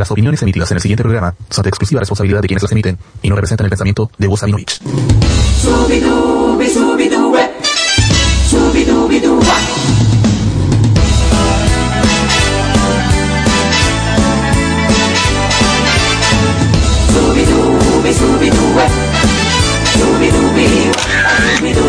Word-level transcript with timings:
Las 0.00 0.10
opiniones 0.10 0.40
emitidas 0.40 0.70
en 0.70 0.78
el 0.78 0.80
siguiente 0.80 1.02
programa 1.02 1.34
son 1.50 1.62
de 1.62 1.68
exclusiva 1.68 2.00
responsabilidad 2.00 2.40
de 2.40 2.48
quienes 2.48 2.62
las 2.62 2.72
emiten 2.72 2.96
y 3.20 3.28
no 3.28 3.34
representan 3.36 3.66
el 3.66 3.68
pensamiento 3.68 4.10
de 4.16 4.28
Voz 4.28 4.40
Sabinovich. 4.40 4.80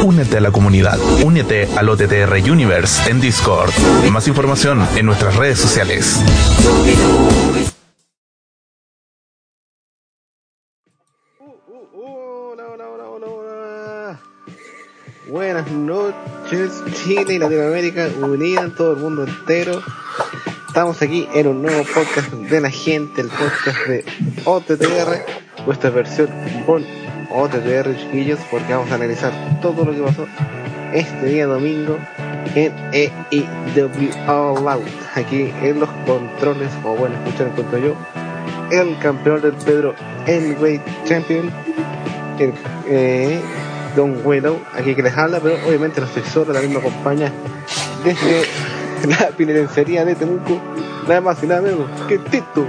Únete 0.03 0.37
a 0.37 0.41
la 0.41 0.51
comunidad. 0.51 0.99
Únete 1.23 1.69
al 1.77 1.87
OTTR 1.87 2.51
Universe 2.51 3.09
en 3.09 3.21
Discord. 3.21 3.71
Más 4.11 4.27
información 4.27 4.85
en 4.97 5.05
nuestras 5.05 5.37
redes 5.37 5.59
sociales. 5.59 6.19
Buenas 15.31 15.71
noches, 15.71 16.83
Chile 16.93 17.35
y 17.35 17.39
Latinoamérica 17.39 18.09
unidas, 18.21 18.69
todo 18.75 18.91
el 18.91 18.97
mundo 18.97 19.23
entero. 19.23 19.81
Estamos 20.67 21.01
aquí 21.01 21.25
en 21.33 21.47
un 21.47 21.61
nuevo 21.61 21.85
podcast 21.85 22.33
de 22.33 22.59
la 22.59 22.69
gente, 22.69 23.21
el 23.21 23.29
podcast 23.29 23.77
de 23.87 24.03
OTTR, 24.43 25.65
vuestra 25.65 25.89
versión 25.89 26.27
con 26.65 26.83
OTTR, 27.33 27.95
chiquillos, 27.97 28.39
porque 28.51 28.73
vamos 28.73 28.91
a 28.91 28.95
analizar 28.95 29.31
todo 29.61 29.85
lo 29.85 29.93
que 29.93 30.01
pasó 30.01 30.27
este 30.91 31.25
día 31.27 31.45
domingo 31.45 31.97
en 32.55 32.73
EIW 32.91 34.11
All 34.27 34.67
Out. 34.67 34.83
Aquí 35.15 35.49
en 35.61 35.79
los 35.79 35.89
controles, 36.05 36.71
o 36.83 36.93
bueno, 36.93 37.15
escuchar 37.23 37.47
en 37.47 37.53
cuanto 37.53 37.77
yo, 37.77 37.95
el 38.69 38.99
campeón 38.99 39.41
del 39.41 39.53
Pedro 39.53 39.95
Heavyweight 40.25 40.81
Champion, 41.05 41.49
el, 42.37 42.53
eh, 42.89 43.41
Don 43.95 44.25
Willow, 44.25 44.59
aquí 44.73 44.95
que 44.95 45.01
les 45.01 45.17
habla, 45.17 45.39
pero 45.39 45.55
obviamente 45.67 45.99
no 45.99 46.07
estoy 46.07 46.23
solo, 46.23 46.53
también 46.53 46.73
me 46.73 46.79
acompaña 46.79 47.31
desde 48.03 48.45
la 49.07 49.29
penitenciaría 49.29 50.05
de 50.05 50.15
Temuco, 50.15 50.59
nada 51.07 51.21
más 51.21 51.43
y 51.43 51.47
nada 51.47 51.61
menos 51.61 51.89
que 52.07 52.17
Tito. 52.17 52.65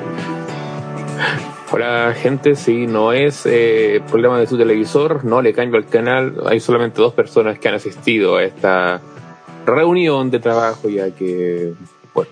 Hola 1.71 2.15
gente, 2.15 2.55
si 2.55 2.87
no 2.87 3.13
es 3.13 3.47
eh, 3.47 4.03
problema 4.11 4.39
de 4.39 4.47
su 4.47 4.59
televisor, 4.59 5.25
no 5.25 5.41
le 5.41 5.55
cambio 5.55 5.79
al 5.79 5.87
canal, 5.87 6.43
hay 6.47 6.61
solamente 6.61 7.01
dos 7.01 7.15
personas 7.15 7.59
que 7.59 7.69
han 7.69 7.75
asistido 7.75 8.37
a 8.37 8.45
esta 8.45 9.01
reunión 9.65 10.31
de 10.31 10.39
trabajo 10.39 10.89
ya 10.89 11.11
que, 11.13 11.73
bueno, 12.13 12.31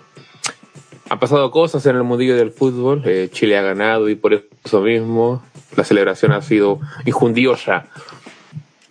han 1.08 1.18
pasado 1.18 1.50
cosas 1.50 1.86
en 1.86 1.96
el 1.96 2.02
mundillo 2.02 2.36
del 2.36 2.50
fútbol, 2.50 3.02
eh, 3.06 3.28
Chile 3.32 3.56
ha 3.56 3.62
ganado 3.62 4.08
y 4.08 4.14
por 4.14 4.34
eso 4.34 4.80
mismo 4.82 5.42
la 5.76 5.84
celebración 5.84 6.32
ha 6.32 6.42
sido 6.42 6.80
injundiosa. 7.06 7.86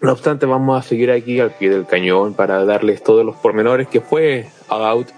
No 0.01 0.13
obstante, 0.13 0.45
vamos 0.45 0.79
a 0.83 0.87
seguir 0.87 1.11
aquí 1.11 1.39
al 1.39 1.51
pie 1.51 1.69
del 1.69 1.85
cañón 1.85 2.33
para 2.33 2.63
darles 2.63 3.03
todos 3.03 3.25
los 3.25 3.35
pormenores 3.35 3.87
que 3.87 3.99
fue 3.99 4.47
All 4.69 4.83
Out 4.85 5.09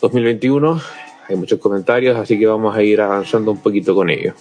2021. 0.00 0.80
Hay 1.28 1.36
muchos 1.36 1.58
comentarios, 1.58 2.16
así 2.16 2.38
que 2.38 2.46
vamos 2.46 2.74
a 2.76 2.82
ir 2.82 3.00
avanzando 3.00 3.50
un 3.50 3.58
poquito 3.58 3.94
con 3.94 4.08
ello. 4.08 4.32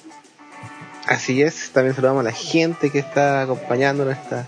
Así 1.08 1.42
es, 1.42 1.72
también 1.72 1.94
saludamos 1.94 2.22
a 2.22 2.24
la 2.26 2.32
gente 2.32 2.90
que 2.90 3.00
está 3.00 3.42
acompañándonos 3.42 4.14
esta 4.18 4.48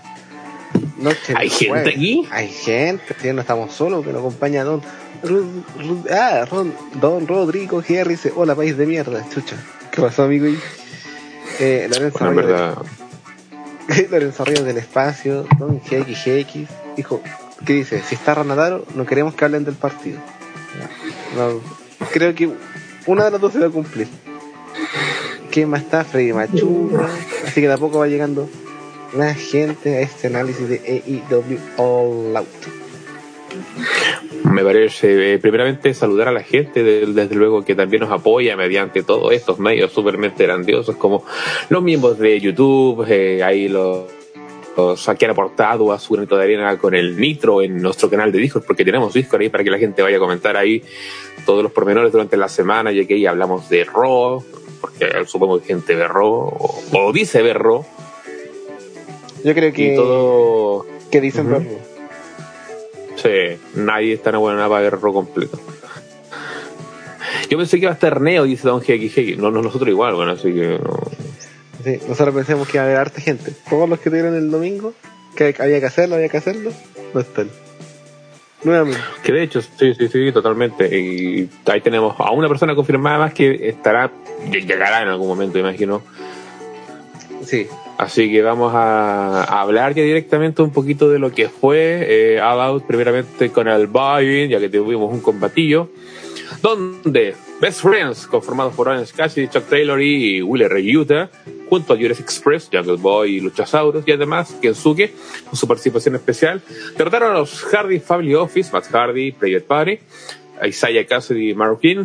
noche. 0.96 1.34
¿Hay 1.36 1.50
gente 1.50 1.68
jueves. 1.74 1.94
aquí? 1.94 2.28
Hay 2.30 2.48
gente, 2.48 3.14
sí, 3.20 3.32
no 3.32 3.42
estamos 3.42 3.72
solos, 3.72 4.04
que 4.04 4.12
nos 4.12 4.20
acompaña 4.20 4.64
Don, 4.64 4.80
Ru- 5.22 5.62
Ru- 5.78 6.10
ah, 6.10 6.46
Ron- 6.50 6.72
Don 7.00 7.26
Rodrigo 7.28 7.82
Jerry 7.82 8.12
dice, 8.12 8.32
hola 8.34 8.54
país 8.54 8.76
de 8.76 8.86
mierda, 8.86 9.24
chucha. 9.32 9.56
¿Qué 9.92 10.00
pasó 10.00 10.24
amigo? 10.24 10.46
Eh, 11.60 11.86
Lorenzo 11.90 12.18
Bueno, 12.32 12.84
Lorenzo 14.10 14.44
Ríos 14.44 14.64
del 14.64 14.78
espacio, 14.78 15.46
Don 15.58 15.80
GXGX, 15.80 16.68
dijo, 16.96 17.22
¿qué 17.64 17.72
dice? 17.72 18.02
Si 18.02 18.14
está 18.14 18.34
Ranadaro, 18.34 18.84
no 18.94 19.06
queremos 19.06 19.34
que 19.34 19.44
hablen 19.44 19.64
del 19.64 19.74
partido. 19.74 20.20
Creo 22.12 22.34
que 22.34 22.50
una 23.06 23.24
de 23.24 23.30
las 23.30 23.40
dos 23.40 23.52
se 23.52 23.60
va 23.60 23.66
a 23.66 23.70
cumplir. 23.70 24.08
¿Quién 25.50 25.70
más 25.70 25.82
está? 25.82 26.04
Freddy 26.04 26.32
Machuca. 26.32 27.08
Así 27.46 27.60
que 27.60 27.68
de 27.68 27.72
a 27.72 27.78
poco 27.78 27.98
va 27.98 28.06
llegando 28.06 28.48
la 29.14 29.34
gente 29.34 29.96
a 29.96 30.00
este 30.00 30.26
análisis 30.26 30.68
de 30.68 31.02
AEW 31.30 31.58
All 31.78 32.36
Out. 32.36 32.87
Me 34.44 34.62
parece, 34.62 35.34
eh, 35.34 35.38
primeramente, 35.38 35.92
saludar 35.94 36.28
a 36.28 36.32
la 36.32 36.42
gente, 36.42 36.82
de- 36.82 37.06
desde 37.06 37.34
luego, 37.34 37.64
que 37.64 37.74
también 37.74 38.00
nos 38.02 38.10
apoya 38.10 38.56
mediante 38.56 39.02
todos 39.02 39.32
estos 39.32 39.58
medios 39.58 39.92
supermente 39.92 40.44
grandiosos, 40.44 40.96
como 40.96 41.24
los 41.68 41.82
miembros 41.82 42.18
de 42.18 42.40
YouTube, 42.40 43.04
eh, 43.08 43.42
ahí 43.42 43.68
los, 43.68 44.04
que 45.18 45.24
han 45.24 45.30
aportado 45.32 45.92
a 45.92 45.98
su 45.98 46.14
granito 46.14 46.36
de 46.36 46.44
arena 46.44 46.78
con 46.78 46.94
el 46.94 47.18
Nitro 47.18 47.62
en 47.62 47.82
nuestro 47.82 48.08
canal 48.08 48.30
de 48.30 48.38
Discord, 48.38 48.64
porque 48.64 48.84
tenemos 48.84 49.12
Discord 49.12 49.42
ahí 49.42 49.48
para 49.48 49.64
que 49.64 49.70
la 49.70 49.78
gente 49.78 50.02
vaya 50.02 50.16
a 50.18 50.20
comentar 50.20 50.56
ahí 50.56 50.82
todos 51.44 51.62
los 51.62 51.72
pormenores 51.72 52.12
durante 52.12 52.36
la 52.36 52.48
semana, 52.48 52.92
ya 52.92 53.04
que 53.06 53.14
ahí 53.14 53.26
hablamos 53.26 53.68
de 53.68 53.84
Raw, 53.84 54.44
porque 54.80 55.10
supongo 55.26 55.58
que 55.60 55.66
gente 55.66 55.94
ve 55.96 56.06
Raw, 56.06 56.28
o, 56.30 56.80
o 56.92 57.12
dice 57.12 57.42
ver 57.42 57.58
Raw, 57.58 57.84
Yo 59.44 59.54
creo 59.54 59.72
que, 59.72 59.92
y 59.94 59.96
todo... 59.96 60.86
que 61.10 61.20
dicen 61.20 61.50
verlo. 61.50 61.97
Sí, 63.22 63.58
nadie 63.74 64.14
está 64.14 64.30
en 64.30 64.38
buena 64.38 64.68
para 64.68 64.82
ver 64.82 65.00
Raw 65.00 65.12
completo. 65.12 65.58
Yo 67.50 67.58
pensé 67.58 67.78
que 67.78 67.84
iba 67.84 67.90
a 67.90 67.94
estar 67.94 68.20
Neo, 68.20 68.44
dice 68.44 68.68
Don 68.68 68.80
GXG. 68.80 69.38
No, 69.38 69.50
no, 69.50 69.62
nosotros 69.62 69.88
igual, 69.88 70.14
bueno, 70.14 70.32
así 70.32 70.52
que 70.52 70.78
no. 70.78 71.00
Sí, 71.82 71.98
nosotros 72.08 72.34
pensamos 72.34 72.68
que 72.68 72.76
iba 72.76 72.82
a 72.82 72.86
haber 72.86 72.98
harta 72.98 73.20
gente. 73.20 73.52
Todos 73.68 73.88
los 73.88 73.98
que 73.98 74.10
tuvieron 74.10 74.34
el 74.34 74.50
domingo, 74.50 74.94
que 75.36 75.54
había 75.58 75.80
que 75.80 75.86
hacerlo, 75.86 76.16
había 76.16 76.28
que 76.28 76.36
hacerlo, 76.36 76.72
no 77.14 77.20
están. 77.20 77.50
Nuevamente. 78.64 79.00
Que 79.22 79.32
de 79.32 79.42
hecho, 79.42 79.62
sí, 79.62 79.94
sí, 79.94 80.08
sí, 80.08 80.32
totalmente. 80.32 80.86
Y 80.98 81.48
ahí 81.66 81.80
tenemos 81.80 82.14
a 82.18 82.30
una 82.32 82.48
persona 82.48 82.74
confirmada 82.74 83.18
más 83.18 83.34
que 83.34 83.68
estará, 83.68 84.10
llegará 84.50 85.02
en 85.02 85.08
algún 85.08 85.28
momento, 85.28 85.58
imagino. 85.58 86.02
Sí. 87.44 87.68
Así 87.98 88.30
que 88.30 88.42
vamos 88.42 88.72
a, 88.76 89.42
hablar 89.60 89.92
ya 89.92 90.04
directamente 90.04 90.62
un 90.62 90.70
poquito 90.70 91.10
de 91.10 91.18
lo 91.18 91.32
que 91.32 91.48
fue 91.48 92.06
eh, 92.08 92.40
All 92.40 92.80
primeramente 92.82 93.50
con 93.50 93.66
el 93.66 93.88
Bayern, 93.88 94.48
ya 94.48 94.60
que 94.60 94.68
tuvimos 94.68 95.12
un 95.12 95.20
combatillo, 95.20 95.90
donde 96.62 97.34
Best 97.60 97.82
Friends, 97.82 98.28
conformados 98.28 98.72
por 98.76 98.86
Orange 98.86 99.12
Cassidy, 99.16 99.48
Chuck 99.48 99.64
Taylor 99.68 100.00
y 100.00 100.40
Wheeler 100.40 100.72
Utah, 100.96 101.28
junto 101.68 101.92
a 101.92 101.96
Jurassic 101.96 102.24
Express, 102.24 102.68
Jungle 102.72 102.98
Boy 102.98 103.36
y 103.36 103.40
Luchasaurus, 103.40 104.06
y 104.06 104.12
además 104.12 104.56
Kensuke, 104.62 105.12
con 105.44 105.56
su 105.56 105.66
participación 105.66 106.14
especial, 106.14 106.62
derrotaron 106.96 107.32
a 107.32 107.38
los 107.40 107.64
Hardy 107.64 107.98
Family 107.98 108.34
Office, 108.34 108.70
Matt 108.72 108.86
Hardy, 108.92 109.32
Private 109.32 109.66
Party, 109.66 109.98
Isaiah 110.64 111.04
Cassidy 111.04 111.50
y 111.50 111.56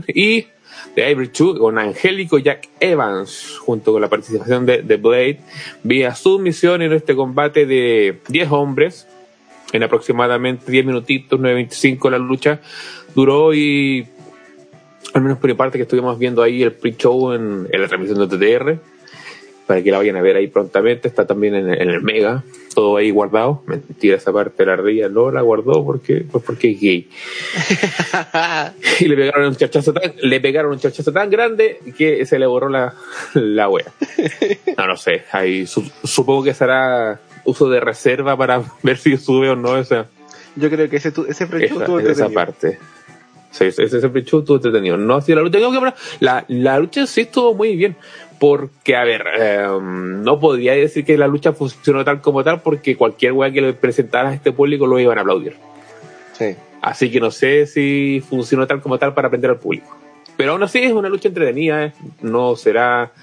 y 0.07 0.47
de 0.95 1.11
Ivory 1.11 1.31
2 1.38 1.59
con 1.59 1.77
Angélico 1.77 2.38
Jack 2.38 2.69
Evans, 2.79 3.57
junto 3.59 3.91
con 3.91 4.01
la 4.01 4.09
participación 4.09 4.66
de 4.66 4.83
The 4.83 4.97
Blade, 4.97 5.39
vía 5.83 6.16
submisión 6.16 6.81
en 6.81 6.94
este 6.94 7.16
combate 7.16 7.66
de 7.66 8.19
10 8.27 8.51
hombres, 8.51 9.07
en 9.72 9.83
aproximadamente 9.83 10.72
10 10.72 10.85
minutitos, 10.85 11.39
9.25 11.39 12.11
la 12.11 12.17
lucha, 12.17 12.59
duró 13.16 13.53
y 13.53 14.07
al 15.13 15.22
menos 15.22 15.38
por 15.38 15.49
mi 15.49 15.55
parte 15.55 15.77
que 15.77 15.83
estuvimos 15.83 16.17
viendo 16.17 16.41
ahí 16.41 16.63
el 16.63 16.73
pre-show 16.73 17.33
en, 17.33 17.67
en 17.72 17.81
la 17.81 17.88
transmisión 17.88 18.19
de 18.19 18.38
TTR, 18.38 18.79
para 19.67 19.81
que 19.81 19.91
la 19.91 19.97
vayan 19.97 20.16
a 20.17 20.22
ver 20.22 20.35
ahí 20.35 20.47
prontamente, 20.47 21.07
está 21.07 21.25
también 21.25 21.55
en, 21.55 21.73
en 21.73 21.89
el 21.89 22.01
Mega, 22.01 22.43
todo 22.73 22.97
ahí 22.97 23.11
guardado, 23.11 23.63
mentira 23.67 24.17
esa 24.17 24.31
parte 24.34 24.56
de 24.63 24.66
la 24.67 24.73
ardilla, 24.73 25.09
no 25.09 25.31
la 25.31 25.41
guardó 25.41 25.84
porque, 25.85 26.25
pues 26.31 26.44
porque 26.44 26.72
es 26.72 26.79
gay 26.81 27.09
y 29.00 29.06
le 29.07 29.16
pegaron 29.16 29.47
un 29.47 29.56
chachazo 29.56 29.94
tan, 29.94 30.13
le 30.22 30.39
pegaron 30.41 30.72
un 30.72 30.79
chachazo 30.79 31.11
tan 31.11 31.29
grande 31.29 31.79
que 31.97 32.25
se 32.25 32.39
le 32.39 32.45
borró 32.45 32.69
la, 32.69 32.94
la 33.34 33.70
wea. 33.70 33.85
No, 34.78 34.87
no 34.87 34.97
sé, 34.97 35.23
ahí 35.31 35.66
su- 35.67 35.90
supongo 36.03 36.43
que 36.43 36.53
será 36.53 37.20
uso 37.46 37.70
de 37.70 37.79
reserva 37.79 38.37
para 38.37 38.64
ver 38.84 38.97
si 38.97 39.17
sube 39.17 39.49
o 39.49 39.55
no 39.55 39.78
esa, 39.78 40.08
Yo 40.55 40.70
creo 40.70 40.90
que 40.90 40.97
ese, 40.97 41.09
ese 41.28 41.43
estuvo 41.43 41.99
esa 41.99 42.29
parte. 42.29 42.79
Sí, 43.52 43.66
ese, 43.66 43.84
ese 43.84 43.97
estuvo 43.97 44.55
entretenido. 44.55 44.97
No 44.97 45.16
así 45.17 45.35
la 45.35 45.41
lucha. 45.41 45.59
Tengo 45.59 45.70
que 45.72 45.78
hablar- 45.78 45.96
la, 46.20 46.43
la 46.47 46.79
lucha 46.79 47.05
sí 47.05 47.22
estuvo 47.22 47.53
muy 47.53 47.75
bien. 47.75 47.96
Porque, 48.43 48.97
a 48.97 49.05
ver, 49.05 49.23
eh, 49.40 49.66
no 49.81 50.37
podría 50.37 50.73
decir 50.73 51.05
que 51.05 51.17
la 51.17 51.28
lucha 51.28 51.53
funcionó 51.53 52.03
tal 52.03 52.19
como 52.19 52.43
tal, 52.43 52.59
porque 52.61 52.97
cualquier 52.97 53.31
wea 53.31 53.49
que 53.51 53.61
le 53.61 53.72
presentara 53.72 54.31
a 54.31 54.34
este 54.34 54.51
público 54.51 54.85
lo 54.85 54.99
iban 54.99 55.17
a 55.17 55.22
aplaudir. 55.22 55.55
Sí. 56.34 56.53
Así 56.81 57.09
que 57.09 57.22
no 57.22 57.31
sé 57.31 57.66
si 57.67 58.22
funcionó 58.28 58.67
tal 58.67 58.81
como 58.81 58.99
tal 58.99 59.13
para 59.13 59.29
aprender 59.29 59.49
al 59.51 59.59
público. 59.59 59.95
Pero 60.35 60.51
aún 60.51 60.63
así 60.63 60.79
es 60.79 60.91
una 60.91 61.07
lucha 61.07 61.29
entretenida, 61.29 61.85
¿eh? 61.85 61.93
no 62.22 62.57
será 62.57 63.13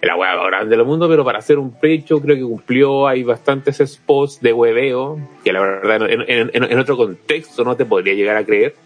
la 0.00 0.16
más 0.16 0.46
grande 0.46 0.76
del 0.76 0.86
mundo, 0.86 1.08
pero 1.08 1.24
para 1.24 1.40
hacer 1.40 1.58
un 1.58 1.72
pecho 1.72 2.20
creo 2.20 2.36
que 2.36 2.42
cumplió, 2.42 3.08
hay 3.08 3.24
bastantes 3.24 3.78
spots 3.84 4.40
de 4.40 4.52
hueveo, 4.52 5.18
que 5.42 5.52
la 5.52 5.58
verdad 5.60 6.08
en, 6.08 6.20
en- 6.28 6.50
en- 6.54 6.70
en 6.70 6.78
otro 6.78 6.96
contexto 6.96 7.64
no 7.64 7.74
te 7.74 7.84
podría 7.84 8.14
llegar 8.14 8.36
a 8.36 8.44
creer. 8.44 8.76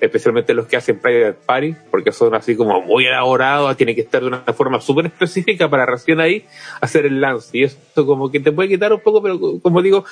Especialmente 0.00 0.54
los 0.54 0.66
que 0.66 0.76
hacen 0.76 0.98
Private 0.98 1.38
Party, 1.44 1.74
porque 1.90 2.12
son 2.12 2.34
así 2.34 2.56
como 2.56 2.80
muy 2.80 3.06
elaborados, 3.06 3.76
tiene 3.76 3.94
que 3.94 4.00
estar 4.00 4.20
de 4.20 4.28
una 4.28 4.40
forma 4.54 4.80
súper 4.80 5.06
específica 5.06 5.68
para 5.68 5.86
recién 5.86 6.20
ahí 6.20 6.44
hacer 6.80 7.06
el 7.06 7.20
lance. 7.20 7.56
Y 7.58 7.64
esto 7.64 8.06
como 8.06 8.30
que 8.30 8.40
te 8.40 8.52
puede 8.52 8.68
quitar 8.68 8.92
un 8.92 9.00
poco, 9.00 9.22
pero 9.22 9.38
como 9.60 9.82
digo, 9.82 10.04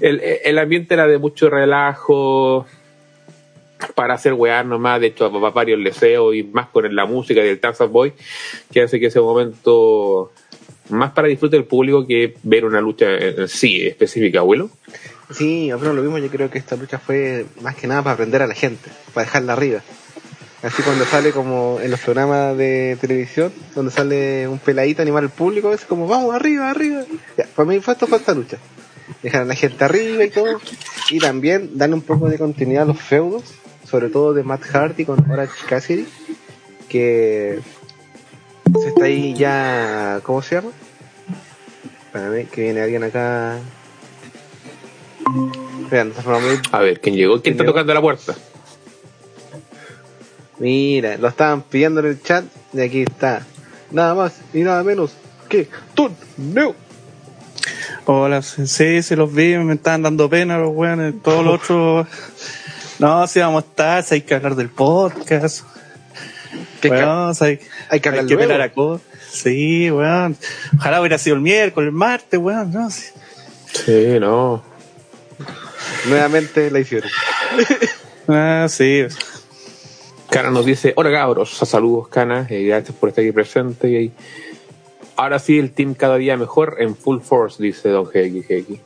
el, 0.00 0.20
el 0.20 0.58
ambiente 0.58 0.94
era 0.94 1.06
de 1.06 1.18
mucho 1.18 1.48
relajo, 1.48 2.66
para 3.94 4.14
hacer 4.14 4.32
weá 4.32 4.62
nomás, 4.62 5.00
de 5.00 5.08
hecho 5.08 5.26
a 5.26 5.50
varios 5.50 5.82
deseo 5.82 6.32
y 6.32 6.42
más 6.42 6.68
con 6.68 6.94
la 6.94 7.06
música 7.06 7.42
del 7.42 7.60
Dance 7.60 7.84
Boy, 7.84 8.12
que 8.72 8.82
hace 8.82 8.98
que 8.98 9.06
ese 9.06 9.20
momento 9.20 10.32
más 10.88 11.12
para 11.12 11.28
disfrute 11.28 11.56
del 11.56 11.64
público 11.66 12.06
que 12.06 12.34
ver 12.42 12.64
una 12.64 12.80
lucha 12.80 13.16
en 13.18 13.48
sí 13.48 13.86
específica, 13.86 14.40
abuelo. 14.40 14.70
Sí, 15.30 15.70
pero 15.78 15.92
lo 15.92 16.02
mismo, 16.02 16.18
yo 16.18 16.28
creo 16.28 16.50
que 16.50 16.58
esta 16.58 16.76
lucha 16.76 16.98
fue 16.98 17.46
más 17.60 17.74
que 17.74 17.86
nada 17.86 18.02
para 18.02 18.14
aprender 18.14 18.42
a 18.42 18.46
la 18.46 18.54
gente, 18.54 18.90
para 19.12 19.24
dejarla 19.24 19.54
arriba. 19.54 19.82
Así 20.62 20.82
cuando 20.82 21.04
sale 21.04 21.32
como 21.32 21.78
en 21.82 21.90
los 21.90 22.00
programas 22.00 22.56
de 22.56 22.96
televisión, 23.00 23.52
donde 23.74 23.92
sale 23.92 24.48
un 24.48 24.58
peladito 24.58 25.02
a 25.02 25.04
animar 25.04 25.22
al 25.22 25.30
público, 25.30 25.72
es 25.72 25.84
como, 25.84 26.06
vamos, 26.06 26.34
arriba, 26.34 26.70
arriba. 26.70 27.04
Para 27.54 27.68
mí 27.68 27.80
fue 27.80 27.94
esto 27.94 28.06
fue 28.06 28.18
esta 28.18 28.34
lucha. 28.34 28.58
Dejar 29.22 29.42
a 29.42 29.44
la 29.44 29.54
gente 29.54 29.84
arriba 29.84 30.24
y 30.24 30.30
todo. 30.30 30.60
Y 31.10 31.18
también 31.18 31.76
darle 31.76 31.94
un 31.94 32.02
poco 32.02 32.28
de 32.28 32.38
continuidad 32.38 32.84
a 32.84 32.86
los 32.86 33.00
feudos, 33.00 33.44
sobre 33.88 34.08
todo 34.08 34.32
de 34.32 34.42
Matt 34.44 34.62
Hardy 34.62 35.04
con 35.04 35.30
Orange 35.30 35.66
Cassidy, 35.68 36.06
que 36.88 37.60
se 38.80 38.88
está 38.88 39.04
ahí 39.04 39.34
ya, 39.34 40.20
¿cómo 40.22 40.42
se 40.42 40.56
llama? 40.56 40.70
Espérame, 42.06 42.46
que 42.48 42.62
viene 42.62 42.80
alguien 42.80 43.04
acá 43.04 43.58
a 46.72 46.78
ver, 46.80 47.00
¿quién 47.00 47.16
llegó? 47.16 47.40
¿Quién 47.42 47.54
está 47.54 47.64
tocando 47.64 47.92
la 47.92 48.00
puerta? 48.00 48.34
Mira, 50.58 51.16
lo 51.18 51.28
estaban 51.28 51.62
pidiendo 51.62 52.00
en 52.00 52.06
el 52.06 52.22
chat 52.22 52.44
y 52.72 52.80
aquí 52.80 53.02
está. 53.02 53.44
Nada 53.90 54.14
más 54.14 54.40
y 54.54 54.60
nada 54.60 54.82
menos 54.82 55.12
que 55.48 55.68
tú, 55.94 56.10
no. 56.36 56.74
Hola, 58.06 58.42
sí, 58.42 59.02
se 59.02 59.16
los 59.16 59.32
vi, 59.32 59.56
me 59.58 59.74
estaban 59.74 60.02
dando 60.02 60.30
pena 60.30 60.58
los 60.58 60.74
weones, 60.74 61.14
todos 61.22 61.44
los 61.44 61.54
otros. 61.62 62.06
No, 62.98 63.26
si 63.26 63.40
vamos 63.40 63.62
a 63.62 63.66
estar, 63.66 64.04
hay 64.10 64.22
que 64.22 64.34
hablar 64.34 64.54
del 64.54 64.70
podcast. 64.70 65.66
Bueno, 66.80 67.30
hay, 67.38 67.60
hay, 67.90 68.00
que 68.00 68.08
hablar 68.08 68.52
hay 68.52 68.60
a 68.62 68.72
cosas. 68.72 69.06
Sí, 69.30 69.90
weón. 69.90 70.34
Ojalá 70.78 71.00
hubiera 71.00 71.18
sido 71.18 71.36
el 71.36 71.42
miércoles, 71.42 71.88
el 71.88 71.92
martes, 71.92 72.40
weón. 72.40 72.72
No, 72.72 72.88
sí. 72.88 73.10
sí, 73.84 74.18
no. 74.18 74.62
Nuevamente 76.08 76.70
la 76.70 76.80
hicieron. 76.80 77.10
ah, 78.28 78.66
sí. 78.68 79.04
Cana 80.30 80.50
nos 80.50 80.66
dice, 80.66 80.92
hola 80.96 81.10
cabros, 81.10 81.56
saludos 81.56 82.08
Cana, 82.08 82.46
eh, 82.50 82.64
gracias 82.64 82.96
por 82.96 83.08
estar 83.08 83.22
aquí 83.22 83.32
presente. 83.32 83.88
Y 83.90 84.12
ahora 85.16 85.38
sí, 85.38 85.58
el 85.58 85.70
team 85.72 85.94
cada 85.94 86.16
día 86.16 86.36
mejor 86.36 86.76
en 86.80 86.96
full 86.96 87.20
force, 87.20 87.62
dice 87.62 87.88
Don 87.88 88.04
GXX. 88.04 88.80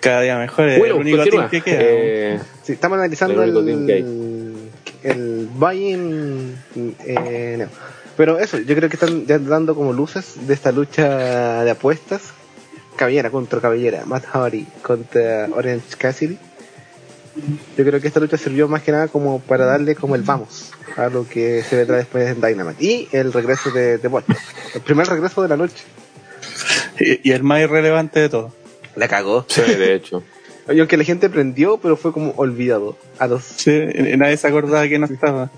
Cada 0.00 0.22
día 0.22 0.38
mejor, 0.38 0.68
es 0.68 0.82
el 0.82 0.92
único 0.92 1.22
team 1.24 1.48
que 1.48 1.60
queda. 1.60 1.78
Eh, 1.80 2.40
sí, 2.62 2.72
estamos 2.72 2.96
analizando 2.96 3.42
el, 3.42 3.56
el, 3.68 4.54
el 5.02 5.48
buy-in. 5.54 6.56
Eh, 7.06 7.66
Pero 8.16 8.38
eso, 8.38 8.58
yo 8.58 8.74
creo 8.74 8.88
que 8.88 8.96
están 8.96 9.26
dando 9.26 9.74
como 9.74 9.92
luces 9.92 10.46
de 10.46 10.54
esta 10.54 10.72
lucha 10.72 11.64
de 11.64 11.70
apuestas 11.70 12.32
cabellera 13.00 13.30
contra 13.30 13.60
cabellera, 13.60 14.04
Matt 14.04 14.26
Hardy 14.26 14.66
contra 14.82 15.48
Orange 15.54 15.96
Cassidy. 15.96 16.36
Yo 17.78 17.84
creo 17.84 17.98
que 17.98 18.08
esta 18.08 18.20
lucha 18.20 18.36
sirvió 18.36 18.68
más 18.68 18.82
que 18.82 18.92
nada 18.92 19.08
como 19.08 19.40
para 19.40 19.64
darle 19.64 19.94
como 19.94 20.16
el 20.16 20.22
vamos 20.22 20.72
a 20.96 21.08
lo 21.08 21.26
que 21.26 21.62
se 21.62 21.76
vendrá 21.76 21.96
después 21.96 22.28
en 22.28 22.42
Dynamite. 22.42 22.84
Y 22.84 23.08
el 23.12 23.32
regreso 23.32 23.70
de, 23.70 23.96
de 23.96 24.22
El 24.74 24.80
primer 24.82 25.06
regreso 25.06 25.40
de 25.40 25.48
la 25.48 25.56
noche. 25.56 25.82
Y, 26.98 27.30
el 27.30 27.42
más 27.42 27.62
irrelevante 27.62 28.20
de 28.20 28.28
todo. 28.28 28.52
La 28.96 29.08
cagó. 29.08 29.46
Sí, 29.48 29.62
de 29.62 29.94
hecho. 29.94 30.22
Y 30.68 30.78
aunque 30.78 30.98
la 30.98 31.04
gente 31.04 31.30
prendió, 31.30 31.78
pero 31.78 31.96
fue 31.96 32.12
como 32.12 32.34
olvidado. 32.36 32.98
A 33.18 33.28
dos. 33.28 33.44
Sí, 33.44 33.80
nadie 34.18 34.36
se 34.36 34.46
acordaba 34.46 34.86
que 34.86 34.98
no 34.98 35.06
estaba. 35.06 35.50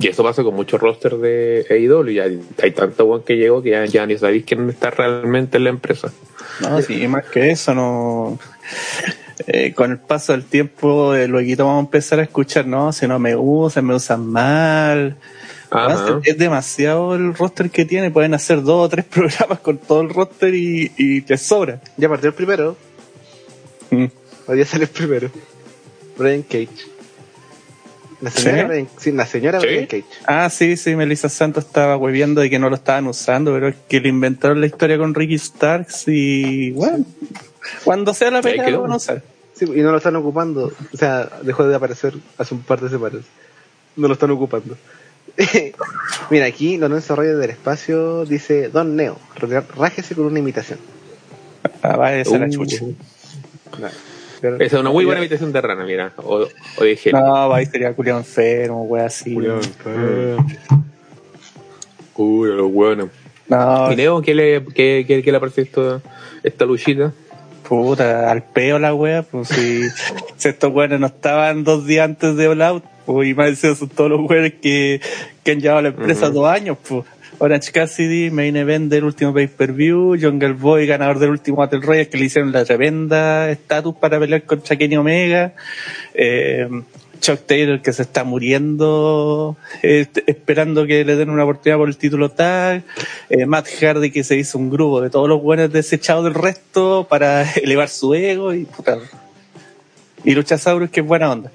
Y 0.00 0.08
eso 0.08 0.22
pasa 0.22 0.42
con 0.42 0.54
muchos 0.54 0.80
rosters 0.80 1.20
de 1.20 1.66
AEW. 1.68 2.08
Ya 2.08 2.24
hay 2.62 2.70
tanto 2.70 3.04
buen 3.04 3.22
que 3.22 3.36
llegó 3.36 3.62
que 3.62 3.86
ya, 3.86 4.06
ni 4.06 4.16
sabéis 4.16 4.44
quién 4.46 4.70
está 4.70 4.90
realmente 4.90 5.58
en 5.58 5.64
la 5.64 5.70
empresa. 5.70 6.10
No, 6.60 6.80
sí, 6.80 7.06
más 7.06 7.26
que 7.26 7.50
eso, 7.50 7.74
no. 7.74 8.38
Eh, 9.46 9.74
con 9.74 9.90
el 9.90 9.98
paso 9.98 10.32
del 10.32 10.44
tiempo, 10.44 11.14
eh, 11.14 11.28
luego 11.28 11.64
vamos 11.64 11.76
a 11.76 11.80
empezar 11.80 12.18
a 12.18 12.22
escuchar, 12.22 12.66
no, 12.66 12.92
si 12.92 13.06
no 13.06 13.18
me 13.18 13.36
usan, 13.36 13.84
me 13.84 13.94
usan 13.94 14.26
mal. 14.26 15.16
Es 16.24 16.38
demasiado 16.38 17.14
el 17.14 17.34
roster 17.34 17.70
que 17.70 17.84
tiene, 17.84 18.10
pueden 18.10 18.34
hacer 18.34 18.62
dos 18.62 18.86
o 18.86 18.88
tres 18.88 19.04
programas 19.10 19.60
con 19.60 19.76
todo 19.76 20.00
el 20.00 20.08
roster 20.08 20.54
y, 20.54 20.92
y 20.96 21.20
te 21.20 21.36
sobra. 21.36 21.80
Ya 21.98 22.08
partió 22.08 22.28
el 22.28 22.34
primero. 22.34 22.76
Mm. 23.90 24.06
Hoy 24.46 24.56
día 24.56 24.64
sale 24.64 24.84
el 24.84 24.90
primero. 24.90 25.30
Brian 26.16 26.42
Cage. 26.42 26.99
La 28.20 28.30
señora, 28.30 28.86
¿Sí? 28.98 29.12
la 29.12 29.26
señora 29.26 29.58
Cage. 29.60 30.04
Ah, 30.26 30.50
sí, 30.50 30.76
sí, 30.76 30.94
Melissa 30.94 31.28
Santos 31.28 31.64
estaba 31.64 31.96
hueviendo 31.96 32.42
de 32.42 32.50
que 32.50 32.58
no 32.58 32.68
lo 32.68 32.76
estaban 32.76 33.06
usando, 33.06 33.52
pero 33.52 33.68
es 33.68 33.76
que 33.88 34.00
le 34.00 34.10
inventaron 34.10 34.60
la 34.60 34.66
historia 34.66 34.98
con 34.98 35.14
Ricky 35.14 35.38
Starks 35.38 36.04
y 36.08 36.72
bueno, 36.72 37.04
cuando 37.84 38.12
sea 38.12 38.30
la 38.30 38.42
pelea 38.42 38.68
lo 38.68 38.82
van 38.82 38.92
a 38.92 38.96
usar. 38.96 39.22
Sí, 39.54 39.64
y 39.64 39.80
no 39.80 39.90
lo 39.90 39.98
están 39.98 40.16
ocupando, 40.16 40.72
o 40.92 40.96
sea, 40.96 41.30
dejó 41.42 41.66
de 41.66 41.74
aparecer 41.74 42.14
hace 42.36 42.54
un 42.54 42.62
par 42.62 42.80
de 42.80 42.90
semanas. 42.90 43.22
No 43.96 44.06
lo 44.06 44.14
están 44.14 44.30
ocupando. 44.30 44.76
Mira, 46.30 46.46
aquí 46.46 46.76
Lorenzo 46.76 47.16
Reyes 47.16 47.38
del 47.38 47.50
Espacio 47.50 48.24
dice, 48.24 48.68
Don 48.68 48.96
Neo, 48.96 49.18
rájese 49.76 50.14
con 50.14 50.26
una 50.26 50.38
imitación. 50.38 50.78
Ah, 51.82 51.96
va 51.96 52.08
a 52.08 52.24
ser 52.24 52.40
la 52.40 52.46
uh. 52.46 52.50
chucha. 52.50 52.84
Esa 54.42 54.64
es 54.64 54.72
una 54.72 54.90
muy 54.90 55.04
buena 55.04 55.20
habitación 55.20 55.52
de 55.52 55.60
rana, 55.60 55.84
mira. 55.84 56.12
O, 56.16 56.46
o 56.78 56.84
dije. 56.84 57.12
No, 57.12 57.52
ahí 57.52 57.66
sería 57.66 57.92
Julio 57.92 58.16
enfermo, 58.16 58.84
wea 58.84 59.06
así. 59.06 59.34
Julio 59.34 59.56
enfermo. 59.56 60.46
Uy, 62.16 62.48
lo 62.48 62.68
bueno. 62.68 63.08
No. 63.48 63.92
¿Y 63.92 63.96
Leo 63.96 64.22
qué 64.22 64.34
le, 64.34 64.64
qué, 64.74 65.04
qué, 65.06 65.22
qué 65.22 65.32
le 65.32 65.40
parece 65.40 65.62
esto, 65.62 66.00
esta 66.42 66.64
luchita? 66.64 67.12
Puta, 67.68 68.30
al 68.30 68.42
peo 68.42 68.78
la 68.78 68.94
wea, 68.94 69.22
pues 69.22 69.48
si, 69.48 69.88
si 70.36 70.48
estos 70.48 70.72
weones 70.72 70.98
no 71.00 71.06
estaban 71.06 71.62
dos 71.62 71.86
días 71.86 72.04
antes 72.04 72.36
de 72.36 72.48
All 72.48 72.62
Out, 72.62 72.84
pues 73.06 73.28
y 73.28 73.34
más 73.34 73.58
son 73.58 73.88
todos 73.88 74.10
los 74.10 74.20
weones 74.28 74.54
que, 74.60 75.00
que 75.44 75.52
han 75.52 75.60
llevado 75.60 75.82
la 75.82 75.88
empresa 75.88 76.30
dos 76.30 76.46
años, 76.48 76.78
pues. 76.88 77.04
Orange 77.42 77.72
Cassidy, 77.72 78.30
main 78.30 78.54
event 78.54 78.90
del 78.90 79.04
último 79.04 79.32
pay-per-view, 79.32 80.18
Jungle 80.20 80.52
Boy, 80.52 80.86
ganador 80.86 81.18
del 81.18 81.30
último 81.30 81.56
Battle 81.56 81.80
Royale, 81.80 82.06
que 82.06 82.18
le 82.18 82.26
hicieron 82.26 82.52
la 82.52 82.66
tremenda 82.66 83.50
estatus 83.50 83.94
para 83.96 84.18
pelear 84.18 84.42
contra 84.42 84.76
Kenny 84.76 84.96
Omega, 84.96 85.54
eh, 86.12 86.68
Chuck 87.18 87.46
Taylor 87.46 87.80
que 87.80 87.94
se 87.94 88.02
está 88.02 88.24
muriendo, 88.24 89.56
esperando 89.82 90.86
que 90.86 91.02
le 91.02 91.16
den 91.16 91.30
una 91.30 91.44
oportunidad 91.44 91.78
por 91.78 91.88
el 91.88 91.96
título 91.96 92.30
tag, 92.30 92.82
eh, 93.30 93.46
Matt 93.46 93.68
Hardy 93.80 94.10
que 94.10 94.22
se 94.22 94.36
hizo 94.36 94.58
un 94.58 94.68
grupo 94.68 95.00
de 95.00 95.08
todos 95.08 95.26
los 95.26 95.40
buenos 95.40 95.72
desechados 95.72 96.24
del 96.24 96.34
resto 96.34 97.06
para 97.08 97.50
elevar 97.54 97.88
su 97.88 98.12
ego 98.12 98.52
y 98.52 98.66
puta. 98.66 98.98
Y 100.24 100.34
Luchasaurus 100.34 100.90
que 100.90 101.00
es 101.00 101.06
buena 101.06 101.30
onda. 101.32 101.50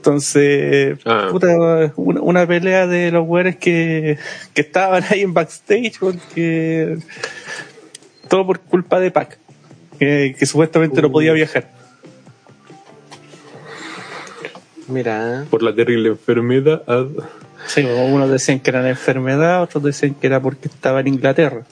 Entonces, 0.00 0.98
ah. 1.04 1.28
puta, 1.30 1.92
una, 1.96 2.46
pelea 2.46 2.86
de 2.86 3.10
los 3.10 3.26
güeyes 3.26 3.56
que, 3.56 4.16
que 4.54 4.62
estaban 4.62 5.04
ahí 5.10 5.20
en 5.20 5.34
backstage, 5.34 5.98
porque 6.00 6.96
todo 8.26 8.46
por 8.46 8.60
culpa 8.60 8.98
de 8.98 9.10
Pac, 9.10 9.36
que, 9.98 10.34
supuestamente 10.46 11.02
no 11.02 11.12
podía 11.12 11.32
uh. 11.32 11.34
viajar. 11.34 11.70
Mira. 14.88 15.44
Por 15.50 15.62
la 15.62 15.74
terrible 15.74 16.08
enfermedad. 16.08 16.82
Sí, 17.66 17.84
unos 17.84 18.30
decían 18.30 18.60
que 18.60 18.70
era 18.70 18.80
la 18.80 18.88
enfermedad, 18.88 19.62
otros 19.62 19.84
decían 19.84 20.14
que 20.14 20.28
era 20.28 20.40
porque 20.40 20.68
estaba 20.68 21.00
en 21.00 21.08
Inglaterra. 21.08 21.64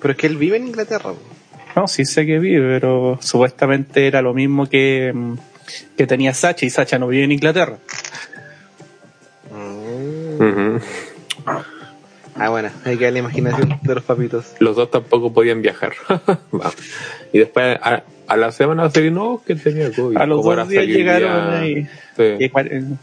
Pero 0.00 0.12
es 0.12 0.16
que 0.16 0.28
él 0.28 0.36
vive 0.36 0.58
en 0.58 0.68
Inglaterra. 0.68 1.12
No, 1.74 1.88
sí 1.88 2.04
sé 2.04 2.24
que 2.24 2.38
vive, 2.38 2.78
pero 2.78 3.18
supuestamente 3.20 4.06
era 4.06 4.22
lo 4.22 4.32
mismo 4.32 4.68
que 4.68 5.10
mm, 5.12 5.34
que 5.96 6.06
tenía 6.06 6.34
Sacha 6.34 6.66
y 6.66 6.70
Sacha 6.70 6.98
no 6.98 7.08
vive 7.08 7.24
en 7.24 7.32
Inglaterra. 7.32 7.78
Ah, 12.38 12.50
bueno, 12.50 12.70
hay 12.84 12.98
que 12.98 13.04
ver 13.04 13.12
la 13.14 13.20
imaginación 13.20 13.78
de 13.82 13.94
los 13.94 14.04
papitos. 14.04 14.52
Los 14.58 14.76
dos 14.76 14.90
tampoco 14.90 15.32
podían 15.32 15.62
viajar. 15.62 15.94
y 17.32 17.38
después 17.38 17.78
a, 17.80 18.36
la 18.36 18.52
semana 18.52 18.90
se 18.90 19.00
vino 19.00 19.42
que 19.46 19.54
tenía 19.54 19.90
COVID. 19.90 20.18
A 20.18 20.26
los 20.26 20.44
dos 20.44 20.68
días 20.68 20.84
llegaron 20.84 21.64
y, 21.66 21.88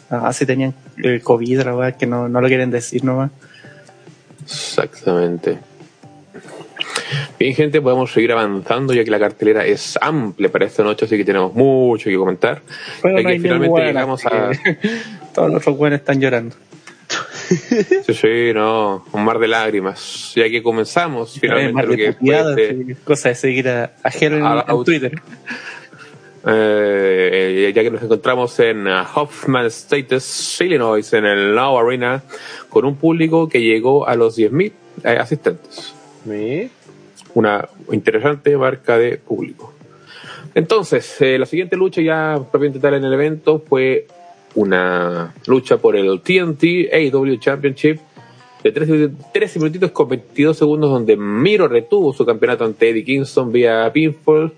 así 0.09 0.45
tenían 0.45 0.75
el 0.97 1.21
COVID, 1.21 1.61
la 1.61 1.73
verdad, 1.73 1.97
que 1.97 2.05
no, 2.05 2.29
no 2.29 2.41
lo 2.41 2.47
quieren 2.47 2.69
decir 2.69 3.03
nomás. 3.03 3.31
Exactamente. 4.43 5.57
Bien, 7.39 7.53
gente, 7.55 7.81
podemos 7.81 8.11
seguir 8.11 8.31
avanzando 8.31 8.93
ya 8.93 9.03
que 9.03 9.11
la 9.11 9.19
cartelera 9.19 9.65
es 9.65 9.97
amplia 10.01 10.51
para 10.51 10.65
esta 10.65 10.83
noche, 10.83 11.05
así 11.05 11.17
que 11.17 11.25
tenemos 11.25 11.53
mucho 11.53 12.09
que 12.09 12.15
comentar. 12.15 12.61
Pero 13.01 13.17
ya 13.17 13.23
no 13.23 13.29
que 13.29 13.39
finalmente 13.39 13.69
buena, 13.69 13.87
llegamos 13.87 14.25
a. 14.25 14.51
Todos 15.33 15.49
los 15.51 15.61
otros 15.61 15.77
buenos 15.77 15.99
están 15.99 16.21
llorando. 16.21 16.55
Sí, 18.05 18.13
sí, 18.13 18.51
no, 18.53 19.05
un 19.11 19.25
mar 19.25 19.39
de 19.39 19.47
lágrimas. 19.47 20.31
Ya 20.35 20.43
que 20.49 20.63
comenzamos 20.63 21.37
finalmente 21.39 21.83
lo 21.87 21.95
que 21.95 22.15
de 22.19 22.63
este- 22.71 22.91
y 22.91 22.95
cosas 23.03 23.23
de 23.31 23.35
seguir 23.35 23.67
a, 23.69 23.93
a 24.03 24.09
Helen 24.09 24.43
A- 24.45 24.63
en 24.67 24.79
a- 24.79 24.83
Twitter. 24.83 25.21
Eh, 26.45 27.71
ya 27.73 27.83
que 27.83 27.89
nos 27.91 28.03
encontramos 28.03 28.59
en 28.59 28.85
uh, 28.87 29.03
Hoffman 29.15 29.65
States, 29.67 30.59
Illinois, 30.61 31.13
en 31.13 31.25
el 31.25 31.55
Now 31.55 31.77
Arena, 31.79 32.21
con 32.69 32.83
un 32.85 32.95
público 32.97 33.47
que 33.47 33.61
llegó 33.61 34.07
a 34.07 34.15
los 34.15 34.37
10.000 34.37 34.71
eh, 35.05 35.17
asistentes. 35.19 35.93
¿Me? 36.25 36.69
Una 37.35 37.67
interesante 37.91 38.55
marca 38.57 38.97
de 38.97 39.17
público. 39.17 39.73
Entonces, 40.55 41.19
eh, 41.21 41.39
la 41.39 41.45
siguiente 41.45 41.75
lucha 41.75 42.01
ya 42.01 42.39
propiamente 42.51 42.79
tal 42.79 42.93
en 42.93 43.03
el 43.03 43.13
evento 43.13 43.63
fue 43.67 44.07
una 44.55 45.33
lucha 45.47 45.77
por 45.77 45.95
el 45.95 46.21
TNT 46.21 46.93
AEW 46.93 47.37
Championship 47.37 47.99
de 48.63 48.71
13, 48.71 49.09
13 49.33 49.59
minutitos 49.59 49.91
con 49.91 50.07
22 50.09 50.57
segundos 50.57 50.91
donde 50.91 51.17
Miro 51.17 51.67
retuvo 51.67 52.13
su 52.13 52.25
campeonato 52.25 52.63
ante 52.63 52.89
Eddie 52.89 53.03
Kingston 53.03 53.51
vía 53.51 53.91
pinfall 53.91 54.53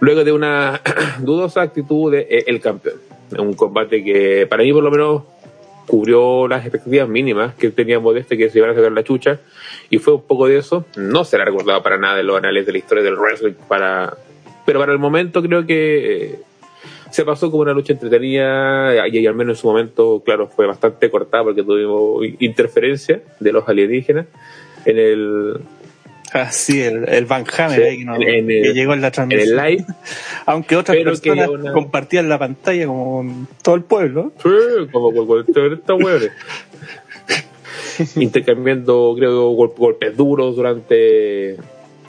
luego 0.00 0.24
de 0.24 0.32
una 0.32 0.80
dudosa 1.20 1.62
actitud 1.62 2.12
de 2.12 2.26
eh, 2.30 2.44
el 2.46 2.60
campeón. 2.60 2.96
Un 3.38 3.52
combate 3.54 4.02
que 4.02 4.46
para 4.48 4.62
mí 4.62 4.72
por 4.72 4.82
lo 4.82 4.90
menos 4.90 5.22
cubrió 5.88 6.46
las 6.46 6.64
expectativas 6.64 7.08
mínimas 7.08 7.54
que 7.54 7.70
teníamos 7.70 8.14
de 8.14 8.20
este 8.20 8.36
que 8.36 8.48
se 8.50 8.58
iban 8.58 8.70
a 8.70 8.74
sacar 8.74 8.92
la 8.92 9.02
chucha 9.02 9.40
y 9.90 9.98
fue 9.98 10.14
un 10.14 10.22
poco 10.22 10.46
de 10.46 10.58
eso. 10.58 10.84
No 10.96 11.24
será 11.24 11.44
recordado 11.44 11.82
para 11.82 11.98
nada 11.98 12.20
en 12.20 12.26
los 12.26 12.36
anales 12.36 12.64
de 12.66 12.72
la 12.72 12.78
historia 12.78 13.02
del 13.02 13.16
wrestling 13.16 13.54
para 13.66 14.16
pero 14.64 14.80
para 14.80 14.92
el 14.92 14.98
momento 14.98 15.42
creo 15.42 15.66
que 15.66 16.24
eh, 16.24 16.38
se 17.10 17.24
pasó 17.24 17.50
como 17.50 17.62
una 17.62 17.72
lucha 17.72 17.94
entretenida 17.94 19.08
y, 19.08 19.18
y 19.18 19.26
al 19.26 19.34
menos 19.34 19.56
en 19.56 19.60
su 19.62 19.66
momento, 19.66 20.22
claro, 20.24 20.48
fue 20.48 20.66
bastante 20.66 21.10
cortada 21.10 21.42
porque 21.42 21.62
tuvimos 21.62 22.22
interferencia 22.38 23.22
de 23.40 23.52
los 23.52 23.66
alienígenas 23.66 24.26
en 24.84 24.98
el, 24.98 25.60
Ah, 26.34 26.50
sí, 26.52 26.82
el, 26.82 27.08
el 27.08 27.24
Van 27.24 27.44
Hammer 27.56 27.80
Sí, 27.80 27.86
ahí 27.86 27.98
que, 27.98 28.04
no- 28.04 28.16
en 28.16 28.50
el- 28.50 28.62
que 28.62 28.72
llegó 28.74 28.92
en 28.92 29.00
la 29.00 29.06
en 29.08 29.12
transmisión. 29.12 29.58
el 29.60 29.76
live. 29.76 29.84
Aunque 30.46 30.76
otras 30.76 30.96
personas 30.98 31.48
una- 31.48 31.72
compartían 31.72 32.28
la 32.28 32.38
pantalla 32.38 32.86
como 32.86 33.46
todo 33.62 33.74
el 33.76 33.82
pueblo. 33.82 34.32
Sí, 34.42 34.50
como 34.92 35.14
con 35.14 35.26
con 35.26 35.40
esta. 35.40 35.60
Intercambiando, 38.16 39.14
creo, 39.16 39.50
gol- 39.50 39.74
golpes 39.76 40.16
duros 40.16 40.56
durante 40.56 41.56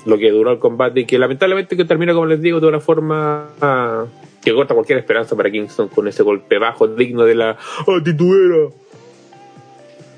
lo 0.06 0.18
que 0.18 0.30
duró 0.32 0.52
el 0.52 0.60
combate 0.60 1.02
y 1.02 1.06
que 1.06 1.20
lamentablemente 1.20 1.76
que 1.76 1.86
termina, 1.86 2.14
como 2.14 2.26
les 2.26 2.42
digo, 2.42 2.60
de 2.60 2.68
una 2.68 2.80
forma 2.80 3.50
ah, 3.62 4.06
que 4.44 4.54
corta 4.54 4.74
cualquier 4.74 5.00
esperanza 5.00 5.36
para 5.36 5.52
Kingston 5.52 5.88
con 5.90 6.08
ese 6.08 6.24
golpe 6.24 6.58
bajo 6.58 6.88
digno 6.88 7.26
de 7.26 7.36
la 7.36 7.58
tituera. 8.04 8.70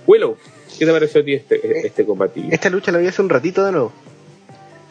Willow, 0.07 0.35
¿qué 0.81 0.87
te 0.87 0.93
pareció 0.93 1.21
a 1.21 1.23
ti 1.23 1.33
este, 1.35 1.85
este 1.85 2.03
combate? 2.07 2.41
Esta 2.49 2.71
lucha 2.71 2.91
la 2.91 2.97
vi 2.97 3.05
hace 3.05 3.21
un 3.21 3.29
ratito 3.29 3.63
de 3.63 3.71
nuevo. 3.71 3.91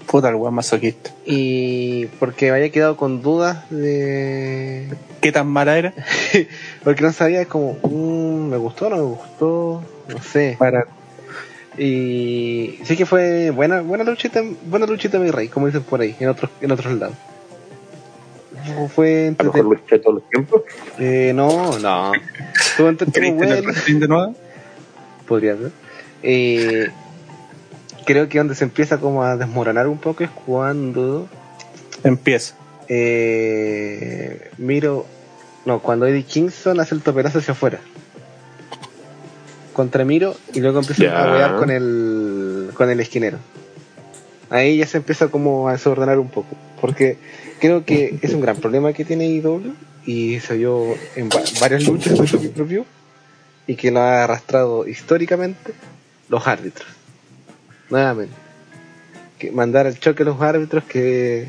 Puta, 0.07 0.29
el 0.29 0.37
weón 0.37 0.55
masoquista. 0.55 1.11
Y 1.27 2.07
porque 2.21 2.53
me 2.53 2.59
había 2.59 2.71
quedado 2.71 2.97
con 2.97 3.23
dudas 3.23 3.69
de. 3.71 4.87
¿Qué 5.21 5.33
tan 5.33 5.49
mala 5.49 5.77
era? 5.77 5.93
Porque 6.85 7.03
no 7.03 7.13
sabía, 7.13 7.45
como, 7.47 7.77
mm, 7.83 8.51
¿me 8.51 8.57
gustó 8.57 8.87
o 8.87 8.91
no 8.91 8.97
me 8.99 9.03
gustó? 9.03 9.83
No 10.09 10.23
sé. 10.23 10.55
Para... 10.61 10.87
Y 11.77 12.79
sí 12.85 12.97
que 12.97 13.05
fue 13.05 13.51
buena, 13.51 13.81
buena 13.81 14.05
luchita, 14.05 14.45
buena 14.67 14.87
luchita 14.87 15.19
mi 15.19 15.33
rey, 15.33 15.49
como 15.49 15.67
dicen 15.67 15.83
por 15.83 16.01
ahí, 16.01 16.15
en 16.21 16.29
otros, 16.29 16.53
en 16.61 16.71
otros 16.71 16.93
lados. 17.01 17.17
Fue 18.95 19.35
¿A 19.37 19.43
lo 19.43 19.53
mejor 19.53 19.85
de 19.87 19.99
todos 19.99 20.15
los 20.15 20.29
tiempos? 20.31 20.63
eh, 21.01 21.33
no, 21.35 21.77
no. 21.81 22.13
Estuvo 22.55 22.89
entre- 22.89 23.11
podría 25.31 25.57
ser. 25.57 25.71
Eh, 26.23 26.89
creo 28.05 28.29
que 28.29 28.39
donde 28.39 28.55
se 28.57 28.65
empieza 28.65 28.99
como 28.99 29.23
a 29.23 29.37
desmoronar 29.37 29.87
un 29.87 29.99
poco 29.99 30.25
es 30.25 30.31
cuando 30.45 31.29
Empieza. 32.05 32.55
eh, 32.89 34.51
miro, 34.59 35.07
no, 35.65 35.79
cuando 35.81 36.07
Eddie 36.07 36.25
Kingston 36.25 36.81
hace 36.81 36.95
el 36.97 37.03
toperazo 37.03 37.39
hacia 37.39 37.53
afuera. 37.53 37.79
Contra 39.73 40.05
Miro 40.05 40.35
y 40.53 40.61
luego 40.61 40.81
empieza 40.81 41.05
a 41.23 41.33
wear 41.33 41.57
con 41.57 41.71
el, 41.71 42.71
con 42.75 42.91
el 42.91 43.01
esquinero. 43.01 43.39
Ahí 44.51 44.79
ya 44.79 44.87
se 44.87 44.97
empieza 44.99 45.29
como 45.29 45.69
a 45.69 45.73
desordenar 45.73 46.19
un 46.19 46.29
poco. 46.29 46.57
Porque 46.81 47.17
creo 47.61 47.85
que 47.85 48.19
es 48.21 48.35
un 48.35 48.41
gran 48.41 48.57
problema 48.57 48.93
que 48.93 49.05
tiene 49.05 49.27
IW 49.29 49.61
y 50.07 50.41
se 50.41 50.57
vio 50.57 50.95
en 51.15 51.29
va- 51.29 51.43
varias 51.61 51.87
luchas 51.87 52.19
de 52.19 52.27
su 52.27 52.51
propio 52.53 52.85
y 53.71 53.77
que 53.77 53.93
lo 53.93 54.01
ha 54.01 54.25
arrastrado 54.25 54.89
históricamente 54.89 55.73
los 56.29 56.45
árbitros. 56.49 56.89
Nuevamente. 57.89 58.35
Mandar 59.53 59.87
al 59.87 59.97
choque 59.97 60.25
a 60.25 60.27
los 60.27 60.43
árbitros 60.43 60.83
que 60.83 61.47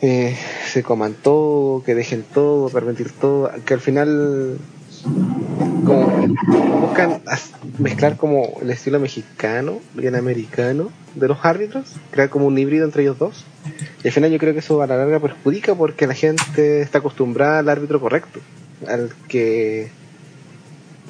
eh, 0.00 0.36
se 0.72 0.84
coman 0.84 1.14
todo, 1.14 1.82
que 1.82 1.96
dejen 1.96 2.22
todo, 2.22 2.68
permitir 2.68 3.10
todo, 3.10 3.50
que 3.66 3.74
al 3.74 3.80
final 3.80 4.56
como 5.84 6.28
buscan 6.80 7.22
mezclar 7.80 8.16
como 8.16 8.60
el 8.62 8.70
estilo 8.70 9.00
mexicano 9.00 9.80
y 10.00 10.06
el 10.06 10.14
americano 10.14 10.92
de 11.16 11.26
los 11.26 11.44
árbitros, 11.44 11.92
crear 12.12 12.28
como 12.28 12.46
un 12.46 12.56
híbrido 12.56 12.84
entre 12.84 13.02
ellos 13.02 13.18
dos. 13.18 13.44
Y 14.04 14.06
al 14.06 14.14
final 14.14 14.30
yo 14.30 14.38
creo 14.38 14.52
que 14.52 14.60
eso 14.60 14.80
a 14.80 14.86
la 14.86 14.96
larga 14.96 15.18
perjudica 15.18 15.74
porque 15.74 16.06
la 16.06 16.14
gente 16.14 16.82
está 16.82 16.98
acostumbrada 16.98 17.58
al 17.58 17.68
árbitro 17.68 18.00
correcto, 18.00 18.38
al 18.86 19.10
que 19.26 19.90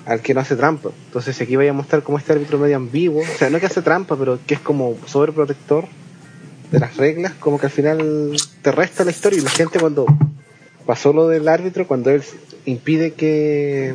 al 0.06 0.20
que 0.20 0.34
no 0.34 0.40
hace 0.40 0.56
trampa. 0.56 0.90
Entonces 1.06 1.40
aquí 1.40 1.56
voy 1.56 1.68
a 1.68 1.72
mostrar 1.72 2.02
como 2.02 2.18
este 2.18 2.32
árbitro 2.32 2.58
medio 2.58 2.76
ambiguo, 2.76 3.22
o 3.22 3.38
sea, 3.38 3.50
no 3.50 3.60
que 3.60 3.66
hace 3.66 3.82
trampa, 3.82 4.16
pero 4.16 4.38
que 4.46 4.54
es 4.54 4.60
como 4.60 4.96
sobreprotector 5.06 5.86
de 6.70 6.80
las 6.80 6.96
reglas, 6.96 7.32
como 7.34 7.58
que 7.58 7.66
al 7.66 7.72
final 7.72 8.36
te 8.62 8.72
resta 8.72 9.04
la 9.04 9.10
historia 9.10 9.38
y 9.38 9.42
la 9.42 9.50
gente 9.50 9.78
cuando 9.78 10.06
pasó 10.86 11.12
lo 11.12 11.28
del 11.28 11.48
árbitro, 11.48 11.86
cuando 11.86 12.10
él 12.10 12.22
impide 12.64 13.12
que 13.12 13.94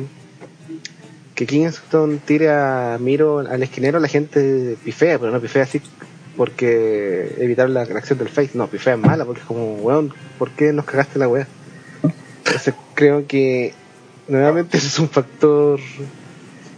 que 1.34 1.46
Kingston 1.46 2.20
tire 2.24 2.50
a 2.50 2.98
Miro 3.00 3.38
al 3.38 3.62
esquinero, 3.62 4.00
la 4.00 4.08
gente 4.08 4.76
pifea, 4.84 5.20
pero 5.20 5.30
no 5.30 5.40
pifea 5.40 5.62
así 5.62 5.80
porque 6.36 7.34
evitar 7.38 7.70
la, 7.70 7.84
la 7.84 7.98
acción 7.98 8.18
del 8.18 8.28
face, 8.28 8.52
no, 8.54 8.66
pifea 8.68 8.94
es 8.94 9.00
mala, 9.00 9.24
porque 9.24 9.40
es 9.40 9.46
como, 9.46 9.74
weón, 9.76 10.12
¿por 10.38 10.50
qué 10.50 10.72
nos 10.72 10.84
cagaste 10.84 11.18
la 11.18 11.28
weá? 11.28 11.46
Entonces 12.44 12.74
creo 12.94 13.26
que 13.26 13.72
nuevamente 14.28 14.76
eso 14.76 14.86
es 14.86 14.98
un 14.98 15.08
factor 15.08 15.80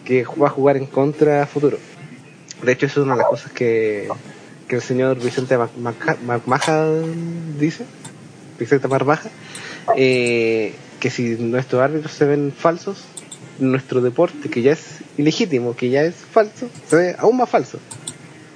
que 0.05 0.25
va 0.25 0.47
a 0.47 0.51
jugar 0.51 0.77
en 0.77 0.87
contra 0.87 1.43
a 1.43 1.47
futuro. 1.47 1.79
De 2.63 2.73
hecho, 2.73 2.87
eso 2.87 3.01
es 3.01 3.05
una 3.05 3.15
de 3.15 3.23
las 3.23 3.29
cosas 3.29 3.53
que, 3.53 4.09
que 4.69 4.77
el 4.77 4.83
señor 4.83 5.19
Vicente 5.19 5.57
Macmaja 6.27 6.87
dice, 7.59 7.85
Vicente 8.59 8.89
Marmaja, 8.89 9.31
eh, 9.97 10.75
que 11.01 11.11
si 11.11 11.37
nuestros 11.37 11.83
árbitros 11.83 12.13
se 12.13 12.27
ven 12.27 12.53
falsos, 12.57 13.05
nuestro 13.59 14.01
deporte, 14.01 14.49
que 14.49 14.63
ya 14.63 14.73
es 14.73 14.99
ilegítimo, 15.17 15.75
que 15.75 15.91
ya 15.91 16.03
es 16.03 16.15
falso, 16.15 16.69
se 16.89 16.97
ve 16.97 17.17
aún 17.19 17.37
más 17.37 17.49
falso. 17.49 17.79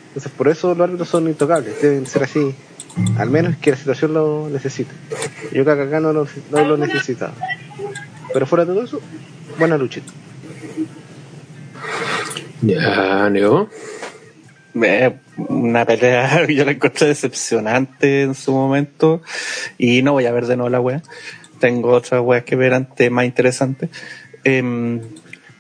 Entonces, 0.09 0.31
por 0.33 0.49
eso 0.49 0.75
los 0.75 0.81
árbitros 0.81 1.09
son 1.09 1.27
intocables, 1.27 1.81
deben 1.81 2.07
ser 2.07 2.23
así, 2.23 2.55
al 3.19 3.31
menos 3.31 3.57
que 3.57 3.73
la 3.73 3.77
situación 3.77 4.15
lo 4.15 4.49
necesite. 4.51 4.93
Yo 5.53 5.65
creo 5.65 5.77
que 5.77 5.83
acá 5.83 6.01
no 6.01 6.13
lo, 6.13 6.27
no 6.51 6.65
lo 6.65 6.77
necesitaba. 6.77 7.35
Pero 8.33 8.47
fuera 8.47 8.65
de 8.65 8.73
todo 8.73 8.85
eso, 8.85 9.01
buena 9.59 9.77
luchita. 9.77 10.13
Ya, 12.63 13.29
Neo. 13.31 13.69
Eh, 14.83 15.15
una 15.37 15.85
pelea 15.85 16.47
que 16.47 16.55
yo 16.57 16.65
la 16.65 16.73
encontré 16.73 17.09
decepcionante 17.09 18.23
en 18.23 18.35
su 18.35 18.53
momento 18.53 19.23
y 19.79 20.03
no 20.03 20.13
voy 20.13 20.27
a 20.27 20.33
ver 20.33 20.47
de 20.47 20.57
nuevo 20.57 20.71
la 20.71 20.81
wea. 20.81 21.03
Tengo 21.61 21.91
otras 21.91 22.21
weas 22.23 22.45
que 22.45 22.57
ver 22.57 22.75
antes 22.75 23.11
más 23.11 23.25
interesantes. 23.25 23.91
Em, 24.43 25.01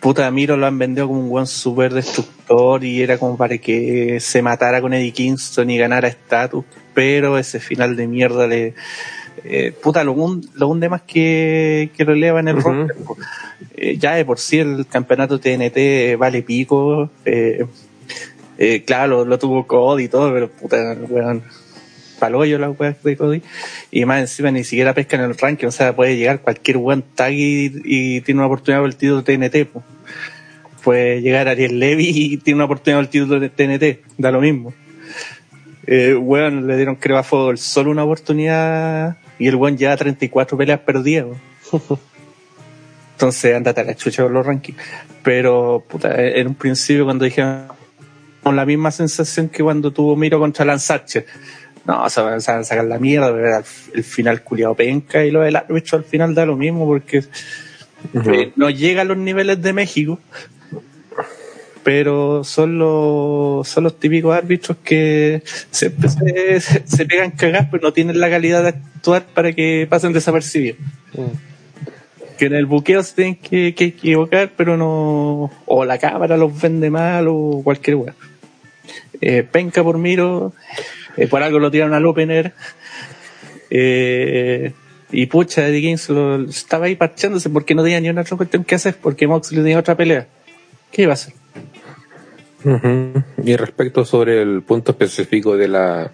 puta, 0.01 0.31
Miro 0.31 0.57
lo 0.57 0.67
han 0.67 0.79
vendido 0.79 1.07
como 1.07 1.21
un 1.21 1.29
buen 1.29 1.47
super 1.47 1.93
destructor 1.95 2.85
y 2.85 3.03
era 3.03 3.19
como 3.19 3.37
para 3.37 3.59
que 3.59 4.19
se 4.21 4.43
matara 4.43 4.81
con 4.81 4.93
Eddie 4.93 5.13
Kingston 5.13 5.71
y 5.71 5.79
ganara 5.79 6.09
estatus, 6.09 6.65
pero 6.93 7.39
ese 7.39 7.61
final 7.61 7.97
de 7.97 8.07
mierda 8.07 8.47
le... 8.47 8.75
eh, 9.45 9.73
puta, 9.73 10.03
lo, 10.05 10.13
hun- 10.13 10.49
lo 10.55 10.69
hunde 10.69 10.89
más 10.89 11.03
que, 11.03 11.91
que 11.97 12.05
lo 12.05 12.13
eleva 12.15 12.41
en 12.41 12.49
el 12.49 12.57
Ujú. 12.57 12.71
roster. 12.71 12.97
Eh, 13.77 13.97
ya 13.99 14.15
de 14.15 14.25
por 14.25 14.39
sí 14.39 14.59
el 14.59 14.87
campeonato 14.87 15.39
TNT 15.41 16.17
vale 16.19 16.43
pico. 16.43 17.11
Eh, 17.25 17.65
eh, 18.59 18.83
claro, 18.85 19.19
lo, 19.19 19.25
lo 19.25 19.39
tuvo 19.39 19.67
Cody 19.67 20.05
y 20.05 20.09
todo, 20.09 20.33
pero 20.33 20.49
puta, 20.49 20.97
weón, 21.09 21.43
palo 22.19 22.45
yo 22.45 22.59
las 22.59 22.79
weas 22.79 23.03
de 23.03 23.17
Cody. 23.17 23.43
Y 23.91 24.05
más 24.05 24.21
encima 24.21 24.51
ni 24.51 24.65
siquiera 24.65 24.95
pesca 24.95 25.17
en 25.17 25.23
el 25.25 25.37
ranking, 25.37 25.67
o 25.67 25.73
sea, 25.73 25.95
puede 25.95 26.17
llegar 26.17 26.41
cualquier 26.41 26.77
weón 26.79 27.03
tag 27.15 27.33
y, 27.33 27.73
y 27.85 28.21
tiene 28.23 28.41
una 28.41 28.47
oportunidad 28.47 28.81
por 28.81 28.89
el 28.89 28.97
título 28.97 29.23
TNT. 29.25 29.67
po. 29.67 29.83
Puede 30.83 31.21
llegar 31.23 31.49
Ariel 31.49 31.79
Levy 31.79 32.09
y 32.15 32.37
tiene 32.39 32.57
una 32.57 32.65
oportunidad 32.67 32.99
por 32.99 33.05
el 33.05 33.11
título 33.11 33.41
de 33.41 33.49
TNT, 33.49 34.01
da 34.19 34.31
lo 34.31 34.41
mismo. 34.41 34.73
Eh, 35.87 36.15
weón, 36.15 36.67
le 36.67 36.77
dieron 36.77 36.97
creo 36.97 37.19
a 37.19 37.23
Fuego 37.23 37.57
solo 37.57 37.91
una 37.91 38.05
oportunidad 38.05 39.17
y 39.39 39.49
el 39.49 39.57
weón 39.57 39.77
ya 39.77 39.97
34 39.97 40.57
peleas 40.57 40.81
perdidas. 40.81 41.27
Entonces, 43.13 43.55
andate 43.55 43.81
a 43.81 43.85
la 43.85 43.95
chucha 43.95 44.25
con 44.25 44.33
los 44.33 44.45
rankings. 44.45 44.79
Pero, 45.23 45.85
puta, 45.89 46.21
en 46.21 46.49
un 46.49 46.55
principio 46.55 47.05
cuando 47.05 47.25
dijeron 47.25 47.69
con 48.43 48.55
la 48.57 48.67
misma 48.67 48.91
sensación 48.91 49.49
que 49.49 49.63
cuando 49.63 49.91
tuvo 49.91 50.15
Miro 50.17 50.39
contra 50.39 50.65
Lance 50.65 50.93
Archer. 50.93 51.27
No, 51.87 52.09
se 52.09 52.21
van 52.21 52.35
a 52.35 52.41
sacar 52.41 52.85
la 52.85 52.99
mierda, 52.99 53.33
pero 53.33 53.65
el 53.95 54.05
final 54.05 54.43
culiado 54.43 54.75
penca 54.75 55.25
y 55.25 55.31
lo 55.31 55.41
del 55.41 55.57
árbitro 55.57 55.99
al 55.99 56.05
final 56.05 56.35
da 56.35 56.47
lo 56.47 56.57
mismo 56.57 56.87
porque 56.87 57.25
no 58.57 58.71
llega 58.71 59.03
a 59.03 59.05
los 59.05 59.17
niveles 59.17 59.61
de 59.61 59.73
México, 59.73 60.19
pero 61.85 62.43
son 62.43 62.79
los, 62.79 63.69
son 63.69 63.85
los 63.85 64.01
típicos 64.01 64.35
árbitros 64.35 64.79
que 64.83 65.43
siempre 65.71 66.09
se, 66.09 66.61
se, 66.61 66.83
se 66.87 67.07
pegan 67.07 67.33
cagas, 67.33 67.69
pero 67.71 67.83
no 67.83 67.93
tienen 67.93 68.19
la 68.19 68.31
calidad 68.31 68.63
de 68.63 68.71
actuar 68.71 69.27
para 69.27 69.53
que 69.53 69.87
pasen 69.89 70.15
desapercibidos. 70.15 70.79
Mm. 71.13 72.37
Que 72.39 72.47
en 72.47 72.55
el 72.55 72.67
buqueo 72.67 73.03
se 73.03 73.15
tienen 73.15 73.37
que, 73.37 73.75
que 73.75 73.85
equivocar, 73.85 74.51
pero 74.57 74.77
no. 74.77 75.53
O 75.67 75.85
la 75.85 75.99
cámara 75.99 76.37
los 76.37 76.61
vende 76.61 76.91
mal 76.91 77.29
o 77.29 77.61
cualquier 77.63 77.97
weá. 77.97 78.15
Eh, 79.21 79.45
penca 79.45 79.85
por 79.85 79.99
Miro, 79.99 80.53
eh, 81.17 81.29
por 81.29 81.43
algo 81.43 81.59
lo 81.59 81.71
tiraron 81.71 81.95
al 81.95 82.07
opener. 82.07 82.55
Eh, 83.71 84.73
y 85.13 85.27
pucha, 85.27 85.69
Eddie 85.69 85.83
Kings 85.83 86.09
lo, 86.09 86.45
estaba 86.49 86.87
ahí 86.87 86.97
parchándose 86.97 87.51
porque 87.51 87.75
no 87.75 87.83
tenía 87.83 88.01
ni 88.01 88.09
una 88.09 88.23
otra 88.23 88.37
cuestión 88.37 88.65
que 88.65 88.75
hacer, 88.75 88.97
porque 89.01 89.29
Moxley 89.29 89.61
tenía 89.61 89.79
otra 89.79 89.97
pelea. 89.97 90.27
¿Qué 90.91 91.03
iba 91.03 91.13
a 91.13 91.15
hacer? 91.15 91.35
Ujú. 92.65 93.23
Y 93.45 93.57
respecto 93.57 94.05
sobre 94.05 94.41
el 94.43 94.63
punto 94.63 94.93
específico 94.93 95.57
de 95.57 95.69
la 95.69 96.11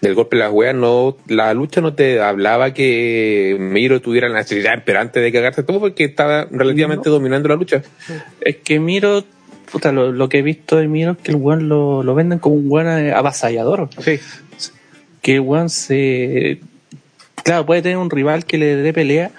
del 0.00 0.14
golpe 0.14 0.36
de 0.36 0.44
las 0.44 0.52
weas, 0.52 0.74
no, 0.74 1.16
la 1.26 1.52
lucha 1.52 1.82
no 1.82 1.92
te 1.92 2.20
hablaba 2.22 2.72
que 2.72 3.56
Miro 3.60 4.00
tuviera 4.00 4.28
la 4.30 4.38
necesidad, 4.38 4.82
pero 4.84 4.98
antes 5.00 5.22
de 5.22 5.30
cagarse 5.30 5.62
todo 5.62 5.78
porque 5.78 6.04
estaba 6.04 6.46
relativamente 6.50 7.10
dominando 7.10 7.50
la 7.50 7.56
lucha. 7.56 7.82
Es 8.40 8.56
que 8.56 8.80
Miro, 8.80 9.24
puta, 9.70 9.92
lo, 9.92 10.10
lo 10.10 10.28
que 10.30 10.38
he 10.38 10.42
visto 10.42 10.76
de 10.76 10.88
Miro 10.88 11.12
es 11.12 11.18
que 11.18 11.32
el 11.32 11.36
weón 11.36 11.68
lo, 11.68 12.02
lo 12.02 12.14
venden 12.14 12.38
como 12.38 12.54
un 12.56 12.64
weón 12.70 12.88
eh, 12.88 13.12
avasallador. 13.12 13.90
Sí. 13.98 14.18
que 15.20 15.34
el 15.34 15.40
weón 15.40 15.68
se. 15.68 16.60
Claro, 17.44 17.66
puede 17.66 17.82
tener 17.82 17.98
un 17.98 18.08
rival 18.10 18.46
que 18.46 18.56
le 18.56 18.76
dé 18.76 18.92
pelea, 18.94 19.32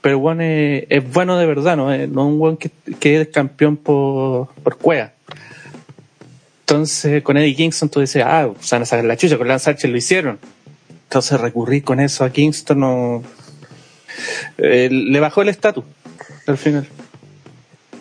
pero 0.00 0.16
el 0.16 0.22
weón 0.22 0.40
es, 0.40 0.84
es 0.88 1.12
bueno 1.12 1.36
de 1.38 1.44
verdad, 1.44 1.76
¿no? 1.76 1.92
Es- 1.92 2.08
no 2.08 2.26
un 2.28 2.40
weón 2.40 2.56
que, 2.56 2.70
que 2.98 3.20
es 3.20 3.28
campeón 3.28 3.76
por, 3.76 4.48
por 4.62 4.78
cueva. 4.78 5.12
Entonces, 6.66 7.22
con 7.22 7.36
Eddie 7.36 7.54
Kingston 7.54 7.88
tú 7.88 8.00
dices, 8.00 8.22
ah, 8.24 8.50
se 8.60 8.74
van 8.74 8.82
a 8.82 8.86
sacar 8.86 9.04
la 9.04 9.16
chucha, 9.16 9.36
con 9.36 9.48
Lance 9.48 9.68
Archer 9.68 9.90
lo 9.90 9.96
hicieron. 9.96 10.38
Entonces, 11.04 11.40
recurrir 11.40 11.84
con 11.84 12.00
eso 12.00 12.24
a 12.24 12.30
Kingston 12.30 12.80
no. 12.80 13.22
eh, 14.58 14.88
le 14.90 15.20
bajó 15.20 15.42
el 15.42 15.48
estatus 15.48 15.84
al 16.46 16.56
final. 16.56 16.86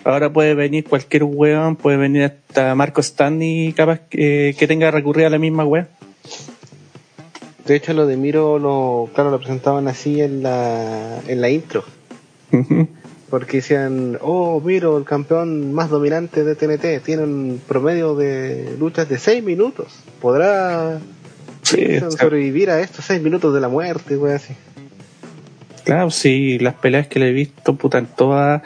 Ahora 0.03 0.32
puede 0.32 0.56
venir 0.56 0.86
cualquier 0.86 1.24
weón, 1.24 1.75
puede 1.75 1.98
venir 1.98 2.24
hasta 2.24 2.74
Marco 2.74 3.01
Stanley 3.01 3.74
capaz 3.74 4.00
que, 4.10 4.56
que 4.58 4.68
tenga 4.68 4.88
que 4.88 4.91
recurrir 4.91 5.25
a 5.25 5.30
la 5.30 5.38
misma 5.38 5.65
weón. 5.65 5.88
De 7.65 7.75
hecho, 7.75 7.94
lo 7.94 8.08
de 8.08 8.18
Miro, 8.18 8.58
lo, 8.58 9.10
claro, 9.13 9.30
lo 9.30 9.38
presentaban 9.38 9.88
así 9.88 10.22
en 10.22 10.41
la, 10.41 11.20
en 11.27 11.41
la 11.41 11.50
intro. 11.50 11.84
Ujú. 12.51 12.88
Porque 13.32 13.58
decían, 13.58 14.20
oh, 14.22 14.62
Miro, 14.64 14.98
el 14.98 15.06
campeón 15.06 15.74
más 15.74 15.90
dominante 15.90 16.44
de 16.44 16.54
TNT, 16.54 17.04
tiene 17.04 17.24
un 17.24 17.62
promedio 17.66 18.14
de 18.14 18.76
luchas 18.78 19.08
de 19.10 19.18
6 19.18 19.44
minutos. 19.44 19.88
¿Podrá 20.22 21.00
Sí, 21.64 22.00
sobrevivir 22.20 22.70
a 22.70 22.82
estos 22.82 23.06
6 23.06 23.22
minutos 23.22 23.54
de 23.54 23.62
la 23.62 23.70
muerte, 23.70 24.18
wey, 24.18 24.34
así? 24.34 24.54
Claro, 25.86 26.12
sí, 26.12 26.60
las 26.60 26.76
peleas 26.76 27.08
que 27.08 27.20
le 27.20 27.30
he 27.30 27.32
visto, 27.32 27.76
puta, 27.76 27.98
en 27.98 28.06
todas. 28.06 28.62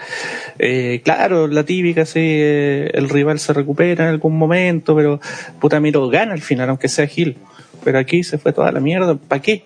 eh, 0.60 1.02
claro, 1.04 1.48
la 1.48 1.64
típica, 1.64 2.06
sí, 2.06 2.20
eh, 2.22 2.90
el 2.94 3.08
rival 3.08 3.40
se 3.40 3.54
recupera 3.54 4.06
en 4.06 4.10
algún 4.10 4.38
momento, 4.38 4.96
pero 4.96 5.22
puta, 5.62 5.80
Miro 5.80 6.10
gana 6.10 6.34
al 6.34 6.42
final, 6.42 6.70
aunque 6.70 6.90
sea 6.90 7.08
Gil. 7.08 7.38
Pero 7.84 8.00
aquí 8.00 8.24
se 8.24 8.40
fue 8.40 8.52
toda 8.52 8.72
la 8.72 8.80
mierda, 8.80 9.16
¿para 9.16 9.42
qué? 9.42 9.64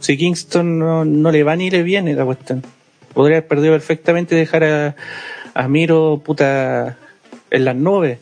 Si 0.00 0.16
Kingston 0.16 0.78
no, 0.78 1.04
no 1.04 1.30
le 1.30 1.44
va 1.44 1.54
ni 1.54 1.70
le 1.70 1.82
viene 1.82 2.14
la 2.14 2.24
cuestión. 2.24 2.62
Podría 3.14 3.38
haber 3.38 3.48
perdido 3.48 3.72
perfectamente 3.72 4.34
dejar 4.34 4.64
a, 4.64 4.96
a 5.54 5.68
Miro, 5.68 6.20
puta, 6.24 6.98
en 7.50 7.64
las 7.64 7.76
nubes. 7.76 8.18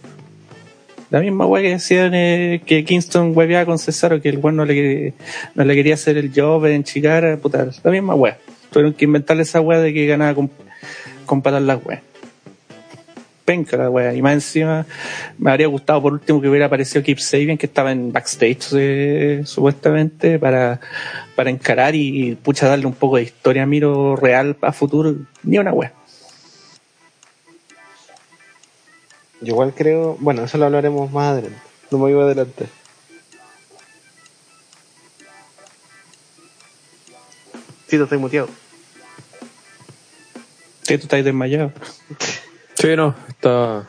La 1.11 1.21
misma 1.21 1.47
weá 1.47 1.63
que 1.63 1.71
decían 1.71 2.15
eh, 2.15 2.63
que 2.65 2.85
Kingston 2.85 3.33
hueveaba 3.37 3.67
con 3.67 3.79
Cesaro, 3.79 4.21
que 4.23 4.31
el 4.31 4.39
weón 4.39 4.57
no 4.57 4.65
le, 4.65 5.13
no 5.55 5.65
le 5.65 5.75
quería 5.75 5.95
hacer 5.95 6.17
el 6.17 6.33
job 6.35 6.65
en 6.67 6.85
Chicara, 6.85 7.37
puta, 7.37 7.69
la 7.83 7.91
misma 7.91 8.15
weá. 8.15 8.39
Tuvieron 8.71 8.95
que 8.95 9.05
inventarle 9.05 9.43
esa 9.43 9.61
weá 9.61 9.81
de 9.81 9.93
que 9.93 10.07
ganaba 10.07 10.35
con, 10.35 10.51
con 11.27 11.67
las 11.67 11.85
weas. 11.85 12.01
Penca 13.45 13.77
la 13.77 13.91
weá. 13.91 14.15
Y 14.15 14.23
más 14.23 14.35
encima, 14.35 14.87
me 15.39 15.51
habría 15.51 15.67
gustado 15.67 16.01
por 16.01 16.13
último 16.13 16.41
que 16.41 16.49
hubiera 16.49 16.67
aparecido 16.67 17.03
Keep 17.03 17.19
Sabian, 17.19 17.59
que 17.59 17.67
estaba 17.67 17.91
en 17.91 18.13
backstage 18.13 18.69
eh, 18.75 19.43
supuestamente, 19.45 20.39
para, 20.39 20.81
para 21.35 21.51
encarar 21.51 21.95
y, 21.95 22.37
pucha 22.37 22.69
darle 22.69 22.87
un 22.87 22.95
poco 22.95 23.17
de 23.17 23.25
historia 23.25 23.65
a 23.65 23.67
Miro 23.67 24.17
real 24.17 24.57
a 24.61 24.73
futuro. 24.73 25.17
Ni 25.43 25.59
una 25.59 25.73
weá. 25.73 25.93
Yo 29.41 29.49
igual 29.49 29.75
creo, 29.75 30.17
bueno, 30.21 30.45
eso 30.45 30.57
lo 30.57 30.67
hablaremos 30.67 31.11
más 31.11 31.33
adelante. 31.33 31.59
No 31.91 31.99
me 31.99 32.11
iba 32.13 32.23
adelante. 32.23 32.67
Sí, 37.89 37.99
te 37.99 38.05
estoy 38.05 38.19
muteado. 38.19 38.49
Sí, 40.83 40.97
tú 40.97 41.03
estás 41.03 41.25
desmayado. 41.25 41.73
Sí, 42.75 42.97
no, 42.97 43.15
está. 43.29 43.85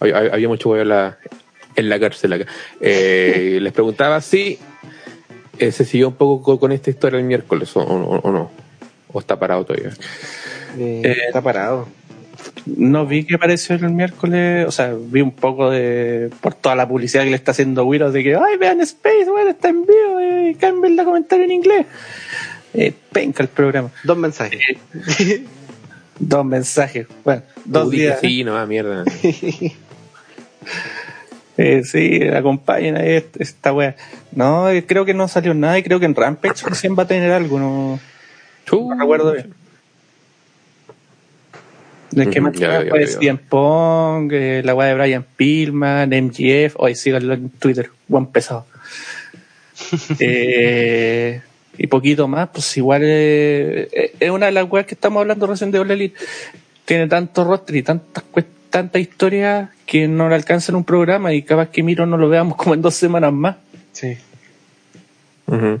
Había, 0.00 0.16
había 0.18 0.48
mucho 0.48 0.70
huevo 0.70 0.82
en 0.82 0.88
la, 0.88 1.18
en 1.76 1.88
la 1.88 2.00
cárcel 2.00 2.32
acá. 2.32 2.46
Eh, 2.80 3.58
les 3.60 3.72
preguntaba 3.72 4.20
si 4.20 4.58
eh, 5.58 5.70
se 5.72 5.84
siguió 5.84 6.08
un 6.08 6.14
poco 6.16 6.58
con, 6.58 6.72
esta 6.72 6.90
historia 6.90 7.18
el 7.18 7.24
miércoles 7.24 7.76
o, 7.76 7.80
o- 7.80 8.18
o 8.20 8.32
no. 8.32 8.50
O 9.12 9.20
está 9.20 9.38
parado 9.38 9.64
todavía. 9.64 9.90
Eh, 10.78 11.02
Eh, 11.04 11.16
está 11.28 11.40
parado. 11.42 11.86
No 12.66 13.06
vi 13.06 13.24
que 13.24 13.34
apareció 13.36 13.76
el 13.76 13.90
miércoles, 13.90 14.66
o 14.66 14.72
sea, 14.72 14.94
vi 14.98 15.20
un 15.20 15.32
poco 15.32 15.70
de 15.70 16.30
por 16.40 16.54
toda 16.54 16.74
la 16.74 16.88
publicidad 16.88 17.24
que 17.24 17.30
le 17.30 17.36
está 17.36 17.50
haciendo 17.52 17.84
Willow 17.84 18.10
de 18.10 18.22
que, 18.24 18.34
ay, 18.34 18.56
vean 18.58 18.80
Space, 18.80 19.26
bueno, 19.30 19.50
está 19.50 19.68
en 19.68 19.82
vivo, 19.86 20.18
eh, 20.20 20.56
cambien 20.58 20.96
la 20.96 21.04
comentario 21.04 21.44
en 21.44 21.52
inglés. 21.52 21.86
Eh, 22.74 22.92
penca 23.12 23.42
el 23.42 23.48
programa. 23.50 23.90
Dos 24.02 24.16
mensajes. 24.16 24.58
Dos 26.24 26.44
mensajes, 26.44 27.08
bueno, 27.24 27.42
dos 27.64 27.90
dije 27.90 28.04
días. 28.04 28.20
Sí, 28.20 28.44
no, 28.44 28.64
mierda. 28.66 29.04
Eh, 31.58 31.82
sí, 31.84 32.22
acompañen 32.28 32.96
a 32.96 33.04
est- 33.04 33.38
esta 33.38 33.74
wea. 33.74 33.94
No, 34.32 34.70
eh, 34.70 34.86
creo 34.86 35.04
que 35.04 35.12
no 35.12 35.28
salió 35.28 35.52
nada 35.52 35.78
y 35.78 35.82
creo 35.82 36.00
que 36.00 36.06
en 36.06 36.14
Rampage 36.14 36.64
recién 36.66 36.96
va 36.98 37.02
a 37.02 37.06
tener 37.06 37.30
algo, 37.30 37.58
no, 37.58 38.00
no 38.72 38.94
recuerdo 38.98 39.32
bien. 39.34 39.52
Es 42.16 42.28
que 42.28 42.40
más. 42.40 42.54
CM 43.18 43.38
Pong, 43.50 44.32
eh, 44.32 44.62
la 44.64 44.74
weá 44.74 44.88
de 44.88 44.94
Brian 44.94 45.26
Pillman, 45.36 46.08
MGF, 46.10 46.74
hoy 46.76 46.94
síganlo 46.94 47.34
en 47.34 47.50
Twitter, 47.50 47.90
buen 48.08 48.26
pesado. 48.26 48.66
eh, 50.20 51.42
y 51.78 51.86
poquito 51.86 52.28
más, 52.28 52.48
pues 52.52 52.76
igual 52.76 53.02
eh, 53.04 53.88
eh, 53.92 54.14
es 54.20 54.30
una 54.30 54.46
de 54.46 54.52
las 54.52 54.70
weas 54.70 54.86
que 54.86 54.94
estamos 54.94 55.20
hablando 55.20 55.46
recién 55.46 55.70
de 55.70 55.78
All 55.78 55.90
Elite. 55.90 56.18
Tiene 56.84 57.06
tanto 57.08 57.44
roster 57.44 57.76
y 57.76 57.82
tantas 57.82 58.24
tanta 58.70 58.98
historia 58.98 59.70
que 59.86 60.08
no 60.08 60.28
le 60.30 60.34
alcanza 60.34 60.72
en 60.72 60.76
un 60.76 60.84
programa 60.84 61.32
y 61.34 61.42
capaz 61.42 61.68
que 61.68 61.82
Miro 61.82 62.06
no 62.06 62.16
lo 62.16 62.28
veamos 62.30 62.56
como 62.56 62.74
en 62.74 62.80
dos 62.82 62.94
semanas 62.94 63.32
más. 63.32 63.56
Sí. 63.92 64.16
Ujú. 65.46 65.80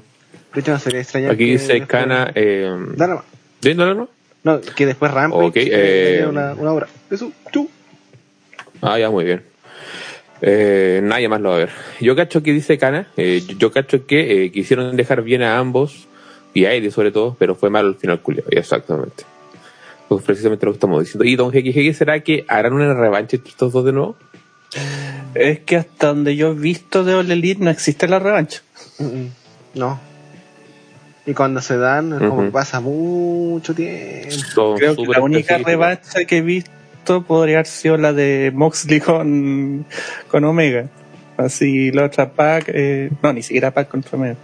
De 0.54 0.60
hecho, 0.60 0.72
no 0.72 0.78
sería 0.78 1.00
extrañar 1.00 1.30
Aquí 1.30 1.46
que 1.46 1.52
dice 1.52 1.72
después- 1.74 1.88
Cana. 1.88 2.30
Eh, 2.34 2.68
Dale 2.96 3.10
nomás. 3.12 3.24
¿sí, 3.62 3.74
no, 3.74 3.86
no, 3.86 3.94
no? 3.94 4.08
No, 4.44 4.60
que 4.60 4.86
después 4.86 5.10
Rampage 5.12 5.42
Ok, 5.46 5.56
eh, 5.56 6.16
tenga 6.18 6.28
una, 6.28 6.54
una 6.54 6.72
hora. 6.72 6.88
Eso, 7.10 7.32
tú. 7.52 7.70
Ah, 8.82 8.98
ya, 8.98 9.08
muy 9.08 9.24
bien. 9.24 9.42
Eh, 10.42 11.00
nadie 11.02 11.28
más 11.28 11.40
lo 11.40 11.50
va 11.50 11.54
a 11.54 11.58
ver. 11.58 11.70
Yo 12.00 12.16
cacho 12.16 12.42
que 12.42 12.52
dice 12.52 12.76
Cana, 12.76 13.06
eh, 13.16 13.42
yo- 13.58 13.70
cacho 13.70 14.06
que 14.06 14.44
eh, 14.44 14.50
quisieron 14.52 14.96
dejar 14.96 15.22
bien 15.22 15.42
a 15.42 15.58
ambos, 15.58 16.08
y 16.54 16.64
a 16.66 16.74
Eddie 16.74 16.90
sobre 16.90 17.12
todo, 17.12 17.34
pero 17.38 17.54
fue 17.54 17.70
malo 17.70 17.88
al 17.88 17.94
final, 17.94 18.20
Julio. 18.22 18.44
Exactamente. 18.50 19.24
Pues 20.08 20.22
precisamente 20.24 20.66
lo 20.66 20.72
que 20.72 20.76
estamos 20.76 21.00
diciendo. 21.02 21.24
¿Y 21.24 21.36
Don 21.36 21.50
Jeque 21.52 21.94
será 21.94 22.20
que 22.20 22.44
harán 22.48 22.74
una 22.74 22.92
revancha 22.92 23.36
entre 23.36 23.50
estos 23.50 23.72
dos 23.72 23.84
de 23.84 23.92
nuevo? 23.92 24.16
Es 25.34 25.60
que 25.60 25.76
hasta 25.76 26.08
donde 26.08 26.36
yo 26.36 26.50
he 26.50 26.54
visto 26.54 27.04
de 27.04 27.14
All 27.14 27.30
Elite 27.30 27.62
no 27.64 27.70
existe 27.70 28.06
la 28.08 28.18
revancha. 28.18 28.60
No. 29.74 29.98
Y 31.24 31.32
cuando 31.34 31.60
se 31.62 31.76
dan, 31.78 32.12
es 32.12 32.18
como 32.28 32.50
pasa 32.50 32.80
mucho 32.80 33.74
tiempo. 33.74 34.30
Son 34.32 34.76
Creo 34.76 34.96
que 34.96 35.06
la 35.06 35.20
única 35.20 35.56
revancha 35.58 36.24
que 36.26 36.38
he 36.38 36.42
visto 36.42 36.70
podría 37.04 37.56
haber 37.56 37.66
sido 37.66 37.96
la 37.96 38.12
de 38.12 38.50
Moxley 38.54 39.00
con, 39.00 39.84
con 40.28 40.44
Omega. 40.44 40.86
Así 41.36 41.90
la 41.90 42.04
otra 42.04 42.30
pack, 42.30 42.66
eh, 42.68 43.10
no, 43.22 43.32
ni 43.32 43.42
siquiera 43.42 43.70
pack 43.72 43.88
contra 43.88 44.18
medio. 44.18 44.36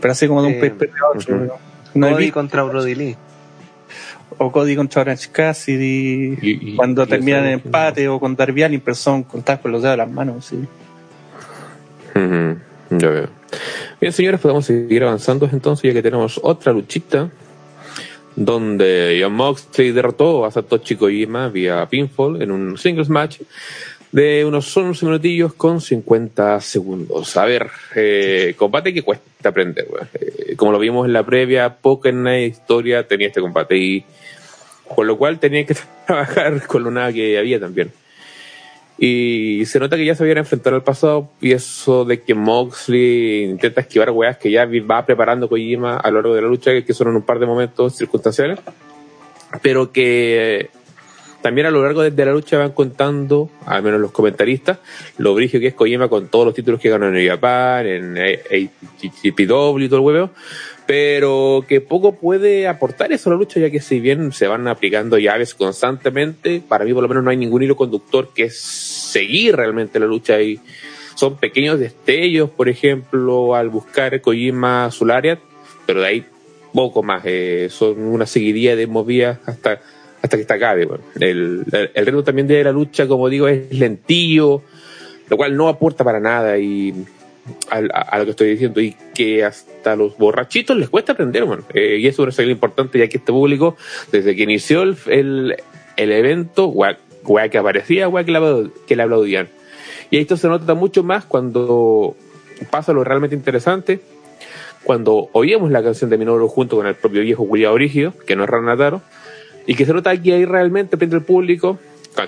Pero 0.00 0.12
así 0.12 0.28
como 0.28 0.42
de 0.42 0.48
un 0.48 0.54
Eh, 0.54 0.72
a 1.02 1.16
otro, 1.16 1.36
ujú. 1.36 1.52
¿no? 1.94 2.08
Cody 2.10 2.24
visto- 2.24 2.34
contra 2.34 2.62
Brody 2.62 2.94
Lee. 2.94 3.16
o 4.40 4.52
Cody 4.52 4.76
contra 4.76 5.02
Orange 5.02 5.30
Cassidy, 5.32 6.38
Y- 6.40 6.70
y- 6.72 6.76
cuando 6.76 7.02
y 7.04 7.06
terminan 7.08 7.44
en 7.46 7.52
empate, 7.54 8.06
o 8.08 8.20
con 8.20 8.36
Darby 8.36 8.62
Allin, 8.62 8.80
pero 8.80 8.94
son 8.94 9.22
contadas 9.24 9.60
con 9.60 9.72
los 9.72 9.82
dedos 9.82 9.94
de 9.94 9.96
las 9.96 10.10
manos, 10.10 10.44
sí. 10.44 10.58
Ya 12.90 13.08
veo. 13.08 13.28
Bien, 14.00 14.12
señores, 14.12 14.40
podemos 14.40 14.64
seguir 14.66 15.02
avanzando 15.02 15.48
entonces, 15.52 15.82
ya 15.88 15.92
que 15.92 16.02
tenemos 16.02 16.38
otra 16.42 16.72
luchita 16.72 17.30
donde 18.38 19.18
John 19.20 19.32
Moxley 19.32 19.90
derrotó 19.90 20.44
a 20.44 20.50
Satoshi 20.52 20.94
Kojima 20.94 21.48
vía 21.48 21.86
pinfall 21.90 22.40
en 22.40 22.52
un 22.52 22.78
singles 22.78 23.08
match 23.08 23.40
de 24.12 24.44
unos 24.44 24.74
11 24.74 25.04
minutillos 25.04 25.54
con 25.54 25.80
50 25.80 26.60
segundos. 26.60 27.36
A 27.36 27.44
ver, 27.44 27.68
eh, 27.96 28.54
combate 28.56 28.94
que 28.94 29.02
cuesta 29.02 29.48
aprender. 29.48 29.88
Eh, 30.14 30.54
como 30.56 30.70
lo 30.70 30.78
vimos 30.78 31.06
en 31.06 31.12
la 31.12 31.26
previa, 31.26 31.74
poca 31.74 32.08
en 32.08 32.22
la 32.22 32.38
historia 32.38 33.06
tenía 33.06 33.26
este 33.26 33.40
combate 33.40 33.76
y 33.76 34.04
con 34.86 35.06
lo 35.06 35.18
cual 35.18 35.40
tenía 35.40 35.66
que 35.66 35.74
trabajar 36.06 36.64
con 36.66 36.84
lo 36.84 36.92
nada 36.92 37.12
que 37.12 37.38
había 37.38 37.58
también. 37.58 37.90
Y 38.98 39.64
se 39.66 39.78
nota 39.78 39.96
que 39.96 40.04
ya 40.04 40.16
se 40.16 40.24
habían 40.24 40.38
enfrentado 40.38 40.74
al 40.74 40.82
pasado 40.82 41.28
y 41.40 41.52
eso 41.52 42.04
de 42.04 42.20
que 42.20 42.34
Moxley 42.34 43.44
intenta 43.44 43.80
esquivar 43.80 44.10
weas 44.10 44.38
que 44.38 44.50
ya 44.50 44.66
va 44.90 45.06
preparando 45.06 45.48
Kojima 45.48 45.96
a 45.96 46.10
lo 46.10 46.16
largo 46.16 46.34
de 46.34 46.42
la 46.42 46.48
lucha, 46.48 46.82
que 46.82 46.92
son 46.92 47.08
en 47.08 47.16
un 47.16 47.22
par 47.22 47.38
de 47.38 47.46
momentos 47.46 47.96
circunstanciales, 47.96 48.58
pero 49.62 49.92
que 49.92 50.70
también 51.42 51.68
a 51.68 51.70
lo 51.70 51.84
largo 51.84 52.02
de, 52.02 52.24
la 52.24 52.32
lucha 52.32 52.58
van 52.58 52.72
contando, 52.72 53.48
al 53.64 53.84
menos 53.84 54.00
los 54.00 54.10
comentaristas, 54.10 54.78
lo 55.18 55.32
brigio 55.34 55.60
que 55.60 55.68
es 55.68 55.74
Kojima 55.74 56.08
con 56.08 56.26
todos 56.26 56.46
los 56.46 56.54
títulos 56.54 56.80
que 56.80 56.90
ganó 56.90 57.06
en 57.06 57.28
Japan, 57.28 57.86
en 57.86 58.18
ATPW 58.18 59.78
y 59.78 59.88
todo 59.88 60.00
el 60.00 60.04
huevo, 60.04 60.30
pero 60.88 61.66
que 61.68 61.82
poco 61.82 62.14
puede 62.14 62.66
aportar 62.66 63.12
eso 63.12 63.28
a 63.28 63.34
la 63.34 63.38
lucha, 63.38 63.60
ya 63.60 63.68
que 63.68 63.78
si 63.78 64.00
bien 64.00 64.32
se 64.32 64.46
van 64.46 64.66
aplicando 64.68 65.18
llaves 65.18 65.54
constantemente, 65.54 66.62
para 66.66 66.86
mí 66.86 66.94
por 66.94 67.02
lo 67.02 67.10
menos 67.10 67.22
no 67.22 67.28
hay 67.28 67.36
ningún 67.36 67.62
hilo 67.62 67.76
conductor 67.76 68.30
que 68.34 68.48
seguir 68.48 69.54
realmente 69.54 70.00
la 70.00 70.06
lucha 70.06 70.40
y 70.40 70.58
son 71.14 71.36
pequeños 71.36 71.78
destellos, 71.78 72.48
por 72.48 72.70
ejemplo, 72.70 73.54
al 73.54 73.68
buscar 73.68 74.18
Kojima 74.22 74.90
su 74.90 75.04
Lariat, 75.04 75.40
pero 75.84 76.00
de 76.00 76.06
ahí 76.06 76.26
poco 76.72 77.02
más, 77.02 77.20
eh, 77.26 77.68
son 77.70 78.00
una 78.00 78.24
seguidilla 78.24 78.74
de 78.74 78.86
movidas 78.86 79.40
hasta, 79.44 79.82
hasta 80.22 80.36
que 80.38 80.40
está 80.40 80.54
acabe. 80.54 80.88
El, 81.20 81.64
el, 81.70 81.90
el 81.92 82.06
ritmo 82.06 82.24
también 82.24 82.48
de 82.48 82.64
la 82.64 82.72
lucha, 82.72 83.06
como 83.06 83.28
digo, 83.28 83.46
es 83.46 83.70
lentillo, 83.74 84.62
lo 85.28 85.36
cual 85.36 85.54
no 85.54 85.68
aporta 85.68 86.02
para 86.02 86.18
nada 86.18 86.56
y 86.58 86.94
a, 87.70 88.18
lo 88.18 88.24
que 88.24 88.30
estoy 88.30 88.50
diciendo 88.50 88.80
y 88.80 88.96
que 89.14 89.44
hasta 89.44 89.96
los 89.96 90.16
borrachitos 90.16 90.76
les 90.76 90.88
cuesta 90.88 91.12
aprender, 91.12 91.46
man. 91.46 91.64
Eh, 91.74 91.98
y 92.00 92.06
eso 92.06 92.26
es 92.26 92.34
señal 92.34 92.52
importante 92.52 92.98
ya 92.98 93.08
que 93.08 93.18
este 93.18 93.32
público, 93.32 93.76
desde 94.12 94.34
que 94.36 94.42
inició 94.42 94.82
el, 94.82 94.96
el, 95.96 96.12
evento, 96.12 96.66
wea 96.68 97.48
que 97.50 97.58
aparecía, 97.58 98.08
wea 98.08 98.24
que 98.24 98.32
aplau- 98.32 98.72
que 98.86 98.96
le 98.96 99.02
aplaudían. 99.02 99.48
Y 100.10 100.18
esto 100.18 100.36
se 100.36 100.48
nota 100.48 100.74
mucho 100.74 101.02
más 101.02 101.24
cuando 101.24 102.16
pasa 102.70 102.92
lo 102.92 103.04
realmente 103.04 103.36
interesante, 103.36 104.00
cuando 104.84 105.28
oíamos 105.32 105.70
la 105.70 105.82
canción 105.82 106.08
de 106.10 106.16
Minoru 106.16 106.48
junto 106.48 106.76
con 106.76 106.86
el 106.86 106.94
propio 106.94 107.20
viejo 107.22 107.44
Julián 107.44 107.74
Brígido, 107.74 108.14
que 108.26 108.36
no 108.36 108.44
es 108.44 108.50
Ranataro, 108.50 109.02
y 109.66 109.74
que 109.74 109.84
se 109.84 109.92
nota 109.92 110.16
que 110.20 110.32
ahí 110.32 110.44
realmente 110.46 110.96
prende 110.96 111.16
el 111.16 111.22
público 111.22 111.78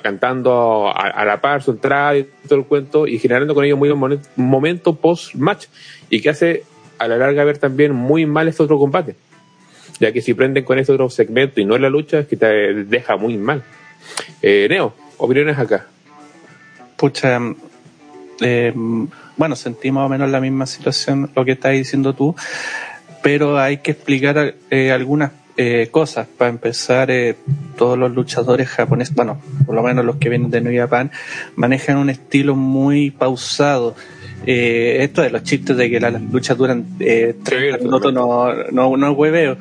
cantando 0.02 0.88
a, 0.88 1.08
a 1.08 1.24
la 1.24 1.40
par 1.40 1.62
su 1.62 1.72
entrada 1.72 2.16
y 2.16 2.28
todo 2.48 2.60
el 2.60 2.64
cuento 2.64 3.06
y 3.06 3.18
generando 3.18 3.54
con 3.54 3.64
ellos 3.64 3.78
muy 3.78 3.90
buen 3.90 4.00
momen- 4.00 4.26
momento 4.36 4.94
post 4.94 5.34
match 5.34 5.66
y 6.08 6.20
que 6.20 6.30
hace 6.30 6.64
a 6.98 7.08
la 7.08 7.16
larga 7.16 7.44
ver 7.44 7.58
también 7.58 7.92
muy 7.92 8.26
mal 8.26 8.46
este 8.46 8.62
otro 8.62 8.78
combate. 8.78 9.16
Ya 9.98 10.12
que 10.12 10.22
si 10.22 10.32
prenden 10.34 10.64
con 10.64 10.78
este 10.78 10.92
otro 10.92 11.10
segmento 11.10 11.60
y 11.60 11.64
no 11.64 11.76
en 11.76 11.82
la 11.82 11.90
lucha 11.90 12.20
es 12.20 12.26
que 12.26 12.36
te 12.36 12.46
deja 12.84 13.16
muy 13.16 13.36
mal. 13.36 13.62
Eh, 14.42 14.66
Neo 14.70 14.94
opiniones 15.18 15.58
acá. 15.58 15.86
Pucha, 16.96 17.38
eh, 18.40 18.72
bueno, 19.36 19.56
sentí 19.56 19.90
más 19.90 20.06
o 20.06 20.08
menos 20.08 20.30
la 20.30 20.40
misma 20.40 20.66
situación, 20.66 21.30
lo 21.34 21.44
que 21.44 21.52
estás 21.52 21.72
diciendo 21.72 22.14
tú, 22.14 22.34
pero 23.22 23.58
hay 23.58 23.78
que 23.78 23.90
explicar 23.90 24.54
eh, 24.70 24.92
algunas 24.92 25.32
eh, 25.56 25.88
cosas. 25.90 26.26
Para 26.26 26.50
empezar, 26.50 27.10
eh, 27.10 27.36
todos 27.76 27.98
los 27.98 28.12
luchadores 28.12 28.68
japoneses, 28.68 29.14
bueno, 29.14 29.40
por 29.66 29.74
lo 29.74 29.82
menos 29.82 30.04
los 30.04 30.16
que 30.16 30.28
vienen 30.28 30.50
de 30.50 30.60
New 30.60 30.76
Japan, 30.76 31.10
manejan 31.56 31.98
un 31.98 32.10
estilo 32.10 32.56
muy 32.56 33.10
pausado. 33.10 33.94
Eh, 34.46 34.98
esto 35.00 35.22
de 35.22 35.30
los 35.30 35.42
chistes 35.42 35.76
de 35.76 35.90
que 35.90 36.00
las 36.00 36.20
luchas 36.20 36.56
duran 36.56 36.86
eh, 36.98 37.34
30 37.42 37.78
Sí, 37.78 37.84
minutos 37.84 38.12
no, 38.12 38.52
no, 38.70 38.96
no 38.96 39.12
hueveo. 39.12 39.58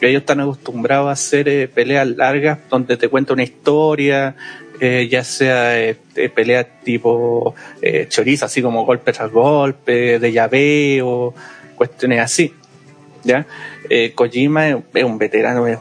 Ellos 0.00 0.20
están 0.20 0.40
acostumbrados 0.40 1.08
a 1.08 1.12
hacer 1.12 1.48
eh, 1.48 1.68
peleas 1.68 2.06
largas 2.06 2.58
donde 2.68 2.96
te 2.98 3.08
cuenta 3.08 3.32
una 3.32 3.44
historia, 3.44 4.36
eh, 4.80 5.08
ya 5.08 5.22
sea 5.22 5.80
eh, 5.80 5.96
peleas 6.34 6.66
tipo 6.82 7.54
eh, 7.80 8.06
chorizo, 8.08 8.44
así 8.44 8.60
como 8.60 8.84
golpe 8.84 9.12
tras 9.12 9.30
golpe, 9.30 10.18
de 10.18 10.32
llaveo, 10.32 11.32
cuestiones 11.76 12.20
así. 12.20 12.52
¿Ya? 13.24 13.46
Eh, 13.90 14.12
Kojima 14.14 14.68
es, 14.68 15.04
un 15.04 15.18
veterano, 15.18 15.66
es 15.66 15.78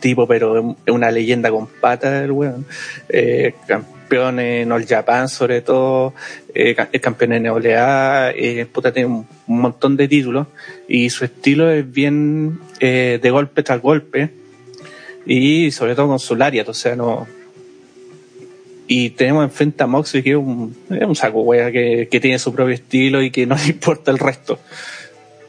tipo, 0.00 0.26
pero 0.26 0.58
es 0.58 0.64
un- 0.64 0.76
es 0.86 0.92
una 0.94 1.10
leyenda 1.10 1.50
con 1.50 1.66
patas, 1.66 2.24
el 2.24 2.32
weón. 2.32 2.66
Eh, 3.08 3.54
campeón 4.08 4.40
en 4.40 4.72
All 4.72 4.86
Japan, 4.86 5.28
sobre 5.28 5.60
todo, 5.60 6.14
eh, 6.54 6.74
campeón 6.74 7.34
en 7.34 7.42
NWA, 7.42 8.30
eh, 8.30 8.66
puta, 8.72 8.90
tiene 8.90 9.08
un, 9.08 9.26
montón 9.46 9.96
de 9.96 10.08
títulos 10.08 10.46
y 10.88 11.10
su 11.10 11.24
estilo 11.24 11.70
es 11.70 11.90
bien 11.90 12.58
eh, 12.80 13.18
de 13.20 13.30
golpe 13.30 13.62
tras 13.62 13.82
golpe 13.82 14.30
y 15.26 15.70
sobre 15.72 15.94
todo 15.94 16.08
con 16.08 16.18
su 16.18 16.36
lariat, 16.36 16.68
o 16.68 16.74
sea, 16.74 16.96
no. 16.96 17.26
Y 18.86 19.10
tenemos 19.10 19.44
enfrente 19.44 19.82
a 19.82 19.86
Moxley, 19.86 20.22
que 20.22 20.30
es 20.30 20.36
un, 20.36 20.74
saco 21.14 21.42
wea 21.42 21.70
que 21.70 22.18
tiene 22.20 22.38
su 22.38 22.54
propio 22.54 22.72
estilo 22.72 23.20
y 23.20 23.30
que 23.30 23.44
no 23.44 23.56
le 23.62 23.66
importa 23.66 24.10
el 24.10 24.18
resto. 24.18 24.58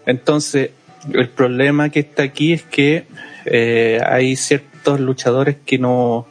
Entonces, 0.06 0.72
el 1.14 1.30
problema 1.30 1.90
que 1.90 2.00
está 2.02 2.24
aquí 2.24 2.54
es 2.54 2.64
que 2.64 3.06
eh, 3.46 4.02
hay 4.06 4.36
ciertos 4.36 5.00
luchadores 5.00 5.58
que 5.66 5.78
no, 5.78 6.28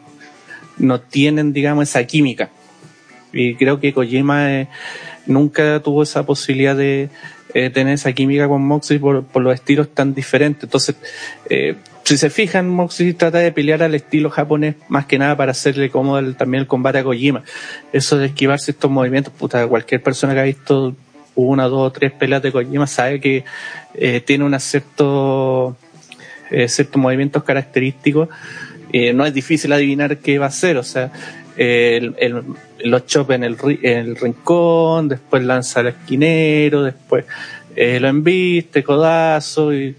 no 0.79 1.01
tienen, 1.01 1.53
digamos, 1.53 1.89
esa 1.89 2.05
química. 2.05 2.51
Y 3.33 3.55
creo 3.57 3.81
que 3.81 3.93
Kojima 3.93 4.53
eh, 4.53 4.69
nunca 5.27 5.81
tuvo 5.81 6.03
esa 6.03 6.25
posibilidad 6.25 6.77
de 6.77 7.11
eh, 7.55 7.71
tener 7.71 7.95
esa 7.95 8.13
química 8.13 8.49
con 8.49 8.63
Moxley 8.63 8.99
por, 8.99 9.25
los 9.41 9.55
estilos 9.55 9.89
tan 9.95 10.15
diferentes. 10.15 10.65
Entonces, 10.65 10.97
si 12.09 12.17
se 12.17 12.31
fijan, 12.31 12.71
Moxley 12.71 13.13
trata 13.13 13.37
de 13.37 13.53
pelear 13.53 13.83
al 13.83 13.95
estilo 13.95 14.31
japonés 14.31 14.77
más 14.89 15.05
que 15.05 15.19
nada 15.19 15.37
para 15.37 15.53
hacerle 15.53 15.91
cómodo 15.91 16.19
el- 16.19 16.37
también 16.37 16.63
el 16.63 16.67
combate 16.67 16.99
a 16.99 17.05
Kojima. 17.05 17.43
Eso 17.93 18.17
de 18.17 18.27
esquivarse 18.27 18.71
estos 18.71 18.91
movimientos, 18.91 19.31
puta, 19.35 19.67
cualquier 19.67 20.03
persona 20.03 20.33
que 20.33 20.41
ha 20.41 20.45
visto 20.45 20.97
una, 21.39 21.69
dos 21.69 21.93
tres 21.93 22.11
peleas 22.13 22.43
de 22.43 22.51
Kojima 22.51 22.87
sabe 22.87 23.21
que 23.21 23.45
eh, 23.95 24.21
tiene 24.21 24.45
un 24.45 24.59
cierto, 24.59 25.77
eh, 26.51 26.69
ciertos 26.69 27.01
movimientos 27.01 27.45
característicos. 27.45 28.29
Eh, 28.93 29.13
no 29.13 29.25
es 29.25 29.33
difícil 29.33 29.73
adivinar 29.73 30.19
qué 30.19 30.39
va 30.39 30.47
a 30.47 30.49
hacer, 30.49 30.77
o 30.77 30.83
sea, 30.83 31.13
el, 31.57 32.15
el, 32.19 32.43
los 32.85 33.07
chops 33.07 33.35
en 33.35 33.45
el, 33.45 33.57
en 33.83 33.99
el 33.99 34.17
rincón, 34.17 35.09
después 35.09 35.45
lanza 35.45 35.81
al 35.81 35.89
esquinero, 35.89 36.83
después 36.83 37.25
lo 37.77 38.09
embiste, 38.09 38.83
codazo, 38.83 39.73
y 39.73 39.95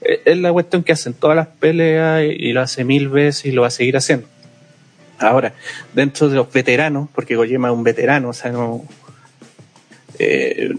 es 0.00 0.38
la 0.38 0.52
cuestión 0.52 0.82
que 0.82 0.92
hacen 0.92 1.12
todas 1.12 1.36
las 1.36 1.48
peleas 1.48 2.22
y, 2.24 2.48
y 2.48 2.52
lo 2.52 2.62
hace 2.62 2.84
mil 2.84 3.08
veces 3.08 3.44
y 3.44 3.52
lo 3.52 3.62
va 3.62 3.68
a 3.68 3.70
seguir 3.70 3.96
haciendo. 3.96 4.26
Ahora, 5.18 5.52
dentro 5.92 6.28
de 6.28 6.36
los 6.36 6.50
veteranos, 6.50 7.08
porque 7.14 7.36
Kojima 7.36 7.68
es 7.68 7.74
un 7.74 7.82
veterano, 7.82 8.30
o 8.30 8.32
sea, 8.32 8.52
no. 8.52 8.84
Eh, 10.18 10.74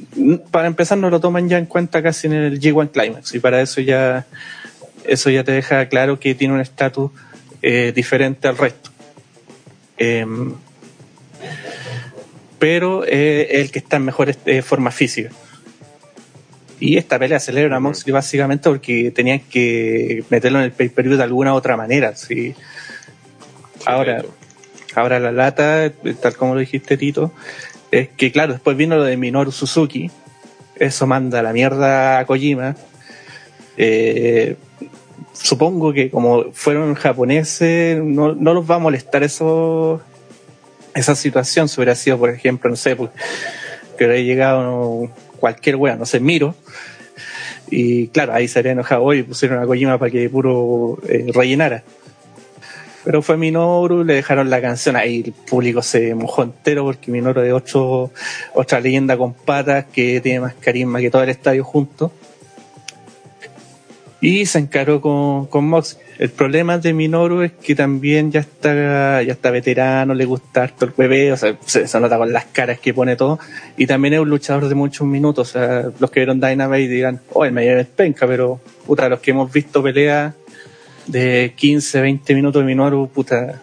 para 0.51 0.67
empezar, 0.67 0.97
no 0.97 1.09
lo 1.09 1.19
toman 1.19 1.47
ya 1.49 1.57
en 1.57 1.65
cuenta 1.65 2.03
casi 2.03 2.27
en 2.27 2.33
el 2.33 2.59
G1 2.59 2.91
Climax, 2.91 3.33
y 3.35 3.39
para 3.39 3.61
eso 3.61 3.81
ya. 3.81 4.25
Eso 5.05 5.29
ya 5.29 5.43
te 5.43 5.53
deja 5.53 5.87
claro 5.87 6.19
que 6.19 6.35
tiene 6.35 6.53
un 6.53 6.59
estatus 6.59 7.09
eh, 7.61 7.91
diferente 7.95 8.47
al 8.47 8.57
resto. 8.57 8.91
Em, 9.97 10.53
pero 12.59 13.05
eh, 13.05 13.47
es 13.51 13.61
el 13.61 13.71
que 13.71 13.79
está 13.79 13.97
en 13.97 14.05
mejor 14.05 14.35
eh, 14.45 14.61
forma 14.61 14.91
física. 14.91 15.29
Y 16.79 16.97
esta 16.97 17.19
pelea 17.19 17.39
celebra 17.39 17.77
a 17.77 17.79
Moxley 17.79 18.13
básicamente 18.13 18.69
porque 18.69 19.11
tenían 19.11 19.39
que 19.41 20.23
meterlo 20.29 20.59
en 20.59 20.65
el 20.65 20.71
pay-per-view 20.71 21.17
de 21.17 21.23
alguna 21.23 21.53
otra 21.53 21.75
manera. 21.75 22.15
¿sí? 22.15 22.55
Ahora, 23.85 24.23
ahora 24.95 25.19
la 25.19 25.33
lata, 25.33 25.91
tal 26.21 26.35
como 26.37 26.53
lo 26.53 26.61
dijiste 26.61 26.95
Tito, 26.95 27.33
es 27.91 28.09
que 28.09 28.31
claro, 28.31 28.53
después 28.53 28.77
vino 28.77 28.95
lo 28.95 29.03
de 29.03 29.17
Minoru 29.17 29.51
Suzuki, 29.51 30.11
eso 30.75 31.07
manda 31.07 31.41
la 31.41 31.53
mierda 31.53 32.19
a 32.19 32.25
Kojima. 32.25 32.75
Eh, 33.77 34.55
supongo 35.33 35.93
que 35.93 36.09
como 36.09 36.51
fueron 36.53 36.95
japoneses, 36.95 38.01
no, 38.03 38.33
no 38.33 38.53
los 38.53 38.69
va 38.69 38.75
a 38.75 38.79
molestar 38.79 39.23
eso, 39.23 40.01
esa 40.93 41.15
situación 41.15 41.69
si 41.69 41.79
hubiera 41.79 41.95
sido, 41.95 42.17
por 42.17 42.29
ejemplo, 42.29 42.69
no 42.69 42.75
sé, 42.75 42.95
pues, 42.95 43.09
que 43.97 44.05
hubiera 44.05 44.21
llegado 44.21 45.09
cualquier 45.39 45.75
wea, 45.77 45.95
no 45.95 46.05
sé, 46.05 46.19
Miro, 46.19 46.55
y 47.71 48.07
claro, 48.07 48.33
ahí 48.33 48.47
se 48.47 48.59
habría 48.59 48.73
enojado 48.73 49.03
hoy, 49.03 49.23
pusieron 49.23 49.61
a 49.61 49.65
Kojima 49.65 49.97
para 49.97 50.11
que 50.11 50.29
puro 50.29 50.99
eh, 51.07 51.31
rellenara. 51.33 51.83
Pero 53.03 53.21
fue 53.21 53.37
Minoru, 53.37 54.03
le 54.03 54.15
dejaron 54.15 54.49
la 54.49 54.61
canción, 54.61 54.95
ahí 54.95 55.23
el 55.25 55.31
público 55.31 55.81
se 55.81 56.13
mojó 56.15 56.43
entero 56.43 56.83
porque 56.83 57.11
Minoru 57.11 57.41
es 57.41 57.53
otro, 57.53 58.11
otra 58.53 58.79
leyenda 58.79 59.17
con 59.17 59.33
patas 59.33 59.85
que 59.85 60.19
tiene 60.21 60.41
más 60.41 60.53
carisma 60.55 60.99
que 60.99 61.09
todo 61.09 61.23
el 61.23 61.29
estadio 61.29 61.63
junto. 61.63 62.11
Y 64.21 64.45
se 64.45 64.59
encaró 64.59 64.99
con, 64.99 65.45
con 65.45 65.65
Mox. 65.65 65.97
El 66.17 66.29
problema 66.29 66.77
de 66.77 66.91
Minoru 66.91 67.43
es 67.43 67.53
que 67.53 67.73
también 67.73 68.29
ya 68.29 68.41
está, 68.41 69.23
ya 69.23 69.31
está 69.31 69.51
veterano, 69.51 70.13
le 70.13 70.25
gusta 70.25 70.63
harto 70.63 70.83
el 70.83 70.91
bebé, 70.91 71.31
o 71.31 71.37
sea, 71.37 71.55
se, 71.65 71.87
nota 72.01 72.17
con 72.17 72.33
las 72.33 72.43
caras 72.43 72.79
que 72.79 72.93
pone 72.93 73.15
todo. 73.15 73.39
Y 73.77 73.87
también 73.87 74.15
es 74.15 74.19
un 74.19 74.29
luchador 74.29 74.67
de 74.67 74.75
muchos 74.75 75.07
minutos, 75.07 75.47
o 75.47 75.51
sea, 75.53 75.89
los 75.97 76.11
que 76.11 76.19
vieron 76.19 76.41
Dynamite 76.41 76.89
dirán, 76.89 77.21
oh, 77.31 77.45
el 77.45 77.53
mayor 77.53 77.77
es 77.77 77.87
penca, 77.87 78.27
pero 78.27 78.59
puta, 78.85 79.07
los 79.07 79.21
que 79.21 79.31
hemos 79.31 79.49
visto 79.49 79.81
peleas 79.81 80.33
de 81.09 81.53
15, 81.55 82.01
20 82.01 82.35
minutos 82.35 82.61
de 82.61 82.65
Minoru, 82.67 83.09
puta, 83.09 83.61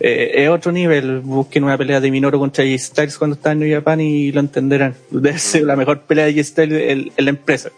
eh, 0.00 0.32
es 0.34 0.48
otro 0.48 0.72
nivel. 0.72 1.20
Busquen 1.20 1.64
una 1.64 1.76
pelea 1.76 2.00
de 2.00 2.10
Minoru 2.10 2.38
contra 2.38 2.64
J 2.64 2.78
Styles 2.78 3.18
cuando 3.18 3.36
está 3.36 3.52
en 3.52 3.60
New 3.60 3.72
Japan 3.72 4.00
y 4.00 4.32
lo 4.32 4.40
entenderán. 4.40 4.94
Debe 5.10 5.38
ser 5.38 5.62
la 5.64 5.76
mejor 5.76 6.00
pelea 6.02 6.26
de 6.26 6.32
J 6.32 6.44
Styles 6.44 7.12
en, 7.16 7.24
la 7.24 7.30
empresa. 7.30 7.70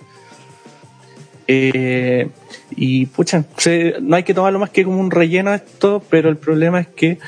Eh, 1.47 2.29
y 2.77 3.07
pucha, 3.07 3.45
no 4.03 4.17
hay 4.17 4.23
que 4.23 4.35
tomarlo 4.35 4.59
más 4.59 4.71
que 4.71 4.85
como 4.85 5.01
un 5.01 5.11
relleno 5.11 5.53
esto, 5.55 6.03
pero 6.11 6.29
el 6.29 6.37
problema 6.37 6.81
es 6.81 6.89
que 6.89 7.19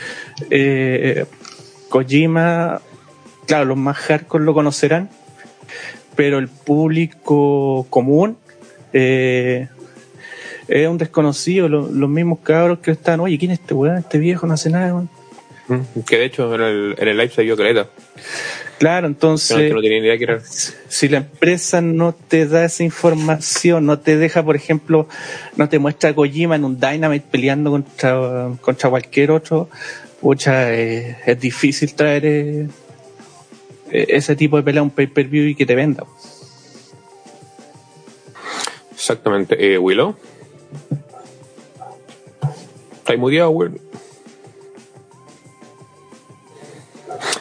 eh, 0.51 1.25
Kojima, 1.89 2.83
claro, 3.47 3.65
los 3.65 3.79
más 3.79 3.97
hardcore 3.97 4.45
lo 4.45 4.53
conocerán, 4.53 5.09
pero 6.15 6.39
el 6.39 6.49
público 6.49 7.87
común 7.89 8.37
eh, 8.93 9.69
es 10.71 10.89
un 10.89 10.99
desconocido. 10.99 11.69
Lo- 11.69 11.89
los 11.91 12.09
mismos 12.09 12.39
cabros 12.43 12.79
que 12.79 12.93
están, 12.93 13.21
oye, 13.21 13.39
¿quién 13.39 13.51
es 13.51 13.61
este 13.61 13.75
weón? 13.75 13.99
Este 13.99 14.19
viejo 14.19 14.47
no 14.47 14.55
hace 14.55 14.71
nada, 14.71 14.95
weón". 14.95 15.09
Mm, 15.69 16.01
Que 16.07 16.19
de 16.19 16.25
hecho 16.25 16.55
en 16.55 16.61
el, 16.63 16.95
en 16.99 17.09
el 17.09 17.17
live 17.17 17.31
se 17.31 17.43
vio 17.43 17.57
caleta. 17.57 17.89
Claro, 18.79 19.03
Que 19.07 19.11
no, 19.11 19.15
entonces. 19.15 19.57
que 19.57 19.75
no 19.75 19.83
tenía 19.83 20.01
ni 20.01 20.07
idea 20.07 20.17
que 20.19 20.25
era. 20.25 20.41
si 20.89 21.09
la 21.09 21.19
empresa 21.19 21.81
no 21.83 22.13
te 22.15 22.47
da 22.47 22.65
esa 22.65 22.83
información, 22.83 23.85
no 23.87 23.99
te 23.99 24.17
deja, 24.17 24.43
por 24.43 24.57
ejemplo, 24.57 25.07
no 25.57 25.69
te 25.69 25.79
muestra 25.79 26.11
a 26.11 26.15
Kojima 26.15 26.57
en 26.57 26.65
un 26.65 26.81
Dynamite 26.81 27.27
peleando 27.31 27.71
contra, 27.71 28.51
contra 28.61 28.89
cualquier 28.91 29.31
otro, 29.33 29.69
pucha, 30.21 30.73
eh, 30.75 31.19
es 31.27 31.39
difícil 31.41 31.95
traer 31.95 32.25
eh, 32.27 32.67
eh, 33.93 34.07
ese 34.09 34.35
tipo 34.35 34.57
de 34.57 34.63
pelea 34.63 34.81
a 34.81 34.85
un 34.85 34.91
pay-per-view 34.91 35.45
y 35.49 35.55
que 35.55 35.67
te 35.67 35.75
venda. 35.75 36.05
Exactamente. 38.93 39.75
Eh, 39.75 39.79
Willow. 39.79 40.17
¿Está 42.99 43.17
muteado, 43.17 43.51
Will? 43.51 43.81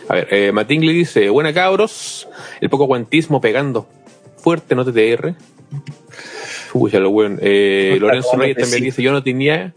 A 0.08 0.16
ver, 0.16 0.28
eh, 0.32 0.52
Matingly 0.52 0.94
dice, 0.94 1.30
buena 1.30 1.54
cabros, 1.54 2.28
el 2.62 2.70
poco 2.70 2.86
guantismo 2.86 3.40
pegando 3.40 3.88
fuerte, 4.40 4.76
no 4.76 4.86
TTR. 4.86 5.36
Pucha, 6.72 7.00
lo 7.00 7.12
bueno. 7.12 7.38
Eh, 7.42 7.98
Lorenzo 8.00 8.36
Reyes 8.38 8.58
también 8.58 8.80
sí. 8.80 8.86
dice, 8.86 9.04
yo 9.04 9.12
no 9.12 9.24
tenía 9.24 9.74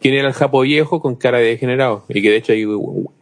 quién 0.00 0.14
era 0.14 0.28
el 0.28 0.34
japo 0.34 0.60
viejo 0.60 1.00
con 1.00 1.16
cara 1.16 1.38
de 1.38 1.46
degenerado. 1.46 2.04
Y 2.08 2.22
que 2.22 2.30
de 2.30 2.36
hecho 2.36 2.52
ahí 2.52 2.64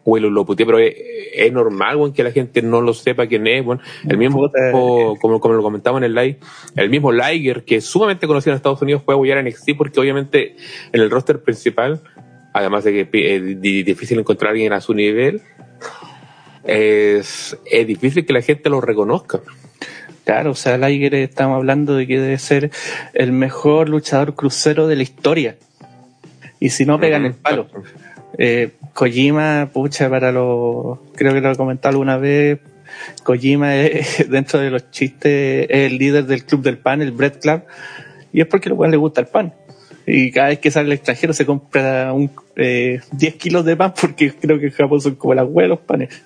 Willow 0.05 0.31
lo 0.31 0.45
puteé, 0.45 0.67
pero 0.67 0.79
es, 0.79 0.95
es 1.35 1.53
normal, 1.53 1.97
weón, 1.97 2.13
que 2.13 2.23
la 2.25 2.33
gente 2.33 2.61
no 2.63 2.81
lo 2.81 2.93
sepa 2.95 3.27
quién 3.27 3.47
es, 3.47 3.65
bueno. 3.65 3.81
El 4.09 4.19
mismo, 4.19 4.51
como, 4.73 5.41
como 5.41 5.55
lo 5.55 5.63
comentaba 5.63 5.99
en 5.99 6.05
el 6.05 6.15
live, 6.15 6.39
el 6.77 6.91
mismo 6.91 7.13
Liger, 7.13 7.63
que 7.65 7.77
es 7.77 7.85
sumamente 7.85 8.27
conocido 8.27 8.53
en 8.53 8.57
Estados 8.57 8.83
Unidos, 8.83 9.03
fue 9.05 9.15
a 9.15 9.17
apoyar 9.17 9.39
a 9.39 9.43
NXT 9.43 9.71
porque 9.77 10.01
obviamente 10.01 10.57
en 10.93 11.01
el 11.01 11.11
roster 11.11 11.41
principal, 11.41 12.01
además 12.53 12.85
de 12.85 13.07
que 13.09 13.37
es 13.37 13.61
di- 13.61 13.83
difícil 13.83 14.19
encontrar 14.19 14.49
a 14.49 14.53
alguien 14.53 14.73
a 14.73 14.81
su 14.81 14.93
nivel, 14.93 15.41
es, 16.65 17.57
es 17.71 17.87
difícil 17.87 18.25
que 18.27 18.33
la 18.33 18.43
gente 18.43 18.69
lo 18.71 18.81
reconozca. 18.81 19.41
Claro, 20.25 20.53
o 20.53 20.55
sea, 20.55 20.79
Liger 20.79 21.15
estamos 21.15 21.57
hablando 21.57 21.97
de 21.97 22.07
que 22.07 22.21
debe 22.21 22.39
ser 22.39 22.71
el 23.13 23.33
mejor 23.33 23.89
luchador 23.89 24.35
crucero 24.35 24.87
de 24.87 24.97
la 24.97 25.03
historia. 25.03 25.57
Y 26.61 26.71
si 26.71 26.87
no 26.87 27.01
pegan 27.01 27.27
el 27.27 27.35
palo. 27.35 27.67
Eh, 28.39 28.71
Kojima, 28.95 29.71
pucha, 29.73 30.11
para 30.11 30.33
los. 30.33 30.99
Creo 31.15 31.33
que 31.33 31.41
lo 31.41 31.53
he 31.53 31.57
comentado 31.57 31.91
alguna 31.91 32.17
vez. 32.19 32.61
Kojima, 33.23 33.77
es, 33.77 34.29
dentro 34.31 34.61
de 34.61 34.71
los 34.71 34.91
chistes, 34.91 35.67
es 35.71 35.91
el 35.91 35.99
líder 35.99 36.27
del 36.27 36.45
club 36.45 36.63
del 36.63 36.79
pan, 36.79 37.03
el 37.03 37.13
Bread 37.13 37.41
Club. 37.41 37.63
Y 38.33 38.41
es 38.41 38.47
porque 38.47 38.69
a 38.69 38.71
lo 38.71 38.77
cual 38.77 38.91
le 38.91 38.97
gusta 38.97 39.21
el 39.21 39.27
pan. 39.27 39.55
Y 40.07 40.31
cada 40.33 40.49
vez 40.49 40.59
que 40.59 40.71
sale 40.71 40.87
al 40.87 40.93
extranjero 40.93 41.33
se 41.33 41.47
compra 41.47 42.13
un, 42.13 42.31
eh, 42.57 43.01
10 43.13 43.35
kilos 43.37 43.65
de 43.65 43.77
pan 43.77 43.95
porque 44.01 44.33
creo 44.33 44.59
que 44.59 44.67
en 44.67 44.73
Japón 44.73 45.01
son 45.01 45.15
como 45.15 45.35
las 45.35 45.47
huevas 45.47 45.69
los 45.69 45.79
panes. 45.81 46.23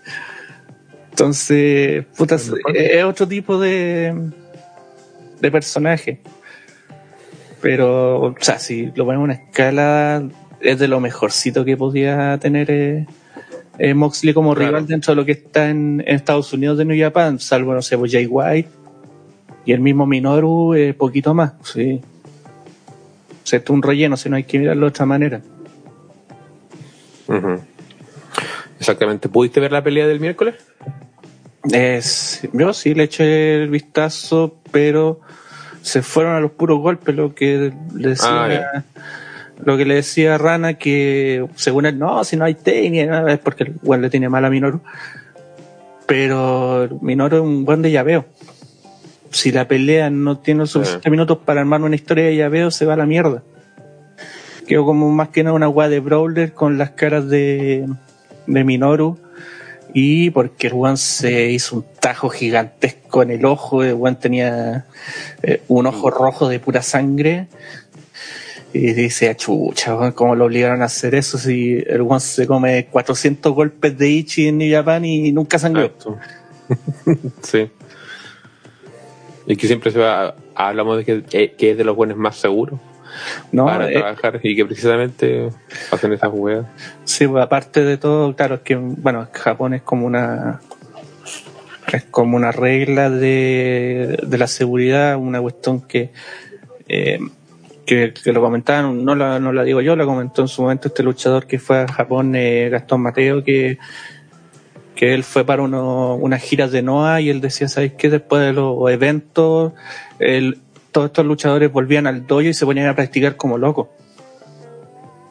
Entonces, 1.10 2.04
puta, 2.16 2.34
es, 2.34 2.52
es 2.74 3.04
otro 3.04 3.26
tipo 3.26 3.58
de, 3.58 4.14
de 5.40 5.50
personaje. 5.50 6.20
Pero, 7.60 8.20
o 8.20 8.34
sea, 8.38 8.58
si 8.58 8.86
lo 8.94 9.04
ponemos 9.04 9.28
en 9.28 9.32
una 9.32 9.34
escala, 9.34 10.28
es 10.66 10.78
de 10.78 10.88
lo 10.88 11.00
mejorcito 11.00 11.64
que 11.64 11.76
podía 11.76 12.38
tener 12.38 12.70
eh, 12.70 13.06
eh, 13.78 13.94
Moxley 13.94 14.34
como 14.34 14.54
Claro. 14.54 14.68
rival 14.70 14.86
dentro 14.86 15.12
de 15.12 15.16
lo 15.16 15.24
que 15.24 15.32
está 15.32 15.68
en, 15.70 16.02
en 16.06 16.14
Estados 16.14 16.52
Unidos 16.52 16.78
de 16.78 16.84
New 16.84 16.98
Japan, 16.98 17.38
salvo, 17.38 17.74
no 17.74 17.82
sé, 17.82 17.96
pues 17.98 18.12
Jay 18.12 18.26
White 18.26 18.68
y 19.64 19.72
el 19.72 19.80
mismo 19.80 20.06
Minoru, 20.06 20.74
eh, 20.74 20.94
poquito 20.94 21.34
más, 21.34 21.52
sí. 21.64 22.00
O 23.42 23.46
sea, 23.48 23.58
esto 23.58 23.72
es 23.72 23.74
un 23.76 23.82
relleno, 23.82 24.16
si 24.16 24.28
no 24.28 24.36
hay 24.36 24.44
que 24.44 24.58
mirarlo 24.58 24.86
de 24.86 24.90
otra 24.90 25.06
manera. 25.06 25.40
Exactamente. 28.78 29.28
¿Pudiste 29.28 29.60
ver 29.60 29.72
la 29.72 29.82
pelea 29.82 30.06
del 30.06 30.20
miércoles? 30.20 30.54
Es, 31.72 32.48
yo 32.52 32.72
sí 32.72 32.94
le 32.94 33.04
eché 33.04 33.62
el 33.62 33.70
vistazo, 33.70 34.56
pero 34.70 35.20
se 35.82 36.02
fueron 36.02 36.34
a 36.34 36.40
los 36.40 36.52
puros 36.52 36.78
golpes, 36.80 37.14
lo 37.14 37.34
que 37.34 37.72
le 37.94 38.08
decía, 38.10 38.70
Ah. 38.74 38.84
Lo 39.64 39.76
que 39.76 39.84
le 39.84 39.94
decía 39.94 40.34
a 40.34 40.38
Rana, 40.38 40.74
que 40.74 41.46
según 41.54 41.86
él, 41.86 41.98
no, 41.98 42.24
si 42.24 42.36
no 42.36 42.44
hay 42.44 42.54
técnica, 42.54 43.30
es 43.32 43.38
porque 43.38 43.64
el 43.64 43.74
weón 43.82 44.02
le 44.02 44.10
tiene 44.10 44.28
mal 44.28 44.44
a 44.44 44.50
Minoru. 44.50 44.80
Pero 46.06 46.88
Minoru 47.00 47.36
es 47.36 47.42
un 47.42 47.64
buen 47.64 47.82
de 47.82 47.90
llaveo. 47.90 48.26
Si 49.30 49.50
la 49.50 49.66
pelea 49.66 50.08
no 50.10 50.38
tiene 50.38 50.60
los 50.60 50.70
suficientes 50.70 51.10
minutos 51.10 51.38
para 51.44 51.60
armar 51.60 51.82
una 51.82 51.96
historia 51.96 52.24
de 52.24 52.36
llaveo, 52.36 52.70
se 52.70 52.86
va 52.86 52.94
a 52.94 52.96
la 52.96 53.06
mierda. 53.06 53.42
Quedó 54.66 54.84
como 54.84 55.10
más 55.10 55.28
que 55.28 55.42
nada 55.42 55.54
una 55.54 55.68
weá 55.68 55.88
de 55.88 56.00
Brawler 56.00 56.52
con 56.52 56.78
las 56.78 56.90
caras 56.90 57.28
de, 57.28 57.86
de 58.46 58.64
Minoru. 58.64 59.18
Y 59.94 60.30
porque 60.30 60.66
el 60.66 60.74
weón 60.74 60.98
se 60.98 61.50
hizo 61.50 61.76
un 61.76 61.84
tajo 62.00 62.28
gigantesco 62.28 63.22
en 63.22 63.30
el 63.30 63.44
ojo, 63.46 63.82
el 63.82 63.94
weón 63.94 64.16
tenía 64.16 64.84
eh, 65.42 65.62
un 65.68 65.86
ojo 65.86 66.10
rojo 66.10 66.48
de 66.48 66.60
pura 66.60 66.82
sangre. 66.82 67.48
Y 68.76 68.92
dice, 68.92 69.28
"Ah, 69.30 69.36
chucha, 69.36 70.12
¿cómo 70.12 70.34
lo 70.34 70.44
obligaron 70.46 70.82
a 70.82 70.86
hacer 70.86 71.14
eso 71.14 71.38
si 71.38 71.78
el 71.86 72.02
weón 72.02 72.20
se 72.20 72.46
come 72.46 72.86
400 72.86 73.52
golpes 73.54 73.96
de 73.96 74.08
Ichi 74.08 74.48
en 74.48 74.58
New 74.58 74.72
Japan 74.72 75.04
y 75.04 75.32
nunca 75.32 75.58
sangró? 75.58 75.92
Sí. 77.42 77.70
Y 79.46 79.56
que 79.56 79.66
siempre 79.68 79.92
se 79.92 79.98
va, 80.00 80.34
hablamos 80.54 80.98
de 80.98 81.04
que, 81.04 81.22
que- 81.22 81.52
que 81.52 81.70
es 81.70 81.78
de 81.78 81.84
los 81.84 81.94
buenos 81.94 82.16
más 82.16 82.36
seguros 82.36 82.80
No, 83.52 83.66
para 83.66 83.88
eh, 83.88 83.94
trabajar 83.94 84.40
y 84.42 84.56
que 84.56 84.66
precisamente 84.66 85.50
hacen 85.92 86.12
esas 86.12 86.30
jugadas. 86.30 86.66
Sí, 87.04 87.26
pues, 87.28 87.44
aparte 87.44 87.84
de 87.84 87.96
todo, 87.96 88.34
claro, 88.34 88.56
es 88.56 88.60
que, 88.62 88.74
bueno, 88.74 89.28
Japón 89.32 89.74
es 89.74 89.82
como 89.82 90.06
una. 90.06 90.60
Es 91.92 92.02
como 92.10 92.36
una 92.36 92.50
regla 92.50 93.08
de, 93.10 94.18
de 94.26 94.38
la 94.38 94.48
seguridad, 94.48 95.16
una 95.16 95.40
cuestión 95.40 95.80
que. 95.82 96.10
eh, 96.88 97.20
que, 97.86 98.12
que 98.12 98.32
lo 98.32 98.40
comentaban, 98.42 99.04
no 99.04 99.14
la, 99.14 99.38
no 99.38 99.52
la 99.52 99.62
digo 99.64 99.80
yo, 99.80 99.96
la 99.96 100.04
comentó 100.04 100.42
en 100.42 100.48
su 100.48 100.62
momento 100.62 100.88
este 100.88 101.02
luchador 101.02 101.46
que 101.46 101.58
fue 101.58 101.80
a 101.82 101.88
Japón, 101.88 102.34
eh, 102.34 102.68
Gastón 102.68 103.00
Mateo, 103.00 103.42
que, 103.44 103.78
que 104.94 105.14
él 105.14 105.24
fue 105.24 105.44
para 105.44 105.62
uno, 105.62 106.16
unas 106.16 106.42
giras 106.42 106.72
de 106.72 106.82
NOA 106.82 107.20
y 107.22 107.30
él 107.30 107.40
decía, 107.40 107.68
¿sabes 107.68 107.92
qué? 107.92 108.10
Después 108.10 108.42
de 108.42 108.52
los 108.52 108.90
eventos, 108.90 109.72
él- 110.18 110.58
todos 110.92 111.06
estos 111.08 111.26
luchadores 111.26 111.70
volvían 111.70 112.06
al 112.06 112.26
dojo 112.26 112.40
y 112.42 112.54
se 112.54 112.64
ponían 112.64 112.88
a 112.88 112.94
practicar 112.96 113.36
como 113.36 113.58
locos. 113.58 113.88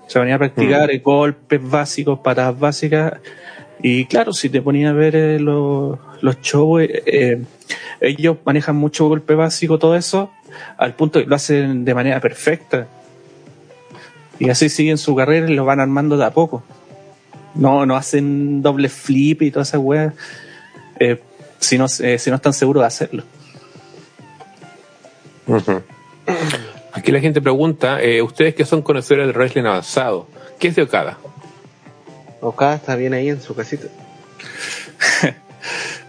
Se 0.08 0.20
ponían 0.20 0.36
a 0.36 0.40
practicar 0.40 0.92
eh, 0.92 1.00
golpes 1.00 1.60
básicos, 1.68 2.20
patadas 2.20 2.60
básicas. 2.60 3.14
Y 3.82 4.06
claro, 4.06 4.32
si 4.32 4.50
te 4.50 4.62
ponías 4.62 4.92
a 4.92 4.94
ver 4.94 5.16
eh, 5.16 5.40
los, 5.40 5.98
los 6.22 6.40
shows, 6.42 6.84
eh, 6.88 7.42
ellos 8.00 8.38
manejan 8.46 8.76
mucho 8.76 9.08
golpe 9.08 9.34
básico, 9.34 9.80
todo 9.80 9.96
eso, 9.96 10.30
al 10.78 10.94
punto 10.94 11.20
que 11.20 11.26
lo 11.26 11.36
hacen 11.36 11.86
de 11.86 11.94
manera 11.94 12.20
perfecta. 12.20 12.88
Y 14.40 14.50
así 14.50 14.70
siguen 14.70 14.98
su 14.98 15.16
carrera 15.16 15.50
y 15.50 15.56
lo 15.56 15.66
van 15.66 15.80
armando 15.80 16.18
de 16.18 16.26
a 16.26 16.32
poco. 16.32 16.64
no, 17.56 17.86
no 17.86 17.96
hacen 17.96 18.62
doble 18.62 18.90
flip 18.90 19.42
y 19.42 19.52
todas 19.52 19.70
esas 19.70 19.82
weas 19.82 20.14
eh, 21.00 21.22
si, 21.60 21.78
no, 21.78 21.86
eh, 22.00 22.20
si 22.20 22.30
no 22.30 22.36
están 22.36 22.54
seguros 22.54 22.82
de 22.82 22.88
hacerlo. 22.88 23.24
Aquí 26.92 27.12
la 27.12 27.20
gente 27.20 27.42
pregunta, 27.42 28.02
eh, 28.02 28.22
ustedes 28.22 28.56
que 28.56 28.66
son 28.66 28.82
conocedores 28.82 29.28
del 29.28 29.36
wrestling 29.36 29.64
avanzado, 29.64 30.28
¿qué 30.60 30.70
es 30.70 30.76
de 30.76 30.84
Okada? 30.84 31.18
Okada 32.42 32.76
está 32.76 32.96
bien 32.96 33.14
ahí 33.14 33.30
en 33.30 33.42
su 33.42 33.56
casita. 33.56 33.88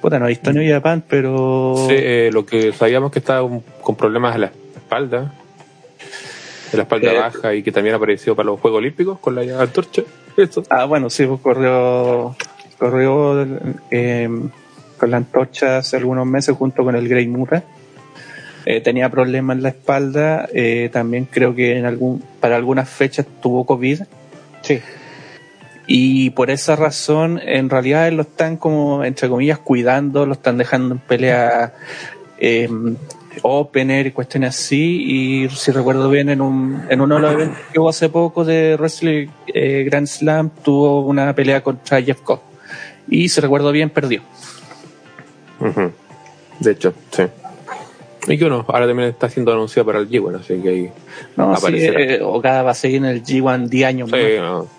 Puta, 0.07 0.21
no 0.21 0.27
he 0.27 0.29
visto 0.29 0.53
New 0.53 0.63
Japan, 0.73 1.03
pero. 1.09 1.75
Sí, 1.89 1.95
eh, 1.99 2.31
lo 2.33 2.47
que 2.47 2.73
sabíamos 2.73 3.11
que 3.11 3.19
estaba 3.19 3.43
un- 3.43 3.65
con 3.83 3.97
problemas 3.97 4.37
en 4.37 4.43
la 4.43 4.47
espalda, 4.77 5.33
de 6.71 6.77
la 6.77 6.85
espalda 6.85 7.13
Eh. 7.13 7.19
baja 7.19 7.55
y 7.57 7.65
que 7.65 7.73
también 7.73 7.97
apareció 7.97 8.37
para 8.37 8.47
los 8.47 8.61
Juegos 8.61 8.79
Olímpicos 8.79 9.19
con 9.19 9.35
la 9.35 9.61
antorcha. 9.61 10.03
Eso. 10.37 10.63
Ah, 10.71 10.85
bueno, 10.85 11.11
sí, 11.11 11.27
pues 11.27 11.41
corrió, 11.41 12.37
corrió 12.79 13.45
eh, 13.91 14.29
con 14.97 15.11
la 15.11 15.17
antorcha 15.17 15.79
hace 15.79 15.97
algunos 15.97 16.25
meses 16.25 16.55
junto 16.57 16.85
con 16.85 16.95
el 16.95 17.09
Grey 17.09 17.27
Murra. 17.27 17.65
Eh, 18.65 18.81
tenía 18.83 19.09
problemas 19.11 19.57
en 19.57 19.65
la 19.65 19.71
espalda. 19.71 20.49
eh, 20.53 20.89
también 20.93 21.25
creo 21.29 21.53
que 21.53 21.79
en 21.79 21.85
algún, 21.85 22.23
para 22.39 22.55
algunas 22.55 22.89
fechas 22.89 23.27
tuvo 23.43 23.67
COVID. 23.67 24.03
Sí. 24.63 24.79
Y 25.87 26.31
por 26.31 26.51
esa 26.51 26.75
razón, 26.77 27.41
en 27.45 27.71
realidad 27.71 28.11
lo 28.13 28.23
están 28.23 28.57
como, 28.57 29.05
entre 29.05 29.29
comillas, 29.29 29.59
cuidando, 29.59 30.27
lo 30.27 30.33
están 30.33 30.59
dejando 30.59 30.95
en 30.95 31.01
pelea 31.01 31.75
eh, 32.39 32.69
opener 33.43 34.09
y 34.09 34.11
cuestiones 34.11 34.51
así. 34.57 35.45
Y 35.45 35.49
si 35.51 35.71
recuerdo 35.71 36.11
bien, 36.11 36.29
en, 36.29 36.41
un, 36.41 36.83
en 36.89 37.01
uno 37.01 37.17
de 37.17 37.21
los 37.21 37.33
eventos 37.33 37.59
que 37.73 37.79
hubo 37.79 37.89
hace 37.89 38.09
poco 38.09 38.45
de 38.45 38.77
Wrestling 38.77 39.29
eh, 39.47 39.85
Grand 39.89 40.07
Slam, 40.09 40.51
tuvo 40.65 41.03
una 41.03 41.33
pelea 41.35 41.63
contra 41.63 42.03
Jeff 42.03 42.21
Cobb. 42.23 42.41
Y 43.09 43.29
si 43.29 43.41
recuerdo 43.41 43.71
bien, 43.71 43.91
perdió. 43.91 44.23
De 46.61 46.71
hecho, 46.73 46.93
sí. 47.13 47.23
Y 48.29 48.37
que 48.39 48.45
uno, 48.45 48.65
ahora 48.67 48.89
también 48.89 49.11
está 49.11 49.31
siendo 49.31 49.53
anunciado 49.53 49.87
para 49.87 50.01
el 50.01 50.11
G1, 50.11 50.41
así 50.41 50.61
que 50.61 50.69
ahí. 50.69 50.91
No, 51.37 51.57
sí, 51.57 51.67
eh, 51.77 52.21
Okada 52.23 52.65
va 52.65 52.73
a 52.73 52.75
seguir 52.75 52.97
en 52.99 53.05
el 53.05 53.23
G1 53.23 53.69
10 53.69 53.87
años 53.89 54.11
Sí, 54.11 54.17
más. 54.17 54.41
no. 54.41 54.76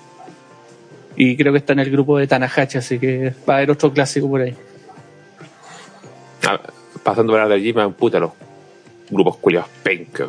Y 1.17 1.35
creo 1.35 1.51
que 1.51 1.57
está 1.59 1.73
en 1.73 1.79
el 1.79 1.89
grupo 1.91 2.17
de 2.19 2.27
Tanahashi, 2.27 2.77
así 2.77 2.99
que 2.99 3.33
va 3.49 3.55
a 3.55 3.57
haber 3.57 3.71
otro 3.71 3.91
clásico 3.91 4.29
por 4.29 4.41
ahí. 4.41 4.55
Ah, 6.47 6.61
pasando 7.03 7.33
para 7.33 7.53
el 7.53 7.61
G1, 7.63 7.93
puta, 7.95 8.19
los 8.19 8.31
grupos 9.09 9.37
culiados 9.37 9.69
penca, 9.83 10.27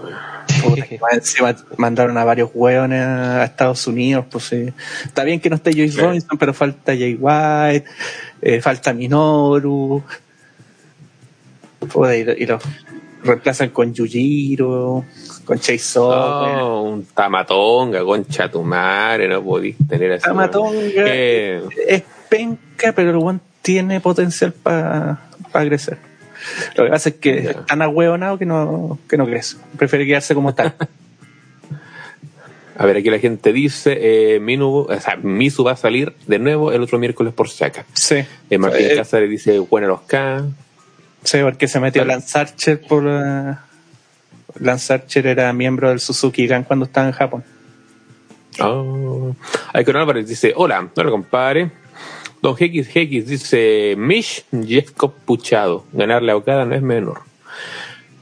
encima 1.12 1.54
mandaron 1.76 2.16
a 2.16 2.24
varios 2.24 2.50
hueones 2.54 3.00
a 3.02 3.44
Estados 3.44 3.86
Unidos, 3.86 4.24
pues 4.30 4.44
sí. 4.44 4.72
Está 5.04 5.24
bien 5.24 5.40
que 5.40 5.50
no 5.50 5.56
esté 5.56 5.72
Joyce 5.72 5.96
Sí. 5.96 6.00
Robinson, 6.00 6.38
pero 6.38 6.54
falta 6.54 6.92
Jay 6.96 7.16
White, 7.20 7.84
eh, 8.40 8.60
falta 8.60 8.92
Minoru. 8.92 10.02
Lo- 11.94 12.14
y 12.14 12.46
los 12.46 12.62
reemplazan 13.22 13.70
con 13.70 13.92
Yujiro, 13.92 15.04
con 15.48 15.58
Chase. 15.58 15.98
No, 15.98 16.82
un 16.84 17.04
tamatonga, 17.06 18.04
concha 18.04 18.48
tu 18.50 18.62
madre, 18.62 19.26
no 19.28 19.42
podís 19.42 19.76
tener 19.88 20.12
así. 20.12 20.24
Tamatonga. 20.24 20.80
Eh, 20.96 21.62
Es 21.88 22.02
penca, 22.28 22.92
pero 22.92 23.10
el 23.10 23.16
buen 23.16 23.40
tiene 23.62 24.00
potencial 24.00 24.52
para 24.52 25.18
crecer. 25.52 25.98
Lo 26.76 26.84
que 26.84 26.90
pasa 26.90 27.08
es 27.08 27.14
que 27.16 27.42
Ya. 27.42 27.50
es 27.50 27.66
tan 27.66 27.82
ahueonado 27.82 28.38
que 28.38 28.46
no, 28.46 28.98
que 29.08 29.16
no 29.16 29.26
crece. 29.26 29.56
Prefiere 29.76 30.06
quedarse 30.06 30.34
como 30.34 30.50
está. 30.50 30.74
a 32.78 32.86
ver, 32.86 32.96
aquí 32.98 33.10
la 33.10 33.18
gente 33.18 33.52
dice, 33.52 33.98
eh, 34.34 34.40
Minu, 34.40 34.86
o 34.88 35.00
sea, 35.00 35.16
Misu 35.16 35.64
va 35.64 35.72
a 35.72 35.76
salir 35.76 36.14
de 36.28 36.38
nuevo 36.38 36.70
el 36.72 36.80
otro 36.82 36.98
miércoles 36.98 37.34
por 37.34 37.48
Saca. 37.48 37.84
sí. 37.92 38.24
Eh, 38.50 38.58
Martín 38.58 38.86
Eh, 38.86 38.94
Cáceres 38.96 39.28
dice, 39.28 39.58
bueno, 39.58 39.88
los 39.88 40.02
K. 40.02 40.44
Sí, 41.24 41.38
porque 41.42 41.66
se 41.66 41.80
metió. 41.80 42.04
Lance 42.04 42.38
Archer 42.38 42.80
por... 42.80 43.04
eh, 43.08 43.54
Lance 44.60 44.92
Archer 44.92 45.26
era 45.26 45.52
miembro 45.52 45.88
del 45.90 46.00
Suzuki 46.00 46.46
Gun 46.46 46.64
cuando 46.64 46.86
estaba 46.86 47.06
en 47.06 47.12
Japón. 47.12 47.44
Oh. 48.60 49.34
Icon 49.78 49.96
Álvarez 49.96 50.28
dice, 50.28 50.52
hola, 50.56 50.88
hola 50.96 51.10
compadre. 51.10 51.70
Don 52.42 52.56
XX 52.56 53.26
dice, 53.26 53.94
Mish, 53.96 54.44
Jacob 54.52 55.12
Puchado. 55.24 55.84
Ganarle 55.92 56.32
a 56.32 56.36
Okada 56.36 56.64
no 56.64 56.74
es 56.74 56.82
menor. 56.82 57.20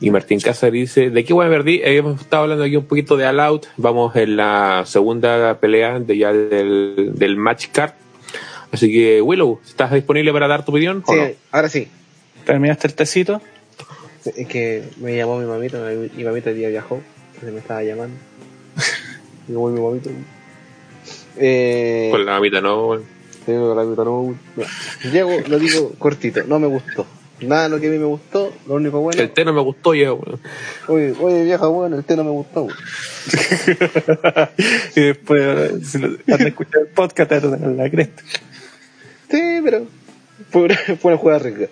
Y 0.00 0.10
Martín 0.10 0.40
Cáceres 0.40 0.72
dice, 0.72 1.10
¿de 1.10 1.24
qué 1.24 1.32
voy 1.32 1.46
a 1.46 1.48
perdí? 1.48 1.76
Eh, 1.76 1.96
hemos 1.96 2.20
estado 2.20 2.42
hablando 2.44 2.64
aquí 2.64 2.76
un 2.76 2.84
poquito 2.84 3.16
de 3.16 3.26
All 3.26 3.40
Out. 3.40 3.66
Vamos 3.78 4.14
en 4.16 4.36
la 4.36 4.82
segunda 4.86 5.58
pelea 5.58 6.00
de 6.00 6.18
ya 6.18 6.32
del, 6.32 7.12
del 7.14 7.36
match 7.36 7.68
card. 7.72 7.92
Así 8.72 8.92
que, 8.92 9.22
Willow, 9.22 9.60
¿estás 9.64 9.92
disponible 9.92 10.32
para 10.32 10.48
dar 10.48 10.64
tu 10.64 10.72
opinión? 10.72 11.02
o 11.06 11.12
Sí, 11.12 11.18
no? 11.18 11.26
ahora 11.52 11.68
sí. 11.70 11.88
¿Terminaste 12.44 12.88
el 12.88 12.94
tecito? 12.94 13.40
Es 14.34 14.48
que 14.48 14.82
me 15.00 15.16
llamó 15.16 15.38
mi 15.38 15.46
mamita, 15.46 15.78
mi 15.90 16.08
mi 16.08 16.24
mamita 16.24 16.50
el 16.50 16.56
día 16.56 16.68
viajó, 16.68 17.00
entonces 17.28 17.52
me 17.52 17.60
estaba 17.60 17.82
llamando. 17.82 18.16
Y 19.48 19.52
voy 19.52 19.72
mi 19.72 19.80
mamita. 19.80 20.10
Eh, 21.36 22.08
Con 22.10 22.26
la 22.26 22.32
mamita, 22.32 22.60
no. 22.60 22.98
sí, 22.98 23.04
con 23.46 23.68
la 23.68 23.74
mamita, 23.76 24.02
no. 24.04 24.34
Llego, 25.12 25.30
lo 25.46 25.58
digo 25.60 25.92
cortito, 25.98 26.42
no 26.44 26.58
me 26.58 26.66
gustó. 26.66 27.06
Nada 27.40 27.64
de 27.64 27.68
lo 27.68 27.78
que 27.80 27.88
a 27.88 27.90
mí 27.90 27.98
me 27.98 28.06
gustó, 28.06 28.50
lo 28.66 28.74
único 28.74 28.98
bueno. 29.00 29.20
El 29.20 29.30
té 29.30 29.44
no 29.44 29.52
me 29.52 29.60
gustó 29.60 29.94
ya. 29.94 30.10
bueno. 30.12 30.40
Oye, 30.88 31.14
oye 31.20 31.44
vieja, 31.44 31.66
bueno, 31.66 31.96
el 31.96 32.04
té 32.04 32.16
no 32.16 32.24
me 32.24 32.30
gustó. 32.30 32.62
weón. 32.62 32.76
y 34.96 35.00
después, 35.00 35.86
si 35.86 35.98
lo, 35.98 36.08
antes 36.08 36.38
de 36.38 36.48
escuchar 36.48 36.80
el 36.80 36.86
podcast, 36.88 37.28
te 37.28 37.40
van 37.40 37.62
a 37.62 37.68
la 37.84 37.90
cresta. 37.90 38.22
Sí, 39.30 39.60
pero 39.62 39.86
fue 40.50 40.62
una, 40.62 40.76
fue 40.76 41.12
una 41.12 41.16
jugada 41.18 41.38
rica. 41.40 41.66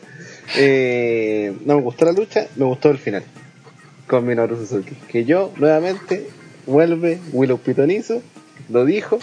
Eh, 0.56 1.52
no 1.64 1.76
me 1.76 1.82
gustó 1.82 2.04
la 2.04 2.12
lucha, 2.12 2.46
me 2.56 2.64
gustó 2.64 2.90
el 2.90 2.98
final. 2.98 3.22
Con 4.06 4.26
Minoru 4.26 4.56
Suzuki. 4.56 4.94
Que 5.08 5.24
yo, 5.24 5.52
nuevamente, 5.56 6.26
vuelve 6.66 7.18
Willow 7.32 7.58
Pitonizo, 7.58 8.22
lo 8.68 8.84
dijo, 8.84 9.18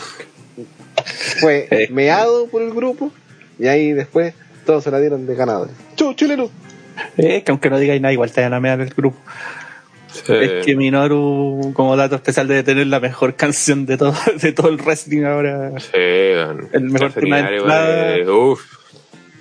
fue 1.40 1.68
Eh. 1.72 1.88
meado 1.92 2.48
por 2.48 2.62
el 2.62 2.74
grupo, 2.74 3.12
y 3.60 3.68
ahí 3.68 3.92
después 3.94 4.34
todos 4.66 4.84
se 4.84 4.92
la 4.92 5.00
dieron 5.00 5.26
de 5.28 5.36
ganadores. 5.36 5.74
¡Chu, 5.96 6.14
chileno! 6.14 6.50
Eh, 7.18 7.44
que 7.44 7.52
aunque 7.52 7.70
no 7.70 7.80
digáis 7.80 8.02
nada, 8.02 8.14
igual 8.14 8.32
te 8.32 8.42
van 8.42 8.54
a 8.54 8.60
mear 8.60 8.80
el 8.82 8.90
grupo. 8.90 9.18
Es 10.28 10.66
que 10.66 10.76
Minoru, 10.76 11.72
como 11.74 11.96
dato 11.96 12.16
especial, 12.16 12.46
debe 12.48 12.64
tener 12.64 12.86
la 12.88 13.00
mejor 13.00 13.36
canción 13.36 13.86
de 13.86 13.98
todo, 13.98 14.14
de 14.42 14.52
todo 14.52 14.68
el 14.70 14.78
wrestling 14.78 15.24
ahora. 15.24 15.72
sí. 15.80 15.90
El 15.94 16.90
mejor 16.90 17.14
tema 17.14 17.42
de 17.42 17.58
entrada. 17.58 18.18
eh, 18.18 18.30
Uf. 18.30 18.62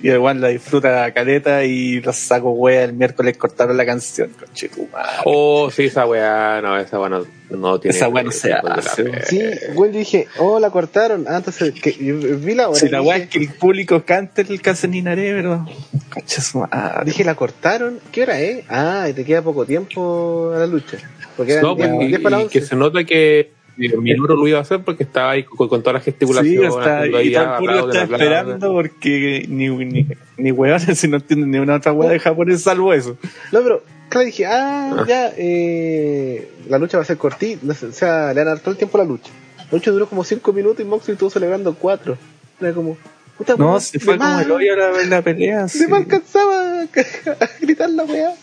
Y 0.03 0.11
igual 0.11 0.41
la 0.41 0.49
disfruta 0.49 0.91
la 0.91 1.13
caleta 1.13 1.65
y 1.65 2.01
los 2.01 2.17
saco 2.17 2.53
wea. 2.53 2.85
El 2.85 2.95
miércoles 2.95 3.37
cortaron 3.37 3.77
la 3.77 3.85
canción. 3.85 4.31
Conche 4.31 4.69
tu 4.71 4.87
madre. 4.87 5.19
Oh, 5.25 5.71
sí, 5.71 5.85
esa 5.85 6.07
weá, 6.07 6.61
no, 6.63 6.79
esa 6.79 6.99
weá 6.99 7.11
no, 7.11 7.27
no 7.51 7.79
tiene. 7.79 7.97
Esa 7.97 8.09
weá 8.09 8.23
no 8.23 8.31
se 8.31 8.53
hace. 8.53 9.27
Sí, 9.27 9.43
yo 9.77 9.85
dije, 9.89 10.27
oh, 10.39 10.59
la 10.59 10.71
cortaron. 10.71 11.27
Ah, 11.29 11.37
entonces, 11.37 11.73
que, 11.73 11.93
yo 11.93 12.17
vi 12.17 12.55
la 12.55 12.71
hora. 12.71 12.79
Si 12.79 12.89
la 12.89 13.03
weá 13.03 13.19
es 13.19 13.29
que 13.29 13.41
el 13.41 13.51
público 13.53 14.03
cante 14.05 14.43
el 14.43 14.63
Caseninaré, 14.63 15.35
pero. 15.35 15.67
Conche 16.13 16.41
su 16.41 16.61
madre. 16.61 17.05
Dije, 17.05 17.23
la 17.23 17.35
cortaron. 17.35 18.01
¿Qué 18.11 18.23
hora 18.23 18.41
es? 18.41 18.65
Ah, 18.71 19.07
y 19.11 19.13
te 19.13 19.25
queda 19.25 19.43
poco 19.43 19.67
tiempo 19.67 20.53
a 20.55 20.61
la 20.61 20.67
lucha. 20.67 20.97
Porque 21.37 21.53
eran 21.53 21.65
No, 21.65 21.77
pues, 21.77 21.91
10 21.91 22.03
y, 22.05 22.07
10 22.09 22.21
para 22.21 22.43
y 22.43 22.49
que 22.49 22.59
11. 22.59 22.69
se 22.69 22.77
nota 22.77 23.05
que 23.05 23.53
Minoru 23.89 24.37
lo 24.37 24.49
iba 24.49 24.59
a 24.59 24.63
hacer 24.63 24.81
porque 24.83 25.05
estaba 25.05 25.31
ahí 25.33 25.45
con, 25.45 25.69
con 25.69 25.81
toda 25.83 25.95
la 25.95 26.01
gesticulación. 26.01 26.71
Sí, 26.71 26.79
está, 26.79 27.07
y 27.07 27.15
ah, 27.15 27.21
está 27.23 27.57
aplauden. 27.57 28.03
esperando 28.03 28.73
porque 28.73 29.47
ni, 29.49 29.69
ni, 29.69 30.07
ni 30.37 30.53
weones 30.53 30.99
si 30.99 31.09
no 31.09 31.17
entienden 31.17 31.51
ni 31.51 31.59
una 31.59 31.77
otra 31.77 31.93
weá 31.93 32.11
de 32.11 32.19
japonés 32.19 32.63
salvo 32.63 32.93
eso. 32.93 33.17
No, 33.53 33.63
pero, 33.63 33.83
claro, 34.09 34.27
dije, 34.27 34.47
ah, 34.47 35.05
ya, 35.09 35.33
eh, 35.37 36.51
la 36.69 36.79
lucha 36.79 36.99
va 36.99 37.03
a 37.03 37.07
ser 37.07 37.17
cortita, 37.17 37.67
o 37.71 37.93
sea, 37.93 38.29
le 38.35 38.41
van 38.41 38.49
a 38.49 38.51
dar 38.51 38.61
todo 38.61 38.73
el 38.73 38.77
tiempo 38.77 38.99
a 38.99 39.03
la 39.05 39.09
lucha. 39.09 39.31
La 39.59 39.77
lucha 39.79 39.91
duró 39.91 40.09
como 40.09 40.25
5 40.25 40.53
minutos 40.53 40.81
y 40.81 40.85
Moxley 40.85 41.15
estuvo 41.15 41.31
celebrando 41.31 41.75
4. 41.75 42.19
Era 42.61 42.73
como, 42.73 42.97
puta, 43.39 43.55
No, 43.57 43.79
se 43.81 43.99
fue 43.99 44.19
como 44.19 44.41
el 44.41 44.51
hoyo 44.51 44.77
la, 44.77 44.91
la 45.05 45.23
pelea. 45.23 45.69
Sí, 45.69 45.79
Se 45.79 45.89
me 45.89 45.97
alcanzaba 45.97 46.81
a, 46.81 46.83
a 47.45 47.49
gritar 47.61 47.89
la 47.91 48.05
weá. 48.05 48.35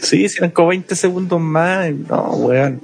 sí, 0.00 0.28
si 0.28 0.38
eran 0.38 0.50
como 0.50 0.68
20 0.68 0.94
segundos 0.94 1.40
más. 1.40 1.90
No, 1.92 2.22
weón. 2.36 2.80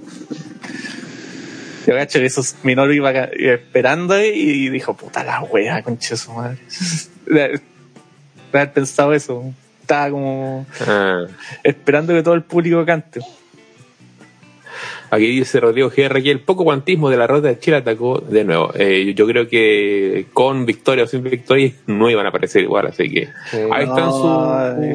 Yo 1.86 1.94
cacho 1.94 2.18
que 2.18 2.26
esos 2.26 2.54
Minoru 2.62 2.92
iba, 2.92 3.10
esperando 3.12 4.20
y 4.22 4.68
dijo, 4.68 4.94
puta 4.96 5.24
la 5.24 5.42
weá, 5.42 5.82
conche 5.82 6.16
su 6.16 6.32
madre. 6.32 6.58
De 7.26 7.60
haber 8.52 8.72
pensado 8.72 9.12
eso. 9.14 9.44
Estaba 9.80 10.10
como 10.10 10.66
Ah. 10.86 11.26
esperando 11.64 12.12
que 12.12 12.22
todo 12.22 12.34
el 12.34 12.42
público 12.42 12.84
cante. 12.84 13.20
Aquí 15.10 15.26
dice 15.26 15.60
Rodrigo 15.60 15.90
GR 15.94 16.22
que 16.22 16.30
el 16.30 16.40
poco 16.40 16.64
guantismo 16.64 17.10
de 17.10 17.18
la 17.18 17.26
rueda 17.26 17.48
de 17.48 17.58
Chile 17.58 17.76
atacó 17.76 18.18
de 18.20 18.44
nuevo. 18.44 18.72
Eh, 18.74 19.12
yo 19.14 19.26
creo 19.26 19.46
que 19.46 20.26
con 20.32 20.64
victoria 20.64 21.04
o 21.04 21.06
sin 21.06 21.22
victoria 21.22 21.70
no 21.86 22.08
iban 22.08 22.24
a 22.24 22.30
aparecer 22.30 22.62
igual, 22.62 22.86
así 22.86 23.10
que 23.10 23.28
ahí 23.70 23.84
están 23.84 24.06
No, 24.06 24.92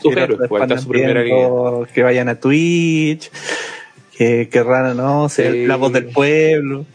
sus 0.00 0.14
pues, 0.48 0.80
su 0.82 0.88
primera 0.88 1.22
línea. 1.24 1.38
pidiendo 1.48 1.88
Que 1.92 2.02
vayan 2.04 2.28
a 2.28 2.38
Twitch, 2.38 3.30
que, 4.16 4.48
que 4.48 4.62
raro, 4.62 4.94
¿no? 4.94 5.28
Ser 5.28 5.52
Sí. 5.52 5.66
la 5.66 5.76
voz 5.76 5.92
del 5.92 6.06
pueblo. 6.06 6.86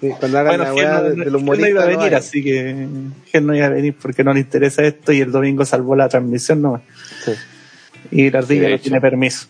Sí, 0.00 0.10
cuando 0.18 0.38
hagan 0.38 0.58
Bueno, 0.58 0.64
la 0.64 0.74
weá 0.74 1.00
no, 1.00 1.02
de, 1.02 1.30
los 1.30 1.42
no 1.42 1.54
iba 1.66 1.82
a 1.82 1.86
venir, 1.86 2.10
no 2.12 2.16
así 2.18 2.42
que 2.42 2.86
Ger 3.26 3.42
no 3.42 3.54
iba 3.54 3.66
a 3.66 3.70
venir 3.70 3.94
porque 4.00 4.22
no 4.22 4.34
le 4.34 4.40
interesa 4.40 4.82
esto 4.84 5.12
y 5.12 5.20
el 5.20 5.32
domingo 5.32 5.64
salvó 5.64 5.96
la 5.96 6.08
transmisión 6.08 6.60
nomás. 6.60 6.82
Sí. 7.24 7.32
Y 8.10 8.30
la 8.30 8.40
ardilla 8.40 8.68
no 8.68 8.78
tiene 8.78 9.00
permiso. 9.00 9.46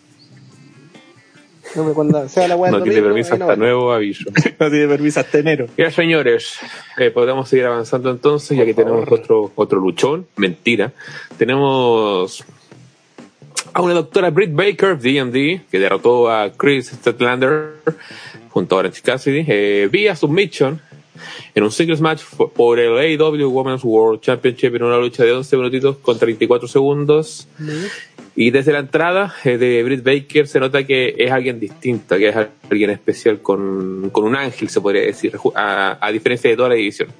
No, 1.75 1.83
pero 1.83 1.95
cuando 1.95 2.29
sea 2.29 2.49
la 2.49 2.57
weá 2.57 2.71
No 2.71 2.83
tiene 2.83 3.01
domingo, 3.01 3.15
permiso 3.15 3.37
no 3.37 3.45
hasta 3.45 3.57
nuevo 3.57 3.93
aviso. 3.93 4.31
No 4.61 4.71
tiene 4.71 4.87
permiso 4.87 5.21
hasta 5.21 5.39
enero. 5.39 5.67
Ya, 5.77 5.91
señores, 5.91 6.55
eh, 6.97 7.11
podemos 7.11 7.49
seguir 7.49 7.67
avanzando 7.67 8.11
entonces, 8.11 8.57
ya 8.57 8.65
que 8.65 8.73
tenemos 8.73 9.07
otro, 9.11 9.53
otro 9.57 9.81
luchón. 9.81 10.27
Mentira. 10.37 10.93
Tenemos 11.37 12.45
a 13.77 13.83
una 13.83 13.93
doctora 13.93 14.31
Britt 14.31 14.55
Baker, 14.55 14.99
D&D, 14.99 15.61
que 15.71 15.79
derrotó 15.79 16.31
a 16.31 16.51
Chris 16.51 16.87
Statlander 16.87 17.75
junto 18.49 18.75
a 18.75 18.79
Orange 18.79 19.03
Cassidy 19.03 19.45
eh, 19.47 19.91
vía 19.93 20.17
submission 20.17 20.81
en 21.55 21.63
un 21.63 21.71
singles 21.71 22.01
match 22.01 22.23
por 22.55 22.79
el 22.79 22.97
AEW 22.97 23.51
Women's 23.51 23.85
World 23.85 24.23
Championship 24.23 24.75
en 24.77 24.83
una 24.83 24.97
lucha 24.97 25.25
de 25.25 25.33
11 25.33 25.57
minutitos 25.59 25.99
con 25.99 26.19
34 26.19 26.69
segundos. 26.69 27.49
Y 28.35 28.51
desde 28.51 28.73
la 28.73 28.79
entrada 28.79 29.35
eh, 29.45 29.59
de 29.59 29.83
Britt 29.83 30.03
Baker 30.03 30.49
se 30.49 30.59
nota 30.59 30.87
que 30.87 31.15
es 31.19 31.31
alguien 31.31 31.61
distinta, 31.61 32.17
que 32.17 32.29
es 32.29 32.37
alguien 32.71 32.89
especial 32.89 33.43
con, 33.43 34.09
con 34.09 34.25
un 34.25 34.37
ángel, 34.37 34.71
se 34.71 34.81
podría 34.81 35.03
decir, 35.03 35.37
a, 35.55 35.99
a 36.01 36.13
diferencia 36.13 36.49
de 36.49 36.57
toda 36.57 36.71
la 36.71 36.77
división. 36.77 37.11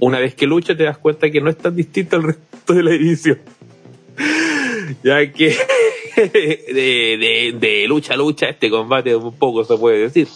Una 0.00 0.20
vez 0.20 0.34
que 0.34 0.46
lucha 0.46 0.74
te 0.74 0.84
das 0.84 0.96
cuenta 0.96 1.30
que 1.30 1.42
no 1.42 1.50
es 1.50 1.58
tan 1.58 1.76
distinta 1.76 2.16
al 2.16 2.22
resto 2.22 2.72
de 2.72 2.82
la 2.82 2.92
división. 2.92 3.38
ya 5.02 5.32
que 5.32 5.54
de, 6.76 7.84
lucha 7.88 8.14
a 8.14 8.16
lucha 8.16 8.48
este 8.48 8.70
combate 8.70 9.14
un 9.16 9.34
poco 9.34 9.64
se 9.64 9.76
puede 9.76 9.98
decir. 9.98 10.28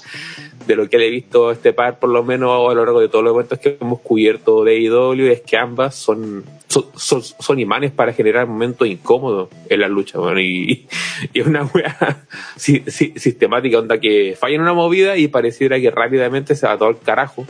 De 0.66 0.74
lo 0.74 0.88
que 0.88 0.98
le 0.98 1.06
he 1.06 1.10
visto 1.10 1.48
a 1.48 1.52
este 1.52 1.72
par, 1.72 2.00
por 2.00 2.10
lo 2.10 2.24
menos 2.24 2.50
a 2.50 2.74
lo 2.74 2.84
largo 2.84 3.00
de 3.00 3.08
todos 3.08 3.22
los 3.24 3.34
eventos 3.34 3.58
que 3.60 3.76
hemos 3.80 4.00
cubierto 4.00 4.64
de 4.64 4.80
IW, 4.80 5.30
es 5.30 5.42
que 5.42 5.56
ambas 5.56 5.94
son, 5.94 6.44
son, 6.66 6.86
son, 6.96 7.22
son 7.22 7.60
imanes 7.60 7.92
para 7.92 8.12
generar 8.12 8.48
momentos 8.48 8.88
incómodos 8.88 9.48
en 9.68 9.78
la 9.80 9.86
lucha. 9.88 10.18
bueno, 10.18 10.40
y, 10.40 10.88
es 11.32 11.46
una 11.46 11.62
wea 11.72 12.24
si- 12.56 12.82
si- 12.88 13.12
sistemática, 13.16 13.78
onda 13.78 14.00
que 14.00 14.36
falla 14.36 14.56
en 14.56 14.62
una 14.62 14.72
movida 14.72 15.16
y 15.16 15.28
pareciera 15.28 15.78
que 15.78 15.90
rápidamente 15.92 16.56
se 16.56 16.66
va 16.66 16.76
todo 16.76 16.88
al 16.88 16.98
carajo. 16.98 17.46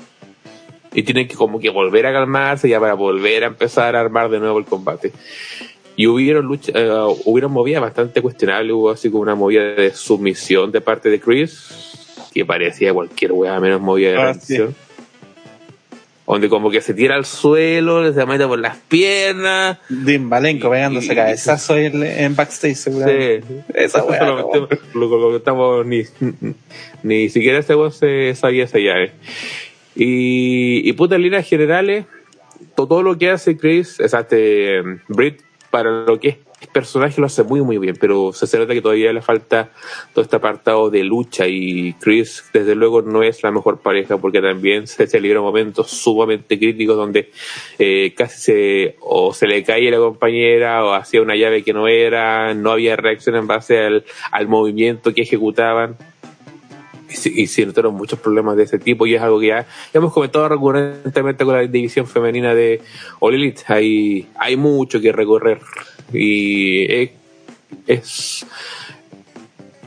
Y 0.92 1.02
tienen 1.02 1.26
que 1.28 1.36
como 1.36 1.58
que 1.58 1.70
volver 1.70 2.06
a 2.06 2.12
calmarse 2.12 2.68
ya 2.68 2.80
para 2.80 2.94
volver 2.94 3.44
a 3.44 3.46
empezar 3.48 3.96
a 3.96 4.00
armar 4.00 4.28
de 4.30 4.40
nuevo 4.40 4.58
el 4.58 4.64
combate. 4.66 5.12
Y 5.96 6.06
hubieron 6.06 6.44
lucha, 6.46 6.72
eh, 6.74 6.90
hubieron 7.24 7.52
movidas 7.52 7.80
bastante 7.80 8.20
cuestionables, 8.20 8.72
hubo 8.74 8.90
así 8.90 9.08
como 9.10 9.22
una 9.22 9.34
movida 9.34 9.62
de 9.62 9.92
sumisión 9.94 10.70
de 10.70 10.80
parte 10.82 11.08
de 11.08 11.18
Chris, 11.20 12.28
que 12.34 12.44
parecía 12.44 12.92
cualquier 12.92 13.32
wea 13.32 13.58
menos 13.60 13.80
movida 13.80 14.10
de 14.10 14.16
Ah, 14.18 14.24
rendición. 14.26 14.74
Donde 16.26 16.48
como 16.48 16.70
que 16.72 16.80
se 16.80 16.92
tira 16.92 17.14
al 17.14 17.24
suelo, 17.24 18.12
se 18.12 18.26
mete 18.26 18.46
por 18.48 18.58
las 18.58 18.76
piernas. 18.88 19.78
Dim 19.88 20.22
Malenko 20.24 20.66
Y- 20.66 20.70
pegándose 20.70 21.14
cabezazo 21.14 21.76
en, 21.78 22.02
en 22.02 22.34
backstage, 22.34 22.74
seguramente. 22.74 23.42
Sí. 23.46 23.54
Esa 23.72 23.98
Eso 24.00 24.06
wea, 24.08 24.24
lo, 24.26 24.50
lo, 24.52 24.68
lo 24.94 25.08
comentamos, 25.20 25.86
ni, 25.86 26.02
ni 27.04 27.28
siquiera 27.28 27.60
ese 27.60 27.76
weón 27.76 27.92
se 27.92 28.34
sabía 28.34 28.64
esa 28.64 28.78
llave. 28.78 29.12
Y, 29.94 30.86
y 30.88 30.92
puta, 30.94 31.14
en 31.14 31.22
líneas 31.22 31.48
generales, 31.48 32.06
to- 32.74 32.88
todo 32.88 33.04
lo 33.04 33.16
que 33.16 33.30
hace 33.30 33.56
Chris, 33.56 34.00
o 34.00 34.08
sea, 34.08 34.20
este, 34.20 34.82
Britt, 35.08 35.40
para 35.76 35.90
lo 36.06 36.18
que 36.18 36.28
es 36.28 36.36
personaje 36.72 37.20
lo 37.20 37.26
hace 37.26 37.42
muy 37.42 37.60
muy 37.60 37.76
bien, 37.76 37.96
pero 38.00 38.32
se 38.32 38.58
nota 38.58 38.72
que 38.72 38.80
todavía 38.80 39.12
le 39.12 39.20
falta 39.20 39.72
todo 40.14 40.22
este 40.22 40.36
apartado 40.36 40.88
de 40.88 41.04
lucha 41.04 41.46
y 41.46 41.92
Chris 42.00 42.44
desde 42.50 42.74
luego 42.74 43.02
no 43.02 43.22
es 43.22 43.42
la 43.42 43.50
mejor 43.50 43.80
pareja 43.80 44.16
porque 44.16 44.40
también 44.40 44.86
se, 44.86 45.06
se 45.06 45.34
momentos 45.34 45.90
sumamente 45.90 46.58
críticos 46.58 46.96
donde 46.96 47.30
eh, 47.78 48.14
casi 48.16 48.40
se 48.40 48.96
o 49.00 49.34
se 49.34 49.46
le 49.46 49.62
cae 49.64 49.90
la 49.90 49.98
compañera 49.98 50.82
o 50.82 50.94
hacía 50.94 51.20
una 51.20 51.36
llave 51.36 51.62
que 51.62 51.74
no 51.74 51.88
era, 51.88 52.54
no 52.54 52.70
había 52.70 52.96
reacción 52.96 53.36
en 53.36 53.46
base 53.46 53.78
al, 53.78 54.06
al 54.30 54.48
movimiento 54.48 55.12
que 55.12 55.22
ejecutaban 55.22 55.98
y 57.08 57.46
se, 57.46 57.64
notaron 57.66 57.94
muchos 57.94 58.18
problemas 58.18 58.56
de 58.56 58.64
ese 58.64 58.78
tipo 58.78 59.06
y 59.06 59.14
es 59.14 59.22
algo 59.22 59.40
que 59.40 59.48
ya 59.48 59.66
hemos 59.94 60.12
comentado 60.12 60.48
recurrentemente 60.48 61.44
con 61.44 61.54
la 61.54 61.60
división 61.66 62.06
femenina 62.06 62.54
de 62.54 62.80
All 63.20 63.34
Elite. 63.34 63.62
Hay, 63.68 64.26
hay 64.38 64.56
mucho 64.56 65.00
que 65.00 65.12
recorrer 65.12 65.60
y 66.12 66.92
es, 66.92 67.10
es- 67.86 68.46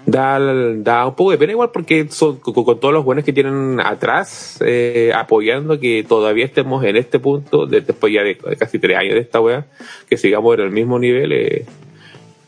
da, 0.06 0.40
da 0.40 1.06
un 1.08 1.16
poco 1.16 1.32
de 1.32 1.38
pena 1.38 1.52
igual 1.52 1.70
porque 1.72 2.08
son 2.10 2.38
con, 2.38 2.54
todos 2.80 2.94
los 2.94 3.06
buenos 3.06 3.24
que 3.24 3.32
tienen 3.34 3.80
atrás 3.80 4.58
eh, 4.66 5.12
apoyando 5.14 5.80
que 5.80 6.04
todavía 6.08 6.46
estemos 6.46 6.84
en 6.84 6.96
este 6.96 7.20
punto 7.20 7.68
de- 7.68 7.82
después 7.82 8.12
ya 8.12 8.24
de, 8.24 8.34
de 8.36 8.56
casi 8.58 8.80
tres 8.80 8.98
años 8.98 9.14
de 9.14 9.20
esta 9.20 9.40
wea 9.40 9.68
que 10.10 10.18
sigamos 10.18 10.56
en 10.56 10.62
el 10.62 10.72
mismo 10.72 10.98
nivel 10.98 11.32
eh, 11.32 11.66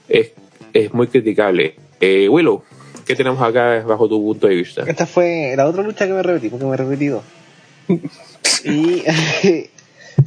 es, 0.09 0.32
es 0.74 0.91
muy 0.93 1.05
criticable 1.07 1.76
eh, 1.99 2.28
Willow 2.30 2.63
¿qué 3.05 3.15
tenemos 3.15 3.41
acá 3.41 3.83
bajo 3.85 4.07
tu 4.07 4.21
punto 4.21 4.47
de 4.47 4.55
vista? 4.55 4.83
Esta 4.85 5.05
fue 5.05 5.53
la 5.55 5.67
otra 5.67 5.83
lucha 5.83 6.07
que 6.07 6.13
me 6.13 6.23
repetí, 6.23 6.49
porque 6.49 6.65
me 6.65 6.77
repetí 6.77 7.07
dos. 7.07 7.23
y. 8.65 9.03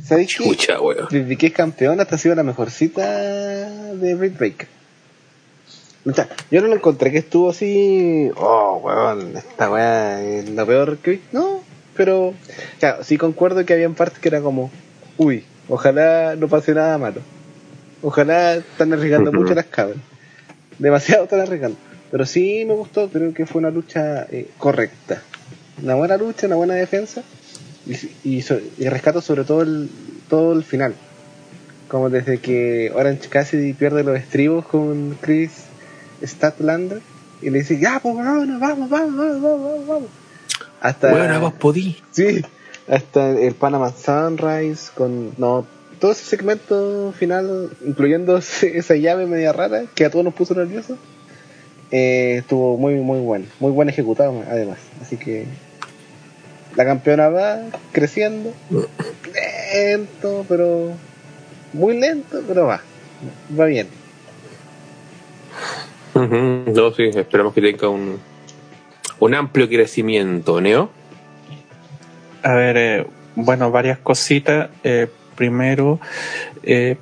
¿Sabéis 0.04 0.36
qué? 0.36 0.44
Chucha, 0.44 0.80
weón. 0.80 1.08
Desde 1.10 1.36
que 1.36 1.46
es 1.46 1.52
campeona, 1.52 2.02
esta 2.02 2.16
ha 2.16 2.18
sido 2.18 2.34
la 2.34 2.42
mejorcita 2.42 3.02
de 3.94 4.14
Britt 4.14 4.38
Baker. 4.38 4.68
O 6.06 6.12
sea, 6.12 6.28
yo 6.50 6.60
no 6.60 6.68
lo 6.68 6.74
encontré 6.74 7.10
que 7.10 7.18
estuvo 7.18 7.50
así. 7.50 8.30
Oh, 8.36 8.80
weón, 8.84 9.36
esta 9.36 9.70
weá 9.70 10.22
es 10.22 10.50
la 10.50 10.66
peor 10.66 10.98
que 10.98 11.12
vi. 11.12 11.20
No, 11.32 11.60
pero. 11.96 12.34
Claro, 12.78 13.02
sí 13.04 13.16
concuerdo 13.16 13.64
que 13.64 13.72
había 13.72 13.88
partes 13.90 14.18
que 14.18 14.28
era 14.28 14.40
como. 14.40 14.70
Uy, 15.16 15.44
ojalá 15.68 16.36
no 16.36 16.48
pase 16.48 16.74
nada 16.74 16.98
malo. 16.98 17.20
Ojalá 18.02 18.56
están 18.56 18.92
arriesgando 18.92 19.32
mucho 19.32 19.54
las 19.54 19.66
cabras. 19.66 19.96
Demasiado 20.78 21.24
están 21.24 21.40
arriesgando. 21.40 21.78
Pero 22.14 22.26
sí 22.26 22.64
me 22.64 22.74
gustó, 22.74 23.08
creo 23.08 23.34
que 23.34 23.44
fue 23.44 23.58
una 23.58 23.72
lucha 23.72 24.24
eh, 24.30 24.48
correcta. 24.56 25.20
Una 25.82 25.96
buena 25.96 26.16
lucha, 26.16 26.46
una 26.46 26.54
buena 26.54 26.74
defensa. 26.74 27.24
Y, 27.88 28.36
y, 28.38 28.44
y 28.78 28.88
rescato 28.88 29.20
sobre 29.20 29.42
todo 29.42 29.62
el, 29.62 29.90
todo 30.28 30.52
el 30.52 30.62
final. 30.62 30.94
Como 31.88 32.10
desde 32.10 32.38
que 32.38 32.92
Orange 32.94 33.28
Cassidy 33.28 33.72
pierde 33.72 34.04
los 34.04 34.16
estribos 34.16 34.64
con 34.64 35.18
Chris 35.20 35.64
Statlander 36.22 37.00
y 37.42 37.50
le 37.50 37.58
dice, 37.58 37.80
ya, 37.80 37.98
pues 37.98 38.14
vamos, 38.14 38.60
vamos, 38.60 38.88
vamos, 38.88 39.16
vamos, 39.16 39.42
vamos, 39.42 39.86
vamos. 39.88 40.08
Hasta, 40.80 41.12
Weón, 41.12 41.40
vos 41.40 41.54
podí. 41.54 41.96
sí, 42.12 42.44
hasta 42.86 43.30
el 43.30 43.54
Panama 43.56 43.90
Sunrise 43.90 44.92
con, 44.94 45.32
no, 45.36 45.66
todo 45.98 46.12
ese 46.12 46.24
segmento 46.26 47.12
final, 47.18 47.70
incluyendo 47.84 48.36
esa 48.62 48.94
llave 48.94 49.26
media 49.26 49.52
rara 49.52 49.86
que 49.96 50.04
a 50.04 50.10
todos 50.10 50.24
nos 50.24 50.34
puso 50.34 50.54
nerviosos, 50.54 50.96
eh, 51.96 52.38
estuvo 52.38 52.76
muy, 52.76 52.94
muy 52.96 53.20
bueno, 53.20 53.44
muy 53.60 53.70
buen 53.70 53.88
ejecutado 53.88 54.42
además. 54.50 54.78
Así 55.00 55.16
que 55.16 55.46
la 56.74 56.84
campeona 56.84 57.28
va 57.28 57.60
creciendo, 57.92 58.52
lento, 59.72 60.44
pero 60.48 60.90
muy 61.72 61.96
lento, 61.96 62.42
pero 62.48 62.66
va, 62.66 62.82
va 63.56 63.66
bien. 63.66 63.86
No, 66.14 66.90
sí, 66.90 67.10
esperamos 67.14 67.54
que 67.54 67.60
tenga 67.60 67.88
un, 67.88 68.18
un 69.20 69.34
amplio 69.34 69.68
crecimiento, 69.68 70.60
¿Neo? 70.60 70.90
A 72.42 72.54
ver, 72.54 72.76
eh, 72.76 73.06
bueno, 73.36 73.70
varias 73.70 73.98
cositas. 73.98 74.68
Eh, 74.82 75.06
primero, 75.36 76.00
eh, 76.64 76.96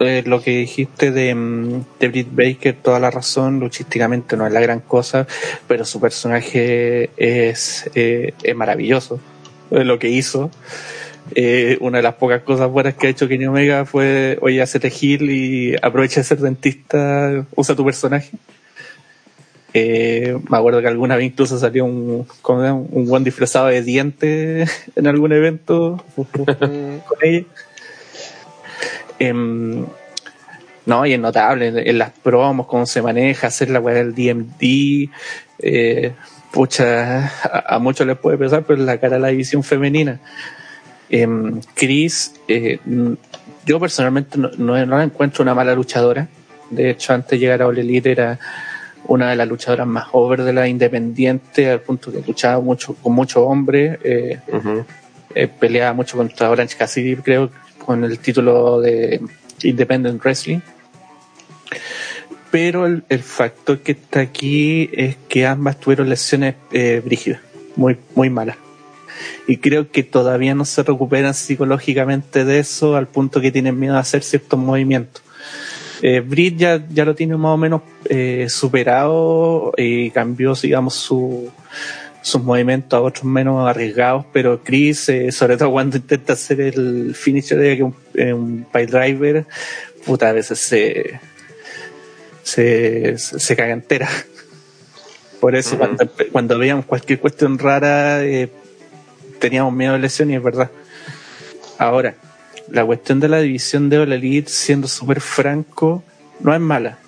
eh, 0.00 0.22
lo 0.26 0.42
que 0.42 0.50
dijiste 0.50 1.12
de, 1.12 1.34
mm, 1.34 1.84
de 2.00 2.08
Britt 2.08 2.28
Baker, 2.32 2.74
toda 2.74 2.98
la 2.98 3.10
razón, 3.10 3.60
luchísticamente 3.60 4.36
no 4.36 4.46
es 4.46 4.52
la 4.52 4.60
gran 4.60 4.80
cosa, 4.80 5.26
pero 5.68 5.84
su 5.84 6.00
personaje 6.00 7.10
es, 7.16 7.90
eh, 7.94 8.32
es 8.42 8.56
maravilloso. 8.56 9.20
Lo 9.70 10.00
que 10.00 10.08
hizo. 10.08 10.50
Eh, 11.34 11.78
una 11.80 11.98
de 11.98 12.02
las 12.02 12.14
pocas 12.14 12.42
cosas 12.42 12.68
buenas 12.70 12.94
que 12.94 13.06
ha 13.06 13.10
hecho 13.10 13.28
Kenny 13.28 13.46
Omega 13.46 13.84
fue, 13.84 14.38
oye, 14.40 14.60
hacete 14.60 14.90
Gil 14.90 15.30
y 15.30 15.76
aprovecha 15.80 16.20
de 16.20 16.24
ser 16.24 16.38
dentista, 16.38 17.46
usa 17.54 17.76
tu 17.76 17.84
personaje. 17.84 18.30
Eh, 19.72 20.36
me 20.48 20.56
acuerdo 20.56 20.80
que 20.80 20.88
alguna 20.88 21.14
vez 21.14 21.26
incluso 21.26 21.56
salió 21.56 21.84
un, 21.84 22.26
un 22.42 23.06
buen 23.06 23.22
disfrazado 23.22 23.68
de 23.68 23.82
diente 23.82 24.64
en 24.96 25.06
algún 25.06 25.32
evento 25.32 26.02
con 26.16 27.18
ella. 27.22 27.44
Em, 29.20 29.86
no, 30.86 31.06
y 31.06 31.12
es 31.12 31.20
notable 31.20 31.68
en, 31.68 31.78
en 31.78 31.98
las 31.98 32.10
promos, 32.10 32.66
cómo 32.66 32.86
se 32.86 33.02
maneja, 33.02 33.46
hacer 33.46 33.70
la 33.70 33.78
weá 33.78 33.94
del 33.94 34.14
DMD. 34.14 35.10
Eh, 35.60 36.12
pucha, 36.50 37.26
a, 37.44 37.76
a 37.76 37.78
muchos 37.78 38.06
les 38.06 38.18
puede 38.18 38.38
pesar, 38.38 38.64
pero 38.64 38.82
la 38.82 38.98
cara 38.98 39.16
de 39.16 39.20
la 39.20 39.28
división 39.28 39.62
femenina. 39.62 40.18
Em, 41.10 41.60
Chris, 41.74 42.34
eh, 42.48 42.78
yo 43.66 43.78
personalmente 43.78 44.38
no, 44.38 44.50
no, 44.56 44.86
no 44.86 44.96
la 44.96 45.04
encuentro 45.04 45.42
una 45.42 45.54
mala 45.54 45.74
luchadora. 45.74 46.28
De 46.70 46.90
hecho, 46.90 47.12
antes 47.12 47.30
de 47.30 47.38
llegar 47.38 47.62
a 47.62 47.66
All 47.66 47.78
Elite 47.78 48.12
era 48.12 48.38
una 49.06 49.30
de 49.30 49.36
las 49.36 49.48
luchadoras 49.48 49.86
más 49.86 50.06
over 50.12 50.44
de 50.44 50.52
la 50.52 50.68
independiente, 50.68 51.70
al 51.70 51.80
punto 51.80 52.12
que 52.12 52.22
luchaba 52.24 52.60
mucho 52.60 52.94
con 52.94 53.12
muchos 53.12 53.42
hombres, 53.44 53.98
eh, 54.04 54.38
eh, 55.34 55.48
peleaba 55.48 55.92
mucho 55.92 56.16
contra 56.16 56.48
Orange 56.48 56.76
Cassidy, 56.76 57.16
creo, 57.16 57.50
con 57.90 58.04
el 58.04 58.20
título 58.20 58.80
de 58.80 59.20
Independent 59.64 60.22
Wrestling. 60.22 60.60
Pero 62.52 62.86
el, 62.86 63.02
el 63.08 63.18
factor 63.18 63.80
que 63.80 63.90
está 63.92 64.20
aquí 64.20 64.88
es 64.92 65.16
que 65.28 65.44
ambas 65.44 65.80
tuvieron 65.80 66.08
lesiones 66.08 66.54
eh, 66.70 67.02
brígidas, 67.04 67.40
muy, 67.74 67.96
muy 68.14 68.30
malas. 68.30 68.58
Y 69.48 69.56
creo 69.56 69.90
que 69.90 70.04
todavía 70.04 70.54
no 70.54 70.64
se 70.66 70.84
recuperan 70.84 71.34
psicológicamente 71.34 72.44
de 72.44 72.60
eso 72.60 72.94
al 72.94 73.08
punto 73.08 73.40
que 73.40 73.50
tienen 73.50 73.76
miedo 73.76 73.96
a 73.96 74.00
hacer 74.00 74.22
ciertos 74.22 74.60
movimientos. 74.60 75.24
Eh, 76.00 76.20
Britt 76.20 76.58
ya, 76.58 76.86
ya 76.90 77.04
lo 77.04 77.16
tiene 77.16 77.36
más 77.36 77.54
o 77.54 77.56
menos 77.56 77.82
eh, 78.04 78.46
superado 78.48 79.72
y 79.76 80.12
cambió, 80.12 80.54
digamos, 80.54 80.94
su, 80.94 81.50
sus 82.22 82.42
movimientos 82.42 82.96
a 82.96 83.00
otros 83.00 83.24
menos 83.24 83.68
arriesgados, 83.68 84.26
pero 84.32 84.62
Chris, 84.62 85.08
eh, 85.08 85.32
sobre 85.32 85.56
todo 85.56 85.70
cuando 85.70 85.96
intenta 85.96 86.34
hacer 86.34 86.60
el 86.60 87.14
finisher 87.14 87.58
de 87.58 87.82
un, 87.82 87.94
un 88.14 88.66
driver, 88.72 89.46
puta, 90.04 90.28
a 90.28 90.32
veces 90.32 90.58
se, 90.58 91.20
se, 92.42 93.18
se 93.18 93.56
caga 93.56 93.72
entera. 93.72 94.08
Por 95.40 95.56
eso, 95.56 95.78
cuando, 95.78 96.06
cuando 96.32 96.58
veíamos 96.58 96.84
cualquier 96.84 97.18
cuestión 97.18 97.58
rara, 97.58 98.22
eh, 98.24 98.50
teníamos 99.38 99.72
miedo 99.72 99.94
de 99.94 99.98
lesión 99.98 100.30
y 100.30 100.36
es 100.36 100.42
verdad. 100.42 100.70
Ahora, 101.78 102.14
la 102.70 102.84
cuestión 102.84 103.20
de 103.20 103.28
la 103.28 103.40
división 103.40 103.88
de 103.88 103.98
All 103.98 104.12
Elite, 104.12 104.50
siendo 104.50 104.86
súper 104.86 105.20
franco, 105.20 106.04
no 106.40 106.54
es 106.54 106.60
mala. 106.60 106.98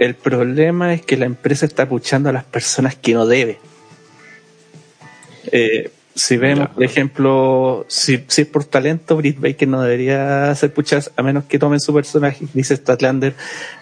El 0.00 0.14
problema 0.14 0.94
es 0.94 1.02
que 1.02 1.18
la 1.18 1.26
empresa 1.26 1.66
está 1.66 1.86
puchando 1.86 2.30
a 2.30 2.32
las 2.32 2.44
personas 2.44 2.94
que 2.94 3.12
no 3.12 3.26
debe. 3.26 3.58
Eh, 5.52 5.90
si 6.14 6.38
vemos, 6.38 6.70
por 6.70 6.82
ejemplo, 6.82 7.84
si, 7.86 8.24
si 8.26 8.40
es 8.40 8.48
por 8.48 8.64
talento, 8.64 9.18
Britt 9.18 9.38
Baker 9.38 9.68
no 9.68 9.82
debería 9.82 10.54
ser 10.54 10.72
puchadas 10.72 11.10
a 11.16 11.22
menos 11.22 11.44
que 11.44 11.58
tomen 11.58 11.80
su 11.80 11.92
personaje. 11.92 12.46
Dice 12.54 12.76
Statlander, 12.76 13.34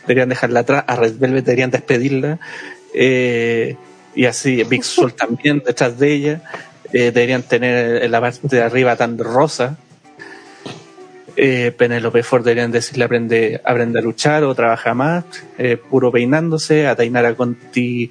deberían 0.09 0.29
dejarla 0.29 0.61
atrás. 0.61 0.85
A 0.89 0.97
Red 0.97 1.19
Velvet 1.21 1.45
deberían 1.45 1.71
despedirla. 1.71 2.41
Eh, 2.95 3.77
y 4.17 4.25
así, 4.25 4.65
Big 4.65 4.83
Soul 4.83 5.15
también 5.15 5.63
detrás 5.65 6.01
de 6.01 6.13
ella. 6.13 6.43
Eh, 6.93 7.13
deberían 7.13 7.45
tener 7.45 8.03
en 8.03 8.11
la 8.11 8.21
parte 8.21 8.41
de 8.57 8.63
arriba 8.63 8.97
tan 8.97 9.19
rosa. 9.19 9.79
Eh, 11.41 11.71
Penelope 11.71 12.25
Ford 12.25 12.43
deberían 12.43 12.73
decirle 12.73 13.05
aprende, 13.05 13.61
aprende 13.65 14.01
a 14.01 14.03
luchar 14.03 14.43
o 14.43 14.57
trabaja 14.57 14.93
más, 14.93 15.25
eh, 15.57 15.77
puro 15.77 16.11
peinándose, 16.11 16.89
a 16.89 16.97
Tainara 16.97 17.37
Conti 17.37 18.11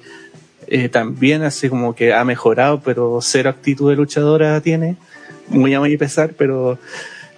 eh, 0.66 0.88
también 0.88 1.42
así 1.42 1.68
como 1.68 1.94
que 1.94 2.14
ha 2.14 2.24
mejorado, 2.24 2.80
pero 2.80 3.18
cero 3.20 3.50
actitud 3.50 3.90
de 3.90 3.96
luchadora 3.96 4.58
tiene, 4.62 4.96
muy 5.48 5.74
a 5.74 5.80
muy 5.80 5.94
pesar, 5.98 6.30
pero 6.38 6.78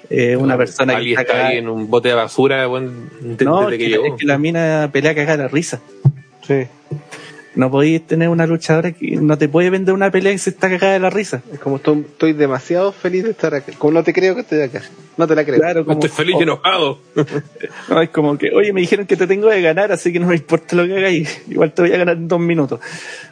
eh, 0.08 0.36
una 0.36 0.56
persona 0.56 1.00
que 1.00 1.10
está 1.10 1.22
está 1.22 1.46
ahí 1.48 1.58
en 1.58 1.68
un 1.68 1.90
bote 1.90 2.10
de 2.10 2.14
basura 2.14 2.66
buen, 2.66 3.10
desde 3.20 3.44
no, 3.44 3.66
que 3.66 3.74
es 3.74 3.78
que, 3.80 3.88
llegó. 3.88 4.04
es 4.06 4.12
que 4.20 4.26
la 4.26 4.38
mina 4.38 4.90
pelea 4.92 5.14
cagada 5.14 5.44
la 5.44 5.48
risa. 5.48 5.80
Sí. 6.46 6.66
No 7.54 7.70
podéis 7.70 8.06
tener 8.06 8.28
una 8.28 8.46
luchadora 8.46 8.92
que 8.92 9.16
no 9.16 9.36
te 9.36 9.48
puede 9.48 9.70
vender 9.70 9.92
una 9.92 10.10
pelea 10.10 10.32
que 10.32 10.38
se 10.38 10.50
está 10.50 10.68
cagada 10.68 10.92
de 10.92 11.00
la 11.00 11.10
risa. 11.10 11.42
Es 11.52 11.58
como 11.58 11.76
estoy, 11.76 12.00
estoy 12.00 12.32
demasiado 12.32 12.92
feliz 12.92 13.24
de 13.24 13.30
estar 13.30 13.52
acá. 13.54 13.72
Como 13.76 13.94
no 13.94 14.04
te 14.04 14.12
creo 14.12 14.34
que 14.36 14.42
estoy 14.42 14.60
acá. 14.60 14.82
No 15.16 15.26
te 15.26 15.34
la 15.34 15.44
creo. 15.44 15.58
Claro, 15.58 15.84
como, 15.84 15.98
Estoy 15.98 16.10
feliz 16.10 16.36
y 16.38 16.42
enojado. 16.42 16.98
No, 17.88 18.00
es 18.00 18.10
como 18.10 18.38
que, 18.38 18.52
oye, 18.54 18.72
me 18.72 18.80
dijeron 18.80 19.06
que 19.06 19.16
te 19.16 19.26
tengo 19.26 19.48
que 19.48 19.60
ganar, 19.60 19.90
así 19.90 20.12
que 20.12 20.20
no 20.20 20.28
me 20.28 20.36
importa 20.36 20.76
lo 20.76 20.86
que 20.86 20.96
hagáis. 20.96 21.42
Igual 21.48 21.72
te 21.72 21.82
voy 21.82 21.92
a 21.92 21.98
ganar 21.98 22.16
en 22.16 22.28
dos 22.28 22.38
minutos. 22.38 22.78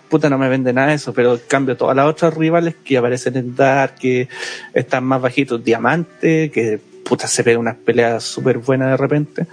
Puta, 0.09 0.29
no 0.29 0.37
me 0.37 0.49
vende 0.49 0.73
nada 0.73 0.89
de 0.89 0.95
eso, 0.95 1.13
pero 1.13 1.35
en 1.35 1.41
cambio 1.47 1.77
todas 1.77 1.95
las 1.95 2.07
otras 2.07 2.35
rivales 2.35 2.75
que 2.85 2.99
aparecen 2.99 3.37
en 3.37 3.55
Dark, 3.55 3.95
que 4.01 4.29
están 4.75 5.05
más 5.05 5.21
bajitos, 5.23 5.63
Diamante, 5.63 6.51
que 6.51 6.81
puta 7.05 7.27
se 7.27 7.45
pegan 7.45 7.61
unas 7.61 7.77
peleas 7.77 8.25
súper 8.25 8.59
buenas 8.59 8.91
de 8.91 8.97
repente, 8.97 9.47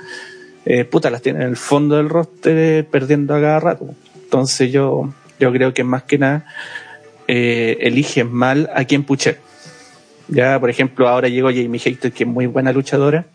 eh, 0.66 0.84
puta 0.86 1.10
las 1.10 1.22
tienen 1.22 1.44
en 1.44 1.50
el 1.50 1.58
fondo 1.58 1.96
del 1.96 2.10
roster 2.10 2.58
eh, 2.58 2.84
perdiendo 2.84 3.36
a 3.36 3.42
cada 3.42 3.60
rato. 3.60 3.96
Entonces 4.26 4.72
yo, 4.72 5.14
yo 5.40 5.52
creo 5.52 5.74
que 5.74 5.84
más 5.84 6.04
que 6.04 6.18
nada 6.18 6.46
eh, 7.28 7.78
eligen 7.82 8.32
mal 8.32 8.70
a 8.76 8.84
quien 8.86 9.04
puche. 9.04 9.38
Ya, 10.28 10.60
por 10.60 10.70
ejemplo, 10.70 11.08
ahora 11.08 11.30
llegó 11.30 11.50
Jamie 11.50 11.80
Hater, 11.80 12.12
que 12.12 12.24
es 12.24 12.30
muy 12.30 12.48
buena 12.48 12.74
luchadora. 12.74 13.26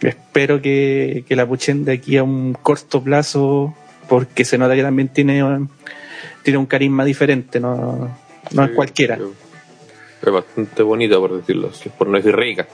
Espero 0.00 0.60
que, 0.62 1.24
que 1.28 1.36
la 1.36 1.46
puchen 1.46 1.84
de 1.84 1.92
aquí 1.92 2.16
a 2.16 2.22
un 2.24 2.54
corto 2.54 3.02
plazo, 3.02 3.74
porque 4.08 4.44
se 4.44 4.58
nota 4.58 4.74
que 4.74 4.82
también 4.82 5.08
tiene, 5.08 5.42
tiene 6.42 6.58
un 6.58 6.66
carisma 6.66 7.04
diferente, 7.04 7.60
no, 7.60 8.16
no 8.52 8.64
es 8.64 8.70
cualquiera. 8.70 9.18
Es 10.24 10.32
bastante 10.32 10.82
bonito, 10.82 11.20
por 11.20 11.36
decirlo 11.36 11.70
así, 11.72 11.88
por 11.88 12.08
no 12.08 12.16
decir 12.16 12.34
rica. 12.34 12.66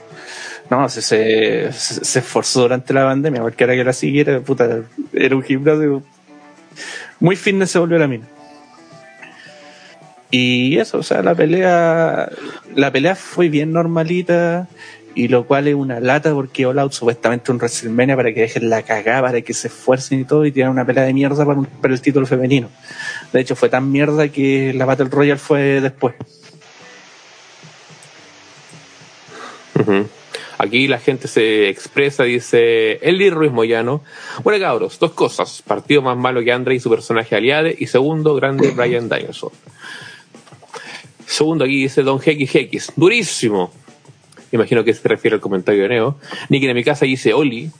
No, 0.69 0.87
se, 0.89 1.01
se, 1.01 1.71
se 1.71 2.19
esforzó 2.19 2.61
durante 2.61 2.93
la 2.93 3.05
pandemia, 3.05 3.41
cualquiera 3.41 3.75
que 3.75 3.83
la 3.83 3.93
siguiera, 3.93 4.39
puta, 4.41 4.83
era 5.13 5.35
un 5.35 5.43
gimnasio. 5.43 6.03
Muy 7.19 7.35
fitness 7.35 7.71
se 7.71 7.79
volvió 7.79 7.97
la 7.97 8.07
mina. 8.07 8.25
Y 10.31 10.77
eso, 10.77 10.99
o 10.99 11.03
sea, 11.03 11.23
la 11.23 11.33
pelea, 11.33 12.29
la 12.75 12.91
pelea 12.91 13.15
fue 13.15 13.49
bien 13.49 13.71
normalita, 13.73 14.67
y 15.15 15.27
lo 15.27 15.45
cual 15.47 15.67
es 15.67 15.73
una 15.73 15.99
lata 15.99 16.33
porque 16.33 16.67
All 16.67 16.77
Out 16.77 16.93
supuestamente 16.93 17.51
un 17.51 17.57
WrestleMania 17.57 18.15
para 18.15 18.31
que 18.31 18.41
dejen 18.41 18.69
la 18.69 18.83
cagada, 18.83 19.23
para 19.23 19.41
que 19.41 19.53
se 19.55 19.67
esfuercen 19.69 20.19
y 20.19 20.25
todo, 20.25 20.45
y 20.45 20.51
tiran 20.51 20.69
una 20.69 20.85
pelea 20.85 21.03
de 21.03 21.13
mierda 21.13 21.43
para, 21.45 21.57
un- 21.59 21.65
para 21.65 21.93
el 21.95 22.01
título 22.01 22.27
femenino. 22.27 22.69
De 23.33 23.41
hecho, 23.41 23.55
fue 23.55 23.69
tan 23.69 23.91
mierda 23.91 24.27
que 24.29 24.71
la 24.75 24.85
Battle 24.85 25.07
Royale 25.09 25.39
fue 25.39 25.81
después. 25.81 26.13
Aquí 30.59 30.89
la 30.89 30.99
gente 30.99 31.29
se 31.29 31.69
expresa, 31.69 32.25
dice 32.25 32.99
Eli 33.01 33.29
Ruiz 33.29 33.49
Moyano. 33.49 34.03
Bueno, 34.43 34.59
cabros, 34.59 34.99
dos 34.99 35.13
cosas. 35.13 35.63
Partido 35.65 36.01
más 36.01 36.17
malo 36.17 36.43
que 36.43 36.51
Andre 36.51 36.75
y 36.75 36.81
su 36.81 36.89
personaje 36.89 37.33
Aliade. 37.33 37.73
Y 37.79 37.87
segundo, 37.87 38.35
grande 38.35 38.71
Brian 38.75 39.07
Danielson. 39.07 39.51
Segundo, 41.25 41.63
aquí 41.63 41.83
dice 41.83 42.03
Don 42.03 42.19
XX. 42.19 42.91
Durísimo. 42.97 43.71
Imagino 44.51 44.83
que 44.83 44.93
se 44.93 45.07
refiere 45.07 45.35
al 45.35 45.41
comentario 45.41 45.83
de 45.83 45.89
Neo. 45.89 46.19
Nicky 46.49 46.67
en 46.67 46.75
mi 46.75 46.83
casa 46.83 47.05
dice 47.05 47.33
Oli. 47.33 47.71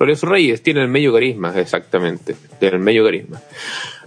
Lorenzo 0.00 0.26
Reyes 0.26 0.60
tiene 0.60 0.80
el 0.80 0.88
medio 0.88 1.12
carisma, 1.12 1.52
exactamente. 1.56 2.34
Tiene 2.58 2.78
el 2.78 2.82
medio 2.82 3.04
carisma. 3.04 3.40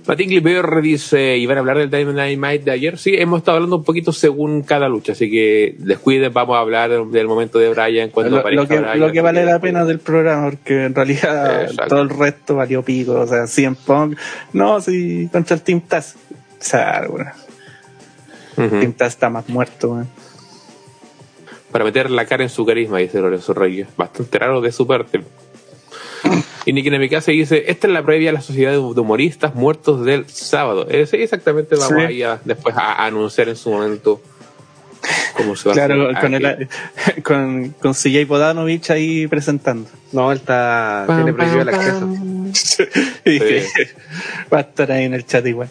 Matingly 0.08 0.40
BR 0.40 0.82
dice, 0.82 1.38
¿y 1.38 1.46
van 1.46 1.58
a 1.58 1.60
hablar 1.60 1.78
del 1.78 1.90
Dynamite 1.90 2.64
de 2.64 2.72
ayer? 2.72 2.98
Sí, 2.98 3.14
hemos 3.16 3.40
estado 3.40 3.58
hablando 3.58 3.76
un 3.76 3.84
poquito 3.84 4.14
según 4.14 4.62
cada 4.62 4.88
lucha, 4.88 5.12
así 5.12 5.30
que 5.30 5.76
descuiden, 5.80 6.32
vamos 6.32 6.56
a 6.56 6.60
hablar 6.60 6.90
del, 6.90 7.28
momento 7.28 7.60
de 7.60 7.70
Brian 7.70 8.10
cuando 8.10 8.38
lo, 8.38 8.38
aparezca 8.40 8.62
lo 8.62 8.68
que, 8.70 8.80
Bryan, 8.80 9.00
lo 9.02 9.12
que 9.12 9.22
vale 9.22 9.44
la 9.44 9.60
pena 9.60 9.84
del 9.84 10.00
programa, 10.00 10.50
porque 10.50 10.86
en 10.86 10.96
realidad 10.96 11.64
Exacto. 11.64 11.88
todo 11.88 12.02
el 12.04 12.10
resto 12.10 12.56
valió 12.56 12.84
pico. 12.84 13.20
O 13.20 13.28
sea, 13.28 13.48
100 13.48 13.76
Punk, 13.76 14.18
no, 14.54 14.80
sí, 14.80 15.28
contra 15.30 15.56
el 15.56 15.62
Team 15.62 15.82
Taz. 15.82 16.16
O 16.32 16.64
sea, 16.64 17.06
bueno, 17.10 17.32
Ujú. 18.56 18.80
Team 18.80 18.94
Taz 18.94 19.10
está 19.10 19.30
más 19.30 19.50
muerto. 19.50 19.90
weón. 19.90 20.08
Para 21.72 21.84
meter 21.84 22.10
la 22.10 22.26
cara 22.26 22.44
en 22.44 22.50
su 22.50 22.66
carisma, 22.66 23.00
dice 23.00 23.20
Lorenzo 23.20 23.54
Reyes. 23.54 23.90
Bastante 23.98 24.40
raro 24.40 24.62
de 24.62 24.72
su 24.72 24.88
parte. 24.88 25.22
Y 26.68 26.74
Nicky 26.74 27.08
casa 27.08 27.32
dice, 27.32 27.64
esta 27.68 27.88
es 27.88 27.94
la 27.94 28.04
previa 28.04 28.30
a 28.30 28.34
la 28.34 28.42
sociedad 28.42 28.74
de 28.74 28.78
humoristas 28.78 29.56
muertos 29.56 30.04
del 30.04 30.30
sábado. 30.30 30.86
Eh, 30.90 31.08
sí, 31.08 31.16
exactamente, 31.16 31.78
vamos 31.78 31.94
Sí. 31.98 32.06
ahí 32.06 32.24
a, 32.24 32.42
después 32.44 32.76
a, 32.76 33.06
anunciar 33.06 33.48
en 33.48 33.56
su 33.56 33.72
momento 33.72 34.22
cómo 35.38 35.56
se 35.56 35.70
va 35.70 35.76
Claro, 35.76 36.10
a 36.10 36.12
hacer. 36.12 36.22
con, 36.22 36.36
aquí. 36.36 36.46
el, 37.16 37.24
con, 37.24 37.70
con 37.80 37.94
CJ 37.94 38.28
Podanovich 38.28 38.90
ahí 38.92 39.28
presentando. 39.28 39.90
No, 40.12 40.30
él 40.30 40.40
está. 40.40 41.06
Tiene 41.08 41.32
prohibido 41.32 41.62
el 41.62 41.70
acceso. 41.70 42.10
dije, 43.24 43.66
va 44.54 44.58
a 44.58 44.62
estar 44.62 44.92
ahí 44.92 45.06
en 45.06 45.14
el 45.14 45.26
chat 45.26 45.46
igual. 45.48 45.70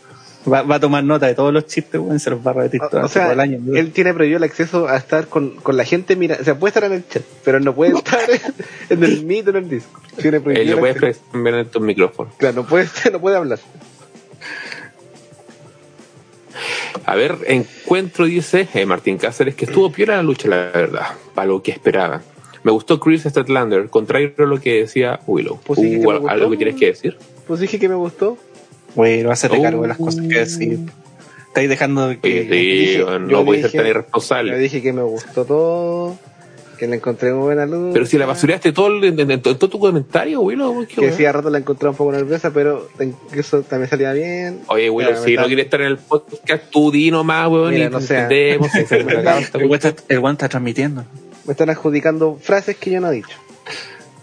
Va, 0.51 0.63
va 0.63 0.77
a 0.77 0.81
tomar 0.81 1.03
nota 1.03 1.27
de 1.27 1.35
todos 1.35 1.53
los 1.53 1.67
chistes, 1.67 2.01
weón, 2.01 2.21
se 2.21 2.31
los 2.31 2.39
va 2.47 2.53
a 2.53 2.55
repetir 2.55 2.81
O, 2.83 2.89
todo, 2.89 3.05
o 3.05 3.09
sea, 3.09 3.25
todo 3.25 3.33
el 3.33 3.41
año. 3.41 3.59
weón. 3.65 3.77
él 3.77 3.93
tiene 3.93 4.15
prohibido 4.15 4.37
el 4.39 4.45
acceso 4.45 4.89
a 4.89 4.97
estar 4.97 5.27
con, 5.27 5.57
con 5.57 5.77
la 5.77 5.85
gente. 5.85 6.15
Mira, 6.17 6.39
o 6.41 6.45
sea, 6.45 6.59
puede 6.59 6.71
estar 6.71 6.85
en 6.85 6.93
el 6.93 7.09
chat, 7.09 7.23
pero 7.45 7.59
no 7.61 7.75
puede 7.75 7.93
estar 7.97 8.21
en 8.91 9.03
el 9.05 9.25
meet 9.25 9.47
o 9.49 9.51
en 9.51 9.57
el 9.57 9.69
disco. 9.69 10.01
Tiene 10.21 10.41
prohibido. 10.41 10.63
Él 10.65 10.71
lo 10.71 10.79
puede 10.79 10.93
expresar 10.93 11.23
en 11.35 11.55
estos 11.57 11.83
micrófonos. 11.83 12.35
Claro, 12.37 12.57
no 12.63 12.67
puede, 12.67 12.87
no 13.13 13.21
puede 13.21 13.37
hablar. 13.37 13.59
A 17.05 17.15
ver, 17.15 17.37
encuentro, 17.47 18.25
dice 18.25 18.69
eh, 18.75 18.87
Martín 18.87 19.19
Cáceres, 19.19 19.55
que 19.55 19.67
estuvo 19.67 19.93
piola 19.93 20.17
la 20.17 20.23
lucha, 20.23 20.49
la 20.49 20.57
verdad, 20.73 21.07
para 21.35 21.47
lo 21.49 21.63
que 21.63 21.71
esperaba. 21.71 22.23
Me 22.65 22.73
gustó 22.73 22.99
Chris 22.99 23.23
Statlander, 23.23 23.89
contrario 23.91 24.33
a 24.39 24.43
lo 24.43 24.61
que 24.61 24.81
decía 24.81 25.21
Willow. 25.27 25.61
Pues 25.65 25.79
sí, 25.79 25.91
que 25.91 25.99
¿Hubo 25.99 26.13
me 26.13 26.19
gustó. 26.19 26.33
algo 26.33 26.51
que 26.51 26.57
tienes 26.57 26.75
que 26.77 26.87
decir? 26.87 27.17
Pues 27.47 27.61
dije 27.61 27.79
que 27.79 27.89
me 27.89 27.95
gustó. 27.95 28.39
Güey, 28.97 29.25
hacerte 29.27 29.59
Oh. 29.59 29.63
cargo 29.63 29.83
de 29.83 29.89
las 29.89 29.99
cosas 29.99 30.27
que 30.27 30.39
decir. 30.41 30.81
Estáis 31.49 31.69
dejando 31.69 32.09
de 32.09 32.19
que. 32.19 32.43
Sí, 32.43 32.49
dije- 32.49 33.05
bueno, 33.05 33.29
yo 33.29 33.37
no 33.39 33.45
puedes 33.45 33.63
ser 33.63 33.71
tan 33.73 33.83
Yo 33.85 33.91
irresponsable. 33.91 34.59
dije 34.59 34.83
que 34.83 34.93
me 34.93 35.03
gustó 35.03 35.45
todo. 35.45 36.19
Que 36.79 36.87
le 36.87 36.97
encontré 36.97 37.33
muy 37.33 37.45
buena 37.45 37.65
luz. 37.65 37.95
Pero 37.95 38.05
si 38.05 38.19
la 38.19 38.27
basureaste 38.27 38.71
todo, 38.73 38.89
el- 38.89 39.03
en, 39.05 39.19
en- 39.21 39.31
en 39.31 39.41
todo 39.41 39.57
tu 39.69 39.79
comentario, 39.79 40.43
Willow. 40.43 40.87
qué 40.87 40.95
Que 40.97 41.01
weá. 41.07 41.13
sí, 41.13 41.25
a 41.25 41.33
rato 41.33 41.49
la 41.49 41.57
encontré 41.57 41.89
un 41.89 41.95
poco 41.95 42.13
nerviosa, 42.13 42.51
pero 42.53 42.89
eso 43.35 43.63
también 43.63 43.89
salía 43.89 44.13
bien. 44.13 44.61
Oye, 44.67 44.91
Willow, 44.91 45.13
Ya, 45.15 45.19
si 45.23 45.37
no 45.37 45.47
quieres 45.47 45.65
estar 45.65 45.81
en 45.81 45.87
el 45.87 45.97
podcast, 45.97 46.65
tú 46.71 46.91
di 46.91 47.11
nomás, 47.11 47.49
weón, 47.49 47.73
Mira, 47.73 47.87
y 47.87 47.89
no 47.89 48.01
sea. 48.03 48.25
entendemos. 48.25 48.69
El 50.09 50.19
weón 50.19 50.33
está 50.35 50.49
transmitiendo. 50.51 51.05
Me 51.47 51.53
están 51.53 51.71
adjudicando 51.71 52.37
frases 52.43 52.77
que 52.77 52.91
yo 52.91 53.01
no 53.01 53.11
he 53.11 53.15
dicho. 53.15 53.39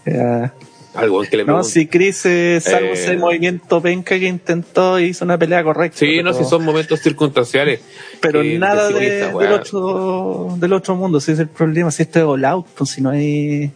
Ya. 0.06 0.54
Algo 0.94 1.22
que 1.22 1.36
le 1.36 1.44
No, 1.44 1.64
si 1.64 1.86
Chris, 1.88 2.24
eh, 2.26 2.60
salvo 2.62 2.88
Eh. 2.90 2.92
ese 2.92 3.16
movimiento 3.16 3.82
penca 3.82 4.18
que 4.18 4.26
intentó, 4.26 5.00
hizo 5.00 5.24
una 5.24 5.36
pelea 5.36 5.62
correcta. 5.64 5.98
Sí, 5.98 6.22
no, 6.22 6.32
si 6.32 6.44
son 6.44 6.64
momentos 6.64 7.00
circunstanciales. 7.00 7.80
Pero 8.20 8.42
que 8.42 8.58
nada 8.58 8.88
de- 8.90 9.10
del, 9.24 9.34
weá. 9.34 9.54
otro, 9.54 10.54
del 10.58 10.72
otro 10.72 10.94
mundo, 10.94 11.20
si 11.20 11.32
es 11.32 11.38
el 11.40 11.48
problema, 11.48 11.90
si 11.90 12.02
esto 12.04 12.18
es 12.20 12.24
all 12.24 12.44
out, 12.44 12.66
pues 12.76 12.90
si 12.90 13.00
no 13.02 13.10
hay 13.10 13.70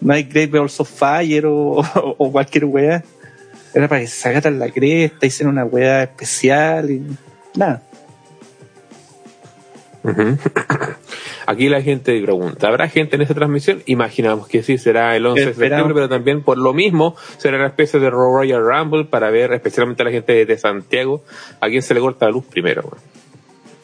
no 0.00 0.12
hay 0.14 0.22
Great 0.22 0.50
Balls 0.52 0.78
of 0.78 0.88
Fire 0.88 1.46
o, 1.46 1.52
o- 1.80 1.82
o 2.18 2.30
cualquier 2.32 2.64
wea. 2.66 3.02
Era 3.74 3.88
para 3.88 4.00
que 4.00 4.06
se 4.06 4.20
sacaran 4.20 4.58
la 4.58 4.70
cresta, 4.70 5.26
hicieran 5.26 5.52
una 5.52 5.64
wea 5.64 6.04
especial 6.04 6.90
y 6.90 7.02
nada. 7.56 7.82
Aquí 11.46 11.68
la 11.68 11.80
gente 11.80 12.20
pregunta, 12.22 12.68
¿habrá 12.68 12.88
gente 12.88 13.16
en 13.16 13.22
esa 13.22 13.34
transmisión? 13.34 13.82
Imaginamos 13.86 14.48
que 14.48 14.62
sí, 14.62 14.76
será 14.76 15.16
el 15.16 15.24
11 15.24 15.40
de 15.40 15.54
septiembre, 15.54 15.94
pero 15.94 16.08
también 16.08 16.42
por 16.42 16.58
lo 16.58 16.74
mismo 16.74 17.16
será 17.38 17.56
una 17.56 17.68
especie 17.68 17.98
de 18.00 18.10
Royal 18.10 18.62
Rumble 18.62 19.04
para 19.06 19.30
ver 19.30 19.52
especialmente 19.54 20.02
a 20.02 20.04
la 20.06 20.10
gente 20.10 20.44
de 20.44 20.58
Santiago 20.58 21.24
a 21.60 21.68
quién 21.68 21.80
se 21.82 21.94
le 21.94 22.00
corta 22.00 22.26
la 22.26 22.32
luz 22.32 22.44
primero. 22.44 22.90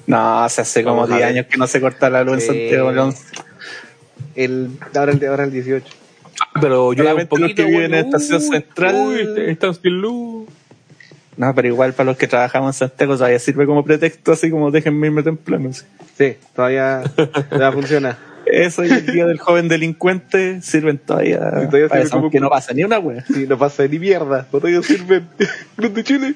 No, 0.06 0.46
se 0.50 0.60
hace 0.60 0.84
como 0.84 0.96
Vamos 0.96 1.10
a 1.12 1.16
10 1.16 1.26
ver. 1.28 1.36
años 1.38 1.46
que 1.50 1.56
no 1.56 1.66
se 1.66 1.80
corta 1.80 2.10
la 2.10 2.22
luz 2.22 2.34
en. 2.34 2.40
Santiago. 2.42 2.90
El, 4.34 4.70
ahora, 4.94 5.12
el, 5.12 5.26
ahora 5.26 5.44
el 5.44 5.50
18. 5.52 5.86
Ah, 6.40 6.58
Pero 6.60 6.92
yo 6.92 7.04
Solamente 7.04 7.38
los 7.38 7.54
que 7.54 7.64
viven 7.64 7.94
en 7.94 8.04
Estación 8.06 8.42
uy, 8.42 8.48
Central. 8.48 8.94
uy, 8.94 9.28
están 9.46 9.74
sin 9.74 10.00
luz. 10.00 10.48
No, 11.36 11.54
pero 11.54 11.68
igual 11.68 11.92
para 11.94 12.06
los 12.10 12.16
que 12.16 12.26
trabajamos 12.28 12.76
en 12.76 12.88
Santiago 12.88 13.14
todavía 13.16 13.38
sirve 13.38 13.66
como 13.66 13.84
pretexto, 13.84 14.32
así 14.32 14.50
como 14.50 14.70
déjenme 14.70 15.06
irme 15.08 15.22
temprano. 15.22 15.72
sí. 15.72 15.84
Sí, 16.16 16.36
todavía, 16.54 17.02
todavía 17.50 17.72
funciona. 17.72 18.18
Eso 18.46 18.84
y 18.84 18.90
el 18.90 19.06
día 19.06 19.26
del 19.26 19.38
joven 19.38 19.68
delincuente 19.68 20.60
sirven 20.62 20.98
todavía, 20.98 21.38
todavía 21.40 21.88
para 21.88 21.88
sirve 21.88 22.00
eso, 22.02 22.10
como- 22.10 22.22
aunque 22.24 22.40
no 22.40 22.50
pasa 22.50 22.72
ni 22.74 22.84
una 22.84 22.98
wea. 22.98 23.24
Sí, 23.26 23.46
no 23.48 23.58
pasa 23.58 23.86
ni 23.88 23.98
mierda. 23.98 24.46
No 24.52 24.58
todavía 24.60 24.82
sirven. 24.82 25.26
Cruz 25.76 25.94
de 25.94 26.04
Chile. 26.04 26.34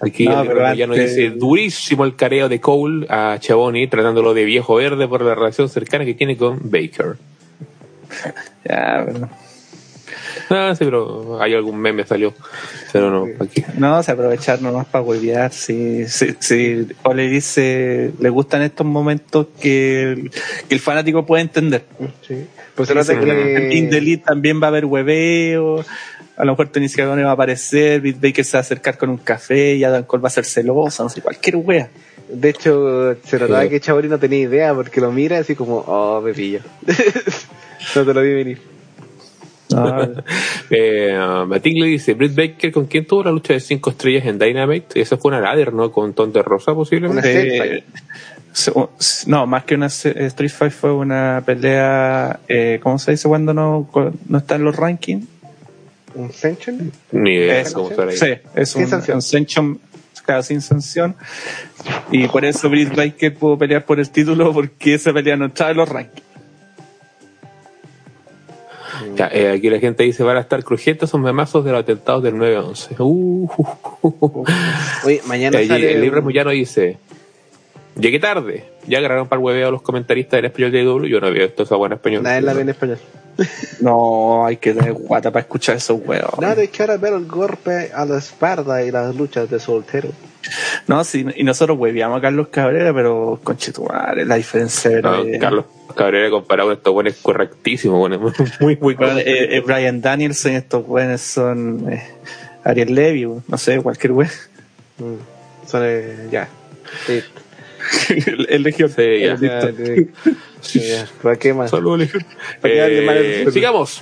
Aquí 0.00 0.26
No, 0.26 0.40
el 0.42 0.48
pero 0.48 0.74
ya 0.74 0.86
nos 0.86 0.96
dice 0.96 1.30
durísimo 1.30 2.04
el 2.04 2.16
careo 2.16 2.48
de 2.48 2.60
Cole 2.60 3.06
a 3.08 3.36
Chaboni, 3.38 3.86
tratándolo 3.88 4.34
de 4.34 4.44
viejo 4.44 4.74
verde 4.76 5.06
por 5.06 5.22
la 5.22 5.34
relación 5.34 5.68
cercana 5.68 6.04
que 6.04 6.14
tiene 6.14 6.36
con 6.36 6.58
Baker. 6.62 7.16
Ya, 8.68 9.04
bueno. 9.08 9.30
Ah, 10.50 10.74
sí, 10.76 10.84
pero 10.84 11.40
hay 11.40 11.54
algún 11.54 11.78
meme 11.78 12.06
salió. 12.06 12.34
Pero 12.92 13.10
no, 13.10 13.26
aquí. 13.44 13.64
No, 13.78 14.02
se 14.02 14.12
aprovechar 14.12 14.60
nomás 14.60 14.86
para 14.86 15.02
huevear. 15.02 15.52
Si, 15.52 16.06
si, 16.06 16.34
si 16.38 16.86
o 17.02 17.14
le 17.14 17.28
dice, 17.28 18.12
le 18.18 18.28
gustan 18.30 18.62
estos 18.62 18.86
momentos 18.86 19.46
que 19.60 20.12
el, 20.12 20.30
que 20.68 20.74
el 20.74 20.80
fanático 20.80 21.24
puede 21.24 21.42
entender. 21.42 21.84
Sí. 22.26 22.46
Pues 22.74 22.88
se 22.88 23.18
que 23.18 23.66
en. 23.66 23.72
Indelit 23.72 24.24
también 24.24 24.60
va 24.60 24.66
a 24.66 24.68
haber 24.68 24.84
hueveo. 24.84 25.84
A 26.36 26.44
lo 26.44 26.52
mejor 26.52 26.68
Tenis 26.68 26.96
Cagone 26.96 27.22
va 27.22 27.30
a 27.30 27.34
aparecer, 27.34 28.00
Beat 28.00 28.20
Baker 28.20 28.44
se 28.44 28.56
va 28.56 28.58
a 28.58 28.62
acercar 28.62 28.98
con 28.98 29.08
un 29.08 29.18
café 29.18 29.76
y 29.76 29.84
Adam 29.84 30.02
Cole 30.02 30.20
va 30.20 30.26
a 30.26 30.32
ser 30.32 30.44
celoso, 30.44 31.04
no 31.04 31.08
sé, 31.08 31.22
cualquier 31.22 31.56
wea. 31.56 31.88
De 32.28 32.48
hecho, 32.48 33.14
se 33.24 33.38
notaba 33.38 33.62
Sí. 33.62 33.68
que 33.68 33.80
Chabori 33.80 34.08
no 34.08 34.18
tenía 34.18 34.40
idea 34.40 34.74
porque 34.74 35.00
lo 35.00 35.12
mira 35.12 35.38
así 35.38 35.54
como, 35.54 35.76
oh, 35.86 36.20
me 36.20 36.32
pillo. 36.32 36.58
no 37.94 38.04
te 38.04 38.14
lo 38.14 38.20
vi 38.22 38.34
venir. 38.34 38.73
No, 39.70 40.08
Eh, 40.70 41.16
le 41.62 41.86
dice, 41.86 42.14
Britt 42.14 42.34
Baker, 42.34 42.72
¿con 42.72 42.86
quién 42.86 43.06
tuvo 43.06 43.24
la 43.24 43.30
lucha 43.32 43.54
de 43.54 43.60
cinco 43.60 43.90
estrellas 43.90 44.26
en 44.26 44.38
Dynamite? 44.38 45.00
Eso 45.00 45.16
fue 45.18 45.30
una 45.30 45.40
ladder, 45.40 45.72
¿no? 45.72 45.90
Con 45.90 46.12
Ton 46.14 46.32
de 46.32 46.42
Rosa, 46.42 46.74
posiblemente. 46.74 47.76
Eh, 47.78 47.84
no, 49.26 49.46
más 49.46 49.64
que 49.64 49.74
una 49.74 49.88
se- 49.88 50.26
Street 50.26 50.50
Fight 50.50 50.72
fue 50.72 50.92
una 50.92 51.42
pelea, 51.44 52.38
eh, 52.48 52.78
¿cómo 52.82 52.98
se 52.98 53.12
dice 53.12 53.26
cuando 53.28 53.52
no, 53.52 53.88
no 54.28 54.38
está 54.38 54.54
en 54.56 54.64
los 54.64 54.76
rankings? 54.76 55.26
¿Un 56.14 56.26
Ascension? 56.26 56.92
Ni 57.10 57.34
idea 57.34 57.60
Es- 57.62 57.72
cómo 57.72 57.88
será 57.88 58.10
ahí. 58.10 58.16
Sí, 58.16 58.28
es 58.54 58.68
Sin 58.70 58.82
un, 58.84 58.88
sanción. 58.90 59.16
un 59.16 59.22
sanction, 59.22 59.80
claro, 60.24 60.42
sin 60.44 60.60
sanción. 60.60 61.16
Y 62.12 62.28
por 62.28 62.44
eso 62.44 62.70
Britt 62.70 62.94
Baker 62.94 63.34
pudo 63.34 63.58
pelear 63.58 63.84
por 63.84 63.98
el 63.98 64.08
título 64.10 64.52
porque 64.52 64.94
esa 64.94 65.12
pelea 65.12 65.36
no 65.36 65.46
estaba 65.46 65.72
en 65.72 65.76
los 65.78 65.88
rankings. 65.88 66.22
Ya, 69.16 69.28
eh, 69.32 69.52
aquí 69.56 69.70
la 69.70 69.78
gente 69.78 70.02
dice, 70.04 70.22
van 70.22 70.36
a 70.36 70.40
estar 70.40 70.62
crujientes 70.64 71.10
son 71.10 71.22
memazos 71.22 71.64
de 71.64 71.72
los 71.72 71.80
atentados 71.80 72.22
del 72.22 72.34
9-11. 72.34 72.96
Uh, 72.98 73.04
uh, 73.04 73.48
uh, 74.02 74.14
uh. 74.20 74.44
Oye, 75.04 75.20
mañana 75.26 75.58
Allí 75.58 75.68
sale. 75.68 75.92
el 75.92 76.00
libro 76.00 76.22
Moyano 76.22 76.50
dice, 76.50 76.98
llegué 77.98 78.18
tarde. 78.18 78.64
Ya 78.86 78.98
agarraron 78.98 79.28
para 79.28 79.40
el 79.40 79.44
hueveo 79.44 79.68
a 79.68 79.70
los 79.70 79.82
comentaristas 79.82 80.38
del 80.38 80.46
español 80.46 80.72
de 80.72 80.84
W. 80.84 81.10
Yo 81.10 81.20
no 81.20 81.30
veo 81.30 81.46
esto 81.46 81.62
esa 81.62 81.76
buena 81.76 81.94
español. 81.94 82.22
Nadie 82.22 82.42
la 82.42 82.52
ve 82.52 82.62
en 82.62 82.68
español. 82.70 82.98
No, 83.80 84.46
hay 84.46 84.58
que 84.58 84.72
tener 84.74 84.92
guata 84.92 85.30
para 85.30 85.42
escuchar 85.42 85.76
esos 85.76 86.00
huevos. 86.04 86.34
Echar 86.58 86.90
a 86.90 86.96
ver 86.96 87.14
el 87.14 87.26
golpe 87.26 87.90
a 87.94 88.04
la 88.04 88.18
espalda 88.18 88.82
y 88.84 88.90
las 88.90 89.14
luchas 89.14 89.50
de 89.50 89.58
soltero. 89.58 90.10
No, 90.86 91.02
sí, 91.04 91.24
y 91.36 91.42
nosotros 91.44 91.78
hueveamos 91.78 92.18
a 92.18 92.20
Carlos 92.20 92.48
Cabrera, 92.48 92.92
pero 92.92 93.40
conchetumare, 93.42 94.24
la 94.24 94.34
diferencia 94.36 94.90
era. 94.90 95.10
No, 95.12 95.24
Carlos 95.40 95.64
Cabrera 95.96 96.30
comparado 96.30 96.68
con 96.70 96.76
estos 96.78 96.92
buenos 96.92 97.14
es 97.14 97.20
correctísimo, 97.20 97.98
bueno, 97.98 98.18
muy, 98.20 98.32
muy, 98.60 98.76
muy 98.76 98.94
Bueno, 98.94 99.12
correcto. 99.12 99.30
eh, 99.30 99.56
eh, 99.56 99.60
Brian 99.60 100.00
Danielson, 100.00 100.52
estos 100.52 100.86
buenos 100.86 101.20
son 101.20 101.90
eh, 101.92 102.02
Ariel 102.64 102.94
Levy, 102.94 103.24
no 103.46 103.58
sé, 103.58 103.80
cualquier 103.80 104.12
wea. 104.12 104.30
Mm. 104.98 105.66
Son, 105.68 105.82
eh, 105.84 106.28
ya. 106.30 106.48
Sí, 107.06 107.22
el, 108.48 108.62
Legión. 108.62 108.88
Sí, 108.90 109.20
ya. 109.20 109.36
ya, 109.36 109.72
sí. 110.62 110.80
Ya. 110.80 111.06
¿Para 111.22 111.36
qué 111.36 111.52
más? 111.52 111.70
Saludos, 111.70 111.98
Legión. 112.00 112.24
Eh, 112.62 113.42
el- 113.44 113.52
sigamos. 113.52 113.98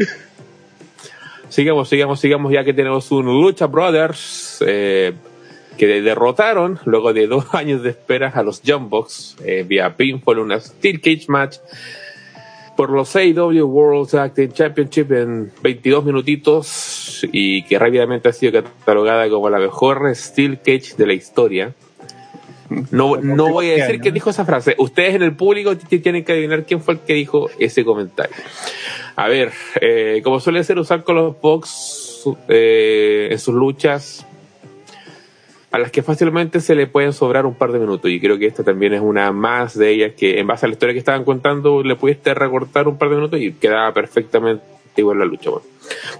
sigamos, 1.49 1.89
sigamos, 1.89 2.21
sigamos, 2.21 2.53
ya 2.53 2.65
que 2.65 2.73
tenemos 2.73 3.11
un 3.11 3.27
Lucha 3.27 3.67
Brothers 3.67 4.59
eh, 4.67 5.13
que 5.77 5.87
derrotaron 5.87 6.79
luego 6.85 7.13
de 7.13 7.27
dos 7.27 7.47
años 7.55 7.83
de 7.83 7.91
espera 7.91 8.29
a 8.29 8.43
los 8.43 8.63
Jumbox 8.65 9.37
eh, 9.45 9.65
vía 9.67 9.97
pinfall, 9.97 10.39
una 10.39 10.61
Steel 10.61 11.01
Cage 11.01 11.27
Match 11.29 11.57
por 12.77 12.91
los 12.91 13.15
AEW 13.15 13.65
World 13.67 14.11
Tag 14.11 14.35
Team 14.35 14.53
Championship 14.53 15.13
en 15.13 15.53
22 15.63 16.05
minutitos 16.05 17.27
y 17.31 17.63
que 17.65 17.79
rápidamente 17.79 18.29
ha 18.29 18.33
sido 18.33 18.53
catalogada 18.53 19.29
como 19.29 19.51
la 19.51 19.59
mejor 19.59 20.15
Steel 20.15 20.59
Cage 20.59 20.95
de 20.97 21.07
la 21.07 21.13
historia. 21.13 21.75
No, 22.91 23.17
no 23.19 23.51
voy 23.51 23.71
a 23.71 23.75
decir 23.75 24.01
quién 24.01 24.15
dijo 24.15 24.31
esa 24.31 24.47
frase. 24.47 24.75
Ustedes 24.79 25.15
en 25.15 25.23
el 25.23 25.37
público 25.37 25.77
tienen 25.77 26.25
que 26.25 26.33
adivinar 26.33 26.65
quién 26.65 26.81
fue 26.81 26.95
el 26.95 27.01
que 27.01 27.15
dijo 27.15 27.51
ese 27.59 27.85
comentario. 27.85 28.35
A 29.17 29.29
ver, 29.29 29.53
eh, 29.81 30.23
como 30.25 30.41
suele 30.41 30.65
ser 30.65 30.79
usar 30.79 31.05
con 31.05 31.17
los 31.17 31.39
box 31.39 32.25
eh, 32.49 33.29
en 33.31 33.39
sus 33.39 33.55
luchas, 33.55 34.27
a 35.73 35.79
las 35.79 35.91
que 35.91 36.03
fácilmente 36.03 36.61
se 36.61 36.75
le 36.75 36.87
pueden 36.87 37.15
sobrar 37.15 37.47
un 37.47 37.55
par 37.55 37.73
de 37.73 37.79
minutos. 37.79 38.11
Y 38.11 38.21
creo 38.21 38.39
que 38.39 38.47
esta 38.47 38.63
también 38.63 38.93
es 38.93 39.01
una 39.01 39.33
más 39.33 39.77
de 39.77 39.91
ellas 39.91 40.13
que, 40.17 40.39
en 40.39 40.47
base 40.47 40.67
a 40.67 40.69
la 40.69 40.75
historia 40.75 40.93
que 40.93 40.99
estaban 40.99 41.25
contando, 41.25 41.83
le 41.83 41.97
pudiste 41.97 42.35
recortar 42.35 42.89
un 42.89 42.99
par 42.99 43.09
de 43.09 43.17
minutos 43.17 43.41
y 43.41 43.53
quedaba 43.53 43.93
perfectamente 43.95 44.63
igual 44.97 45.19
la 45.19 45.25
lucha. 45.25 45.51
Bueno. 45.51 45.67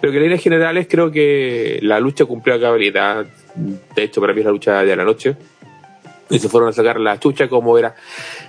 Pero 0.01 0.11
que 0.11 0.17
en 0.17 0.23
líneas 0.25 0.43
generales 0.43 0.87
creo 0.89 1.11
que 1.11 1.79
la 1.83 2.01
lucha 2.01 2.25
cumplió 2.25 2.55
a 2.55 2.61
cabalidad. 2.61 3.27
De 3.95 4.03
hecho, 4.03 4.23
para 4.23 4.33
mí 4.33 4.41
es 4.41 4.47
la 4.47 4.53
lucha 4.53 4.83
de 4.83 4.97
la 4.97 5.05
noche 5.05 5.37
y 6.31 6.39
se 6.39 6.49
fueron 6.49 6.71
a 6.71 6.73
sacar 6.73 6.99
la 6.99 7.21
chucha 7.21 7.47
como 7.49 7.77
era 7.77 7.95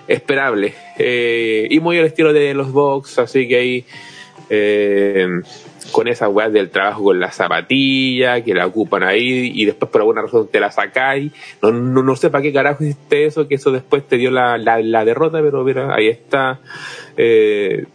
esperable. 0.07 0.73
Eh, 0.97 1.67
y 1.69 1.79
muy 1.81 1.99
al 1.99 2.05
estilo 2.05 2.31
de 2.31 2.53
los 2.53 2.71
Box, 2.71 3.19
así 3.19 3.45
que 3.45 3.57
ahí 3.57 3.85
eh, 4.49 5.27
con 5.91 6.07
esa 6.07 6.29
weá 6.29 6.49
del 6.49 6.69
trabajo 6.69 7.03
con 7.03 7.19
la 7.19 7.31
zapatilla, 7.31 8.41
que 8.43 8.53
la 8.53 8.65
ocupan 8.65 9.03
ahí 9.03 9.51
y 9.53 9.65
después 9.65 9.91
por 9.91 10.01
alguna 10.01 10.21
razón 10.21 10.47
te 10.51 10.59
la 10.59 10.71
sacáis. 10.71 11.31
No, 11.61 11.71
no, 11.71 12.03
no 12.03 12.15
sé 12.15 12.29
para 12.29 12.41
qué 12.41 12.53
carajo 12.53 12.83
hiciste 12.83 13.25
eso, 13.25 13.47
que 13.47 13.55
eso 13.55 13.71
después 13.71 14.07
te 14.07 14.17
dio 14.17 14.31
la, 14.31 14.57
la, 14.57 14.81
la 14.81 15.05
derrota, 15.05 15.41
pero 15.41 15.63
mira, 15.63 15.93
ahí 15.93 16.07
está. 16.07 16.59
Eh, 17.17 17.85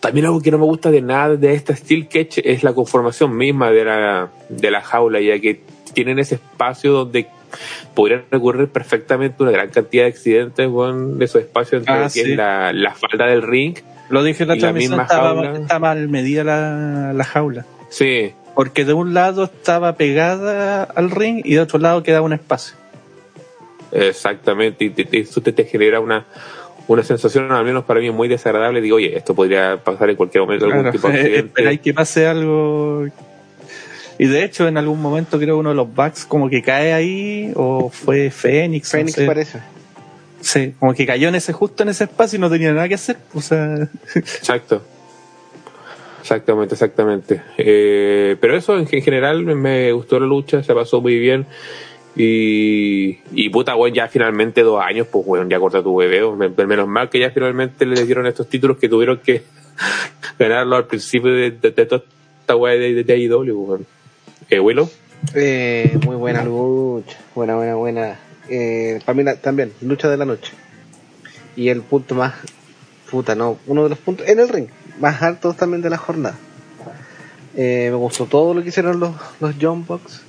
también 0.00 0.26
algo 0.26 0.40
que 0.40 0.50
no 0.50 0.58
me 0.58 0.64
gusta 0.64 0.90
de 0.90 1.02
nada 1.02 1.36
de 1.36 1.54
esta 1.54 1.74
Steel 1.74 2.06
Cage 2.08 2.40
es 2.44 2.62
la 2.62 2.72
conformación 2.72 3.36
misma 3.36 3.70
de 3.70 3.84
la, 3.84 4.30
de 4.48 4.70
la 4.70 4.80
jaula, 4.80 5.20
ya 5.20 5.38
que 5.40 5.60
tienen 5.92 6.18
ese 6.18 6.36
espacio 6.36 6.92
donde 6.92 7.26
podrían 7.94 8.24
ocurrir 8.32 8.68
perfectamente 8.68 9.42
una 9.42 9.50
gran 9.52 9.70
cantidad 9.70 10.04
de 10.04 10.10
accidentes 10.10 10.68
con 10.68 11.20
esos 11.22 11.42
espacios 11.42 11.80
entre 11.80 11.94
Ah, 11.94 12.08
sí. 12.08 12.20
es 12.20 12.28
la, 12.36 12.72
la 12.72 12.94
falda 12.94 13.26
del 13.26 13.42
ring. 13.42 13.74
Lo 14.10 14.22
dije 14.22 14.44
en 14.44 14.48
la 14.48 14.56
transmisión, 14.56 15.00
estaba, 15.00 15.56
está 15.56 15.78
mal 15.78 16.08
medida 16.08 16.42
la, 16.44 17.12
la 17.12 17.24
jaula. 17.24 17.66
Sí, 17.90 18.32
Porque 18.54 18.84
de 18.84 18.92
un 18.94 19.12
lado 19.14 19.44
estaba 19.44 19.96
pegada 19.96 20.82
al 20.84 21.10
ring 21.10 21.42
y 21.44 21.54
de 21.54 21.60
otro 21.60 21.78
lado 21.78 22.02
quedaba 22.02 22.24
un 22.24 22.32
espacio. 22.32 22.74
exactamente. 23.92 24.84
Y 24.84 24.90
te- 24.90 25.04
te- 25.04 25.20
eso 25.20 25.40
te, 25.40 25.52
te 25.52 25.64
genera 25.64 26.00
una, 26.00 26.26
una 26.86 27.02
sensación, 27.02 27.50
al 27.52 27.64
menos 27.64 27.84
para 27.84 28.00
mí, 28.00 28.10
muy 28.10 28.28
desagradable. 28.28 28.80
Digo, 28.80 28.96
oye, 28.96 29.16
esto 29.16 29.34
podría 29.34 29.76
pasar 29.82 30.10
en 30.10 30.16
cualquier 30.16 30.42
momento 30.42 30.66
algún 30.66 30.80
Claro, 30.82 30.92
tipo 30.92 31.08
de 31.08 31.14
eh, 31.16 31.20
accidente. 31.20 31.46
esperáis 31.48 31.80
que 31.80 31.94
pase 31.94 32.26
algo. 32.26 33.06
Y 34.18 34.26
de 34.26 34.42
hecho, 34.44 34.66
en 34.66 34.76
algún 34.76 35.00
momento 35.00 35.38
creo 35.38 35.58
uno 35.58 35.68
de 35.70 35.76
los 35.76 35.94
bugs 35.94 36.24
como 36.26 36.50
que 36.50 36.60
cae 36.62 36.92
ahí, 36.92 37.52
o 37.54 37.88
fue 37.90 38.30
Fénix. 38.30 38.92
no 38.92 38.98
Phoenix 38.98 39.14
sé. 39.14 39.26
parece. 39.26 39.58
Sí, 40.40 40.74
como 40.78 40.94
que 40.94 41.04
cayó 41.06 41.28
en 41.28 41.34
ese 41.34 41.52
justo 41.52 41.82
en 41.82 41.88
ese 41.90 42.04
espacio 42.04 42.36
y 42.36 42.40
no 42.40 42.48
tenía 42.50 42.72
nada 42.72 42.88
que 42.88 42.94
hacer. 42.94 43.16
O 43.34 43.40
sea, 43.40 43.88
Exacto. 44.14 44.82
Exactamente, 46.20 46.74
exactamente. 46.74 47.42
Eh, 47.56 48.36
pero 48.40 48.56
eso 48.56 48.76
en, 48.78 48.86
en 48.90 49.02
general 49.02 49.42
me, 49.44 49.54
me 49.54 49.92
gustó 49.92 50.20
la 50.20 50.26
lucha, 50.26 50.62
se 50.62 50.74
pasó 50.74 51.00
muy 51.00 51.18
bien. 51.18 51.46
Y, 52.16 53.18
y 53.32 53.48
puta, 53.50 53.76
weón, 53.76 53.94
ya 53.94 54.08
finalmente 54.08 54.62
dos 54.62 54.82
años, 54.82 55.06
pues 55.10 55.24
weón, 55.26 55.48
ya 55.48 55.58
corta 55.60 55.82
tu. 55.82 55.96
Me- 56.36 56.66
Menos 56.66 56.88
mal 56.88 57.08
que 57.08 57.20
ya 57.20 57.30
finalmente 57.30 57.86
le 57.86 58.04
dieron 58.04 58.26
estos 58.26 58.48
títulos 58.48 58.76
que 58.78 58.88
tuvieron 58.88 59.18
que 59.18 59.42
ganarlo 60.38 60.76
al 60.76 60.86
principio 60.86 61.32
de, 61.32 61.52
de, 61.52 61.70
de 61.70 61.86
toda 61.86 62.02
esta 62.40 62.56
weá 62.56 62.74
de, 62.74 62.92
de, 62.94 63.04
de 63.04 63.12
AEW, 63.14 63.54
weón. 63.56 63.86
Eh, 64.50 64.58
Willow, 64.60 64.90
Eh, 65.34 65.96
muy 66.04 66.16
buena 66.16 66.44
lucha. 66.44 67.18
Buena, 67.34 67.56
buena, 67.56 67.74
buena. 67.76 68.20
Eh, 68.48 69.00
para 69.04 69.16
mí 69.16 69.22
la- 69.24 69.36
también, 69.36 69.72
lucha 69.80 70.08
de 70.08 70.16
la 70.16 70.24
noche. 70.24 70.52
Y 71.56 71.68
el 71.68 71.82
punto 71.82 72.14
más, 72.14 72.34
puta, 73.10 73.34
no, 73.34 73.58
uno 73.66 73.82
de 73.84 73.90
los 73.90 73.98
puntos, 73.98 74.26
en 74.28 74.38
el 74.40 74.48
ring, 74.48 74.68
más 75.00 75.22
altos 75.22 75.56
también 75.56 75.82
de 75.82 75.90
la 75.90 75.96
jornada. 75.98 76.36
Eh, 77.56 77.88
me 77.90 77.96
gustó 77.96 78.26
todo 78.26 78.54
lo 78.54 78.62
que 78.62 78.68
hicieron 78.68 79.00
los, 79.00 79.12
los 79.40 79.54
John 79.60 79.84
Box. 79.84 80.22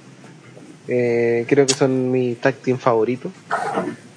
Eh, 0.88 1.45
creo 1.47 1.67
que 1.67 1.74
son 1.74 2.11
mi 2.11 2.34
tag 2.36 2.55
team 2.55 2.78
favorito. 2.80 3.32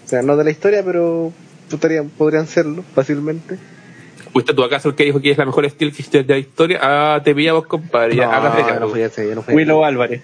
O 0.04 0.08
sea, 0.08 0.22
no 0.22 0.36
de 0.36 0.44
la 0.44 0.50
historia, 0.50 0.82
pero 0.82 1.32
podrían, 1.70 2.08
podrían 2.08 2.46
serlo 2.46 2.82
fácilmente. 2.94 3.58
¿fuiste 4.32 4.54
tú 4.54 4.64
acaso 4.64 4.88
el 4.88 4.94
que 4.94 5.04
dijo 5.04 5.20
que 5.20 5.30
es 5.30 5.36
la 5.36 5.44
mejor 5.44 5.68
Steel 5.68 5.92
Cage 5.94 6.22
de 6.22 6.32
la 6.34 6.38
historia? 6.38 6.78
Ah, 6.80 7.20
te 7.22 7.34
pillamos, 7.34 7.66
compadre. 7.66 8.16
Ya, 8.16 8.24
no, 8.26 8.32
hágase 8.32 8.62
ya 8.66 8.80
no 8.80 8.88
fui 8.88 9.02
ese, 9.02 9.28
ya 9.28 9.34
no 9.34 9.42
fui 9.42 9.54
Willow 9.54 9.84
Álvarez. 9.84 10.22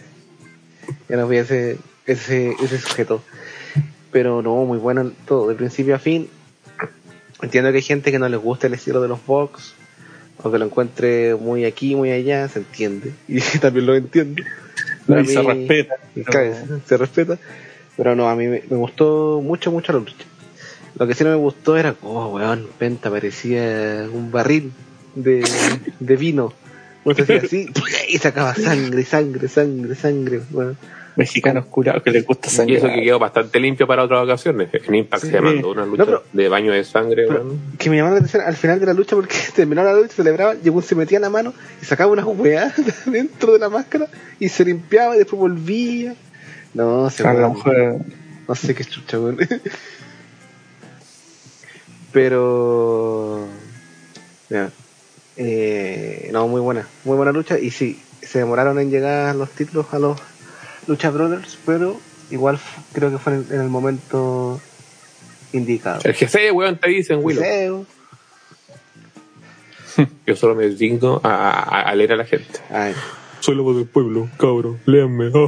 ya 1.11 1.17
no 1.19 1.27
fui 1.27 1.37
ese, 1.37 1.77
ese, 2.07 2.55
ese 2.63 2.79
sujeto. 2.79 3.23
Pero 4.11 4.43
no, 4.43 4.65
muy 4.65 4.79
bueno 4.79 5.11
todo, 5.27 5.49
de 5.49 5.55
principio 5.55 5.95
a 5.95 5.99
fin. 5.99 6.29
Entiendo 7.43 7.71
que 7.71 7.77
hay 7.77 7.83
gente 7.83 8.11
que 8.11 8.19
no 8.19 8.29
les 8.29 8.41
gusta 8.41 8.67
el 8.67 8.75
estilo 8.75 9.01
de 9.01 9.09
los 9.09 9.25
Vox, 9.25 9.75
o 10.43 10.51
que 10.51 10.59
lo 10.59 10.65
encuentre 10.65 11.35
muy 11.35 11.65
aquí, 11.65 11.95
muy 11.95 12.11
allá, 12.11 12.49
se 12.49 12.61
entiende. 12.61 13.13
Y 13.29 13.41
también 13.59 13.87
lo 13.87 13.95
entiendo. 13.97 14.43
Se 15.07 15.43
respeta. 15.43 15.95
se 16.87 16.97
respeta. 16.97 17.39
Pero 17.97 18.15
no, 18.15 18.29
a 18.29 18.37
mí 18.37 18.47
me, 18.47 18.63
me 18.69 18.77
gustó 18.77 19.41
mucho, 19.43 19.73
mucho 19.73 19.93
la 19.93 19.99
lucha. 19.99 20.15
Lo 20.99 21.07
que 21.07 21.15
sí 21.15 21.25
no 21.25 21.31
me 21.31 21.37
gustó 21.37 21.77
era, 21.77 21.95
oh, 22.03 22.29
weón, 22.29 22.69
Penta 22.79 23.11
parecía 23.11 24.09
un 24.13 24.31
barril 24.31 24.73
de, 25.15 25.45
de 26.01 26.17
vino. 26.17 26.53
Así, 27.07 27.67
y 28.09 28.19
sacaba 28.19 28.55
sangre, 28.55 29.05
sangre, 29.05 29.49
sangre, 29.49 29.95
sangre, 29.95 30.41
weón. 30.51 30.77
Mexicanos 31.19 31.67
curados 31.67 32.03
que 32.03 32.11
les 32.13 32.25
gusta 32.25 32.49
Y 32.49 32.51
sangre. 32.51 32.77
eso 32.77 32.87
que 32.87 33.03
quedó 33.03 33.19
bastante 33.19 33.59
limpio 33.61 33.87
para 33.87 34.05
otras 34.05 34.23
ocasiones. 34.23 34.71
En 34.73 34.95
Impact 34.95 35.25
Sí. 35.25 35.31
se 35.31 35.41
mandó 35.41 35.73
una 35.73 35.85
lucha 35.85 35.99
No, 35.99 36.07
pero- 36.07 36.23
de 36.33 36.49
baño 36.49 36.73
de 36.73 36.85
sangre, 36.85 37.27
que 37.77 37.91
me 37.91 37.97
llamó 37.97 38.11
la 38.11 38.17
atención 38.17 38.43
al 38.47 38.55
final 38.57 38.79
de 38.81 38.87
la 38.87 38.95
lucha 38.95 39.17
porque 39.17 39.35
terminó 39.55 39.83
la 39.83 39.93
lucha, 39.95 40.09
celebraba, 40.15 40.55
llegó 40.55 40.81
se 40.81 40.95
metía 40.95 41.19
la 41.21 41.29
mano 41.29 41.53
y 41.83 41.85
sacaba 41.85 42.13
una 42.13 42.25
weá 42.25 42.73
dentro 43.07 43.53
de 43.53 43.59
la 43.59 43.69
máscara 43.69 44.07
y 44.39 44.49
se 44.49 44.65
limpiaba 44.65 45.17
y 45.17 45.19
después 45.19 45.39
volvía. 45.41 46.15
No, 46.73 47.11
se 47.11 47.27
A 47.27 47.33
lo 47.35 47.39
weón, 47.41 47.53
mejor 47.55 47.97
no 48.47 48.55
sé 48.55 48.75
qué 48.75 48.85
chucha, 48.85 49.19
weón. 49.19 49.39
Pero 52.13 53.47
ya. 54.49 54.71
Eh, 55.37 56.31
no, 56.33 56.49
muy 56.49 56.61
buena, 56.61 56.87
muy 57.05 57.17
buena 57.17 57.33
lucha 57.33 57.59
y 57.59 57.71
sí, 57.71 58.01
se 58.23 58.39
demoraron 58.41 58.79
en 58.81 58.91
llegar 58.91 59.35
los 59.37 59.51
títulos 59.51 59.87
a 59.93 59.99
los 59.99 60.19
Lucha 60.89 61.11
Brothers, 61.11 61.57
pero 61.65 61.97
igual 62.31 62.59
creo 62.93 63.11
que 63.13 63.19
fue 63.19 63.35
en, 63.35 63.47
en 63.51 63.61
el 63.61 63.69
momento 63.69 64.61
indicado. 65.53 66.01
El 66.05 66.15
jefe, 66.15 66.51
weón, 66.51 66.77
te 66.79 66.89
dicen, 66.91 67.21
Willow. 67.23 67.87
Yo 70.27 70.37
solo 70.37 70.55
me 70.55 70.65
dedico 70.65 71.21
a, 71.25 71.29
a- 71.51 71.83
a 71.83 71.95
leer 71.95 72.13
a 72.13 72.17
la 72.17 72.25
gente. 72.25 72.61
Ay, 72.71 72.95
Soy 73.41 73.55
la 73.57 73.63
voz 73.63 73.77
del 73.77 73.87
pueblo, 73.87 74.29
cabrón. 74.39 74.81
Léanme. 74.87 75.31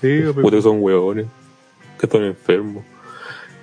Que 0.00 0.62
son 0.62 0.82
huevones. 0.82 1.26
Que 1.98 2.06
están 2.06 2.24
enfermos. 2.24 2.82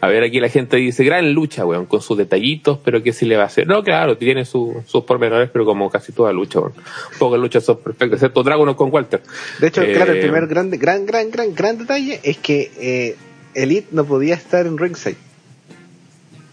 A 0.02 0.08
ver, 0.08 0.24
aquí 0.24 0.40
la 0.40 0.48
gente 0.50 0.78
dice, 0.78 1.04
gran 1.04 1.34
lucha, 1.34 1.66
weón, 1.66 1.86
con 1.86 2.02
sus 2.02 2.18
detallitos, 2.18 2.80
pero 2.86 3.04
¿qué 3.04 3.12
se 3.12 3.26
le 3.26 3.36
va 3.36 3.44
a 3.44 3.46
hacer? 3.48 3.68
No, 3.68 3.84
claro, 3.84 4.18
tiene 4.18 4.46
su- 4.46 4.82
sus 4.86 5.04
pormenores, 5.04 5.50
pero 5.52 5.66
como 5.66 5.90
casi 5.90 6.14
toda 6.14 6.32
lucha, 6.32 6.60
weón. 6.60 6.72
Pocas 7.18 7.40
luchas 7.40 7.66
son 7.66 7.78
perfectas, 7.80 8.14
excepto 8.20 8.42
Dragon 8.44 8.74
con 8.76 8.92
Walter. 8.94 9.22
De 9.60 9.68
hecho, 9.68 9.82
Eh, 9.82 9.94
claro, 9.94 10.14
el 10.14 10.20
primer 10.22 10.48
gran, 10.48 10.70
gran, 10.70 11.06
gran, 11.06 11.30
gran, 11.32 11.54
gran 11.54 11.78
detalle 11.78 12.20
es 12.24 12.38
que 12.38 12.72
eh, 12.80 13.16
Elite 13.56 13.88
no 13.92 14.06
podía 14.06 14.36
estar 14.36 14.66
en 14.66 14.78
ringside. 14.78 15.18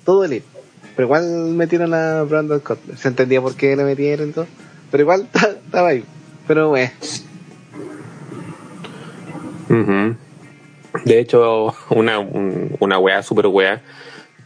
Todo 0.05 0.25
Elite. 0.25 0.47
Pero 0.97 1.07
igual 1.07 1.25
metieron 1.55 1.95
a 1.95 2.23
Brandon 2.23 2.59
Cutler. 2.61 2.97
Se 2.97 3.09
entendía 3.09 3.41
por 3.43 3.55
qué 3.55 3.77
le 3.77 3.85
metieron 3.85 4.31
y 4.31 4.33
todo. 4.33 4.47
Pero 4.91 5.03
igual 5.03 5.29
estaba 5.67 5.89
ahí. 5.89 6.03
Pero 6.49 6.77
eh, 6.77 6.91
Ujú. 9.69 10.17
De 11.05 11.19
hecho, 11.21 11.75
una, 11.91 12.19
un- 12.19 12.77
una 12.81 12.99
weá, 12.99 13.23
super 13.23 13.47
weá, 13.49 13.83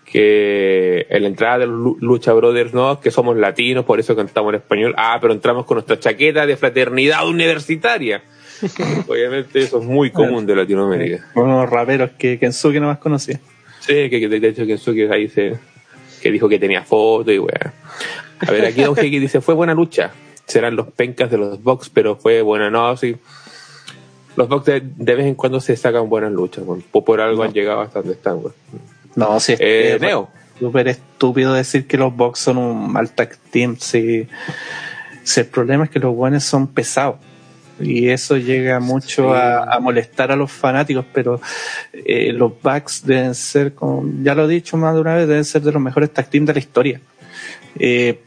que 0.04 1.06
en 1.08 1.22
la 1.22 1.28
entrada 1.28 1.58
de 1.58 1.66
los 1.66 1.96
Lucha 2.00 2.32
Brothers, 2.32 2.74
¿no? 2.74 3.00
Que 3.00 3.10
somos 3.10 3.36
latinos, 3.36 3.84
por 3.84 4.00
eso 4.00 4.16
cantamos 4.16 4.50
en 4.50 4.56
español. 4.60 4.94
Ah, 4.96 5.18
pero 5.20 5.32
entramos 5.32 5.66
con 5.66 5.76
nuestra 5.76 5.98
chaqueta 5.98 6.46
de 6.46 6.56
fraternidad 6.56 7.26
universitaria. 7.28 8.22
Obviamente 9.08 9.60
eso 9.60 9.78
es 9.80 9.84
muy 9.86 10.10
común 10.10 10.46
de 10.46 10.56
Latinoamérica. 10.56 11.26
unos 11.34 11.68
raperos 11.70 12.10
que 12.18 12.38
Kensuke 12.38 12.80
no 12.80 12.88
más 12.88 12.98
conocía. 12.98 13.40
Sí, 13.80 14.10
que, 14.10 14.20
que 14.20 14.28
de 14.28 14.48
hecho 14.48 14.66
Kensuke 14.66 15.08
ahí 15.10 15.28
se, 15.28 15.54
que 16.20 16.30
dijo 16.30 16.48
que 16.48 16.58
tenía 16.58 16.82
foto 16.82 17.30
y 17.32 17.38
weá. 17.38 17.72
A 18.46 18.50
ver, 18.50 18.64
aquí 18.66 18.82
Don 18.82 18.94
Heiki 18.98 19.18
dice, 19.18 19.40
fue 19.40 19.54
buena 19.54 19.74
lucha. 19.74 20.10
Serán 20.46 20.74
los 20.74 20.88
pencas 20.88 21.30
de 21.30 21.38
los 21.38 21.62
Box, 21.62 21.88
pero 21.88 22.16
fue 22.16 22.42
buena, 22.42 22.68
no, 22.70 22.96
sí. 22.96 23.16
Los 24.36 24.48
Box 24.48 24.64
de, 24.66 24.82
de 24.82 25.14
vez 25.14 25.26
en 25.26 25.34
cuando 25.34 25.60
se 25.60 25.76
sacan 25.76 26.08
buenas 26.08 26.32
luchas, 26.32 26.64
weón. 26.66 26.82
por, 26.92 27.20
algo 27.20 27.42
han 27.42 27.52
llegado 27.52 27.80
hasta 27.80 27.98
donde 28.00 28.14
están. 28.14 28.40
No, 29.16 29.40
si 29.40 29.52
es 29.54 29.58
Eh, 29.60 29.98
Neo. 30.00 30.28
súper 30.58 30.88
estúpido 30.88 31.52
decir 31.52 31.86
que 31.86 31.96
los 31.96 32.14
Bucks 32.14 32.38
son 32.40 32.58
un 32.58 32.92
mal 32.92 33.10
tag 33.10 33.36
team. 33.50 33.76
Si, 33.78 34.26
si 35.24 35.40
el 35.40 35.46
problema 35.46 35.84
es 35.84 35.90
que 35.90 35.98
los 35.98 36.14
guanes 36.14 36.44
son 36.44 36.68
pesados. 36.68 37.16
Y 37.80 38.10
eso 38.10 38.36
llega 38.36 38.78
mucho 38.78 39.32
Sí. 39.32 39.38
a, 39.38 39.62
a 39.64 39.80
molestar 39.80 40.30
a 40.30 40.36
los 40.36 40.52
fanáticos, 40.52 41.04
pero 41.14 41.40
eh, 41.92 42.30
los 42.32 42.52
Bucks 42.62 43.04
deben 43.06 43.34
ser, 43.34 43.74
como 43.74 44.04
ya 44.22 44.34
lo 44.34 44.44
he 44.44 44.48
dicho 44.52 44.76
más 44.76 44.94
de 44.94 45.00
una 45.00 45.14
vez, 45.16 45.26
deben 45.26 45.44
ser 45.46 45.62
de 45.62 45.72
los 45.72 45.80
mejores 45.82 46.12
tag 46.12 46.28
team 46.28 46.44
de 46.44 46.52
la 46.52 46.58
historia. 46.58 47.00
Eh, 47.78 48.20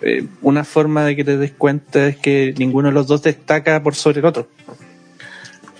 eh, 0.00 0.24
una 0.40 0.64
forma 0.64 1.04
de 1.04 1.14
que 1.14 1.22
te 1.22 1.36
des 1.36 1.52
cuenta 1.52 2.08
es 2.08 2.16
que 2.16 2.54
ninguno 2.56 2.88
de 2.88 2.94
los 2.94 3.06
dos 3.06 3.22
destaca 3.22 3.80
por 3.82 3.94
sobre 3.94 4.20
el 4.20 4.24
otro. 4.24 4.48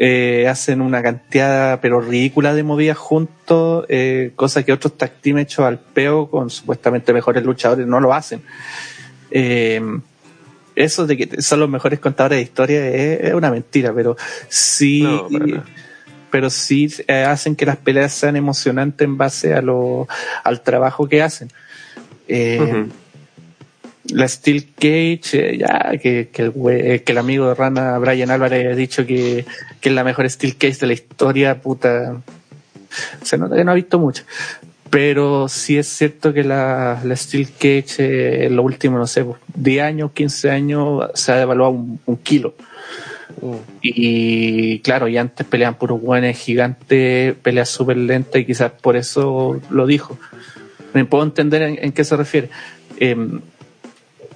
Eh, 0.04 0.48
hacen 0.48 0.80
una 0.80 1.00
cantidad 1.00 1.78
pero 1.80 2.00
ridícula 2.00 2.54
de 2.54 2.64
movidas 2.64 2.98
juntos, 2.98 3.86
eh, 3.88 4.32
cosa 4.34 4.64
que 4.64 4.72
otros 4.72 4.98
tag 4.98 5.12
team 5.20 5.38
hechos 5.38 5.64
al 5.64 5.78
peo 5.78 6.28
con 6.28 6.50
supuestamente 6.50 7.12
mejores 7.12 7.44
luchadores 7.44 7.86
no 7.86 8.00
lo 8.00 8.12
hacen. 8.12 8.42
Eh, 9.30 9.80
eso 10.74 11.06
de 11.06 11.16
que 11.16 11.40
son 11.40 11.60
los 11.60 11.68
mejores 11.68 12.00
contadores 12.00 12.38
de 12.38 12.42
historia 12.42 12.88
es, 12.88 13.20
es 13.20 13.34
una 13.34 13.52
mentira, 13.52 13.92
pero 13.94 14.16
sí, 14.48 15.02
No, 15.02 15.28
pero 16.32 16.50
sí 16.50 16.92
eh, 17.06 17.24
hacen 17.24 17.54
que 17.54 17.66
las 17.66 17.76
peleas 17.76 18.12
sean 18.12 18.34
emocionantes 18.36 19.04
en 19.04 19.16
base 19.16 19.54
a 19.54 19.60
lo, 19.60 20.08
al 20.42 20.62
trabajo 20.62 21.06
que 21.06 21.22
hacen. 21.22 21.48
Eh. 22.26 22.88
La 24.10 24.26
Steel 24.26 24.66
Cage, 24.74 25.20
eh, 25.34 25.58
ya 25.58 25.92
que, 25.98 26.28
que, 26.32 26.42
el, 26.42 26.52
güey- 26.52 26.80
eh, 26.82 27.02
que 27.02 27.12
el 27.12 27.18
amigo 27.18 27.48
de 27.48 27.54
Rana, 27.54 27.98
Brian 27.98 28.30
Álvarez, 28.30 28.72
ha 28.72 28.76
dicho 28.76 29.06
que, 29.06 29.44
que 29.80 29.88
es 29.88 29.94
la 29.94 30.02
mejor 30.04 30.28
Steel 30.28 30.56
Cage 30.56 30.78
de 30.80 30.86
la 30.88 30.92
historia, 30.94 31.60
puta. 31.60 32.20
Se 33.22 33.38
nota 33.38 33.56
que 33.56 33.64
no 33.64 33.70
ha 33.70 33.74
visto 33.74 33.98
mucho. 33.98 34.24
Pero 34.90 35.48
sí 35.48 35.78
es 35.78 35.86
cierto 35.88 36.32
que 36.34 36.44
la, 36.44 37.00
la 37.04 37.16
Steel 37.16 37.48
Cage 37.52 37.86
eh, 37.98 38.46
en 38.46 38.56
los 38.56 38.64
últimos, 38.64 38.98
no 38.98 39.06
sé, 39.06 39.24
pues, 39.24 39.38
10 39.54 39.82
años, 39.84 40.10
15 40.12 40.50
años, 40.50 41.04
se 41.14 41.32
ha 41.32 41.36
devaluado 41.36 41.72
un, 41.72 41.98
un 42.04 42.16
kilo. 42.18 42.54
mm, 43.40 43.54
Y 43.82 44.80
claro, 44.80 45.08
y 45.08 45.16
antes 45.16 45.46
peleaban 45.46 45.76
puros 45.78 46.00
guanes 46.00 46.36
gigantes, 46.38 47.34
peleas 47.36 47.68
súper 47.70 47.96
lentas 47.96 48.42
y 48.42 48.44
quizás 48.44 48.72
por 48.72 48.96
eso 48.96 49.60
lo 49.70 49.86
dijo. 49.86 50.18
Me 50.92 51.04
puedo 51.06 51.24
entender 51.24 51.62
en, 51.62 51.78
en 51.80 51.92
qué 51.92 52.04
se 52.04 52.16
refiere. 52.16 52.50
Em, 52.98 53.40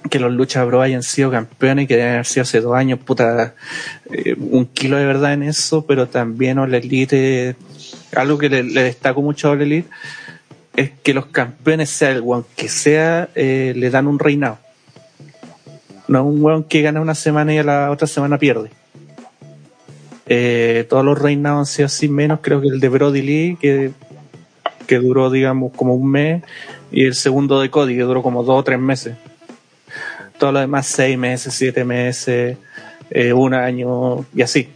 que 0.09 0.19
los 0.19 0.31
Lucha 0.31 0.63
Bros 0.63 0.83
hayan 0.83 1.03
sido 1.03 1.31
campeones, 1.31 1.87
que 1.87 1.95
deben 1.95 2.13
haber 2.13 2.25
sido 2.25 2.43
hace 2.43 2.61
dos 2.61 2.75
años, 2.75 2.99
puta, 2.99 3.55
eh, 4.11 4.35
un 4.37 4.65
kilo 4.65 4.97
de 4.97 5.05
verdad 5.05 5.33
en 5.33 5.43
eso, 5.43 5.85
pero 5.85 6.07
también 6.07 6.57
la 6.69 6.77
Elite 6.77 7.55
algo 8.15 8.37
que 8.37 8.49
le, 8.49 8.63
le 8.63 8.83
destaco 8.83 9.21
mucho 9.21 9.47
a 9.47 9.51
All 9.51 9.61
Elite 9.61 9.89
es 10.75 10.91
que 11.03 11.13
los 11.13 11.25
campeones, 11.25 11.89
sea 11.89 12.11
el 12.11 12.21
weón 12.21 12.45
que 12.55 12.69
sea, 12.69 13.29
eh, 13.35 13.73
le 13.75 13.89
dan 13.89 14.07
un 14.07 14.19
reinado. 14.19 14.59
No 16.07 16.19
es 16.19 16.25
un 16.25 16.43
weón 16.43 16.63
que 16.63 16.83
gana 16.83 17.01
una 17.01 17.15
semana 17.15 17.53
y 17.53 17.57
a 17.57 17.63
la 17.63 17.91
otra 17.91 18.07
semana 18.07 18.37
pierde. 18.37 18.69
Eh, 20.27 20.85
todos 20.87 21.03
los 21.03 21.19
reinados 21.19 21.59
han 21.59 21.65
sido 21.65 21.85
así, 21.87 22.07
menos 22.07 22.39
creo 22.41 22.61
que 22.61 22.67
el 22.67 22.79
de 22.79 22.89
Brody 22.89 23.21
Lee, 23.23 23.57
que, 23.59 23.91
que 24.85 24.97
duró, 24.97 25.31
digamos, 25.31 25.73
como 25.75 25.95
un 25.95 26.11
mes, 26.11 26.43
y 26.91 27.05
el 27.05 27.15
segundo 27.15 27.59
de 27.59 27.71
Cody, 27.71 27.95
que 27.95 28.03
duró 28.03 28.21
como 28.21 28.43
dos 28.43 28.59
o 28.59 28.63
tres 28.63 28.79
meses. 28.79 29.15
Todo 30.37 30.51
lo 30.51 30.59
demás, 30.59 30.87
seis 30.87 31.17
meses, 31.17 31.53
siete 31.53 31.83
meses, 31.83 32.57
eh, 33.09 33.33
un 33.33 33.53
año, 33.53 34.25
y 34.33 34.41
así. 34.41 34.69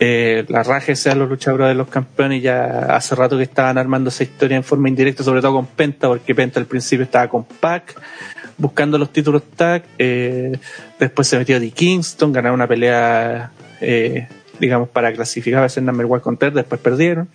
Eh, 0.00 0.44
la 0.48 0.62
raja 0.62 0.94
sea 0.94 1.16
los 1.16 1.28
luchadores 1.28 1.68
de 1.68 1.74
los 1.74 1.88
campeones 1.88 2.40
ya 2.40 2.94
hace 2.94 3.16
rato 3.16 3.36
que 3.36 3.42
estaban 3.42 3.78
armando 3.78 4.10
esa 4.10 4.22
historia 4.22 4.56
en 4.56 4.62
forma 4.62 4.88
indirecta, 4.88 5.24
sobre 5.24 5.40
todo 5.40 5.54
con 5.54 5.66
Penta, 5.66 6.06
porque 6.06 6.34
Penta 6.36 6.60
al 6.60 6.66
principio 6.66 7.04
estaba 7.04 7.28
con 7.28 7.44
Pac, 7.44 8.00
buscando 8.56 8.96
los 8.96 9.12
títulos 9.12 9.42
tag, 9.56 9.82
eh, 9.98 10.56
después 11.00 11.26
se 11.26 11.36
metió 11.36 11.58
de 11.58 11.70
Kingston, 11.72 12.32
ganaron 12.32 12.54
una 12.54 12.68
pelea, 12.68 13.50
eh, 13.80 14.28
digamos, 14.60 14.88
para 14.88 15.12
clasificar 15.12 15.64
a 15.64 15.68
ser 15.68 15.82
number 15.82 16.06
one 16.06 16.20
contender, 16.20 16.54
después 16.54 16.80
perdieron. 16.80 17.28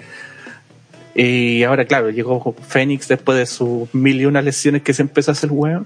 Y 1.15 1.63
ahora, 1.63 1.85
claro, 1.85 2.09
llegó 2.09 2.55
Fénix 2.67 3.07
después 3.07 3.37
de 3.37 3.45
sus 3.45 3.93
mil 3.93 4.19
y 4.19 4.25
una 4.25 4.41
lesiones 4.41 4.81
que 4.81 4.93
se 4.93 5.03
empezó 5.03 5.31
a 5.31 5.33
hacer 5.33 5.51
weón. 5.51 5.85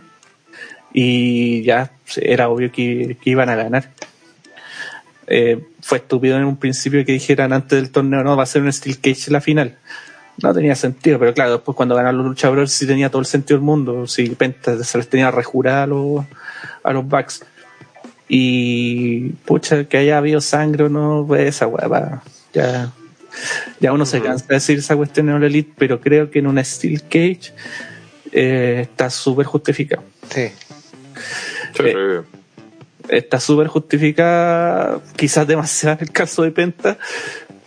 Y 0.93 1.63
ya 1.63 1.91
era 2.15 2.49
obvio 2.49 2.71
que, 2.71 3.17
iban 3.25 3.49
a 3.49 3.55
ganar. 3.55 3.91
Eh, 5.27 5.61
fue 5.81 5.97
estúpido 5.97 6.37
en 6.37 6.45
un 6.45 6.55
principio 6.55 7.05
que 7.05 7.11
dijeran 7.11 7.51
antes 7.51 7.81
del 7.81 7.91
torneo, 7.91 8.23
no, 8.23 8.37
va 8.37 8.43
a 8.43 8.45
ser 8.45 8.61
un 8.61 8.71
Steel 8.71 8.99
Cage 8.99 9.29
la 9.29 9.41
final. 9.41 9.77
No 10.41 10.53
tenía 10.53 10.75
sentido, 10.75 11.19
pero 11.19 11.33
claro, 11.33 11.53
después 11.53 11.75
cuando 11.75 11.95
ganaron 11.95 12.19
los 12.19 12.27
luchadores 12.27 12.71
sí 12.71 12.85
tenía 12.85 13.09
todo 13.09 13.19
el 13.19 13.25
sentido 13.25 13.57
del 13.57 13.65
mundo. 13.65 14.07
Si 14.07 14.29
Penta 14.29 14.81
se 14.83 14.97
les 14.97 15.09
tenía 15.09 15.31
rejurada 15.31 15.83
a 15.83 15.87
los, 15.87 16.25
a 16.83 16.93
los 16.93 17.07
Bucks. 17.07 17.43
Y 18.29 19.29
pucha, 19.45 19.85
que 19.85 19.97
haya 19.97 20.17
habido 20.17 20.39
sangre 20.39 20.85
o 20.85 20.89
no, 20.89 21.25
pues 21.27 21.47
esa 21.47 21.67
weá, 21.67 21.87
va, 21.87 22.23
ya, 22.53 22.91
ya 23.79 23.93
uno 23.93 24.05
se 24.05 24.21
cansa 24.21 24.45
de 24.47 24.55
decir 24.55 24.79
esa 24.79 24.95
cuestión 24.95 25.29
en 25.29 25.37
el 25.37 25.43
Elite, 25.43 25.73
pero 25.77 25.99
creo 25.99 26.29
que 26.29 26.39
en 26.39 26.47
una 26.47 26.63
Steel 26.63 27.03
Cage 27.03 27.53
eh, 28.31 28.79
está 28.81 29.09
súper 29.09 29.45
justificado. 29.45 30.03
Sí. 30.29 30.47
Sí. 31.75 31.83
Eh, 31.83 32.21
está 33.09 33.39
súper 33.39 33.67
justificada, 33.67 34.99
quizás 35.15 35.47
demasiado 35.47 35.97
en 35.99 36.07
el 36.07 36.11
caso 36.11 36.43
de 36.43 36.51
Penta, 36.51 36.97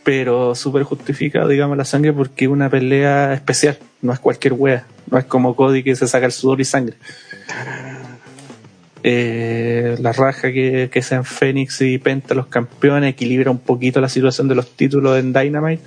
pero 0.02 0.54
súper 0.54 0.82
justificada, 0.82 1.48
digamos, 1.48 1.76
la 1.76 1.84
sangre 1.84 2.12
porque 2.12 2.46
es 2.46 2.50
una 2.50 2.68
pelea 2.68 3.34
especial, 3.34 3.78
no 4.02 4.12
es 4.12 4.18
cualquier 4.18 4.54
wea, 4.54 4.86
no 5.10 5.18
es 5.18 5.24
como 5.24 5.54
Cody 5.54 5.82
que 5.82 5.96
se 5.96 6.08
saca 6.08 6.26
el 6.26 6.32
sudor 6.32 6.60
y 6.60 6.64
sangre. 6.64 6.96
Eh, 9.02 9.96
la 10.00 10.12
raja 10.12 10.52
que, 10.52 10.90
que 10.92 11.02
sean 11.02 11.24
Fénix 11.24 11.80
y 11.80 11.98
Penta 11.98 12.34
los 12.34 12.46
campeones 12.46 13.10
equilibra 13.10 13.50
un 13.50 13.58
poquito 13.58 14.00
la 14.00 14.08
situación 14.08 14.48
de 14.48 14.54
los 14.54 14.76
títulos 14.76 15.18
en 15.18 15.32
Dynamite. 15.32 15.82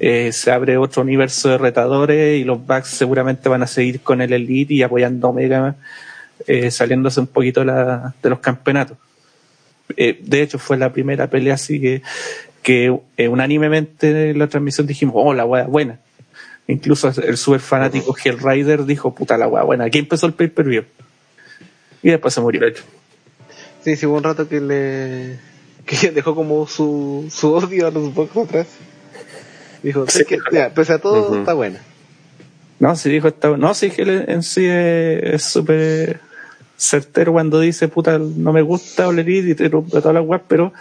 Eh, 0.00 0.32
se 0.32 0.50
abre 0.50 0.76
otro 0.78 1.02
universo 1.02 1.50
de 1.50 1.58
retadores 1.58 2.40
y 2.40 2.44
los 2.44 2.66
Bucks 2.66 2.88
seguramente 2.88 3.48
van 3.48 3.62
a 3.62 3.66
seguir 3.66 4.00
con 4.00 4.20
el 4.20 4.32
Elite 4.32 4.74
y 4.74 4.82
apoyando 4.82 5.28
Omega 5.28 5.76
eh, 6.46 6.70
saliéndose 6.70 7.20
un 7.20 7.26
poquito 7.26 7.64
la, 7.64 8.14
de 8.22 8.30
los 8.30 8.40
campeonatos. 8.40 8.96
De 9.96 10.42
hecho, 10.42 10.58
fue 10.58 10.78
la 10.78 10.92
primera 10.92 11.28
pelea 11.28 11.54
así 11.54 11.80
que, 11.80 12.02
que 12.62 12.96
unánimemente 13.28 14.30
en 14.30 14.38
la 14.38 14.46
transmisión 14.46 14.86
dijimos, 14.86 15.14
oh, 15.16 15.34
la 15.34 15.44
wea 15.44 15.64
buena. 15.64 15.98
Incluso 16.68 17.08
el 17.08 17.36
super 17.36 17.60
fanático 17.60 18.14
Hell 18.24 18.38
Rider 18.38 18.84
dijo, 18.84 19.12
puta 19.12 19.36
la 19.36 19.48
wea 19.48 19.64
buena. 19.64 19.84
Aquí 19.86 19.98
empezó 19.98 20.26
el 20.26 20.34
pay-per-view. 20.34 20.84
Y 22.02 22.10
después 22.10 22.32
se 22.34 22.40
murió. 22.40 22.60
De 22.60 22.68
hecho. 22.68 22.84
Sí, 23.84 23.96
sí, 23.96 24.06
hubo 24.06 24.16
un 24.16 24.22
rato 24.24 24.48
que 24.48 24.60
le. 24.60 25.38
que 25.86 26.10
dejó 26.10 26.34
como 26.34 26.66
su, 26.66 27.26
su 27.30 27.52
odio 27.52 27.86
a 27.86 27.90
los 27.90 28.12
Bucks 28.14 28.36
atrás. 28.36 28.66
Dijo, 29.82 30.04
Sí. 30.08 30.20
"Es 30.20 30.26
que, 30.26 30.38
ya, 30.52 30.70
pese 30.74 30.92
a 30.94 30.98
todo, 30.98 31.38
está 31.38 31.54
buena. 31.54 31.80
No, 32.78 32.96
sí 32.96 33.10
dijo 33.10 33.28
esta, 33.28 33.56
no, 33.56 33.74
sí 33.74 33.90
que 33.90 34.02
él 34.02 34.24
en 34.28 34.42
sí 34.42 34.66
es 34.66 35.42
súper 35.42 36.20
certero 36.78 37.32
cuando 37.32 37.60
dice, 37.60 37.88
puta, 37.88 38.18
no 38.18 38.52
me 38.54 38.62
gusta 38.62 39.06
Olerid 39.08 39.46
y 39.46 39.54
te 39.54 39.68
rompe 39.68 39.90
todas 40.00 40.14
las 40.14 40.24
weas, 40.24 40.42
pero 40.48 40.72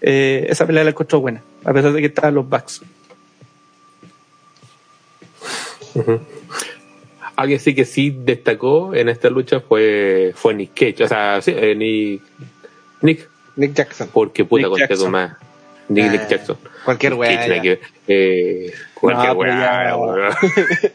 eh, 0.00 0.46
esa 0.48 0.66
pelea 0.66 0.82
la 0.82 0.90
encontró 0.90 1.20
buena, 1.20 1.40
a 1.64 1.72
pesar 1.72 1.92
de 1.92 2.00
que 2.00 2.06
estaban 2.08 2.34
los 2.34 2.48
backs. 2.48 2.82
Alguien 7.42 7.60
sí 7.60 7.74
que 7.74 7.84
sí 7.84 8.16
destacó 8.24 8.94
en 8.94 9.08
esta 9.08 9.28
lucha 9.30 9.60
fue, 9.60 10.32
fue 10.34 10.54
Nick 10.54 10.70
Cage. 10.74 11.04
O 11.04 11.08
sea, 11.08 11.40
sí, 11.42 11.52
eh, 11.54 11.74
Nick, 11.74 12.22
Nick, 13.00 13.28
Nick 13.56 13.74
Jackson. 13.74 14.08
porque 14.12 14.44
puta 14.44 14.68
Nick 14.68 14.96
con 14.96 15.10
más. 15.10 15.32
Nick, 15.88 16.10
Nick 16.12 16.20
Ah, 16.24 16.28
Jackson. 16.28 16.56
Cualquier 16.84 17.14
weá. 17.14 17.30
Eh, 18.08 18.72
cualquier 18.94 19.32
No, 19.32 19.38
weá, 19.40 19.84
ya- 19.88 19.96
weón. 19.96 20.30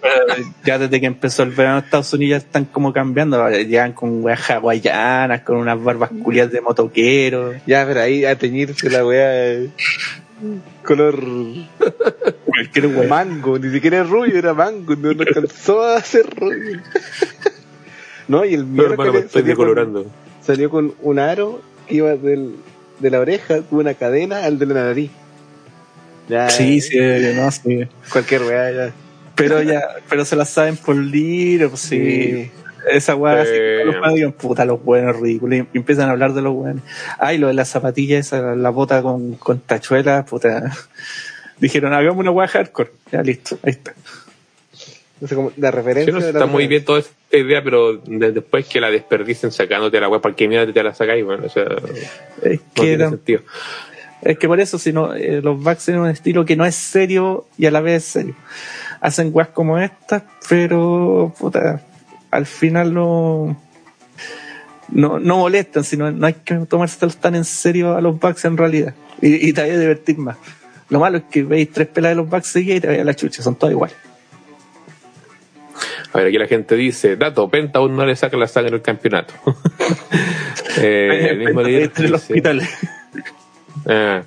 Pero 0.02 0.44
ya 0.66 0.80
desde 0.80 1.00
que 1.00 1.06
empezó 1.06 1.44
el 1.44 1.52
verano 1.52 1.80
Estados 1.80 2.12
Unidos 2.14 2.42
ya 2.42 2.46
están 2.48 2.66
como 2.66 2.92
cambiando, 2.94 3.50
llegan 3.50 3.94
con 3.94 4.24
weas 4.24 4.50
hawaianas, 4.50 5.42
con 5.42 5.58
unas 5.58 5.82
barbas 5.84 6.10
culias 6.24 6.52
de 6.52 6.62
motoquero, 6.62 7.54
Ya, 7.68 7.86
pero 7.86 8.02
ahí 8.02 8.26
a 8.26 8.38
teñirse 8.38 8.90
la 8.90 9.06
weá. 9.06 9.68
Eh, 10.44 10.60
Color 10.84 11.24
cualquier 12.46 12.88
mango, 13.10 13.60
ni 13.60 13.72
siquiera 13.72 14.02
es 14.02 14.10
rubio, 14.10 14.38
era 14.38 14.54
mango, 14.54 14.96
no, 14.96 15.14
no 15.14 15.22
alcanzó 15.22 15.84
a 15.84 16.02
ser 16.02 16.30
rubio. 16.36 16.82
No, 18.28 18.44
y 18.44 18.56
el 18.56 18.66
miércoles 18.66 19.28
salió 19.32 19.56
con, 19.56 20.06
salió 20.42 20.70
con 20.70 20.94
un 21.02 21.18
aro 21.18 21.62
que 21.88 21.96
iba 21.96 22.14
del, 22.18 22.56
de 23.00 23.10
la 23.10 23.22
oreja, 23.22 23.62
con 23.62 23.80
una 23.80 23.94
cadena 23.94 24.44
al 24.44 24.60
de 24.60 24.66
la 24.66 24.74
nariz. 24.74 25.12
Ya, 26.28 26.50
Sí, 26.50 26.82
sí, 26.82 27.00
no, 27.38 27.50
sí. 27.52 27.88
Cualquier 28.12 28.44
weá, 28.44 28.72
ya. 28.72 28.94
Pero 29.36 29.62
ya, 29.62 29.82
pero 30.10 30.26
se 30.26 30.36
la 30.36 30.44
saben 30.44 30.76
por 30.76 30.98
libro, 30.98 31.70
pues 31.70 31.82
sí. 31.84 31.98
Sí. 31.98 32.52
Esa 32.90 33.16
weá, 33.16 33.42
así 33.42 33.52
que 33.52 33.82
Eh. 33.82 33.86
los 33.86 34.14
digan, 34.14 34.32
puta, 34.34 34.66
los 34.66 34.84
buenos 34.84 35.20
ridículos. 35.20 35.60
Y 35.74 35.78
empiezan 35.78 36.10
a 36.10 36.12
hablar 36.12 36.34
de 36.34 36.42
los 36.42 36.54
buenos. 36.54 36.84
Ay, 37.20 37.38
lo 37.38 37.48
de 37.48 37.54
las 37.54 37.70
zapatillas, 37.70 38.28
esa, 38.28 38.56
la 38.56 38.70
bota 38.70 39.02
con, 39.02 39.36
con 39.36 39.60
tachuelas, 39.60 40.26
puta. 40.30 40.72
Dijeron, 41.60 41.94
hagamos 41.94 42.18
una 42.20 42.32
weá 42.32 42.48
hardcore. 42.48 42.92
Ya, 43.12 43.22
listo, 43.24 43.58
ahí 43.64 43.72
está. 43.72 43.94
No 45.20 45.28
sé 45.28 45.34
cómo, 45.36 45.52
la 45.58 45.72
referencia. 45.72 46.14
Sí, 46.14 46.20
no, 46.20 46.24
de 46.26 46.32
la 46.34 46.40
está 46.40 46.46
muy 46.46 46.68
bien 46.68 46.86
toda 46.86 47.00
esta 47.00 47.14
idea, 47.36 47.64
pero 47.64 47.94
de- 47.98 48.32
después 48.32 48.68
que 48.68 48.80
la 48.80 48.92
desperdicen 48.92 49.52
sacándote 49.52 50.00
la 50.00 50.08
web, 50.10 50.22
¿para 50.22 50.36
qué 50.36 50.48
mierda 50.48 50.72
te 50.72 50.84
la 50.84 50.94
sacáis? 50.94 51.26
Bueno, 51.26 51.48
o 51.48 51.50
sea, 51.50 51.64
no 51.64 51.78
Es 52.44 52.60
que, 52.60 52.60
tiene 52.76 52.94
era- 52.94 53.10
sentido. 53.10 53.42
es 54.22 54.38
que 54.38 54.48
por 54.48 54.60
eso, 54.60 54.78
si 54.78 54.94
no, 54.94 55.16
eh, 55.16 55.42
los 55.42 55.58
Bucks 55.64 55.86
tienen 55.86 56.04
un 56.04 56.10
estilo 56.10 56.46
que 56.46 56.56
no 56.56 56.66
es 56.66 56.76
serio 56.76 57.48
y 57.58 57.66
a 57.66 57.72
la 57.72 57.82
vez 57.82 58.04
es 58.04 58.12
serio. 58.12 58.36
Hacen 59.02 59.32
weas 59.34 59.48
como 59.50 59.80
estas, 59.80 60.22
pero, 60.48 61.34
puta, 61.40 61.82
al 62.32 62.46
final 62.46 62.94
no, 62.94 63.58
no, 64.90 65.20
no 65.20 65.38
molestan, 65.38 65.84
sino 65.84 66.12
no 66.12 66.28
hay 66.28 66.34
que 66.34 66.56
tomárselos 66.56 67.18
tan 67.18 67.36
en 67.36 67.46
serio 67.46 67.96
a 67.96 68.02
los 68.02 68.20
Bucks 68.20 68.46
en 68.46 68.58
realidad. 68.58 68.94
Y, 69.22 69.50
y 69.50 69.54
te 69.54 69.62
vaya 69.62 69.74
a 69.74 69.80
divertir 69.80 70.18
más. 70.18 70.38
Lo 70.90 71.00
malo 71.00 71.18
es 71.18 71.24
que 71.30 71.44
veis 71.44 71.72
tres 71.72 71.88
pelas 71.88 72.12
de 72.12 72.16
los 72.16 72.30
Bucks 72.30 72.48
seguidas 72.48 72.78
y 72.78 72.82
te 72.82 72.88
vaya 72.88 73.02
a 73.02 73.06
la 73.06 73.16
chucha, 73.16 73.42
son 73.42 73.56
todas 73.56 73.74
iguales. 73.74 73.98
A 76.14 76.20
ver, 76.20 76.28
aquí 76.28 76.38
la 76.38 76.48
gente 76.48 76.76
dice, 76.76 77.18
dato, 77.18 77.50
Penta 77.50 77.80
aún 77.80 77.96
no 77.96 78.06
le 78.06 78.16
saca 78.16 78.38
la 78.38 78.48
sangre 78.48 78.76
al 78.76 78.82
campeonato. 78.82 79.34
eh, 80.78 81.28
el 81.32 81.40
mismo 81.40 81.62
líder 81.62 81.84
Entre 81.84 82.10
los 82.10 82.22
dice, 82.22 82.34
hospitales. 82.34 82.70
ah, 83.88 84.22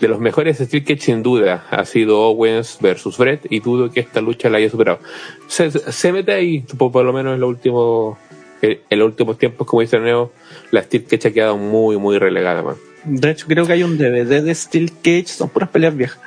de 0.00 0.08
los 0.08 0.20
mejores 0.20 0.58
Steel 0.58 0.84
Cage 0.84 1.00
sin 1.00 1.22
duda 1.22 1.66
ha 1.70 1.84
sido 1.84 2.20
Owens 2.20 2.78
versus 2.80 3.16
Brett 3.18 3.46
y 3.50 3.60
dudo 3.60 3.90
que 3.90 4.00
esta 4.00 4.20
lucha 4.20 4.48
la 4.50 4.58
haya 4.58 4.70
superado. 4.70 5.00
Se, 5.48 5.70
se 5.70 6.12
mete 6.12 6.32
ahí, 6.32 6.60
por, 6.76 6.92
por 6.92 7.04
lo 7.04 7.12
menos 7.12 7.34
en 7.34 7.40
los 7.40 7.48
últimos 7.48 8.18
en 8.62 8.78
en 8.90 8.98
los 8.98 9.06
últimos 9.06 9.38
tiempos, 9.38 9.66
como 9.66 9.82
dice 9.82 9.98
Neo, 9.98 10.32
la 10.70 10.82
Steel 10.82 11.04
Cage 11.04 11.28
ha 11.28 11.32
quedado 11.32 11.56
muy, 11.56 11.96
muy 11.96 12.18
relegada, 12.18 12.62
man. 12.62 12.76
De 13.04 13.30
hecho, 13.30 13.46
creo 13.46 13.66
que 13.66 13.72
hay 13.72 13.82
un 13.82 13.96
DVD 13.96 14.42
de 14.42 14.54
Steel 14.54 14.92
Cage, 14.92 15.26
son 15.26 15.48
puras 15.48 15.68
peleas 15.70 15.96
viejas. 15.96 16.18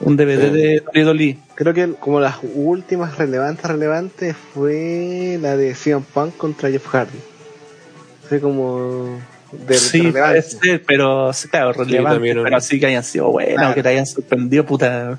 Un 0.00 0.16
DVD 0.16 0.50
de 0.50 0.82
WWE. 0.94 1.38
Creo 1.54 1.74
que 1.74 1.92
como 1.92 2.20
las 2.20 2.38
últimas 2.54 3.18
relevantes, 3.18 3.64
relevantes 3.64 4.36
fue 4.36 5.38
la 5.40 5.56
de 5.56 5.74
CM 5.74 6.04
Punk 6.12 6.36
contra 6.36 6.70
Jeff 6.70 6.86
Hardy. 6.88 7.18
Fue 8.28 8.40
como 8.40 9.20
de 9.52 9.74
Sí, 9.74 10.10
puede 10.12 10.42
ser, 10.42 10.82
pero 10.86 11.32
sí, 11.32 11.48
claro, 11.48 11.72
relevante, 11.72 12.34
¿no? 12.34 12.42
pero 12.42 12.60
sí 12.60 12.80
que 12.80 12.86
hayan 12.86 13.04
sido 13.04 13.30
buenos, 13.30 13.56
Claro. 13.56 13.74
que 13.74 13.82
te 13.82 13.88
hayan 13.90 14.06
sorprendido, 14.06 14.64
puta. 14.64 15.18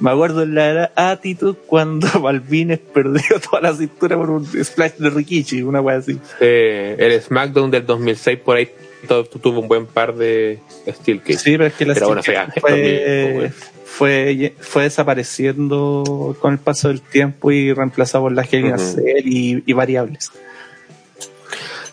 Me 0.00 0.10
acuerdo 0.10 0.42
en 0.42 0.54
la 0.54 0.90
actitud 0.96 1.56
cuando 1.66 2.06
Balvines 2.20 2.78
perdió 2.78 3.38
toda 3.40 3.60
la 3.62 3.74
cintura 3.74 4.16
por 4.16 4.30
un 4.30 4.46
splash 4.64 4.92
de 4.98 5.10
Rikichi, 5.10 5.62
una 5.62 5.80
wea 5.80 5.98
así. 5.98 6.18
Eh, 6.40 6.96
el 6.98 7.20
SmackDown 7.20 7.70
del 7.70 7.84
2006 7.86 8.38
por 8.38 8.56
ahí 8.56 8.68
to- 9.06 9.24
tuvo 9.24 9.60
un 9.60 9.68
buen 9.68 9.86
par 9.86 10.14
de 10.14 10.58
Steel 10.88 11.20
Cage. 11.20 11.38
Sí, 11.38 11.50
pero 11.52 11.66
es 11.66 11.74
que 11.74 11.84
la 11.86 11.94
Pero 11.94 12.06
bueno, 12.08 12.22
Steel 12.22 12.38
fue- 12.60 12.60
fue- 12.60 13.50
fue, 13.50 13.50
fue, 13.84 14.54
fue 14.58 14.82
desapareciendo 14.84 16.36
con 16.40 16.54
el 16.54 16.58
paso 16.58 16.88
del 16.88 17.00
tiempo 17.00 17.50
y 17.52 17.72
reemplazado 17.72 18.24
por 18.24 18.32
las 18.32 18.52
Hell 18.52 18.60
in 18.66 18.72
a 18.72 18.76
Ujú. 18.76 18.84
Cell 18.94 19.22
y, 19.26 19.62
y 19.66 19.72
variables. 19.72 20.30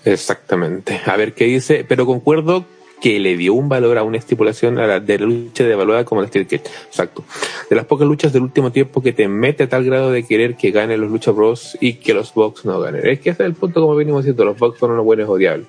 Exactamente. 0.06 1.02
A 1.06 1.16
ver 1.16 1.34
qué 1.34 1.45
dice, 1.45 1.86
pero 1.88 2.06
concuerdo 2.06 2.66
que 3.02 3.20
le 3.20 3.36
dio 3.36 3.56
un 3.56 3.68
valor 3.68 3.97
a 3.97 4.04
una 4.04 4.18
estipulación 4.18 4.78
a 4.78 4.86
la, 4.86 4.99
de 4.99 5.18
la 5.18 5.26
lucha 5.26 5.64
de 5.64 5.74
evaluada 5.74 6.06
como 6.06 6.22
la 6.22 6.28
Steel 6.28 6.45
Cage. 6.45 6.64
Exacto. 6.86 7.24
De 7.70 7.76
las 7.76 7.86
pocas 7.86 8.08
luchas 8.08 8.32
del 8.32 8.43
último 8.43 8.72
tiempo 8.72 9.02
que 9.02 9.12
te 9.12 9.28
mete 9.28 9.64
a 9.64 9.70
tal 9.70 9.84
grado 9.84 10.12
de 10.12 10.24
querer 10.24 10.56
que 10.56 10.70
ganen 10.70 11.02
los 11.02 11.10
Lucha 11.10 11.32
Bros 11.32 11.78
y 11.82 11.95
que 11.95 12.14
los 12.14 12.34
Bucks 12.34 12.64
no 12.64 12.80
ganen. 12.80 13.06
Es 13.08 13.20
que 13.20 13.32
ese 13.32 13.43
es 13.43 13.47
el 13.47 13.56
punto 13.56 13.82
como 13.82 13.95
venimos 13.95 14.24
diciendo, 14.24 14.45
los 14.45 14.58
Bucks 14.58 14.80
son 14.80 14.91
unos 14.91 15.04
buenos 15.04 15.28
odiables. 15.28 15.66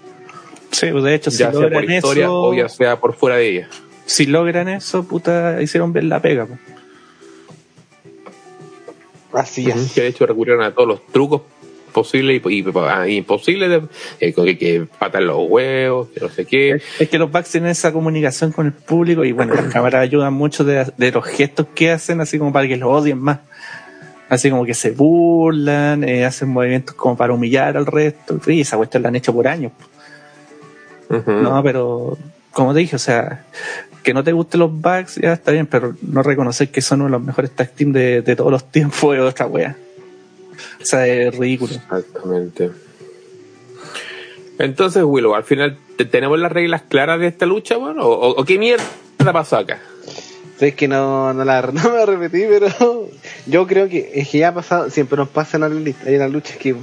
Sí, 0.70 0.88
pues 0.90 1.04
de 1.04 1.14
hecho, 1.14 1.30
si 1.30 1.38
ya 1.38 1.52
sea 1.52 1.60
por 1.60 1.70
logran 1.70 1.90
historia 1.90 2.24
eso, 2.24 2.42
o 2.42 2.54
ya 2.54 2.68
sea 2.68 3.00
por 3.00 3.14
fuera 3.14 3.36
de 3.36 3.48
ella. 3.48 3.68
si 4.04 4.26
logran 4.26 4.68
eso, 4.68 5.04
puta, 5.04 5.60
hicieron 5.62 5.92
bien 5.92 6.10
la 6.10 6.20
pega. 6.20 6.46
pues. 6.46 6.60
Así 9.32 9.70
es. 9.70 9.92
Que 9.92 10.02
de 10.02 10.08
hecho 10.08 10.26
recurrieron 10.26 10.62
a 10.62 10.74
todos 10.74 10.88
los 10.88 11.06
trucos 11.06 11.42
posibles 11.92 12.42
y, 12.44 12.58
y- 12.58 12.64
ah, 12.88 13.06
imposibles 13.08 13.68
de 13.70 13.82
eh, 14.20 14.32
que, 14.32 14.58
que 14.58 14.86
patan 14.98 15.26
los 15.26 15.38
huevos, 15.48 16.08
que 16.08 16.20
no 16.20 16.28
sé 16.28 16.44
qué. 16.44 16.80
Es 16.98 17.08
que 17.08 17.18
los 17.18 17.30
Bucks 17.30 17.50
tienen 17.50 17.70
esa 17.70 17.92
comunicación 17.92 18.50
con 18.52 18.66
el 18.66 18.72
público 18.72 19.24
y 19.24 19.32
bueno, 19.32 19.54
las 19.54 19.66
cámaras 19.72 20.02
ayudan 20.02 20.32
mucho 20.32 20.64
de, 20.64 20.90
de 20.96 21.12
los 21.12 21.24
gestos 21.24 21.66
que 21.74 21.90
hacen, 21.92 22.20
así 22.20 22.38
como 22.38 22.52
para 22.52 22.66
que 22.66 22.76
los 22.76 22.90
odien 22.90 23.18
más. 23.18 23.38
Así 24.28 24.48
como 24.50 24.64
que 24.64 24.72
se 24.72 24.92
burlan, 24.92 26.04
eh, 26.04 26.24
hacen 26.24 26.48
movimientos 26.48 26.94
como 26.94 27.16
para 27.16 27.34
humillar 27.34 27.76
al 27.76 27.84
resto. 27.84 28.40
Y 28.46 28.62
esa 28.62 28.78
cuestión 28.78 29.02
la 29.02 29.10
han 29.10 29.16
hecho 29.16 29.32
por 29.34 29.46
años. 29.46 29.72
No, 31.42 31.62
pero 31.62 32.16
como 32.52 32.72
te 32.72 32.80
dije, 32.80 32.96
o 32.96 32.98
sea, 32.98 33.44
que 34.02 34.14
no 34.14 34.24
te 34.24 34.32
gusten 34.32 34.60
los 34.60 34.72
Bucks, 34.72 35.16
ya 35.16 35.34
está 35.34 35.52
bien, 35.52 35.66
pero 35.66 35.94
no 36.00 36.22
reconocer 36.22 36.70
que 36.70 36.80
son 36.80 37.02
uno 37.02 37.08
de 37.10 37.12
los 37.18 37.22
mejores 37.22 37.50
tag 37.50 37.70
team 37.72 37.92
de, 37.92 38.22
de 38.22 38.34
todos 38.36 38.50
los 38.50 38.70
tiempos 38.70 39.14
es 39.14 39.20
otra 39.22 39.46
wea. 39.46 39.76
O 40.82 40.84
sea, 40.84 41.06
es 41.06 41.36
ridículo. 41.36 41.74
Exactamente. 41.74 42.70
Entonces, 44.58 45.02
Willow, 45.04 45.34
al 45.34 45.44
final 45.44 45.78
¿te- 45.96 46.04
tenemos 46.04 46.38
las 46.38 46.52
reglas 46.52 46.82
claras 46.88 47.18
de 47.20 47.26
esta 47.28 47.46
lucha, 47.46 47.76
bueno, 47.76 48.02
o, 48.06 48.44
qué 48.44 48.58
mierda 48.58 48.84
pasó 49.32 49.56
acá. 49.56 49.80
Sé 50.58 50.74
que 50.74 50.86
no, 50.88 51.32
no, 51.32 51.44
la, 51.44 51.62
no 51.72 51.90
me 51.90 51.96
la 51.96 52.06
repetí, 52.06 52.44
pero 52.48 53.08
yo 53.46 53.66
creo 53.66 53.88
que 53.88 54.12
es 54.14 54.28
que 54.28 54.38
ya 54.38 54.48
ha 54.48 54.54
pasado, 54.54 54.90
siempre 54.90 55.16
nos 55.16 55.28
pasa 55.28 55.56
en 55.56 55.60
la 55.62 55.68
lista. 55.68 56.08
Hay 56.08 56.16
una 56.16 56.28
lucha 56.28 56.54
que, 56.56 56.76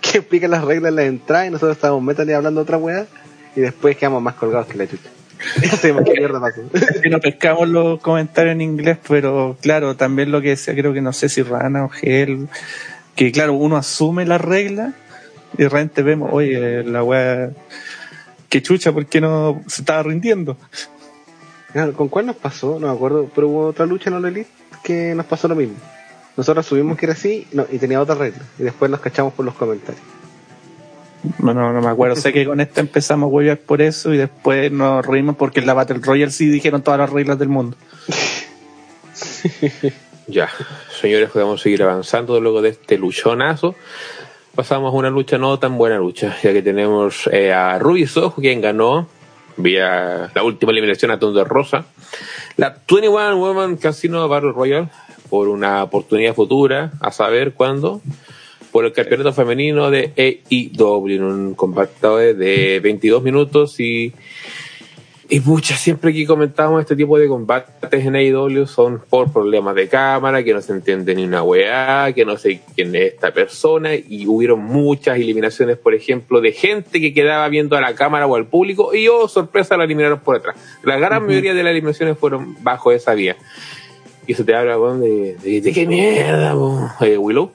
que 0.00 0.18
explican 0.18 0.50
las 0.50 0.64
reglas 0.64 0.90
en 0.90 0.96
la 0.96 1.04
entrada 1.04 1.46
y 1.46 1.50
nosotros 1.50 1.76
estamos 1.76 2.02
metal 2.02 2.28
y 2.28 2.32
hablando 2.32 2.60
otra 2.62 2.78
weá 2.78 3.06
y 3.54 3.60
después 3.60 3.96
quedamos 3.96 4.22
más 4.22 4.34
colgados 4.34 4.66
que 4.66 4.78
la 4.78 4.86
chucha. 4.88 5.10
Pasó. 5.70 6.62
que 7.00 7.08
no 7.10 7.20
pescamos 7.20 7.68
los 7.68 8.00
comentarios 8.00 8.54
en 8.54 8.60
inglés, 8.60 8.98
pero 9.06 9.56
claro, 9.62 9.94
también 9.94 10.32
lo 10.32 10.40
que 10.40 10.48
decía, 10.50 10.74
creo 10.74 10.92
que 10.92 11.00
no 11.00 11.12
sé 11.12 11.28
si 11.28 11.42
Rana 11.42 11.84
o 11.84 11.88
Gel, 11.88 12.48
que 13.18 13.32
claro, 13.32 13.54
uno 13.54 13.76
asume 13.76 14.24
la 14.24 14.38
regla 14.38 14.92
y 15.54 15.64
de 15.64 15.68
repente 15.68 16.04
vemos, 16.04 16.30
oye, 16.32 16.84
la 16.84 17.02
weá, 17.02 17.50
que 18.48 18.62
chucha, 18.62 18.92
¿por 18.92 19.06
qué 19.06 19.20
no 19.20 19.60
se 19.66 19.82
estaba 19.82 20.04
rindiendo? 20.04 20.56
Claro, 21.72 21.94
¿Con 21.94 22.06
cuál 22.06 22.26
nos 22.26 22.36
pasó? 22.36 22.78
No 22.78 22.86
me 22.86 22.92
acuerdo, 22.92 23.28
pero 23.34 23.48
hubo 23.48 23.66
otra 23.66 23.86
lucha 23.86 24.08
en 24.08 24.14
All 24.14 24.26
Elite 24.26 24.48
que 24.84 25.16
nos 25.16 25.26
pasó 25.26 25.48
lo 25.48 25.56
mismo. 25.56 25.74
Nosotros 26.36 26.64
subimos 26.64 26.96
que 26.96 27.06
era 27.06 27.14
así 27.14 27.48
no, 27.50 27.66
y 27.72 27.78
tenía 27.78 28.00
otra 28.00 28.14
regla 28.14 28.44
y 28.56 28.62
después 28.62 28.88
nos 28.88 29.00
cachamos 29.00 29.32
por 29.32 29.44
los 29.44 29.56
comentarios. 29.56 30.04
No, 31.40 31.52
no, 31.52 31.72
no 31.72 31.80
me 31.80 31.88
acuerdo, 31.88 32.14
sé 32.14 32.32
que 32.32 32.46
con 32.46 32.60
esta 32.60 32.80
empezamos 32.80 33.26
a 33.26 33.30
huevear 33.30 33.58
por 33.58 33.82
eso 33.82 34.14
y 34.14 34.16
después 34.16 34.70
nos 34.70 35.04
reímos 35.04 35.34
porque 35.34 35.58
en 35.58 35.66
la 35.66 35.74
Battle 35.74 35.98
Royale 36.00 36.30
sí 36.30 36.48
dijeron 36.48 36.82
todas 36.82 37.00
las 37.00 37.10
reglas 37.10 37.36
del 37.36 37.48
mundo. 37.48 37.76
Ya, 40.30 40.50
señores, 41.00 41.30
podemos 41.30 41.62
seguir 41.62 41.82
avanzando 41.82 42.38
luego 42.38 42.60
de 42.60 42.68
este 42.68 42.98
luchonazo. 42.98 43.74
Pasamos 44.54 44.92
a 44.92 44.96
una 44.96 45.08
lucha 45.08 45.38
no 45.38 45.58
tan 45.58 45.78
buena 45.78 45.96
lucha, 45.96 46.36
ya 46.42 46.52
que 46.52 46.60
tenemos 46.60 47.26
eh, 47.32 47.50
a 47.50 47.78
Ruby 47.78 48.06
Soho, 48.06 48.34
quien 48.34 48.60
ganó 48.60 49.08
vía 49.56 50.30
la 50.34 50.42
última 50.42 50.72
eliminación 50.72 51.12
a 51.12 51.18
Thunder 51.18 51.48
Rosa. 51.48 51.86
La 52.58 52.76
21 52.86 53.38
Woman 53.38 53.78
Casino 53.78 54.28
Battle 54.28 54.52
Royale 54.52 54.90
por 55.30 55.48
una 55.48 55.82
oportunidad 55.82 56.34
futura, 56.34 56.92
a 57.00 57.10
saber 57.10 57.54
cuándo, 57.54 58.02
por 58.70 58.84
el 58.84 58.92
campeonato 58.92 59.32
femenino 59.32 59.90
de 59.90 60.12
AEW 60.14 61.08
en 61.08 61.22
un 61.22 61.54
combate 61.54 62.34
de 62.34 62.80
22 62.80 63.22
minutos 63.22 63.80
y 63.80 64.12
y 65.30 65.40
pucha, 65.40 65.76
siempre 65.76 66.14
que 66.14 66.24
comentamos 66.24 66.80
este 66.80 66.96
tipo 66.96 67.18
de 67.18 67.28
combates 67.28 68.06
en 68.06 68.16
AEW 68.16 68.66
son 68.66 69.02
por 69.10 69.30
problemas 69.30 69.74
de 69.74 69.86
cámara, 69.86 70.42
que 70.42 70.54
no 70.54 70.62
se 70.62 70.72
entiende 70.72 71.14
ni 71.14 71.24
una 71.24 71.42
weá, 71.42 72.10
que 72.14 72.24
no 72.24 72.38
sé 72.38 72.62
quién 72.74 72.94
es 72.96 73.12
esta 73.12 73.30
persona, 73.34 73.94
y 73.94 74.26
hubieron 74.26 74.60
muchas 74.60 75.16
eliminaciones, 75.16 75.76
por 75.76 75.94
ejemplo, 75.94 76.40
de 76.40 76.52
gente 76.52 76.98
que 76.98 77.12
quedaba 77.12 77.46
viendo 77.50 77.76
a 77.76 77.82
la 77.82 77.94
cámara 77.94 78.26
o 78.26 78.36
al 78.36 78.46
público, 78.46 78.94
y 78.94 79.06
oh, 79.08 79.28
sorpresa, 79.28 79.76
la 79.76 79.84
eliminaron 79.84 80.20
por 80.20 80.36
atrás. 80.36 80.56
La 80.82 80.96
gran 80.96 81.26
mayoría 81.26 81.52
de 81.52 81.62
las 81.62 81.72
eliminaciones 81.72 82.16
fueron 82.16 82.56
bajo 82.62 82.90
esa 82.90 83.12
vía. 83.12 83.36
Y 84.26 84.32
eso 84.32 84.46
te 84.46 84.54
habla, 84.54 84.78
de, 84.78 85.36
de, 85.42 85.60
de 85.60 85.72
qué 85.72 85.86
mierda. 85.86 86.54
Eh, 87.02 87.18
Willow. 87.18 87.50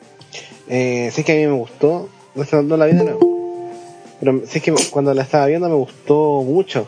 Eh, 0.69 1.09
sé 1.11 1.23
que 1.23 1.31
a 1.31 1.35
mí 1.35 1.47
me 1.47 1.57
gustó, 1.57 2.07
no, 2.35 2.61
no 2.61 2.77
la 2.77 2.85
vi 2.85 2.93
de 2.93 3.03
nuevo. 3.03 3.71
Pero 4.19 4.41
sé 4.45 4.61
que 4.61 4.73
cuando 4.91 5.11
la 5.15 5.23
estaba 5.23 5.47
viendo 5.47 5.67
me 5.69 5.75
gustó 5.75 6.43
mucho. 6.43 6.87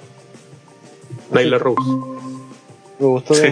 Nyla 1.32 1.58
Rose. 1.58 1.82
Me 3.00 3.06
gustó, 3.08 3.34
Sí. 3.34 3.48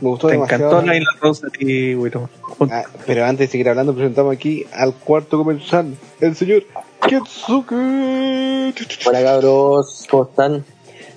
me 0.00 0.08
gustó 0.08 0.28
Te 0.28 0.32
demasiado. 0.34 0.64
encantó 0.66 0.86
la 0.86 0.96
Isla 0.96 1.10
Rosa 1.20 1.46
a 1.46 1.50
ti, 1.50 1.94
Willow. 1.94 2.28
Ah, 2.70 2.84
pero 3.06 3.24
antes 3.24 3.48
de 3.48 3.52
seguir 3.52 3.68
hablando, 3.68 3.94
presentamos 3.94 4.34
aquí 4.34 4.66
al 4.72 4.94
cuarto 4.94 5.38
comensal, 5.38 5.94
el 6.20 6.34
señor 6.36 6.64
Ketsuke. 7.06 8.74
Hola 9.06 9.22
cabros, 9.22 10.06
¿cómo 10.10 10.24
están? 10.24 10.64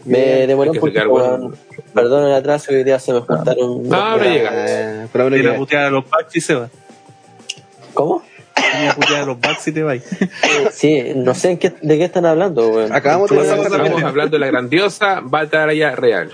Me 0.05 0.47
demoré 0.47 0.71
un 0.71 0.77
poquito, 0.79 1.07
bueno. 1.09 1.53
Perdón 1.93 2.25
el 2.27 2.33
atraso, 2.33 2.71
hoy 2.71 2.83
día 2.83 2.99
se 2.99 3.13
me 3.13 3.21
juntaron. 3.21 3.83
No, 3.87 4.15
pero 4.17 4.29
llega. 4.31 4.51
Ah, 4.51 5.07
pero 5.13 5.29
bueno, 5.29 5.65
Tira 5.65 5.87
a 5.87 5.89
los 5.89 6.03
Bucks 6.03 6.35
y 6.35 6.41
se 6.41 6.55
va. 6.55 6.69
¿Cómo? 7.93 8.21
Tira 8.55 8.91
a 8.91 8.95
putear 8.95 9.21
a 9.23 9.25
los 9.25 9.39
Bucks 9.39 9.67
y 9.67 9.71
te 9.71 9.83
va. 9.83 9.95
Sí, 10.71 11.13
no 11.15 11.33
sé 11.33 11.51
en 11.51 11.57
qué, 11.57 11.73
de 11.81 11.97
qué 11.97 12.05
están 12.05 12.25
hablando, 12.25 12.69
weón. 12.69 12.91
Acabamos 12.93 13.29
de 13.29 13.41
Estamos 13.41 14.03
hablando 14.03 14.35
de 14.37 14.39
la 14.39 14.47
grandiosa 14.47 15.21
batalla 15.23 15.95
real. 15.95 16.31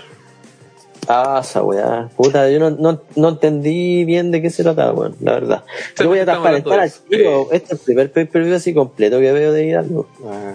Ah, 1.08 1.40
esa 1.42 1.62
weá. 1.62 2.08
Puta, 2.16 2.48
yo 2.50 2.60
no, 2.60 2.70
no, 2.70 3.02
no 3.16 3.28
entendí 3.30 4.04
bien 4.04 4.30
de 4.30 4.42
qué 4.42 4.50
se 4.50 4.62
trataba, 4.62 4.92
weón, 4.92 5.16
la 5.20 5.32
verdad. 5.32 5.64
Yo 5.98 6.08
voy 6.08 6.18
a 6.20 6.24
transparentar 6.24 6.80
al 6.80 6.92
tiro. 7.08 7.48
Este 7.52 7.74
es 7.74 7.80
el 7.80 7.84
primer 7.84 8.12
pay-per-view 8.12 8.54
así 8.54 8.72
completo 8.74 9.18
que 9.18 9.32
veo 9.32 9.52
de 9.52 9.66
Hidalgo. 9.66 10.08
Ah, 10.26 10.52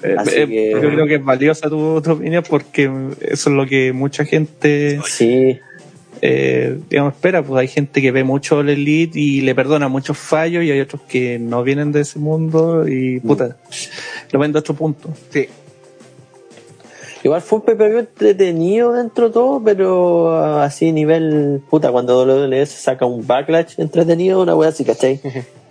Eh, 0.00 0.14
Así 0.16 0.30
eh, 0.36 0.46
que- 0.46 0.70
Yo 0.80 0.90
creo 0.90 1.06
que 1.08 1.16
es 1.16 1.24
valiosa 1.24 1.68
tu, 1.68 2.00
tu 2.00 2.12
opinión 2.12 2.44
porque 2.48 2.84
eso 3.20 3.50
es 3.50 3.56
lo 3.56 3.66
que 3.66 3.92
mucha 3.92 4.24
gente 4.24 5.00
Sí, 5.04 5.58
eh, 6.22 6.78
digamos, 6.88 7.14
espera, 7.14 7.42
pues 7.42 7.60
hay 7.60 7.68
gente 7.68 8.02
que 8.02 8.10
ve 8.12 8.24
mucho 8.24 8.60
el 8.60 8.70
Elite 8.70 9.18
y 9.18 9.40
le 9.40 9.54
perdona 9.54 9.88
muchos 9.88 10.18
fallos 10.18 10.64
y 10.64 10.70
hay 10.70 10.80
otros 10.80 11.02
que 11.02 11.38
no 11.38 11.62
vienen 11.62 11.92
de 11.92 12.00
ese 12.00 12.18
mundo 12.18 12.86
y 12.88 13.20
puta, 13.20 13.56
lo 14.32 14.38
ven 14.38 14.52
de 14.52 14.58
otro 14.58 14.74
punto. 14.74 15.10
sí, 15.30 15.48
Igual 17.24 17.42
fue 17.42 17.58
un 17.58 17.64
pay-per-view 17.64 17.98
entretenido 17.98 18.92
dentro 18.92 19.28
de 19.28 19.34
todo, 19.34 19.62
pero 19.62 20.32
ah, 20.36 20.64
así 20.64 20.92
nivel 20.92 21.60
puta, 21.68 21.90
cuando 21.90 22.22
WWE 22.24 22.64
saca 22.66 23.06
un 23.06 23.26
backlash 23.26 23.74
entretenido, 23.78 24.40
una 24.40 24.54
wea 24.54 24.68
así, 24.68 24.84
¿cachai? 24.84 25.20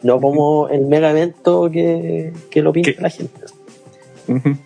No 0.04 0.20
como 0.20 0.68
el 0.68 0.86
mega 0.86 1.10
evento 1.10 1.72
que, 1.72 2.34
que 2.52 2.62
lo 2.62 2.74
pinta 2.74 2.92
¿Qué? 2.94 3.02
la 3.02 3.10
gente. 3.10 3.42
Ujú. 4.28 4.58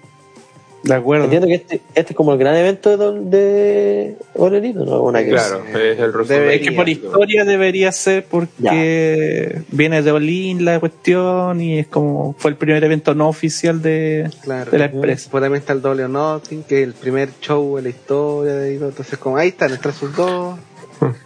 De 0.84 0.96
acuerdo. 0.96 1.26
Entiendo 1.26 1.48
que 1.48 1.54
este, 1.54 1.82
este 1.94 2.14
es 2.14 2.16
como 2.18 2.34
el 2.34 2.40
gran 2.40 2.56
evento 2.56 2.98
de, 2.98 3.20
de 3.38 4.16
Orelito, 4.34 4.84
¿no? 4.84 5.04
Una 5.04 5.24
que 5.24 5.30
Claro, 5.30 5.64
es 5.68 6.00
el 6.00 6.12
resumen. 6.12 6.28
Debe- 6.42 6.56
Es 6.56 6.62
que 6.68 6.72
por 6.72 6.90
historia 6.90 7.46
debería 7.46 7.92
ser 7.92 8.26
porque 8.26 9.62
viene 9.70 10.02
de 10.02 10.12
Olin 10.12 10.66
la 10.66 10.80
cuestión 10.80 11.62
y 11.62 11.78
es 11.80 11.88
como 11.88 12.34
fue 12.40 12.50
el 12.52 12.58
primer 12.58 12.84
evento 12.84 13.14
no 13.14 13.30
oficial 13.30 13.82
de, 13.82 14.28
claro. 14.44 14.72
de 14.72 14.80
la 14.80 14.86
empresa. 14.86 15.22
Después 15.26 15.42
también 15.44 15.60
está 15.62 15.74
el 15.74 15.82
Double 15.84 16.04
or 16.06 16.10
Nothing, 16.10 16.64
que 16.64 16.82
es 16.82 16.88
el 16.88 16.94
primer 16.94 17.30
show 17.42 17.78
en 17.78 17.84
la 17.84 17.90
historia 17.92 18.54
de. 18.56 18.76
Entonces, 18.76 19.18
como 19.20 19.38
ahí 19.38 19.50
están, 19.50 19.72
entre 19.72 19.92
sus 19.92 20.16
dos. 20.16 20.58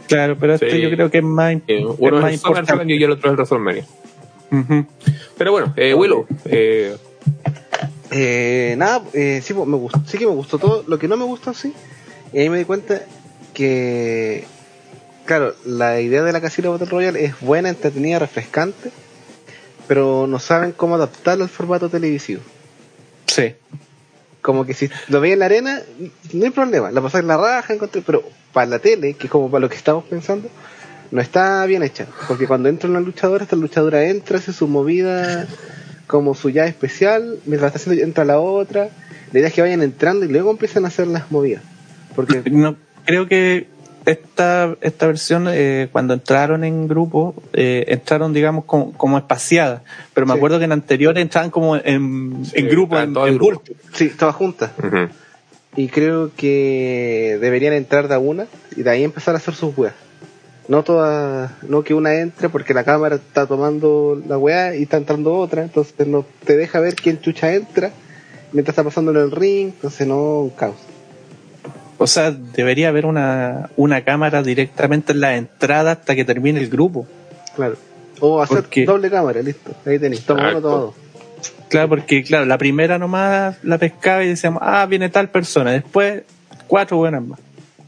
Claro, 0.08 0.38
pero 0.39 0.56
este 0.56 0.70
Sí. 0.72 0.82
yo 0.82 0.89
creo 0.89 1.10
que 1.10 1.20
es 1.20 1.24
más, 1.24 1.53
Eh, 1.53 1.62
es 1.68 1.86
uno 1.97 2.22
más 2.22 2.32
es 2.34 2.43
importante. 2.43 2.93
y 2.93 3.01
el 3.03 3.12
otro 3.12 3.30
es 3.30 3.32
el 3.32 3.36
WrestleMania. 3.38 3.86
Ujú. 4.51 4.86
Pero 5.38 5.51
bueno, 5.51 5.74
eh, 5.78 5.93
Willow, 5.93 6.26
eh, 6.45 6.95
Eh, 8.18 8.76
nada, 8.78 9.03
eh, 9.11 9.41
sí, 9.43 9.53
me 9.53 9.76
gustó, 9.76 10.01
sí 10.07 10.18
que 10.18 10.26
me 10.26 10.32
gustó 10.32 10.57
todo. 10.57 10.86
Lo 10.88 10.97
que 10.97 11.09
no 11.09 11.18
me 11.18 11.26
gustó, 11.26 11.53
sí, 11.53 11.74
y 12.32 12.39
ahí 12.39 12.49
me 12.49 12.57
di 12.57 12.63
cuenta 12.63 13.01
que, 13.53 14.45
claro, 15.26 15.53
la 15.66 15.99
idea 15.99 16.24
de 16.24 16.32
la 16.32 16.39
Casino 16.39 16.72
Battle 16.72 16.88
Royale 16.88 17.26
es 17.26 17.38
buena, 17.41 17.68
entretenida, 17.68 18.18
refrescante, 18.20 18.91
pero 19.89 20.28
no 20.28 20.39
saben 20.39 20.72
cómo 20.72 20.95
adaptarla 20.95 21.43
al 21.43 21.49
formato 21.49 21.89
televisivo. 21.89 22.41
Sí. 23.28 23.53
como 24.41 24.66
que 24.66 24.74
si 24.74 24.89
lo 25.09 25.20
veía 25.20 25.34
en 25.34 25.39
la 25.39 25.45
arena, 25.47 25.82
no 26.32 26.45
hay 26.45 26.51
problema, 26.51 26.91
la 26.91 27.01
pasáis 27.01 27.24
en 27.24 27.28
la 27.28 27.36
raja, 27.36 27.74
pero 28.05 28.24
para 28.53 28.68
la 28.68 28.80
tele, 28.80 29.16
que 29.16 29.28
es 29.28 29.32
como 29.32 29.51
para 29.51 29.59
lo 29.59 29.70
que 29.70 29.76
estamos 29.76 30.05
pensando, 30.05 30.47
no 31.11 31.20
está 31.20 31.66
bien 31.66 31.84
hecha. 31.84 32.07
Porque 32.30 32.47
cuando 32.47 32.70
entra 32.70 32.89
una 32.89 33.01
luchadora, 33.01 33.43
esta 33.43 33.57
luchadora 33.57 34.05
entra, 34.05 34.38
hace 34.38 34.53
su 34.53 34.70
movida 34.70 35.45
como 36.08 36.36
su 36.36 36.49
llave 36.49 36.70
especial, 36.70 37.39
mientras 37.45 37.70
está 37.76 37.80
haciendo 37.80 38.03
entra 38.03 38.26
la 38.26 38.39
otra. 38.39 38.89
La 39.32 39.39
idea 39.39 39.47
es 39.49 39.53
que 39.53 39.62
vayan 39.62 39.82
entrando 39.82 40.26
y 40.26 40.30
luego 40.30 40.51
empiezan 40.51 40.86
a 40.86 40.89
hacer 40.89 41.08
las 41.08 41.32
movidas. 41.32 41.64
Porque 42.16 42.41
No, 42.51 42.76
creo 43.06 43.28
que 43.28 43.68
esta, 44.06 44.76
esta 44.82 45.08
versión, 45.08 45.47
eh, 45.49 45.89
cuando 45.91 46.14
entraron 46.14 46.64
en 46.64 46.88
grupo, 46.88 47.34
eh, 47.53 47.86
entraron, 47.88 48.34
digamos, 48.34 48.66
como, 48.66 48.93
como 48.93 49.18
espaciadas. 49.18 49.82
Pero 50.14 50.28
me 50.28 50.34
Sí. 50.34 50.38
acuerdo 50.38 50.60
que 50.60 50.66
en 50.66 50.72
anteriores 50.74 51.22
entraban 51.22 51.49
como 51.49 51.76
en, 51.76 52.45
Sí, 52.45 52.51
en 52.56 52.70
grupo, 52.70 52.97
en, 52.99 53.03
en 53.18 53.38
grupo. 53.38 53.45
bulto. 53.64 53.72
sí, 53.93 54.06
estaba 54.06 54.32
junta. 54.32 54.72
Ujú. 54.78 55.10
Y 55.76 55.88
creo 55.89 56.32
que 56.38 57.38
deberían 57.41 57.74
entrar 57.74 58.08
de 58.08 58.14
a 58.16 58.20
una 58.20 58.45
y 58.78 58.84
de 58.84 58.89
ahí 58.91 59.03
empezar 59.03 59.34
a 59.36 59.39
hacer 59.39 59.56
sus 59.56 59.76
weas. 59.78 59.95
No 60.68 60.84
todas, 60.84 61.51
no 61.63 61.84
que 61.84 61.93
una 61.93 62.16
entre 62.16 62.49
porque 62.49 62.74
la 62.74 62.84
cámara 62.84 63.16
está 63.18 63.45
tomando 63.45 64.20
la 64.28 64.38
wea 64.38 64.76
y 64.76 64.84
está 64.84 64.97
entrando 64.97 65.36
otra, 65.36 65.61
entonces 65.61 66.07
no 66.07 66.26
te 66.43 66.57
deja 66.57 66.80
ver 66.80 66.95
quién 66.95 67.22
chucha 67.22 67.53
entra 67.53 67.91
mientras 68.51 68.74
está 68.74 68.84
pasando 68.84 69.11
en 69.11 69.18
el 69.18 69.32
ring, 69.32 69.68
entonces 69.76 70.07
no, 70.07 70.39
un 70.41 70.49
caos. 70.49 70.76
O 71.97 72.07
sea, 72.07 72.32
debería 72.32 72.89
haber 72.89 73.05
una, 73.05 73.70
una 73.78 74.03
cámara 74.03 74.41
directamente 74.43 75.13
en 75.13 75.22
la 75.22 75.36
entrada 75.36 75.91
hasta 75.91 76.16
que 76.16 76.26
termine 76.26 76.59
el 76.59 76.70
grupo. 76.70 77.05
Claro. 77.55 77.76
O 78.20 78.41
hacer 78.41 78.57
Porque- 78.63 78.86
doble 78.86 79.09
cámara, 79.09 79.41
listo. 79.41 79.72
Ahí 79.86 79.99
tenéis, 79.99 80.26
toma 80.26 80.49
uno, 80.51 80.61
toma 80.61 80.78
dos. 80.78 80.95
Claro, 81.70 81.89
porque 81.89 82.24
claro, 82.24 82.45
la 82.45 82.57
primera 82.57 82.97
nomás 82.97 83.57
la 83.63 83.78
pescaba 83.78 84.24
y 84.24 84.30
decíamos, 84.30 84.61
ah, 84.63 84.86
viene 84.88 85.09
tal 85.09 85.30
persona. 85.30 85.72
Después, 85.72 86.24
cuatro 86.68 86.97
buenas 86.97 87.24
más. 87.24 87.39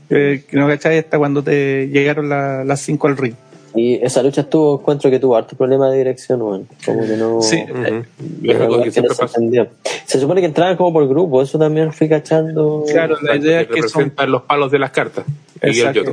Eh, 0.10 0.44
que 0.50 0.56
no 0.58 0.68
cachai 0.68 1.00
hasta 1.00 1.18
cuando 1.18 1.44
te 1.44 1.88
llegaron 1.88 2.30
la- 2.30 2.64
las 2.64 2.80
cinco 2.82 3.08
al 3.08 3.18
ring. 3.18 3.34
Y 3.76 3.96
esa 3.96 4.24
lucha 4.24 4.42
estuvo, 4.42 4.80
encuentro 4.80 5.12
que 5.12 5.20
tuvo 5.20 5.36
harto 5.36 5.56
problema 5.56 5.92
de 5.92 5.98
dirección, 6.00 6.42
weón. 6.42 6.68
Como 6.86 7.02
que 7.06 7.16
no. 7.18 7.42
Sí, 7.42 7.62
Ujú. 7.70 7.74
no 7.82 8.52
Es 8.54 8.60
algo 8.60 8.78
que 8.80 8.84
que 8.86 8.92
siempre 8.92 9.10
no 9.10 9.16
se 9.16 9.22
pasa. 9.22 9.38
entendió. 9.38 9.68
Se 10.06 10.20
supone 10.20 10.42
que 10.42 10.48
entraban 10.48 10.78
como 10.78 10.94
por 10.94 11.08
grupo, 11.08 11.42
eso 11.42 11.60
también 11.60 11.92
fui 11.94 12.08
cachando. 12.10 12.86
Claro, 12.90 13.18
la 13.22 13.36
idea 13.36 13.62
es 13.62 13.68
que 13.68 13.84
son 13.90 14.12
los 14.28 14.42
palos 14.44 14.72
de 14.72 14.80
las 14.80 14.92
cartas. 14.92 15.26
Exacto. 15.62 16.12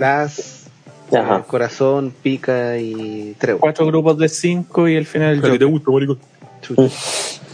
Ajá. 1.16 1.38
eh, 1.38 1.42
corazón, 1.46 2.12
pica 2.22 2.76
y 2.78 3.34
tregua. 3.38 3.60
cuatro 3.60 3.86
grupos 3.86 4.18
de 4.18 4.28
cinco 4.28 4.88
y 4.88 4.96
el 4.96 5.06
final 5.06 5.34
el 5.34 5.44
¿A 5.44 5.52
ti 5.52 5.58
te 5.58 5.64
gusta, 5.64 5.90
maricón? 5.90 6.18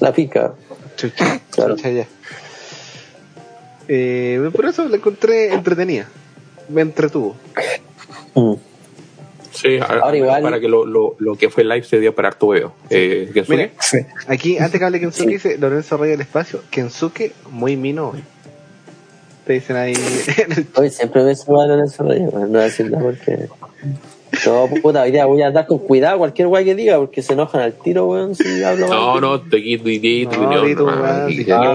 La 0.01 0.13
pica. 0.13 0.55
chucha, 0.97 1.41
Claro. 1.51 1.77
chucha, 1.77 1.91
ya. 1.91 2.07
Eh, 3.89 4.51
por 4.55 4.67
eso 4.67 4.89
la 4.89 4.97
encontré 4.97 5.53
entretenida. 5.53 6.07
Me 6.71 6.83
entretuvo. 6.83 7.37
Mm. 8.35 8.55
Sí, 9.53 9.79
a- 9.79 9.85
Ahora 9.85 10.17
igual- 10.17 10.43
para 10.43 10.61
que 10.61 10.69
lo, 10.69 10.87
lo, 10.87 11.17
lo 11.19 11.35
que 11.35 11.51
fue 11.51 11.65
live 11.65 11.83
se 11.83 11.99
dio 11.99 12.15
para 12.15 12.29
harto 12.29 12.49
veo. 12.49 12.73
Eh. 12.89 13.31
Mira, 13.49 13.71
Sí. 13.81 13.99
Aquí, 14.29 14.57
antes 14.59 14.79
que 14.79 14.85
hable 14.87 15.01
Kensuke, 15.01 15.27
Sí. 15.27 15.33
dice 15.35 15.59
Lorenzo 15.59 15.97
Rey 15.97 16.11
del 16.11 16.21
Espacio, 16.21 16.63
Kensuke 16.71 17.33
muy 17.51 17.77
mino 17.77 18.11
hoy. 18.11 18.23
Te 19.47 19.55
dicen 19.55 19.77
ahí 19.77 19.95
Hoy 20.77 20.91
siempre 20.91 21.25
me 21.25 21.35
subo 21.35 21.61
a 21.61 21.67
Lorenzo 21.67 22.05
Reyes, 22.05 22.29
weón, 22.33 22.43
no 22.53 22.59
voy 22.59 22.61
a 22.61 22.65
decir 22.65 22.91
nada 22.91 23.03
porque. 23.05 23.49
No, 24.47 24.69
puta, 24.81 25.03
hoy 25.03 25.11
día 25.11 25.27
voy 25.27 25.43
a 25.43 25.49
andar 25.49 25.67
con 25.67 25.79
cuidado 25.81 26.19
cualquier 26.19 26.47
guay 26.47 26.65
que 26.65 26.75
diga, 26.77 26.99
porque 26.99 27.21
se 27.21 27.33
enojan 27.33 27.63
al 27.63 27.73
tiro, 27.73 28.07
weón, 28.07 28.37
si 28.37 28.63
hablo 28.63 28.87
No, 28.87 29.13
mal. 29.15 29.21
no, 29.21 29.41
te 29.41 29.61
quito 29.63 29.89
y 29.89 29.99
di 29.99 30.27
tu 30.27 30.41
No, 30.41 30.65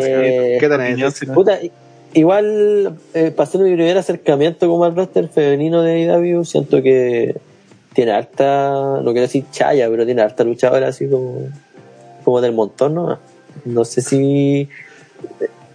sí. 0.01 1.27
Igual, 2.15 2.97
eh, 3.13 3.33
ser 3.45 3.61
mi 3.61 3.73
primer 3.73 3.97
acercamiento 3.97 4.67
como 4.67 4.85
al 4.85 4.95
roster 4.95 5.27
femenino 5.27 5.81
de 5.81 6.09
AEW, 6.09 6.43
siento 6.45 6.81
que 6.81 7.35
tiene 7.93 8.11
harta, 8.11 9.01
no 9.01 9.11
quiero 9.11 9.21
decir 9.21 9.45
chaya, 9.51 9.89
pero 9.89 10.05
tiene 10.05 10.21
harta 10.21 10.43
luchadora 10.43 10.87
así 10.87 11.07
como, 11.07 11.49
como 12.23 12.41
del 12.41 12.53
montón, 12.53 12.95
¿no? 12.95 13.19
No 13.65 13.85
sé 13.85 14.01
si 14.01 14.69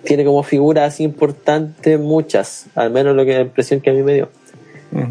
tiene 0.04 0.24
como 0.24 0.42
figuras 0.42 0.94
así 0.94 1.04
importantes 1.04 2.00
muchas, 2.00 2.66
al 2.74 2.90
menos 2.90 3.14
lo 3.14 3.24
que 3.24 3.34
la 3.34 3.42
impresión 3.42 3.80
que 3.80 3.90
a 3.90 3.92
mí 3.92 4.02
me 4.02 4.14
dio. 4.14 4.28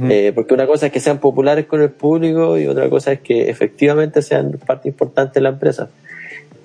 Eh, 0.09 0.33
porque 0.35 0.53
una 0.53 0.67
cosa 0.67 0.87
es 0.87 0.91
que 0.91 0.99
sean 0.99 1.19
populares 1.19 1.65
con 1.65 1.81
el 1.81 1.89
público 1.89 2.57
y 2.57 2.67
otra 2.67 2.89
cosa 2.89 3.13
es 3.13 3.21
que 3.21 3.49
efectivamente 3.49 4.21
sean 4.21 4.59
parte 4.65 4.89
importante 4.89 5.35
de 5.35 5.41
la 5.41 5.49
empresa. 5.49 5.89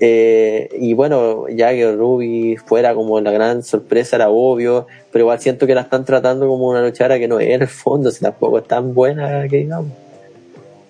Eh, 0.00 0.68
y 0.78 0.92
bueno, 0.94 1.48
ya 1.48 1.70
que 1.70 1.92
Ruby 1.92 2.56
fuera 2.56 2.94
como 2.94 3.20
la 3.20 3.30
gran 3.30 3.62
sorpresa 3.62 4.16
era 4.16 4.28
obvio, 4.28 4.86
pero 5.12 5.24
igual 5.24 5.40
siento 5.40 5.66
que 5.66 5.74
la 5.74 5.82
están 5.82 6.04
tratando 6.04 6.48
como 6.48 6.68
una 6.68 6.82
luchadora 6.82 7.18
que 7.18 7.28
no 7.28 7.38
es 7.38 7.50
en 7.50 7.62
el 7.62 7.68
fondo, 7.68 8.10
si 8.10 8.20
tampoco 8.20 8.58
es 8.58 8.64
tan 8.64 8.94
buena 8.94 9.46
que 9.48 9.58
digamos. 9.58 9.92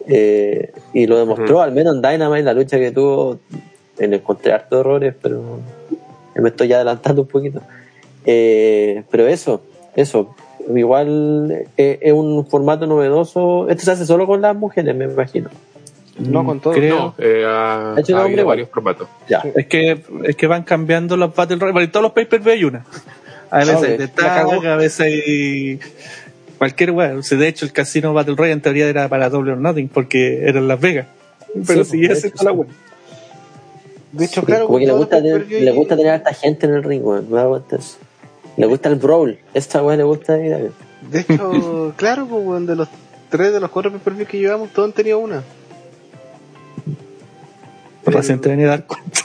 Eh, 0.07 0.73
y 0.93 1.07
lo 1.07 1.19
demostró, 1.19 1.61
al 1.61 1.73
menos 1.73 1.97
en 1.97 2.03
Dynamite, 2.03 2.43
la 2.43 2.55
lucha 2.55 2.79
que 2.79 2.91
tuvo, 2.91 3.39
en 3.99 4.15
encontré 4.15 4.53
hartos 4.53 4.81
errores, 4.81 5.15
pero 5.21 5.61
me 6.35 6.49
estoy 6.49 6.69
ya 6.69 6.77
adelantando 6.77 7.23
un 7.23 7.29
poquito. 7.29 7.61
Eh, 8.27 9.03
pero 9.11 9.27
eso, 9.27 9.63
eso, 9.95 10.35
igual 10.75 11.67
es 11.77 12.13
un 12.13 12.47
formato 12.47 12.87
novedoso. 12.87 13.69
Esto 13.69 13.85
se 13.85 13.91
hace 13.93 14.07
solo 14.07 14.27
con 14.27 14.41
las 14.41 14.57
mujeres, 14.57 14.95
me 14.95 15.05
imagino. 15.05 15.51
No 16.19 16.45
con 16.45 16.61
todo. 16.61 16.73
Creo. 16.75 16.97
No, 16.97 17.15
eh, 17.19 17.45
ha, 17.47 17.95
Ha 17.97 18.01
hecho 18.01 18.17
ha 18.17 18.29
igual. 18.29 18.45
varios 18.47 18.69
formatos. 18.71 19.09
Ya. 19.29 19.43
Es 19.55 19.67
que, 19.67 20.01
es 20.25 20.37
que 20.37 20.47
van 20.47 20.63
cambiando 20.63 21.17
los 21.17 21.35
Battle 21.35 21.57
Royale. 21.57 21.73
porque 21.73 21.85
En 21.85 21.91
todos 21.91 22.03
los 22.05 22.13
pay 22.13 22.25
per 22.27 22.41
view 22.41 22.53
hay 22.53 22.65
una. 22.65 22.85
A 23.51 23.59
veces 23.59 23.83
hay 23.83 23.97
de 23.97 24.09
tag, 24.09 24.67
a 24.67 24.77
veces 24.77 25.01
hay 25.01 25.81
cualquier 26.59 26.91
weá. 26.93 27.15
O 27.17 27.23
sea, 27.23 27.37
de 27.39 27.49
hecho, 27.49 27.65
el 27.65 27.73
casino 27.73 28.13
Battle 28.15 28.35
Royale 28.37 28.53
en 28.53 28.61
teoría 28.61 28.89
era 28.89 29.09
para 29.09 29.29
Double 29.29 29.53
or 29.53 29.59
Nothing 29.59 29.89
porque 29.89 30.47
era 30.49 30.59
en 30.61 30.69
Las 30.69 30.81
Vegas. 30.81 31.07
Pero 31.67 31.85
Sí, 31.85 32.01
de 32.01 32.15
siendo 32.17 32.29
hecho, 32.37 32.45
la 32.45 32.53
weá. 32.53 32.69
De 34.13 34.25
hecho, 34.25 34.41
Sí, 34.41 34.47
claro, 34.47 34.67
como 34.67 34.79
que 34.79 34.87
le 34.87 34.93
gusta, 34.93 35.17
tener, 35.17 35.33
pay-per-view 35.33 35.61
le 35.65 35.71
y- 35.71 35.75
gusta 35.75 35.97
tener 35.97 36.13
harta 36.13 36.33
gente 36.35 36.67
en 36.67 36.75
el 36.75 36.83
ring, 36.85 37.05
weón. 37.05 37.27
Me 37.31 37.77
eso. 37.77 37.97
Le 38.57 38.67
gusta 38.67 38.89
el 38.89 38.95
brawl. 38.97 39.39
Esta 39.53 39.83
weá 39.83 39.97
le 39.97 40.05
gusta. 40.05 40.37
mira, 40.37 40.59
De 41.11 41.21
hecho, 41.21 41.93
claro, 41.97 42.27
pues, 42.27 42.45
weón, 42.45 42.67
de 42.67 42.77
los 42.77 42.89
tres 43.31 43.53
de 43.53 43.59
los 43.61 43.71
cuatro 43.71 43.91
pay-per-views 43.91 44.29
que 44.29 44.39
llevamos, 44.39 44.71
todos 44.73 44.89
han 44.89 44.93
tenido 44.95 45.19
una. 45.19 45.43
Recién 48.07 48.41
te 48.41 48.49
venía 48.51 48.67
a 48.67 48.71
dar 48.71 48.87
cuenta. 48.87 49.21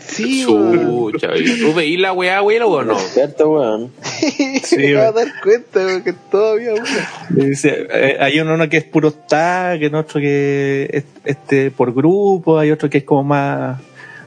Sí, 0.00 0.46
weón. 0.46 1.12
Chucha, 1.12 1.36
¿y 1.36 1.58
¿tú 1.60 1.74
veís 1.74 1.98
la 1.98 2.12
weá, 2.12 2.40
güey, 2.40 2.58
o 2.60 2.82
no? 2.82 2.92
Experto, 2.94 3.50
weón. 3.50 3.90
Sí, 4.62 4.76
me 4.76 4.94
va 4.94 5.08
a 5.08 5.10
weón. 5.10 5.14
dar 5.14 5.40
cuenta, 5.42 5.80
weón, 5.84 6.02
que 6.04 6.12
todavía. 6.30 6.72
Dice, 7.30 7.86
eh, 7.90 8.16
hay 8.20 8.38
uno, 8.40 8.54
uno 8.54 8.68
que 8.68 8.76
es 8.78 8.84
puro 8.84 9.12
tag, 9.12 9.82
en 9.82 9.94
otro 9.94 10.20
que 10.20 10.88
es 10.92 11.04
este, 11.24 11.70
por 11.70 11.92
grupo, 11.92 12.58
hay 12.58 12.70
otro 12.70 12.88
que 12.88 12.98
es 12.98 13.04
como 13.04 13.24
más, 13.24 13.80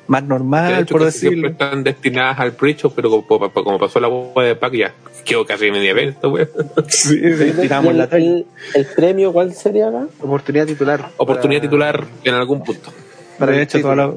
más 0.08 0.22
Que 0.22 0.26
de 0.26 0.30
normal, 0.30 0.82
hecho 0.84 0.98
por 0.98 1.10
siempre 1.12 1.30
decirlo. 1.30 1.48
están 1.50 1.84
destinadas 1.84 2.40
al 2.40 2.52
pre-show, 2.54 2.92
pero 2.94 3.22
como, 3.26 3.50
como 3.52 3.80
pasó 3.80 4.00
la 4.02 4.10
weá 4.10 4.48
de 4.50 4.56
Pac, 4.56 4.74
ya 4.74 4.94
quedó 5.24 5.46
casi 5.46 5.72
media 5.72 5.94
vez 5.94 6.10
esta 6.16 6.28
weá. 6.28 6.48
Sí, 6.90 7.20
tiramos 7.62 7.94
¿Y 7.94 7.98
la 7.98 8.04
el, 8.04 8.10
talla. 8.10 8.26
el, 8.26 8.46
el 8.76 8.86
premio 8.96 9.32
cuál 9.32 9.54
sería 9.54 9.88
acá? 9.88 10.08
Oportunidad 10.22 10.66
titular. 10.68 11.10
Oportunidad 11.18 11.62
para- 11.62 11.70
titular 11.70 12.04
en 12.26 12.34
algún 12.34 12.62
punto. 12.64 12.92
Para 13.40 13.52
de 13.54 13.62
hecho, 13.64 13.82
todas 13.82 13.98
las 13.98 14.10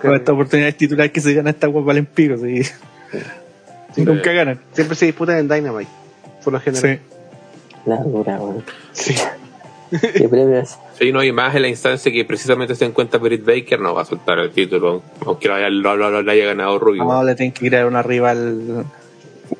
todas 0.00 0.18
estas 0.18 0.32
oportunidades 0.34 0.76
titulares 0.76 1.12
que 1.12 1.20
se 1.20 1.32
ganan 1.34 1.54
esta 1.54 1.66
guapa 1.68 1.86
valen 1.88 2.06
pico, 2.06 2.36
sí. 2.38 2.62
Nunca 3.96 4.32
ganan. 4.32 4.58
Siempre 4.72 4.96
se 4.96 5.06
disputan 5.06 5.38
en 5.38 5.48
Dynamite. 5.48 5.90
Por 6.42 6.52
lo 6.54 6.60
general. 6.60 6.98
Sí. 6.98 7.80
La 7.86 7.96
dura, 7.98 8.36
weón. 8.40 8.64
Sí. 8.92 9.14
¿Qué 9.90 10.28
premio 10.28 10.58
es? 10.58 10.76
Si 10.98 11.12
no 11.12 11.20
hay 11.20 11.30
más 11.32 11.54
en 11.54 11.62
la 11.62 11.68
instancia 11.68 12.10
que 12.10 12.24
precisamente 12.24 12.74
se 12.74 12.84
encuentra 12.86 13.18
Britt 13.20 13.44
Baker, 13.44 13.78
no 13.80 13.94
va 13.94 14.02
a 14.02 14.04
soltar 14.06 14.38
el 14.38 14.50
título, 14.50 15.02
aunque 15.26 15.48
lo 15.48 15.54
haya, 15.54 15.68
lo, 15.68 15.96
lo- 15.96 16.22
lo 16.22 16.30
haya 16.30 16.46
ganado 16.46 16.78
Rubio. 16.78 17.04
No, 17.04 17.22
le 17.22 17.34
tienen 17.34 17.52
que 17.52 17.68
crear 17.68 17.86
una 17.86 18.02
rival. 18.02 18.86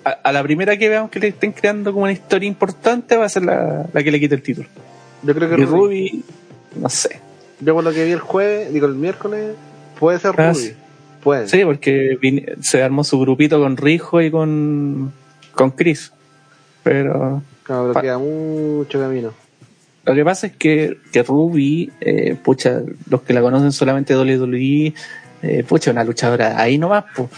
A, 0.05 0.11
a 0.11 0.33
la 0.33 0.43
primera 0.43 0.77
que 0.79 0.89
veamos 0.89 1.11
que 1.11 1.21
le 1.21 1.29
estén 1.29 1.53
creando 1.53 1.93
como 1.93 2.05
una 2.05 2.13
historia 2.13 2.49
importante 2.49 3.17
va 3.17 3.27
a 3.27 3.29
ser 3.29 3.45
la, 3.45 3.87
la 3.93 4.03
que 4.03 4.11
le 4.11 4.19
quite 4.19 4.35
el 4.35 4.43
título. 4.43 4.69
Yo 5.23 5.35
creo 5.35 5.49
que 5.51 5.61
Y 5.61 5.65
Ruby. 5.67 5.77
Ruby, 6.11 6.25
no 6.77 6.89
sé. 6.89 7.21
Yo 7.65 7.75
por 7.75 7.85
lo 7.85 7.93
que 7.93 8.05
vi 8.05 8.11
el 8.13 8.21
jueves, 8.21 8.73
digo 8.73 8.87
el 8.87 8.95
miércoles, 8.95 9.55
puede 9.99 10.19
ser 10.19 10.33
Ah, 10.39 10.53
Ruby. 10.53 10.61
sí. 10.65 10.73
Puede. 11.23 11.49
Sí, 11.49 11.65
porque 11.65 12.19
se 12.63 12.83
armó 12.83 13.05
su 13.05 13.19
grupito 13.21 13.61
con 13.61 13.77
Rijo 13.77 14.21
y 14.21 14.31
con, 14.33 15.13
con 15.55 15.71
Chris. 15.71 16.13
Pero 16.83 17.43
Claro, 17.63 17.91
pero 17.93 18.01
queda 18.03 18.19
mucho 18.19 18.99
camino. 18.99 19.33
lo 20.05 20.15
que 20.15 20.25
pasa 20.25 20.49
es 20.49 20.57
que, 20.57 20.99
que 21.13 21.23
Ruby, 21.23 21.93
eh, 22.01 22.35
pucha, 22.43 22.81
los 23.09 23.23
que 23.23 23.33
la 23.33 23.41
conocen 23.41 23.71
solamente 23.71 24.15
de 24.17 24.21
WWE, 24.21 24.95
eh, 25.43 25.63
pucha, 25.63 25.93
una 25.93 26.03
luchadora 26.03 26.61
ahí 26.61 26.77
nomás, 26.77 27.05
pues. 27.15 27.29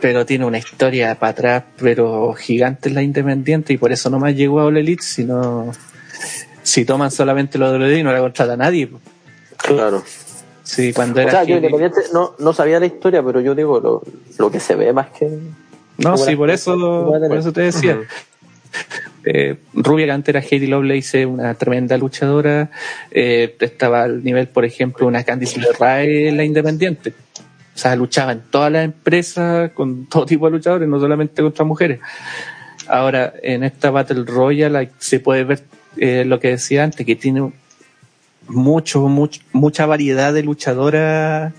Pero 0.00 0.24
tiene 0.26 0.46
una 0.46 0.56
historia 0.58 1.14
para 1.16 1.30
atrás, 1.32 1.64
pero 1.78 2.32
gigante 2.32 2.88
en 2.88 2.94
la 2.94 3.02
independiente, 3.02 3.74
y 3.74 3.76
por 3.76 3.92
eso 3.92 4.08
nomás 4.10 4.34
llegó 4.34 4.60
a 4.60 4.64
All 4.64 4.76
Elite, 4.78 5.02
si 5.02 5.24
no, 5.24 5.70
si 6.62 6.84
toman 6.86 7.10
solamente 7.10 7.58
lo 7.58 7.70
de 7.70 7.78
WWE 7.78 8.02
no 8.02 8.12
la 8.12 8.20
contrata 8.20 8.54
a 8.54 8.56
nadie. 8.56 8.88
Claro. 9.56 10.02
Sí, 10.62 10.92
cuando 10.92 11.20
O 11.20 11.22
era 11.22 11.30
sea, 11.30 11.44
yo 11.44 11.56
independiente 11.56 12.00
no, 12.12 12.34
no 12.38 12.52
sabía 12.52 12.80
la 12.80 12.86
historia, 12.86 13.22
pero 13.22 13.40
yo 13.40 13.54
digo 13.54 13.78
lo, 13.80 14.02
lo 14.38 14.50
que 14.50 14.58
se 14.58 14.74
ve 14.74 14.92
más 14.92 15.10
que. 15.10 15.28
No, 15.98 16.16
sí, 16.16 16.34
por 16.34 16.50
eso, 16.50 16.76
por 17.06 17.36
eso 17.36 17.52
te 17.52 17.62
decía. 17.62 17.94
Ujú. 17.94 18.04
Eh, 19.28 19.56
Rubia 19.74 20.06
que 20.06 20.12
antes 20.12 20.34
era 20.34 20.40
Heidi 20.40 20.68
Lovelace, 20.68 21.26
una 21.26 21.54
tremenda 21.54 21.98
luchadora. 21.98 22.70
Eh, 23.10 23.56
estaba 23.60 24.04
al 24.04 24.22
nivel, 24.22 24.46
por 24.48 24.64
ejemplo, 24.64 25.06
una 25.06 25.24
Candice 25.24 25.60
LeRae 25.60 26.28
en 26.28 26.36
la 26.36 26.44
Independiente. 26.44 27.12
O 27.74 27.78
sea, 27.78 27.96
luchaba 27.96 28.32
en 28.32 28.42
todas 28.50 28.70
las 28.70 28.84
empresas 28.84 29.72
con 29.72 30.06
todo 30.08 30.26
tipo 30.26 30.46
de 30.46 30.52
luchadores, 30.52 30.88
no 30.88 31.00
solamente 31.00 31.42
contra 31.42 31.64
mujeres. 31.64 31.98
Ahora, 32.86 33.34
en 33.42 33.64
esta 33.64 33.90
Battle 33.90 34.24
Royale 34.24 34.90
se 34.98 35.18
puede 35.18 35.42
ver 35.42 35.62
eh, 35.96 36.24
lo 36.24 36.38
que 36.38 36.50
decía 36.50 36.84
antes, 36.84 37.04
que 37.04 37.16
tiene 37.16 37.52
mucho, 38.48 39.08
mucha 39.52 39.86
variedad 39.86 40.32
de 40.32 40.42
luchadoras 40.42 41.52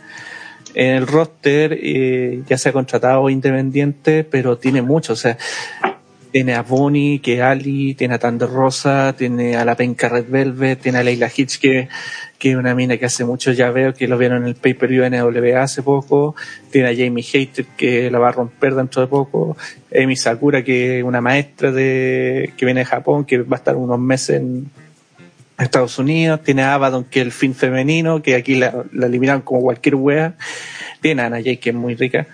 en 0.73 0.95
el 0.95 1.07
roster, 1.07 1.77
eh, 1.81 2.43
ya 2.47 2.57
sea 2.57 2.71
contratado 2.71 3.21
o 3.21 3.29
independiente, 3.29 4.23
pero 4.23 4.57
tiene 4.57 4.81
mucho. 4.81 5.13
O 5.13 5.15
sea, 5.15 5.37
tiene 6.31 6.53
a 6.53 6.61
Bonnie, 6.61 7.19
que 7.19 7.41
Ali, 7.41 7.95
tiene 7.95 8.15
a 8.15 8.19
Thunder 8.19 8.47
Rosa, 8.47 9.15
tiene 9.17 9.55
a 9.55 9.65
la 9.65 9.75
penca 9.75 10.07
Red 10.07 10.25
Velvet, 10.29 10.79
tiene 10.79 10.99
a 10.99 11.03
Leila 11.03 11.31
Hitch, 11.35 11.57
que, 11.59 11.89
que 12.37 12.51
es 12.51 12.55
una 12.55 12.75
mina 12.75 12.97
que 12.97 13.05
hace 13.05 13.25
mucho 13.25 13.51
ya 13.53 13.71
veo, 13.71 13.93
que 13.93 14.07
lo 14.07 14.17
vieron 14.19 14.43
en 14.43 14.49
el 14.49 14.55
pay-per-view 14.55 15.09
NWA 15.09 15.63
hace 15.63 15.81
poco, 15.81 16.35
tiene 16.71 16.89
a 16.89 16.95
Jamie 16.95 17.23
Hater, 17.23 17.65
que 17.77 18.11
la 18.11 18.19
va 18.19 18.29
a 18.29 18.33
romper 18.33 18.75
dentro 18.75 19.01
de 19.01 19.07
poco, 19.07 19.57
Amy 19.95 20.15
Sakura, 20.15 20.63
que 20.63 20.99
es 20.99 21.03
una 21.03 21.21
maestra 21.21 21.71
de, 21.71 22.53
que 22.55 22.65
viene 22.65 22.81
de 22.81 22.85
Japón, 22.85 23.25
que 23.25 23.39
va 23.39 23.57
a 23.57 23.59
estar 23.59 23.75
unos 23.75 23.99
meses 23.99 24.39
en 24.41 24.69
Estados 25.63 25.97
Unidos, 25.97 26.41
tiene 26.43 26.61
a 26.63 26.75
Abaddon, 26.75 27.05
que 27.05 27.19
es 27.19 27.25
el 27.25 27.31
fin 27.31 27.55
femenino, 27.55 28.21
que 28.21 28.35
aquí 28.35 28.55
la, 28.55 28.85
la 28.91 29.07
eliminaron 29.07 29.41
como 29.41 29.61
cualquier 29.61 29.95
wea, 29.95 30.35
tiene 31.01 31.23
a 31.23 31.25
Ana 31.25 31.41
Jay, 31.41 31.57
que 31.57 31.71
es 31.71 31.75
muy 31.75 31.95
rica, 31.95 32.27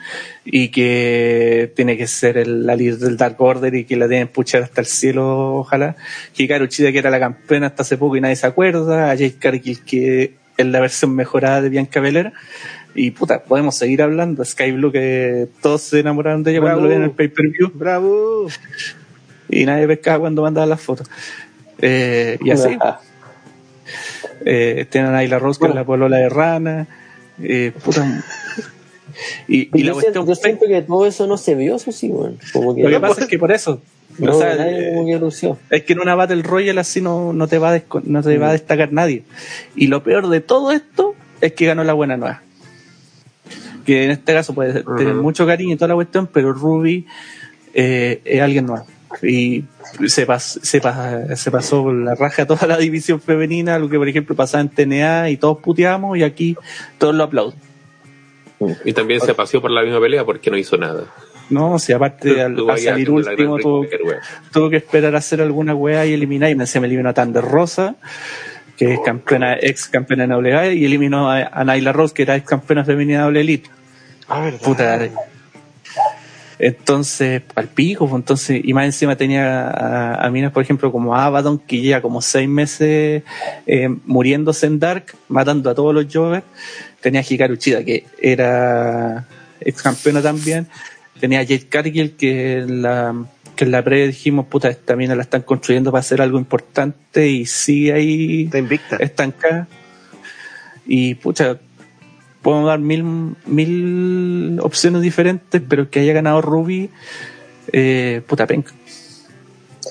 y 0.46 0.70
que 0.70 1.72
tiene 1.76 1.98
que 1.98 2.08
ser 2.08 2.38
el, 2.38 2.66
la 2.66 2.76
líder 2.76 2.98
del 2.98 3.18
Dark 3.18 3.42
Order 3.42 3.74
y 3.76 3.86
que 3.86 3.96
la 3.96 4.08
tienen 4.08 4.28
puchar 4.28 4.64
hasta 4.64 4.82
el 4.82 4.88
cielo, 4.88 5.56
ojalá. 5.58 5.96
Hikaru 6.36 6.66
Uchida, 6.66 6.92
que 6.92 7.00
era 7.00 7.10
la 7.10 7.20
campeona 7.20 7.68
hasta 7.68 7.84
hace 7.84 7.98
poco 7.98 8.18
y 8.18 8.22
nadie 8.22 8.36
se 8.36 8.48
acuerda. 8.48 9.12
A 9.12 9.16
Jade 9.16 9.36
Cargill, 9.40 9.84
que 9.84 10.36
es 10.58 10.66
la 10.66 10.80
versión 10.82 11.16
mejorada 11.16 11.62
de 11.62 11.70
Bianca 11.70 12.00
Belair. 12.00 12.34
Y 12.96 13.12
puta, 13.12 13.44
podemos 13.44 13.76
seguir 13.76 14.02
hablando. 14.02 14.46
Sky 14.46 14.72
Blue, 14.72 14.92
que 14.92 15.48
todos 15.62 15.82
se 15.82 16.00
enamoraron 16.00 16.44
de 16.44 16.52
ella 16.52 16.62
cuando 16.62 16.82
lo 16.82 16.88
vieron 16.88 17.04
en 17.06 17.10
el 17.10 17.16
pay-per-view 17.16 17.72
¡Bravo! 17.74 18.48
y 19.50 19.66
nadie 19.66 19.88
pescaba 19.88 20.20
cuando 20.20 20.42
mandaba 20.42 20.68
las 20.68 20.82
fotos. 20.82 21.10
Eh, 21.80 22.38
y 22.44 22.52
así. 22.52 22.78
Eh, 24.46 24.86
tienen 24.90 25.14
ahí 25.16 25.28
la 25.28 25.40
Rose, 25.40 25.60
que 25.60 25.68
es 25.68 25.76
la 25.76 25.84
polola 25.86 26.18
de 26.18 26.30
rana. 26.30 26.88
Eh, 27.42 27.72
puta. 27.84 28.24
Y, 29.48 29.70
y 29.78 29.84
la 29.84 29.94
yo, 29.94 30.00
siento, 30.00 30.26
cuestión. 30.26 30.26
yo 30.26 30.36
siento 30.36 30.66
que 30.68 30.82
todo 30.82 31.06
eso 31.06 31.28
no 31.28 31.38
se 31.38 31.54
vio, 31.54 31.76
eso 31.76 31.92
sí. 31.92 32.12
Como 32.52 32.74
que, 32.74 32.82
Lo 32.82 32.90
que 32.90 33.00
pasa 33.00 33.22
es 33.22 33.28
que 33.28 33.38
por 33.38 33.52
eso. 33.52 33.80
no, 34.18 34.36
o 34.36 34.40
sea, 34.40 34.56
nadie 34.56 34.90
eh, 34.90 34.94
como 34.96 35.06
que 35.06 35.20
lució. 35.20 35.58
es 35.70 35.84
que 35.84 35.94
en 35.94 36.00
una 36.00 36.16
Battle 36.16 36.42
Royale 36.42 36.80
así 36.80 37.00
no, 37.00 37.32
no 37.32 37.48
te 37.48 37.60
va 37.60 37.76
a 37.76 37.82
no 38.06 38.24
te 38.24 38.38
va 38.40 38.48
a 38.48 38.50
Mm. 38.50 38.54
destacar 38.54 38.92
nadie. 38.92 39.24
Y 39.76 39.86
lo 39.86 40.02
peor 40.02 40.30
de 40.30 40.42
todo 40.42 40.72
esto 40.72 41.14
es 41.42 41.54
que 41.54 41.68
ganó 41.68 41.84
la 41.84 41.94
buena 41.94 42.18
nueva. 42.18 42.42
Que 43.86 44.06
en 44.06 44.12
este 44.12 44.34
caso 44.34 44.56
puede 44.56 44.84
tener 44.98 45.14
mucho 45.14 45.46
cariño 45.46 45.74
y 45.74 45.78
toda 45.78 45.90
la 45.90 45.96
cuestión, 45.96 46.26
pero 46.34 46.52
Ruby 46.54 47.06
eh, 47.76 48.20
es 48.26 48.42
alguien 48.42 48.66
nuevo. 48.66 48.88
Y 49.22 49.66
se, 50.08 50.28
pas- 50.28 50.60
se, 50.62 50.82
pas- 50.82 51.36
se 51.36 51.52
pasó 51.52 51.84
por 51.84 51.94
la 51.94 52.16
raja 52.16 52.46
toda 52.46 52.66
la 52.68 52.78
división 52.78 53.22
femenina, 53.22 53.78
lo 53.80 53.90
que 53.90 53.98
por 53.98 54.08
ejemplo 54.08 54.36
pasaba 54.36 54.62
en 54.62 54.70
TNA 54.70 55.30
y 55.30 55.38
todos 55.38 55.60
puteamos 55.60 56.18
y 56.18 56.24
aquí 56.24 56.56
todos 56.98 57.14
lo 57.16 57.24
aplauden. 57.24 57.60
Y 58.86 58.94
también 58.94 59.20
se 59.22 59.34
paseó 59.34 59.62
por 59.62 59.72
la 59.72 59.82
misma 59.82 60.00
pelea 60.00 60.24
porque 60.26 60.50
no 60.50 60.58
hizo 60.58 60.78
nada. 60.78 61.04
No, 61.50 61.78
si 61.78 61.92
aparte 61.92 62.42
al, 62.42 62.56
salir 62.80 63.10
último 63.12 63.58
tuvo, 63.58 63.86
tuvo 64.52 64.70
que 64.70 64.78
esperar 64.78 65.14
a 65.16 65.18
hacer 65.18 65.42
alguna 65.42 65.76
weá 65.76 66.06
y 66.06 66.14
eliminar. 66.14 66.50
Y 66.50 66.66
se 66.68 66.80
me 66.80 66.88
eliminó 66.88 67.10
a 67.10 67.14
Thunder 67.14 67.44
Rosa, 67.44 67.96
que 68.78 68.94
es 68.94 69.00
campeona, 69.06 69.58
ex 69.60 69.88
campeona 69.88 70.26
de 70.26 70.34
WA, 70.36 70.68
y 70.68 70.86
eliminó 70.86 71.30
a, 71.30 71.40
a 71.42 71.64
Nyla 71.66 71.92
Rose, 71.92 72.14
que 72.14 72.22
era 72.24 72.38
ex 72.38 72.48
campeona 72.48 72.86
femenina 72.86 73.20
de 73.20 73.24
Doble 73.26 73.42
Elite. 73.42 73.70
Ah, 74.30 74.42
verdad. 74.46 74.60
Puta. 74.62 75.10
Entonces, 76.60 77.42
al 77.56 77.68
pico, 77.68 78.08
pues, 78.08 78.20
entonces, 78.20 78.62
y 78.64 78.74
más 78.74 78.86
encima 78.86 79.16
tenía 79.16 79.68
a, 79.70 80.26
a 80.26 80.30
minas, 80.30 80.52
por 80.52 80.64
ejemplo, 80.64 80.92
como 80.92 81.16
Abaddon, 81.16 81.60
que 81.60 81.82
lleva 81.82 82.02
como 82.02 82.22
seis 82.22 82.48
meses 82.48 83.24
eh, 83.66 83.90
muriéndose 84.06 84.68
en 84.68 84.80
Dark, 84.80 85.16
matando 85.30 85.70
a 85.70 85.76
todos 85.76 85.94
los 85.94 86.06
Jovers. 86.14 86.46
Tenía 87.02 87.22
a 87.22 87.26
Hikaru 87.28 87.54
Uchida, 87.56 87.84
que 87.84 88.06
era 88.22 89.28
ex 89.60 89.82
campeona 89.82 90.22
también. 90.22 90.68
Tenía 91.20 91.40
a 91.40 91.44
Jade 91.44 91.68
Cargill, 91.68 92.16
que 92.16 92.60
en 92.60 92.82
la, 92.82 93.26
que 93.56 93.66
en 93.66 93.72
la 93.72 93.84
pre 93.84 94.08
dijimos, 94.08 94.46
puta, 94.48 94.70
esta 94.70 94.96
mina 94.96 95.16
la 95.16 95.24
están 95.24 95.42
construyendo 95.42 95.92
para 95.92 96.00
hacer 96.00 96.22
algo 96.22 96.38
importante 96.38 97.28
y 97.30 97.46
sigue 97.46 97.94
ahí 97.94 98.44
Está 98.46 98.58
invicta. 98.60 98.96
estancada. 98.98 99.68
Y 100.86 101.16
pucha, 101.16 101.58
podemos 102.44 102.68
dar 102.68 102.78
mil, 102.80 103.36
mil 103.48 104.60
opciones 104.62 105.02
diferentes, 105.02 105.62
pero 105.68 105.90
que 105.90 106.02
haya 106.02 106.14
ganado 106.14 106.42
Ruby, 106.42 106.92
eh, 107.72 108.22
puta 108.28 108.46
penca. 108.46 108.72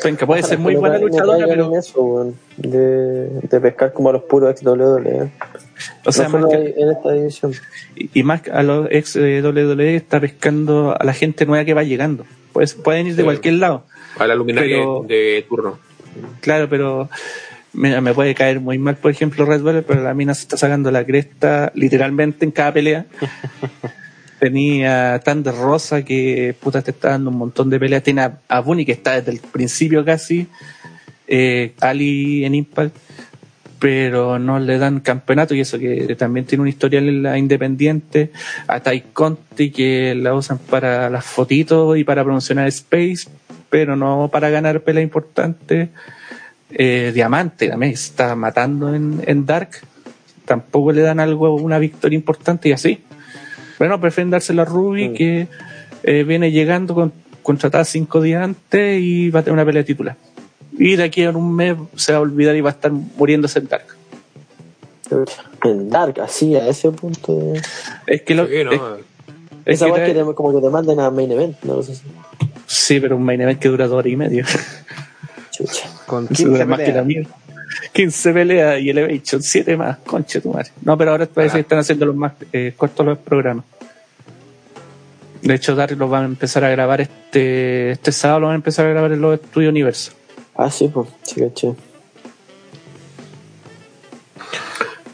Penca, 0.02 0.26
puede 0.26 0.42
ser 0.42 0.58
muy 0.58 0.74
buena 0.74 0.98
luchadora, 0.98 1.46
pero. 1.46 1.76
eso, 1.76 2.32
de, 2.56 3.28
de 3.40 3.60
pescar 3.60 3.92
como 3.92 4.08
a 4.08 4.12
los 4.12 4.22
puros 4.22 4.50
ex 4.50 4.62
WWE. 4.64 5.30
O 6.06 6.12
sea, 6.12 6.28
no 6.28 6.38
más 6.38 6.50
que- 6.50 6.74
en 6.76 6.90
esta 6.90 7.12
división. 7.12 7.52
y 7.94 8.10
y 8.20 8.22
más 8.22 8.42
a 8.48 8.62
los 8.62 8.88
ex 8.90 9.16
eh, 9.16 9.42
WWE 9.42 9.94
está 9.96 10.18
pescando 10.20 10.96
a 10.98 11.04
la 11.04 11.12
gente 11.12 11.46
nueva 11.46 11.64
que 11.64 11.74
va 11.74 11.82
llegando. 11.84 12.24
Pues, 12.52 12.74
pueden 12.74 13.06
ir 13.06 13.14
de 13.16 13.22
Sí. 13.22 13.24
cualquier 13.24 13.54
lado. 13.54 13.84
A 14.18 14.26
la 14.26 14.34
luminaria 14.34 14.76
Pero- 14.78 15.04
de 15.06 15.44
turno. 15.48 15.78
Claro, 16.40 16.68
pero 16.68 17.08
mira, 17.72 18.00
me 18.00 18.14
puede 18.14 18.34
caer 18.34 18.60
muy 18.60 18.78
mal, 18.78 18.96
por 18.96 19.10
ejemplo, 19.10 19.44
Red 19.44 19.62
Bull, 19.62 19.84
pero 19.86 20.02
la 20.02 20.14
mina 20.14 20.34
se 20.34 20.42
está 20.42 20.56
sacando 20.56 20.90
la 20.90 21.04
cresta 21.04 21.72
literalmente 21.74 22.44
en 22.44 22.50
cada 22.50 22.72
pelea. 22.72 23.06
Tenía 24.38 25.20
Thunder 25.24 25.54
Rosa 25.54 26.02
que 26.04 26.52
puta 26.60 26.82
te 26.82 26.90
está 26.90 27.10
dando 27.10 27.30
un 27.30 27.38
montón 27.38 27.70
de 27.70 27.78
peleas. 27.78 28.02
Tiene 28.02 28.22
a, 28.22 28.40
a 28.48 28.58
Bunny 28.58 28.84
que 28.84 28.90
está 28.90 29.12
desde 29.12 29.30
el 29.30 29.38
principio 29.38 30.04
casi. 30.04 30.48
Eh, 31.28 31.74
Ali 31.80 32.44
en 32.44 32.56
Impact. 32.56 32.96
Pero 33.78 34.40
no 34.40 34.58
le 34.58 34.78
dan 34.78 34.98
campeonato 34.98 35.54
y 35.54 35.60
eso 35.60 35.78
que 35.78 36.14
también 36.16 36.44
tiene 36.46 36.62
un 36.62 36.68
historial 36.68 37.08
en 37.08 37.22
la 37.22 37.38
independiente. 37.38 38.32
A 38.66 38.80
Tai 38.80 39.00
Conti 39.12 39.70
que 39.70 40.14
la 40.16 40.34
usan 40.34 40.58
para 40.58 41.08
las 41.08 41.24
fotitos 41.24 41.96
y 41.96 42.02
para 42.02 42.24
promocionar 42.24 42.66
Space, 42.66 43.28
pero 43.70 43.94
no 43.94 44.28
para 44.32 44.50
ganar 44.50 44.82
pelea 44.82 45.02
importante. 45.04 45.90
Eh, 46.74 47.12
Diamante 47.14 47.68
también 47.68 47.92
está 47.92 48.34
matando 48.34 48.94
en, 48.94 49.22
en 49.26 49.44
Dark. 49.46 49.70
Tampoco 50.44 50.92
le 50.92 51.02
dan 51.02 51.20
algo, 51.20 51.54
una 51.54 51.78
victoria 51.78 52.16
importante 52.16 52.68
y 52.68 52.72
así. 52.72 53.02
Bueno, 53.78 54.00
prefieren 54.00 54.30
dársela 54.30 54.62
a 54.62 54.64
Ruby 54.64 55.08
Mm. 55.10 55.14
que 55.14 55.48
eh, 56.04 56.24
viene 56.24 56.50
llegando 56.50 56.94
con, 56.94 57.12
contratada 57.42 57.84
cinco 57.84 58.20
días 58.20 58.42
antes 58.42 59.00
y 59.00 59.30
va 59.30 59.40
a 59.40 59.42
tener 59.42 59.54
una 59.54 59.64
pelea 59.64 59.84
titular. 59.84 60.16
Y 60.78 60.96
de 60.96 61.04
aquí 61.04 61.24
a 61.24 61.30
un 61.30 61.54
mes 61.54 61.76
se 61.96 62.12
va 62.12 62.18
a 62.18 62.20
olvidar 62.22 62.56
y 62.56 62.60
va 62.60 62.70
a 62.70 62.72
estar 62.72 62.90
muriéndose 62.90 63.58
en 63.60 63.68
Dark. 63.68 63.86
En 65.64 65.90
Dark, 65.90 66.20
así, 66.20 66.56
a 66.56 66.66
ese 66.68 66.90
punto. 66.90 67.36
De... 67.38 67.60
Es 68.06 68.22
que 68.22 68.34
lo, 68.34 68.46
Sí, 68.46 68.64
no, 68.64 68.72
es- 68.72 68.80
es 69.64 69.74
Esa 69.82 69.92
que 69.94 70.12
te- 70.14 70.34
como 70.34 70.52
que 70.54 70.60
te 70.60 70.70
manden 70.70 70.98
a 70.98 71.10
main 71.10 71.30
event, 71.30 71.56
no 71.62 71.76
lo 71.76 71.82
sé. 71.82 71.94
si- 71.94 72.02
Sí, 72.66 72.98
pero 73.00 73.16
un 73.16 73.22
main 73.22 73.40
event 73.40 73.58
que 73.60 73.68
dura 73.68 73.86
dos 73.86 73.98
horas 73.98 74.10
y 74.12 74.16
media. 74.16 74.44
Chucha. 75.66 75.88
Con 76.06 76.28
Eso 76.30 76.44
dura 76.48 76.64
15 76.64 76.66
más 76.66 76.78
que 76.78 76.84
la 76.86 76.86
peleas. 77.02 77.06
mierda. 77.06 77.36
15 77.92 78.32
peleas 78.32 78.80
y 78.80 78.90
Elevation, 78.90 79.42
7 79.42 79.76
más, 79.76 79.98
concha 79.98 80.40
tu 80.40 80.52
madre. 80.52 80.70
No, 80.82 80.96
pero 80.98 81.12
ahora 81.12 81.26
parece 81.26 81.54
que 81.56 81.60
están 81.60 81.78
haciendo 81.78 82.06
los 82.06 82.14
más 82.16 82.32
eh, 82.52 82.74
cortos 82.76 83.04
los 83.06 83.18
programas. 83.18 83.64
De 85.40 85.54
hecho, 85.54 85.74
Dark 85.74 85.96
los 85.98 86.08
van 86.10 86.22
a 86.22 86.26
empezar 86.26 86.64
a 86.64 86.70
grabar 86.70 87.00
este, 87.00 87.90
este 87.92 88.12
sábado, 88.12 88.40
lo 88.40 88.46
van 88.48 88.54
a 88.54 88.56
empezar 88.56 88.86
a 88.86 88.90
grabar 88.90 89.12
en 89.12 89.20
los 89.20 89.34
estudios 89.40 89.70
Universo. 89.70 90.12
Ah, 90.54 90.70
sí, 90.70 90.88
pues, 90.88 91.08
sí, 91.22 91.40
caché. 91.40 91.72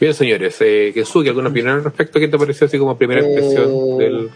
Bien, 0.00 0.14
señores, 0.14 0.56
eh, 0.60 0.92
Kensuke, 0.94 1.28
¿alguna 1.28 1.48
opinión 1.48 1.74
al 1.74 1.84
respecto? 1.84 2.20
¿Qué 2.20 2.28
te 2.28 2.38
pareció 2.38 2.66
así 2.66 2.78
como 2.78 2.96
primera 2.96 3.20
Eh, 3.20 3.28
impresión 3.28 3.98
del... 3.98 4.30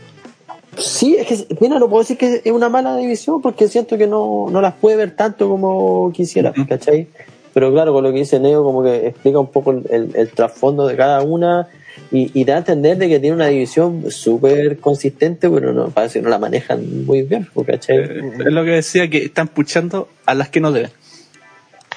Sí, 0.78 1.16
es 1.18 1.26
que, 1.26 1.56
mira, 1.60 1.78
no 1.78 1.88
puedo 1.88 2.02
decir 2.02 2.16
que 2.16 2.40
es 2.44 2.52
una 2.52 2.68
mala 2.68 2.96
división 2.96 3.42
porque 3.42 3.68
siento 3.68 3.98
que 3.98 4.06
no, 4.06 4.46
no 4.50 4.60
las 4.60 4.74
puede 4.74 4.96
ver 4.96 5.10
tanto 5.14 5.48
como 5.48 6.10
quisiera. 6.12 6.52
¿cachai? 6.68 7.08
Pero 7.52 7.70
claro, 7.72 7.92
con 7.92 8.02
lo 8.04 8.12
que 8.12 8.20
dice 8.20 8.40
Neo, 8.40 8.64
como 8.64 8.82
que 8.82 9.08
explica 9.08 9.38
un 9.38 9.48
poco 9.50 9.72
el, 9.72 9.82
el- 9.90 10.16
el 10.16 10.30
trasfondo 10.30 10.86
de 10.86 10.96
cada 10.96 11.20
una 11.22 11.68
y, 12.10 12.30
y 12.38 12.44
da 12.44 12.54
a 12.54 12.58
entender 12.58 12.96
de 12.96 13.08
que 13.10 13.20
tiene 13.20 13.36
una 13.36 13.48
división 13.48 14.10
súper 14.10 14.78
consistente, 14.78 15.50
pero 15.50 15.74
no, 15.74 15.90
parece 15.90 16.18
que 16.20 16.22
no 16.24 16.30
la 16.30 16.38
manejan 16.38 17.04
muy 17.04 17.20
bien, 17.22 17.48
¿cachai? 17.66 17.98
Eh, 17.98 18.22
es 18.46 18.52
lo 18.52 18.64
que 18.64 18.70
decía, 18.70 19.08
que 19.10 19.18
están 19.26 19.48
puchando 19.48 20.08
a 20.24 20.34
las 20.34 20.48
que 20.48 20.60
no 20.60 20.72
deben. 20.72 20.90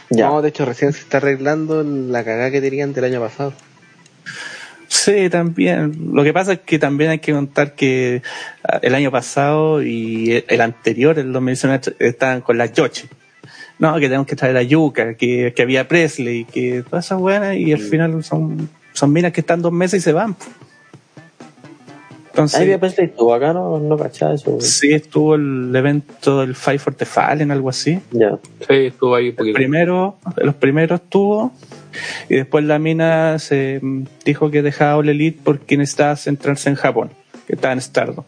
ya. 0.09 0.27
No, 0.27 0.41
de 0.41 0.49
hecho, 0.49 0.65
recién 0.65 0.91
se 0.91 0.99
está 0.99 1.17
arreglando 1.17 1.81
la 1.83 2.25
cagada 2.25 2.51
que 2.51 2.59
tenían 2.59 2.93
del 2.93 3.05
año 3.05 3.21
pasado. 3.21 3.53
Sí, 5.05 5.29
también. 5.29 6.09
Lo 6.13 6.23
que 6.23 6.33
pasa 6.33 6.53
es 6.53 6.59
que 6.59 6.79
también 6.79 7.11
hay 7.11 7.19
que 7.19 7.31
contar 7.31 7.75
que 7.75 8.21
ah, 8.63 8.79
el 8.81 8.95
año 8.95 9.11
pasado 9.11 9.83
y 9.83 10.31
el- 10.31 10.45
el 10.47 10.61
anterior, 10.61 11.19
el 11.19 11.31
2019, 11.31 11.95
estaban 11.99 12.41
con 12.41 12.57
la 12.57 12.65
Yoshi. 12.65 13.07
No, 13.77 13.93
que 13.95 14.07
tenemos 14.07 14.25
que 14.25 14.35
traer 14.35 14.55
a 14.57 14.63
Yuka, 14.63 15.15
que, 15.15 15.53
que 15.55 15.61
había 15.61 15.87
Presley, 15.87 16.45
que 16.45 16.81
todas 16.89 17.05
esas 17.05 17.19
buenas, 17.19 17.55
y 17.57 17.73
al 17.73 17.79
final 17.79 18.23
son, 18.23 18.69
son 18.93 19.11
minas 19.13 19.31
que 19.33 19.41
están 19.41 19.61
dos 19.61 19.71
meses 19.73 19.99
y 19.99 20.03
se 20.03 20.13
van. 20.13 20.35
Entonces, 22.29 22.59
Ahí 22.59 22.63
había 22.65 22.79
Presley 22.79 23.07
estuvo 23.07 23.33
acá, 23.33 23.53
no, 23.53 23.79
no 23.79 23.97
cachaba 23.97 24.33
eso. 24.33 24.59
sí 24.59 24.91
estuvo 24.91 25.35
el 25.35 25.73
evento 25.73 26.41
del 26.41 26.53
Fight 26.55 26.81
for 26.81 26.93
the 26.93 27.05
Fallen, 27.05 27.49
algo 27.51 27.69
así. 27.69 27.99
Ya. 28.11 28.37
Sí, 28.67 28.73
estuvo 28.87 29.15
ahí 29.15 29.25
un 29.25 29.29
El 29.29 29.35
poquito. 29.35 29.55
primero, 29.55 30.17
los 30.37 30.55
primeros 30.55 30.99
estuvo, 31.01 31.53
y 32.29 32.35
después 32.35 32.63
la 32.65 32.79
mina 32.79 33.39
se 33.39 33.79
mm, 33.81 34.03
dijo 34.23 34.51
que 34.51 34.61
dejaba 34.61 34.97
All 34.97 35.09
Elite 35.09 35.39
porque 35.43 35.77
necesitaba 35.77 36.15
centrarse 36.15 36.69
en 36.69 36.75
Japón, 36.75 37.11
que 37.47 37.53
estaba 37.53 37.73
en 37.73 37.81
Stardom. 37.81 38.25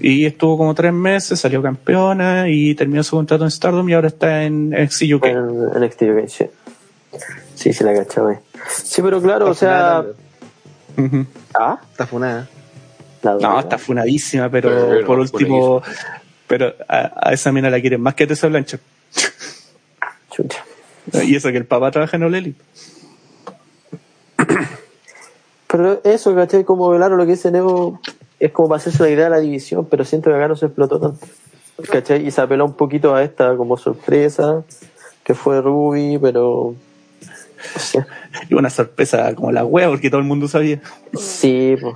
Y 0.00 0.26
estuvo 0.26 0.58
como 0.58 0.74
tres 0.74 0.92
meses, 0.92 1.40
salió 1.40 1.62
campeona 1.62 2.50
y 2.50 2.74
terminó 2.74 3.02
su 3.02 3.16
contrato 3.16 3.44
en 3.44 3.50
Stardom 3.50 3.88
y 3.88 3.94
ahora 3.94 4.08
está 4.08 4.44
en 4.44 4.70
NXT 4.70 5.02
UK. 5.14 5.24
En, 5.24 5.36
en 5.36 5.82
NXT 5.82 6.02
UK, 6.02 6.28
sí. 6.28 6.44
Sí, 7.54 7.72
sí 7.72 7.84
la 7.84 7.94
cachaba. 7.94 8.40
Sí, 8.68 9.00
pero 9.00 9.22
claro, 9.22 9.48
o 9.48 9.54
sea. 9.54 10.04
Ah, 11.54 11.80
Está 11.90 12.06
funada. 12.06 12.48
No, 13.22 13.58
está 13.58 13.78
funadísima, 13.78 14.50
pero 14.50 14.68
Pero, 14.68 15.06
por 15.06 15.18
último, 15.18 15.82
pero 16.46 16.74
a, 16.88 17.28
a 17.30 17.32
esa 17.32 17.50
mina 17.52 17.70
la 17.70 17.80
quieren 17.80 18.00
más 18.00 18.14
que 18.14 18.24
a 18.24 18.26
Tessa 18.26 18.48
Blanchard. 18.48 18.80
Chucha. 20.30 20.62
Y 21.22 21.34
eso 21.34 21.50
que 21.50 21.56
el 21.58 21.66
papá 21.66 21.90
trabaja 21.90 22.16
en 22.16 22.24
All 22.24 22.34
Elite. 22.34 22.60
Pero 25.68 26.00
eso, 26.04 26.34
¿cachai? 26.34 26.64
Como 26.64 26.94
claro, 26.94 27.16
lo 27.16 27.24
que 27.24 27.32
dice 27.32 27.50
Neo 27.50 28.00
es 28.38 28.52
como 28.52 28.68
para 28.68 28.76
hacerse 28.76 29.02
una 29.02 29.10
idea 29.10 29.24
de 29.24 29.30
la 29.30 29.40
división, 29.40 29.86
pero 29.90 30.04
siento 30.04 30.30
que 30.30 30.36
acá 30.36 30.48
no 30.48 30.56
se 30.56 30.66
explotó 30.66 31.00
tanto. 31.00 31.26
¿cachai? 31.90 32.26
Y 32.26 32.30
se 32.30 32.40
apeló 32.40 32.64
un 32.64 32.74
poquito 32.74 33.14
a 33.14 33.22
esta 33.22 33.56
como 33.56 33.76
sorpresa, 33.76 34.62
que 35.24 35.34
fue 35.34 35.60
Ruby, 35.60 36.18
pero. 36.18 36.74
no 37.74 37.80
sé. 37.80 38.04
Y 38.48 38.54
una 38.54 38.70
sorpresa 38.70 39.34
como 39.34 39.50
la 39.50 39.64
wea, 39.64 39.88
porque 39.88 40.10
todo 40.10 40.20
el 40.20 40.26
mundo 40.26 40.48
sabía. 40.48 40.80
Sí, 41.14 41.76
pues. 41.80 41.94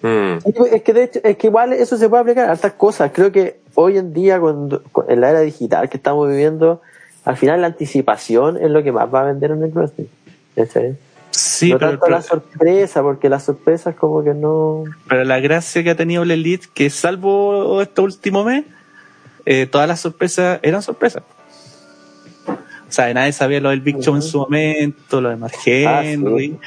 Mm. 0.00 0.38
Es 0.72 0.82
que 0.82 0.92
de 0.92 1.02
hecho, 1.04 1.20
es 1.24 1.36
que 1.36 1.48
igual 1.48 1.72
eso 1.72 1.96
se 1.96 2.08
puede 2.08 2.22
aplicar 2.22 2.48
a 2.48 2.52
hartas 2.52 2.74
cosas. 2.74 3.10
Creo 3.12 3.32
que 3.32 3.58
hoy 3.74 3.98
en 3.98 4.12
día, 4.12 4.38
cuando, 4.38 4.82
en 5.08 5.20
la 5.20 5.30
era 5.30 5.40
digital 5.40 5.88
que 5.88 5.96
estamos 5.96 6.28
viviendo, 6.28 6.82
al 7.24 7.36
final 7.36 7.60
la 7.60 7.66
anticipación 7.68 8.56
es 8.58 8.70
lo 8.70 8.82
que 8.84 8.92
más 8.92 9.12
va 9.12 9.22
a 9.22 9.24
vender 9.24 9.50
en 9.50 9.62
el 9.64 9.70
wrestling. 9.70 10.06
¿cachai? 10.54 10.96
Sí, 11.38 11.70
no 11.70 11.78
pero, 11.78 11.90
el 11.92 11.98
tanto 11.98 12.10
la 12.10 12.22
sorpresa, 12.22 13.02
porque 13.02 13.28
las 13.28 13.44
sorpresas 13.44 13.94
como 13.94 14.24
que 14.24 14.34
no... 14.34 14.82
pero 15.08 15.22
la 15.24 15.38
gracia 15.38 15.84
que 15.84 15.90
ha 15.90 15.94
tenido 15.94 16.24
el 16.24 16.30
Elite, 16.32 16.66
que 16.74 16.90
salvo 16.90 17.80
este 17.80 18.00
último 18.00 18.42
mes, 18.44 18.64
eh, 19.46 19.66
todas 19.66 19.86
las 19.86 20.00
sorpresas 20.00 20.58
eran 20.62 20.82
sorpresas. 20.82 21.22
O 22.48 22.90
sea, 22.90 23.12
nadie 23.14 23.32
sabía 23.32 23.60
lo 23.60 23.70
del 23.70 23.82
Big 23.82 23.98
Show 24.00 24.16
en 24.16 24.22
su 24.22 24.38
momento, 24.38 25.20
lo 25.20 25.28
de 25.28 25.36
Mark 25.36 25.52
Ah, 25.54 25.60
sí. 25.62 25.84
Henry. 25.84 26.58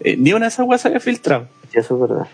Eh, 0.00 0.16
ni 0.16 0.32
una 0.32 0.46
de 0.46 0.48
esas 0.48 0.66
weas 0.66 0.80
se 0.80 0.88
había 0.88 1.00
filtrado. 1.00 1.46
Sí, 1.70 1.78
eso 1.78 1.94
es 1.96 2.00
verdad. 2.08 2.26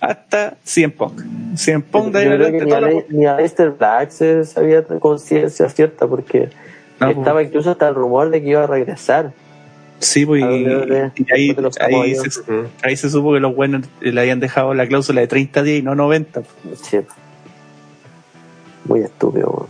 Hasta 0.00 0.56
100 0.64 0.90
Punk. 0.92 1.22
100 1.56 1.82
Punk 1.82 2.12
de 2.12 2.18
ahí 2.20 2.26
adelante, 2.28 2.64
ni 2.64 2.72
a, 2.72 2.80
la 2.80 3.36
ni 3.36 3.42
Lester 3.42 3.70
Black 3.70 4.10
se 4.10 4.44
sabía 4.44 4.82
conciencia 4.84 5.68
cierta, 5.68 6.06
porque 6.06 6.48
No, 6.98 7.10
estaba 7.10 7.34
pues. 7.34 7.46
incluso 7.48 7.70
hasta 7.72 7.88
el 7.88 7.94
rumor 7.94 8.30
de 8.30 8.42
que 8.42 8.48
iba 8.48 8.64
a 8.64 8.66
regresar. 8.66 9.32
Sí, 10.00 10.24
pues, 10.24 10.42
y, 10.42 10.44
y 10.44 11.26
ahí, 11.32 11.56
se, 12.14 12.42
ahí 12.82 12.96
se 12.96 13.10
supo 13.10 13.32
que 13.32 13.40
los 13.40 13.54
buenos 13.54 13.86
le 14.00 14.20
habían 14.20 14.38
dejado 14.38 14.72
la 14.74 14.86
cláusula 14.86 15.20
de 15.20 15.26
30 15.26 15.62
días 15.62 15.78
y 15.80 15.82
no 15.82 15.94
90. 15.94 16.42
Sí. 16.80 17.00
Muy 18.84 19.00
estúpido. 19.00 19.68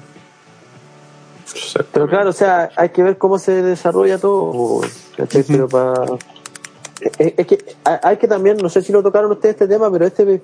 Pero 1.92 2.09
claro, 2.09 2.30
o 2.30 2.32
sea, 2.32 2.70
hay 2.76 2.90
que 2.90 3.02
ver 3.02 3.16
cómo 3.16 3.38
se 3.38 3.62
desarrolla 3.62 4.18
todo. 4.18 4.82
¿cachai? 5.16 5.44
Pero 5.44 5.68
para. 5.68 6.05
Es, 7.00 7.34
es 7.36 7.46
que 7.46 7.59
hay 7.84 8.16
que 8.18 8.28
también, 8.28 8.59
no 8.59 8.68
sé 8.68 8.82
si 8.82 8.92
lo 8.92 9.02
tocaron 9.02 9.30
ustedes 9.30 9.55
este 9.55 9.68
tema, 9.68 9.90
pero 9.90 10.05
este 10.06 10.40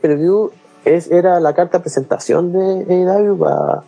es, 0.85 1.11
era 1.11 1.40
la 1.40 1.55
carta 1.55 1.78
de 1.78 1.82
presentación 1.82 2.52
de 2.52 2.94
AEW 2.94 3.39
para 3.39 3.82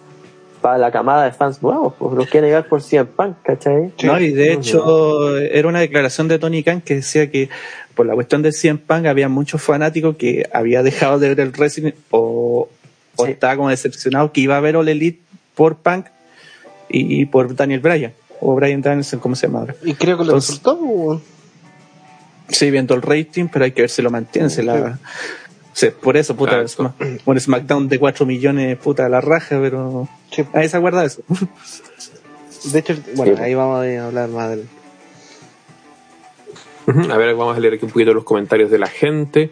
la 0.77 0.91
camada 0.91 1.25
de 1.25 1.33
fans 1.33 1.63
nuevos, 1.63 1.95
pues 1.99 2.15
los 2.15 2.27
quieren 2.27 2.49
llegar 2.51 2.67
por 2.69 2.83
100 2.83 3.07
Punk, 3.07 3.37
¿cachai? 3.43 3.93
No, 4.03 4.21
y 4.21 4.33
de 4.33 4.53
hecho 4.53 5.37
era 5.39 5.69
una 5.69 5.81
declaración 5.81 6.29
de 6.29 6.39
Tony 6.39 6.63
Khan 6.63 6.81
que 6.81 6.97
decía 6.97 7.31
que 7.31 7.49
por 7.95 8.07
la 8.07 8.15
cuestión 8.15 8.43
del 8.43 8.53
100 8.53 8.79
Punk 8.79 9.07
había 9.07 9.29
muchos 9.29 9.63
fanáticos 9.63 10.17
que 10.17 10.49
había 10.53 10.83
dejado 10.83 11.19
de 11.19 11.29
ver 11.29 11.41
el 11.41 11.53
wrestling 11.53 11.93
o, 12.11 12.69
o 13.17 13.25
Sí. 13.25 13.31
estaba 13.33 13.57
como 13.57 13.71
decepcionado 13.71 14.33
que 14.33 14.41
iba 14.43 14.57
a 14.57 14.61
ver 14.61 14.77
All 14.77 14.89
Elite 14.89 15.21
por 15.55 15.77
Punk 15.77 16.07
y 16.89 17.25
por 17.27 17.55
Daniel 17.57 17.81
Bryan 17.81 18.13
o 18.41 18.55
Bryan 18.55 18.83
Danielson, 18.83 19.19
¿cómo 19.21 19.35
se 19.35 19.47
llama 19.47 19.61
ahora? 19.61 19.75
Y 19.83 19.95
creo 19.95 20.17
que 20.19 20.25
le 20.25 20.29
Entonces- 20.31 20.61
resultó. 20.63 21.23
Sí, 22.49 22.71
viendo 22.71 22.95
el 22.95 23.03
rating, 23.03 23.47
pero 23.53 23.65
hay 23.65 23.73
que 23.73 23.83
ver 23.83 23.91
si 23.91 24.03
lo 24.03 24.11
mantiene. 24.11 24.51
si 24.51 24.63
la- 24.63 24.99
sí, 25.77 25.89
por 25.91 26.17
eso, 26.17 26.35
puta, 26.35 26.61
Exacto. 26.63 26.95
Sma- 26.99 27.21
un 27.27 27.39
SmackDown 27.41 27.89
de 27.89 27.99
4 27.99 28.25
millones, 28.25 28.79
puta, 28.79 29.05
a 29.05 29.09
la 29.11 29.21
raja, 29.21 29.59
pero 29.61 30.09
Sí. 30.31 30.43
nadie 30.55 30.69
se 30.71 30.77
acuerda 30.79 31.01
de 31.03 31.07
eso. 31.09 31.23
De 32.73 32.79
hecho, 32.81 32.95
bueno, 33.15 33.37
Sí. 33.37 33.43
ahí 33.43 33.55
vamos 33.55 33.85
a 33.87 34.07
hablar 34.07 34.29
más 34.31 34.51
del. 34.51 34.67
A 37.11 37.17
ver, 37.17 37.35
vamos 37.35 37.57
a 37.57 37.61
leer 37.61 37.75
aquí 37.75 37.85
un 37.85 37.91
poquito 37.91 38.15
los 38.15 38.25
comentarios 38.25 38.71
de 38.71 38.79
la 38.79 38.87
gente. 38.89 39.51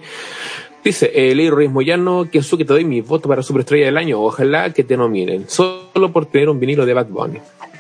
Dice, 0.84 1.10
eh, 1.14 1.34
Leiro 1.34 1.56
Reyes 1.56 1.72
Moyano, 1.72 2.28
que 2.30 2.40
que 2.40 2.56
te 2.59 2.64
doy 2.64 2.84
mi 2.84 3.01
voto 3.01 3.28
para 3.28 3.42
Superestrella 3.42 3.86
del 3.86 3.96
Año. 3.96 4.20
Ojalá 4.20 4.72
que 4.72 4.84
te 4.84 4.96
nominen. 4.96 5.48
Solo 5.48 6.12
por 6.12 6.26
tener 6.26 6.48
un 6.48 6.59
vinilo 6.60 6.86
de 6.86 6.94
Bad 6.94 7.06
Bunny. 7.06 7.38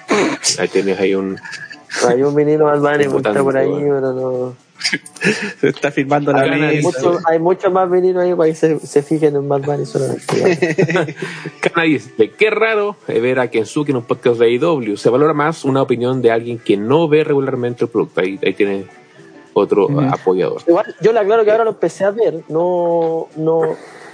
Ahí 0.58 0.68
tienes 0.68 0.98
ahí 1.00 1.14
un... 1.14 1.38
Hay 2.08 2.22
un 2.22 2.34
vinilo 2.34 2.64
Bad 2.66 2.80
Bunny 2.80 3.08
que 3.08 3.16
está 3.16 3.42
por 3.42 3.56
ahí, 3.56 3.70
pero 3.70 4.12
no. 4.12 4.56
Se 5.60 5.68
está 5.68 5.90
firmando 5.90 6.32
la 6.32 6.42
Hay 6.42 6.50
Hay 6.50 6.82
mucho, 6.82 7.18
hay 7.26 7.38
mucho 7.38 7.70
más 7.70 7.90
vinilo 7.90 8.20
ahí 8.20 8.34
para 8.34 8.48
que 8.48 8.54
se, 8.54 8.78
se 8.80 9.02
fijen 9.02 9.36
en 9.36 9.48
Bad 9.48 9.62
Bunny 9.62 9.86
solamente. 9.86 10.24
Dice, 11.84 12.30
qué 12.30 12.50
raro 12.50 12.96
eh, 13.08 13.20
ver 13.20 13.38
a 13.40 13.48
Kensuke 13.48 13.90
en 13.90 13.96
un 13.96 14.04
podcast 14.04 14.38
de 14.38 14.46
AEW. 14.46 14.96
Se 14.96 15.10
valora 15.10 15.32
más 15.34 15.64
una 15.64 15.82
opinión 15.82 16.22
de 16.22 16.30
alguien 16.30 16.58
que 16.58 16.76
no 16.76 17.08
ve 17.08 17.24
regularmente 17.24 17.84
el 17.84 17.90
producto. 17.90 18.20
Ahí, 18.20 18.38
ahí 18.42 18.54
tiene 18.54 18.86
otro 19.54 19.88
apoyador. 20.00 20.62
Igual, 20.66 20.94
yo 21.00 21.12
le 21.12 21.20
aclaro 21.20 21.44
que 21.44 21.50
ahora 21.50 21.64
lo 21.64 21.70
empecé 21.70 22.04
a 22.04 22.10
ver, 22.10 22.42
no, 22.48 23.28
no, 23.36 23.62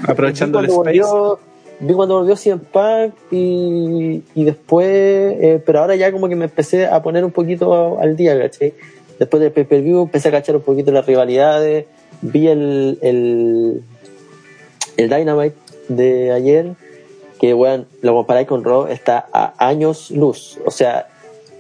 Aprovechando 0.07 0.61
vi 0.61 0.67
el 0.67 0.71
cuando 0.73 0.91
space. 0.91 1.11
volvió, 1.11 1.39
vi 1.81 1.95
cuando 1.95 2.19
volvió 2.19 2.37
CM 2.37 2.61
Punk 2.71 3.15
y, 3.31 4.23
y 4.35 4.45
después, 4.45 4.87
eh, 4.89 5.63
pero 5.65 5.81
ahora 5.81 5.97
ya 5.97 6.13
como 6.13 6.29
que 6.29 6.37
me 6.37 6.45
empecé 6.45 6.87
a 6.87 7.03
poner 7.03 7.25
un 7.25 7.33
poquito 7.33 7.99
al 7.99 8.17
día, 8.17 8.39
¿cachai? 8.39 8.75
Después 9.21 9.43
del 9.43 9.53
pay-per-view 9.53 10.01
empecé 10.01 10.31
a 10.31 10.33
cachar 10.33 10.57
un 10.57 10.63
poquito 10.63 10.91
las 10.93 11.05
rivalidades, 11.05 11.85
vi 12.23 12.49
el, 12.49 12.99
el, 13.03 13.83
el 14.97 15.11
Dynamite 15.11 15.57
de 15.89 16.33
ayer, 16.33 16.73
que 17.39 17.53
weón, 17.53 17.87
lo 18.01 18.15
comparáis 18.15 18.49
con 18.49 18.65
Raw, 18.65 18.87
está 18.87 19.27
a 19.31 19.53
años 19.59 20.11
luz, 20.11 20.59
o 20.65 20.71
sea, 20.71 21.07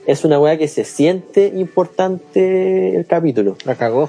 es 0.06 0.24
una 0.24 0.40
weá 0.40 0.56
que 0.56 0.68
se 0.68 0.84
siente 0.84 1.52
importante 1.54 2.96
el 2.96 3.04
capítulo. 3.04 3.58
La 3.66 3.74
cagó. 3.74 4.08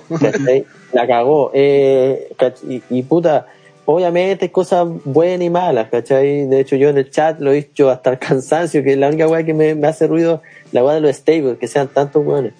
La 0.93 1.05
cagó. 1.05 1.51
Eh, 1.53 2.29
y, 2.69 2.81
y 2.89 3.03
puta, 3.03 3.47
obviamente 3.83 4.45
hay 4.45 4.49
cosas 4.49 4.87
buenas 5.03 5.45
y 5.45 5.49
malas, 5.49 5.89
¿cachai? 5.89 6.47
De 6.47 6.61
hecho, 6.61 6.77
yo 6.77 6.87
en 6.87 6.97
el 6.97 7.11
chat 7.11 7.41
lo 7.41 7.51
he 7.51 7.55
dicho 7.55 7.89
hasta 7.89 8.11
el 8.11 8.19
cansancio, 8.27 8.81
que 8.81 8.95
la 8.95 9.09
única 9.09 9.27
weá 9.27 9.43
que 9.43 9.53
me, 9.53 9.75
me 9.75 9.87
hace 9.87 10.07
ruido, 10.07 10.41
la 10.71 10.85
weá 10.85 10.95
de 10.95 11.01
los 11.01 11.13
stables, 11.17 11.57
que 11.57 11.67
sean 11.67 11.89
tantos 11.89 12.25
weones. 12.25 12.53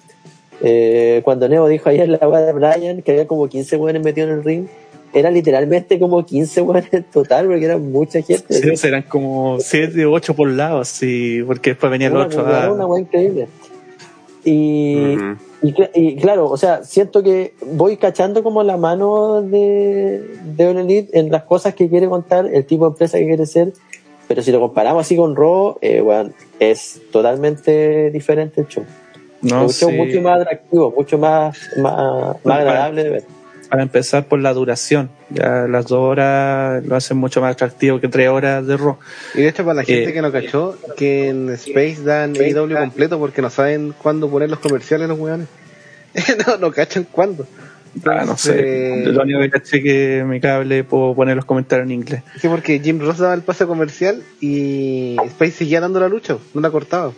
Eh, 0.64 1.22
cuando 1.24 1.50
Neo 1.50 1.68
dijo 1.68 1.90
ayer 1.90 2.08
la 2.08 2.28
weá 2.28 2.42
de 2.42 2.54
Brian, 2.54 3.02
que 3.02 3.12
había 3.12 3.28
como 3.28 3.48
15 3.48 3.78
weones 3.78 4.04
metidos 4.04 4.30
en 4.30 4.36
el 4.36 4.44
ring, 4.44 4.68
era 5.14 5.30
literalmente 5.32 6.00
como 6.00 6.26
15 6.26 6.62
weones 6.62 6.94
en 6.94 7.04
total, 7.04 7.48
porque 7.48 7.66
era 7.66 7.78
mucha 7.78 8.22
gente. 8.22 8.54
Sí, 8.54 8.78
serán 8.78 9.04
como 9.04 9.58
7 9.60 10.06
o 10.06 10.12
8 10.12 10.36
por 10.36 10.50
lado, 10.50 10.86
sí, 10.86 11.44
porque 11.46 11.72
después 11.72 11.92
venía 11.92 12.08
el 12.08 12.14
una, 12.14 12.26
otro. 12.26 12.44
una, 12.44 12.66
ah, 12.66 12.72
una 12.72 12.86
weá 12.86 13.02
increíble. 13.02 13.48
Y, 14.44 15.16
claro, 16.20 16.50
o 16.50 16.58
sea, 16.58 16.84
siento 16.84 17.22
que 17.22 17.54
voy 17.64 17.98
cachando 17.98 18.42
como 18.42 18.64
la 18.64 18.78
mano 18.78 19.42
de, 19.42 20.24
de 20.56 20.72
Elite 20.72 21.20
en 21.20 21.32
las 21.32 21.44
cosas 21.44 21.76
que 21.76 21.90
quiere 21.90 22.08
contar, 22.08 22.48
el 22.52 22.66
tipo 22.66 22.86
de 22.86 22.92
empresa 22.92 23.20
que 23.20 23.28
quiere 23.28 23.46
ser, 23.46 23.74
pero 24.28 24.42
si 24.42 24.52
lo 24.52 24.60
comparamos 24.60 25.02
así 25.02 25.16
con 25.16 25.36
Raw, 25.36 25.78
eh, 25.82 26.02
bueno, 26.02 26.32
es 26.60 27.02
totalmente 27.12 28.10
diferente 28.12 28.62
el 28.62 28.68
show. 28.68 28.86
No 29.42 29.70
show 29.70 29.90
sé. 29.90 29.98
mucho 29.98 30.22
más 30.22 30.42
atractivo, 30.42 30.94
mucho 30.96 31.18
más, 31.18 31.58
más, 31.78 32.36
más 32.44 32.60
agradable 32.60 33.04
de 33.04 33.10
ver. 33.10 33.24
Para 33.70 33.84
empezar 33.84 34.26
por 34.26 34.40
la 34.40 34.54
duración. 34.54 35.10
Ya 35.30 35.66
las 35.70 35.88
dos 35.88 36.00
horas 36.00 36.84
lo 36.86 36.94
hacen 36.96 37.16
mucho 37.18 37.40
más 37.40 37.54
atractivo 37.54 38.02
que 38.02 38.10
tres 38.10 38.28
horas 38.28 38.68
de 38.68 38.76
Raw. 38.76 38.98
Y 39.34 39.42
de 39.44 39.48
hecho, 39.48 39.64
para 39.64 39.76
la 39.76 39.84
gente 39.86 40.10
Eh, 40.10 40.14
que 40.14 40.22
no 40.22 40.30
cachó, 40.32 40.78
que 40.98 41.30
en 41.30 41.50
Space 41.52 42.00
dan 42.04 42.36
AEW 42.36 42.76
completo 42.78 43.18
porque 43.18 43.42
no 43.42 43.50
saben 43.50 43.94
cuándo 44.02 44.30
poner 44.30 44.50
los 44.50 44.60
comerciales 44.60 45.08
los 45.08 45.18
weones. 45.18 45.48
no, 46.48 46.58
no 46.58 46.72
cachan 46.74 47.06
cuándo. 47.10 47.48
Ah, 48.06 48.24
no 48.26 48.36
sé. 48.38 48.94
Entonces- 49.00 49.16
Lo 49.16 49.24
único 49.24 49.40
que 49.40 49.50
caché 49.50 49.82
que 49.82 50.24
mi 50.28 50.42
cable 50.42 50.84
puedo 50.84 51.16
poner 51.16 51.38
los 51.38 51.46
comentarios 51.46 51.86
en 51.86 51.92
inglés. 51.94 52.24
Sí, 52.42 52.50
porque 52.50 52.80
Jim 52.80 53.00
Ross 53.00 53.20
daba 53.20 53.34
el 53.34 53.42
pase 53.42 53.66
comercial 53.66 54.22
y 54.42 55.16
Space 55.28 55.52
seguía 55.52 55.80
dando 55.80 56.02
la 56.02 56.10
lucha, 56.10 56.38
no 56.54 56.60
la 56.60 56.70
cortaba. 56.70 57.14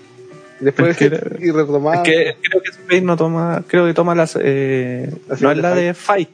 Y 0.63 0.65
después 0.65 0.91
Es 0.91 0.97
que 1.09 1.45
y 1.45 1.51
retomaba. 1.51 1.95
Es 1.97 2.01
que 2.03 2.35
creo 2.41 2.61
que 2.61 2.69
Space 2.69 3.01
no 3.01 3.17
toma, 3.17 3.63
creo 3.67 3.85
que 3.85 3.93
toma 3.93 4.15
las, 4.15 4.37
eh, 4.41 5.09
La 5.27 5.35
no 5.41 5.51
es 5.51 5.57
la 5.57 5.75
de 5.75 5.81
de 5.87 5.93
Fight, 5.93 6.29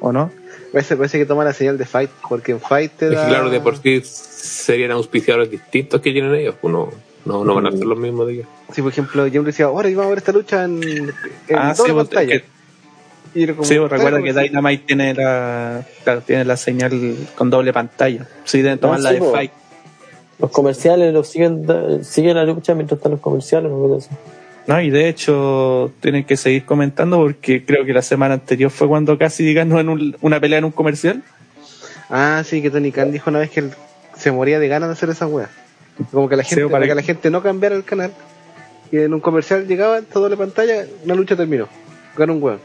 ¿o 0.00 0.12
no? 0.12 0.30
Parece, 0.72 0.96
parece 0.96 1.18
que 1.18 1.26
toma 1.26 1.42
la 1.42 1.52
señal 1.52 1.76
de 1.76 1.84
Fight, 1.84 2.08
porque 2.28 2.52
en 2.52 2.60
Fight 2.60 2.92
te 2.92 3.10
da. 3.10 3.26
claro, 3.26 3.50
de 3.50 3.60
por 3.60 3.76
sí 3.76 4.00
serían 4.04 4.92
auspiciadores 4.92 5.50
distintos 5.50 6.00
que 6.00 6.12
tienen 6.12 6.32
ellos, 6.36 6.54
pues 6.60 6.72
no, 6.72 6.90
no, 7.24 7.44
no 7.44 7.54
van 7.56 7.66
a 7.66 7.72
ser 7.72 7.84
los 7.84 7.98
mismos 7.98 8.28
de 8.28 8.34
ellos. 8.34 8.46
Sí, 8.72 8.80
por 8.80 8.92
ejemplo, 8.92 9.26
Jim 9.28 9.42
decía, 9.42 9.64
ahora 9.66 9.88
vamos 9.90 10.06
a 10.06 10.08
ver 10.10 10.18
esta 10.18 10.30
lucha 10.32 10.64
en, 10.64 10.80
en 10.84 11.12
Ah, 11.56 11.74
doble 11.76 11.90
sí, 11.92 11.96
pantalla. 11.96 12.34
es 12.36 12.42
que- 12.42 12.54
Y 13.36 13.42
era 13.42 13.54
como, 13.54 13.64
Sí, 13.66 13.76
recuerda 13.76 14.22
que 14.22 14.32
sí. 14.32 14.38
Dynamite 14.38 14.84
tiene 14.86 15.14
la, 15.14 15.84
claro, 16.04 16.20
tiene 16.20 16.44
la 16.44 16.56
señal 16.56 16.92
con 17.34 17.50
doble 17.50 17.72
pantalla. 17.72 18.28
Sí, 18.44 18.62
deben 18.62 18.78
tomar 18.78 19.00
Ah, 19.00 19.02
la 19.02 19.08
sí, 19.08 19.14
de 19.16 19.20
po. 19.20 19.32
Fight. 19.32 19.50
Los 20.38 20.50
comerciales 20.50 21.12
los 21.12 21.28
siguen, 21.28 21.64
siguen 22.04 22.34
la 22.36 22.44
lucha 22.44 22.74
mientras 22.74 22.98
están 22.98 23.12
los 23.12 23.20
comerciales, 23.20 23.70
no. 23.70 23.98
No, 24.66 24.80
y 24.80 24.90
de 24.90 25.08
hecho 25.08 25.92
tienen 26.00 26.24
que 26.24 26.36
seguir 26.36 26.64
comentando 26.64 27.18
porque 27.18 27.64
creo 27.64 27.84
que 27.84 27.92
la 27.92 28.02
semana 28.02 28.34
anterior 28.34 28.70
fue 28.70 28.88
cuando 28.88 29.16
casi 29.18 29.52
ganó 29.52 29.78
en 29.78 29.88
un- 29.90 30.16
una 30.22 30.40
pelea 30.40 30.58
en 30.58 30.64
un 30.64 30.70
comercial. 30.72 31.22
Ah, 32.08 32.42
sí, 32.44 32.62
que 32.62 32.70
Tony 32.70 32.90
Khan 32.90 33.12
dijo 33.12 33.28
una 33.30 33.40
vez 33.40 33.50
que 33.50 33.60
él 33.60 33.70
se 34.16 34.32
moría 34.32 34.58
de 34.58 34.68
ganas 34.68 34.88
de 34.88 34.94
hacer 34.94 35.10
esa 35.10 35.26
wea. 35.26 35.50
Como 36.10 36.28
que 36.28 36.36
la 36.36 36.42
gente, 36.44 36.62
para 36.64 36.72
para 36.72 36.84
que 36.84 36.88
que- 36.88 36.94
la 36.94 37.02
gente 37.02 37.30
no 37.30 37.42
cambiara 37.42 37.76
el 37.76 37.84
canal. 37.84 38.12
Y 38.90 38.98
en 38.98 39.12
un 39.14 39.20
comercial 39.20 39.66
llegaba, 39.66 39.98
esta 39.98 40.18
doble 40.18 40.36
pantalla, 40.36 40.86
una 41.04 41.14
lucha 41.14 41.36
terminó. 41.36 41.68
Ganó 42.16 42.32
un 42.34 42.42
weón. 42.42 42.60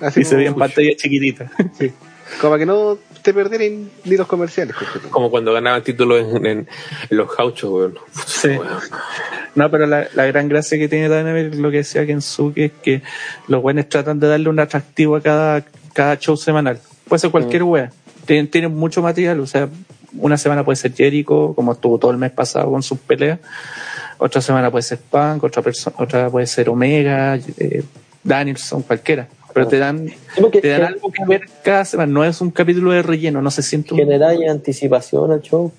Así 0.00 0.20
Y 0.20 0.24
se 0.24 0.36
veía 0.36 0.48
en 0.48 0.54
pantalla 0.54 0.90
chiquitita. 0.96 1.50
Sí. 1.78 1.92
Como 2.40 2.50
para 2.52 2.58
que 2.60 2.66
no 2.66 2.98
te 3.22 3.32
perdieran 3.34 3.90
ni 4.04 4.16
los 4.16 4.26
comerciales. 4.26 4.74
coche. 4.76 5.08
Como 5.10 5.30
cuando 5.30 5.52
ganaban 5.52 5.82
títulos 5.82 6.20
en, 6.36 6.46
en- 6.46 6.68
en 7.10 7.16
los 7.16 7.34
gauchos, 7.36 7.70
weón. 7.70 7.98
Sí. 8.26 8.50
No, 9.54 9.70
pero 9.70 9.86
la, 9.86 10.06
la 10.14 10.26
gran 10.26 10.48
gracia 10.48 10.78
que 10.78 10.88
tiene 10.88 11.08
Dynamite, 11.08 11.56
lo 11.56 11.70
que 11.70 11.78
decía 11.78 12.06
Kensuke, 12.06 12.58
es 12.66 12.72
que 12.82 13.02
los 13.48 13.60
buenos 13.62 13.88
tratan 13.88 14.20
de 14.20 14.28
darle 14.28 14.48
un 14.48 14.60
atractivo 14.60 15.16
a 15.16 15.20
cada, 15.22 15.64
cada 15.92 16.16
show 16.18 16.36
semanal. 16.36 16.78
Puede 17.08 17.20
ser 17.20 17.30
cualquier 17.30 17.62
wea. 17.64 17.90
Tienen, 18.26 18.48
tienen 18.48 18.74
mucho 18.76 19.00
material, 19.02 19.40
o 19.40 19.46
sea, 19.46 19.68
una 20.12 20.36
semana 20.36 20.64
puede 20.64 20.76
ser 20.76 20.92
Jericho, 20.94 21.54
como 21.56 21.72
estuvo 21.72 21.98
todo 21.98 22.10
el 22.10 22.18
mes 22.18 22.30
pasado 22.30 22.70
con 22.70 22.82
sus 22.82 22.98
peleas. 22.98 23.40
Otra 24.18 24.40
semana 24.40 24.70
puede 24.70 24.82
ser 24.82 24.98
Punk, 24.98 25.44
otra, 25.44 25.62
otra 25.96 26.28
puede 26.30 26.46
ser 26.46 26.68
Omega, 26.68 27.36
eh, 27.36 27.82
Danielson, 28.22 28.82
cualquiera. 28.82 29.28
Pero 29.58 29.68
te 29.68 29.78
dan, 29.78 30.08
Sí, 30.08 30.60
te 30.60 30.68
dan 30.68 30.84
algo 30.84 31.10
que 31.10 31.24
ver 31.26 31.42
cada 31.62 31.84
semana. 31.84 32.12
No 32.12 32.24
es 32.24 32.40
un 32.40 32.50
capítulo 32.50 32.92
de 32.92 33.02
relleno, 33.02 33.42
no 33.42 33.50
se 33.50 33.62
siente 33.62 33.94
un... 33.94 34.00
generáis 34.00 34.48
anticipación 34.48 35.32
al 35.32 35.42
show. 35.42 35.72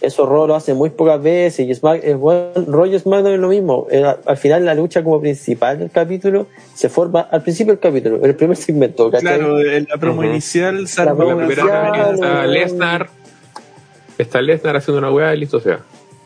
Eso 0.00 0.26
Raw 0.26 0.46
lo 0.46 0.54
hace 0.54 0.74
muy 0.74 0.90
pocas 0.90 1.20
veces 1.22 1.66
y 1.66 1.74
Smack, 1.74 2.04
es 2.04 2.16
bueno, 2.16 2.52
Raw 2.54 2.86
y 2.86 2.98
SmackDown 2.98 3.34
es 3.34 3.40
lo 3.40 3.48
mismo. 3.48 3.86
Eh, 3.90 4.04
al 4.24 4.36
final 4.36 4.64
la 4.64 4.74
lucha 4.74 5.02
como 5.02 5.20
principal 5.20 5.78
del 5.78 5.90
capítulo 5.90 6.46
se 6.74 6.88
forma 6.88 7.20
al 7.22 7.42
principio 7.42 7.72
del 7.72 7.80
capítulo, 7.80 8.16
en 8.16 8.24
el 8.24 8.34
primer 8.34 8.56
segmento. 8.56 9.10
¿cachai? 9.10 9.38
Claro, 9.38 9.60
en 9.60 9.86
la 9.88 9.96
promo 9.96 10.22
inicial 10.24 10.84
La 10.96 11.04
La 11.04 11.14
primera 11.14 11.34
Comercial, 11.34 12.14
está 12.14 12.32
weón. 12.32 12.52
Lesnar. 12.52 13.10
Está 14.18 14.42
Lesnar 14.42 14.76
haciendo 14.76 14.98
una 14.98 15.10
weá 15.10 15.34
y 15.34 15.38
listo 15.38 15.60
sea. 15.60 15.80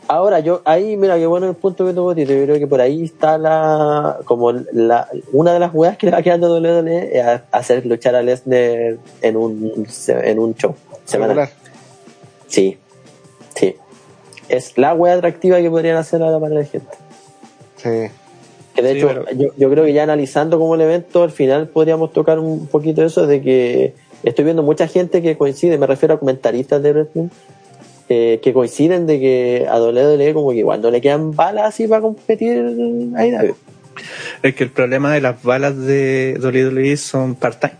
Ahora, 0.09 0.39
yo, 0.39 0.61
ahí, 0.63 0.95
mira, 0.95 1.17
qué 1.17 1.25
bueno 1.27 1.49
el 1.49 1.55
punto 1.55 1.85
que 1.85 1.93
tuvo 1.93 2.15
Tito. 2.15 2.31
Yo 2.33 2.43
creo 2.45 2.59
que 2.59 2.67
por 2.67 2.79
ahí 2.79 3.03
está 3.03 3.37
la, 3.37 4.19
como 4.25 4.53
la, 4.53 5.09
una 5.33 5.51
de 5.53 5.59
las 5.59 5.73
weas 5.73 5.97
que 5.97 6.05
le 6.05 6.13
va 6.13 6.21
quedando 6.21 6.47
a 6.47 6.59
WWE 6.59 7.17
es 7.19 7.25
a- 7.25 7.43
hacer 7.51 7.85
luchar 7.85 8.15
a 8.15 8.21
Lesnar 8.21 8.97
en 9.21 9.35
un, 9.37 9.85
en 10.07 10.39
un 10.39 10.55
show 10.55 10.75
semanal. 11.03 11.49
Sí, 12.47 12.77
sí. 13.55 13.75
Es 14.47 14.77
la 14.77 14.93
wea 14.93 15.15
atractiva 15.15 15.57
que 15.59 15.69
podrían 15.69 15.97
hacer 15.97 16.21
ahora 16.23 16.39
para 16.39 16.55
la 16.55 16.63
gente. 16.63 16.95
Sí. 17.75 18.09
Que 18.73 18.81
de 18.81 18.91
Sí, 18.93 18.97
hecho, 18.99 19.07
pero- 19.09 19.25
yo, 19.31 19.47
yo 19.57 19.69
creo 19.69 19.83
que 19.83 19.91
ya 19.91 20.03
analizando 20.03 20.57
como 20.57 20.75
el 20.75 20.81
evento, 20.81 21.23
al 21.23 21.31
final 21.31 21.67
podríamos 21.67 22.13
tocar 22.13 22.39
un 22.39 22.67
poquito 22.67 23.03
eso 23.03 23.27
de 23.27 23.41
que 23.41 23.93
estoy 24.23 24.45
viendo 24.45 24.63
mucha 24.63 24.87
gente 24.87 25.21
que 25.21 25.37
coincide, 25.37 25.77
me 25.77 25.85
refiero 25.85 26.15
a 26.15 26.19
comentaristas 26.19 26.81
de 26.81 26.93
wrestling, 26.93 27.27
eh, 28.09 28.39
que 28.41 28.53
coinciden 28.53 29.05
de 29.05 29.19
que 29.19 29.67
a 29.69 29.81
WWE 29.81 30.33
como 30.33 30.51
que 30.51 30.59
igual 30.59 30.81
no 30.81 30.91
le 30.91 31.01
quedan 31.01 31.35
balas 31.35 31.65
así 31.65 31.87
para 31.87 32.01
competir 32.01 32.57
ahí 33.15 33.31
David. 33.31 33.53
Es 34.43 34.55
que 34.55 34.63
el 34.63 34.69
problema 34.69 35.13
de 35.13 35.21
las 35.21 35.41
balas 35.43 35.77
de 35.77 36.37
WWE 36.41 36.95
son 36.97 37.35
part-time. 37.35 37.77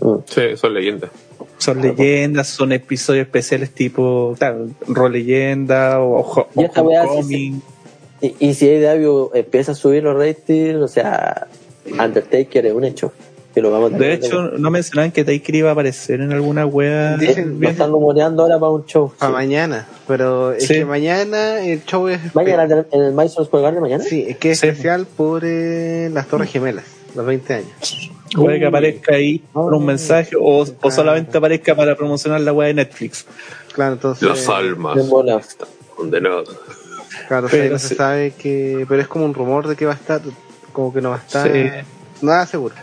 Mm. 0.00 0.16
Sí, 0.26 0.56
son 0.56 0.74
leyendas. 0.74 1.10
Son 1.58 1.80
leyendas, 1.80 2.48
son 2.48 2.72
episodios 2.72 3.26
especiales 3.26 3.70
tipo, 3.70 4.34
claro, 4.36 4.68
Rol 4.88 5.12
Leyenda 5.12 6.00
o, 6.00 6.20
o, 6.20 6.48
Y 6.56 6.64
esta 6.64 6.82
o 6.82 6.88
Homecoming. 6.88 7.62
Y, 8.20 8.34
y 8.38 8.54
si 8.54 8.68
AEW 8.68 9.30
empieza 9.34 9.72
a 9.72 9.74
subir 9.74 10.02
los 10.02 10.16
ratings, 10.16 10.80
o 10.80 10.88
sea, 10.88 11.46
Undertaker 11.86 12.66
es 12.66 12.72
un 12.72 12.84
hecho. 12.84 13.12
Que 13.54 13.60
lo 13.60 13.70
vamos 13.70 13.92
a 13.92 13.98
De 13.98 14.14
hecho, 14.14 14.42
no 14.58 14.70
mencionaban 14.70 15.12
que 15.12 15.24
Taker 15.24 15.54
iba 15.54 15.68
a 15.68 15.72
aparecer 15.72 16.20
en 16.20 16.32
alguna 16.32 16.64
wea. 16.66 17.16
Dicen- 17.18 17.58
lo 17.60 17.68
están 17.68 17.90
rumoreando 17.90 18.42
ahora 18.42 18.58
para 18.58 18.72
un 18.72 18.86
show. 18.86 19.12
Para 19.18 19.30
sí. 19.30 19.34
mañana. 19.34 19.86
Pero 20.08 20.52
es 20.52 20.66
Sí. 20.66 20.74
que 20.74 20.84
mañana 20.84 21.62
el 21.62 21.84
show 21.84 22.08
es. 22.08 22.34
¿Mañana 22.34 22.64
en 22.64 23.00
el- 23.02 23.12
Madison 23.12 23.44
Square 23.44 23.62
Garden 23.64 23.82
mañana? 23.82 24.02
Sí, 24.04 24.24
es 24.28 24.36
que 24.38 24.52
es 24.52 24.60
Sí. 24.60 24.66
especial 24.68 25.06
por 25.06 25.42
eh, 25.44 26.08
las 26.12 26.26
Torres 26.28 26.50
Gemelas, 26.50 26.84
los 27.14 27.26
20 27.26 27.54
años. 27.54 28.10
Puede 28.34 28.58
que 28.58 28.66
aparezca 28.66 29.14
ahí 29.14 29.44
por 29.52 29.74
un 29.74 29.84
mensaje 29.84 30.34
o, 30.40 30.64
o 30.80 30.90
solamente 30.90 31.36
aparezca 31.36 31.74
para 31.74 31.94
promocionar 31.94 32.40
la 32.40 32.52
wea 32.54 32.68
de 32.68 32.74
Netflix. 32.74 33.26
Claro, 33.74 33.92
entonces. 33.94 34.26
Las 34.26 34.48
almas 34.48 34.96
están 34.96 35.68
condenadas. 35.94 36.48
Claro, 37.28 37.48
sí, 37.48 37.56
Pero 37.58 37.72
no 37.74 37.78
se 37.78 37.88
sí. 37.88 37.94
sabe 37.94 38.30
que. 38.32 38.86
Pero 38.88 39.02
es 39.02 39.08
como 39.08 39.26
un 39.26 39.34
rumor 39.34 39.68
de 39.68 39.76
que 39.76 39.84
va 39.84 39.92
a 39.92 39.96
estar. 39.96 40.22
Como 40.72 40.94
que 40.94 41.02
no 41.02 41.10
va 41.10 41.16
a 41.16 41.18
estar. 41.18 41.52
Sí. 41.52 41.64
Nada 42.22 42.46
seguro. 42.46 42.74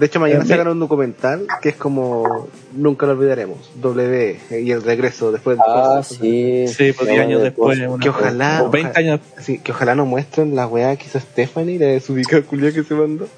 De 0.00 0.06
hecho, 0.06 0.18
mañana 0.18 0.42
Eh, 0.44 0.46
sacan 0.46 0.68
un 0.68 0.80
documental 0.80 1.46
que 1.60 1.68
es 1.68 1.76
como. 1.76 2.48
Nunca 2.72 3.04
lo 3.04 3.12
olvidaremos. 3.12 3.70
W 3.82 4.40
y 4.62 4.70
el 4.70 4.82
regreso 4.82 5.30
después 5.30 5.58
de. 5.58 5.62
Ah, 5.66 6.00
sí. 6.02 6.66
Sí, 6.68 6.92
pues 6.94 7.06
La 7.06 7.12
10 7.12 7.16
wea 7.18 7.22
años 7.22 7.38
de 7.40 7.44
después. 7.44 7.78
cosas. 7.78 7.92
una- 7.92 8.02
Que 8.02 8.08
ojalá- 8.08 8.62
o 8.64 8.70
20 8.70 8.98
años. 8.98 9.20
Sí, 9.40 9.58
que 9.58 9.72
ojalá 9.72 9.94
nos 9.94 10.06
muestren 10.08 10.56
la 10.56 10.66
weá 10.66 10.96
que 10.96 11.04
hizo 11.04 11.20
Stephanie, 11.20 11.78
la 11.78 11.86
desubicada 11.88 12.40
culia 12.42 12.72
que 12.72 12.82
se 12.82 12.94
mandó. 12.94 13.28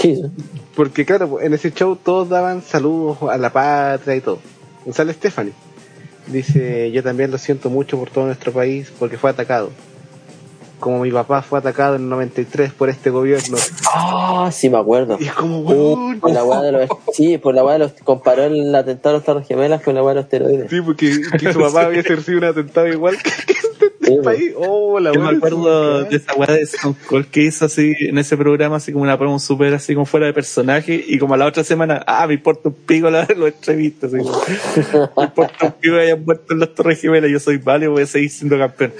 ¿Qué? 0.00 0.22
Porque 0.74 1.04
claro, 1.04 1.38
en 1.42 1.52
ese 1.52 1.70
show 1.70 1.96
todos 1.96 2.30
daban 2.30 2.62
saludos 2.62 3.18
a 3.30 3.36
la 3.36 3.52
patria 3.52 4.16
y 4.16 4.22
todo. 4.22 4.38
Y 4.86 4.92
sale 4.94 5.12
Stephanie. 5.12 5.52
Dice, 6.28 6.90
yo 6.92 7.02
también 7.02 7.30
lo 7.30 7.36
siento 7.36 7.68
mucho 7.68 7.98
por 7.98 8.08
todo 8.08 8.24
nuestro 8.24 8.52
país 8.52 8.90
porque 8.98 9.18
fue 9.18 9.28
atacado. 9.28 9.70
Como 10.84 11.00
mi 11.00 11.10
papá 11.10 11.40
fue 11.40 11.60
atacado 11.60 11.96
en 11.96 12.02
el 12.02 12.08
93 12.10 12.74
por 12.74 12.90
este 12.90 13.08
gobierno. 13.08 13.56
Ah, 13.94 14.50
sí, 14.52 14.68
me 14.68 14.76
acuerdo. 14.76 15.16
Y 15.18 15.24
es 15.24 15.32
como, 15.32 15.60
weón. 15.60 16.20
Por 16.20 16.30
la 16.30 16.44
weá 16.44 16.60
de 16.60 16.72
los, 16.72 16.90
sí, 17.14 17.38
por 17.38 17.54
la 17.54 17.64
weá 17.64 17.72
de 17.72 17.78
los, 17.78 17.92
comparó 18.04 18.44
el 18.44 18.74
atentado 18.74 19.14
a 19.14 19.18
las 19.18 19.24
Torres 19.24 19.48
Gemelas 19.48 19.80
con 19.80 19.94
la 19.94 20.02
weá 20.02 20.10
de 20.10 20.16
los 20.16 20.24
esteroides. 20.24 20.68
Sí, 20.68 20.82
porque 20.82 21.22
que 21.40 21.54
su 21.54 21.58
papá 21.58 21.86
había 21.86 22.00
ejercido 22.00 22.36
un 22.36 22.44
atentado 22.44 22.86
igual 22.88 23.16
que 23.16 23.30
que 23.46 23.54
este 23.54 23.93
País. 24.24 24.52
Oh, 24.56 24.98
la 25.00 25.12
Yo 25.12 25.20
me 25.20 25.36
acuerdo 25.36 26.02
es 26.02 26.10
de 26.10 26.16
esa 26.16 26.34
weá 26.34 26.52
de 26.52 26.62
Stone 26.62 26.94
Cold 27.06 27.26
que 27.26 27.42
hizo 27.42 27.64
así 27.64 27.94
en 28.00 28.18
ese 28.18 28.36
programa, 28.36 28.76
así 28.76 28.92
como 28.92 29.02
una 29.04 29.18
promo 29.18 29.38
super 29.38 29.72
así 29.74 29.94
como 29.94 30.06
fuera 30.06 30.26
de 30.26 30.32
personaje, 30.32 31.04
y 31.06 31.18
como 31.18 31.34
a 31.34 31.36
la 31.36 31.46
otra 31.46 31.64
semana, 31.64 32.02
ah, 32.06 32.26
me 32.26 32.34
importa 32.34 32.68
un 32.68 32.74
pico 32.74 33.10
la, 33.10 33.26
los 33.36 33.48
entrevistas, 33.48 34.12
me 34.12 34.20
importa 34.20 35.66
un 35.66 35.72
pico 35.72 35.94
que 35.94 36.00
hayan 36.00 36.24
muerto 36.24 36.52
en 36.52 36.60
las 36.60 36.74
Torres 36.74 37.00
Gemelas, 37.00 37.30
yo 37.30 37.40
soy 37.40 37.58
válido, 37.58 37.92
voy 37.92 38.02
a 38.02 38.06
seguir 38.06 38.30
siendo 38.30 38.58
campeón. 38.58 38.92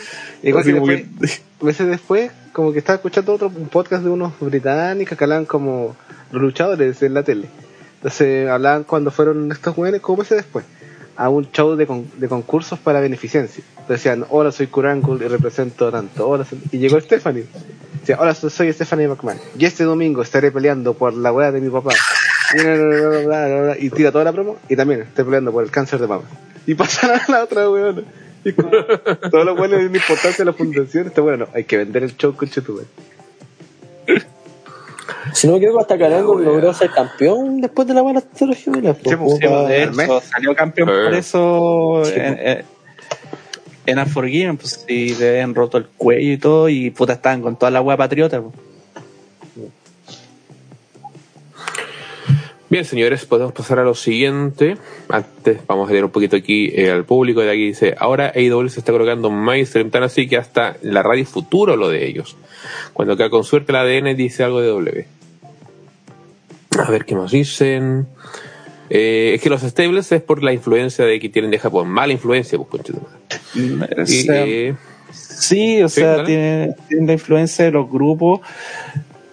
Igual 0.42 0.62
Así 0.62 0.72
como 0.72 0.86
después- 0.86 1.42
meses 1.60 1.86
después, 1.88 2.30
como 2.52 2.72
que 2.72 2.78
estaba 2.80 2.96
escuchando 2.96 3.32
otro 3.34 3.48
un 3.54 3.68
podcast 3.68 4.04
de 4.04 4.10
unos 4.10 4.32
británicos 4.40 5.16
que 5.16 5.24
hablaban 5.24 5.46
como 5.46 5.96
los 6.30 6.42
luchadores 6.42 7.02
en 7.02 7.14
la 7.14 7.22
tele. 7.22 7.48
Entonces 7.96 8.48
hablaban 8.50 8.84
cuando 8.84 9.10
fueron 9.10 9.50
estos 9.50 9.74
jóvenes, 9.74 10.00
como 10.02 10.18
meses 10.18 10.36
después, 10.36 10.64
a 11.16 11.28
un 11.28 11.50
show 11.52 11.76
de, 11.76 11.86
con- 11.86 12.10
de 12.18 12.28
concursos 12.28 12.78
para 12.78 13.00
beneficencia. 13.00 13.62
Decían, 13.88 14.24
hola, 14.30 14.50
soy 14.52 14.66
Kurangul 14.66 15.22
y 15.22 15.28
represento 15.28 15.90
tanto. 15.90 16.28
Hola, 16.28 16.44
soy-". 16.44 16.58
Y 16.72 16.78
llegó 16.78 17.00
Stephanie. 17.00 17.44
Decía, 18.00 18.16
hola, 18.20 18.34
so- 18.34 18.50
soy 18.50 18.72
Stephanie 18.72 19.08
McMahon. 19.08 19.38
Y 19.58 19.64
este 19.64 19.84
domingo 19.84 20.22
estaré 20.22 20.50
peleando 20.50 20.94
por 20.94 21.14
la 21.14 21.32
weá 21.32 21.52
de 21.52 21.60
mi 21.60 21.70
papá. 21.70 21.92
Y, 23.78 23.90
tira 23.90 24.12
toda 24.12 24.24
la 24.24 24.32
promo. 24.32 24.56
Y 24.68 24.76
también 24.76 25.02
estoy 25.02 25.24
peleando 25.24 25.52
por 25.52 25.64
el 25.64 25.70
cáncer 25.70 26.00
de 26.00 26.06
mama. 26.06 26.24
Y 26.66 26.74
pasan 26.74 27.10
a 27.12 27.30
la 27.30 27.44
otra 27.44 27.68
weona. 27.68 28.02
Y 28.44 28.52
como, 28.52 28.70
todos 29.30 29.44
los 29.44 29.56
buenos 29.56 29.78
de 29.80 29.86
importancia 29.86 30.38
de 30.38 30.44
la 30.44 30.52
fundación. 30.52 31.06
Está 31.06 31.20
bueno, 31.20 31.46
hay 31.54 31.64
que 31.64 31.76
vender 31.78 32.02
el 32.04 32.16
show 32.16 32.34
con. 32.34 32.48
Si 35.34 35.46
no 35.48 35.54
me 35.54 35.58
equivoco, 35.58 35.80
hasta 35.80 35.98
Carango 35.98 36.38
logró 36.38 36.72
ser 36.72 36.90
campeón 36.90 37.60
después 37.60 37.88
de 37.88 37.94
la 37.94 38.02
weá 38.02 38.14
de 38.14 38.54
Gemelas. 38.54 38.96
Sí, 39.04 39.16
pues, 39.16 39.38
pues, 40.06 40.24
salió 40.24 40.54
campeón 40.54 40.88
Eh. 40.88 41.04
por 41.04 41.14
eso 41.14 42.02
Sí, 42.04 42.12
en, 42.14 42.38
en, 42.38 42.64
en 43.86 43.98
Unforgiven, 43.98 44.56
pues 44.56 44.84
sí, 44.86 45.14
le 45.18 45.30
habían 45.30 45.54
roto 45.54 45.76
el 45.76 45.86
cuello 45.88 46.32
y 46.32 46.38
todo, 46.38 46.68
y 46.68 46.90
puta, 46.90 47.14
estaban 47.14 47.42
con 47.42 47.58
toda 47.58 47.70
la 47.72 47.82
weá 47.82 47.96
patriota. 47.96 48.40
pues. 48.40 48.54
Bien, 52.70 52.84
señores, 52.84 53.24
podemos 53.26 53.52
pasar 53.52 53.78
a 53.78 53.84
lo 53.84 53.94
siguiente. 53.94 54.76
Antes, 55.08 55.58
vamos 55.66 55.88
a 55.88 55.92
leer 55.92 56.04
un 56.04 56.10
poquito 56.10 56.34
aquí 56.34 56.72
eh, 56.74 56.90
al 56.90 57.04
público. 57.04 57.40
De 57.40 57.50
aquí 57.50 57.66
dice: 57.66 57.94
Ahora 57.98 58.32
AEW 58.34 58.68
se 58.68 58.80
está 58.80 58.90
colocando 58.90 59.30
mainstream, 59.30 59.90
tan 59.90 60.02
así 60.02 60.26
que 60.28 60.36
hasta 60.38 60.76
la 60.82 61.02
radio 61.02 61.24
futuro 61.26 61.76
lo 61.76 61.88
de 61.88 62.06
ellos. 62.06 62.36
Cuando 62.92 63.16
queda 63.16 63.30
con 63.30 63.44
suerte 63.44 63.70
el 63.70 63.76
ADN 63.76 64.16
dice 64.16 64.42
algo 64.42 64.60
de 64.60 64.68
W. 64.68 65.06
A 66.78 66.90
ver 66.90 67.04
qué 67.04 67.14
más 67.14 67.30
dicen. 67.30 68.06
Eh, 68.90 69.32
es 69.34 69.40
que 69.40 69.48
los 69.48 69.62
stables 69.62 70.10
es 70.12 70.22
por 70.22 70.42
la 70.42 70.52
influencia 70.52 71.04
de 71.04 71.18
que 71.18 71.28
tienen 71.28 71.50
de 71.50 71.58
Japón. 71.58 71.88
Mala 71.88 72.12
influencia, 72.12 72.58
pues, 72.58 72.82
madre. 73.54 74.02
O 74.02 74.06
sea, 74.06 74.44
eh, 74.46 74.74
Sí, 75.10 75.82
o 75.82 75.88
Sí, 75.88 76.00
sea, 76.00 76.10
dale. 76.16 76.24
tiene, 76.26 76.74
tiene 76.88 77.06
la 77.06 77.12
influencia 77.14 77.64
de 77.64 77.70
los 77.70 77.90
grupos, 77.90 78.40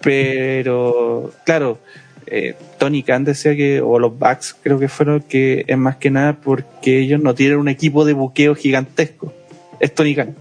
pero 0.00 1.32
claro, 1.44 1.78
eh, 2.26 2.54
Tony 2.78 3.02
Khan 3.02 3.24
decía 3.24 3.56
que, 3.56 3.80
o 3.80 3.98
los 3.98 4.16
Bucks 4.18 4.56
creo 4.62 4.78
que 4.78 4.88
fueron, 4.88 5.20
que 5.22 5.64
es 5.66 5.78
más 5.78 5.96
que 5.96 6.10
nada 6.10 6.34
porque 6.34 6.98
ellos 7.00 7.20
no 7.20 7.34
tienen 7.34 7.58
un 7.58 7.68
equipo 7.68 8.04
de 8.04 8.12
buqueo 8.12 8.54
gigantesco. 8.54 9.32
Es 9.80 9.94
Tony 9.94 10.14
Khan. 10.14 10.34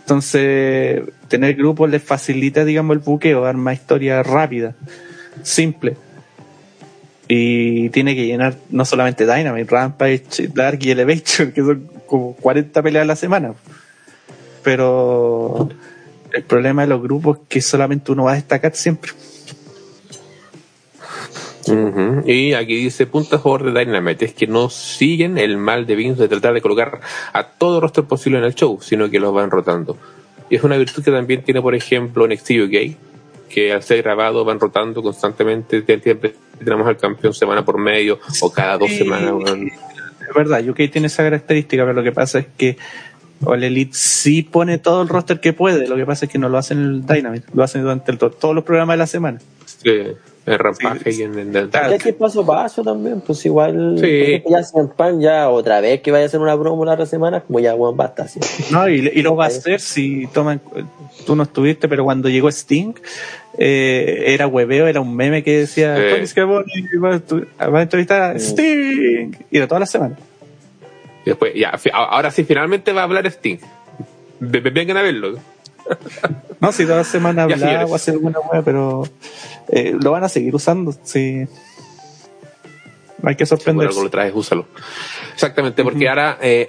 Entonces, 0.00 1.02
tener 1.28 1.54
grupos 1.54 1.88
les 1.90 2.02
facilita, 2.02 2.64
digamos, 2.64 2.94
el 2.96 3.02
buqueo, 3.02 3.42
dar 3.42 3.56
más 3.56 3.74
historia 3.74 4.22
rápida, 4.22 4.74
simple. 5.42 5.96
Y 7.28 7.88
tiene 7.90 8.14
que 8.14 8.26
llenar 8.26 8.56
no 8.70 8.84
solamente 8.84 9.24
Dynamite, 9.24 9.70
Rampage, 9.70 10.48
Dark 10.52 10.78
y 10.82 10.90
Elevation, 10.90 11.52
que 11.52 11.62
son 11.62 11.88
como 12.06 12.34
40 12.36 12.82
peleas 12.82 13.04
a 13.04 13.06
la 13.06 13.16
semana. 13.16 13.54
Pero 14.62 15.68
el 16.32 16.42
problema 16.44 16.82
de 16.82 16.88
los 16.88 17.02
grupos 17.02 17.38
es 17.38 17.44
que 17.48 17.60
solamente 17.60 18.12
uno 18.12 18.24
va 18.24 18.32
a 18.32 18.34
destacar 18.34 18.74
siempre. 18.74 19.12
Y 22.26 22.54
aquí 22.54 22.76
dice, 22.76 23.06
punto 23.06 23.36
a 23.36 23.38
favor 23.38 23.72
de 23.72 23.84
Dynamite, 23.84 24.24
es 24.26 24.34
que 24.34 24.46
no 24.46 24.68
siguen 24.68 25.38
el 25.38 25.56
mal 25.56 25.86
de 25.86 25.94
Vince 25.94 26.22
de 26.22 26.28
tratar 26.28 26.54
de 26.54 26.60
colocar 26.60 27.00
a 27.32 27.44
todo 27.44 27.80
roster 27.80 28.04
posible 28.04 28.38
en 28.38 28.44
el 28.44 28.54
show, 28.54 28.78
sino 28.82 29.08
que 29.08 29.20
los 29.20 29.32
van 29.32 29.50
rotando. 29.50 29.96
Y 30.50 30.56
es 30.56 30.64
una 30.64 30.76
virtud 30.76 31.02
que 31.02 31.10
también 31.10 31.42
tiene, 31.42 31.62
por 31.62 31.74
ejemplo, 31.74 32.26
NXT 32.26 32.50
UK, 32.50 32.96
que 33.52 33.72
al 33.72 33.82
ser 33.82 34.02
grabado 34.02 34.44
van 34.44 34.58
rotando 34.58 35.02
constantemente, 35.02 35.82
te- 35.82 36.00
siempre 36.00 36.34
tenemos 36.58 36.86
al 36.86 36.96
campeón 36.96 37.34
semana 37.34 37.64
por 37.64 37.78
medio 37.78 38.18
o 38.40 38.50
cada 38.50 38.78
dos 38.78 38.88
Sí. 38.90 38.98
semanas. 38.98 39.32
Es 40.28 40.34
verdad, 40.34 40.66
UK 40.66 40.88
tiene 40.90 41.08
esa 41.08 41.22
característica, 41.22 41.82
pero 41.82 41.92
lo 41.92 42.02
que 42.02 42.12
pasa 42.12 42.38
es 42.38 42.46
que 42.56 42.76
All 43.44 43.62
Elite 43.62 43.90
sí 43.94 44.42
pone 44.42 44.78
todo 44.78 45.02
el 45.02 45.08
roster 45.08 45.40
que 45.40 45.52
puede. 45.52 45.86
Lo 45.88 45.96
que 45.96 46.06
pasa 46.06 46.26
es 46.26 46.32
que 46.32 46.38
no 46.38 46.48
lo 46.48 46.58
hacen 46.58 46.78
en 46.78 46.84
el 46.84 47.06
Dynamite, 47.06 47.46
lo 47.52 47.62
hacen 47.64 47.82
durante 47.82 48.12
el- 48.12 48.18
todos 48.18 48.54
los 48.54 48.64
programas 48.64 48.94
de 48.94 48.98
la 48.98 49.06
semana. 49.06 49.40
Sí, 49.66 49.90
en 50.44 50.58
Rampage 50.58 51.12
Sí. 51.12 51.20
y 51.20 51.22
en, 51.24 51.38
en 51.38 51.54
el 51.56 51.68
Claro. 51.70 51.90
Ya 51.92 51.98
que 51.98 52.12
paso 52.12 52.40
a 52.42 52.46
paso 52.46 52.82
también, 52.82 53.20
pues 53.20 53.44
igual. 53.46 53.96
Sí. 54.00 54.42
Ya 54.48 54.60
Punk 54.96 55.20
ya 55.20 55.48
otra 55.48 55.80
vez 55.80 56.00
que 56.00 56.10
vaya 56.10 56.24
a 56.24 56.26
hacer 56.26 56.40
una 56.40 56.58
promo 56.58 56.84
la 56.84 56.94
otra 56.94 57.06
semana, 57.06 57.40
como 57.40 57.60
ya, 57.60 57.74
weón, 57.74 57.96
basta. 57.96 58.24
así. 58.24 58.40
No, 58.72 58.88
y, 58.88 59.10
y 59.14 59.22
lo 59.22 59.36
va 59.36 59.44
a 59.44 59.48
hacer 59.48 59.80
si 59.80 60.26
toman. 60.28 60.60
Tú 61.26 61.36
no 61.36 61.44
estuviste, 61.44 61.88
pero 61.88 62.04
cuando 62.04 62.28
llegó 62.28 62.48
Sting, 62.50 62.94
eh, 63.58 64.24
era 64.28 64.46
hueveo, 64.48 64.86
era 64.88 65.00
un 65.00 65.14
meme 65.14 65.42
que 65.44 65.58
decía: 65.60 65.96
Sí. 65.96 66.02
Tony 66.14 66.26
Schiavone 66.26 66.64
va 67.02 67.78
a, 67.78 67.82
entrevistar 67.82 68.22
a 68.22 68.38
Sting. 68.38 69.32
Y 69.50 69.56
era 69.56 69.68
toda 69.68 69.80
la 69.80 69.86
semana. 69.86 70.16
Y 71.24 71.30
después, 71.30 71.52
ya, 71.54 71.72
ahora 71.92 72.30
sí, 72.32 72.42
finalmente 72.42 72.92
va 72.92 73.02
a 73.02 73.04
hablar 73.04 73.26
Sting. 73.26 73.58
Ve- 74.40 74.58
ve- 74.60 74.70
Vengan 74.70 74.96
a 74.96 75.02
verlo. 75.02 75.38
No, 76.60 76.72
si 76.72 76.84
toda 76.84 76.98
la 76.98 77.04
semana 77.04 77.42
hablaba 77.44 77.84
o 77.86 77.94
hacer 77.94 78.14
alguna 78.14 78.38
hueá, 78.40 78.62
pero 78.62 79.04
eh, 79.68 79.94
lo 80.00 80.12
van 80.12 80.24
a 80.24 80.28
seguir 80.28 80.54
usando. 80.54 80.94
Sí. 81.02 81.44
No 83.22 83.28
hay 83.28 83.36
que 83.36 83.46
Si 83.46 83.50
por 83.50 83.58
sorprenderse. 83.58 83.90
algo 83.90 84.04
lo 84.04 84.10
traes, 84.10 84.32
úsalo. 84.34 84.66
Exactamente, 85.34 85.82
porque 85.84 86.08
ahora 86.08 86.38
eh, 86.40 86.66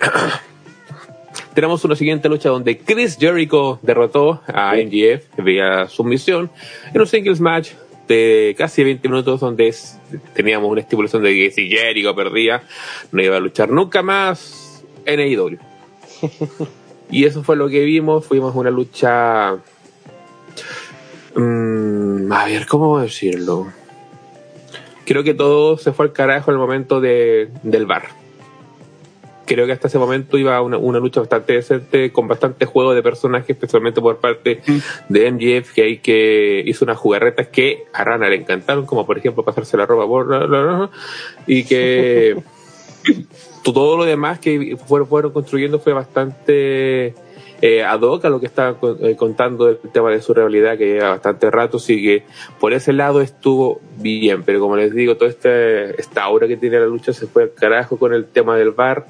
tenemos 1.53 1.83
una 1.85 1.95
siguiente 1.95 2.29
lucha 2.29 2.49
donde 2.49 2.77
Chris 2.79 3.17
Jericho 3.19 3.79
derrotó 3.81 4.41
a 4.47 4.73
MGF 4.75 5.43
vía 5.43 5.87
sumisión 5.87 6.51
en 6.93 7.01
un 7.01 7.07
singles 7.07 7.39
match 7.39 7.71
de 8.07 8.53
casi 8.57 8.83
20 8.83 9.07
minutos 9.09 9.39
donde 9.39 9.69
es- 9.69 9.97
teníamos 10.33 10.69
una 10.69 10.81
estipulación 10.81 11.23
de 11.23 11.33
que 11.33 11.51
si 11.51 11.69
Jericho 11.69 12.13
perdía 12.15 12.61
no 13.11 13.21
iba 13.23 13.37
a 13.37 13.39
luchar 13.39 13.69
nunca 13.69 14.01
más 14.03 14.83
en 15.05 15.19
AEW. 15.19 15.57
y 17.13 17.25
eso 17.25 17.43
fue 17.43 17.55
lo 17.55 17.69
que 17.69 17.85
vimos, 17.85 18.25
fuimos 18.25 18.55
una 18.55 18.71
lucha... 18.71 19.55
mm, 21.35 22.31
a 22.31 22.45
ver, 22.45 22.65
¿cómo 22.65 22.99
decirlo? 22.99 23.67
creo 25.05 25.23
que 25.23 25.33
todo 25.33 25.77
se 25.77 25.93
fue 25.93 26.05
al 26.05 26.13
carajo 26.13 26.51
en 26.51 26.55
el 26.55 26.59
momento 26.59 27.01
de, 27.01 27.49
del 27.63 27.85
bar. 27.85 28.03
Creo 29.45 29.65
que 29.65 29.73
hasta 29.73 29.89
ese 29.89 29.99
momento 29.99 30.37
iba 30.37 30.61
una, 30.61 30.77
una 30.77 30.99
lucha 30.99 31.19
bastante 31.19 31.53
decente, 31.53 32.13
con 32.13 32.27
bastante 32.27 32.65
juego 32.65 32.93
de 32.93 33.03
personajes, 33.03 33.49
especialmente 33.49 33.99
por 33.99 34.17
parte 34.17 34.61
de 35.09 35.31
MGF, 35.31 35.73
que 35.73 35.81
hay 35.81 35.97
que 35.97 36.63
hizo 36.65 36.85
unas 36.85 36.97
jugarretas 36.97 37.47
que 37.47 37.83
a 37.91 38.05
Rana 38.05 38.29
le 38.29 38.37
encantaron, 38.37 38.85
como 38.85 39.05
por 39.05 39.17
ejemplo 39.17 39.43
pasarse 39.43 39.75
la 39.75 39.85
ropa 39.85 40.07
por 40.07 40.89
y 41.45 41.65
que 41.65 42.37
todo 43.63 43.97
lo 43.97 44.03
demás 44.05 44.39
que 44.39 44.75
fueron, 44.87 45.31
construyendo 45.31 45.79
fue 45.79 45.93
bastante 45.93 47.13
eh, 47.61 47.81
ad 47.83 48.01
hoc 48.01 48.25
a 48.25 48.29
lo 48.29 48.41
que 48.41 48.45
estaba 48.47 48.77
eh, 49.01 49.15
contando 49.15 49.69
el 49.69 49.77
tema 49.77 50.09
de 50.11 50.21
su 50.21 50.33
realidad 50.33 50.77
que 50.77 50.85
lleva 50.85 51.09
bastante 51.11 51.49
rato, 51.49 51.77
así 51.77 52.01
que 52.03 52.23
por 52.59 52.73
ese 52.73 52.91
lado 52.91 53.21
estuvo 53.21 53.79
bien, 53.99 54.43
pero 54.43 54.59
como 54.59 54.75
les 54.75 54.93
digo, 54.93 55.15
toda 55.15 55.29
este, 55.29 55.99
esta 56.01 56.23
aura 56.23 56.47
que 56.47 56.57
tiene 56.57 56.77
la 56.79 56.87
lucha 56.87 57.13
se 57.13 57.25
fue 57.27 57.43
al 57.43 57.53
carajo 57.53 57.97
con 57.97 58.13
el 58.13 58.25
tema 58.25 58.57
del 58.57 58.71
bar 58.71 59.07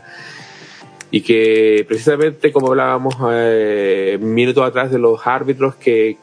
y 1.10 1.22
que 1.22 1.84
precisamente 1.88 2.52
como 2.52 2.68
hablábamos 2.70 3.16
eh, 3.32 4.20
minutos 4.22 4.64
atrás 4.64 4.92
de 4.92 5.00
los 5.00 5.26
árbitros 5.26 5.76
que 5.76 6.18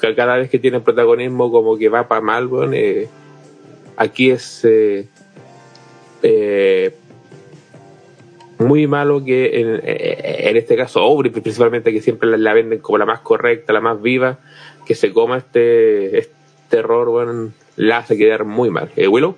ca- 0.00 0.14
cada 0.14 0.36
vez 0.36 0.50
que 0.50 0.58
tienen 0.60 0.82
protagonismo 0.82 1.50
como 1.50 1.76
que 1.76 1.88
va 1.88 2.06
para 2.06 2.20
mal, 2.20 2.48
eh, 2.72 3.08
aquí 3.96 4.30
es 4.30 4.64
eh, 4.64 5.06
muy 8.58 8.86
malo 8.86 9.24
que 9.24 9.60
en, 9.60 9.80
eh, 9.84 10.52
este 10.54 10.76
caso 10.76 11.00
Aubrey 11.00 11.30
principalmente 11.30 11.92
que 11.92 12.00
siempre 12.00 12.36
la, 12.36 12.52
venden 12.52 12.78
como 12.78 12.98
la 12.98 13.06
más 13.06 13.20
correcta, 13.20 13.72
la 13.72 13.80
más 13.80 14.00
viva, 14.00 14.38
que 14.86 14.94
se 14.94 15.12
coma 15.12 15.38
este, 15.38 16.18
este 16.18 16.78
error, 16.78 17.50
la 17.76 17.98
hace 17.98 18.16
quedar 18.16 18.44
muy 18.44 18.70
mal. 18.70 18.90
Eh, 18.96 19.08
Willow, 19.08 19.36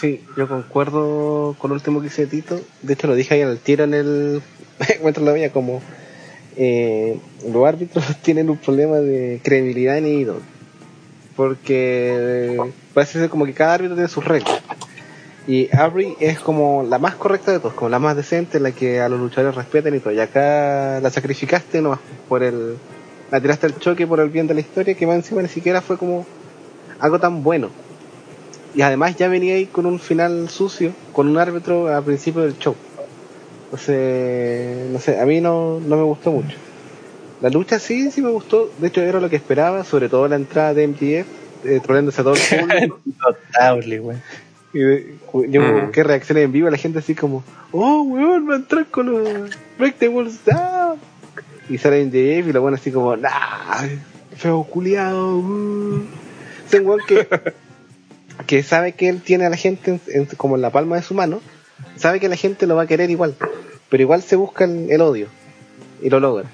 Sí, 0.00 0.24
yo 0.34 0.48
concuerdo 0.48 1.54
con 1.58 1.68
lo 1.68 1.74
último 1.74 2.00
que 2.00 2.04
dice 2.04 2.26
Tito. 2.26 2.58
De 2.80 2.94
hecho, 2.94 3.06
lo 3.06 3.14
dije 3.14 3.34
ahí 3.34 3.42
al 3.42 3.58
tiro 3.58 3.84
en 3.84 3.92
el. 3.92 4.42
Encuentro 4.88 5.22
la 5.22 5.32
mía 5.32 5.52
como. 5.52 5.82
eh, 6.56 7.18
los 7.46 7.66
árbitros 7.66 8.04
tienen 8.22 8.48
un 8.48 8.56
problema 8.56 8.96
de 8.96 9.40
credibilidad 9.44 9.98
en 9.98 10.06
IDO. 10.06 10.40
Porque 11.36 12.58
parece 12.94 13.18
ser 13.18 13.28
como 13.28 13.44
que 13.44 13.52
cada 13.52 13.74
árbitro 13.74 13.94
tiene 13.94 14.08
sus 14.08 14.24
reglas. 14.24 14.62
Y 15.46 15.74
Avery 15.74 16.16
es 16.20 16.38
como 16.38 16.84
la 16.88 16.98
más 16.98 17.14
correcta 17.14 17.52
de 17.52 17.58
todos, 17.58 17.74
como 17.74 17.88
la 17.88 17.98
más 17.98 18.14
decente, 18.16 18.60
la 18.60 18.72
que 18.72 19.00
a 19.00 19.08
los 19.08 19.18
luchadores 19.18 19.56
respetan 19.56 19.94
y 19.94 20.00
todo. 20.00 20.12
Y 20.12 20.20
acá 20.20 21.00
la 21.00 21.10
sacrificaste 21.10 21.80
nomás 21.80 22.00
por 22.28 22.42
el. 22.42 22.76
La 23.30 23.40
tiraste 23.40 23.66
al 23.66 23.78
choque 23.78 24.06
por 24.06 24.20
el 24.20 24.28
bien 24.28 24.46
de 24.46 24.54
la 24.54 24.60
historia, 24.60 24.94
que 24.94 25.06
más 25.06 25.16
encima 25.16 25.40
ni 25.40 25.48
siquiera 25.48 25.80
fue 25.80 25.96
como 25.96 26.26
algo 26.98 27.18
tan 27.18 27.42
bueno. 27.42 27.70
Y 28.74 28.82
además 28.82 29.16
ya 29.16 29.28
venía 29.28 29.54
ahí 29.54 29.66
con 29.66 29.86
un 29.86 29.98
final 29.98 30.48
sucio, 30.48 30.92
con 31.12 31.28
un 31.28 31.38
árbitro 31.38 31.88
al 31.88 32.04
principio 32.04 32.42
del 32.42 32.58
show. 32.58 32.76
Entonces, 33.64 34.90
no 34.90 34.98
sé, 34.98 35.20
a 35.20 35.24
mí 35.26 35.40
no, 35.40 35.80
no 35.80 35.96
me 35.96 36.02
gustó 36.02 36.32
mucho. 36.32 36.56
La 37.40 37.48
lucha 37.48 37.78
sí, 37.78 38.10
sí 38.10 38.20
me 38.20 38.30
gustó. 38.30 38.70
De 38.78 38.88
hecho, 38.88 39.00
era 39.00 39.20
lo 39.20 39.30
que 39.30 39.36
esperaba, 39.36 39.84
sobre 39.84 40.08
todo 40.08 40.28
la 40.28 40.36
entrada 40.36 40.74
de 40.74 40.86
MGF, 40.88 41.26
eh, 41.64 41.80
troleándose 41.82 42.20
a 42.20 42.24
todo 42.24 42.34
el 42.34 42.60
público. 42.60 43.00
Notable, 43.18 43.98
güey. 44.00 44.18
Y 44.72 44.78
de- 44.78 45.14
yo 45.48 45.60
Mm. 45.62 45.80
busqué 45.86 46.02
reacciones 46.04 46.44
en 46.44 46.52
vivo, 46.52 46.70
la 46.70 46.76
gente 46.76 46.98
así 47.00 47.14
como, 47.14 47.42
oh, 47.72 48.02
weón, 48.02 48.48
va 48.48 48.54
a 48.54 48.56
entrar 48.56 48.86
con 48.86 49.10
los 49.12 49.50
Break 49.78 49.96
the 49.98 50.08
Walls 50.08 50.44
Down. 50.44 50.98
Y 51.68 51.78
sale 51.78 52.00
MJF 52.04 52.48
y 52.48 52.52
lo 52.52 52.60
bueno 52.62 52.76
así 52.76 52.90
como, 52.90 53.16
nah, 53.16 53.86
feo 54.36 54.64
culiado. 54.64 55.38
Uh. 55.38 56.02
Es 56.66 56.78
un 56.78 56.86
weón 56.86 57.00
que, 57.06 57.26
que 58.46 58.62
sabe 58.62 58.92
que 58.92 59.08
él 59.08 59.20
tiene 59.22 59.46
a 59.46 59.50
la 59.50 59.56
gente 59.56 59.92
en- 59.92 60.00
en- 60.22 60.26
como 60.36 60.56
en 60.56 60.62
la 60.62 60.70
palma 60.70 60.96
de 60.96 61.02
su 61.02 61.14
mano, 61.14 61.40
sabe 61.96 62.18
que 62.20 62.28
la 62.28 62.36
gente 62.36 62.66
lo 62.66 62.76
va 62.76 62.82
a 62.82 62.86
querer 62.86 63.10
igual, 63.10 63.34
pero 63.88 64.02
igual 64.02 64.22
se 64.22 64.36
busca 64.36 64.64
el, 64.64 64.90
el 64.90 65.00
odio 65.00 65.26
y 66.02 66.10
lo 66.10 66.18
logra. 66.20 66.48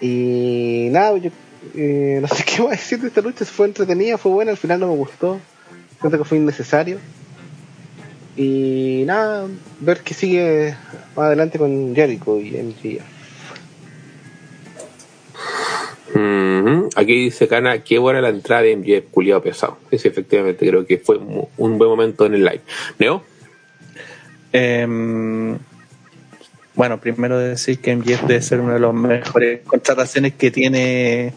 Y 0.00 0.88
nada, 0.90 1.16
yo 1.18 1.30
eh, 1.74 2.18
no 2.20 2.28
sé 2.28 2.44
qué 2.56 2.62
más 2.62 2.70
decir 2.72 3.00
de 3.00 3.08
esta 3.08 3.20
lucha, 3.20 3.44
fue 3.44 3.66
entretenida, 3.66 4.18
fue 4.18 4.32
buena, 4.32 4.52
al 4.52 4.56
final 4.56 4.80
no 4.80 4.88
me 4.88 4.96
gustó, 4.96 5.38
siento 6.00 6.18
que 6.18 6.24
fue 6.24 6.38
innecesario. 6.38 6.98
Y 8.36 9.02
nada, 9.06 9.46
ver 9.80 10.00
qué 10.00 10.14
sigue 10.14 10.74
más 11.16 11.26
adelante 11.26 11.58
con 11.58 11.94
Jericho 11.94 12.38
y 12.38 12.52
MJF. 12.52 13.18
Aquí 16.98 17.14
dice 17.14 17.46
Cana, 17.46 17.84
qué 17.84 17.98
buena 17.98 18.20
la 18.20 18.30
entrada 18.30 18.62
de 18.62 18.76
MJF, 18.76 19.10
culiado 19.12 19.40
pesado. 19.40 19.78
Sí, 19.90 20.08
efectivamente, 20.08 20.66
creo 20.66 20.84
que 20.84 20.98
fue 20.98 21.16
un 21.16 21.46
un 21.56 21.78
buen 21.78 21.90
momento 21.90 22.26
en 22.26 22.34
el 22.34 22.44
live. 22.44 22.60
¿Neo? 22.98 23.22
Em, 24.52 25.58
bueno, 26.74 26.98
primero 27.00 27.38
decir 27.38 27.78
que 27.80 27.94
MJF 27.94 28.22
debe 28.26 28.42
ser 28.42 28.60
una 28.60 28.74
de 28.74 28.80
las 28.80 28.94
mejores 28.94 29.60
contrataciones 29.66 30.34
que 30.34 30.50
tiene 30.50 31.34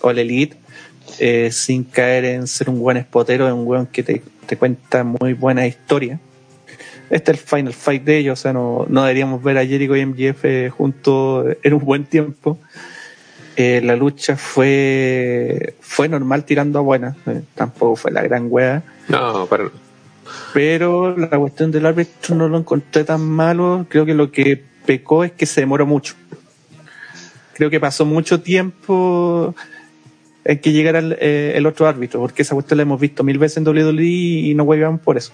All 0.00 0.18
Elite, 0.18 0.56
eh, 1.18 1.50
sin 1.52 1.84
caer 1.84 2.24
en 2.24 2.46
ser 2.46 2.70
un 2.70 2.80
buen 2.80 2.96
espotero, 2.96 3.46
es 3.46 3.52
un 3.52 3.64
buen 3.64 3.86
que 3.86 4.02
te, 4.02 4.22
te 4.46 4.56
cuenta 4.56 5.04
muy 5.04 5.34
buena 5.34 5.66
historia. 5.66 6.18
Este 7.10 7.32
es 7.32 7.38
el 7.38 7.44
final 7.44 7.72
fight 7.72 8.04
de 8.04 8.18
ellos, 8.18 8.38
o 8.38 8.42
sea, 8.42 8.52
no, 8.52 8.84
no 8.88 9.02
deberíamos 9.02 9.42
ver 9.42 9.56
a 9.56 9.64
Jericho 9.64 9.96
y 9.96 10.04
MJF 10.04 10.44
eh, 10.44 10.70
juntos 10.70 11.56
en 11.62 11.74
un 11.74 11.84
buen 11.84 12.04
tiempo. 12.04 12.58
Eh, 13.56 13.80
la 13.82 13.96
lucha 13.96 14.36
fue 14.36 15.74
fue 15.80 16.08
normal 16.08 16.44
tirando 16.44 16.78
a 16.78 16.82
buena, 16.82 17.16
eh, 17.26 17.42
tampoco 17.54 17.96
fue 17.96 18.12
la 18.12 18.22
gran 18.22 18.46
wea. 18.48 18.82
No, 19.08 19.46
para 19.46 19.64
Pero 20.52 21.16
la 21.16 21.36
cuestión 21.38 21.72
del 21.72 21.86
árbitro 21.86 22.34
no 22.34 22.48
lo 22.48 22.58
encontré 22.58 23.04
tan 23.04 23.22
malo. 23.22 23.86
Creo 23.88 24.04
que 24.04 24.14
lo 24.14 24.30
que 24.30 24.62
pecó 24.84 25.24
es 25.24 25.32
que 25.32 25.46
se 25.46 25.62
demoró 25.62 25.86
mucho. 25.86 26.14
Creo 27.54 27.70
que 27.70 27.80
pasó 27.80 28.04
mucho 28.04 28.42
tiempo 28.42 29.54
en 30.48 30.58
que 30.60 30.72
llegara 30.72 30.98
el, 30.98 31.16
eh, 31.20 31.52
el 31.56 31.66
otro 31.66 31.86
árbitro, 31.86 32.20
porque 32.20 32.40
esa 32.40 32.54
cuestión 32.54 32.78
la 32.78 32.82
hemos 32.82 32.98
visto 32.98 33.22
mil 33.22 33.38
veces 33.38 33.58
en 33.58 33.68
WWE 33.68 34.02
y 34.02 34.54
no 34.54 34.64
huevean 34.64 34.98
por 34.98 35.18
eso. 35.18 35.30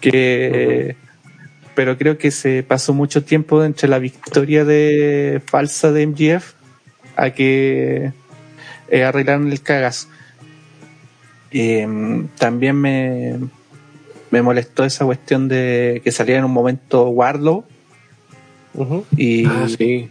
Que, 0.00 0.96
Pero 1.76 1.96
creo 1.96 2.18
que 2.18 2.32
se 2.32 2.64
pasó 2.64 2.92
mucho 2.92 3.22
tiempo 3.24 3.62
entre 3.62 3.88
la 3.88 4.00
victoria 4.00 4.64
de 4.64 5.40
falsa 5.46 5.92
de 5.92 6.06
MGF 6.08 6.52
a 7.16 7.30
que 7.30 8.12
eh, 8.88 9.04
arreglaron 9.04 9.52
el 9.52 9.62
cagazo. 9.62 10.08
Eh, 11.52 11.86
también 12.36 12.74
me, 12.74 13.38
me 14.32 14.42
molestó 14.42 14.84
esa 14.84 15.04
cuestión 15.04 15.46
de 15.46 16.00
que 16.02 16.10
saliera 16.10 16.40
en 16.40 16.46
un 16.46 16.52
momento 16.52 17.08
Wardlow 17.08 17.64
Ujú. 18.74 19.06
y 19.16 19.46
Ah, 19.46 19.68
sí. 19.68 20.10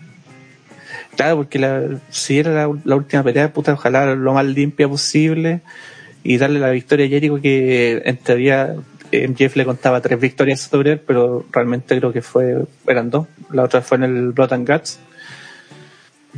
Claro 1.16 1.38
porque 1.38 1.60
la, 1.60 1.84
si 2.10 2.40
era 2.40 2.70
la, 2.84 2.96
última 2.96 3.24
pelea 3.24 3.54
puta 3.54 3.74
ojalá 3.74 4.16
lo 4.16 4.34
más 4.34 4.46
limpia 4.46 4.88
posible 4.88 5.62
y 6.24 6.38
darle 6.38 6.60
la 6.60 6.72
victoria 6.72 7.06
a 7.06 7.10
Jericho 7.10 7.40
que 7.42 8.02
en 8.06 8.18
teoría 8.18 8.76
eh, 9.12 9.34
Jeff 9.36 9.56
le 9.56 9.66
contaba 9.66 10.02
tres 10.02 10.20
victorias 10.20 10.62
sobre 10.62 10.94
él 10.94 11.02
pero 11.06 11.46
realmente 11.52 11.98
creo 11.98 12.12
que 12.12 12.22
fue 12.22 12.66
eran 12.88 13.10
dos 13.10 13.28
la 13.52 13.64
otra 13.64 13.82
fue 13.82 13.98
en 13.98 14.04
el 14.04 14.32
Blood 14.32 14.54
and 14.54 14.70
Guts 14.70 15.00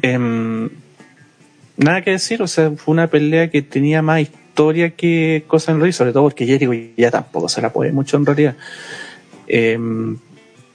Em, 0.01 0.69
nada 1.77 2.01
que 2.01 2.11
decir, 2.11 2.41
o 2.41 2.47
sea, 2.47 2.71
fue 2.71 2.93
una 2.93 3.07
pelea 3.07 3.49
que 3.49 3.61
tenía 3.61 4.01
más 4.01 4.21
historia 4.21 4.91
que 4.91 5.43
cosas 5.47 5.69
en 5.69 5.75
realidad, 5.77 5.97
sobre 5.97 6.13
todo 6.13 6.23
porque 6.23 6.45
Jericho 6.45 6.71
ya 6.97 7.11
tampoco 7.11 7.49
se 7.49 7.61
la 7.61 7.71
puede 7.71 7.91
mucho 7.91 8.17
en 8.17 8.25
realidad. 8.25 8.55
Em, 9.47 10.17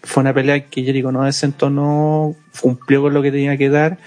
fue 0.02 0.22
una 0.22 0.32
pelea 0.32 0.66
que 0.66 0.82
Jericho 0.82 1.12
no 1.12 1.24
desentonó, 1.24 2.34
cumplió 2.60 3.02
con 3.02 3.14
lo 3.14 3.22
que 3.22 3.30
tenía 3.30 3.56
que 3.56 3.68
dar. 3.68 3.98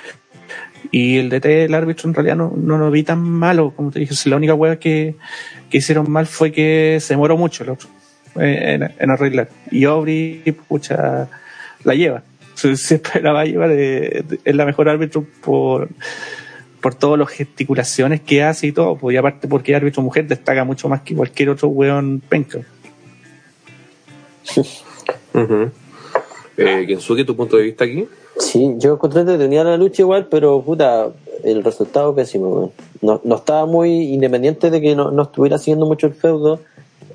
Y 0.92 1.18
el 1.18 1.30
DT 1.30 1.48
del 1.48 1.74
árbitro 1.74 2.10
en 2.10 2.14
realidad 2.14 2.36
no, 2.36 2.54
no 2.56 2.78
lo 2.78 2.92
vi 2.92 3.04
tan 3.04 3.22
malo, 3.22 3.74
como 3.76 3.92
te 3.92 4.00
dije. 4.00 4.14
La 4.30 4.36
única 4.36 4.54
hueá 4.54 4.78
que, 4.78 5.16
que 5.70 5.78
hicieron 5.78 6.12
mal 6.12 6.28
fue 6.28 6.52
que 6.52 6.98
se 7.00 7.14
demoró 7.14 7.38
mucho 7.38 7.64
el 7.64 7.72
otro 7.72 7.90
eh, 8.36 8.76
en, 8.76 8.92
en 9.00 9.10
arreglar. 9.10 9.50
Y 9.72 9.86
Aubrey, 9.86 10.42
pucha, 10.68 11.30
la 11.84 11.96
lleva. 11.96 12.24
Se, 12.56 12.76
se 12.78 12.96
esperaba 12.96 13.46
llevar, 13.46 13.72
eh, 13.72 14.24
es 14.44 14.56
la 14.56 14.66
mejor 14.66 14.90
árbitro 14.90 15.26
por, 15.44 15.90
por 16.82 16.96
todas 16.96 17.18
las 17.18 17.30
gesticulaciones 17.30 18.22
que 18.22 18.44
hace 18.44 18.68
y 18.68 18.72
todo. 18.72 18.98
Pues, 18.98 19.16
y 19.16 19.18
aparte 19.18 19.48
porque 19.48 19.72
es 19.72 19.78
árbitro 19.78 20.04
mujer 20.04 20.28
destaca 20.28 20.64
mucho 20.64 20.90
más 20.90 21.02
que 21.02 21.16
cualquier 21.16 21.50
otro 21.50 21.70
weón 21.70 22.22
penca. 22.28 22.60
Ujú. 25.34 25.72
Eh, 26.58 26.86
Kensuke, 26.88 27.26
tu 27.26 27.36
punto 27.36 27.58
de 27.58 27.64
vista 27.64 27.86
aquí. 27.86 28.08
Sí, 28.38 28.76
yo 28.78 28.94
encontré 28.94 29.22
entretenida 29.22 29.64
la 29.64 29.78
lucha 29.78 30.02
igual, 30.02 30.28
pero 30.30 30.62
puta, 30.62 31.10
el 31.44 31.64
resultado 31.64 32.14
pésimo. 32.16 32.72
No, 33.02 33.22
no 33.24 33.36
estaba 33.36 33.66
muy 33.66 34.14
independiente 34.14 34.70
de 34.70 34.82
que 34.82 34.96
no, 34.96 35.12
no 35.12 35.24
estuviera 35.24 35.58
haciendo 35.58 35.86
mucho 35.86 36.08
el 36.08 36.14
feudo. 36.14 36.60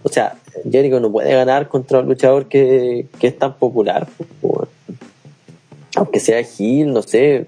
O 0.02 0.09
sea, 0.09 0.36
Jericho 0.70 1.01
no 1.01 1.10
puede 1.10 1.32
ganar 1.32 1.69
contra 1.69 2.01
un 2.01 2.06
luchador 2.06 2.47
que, 2.47 3.06
que 3.19 3.27
es 3.28 3.39
tan 3.39 3.55
popular. 3.55 4.06
Aunque 5.97 6.20
sea 6.20 6.43
Gil, 6.43 6.93
no 6.93 7.02
sé. 7.02 7.47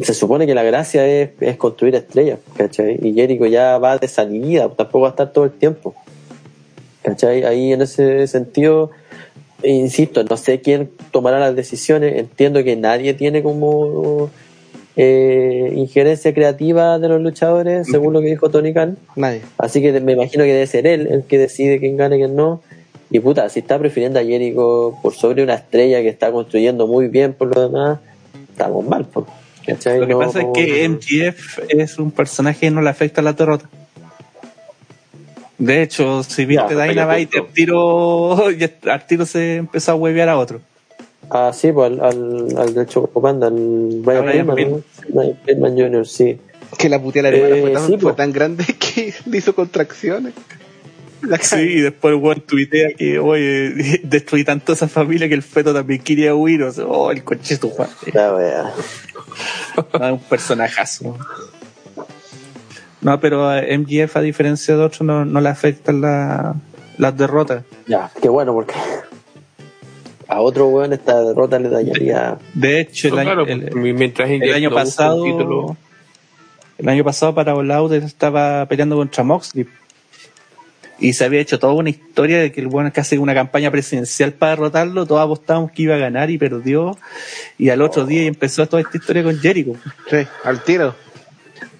Se 0.00 0.14
supone 0.14 0.46
que 0.46 0.54
la 0.54 0.62
gracia 0.62 1.06
es, 1.06 1.30
es 1.40 1.56
construir 1.56 1.94
estrellas, 1.94 2.38
¿cachai? 2.56 2.98
Y 3.02 3.14
Jericho 3.14 3.46
ya 3.46 3.78
va 3.78 3.98
de 3.98 4.08
salida, 4.08 4.68
tampoco 4.68 5.00
va 5.00 5.08
a 5.08 5.10
estar 5.10 5.32
todo 5.32 5.44
el 5.44 5.52
tiempo. 5.52 5.94
¿Cachai? 7.02 7.44
Ahí 7.44 7.72
en 7.72 7.82
ese 7.82 8.26
sentido, 8.26 8.90
insisto, 9.70 10.22
no 10.24 10.36
sé 10.36 10.60
quién 10.60 10.90
tomará 11.10 11.38
las 11.38 11.54
decisiones. 11.56 12.16
Entiendo 12.16 12.62
que 12.64 12.76
nadie 12.76 13.14
tiene 13.14 13.42
como 13.42 14.30
eh, 14.96 15.72
injerencia 15.76 16.32
creativa 16.32 16.98
de 16.98 17.08
los 17.08 17.20
luchadores, 17.20 17.86
según 17.88 18.12
lo 18.14 18.20
que 18.20 18.28
dijo 18.28 18.50
Tony 18.50 18.72
Khan. 18.72 18.96
Nadie. 19.16 19.42
Así 19.58 19.80
que 19.82 19.98
me 20.00 20.12
imagino 20.12 20.44
que 20.44 20.52
debe 20.52 20.66
ser 20.66 20.86
él 20.86 21.06
el 21.10 21.24
que 21.24 21.38
decide 21.38 21.78
quién 21.80 21.96
gana 21.96 22.16
y 22.16 22.20
quién 22.20 22.36
no. 22.36 22.62
Y 23.10 23.20
puta, 23.20 23.48
si 23.48 23.60
está 23.60 23.78
prefiriendo 23.78 24.18
a 24.18 24.24
Jericho 24.24 24.94
por 25.02 25.14
sobre 25.14 25.42
una 25.42 25.54
estrella 25.54 26.00
que 26.02 26.08
está 26.08 26.32
construyendo 26.32 26.86
muy 26.86 27.08
bien 27.08 27.34
por 27.34 27.54
lo 27.54 27.62
demás, 27.68 27.98
estamos 28.50 28.84
mal. 28.86 29.06
Lo 29.14 29.26
que 30.06 30.06
No- 30.06 30.18
pasa 30.18 30.40
es 30.40 30.46
que 30.54 30.88
MGF 30.88 31.58
es 31.68 31.98
un 31.98 32.10
personaje 32.10 32.60
que 32.60 32.70
no 32.70 32.82
le 32.82 32.90
afecta 32.90 33.20
la 33.22 33.32
derrota. 33.32 33.68
De 35.58 35.82
hecho, 35.82 36.22
si 36.22 36.44
viste 36.44 36.74
Ya, 36.74 36.86
Dynamite, 36.86 37.38
al 37.38 37.46
tiro, 37.46 38.36
al 38.90 39.06
tiro 39.06 39.24
se 39.26 39.56
empezó 39.56 39.92
a 39.92 39.94
huevear 39.94 40.28
a 40.28 40.38
otro. 40.38 40.60
Ah, 41.30 41.50
sí, 41.52 41.72
pues 41.72 41.90
al, 41.92 42.00
al, 42.00 42.58
al 42.58 42.74
del 42.74 42.86
Chocopanda, 42.86 43.48
al 43.48 43.54
Brian 43.54 44.24
Brian 44.26 44.46
Pillman, 44.54 44.70
¿no? 44.70 44.82
Brian 45.08 45.36
Pillman 45.44 45.76
Jr., 45.76 46.06
sí. 46.06 46.38
Que 46.78 46.88
la 46.88 47.00
putea 47.00 47.22
de 47.22 47.30
la 47.30 47.36
hermana 47.36 47.56
Eh, 47.56 47.60
fue, 47.62 47.70
tan, 47.70 47.86
sí, 47.86 47.98
fue 47.98 48.10
po. 48.12 48.16
tan 48.16 48.32
grande 48.32 48.64
que 48.78 49.14
le 49.24 49.38
hizo 49.38 49.54
contracciones. 49.54 50.34
La 51.22 51.38
Sí, 51.38 51.56
y 51.56 51.80
después 51.80 52.14
el 52.14 52.20
weón 52.20 52.42
tuitea 52.42 52.92
que, 52.92 53.18
oye, 53.18 54.00
destruí 54.04 54.44
tanto 54.44 54.72
a 54.72 54.74
esa 54.74 54.86
familia 54.86 55.28
que 55.28 55.34
el 55.34 55.42
feto 55.42 55.72
también 55.72 56.02
quería 56.02 56.34
huir. 56.34 56.62
O 56.62 56.72
sea, 56.72 56.84
oh, 56.84 57.10
el 57.10 57.24
coche 57.24 57.56
tu 57.56 57.70
Juan. 57.70 57.88
La 58.12 58.34
wea. 58.34 58.74
Es 59.94 60.12
un 60.12 60.20
personajazo. 60.20 61.16
No, 63.06 63.20
pero 63.20 63.48
a 63.48 63.60
MGF, 63.62 64.16
a 64.16 64.20
diferencia 64.20 64.76
de 64.76 64.82
otros, 64.82 65.02
no, 65.02 65.24
no 65.24 65.40
le 65.40 65.48
afectan 65.48 66.00
la- 66.00 66.56
las 66.98 67.16
derrotas. 67.16 67.62
Ya, 67.86 68.10
qué 68.20 68.28
bueno, 68.28 68.52
porque 68.52 68.74
a 70.28 70.40
otro 70.40 70.66
weón 70.68 70.92
esta 70.92 71.22
derrota 71.22 71.58
le 71.60 71.68
dañaría. 71.68 72.36
De 72.52 72.80
hecho, 72.80 73.06
el 73.08 73.14
No, 73.14 73.20
año, 73.20 73.44
claro, 73.44 73.46
el- 73.46 73.76
mientras 73.94 74.28
el 74.28 74.34
India 74.36 74.56
año 74.56 74.70
no 74.70 74.80
busca 74.82 75.14
un 75.14 75.24
título- 75.24 75.60
pasado 75.68 75.76
el 76.78 76.88
año 76.90 77.04
pasado 77.04 77.34
para 77.34 77.54
All 77.54 77.70
Out 77.70 77.92
estaba 77.92 78.66
peleando 78.66 78.96
contra 78.96 79.22
Moxley 79.24 79.66
y 80.98 81.12
se 81.14 81.24
había 81.24 81.40
hecho 81.40 81.58
toda 81.58 81.72
una 81.74 81.88
historia 81.90 82.38
de 82.38 82.50
que 82.52 82.60
el 82.60 82.66
bueno 82.66 82.90
casi 82.92 83.16
una 83.16 83.34
campaña 83.34 83.70
presidencial 83.70 84.32
para 84.32 84.50
derrotarlo 84.56 85.06
todos 85.06 85.22
apostábamos 85.22 85.70
que 85.72 85.82
iba 85.84 85.94
a 85.94 85.98
ganar 85.98 86.28
y 86.30 86.36
perdió 86.38 86.98
y 87.56 87.70
al 87.70 87.80
otro 87.82 88.04
día 88.04 88.24
empezó 88.24 88.66
toda 88.66 88.82
esta 88.82 88.96
historia 88.98 89.22
con 89.22 89.38
Jericho 89.38 89.72
Sí, 90.10 90.18
al 90.44 90.62
tiro. 90.64 90.94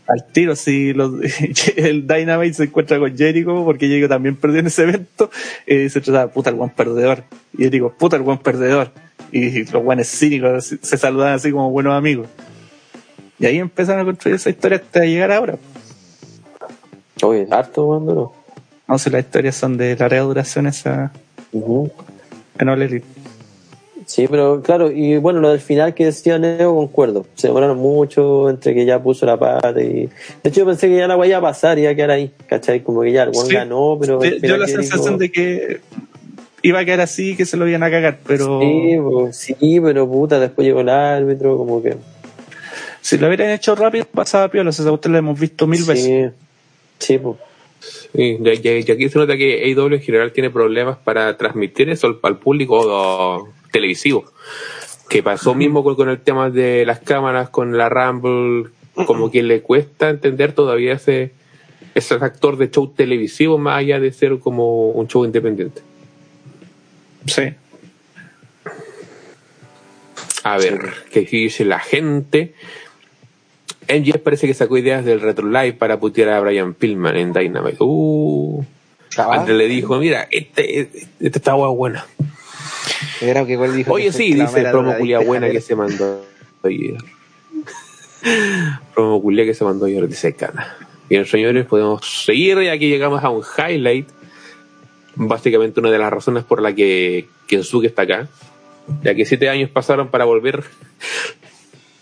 Al 0.08 0.24
tiro 0.32 0.54
si 0.56 0.92
los- 0.92 1.12
el 1.76 2.06
Dynamite 2.06 2.54
se 2.54 2.64
encuentra 2.64 2.98
con 2.98 3.16
Jericho 3.16 3.64
porque 3.64 3.88
Jericho 3.88 4.08
también 4.08 4.36
perdió 4.36 4.60
en 4.60 4.66
ese 4.68 4.82
evento 4.84 5.30
eh, 5.66 5.88
se 5.90 6.00
trataba 6.00 6.30
puta 6.32 6.50
el 6.50 6.56
buen 6.56 6.70
perdedor. 6.70 7.24
Y 7.56 7.64
Jericho 7.64 7.92
puta 7.98 8.16
el 8.16 8.22
buen 8.22 8.38
perdedor. 8.38 8.90
Y 9.32 9.64
los 9.64 9.82
buenos 9.82 10.06
cínicos 10.08 10.74
se 10.80 10.96
saludaban 10.96 11.34
así 11.34 11.50
como 11.50 11.70
buenos 11.70 11.94
amigos. 11.94 12.28
Y 13.38 13.46
ahí 13.46 13.58
empezaron 13.58 14.00
a 14.02 14.04
construir 14.04 14.36
esa 14.36 14.50
historia 14.50 14.78
hasta 14.78 15.04
llegar 15.04 15.32
ahora. 15.32 15.56
Oye, 17.22 17.46
harto 17.50 17.84
weón, 17.86 18.06
no. 18.06 18.32
no 18.86 18.98
sé 18.98 19.10
las 19.10 19.24
historias 19.24 19.56
son 19.56 19.76
de 19.76 19.96
larga 19.96 20.20
duración 20.20 20.66
esa 20.66 21.12
en 21.52 22.68
All 22.68 22.82
Elite. 22.82 23.06
Sí, 24.06 24.28
pero 24.30 24.62
claro, 24.62 24.92
y 24.92 25.16
bueno, 25.18 25.40
lo 25.40 25.50
del 25.50 25.58
final 25.60 25.92
que 25.92 26.04
decía 26.04 26.38
Neo, 26.38 26.74
concuerdo. 26.76 27.26
Se 27.34 27.48
demoraron 27.48 27.76
mucho 27.78 28.48
entre 28.48 28.72
que 28.72 28.86
ya 28.86 29.02
puso 29.02 29.26
la 29.26 29.36
pata 29.36 29.72
y. 29.82 30.06
De 30.42 30.50
hecho, 30.50 30.60
yo 30.60 30.66
pensé 30.66 30.86
que 30.88 30.96
ya 30.96 31.08
la 31.08 31.26
iba 31.26 31.38
a 31.38 31.40
pasar 31.40 31.76
y 31.76 31.82
iba 31.82 31.90
a 31.90 31.94
quedar 31.96 32.10
ahí, 32.12 32.30
¿cachai? 32.46 32.84
Como 32.84 33.02
que 33.02 33.10
ya 33.10 33.24
el 33.24 33.34
Sí. 33.34 33.52
ganó, 33.52 33.98
pero. 34.00 34.22
Yo- 34.22 34.38
final 34.40 34.60
la 34.60 34.68
sensación 34.68 35.18
de 35.18 35.32
que 35.32 35.80
iba 36.62 36.78
a 36.78 36.84
quedar 36.84 37.00
así 37.00 37.36
que 37.36 37.44
se 37.44 37.56
lo 37.56 37.66
iban 37.68 37.82
a 37.82 37.90
cagar 37.90 38.18
pero 38.26 38.60
Sí, 38.60 38.96
pues, 39.02 39.36
sí, 39.36 39.80
pero 39.80 40.08
puta, 40.08 40.38
después 40.40 40.64
llegó 40.66 40.80
el 40.82 40.88
árbitro, 40.88 41.56
como 41.56 41.82
que. 41.82 41.96
si 43.00 43.18
lo 43.18 43.26
hubieran 43.26 43.50
hecho 43.50 43.74
rápido 43.74 44.04
pasaba 44.04 44.48
piola 44.48 44.70
esa 44.70 44.88
cuestión 44.88 45.12
la 45.12 45.18
hemos 45.18 45.38
visto 45.38 45.66
mil 45.66 45.82
veces 45.84 46.32
Sí, 46.98 47.14
sí, 47.14 47.18
pues. 47.18 47.36
Sí, 47.80 48.38
y, 48.40 48.48
y- 48.68 48.84
y 48.86 48.90
aquí 48.90 49.08
se 49.08 49.18
nota 49.18 49.36
que 49.36 49.64
AEW 49.64 49.94
en 49.94 50.00
general 50.00 50.32
tiene 50.32 50.50
problemas 50.50 50.96
para 50.98 51.36
transmitir 51.36 51.88
eso 51.90 52.06
al, 52.06 52.18
al 52.22 52.38
público 52.38 52.78
o- 52.80 53.48
televisivo. 53.76 54.24
Que 55.08 55.22
pasó 55.22 55.54
mismo 55.54 55.84
con, 55.84 56.08
el 56.08 56.20
tema 56.20 56.50
de 56.50 56.84
las 56.86 57.00
cámaras, 57.00 57.50
con 57.50 57.76
la 57.76 57.88
Rumble, 57.88 58.70
como 59.06 59.30
que 59.30 59.42
le 59.42 59.60
cuesta 59.60 60.08
entender 60.08 60.52
todavía 60.52 60.94
ese, 60.94 61.32
ese 61.94 62.14
actor 62.14 62.56
de 62.56 62.70
show 62.70 62.88
televisivo 62.88 63.58
más 63.58 63.78
allá 63.78 64.00
de 64.00 64.12
ser 64.12 64.38
como 64.38 64.90
un 64.90 65.06
show 65.06 65.24
independiente. 65.24 65.82
Sí. 67.26 67.42
A 70.42 70.56
ver, 70.58 70.80
¿qué 71.12 71.20
dice 71.20 71.64
la 71.64 71.80
gente? 71.80 72.54
MJF 73.88 74.18
parece 74.18 74.46
que 74.46 74.54
sacó 74.54 74.78
ideas 74.78 75.04
del 75.04 75.20
Retro 75.20 75.48
Live 75.48 75.74
para 75.74 76.00
putear 76.00 76.30
a 76.30 76.40
Brian 76.40 76.74
Pillman 76.74 77.16
en 77.16 77.32
Dynamite. 77.32 77.76
Uh, 77.80 78.64
le 79.48 79.68
dijo, 79.68 79.98
mira, 79.98 80.26
este, 80.30 80.80
este, 80.80 81.06
esta 81.20 81.38
está 81.38 81.54
buena. 81.54 82.06
Era 83.20 83.44
que 83.46 83.52
igual 83.52 83.74
dijo 83.74 83.92
Oye, 83.92 84.06
que 84.06 84.12
sí, 84.12 84.34
dice 84.34 84.62
promo 84.70 84.96
culia 84.96 85.20
buena 85.20 85.48
que 85.50 85.60
se 85.60 85.74
mandó 85.74 86.24
ayer. 86.62 86.98
promo 88.94 89.20
culia 89.20 89.44
que 89.44 89.54
se 89.54 89.64
mandó 89.64 89.86
ayer, 89.86 90.06
dice 90.08 90.34
Cana. 90.34 90.76
Bien, 91.08 91.24
señores, 91.24 91.66
podemos 91.66 92.24
seguir 92.24 92.58
y 92.62 92.68
aquí 92.68 92.88
llegamos 92.88 93.22
a 93.22 93.30
un 93.30 93.42
highlight. 93.42 94.08
Básicamente 95.14 95.80
una 95.80 95.90
de 95.90 95.98
las 95.98 96.12
razones 96.12 96.44
por 96.44 96.60
la 96.60 96.74
que 96.74 97.28
Kensuke 97.46 97.86
está 97.86 98.02
acá. 98.02 98.28
Ya 99.02 99.14
que 99.14 99.24
siete 99.24 99.48
años 99.48 99.70
pasaron 99.70 100.08
para 100.08 100.24
volver 100.24 100.64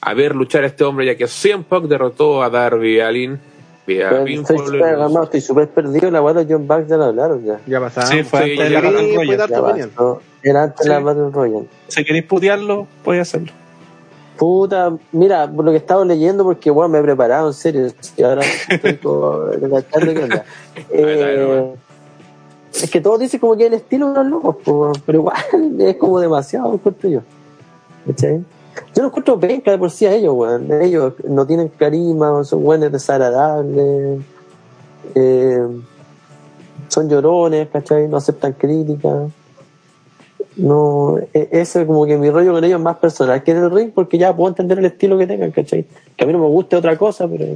a 0.01 0.13
ver 0.13 0.35
luchar 0.35 0.65
a 0.65 0.67
este 0.67 0.85
hombre, 0.85 1.07
ya 1.07 1.17
que 1.17 1.27
CM 1.27 1.65
Punk 1.65 1.85
derrotó 1.85 2.43
a 2.43 2.51
Darby 2.51 3.01
Allin. 3.01 3.41
estoy 3.87 4.35
en 4.35 4.47
súper 5.41 5.69
perdido. 5.69 6.11
La 6.11 6.33
de 6.33 6.47
John 6.49 6.67
Bucks 6.67 6.89
ya 6.89 6.97
la 6.97 7.07
hablaron 7.07 7.43
ya. 7.43 7.61
Ya 7.67 7.81
pasamos. 7.81 8.11
Sí, 8.11 8.23
fue 8.23 8.45
Sí, 8.45 8.51
antes 8.53 8.65
de 8.69 9.27
ya 9.27 9.37
dar 9.37 9.49
tu 9.49 9.55
Ya 9.55 9.61
bastó. 9.61 10.23
Era 10.45 10.65
antes 10.65 10.85
de 10.85 10.91
la 10.91 10.99
Sí. 10.99 11.05
Battle 11.05 11.31
Royale. 11.31 11.67
Si 11.89 12.05
queréis 12.05 12.27
putearlo, 12.27 12.87
podéis 13.03 13.23
hacerlo. 13.23 13.53
Puta, 14.37 14.93
mira, 15.13 15.51
por 15.51 15.65
lo 15.65 15.71
que 15.71 15.79
estaba 15.79 16.05
leyendo, 16.05 16.45
porque 16.45 16.71
bueno, 16.71 16.91
me 16.91 16.99
he 16.99 17.03
preparado, 17.03 17.47
en 17.49 17.55
serio. 17.55 17.87
Y 18.17 18.23
ahora 18.23 18.43
estoy 18.69 18.97
como 18.99 19.21
onda. 19.63 20.45
Eh, 20.91 21.75
es 22.75 22.91
que 22.91 23.01
todos 23.01 23.21
dicen 23.21 23.41
como 23.41 23.57
que 23.57 23.67
el 23.67 23.75
estilo 23.75 24.09
de 24.09 24.15
los 24.17 24.27
locos, 24.27 24.57
po, 24.65 24.93
pero 25.07 25.19
igual 25.19 25.37
es 25.79 25.97
como 25.97 26.21
demasiado, 26.21 26.75
encuentro 26.75 27.09
yo. 27.09 27.21
¿Cachai? 28.07 28.45
Yo 28.95 29.03
no 29.03 29.07
encuentro 29.09 29.39
penca 29.39 29.71
de 29.71 29.79
por 29.79 29.91
sí 29.91 30.05
a 30.05 30.13
ellos, 30.13 30.35
weón. 30.35 30.71
Ellos 30.83 31.15
no 31.27 31.47
tienen 31.47 31.69
carisma, 31.69 32.43
son 32.45 32.65
buenos 32.65 32.91
desagradables, 32.91 34.21
eh, 35.15 35.67
son 36.89 37.09
llorones, 37.09 37.69
¿cachai? 37.69 38.09
No 38.09 38.17
aceptan 38.17 38.53
críticas. 38.53 39.31
No, 40.57 41.19
e- 41.33 41.49
ese 41.51 41.81
es 41.81 41.87
como 41.87 42.07
que 42.07 42.17
mi 42.17 42.31
rollo 42.31 42.53
con 42.53 42.65
ellos 42.65 42.79
es 42.79 42.85
más 42.85 42.97
personal 42.99 43.43
que 43.43 43.51
en 43.51 43.59
el 43.59 43.71
ring, 43.71 43.91
porque 43.93 44.19
ya 44.19 44.35
puedo 44.35 44.49
entender 44.49 44.79
el 44.79 44.85
estilo 44.85 45.19
que 45.19 45.27
tengan, 45.27 45.51
¿cachai? 45.51 45.85
Que 46.17 46.25
a 46.25 46.27
mí 46.27 46.33
no 46.33 46.39
me 46.39 46.47
guste 46.47 46.77
otra 46.77 46.97
cosa, 46.97 47.27
pero. 47.29 47.47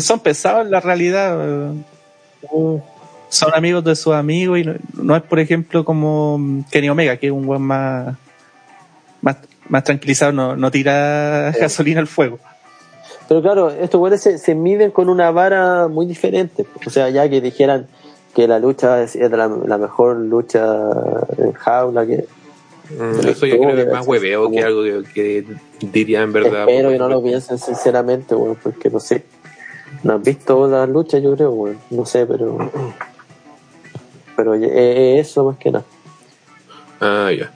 Son 0.00 0.20
pesados 0.20 0.64
en 0.64 0.70
la 0.70 0.80
realidad. 0.80 1.72
Son 3.28 3.54
amigos 3.54 3.84
de 3.84 3.94
sus 3.94 4.14
amigos 4.14 4.58
y 4.58 4.64
no, 4.64 4.74
no 4.94 5.14
es, 5.14 5.22
por 5.22 5.38
ejemplo, 5.38 5.84
como 5.84 6.64
Kenny 6.70 6.88
Omega, 6.88 7.16
que 7.16 7.26
es 7.26 7.32
un 7.32 7.46
buen 7.46 7.60
más, 7.60 8.16
más, 9.20 9.36
más 9.68 9.84
tranquilizado, 9.84 10.32
no, 10.32 10.56
no 10.56 10.70
tira 10.70 11.52
gasolina 11.60 12.00
al 12.00 12.06
fuego. 12.06 12.38
Pero 13.28 13.42
claro, 13.42 13.70
estos 13.70 14.00
güeyes 14.00 14.22
se, 14.22 14.38
se 14.38 14.54
miden 14.54 14.90
con 14.90 15.10
una 15.10 15.30
vara 15.30 15.86
muy 15.88 16.06
diferente. 16.06 16.64
O 16.86 16.90
sea, 16.90 17.10
ya 17.10 17.28
que 17.28 17.42
dijeran 17.42 17.86
que 18.38 18.46
la 18.46 18.60
lucha 18.60 19.02
es, 19.02 19.16
es 19.16 19.30
la, 19.32 19.48
la 19.48 19.78
mejor 19.78 20.16
lucha 20.16 20.64
en 21.38 21.52
jaula, 21.54 22.06
que 22.06 22.24
Mm, 22.90 23.26
Eso 23.26 23.46
yo 23.46 23.58
creo 23.58 23.74
que 23.74 23.82
es 23.82 23.92
más 23.92 24.06
hueveo 24.06 24.50
que 24.50 24.62
algo 24.62 24.82
que, 24.82 25.04
que 25.12 25.44
diría 25.82 26.22
en 26.22 26.32
verdad. 26.32 26.68
espero 26.68 26.90
que 26.90 26.98
no 26.98 27.08
lo 27.08 27.22
piensen 27.22 27.58
sinceramente, 27.58 28.34
güey, 28.34 28.56
porque 28.62 28.88
no 28.88 28.98
sé. 28.98 29.24
No 30.02 30.14
has 30.14 30.22
visto 30.22 30.68
la 30.68 30.86
lucha, 30.86 31.18
yo 31.18 31.34
creo. 31.34 31.74
No 31.90 32.06
sé, 32.06 32.24
pero. 32.26 32.70
Pero 34.36 34.54
eh, 34.54 34.60
eh, 34.64 35.18
eso 35.18 35.44
más 35.44 35.58
que 35.58 35.70
nada. 35.70 35.84
Ah, 37.00 37.30
ya. 37.36 37.52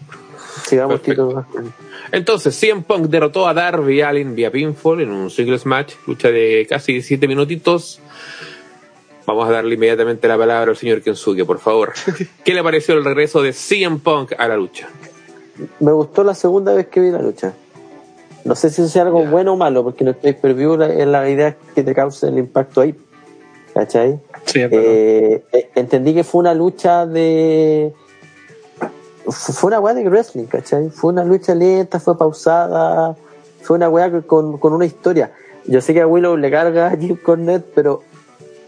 Sigamos, 0.66 1.00
Perfecto. 1.00 1.46
Tito. 1.52 1.72
Entonces, 2.10 2.54
CM 2.54 2.82
Punk 2.82 3.06
derrotó 3.06 3.48
a 3.48 3.54
Darby 3.54 4.02
Allin 4.02 4.34
vía 4.34 4.50
pinfall 4.50 5.00
en 5.00 5.10
un 5.12 5.30
singles 5.30 5.64
match, 5.64 5.94
lucha 6.06 6.30
de 6.30 6.66
casi 6.68 7.00
7 7.00 7.26
minutitos. 7.26 8.00
Vamos 9.26 9.48
a 9.48 9.52
darle 9.52 9.74
inmediatamente 9.76 10.26
la 10.28 10.36
palabra 10.36 10.70
al 10.70 10.76
señor 10.76 11.00
Kensuke, 11.02 11.44
por 11.44 11.58
favor. 11.60 11.92
¿Qué 12.44 12.54
le 12.54 12.62
pareció 12.62 12.94
el 12.94 13.04
regreso 13.04 13.40
de 13.42 13.52
CM 13.52 13.98
Punk 13.98 14.32
a 14.36 14.48
la 14.48 14.56
lucha? 14.56 14.88
Me 15.80 15.92
gustó 15.92 16.24
la 16.24 16.34
segunda 16.34 16.72
vez 16.74 16.88
que 16.88 17.00
vi 17.00 17.10
la 17.10 17.20
lucha. 17.22 17.52
No 18.44 18.56
sé 18.56 18.70
si 18.70 18.82
eso 18.82 18.90
sea 18.90 19.02
algo 19.02 19.22
Ya. 19.22 19.30
bueno 19.30 19.52
o 19.52 19.56
malo, 19.56 19.84
porque 19.84 20.02
en 20.02 20.08
el 20.08 20.16
pay 20.16 20.32
per 20.32 20.54
view 20.54 20.76
la, 20.76 20.86
es 20.92 21.06
la 21.06 21.28
idea 21.30 21.56
que 21.74 21.84
te 21.84 21.94
cause 21.94 22.26
el 22.26 22.38
impacto 22.38 22.80
ahí. 22.80 22.94
¿Cachai? 23.74 24.18
Sí. 24.44 24.58
Eh, 24.60 25.44
eh, 25.52 25.70
entendí 25.76 26.12
que 26.14 26.24
fue 26.24 26.40
una 26.40 26.52
lucha 26.52 27.06
de. 27.06 27.92
fu- 29.26 29.52
Fue 29.52 29.68
una 29.68 29.80
weá 29.80 29.94
de 29.94 30.08
wrestling, 30.08 30.44
¿cachai? 30.46 30.90
Fue 30.90 31.12
una 31.12 31.24
lucha 31.24 31.54
lenta, 31.54 32.00
fue 32.00 32.18
pausada, 32.18 33.16
fue 33.62 33.76
una 33.76 33.88
weá 33.88 34.10
con, 34.26 34.58
con 34.58 34.72
una 34.72 34.84
historia. 34.84 35.32
Yo 35.64 35.80
sé 35.80 35.94
que 35.94 36.00
a 36.00 36.06
Willow 36.06 36.36
le 36.36 36.50
carga 36.50 36.88
a 36.88 36.96
Jim 36.96 37.16
Cornette, 37.16 37.64
pero 37.74 38.02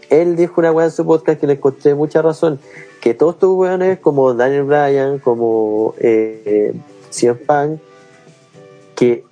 él 0.09 0.35
dijo 0.35 0.61
una 0.61 0.71
weá 0.71 0.85
en 0.85 0.91
su 0.91 1.05
podcast 1.05 1.39
que 1.39 1.47
le 1.47 1.53
encontré 1.53 1.95
mucha 1.95 2.21
razón. 2.21 2.59
Que 3.01 3.13
todos 3.13 3.35
estos 3.35 3.51
weones, 3.55 3.99
como 3.99 4.33
Daniel 4.33 4.63
Bryan, 4.63 5.19
como 5.19 5.93
eh, 5.99 6.41
eh, 6.45 6.73
CM 7.11 7.35
Punk, 7.39 7.79
que 8.95 9.23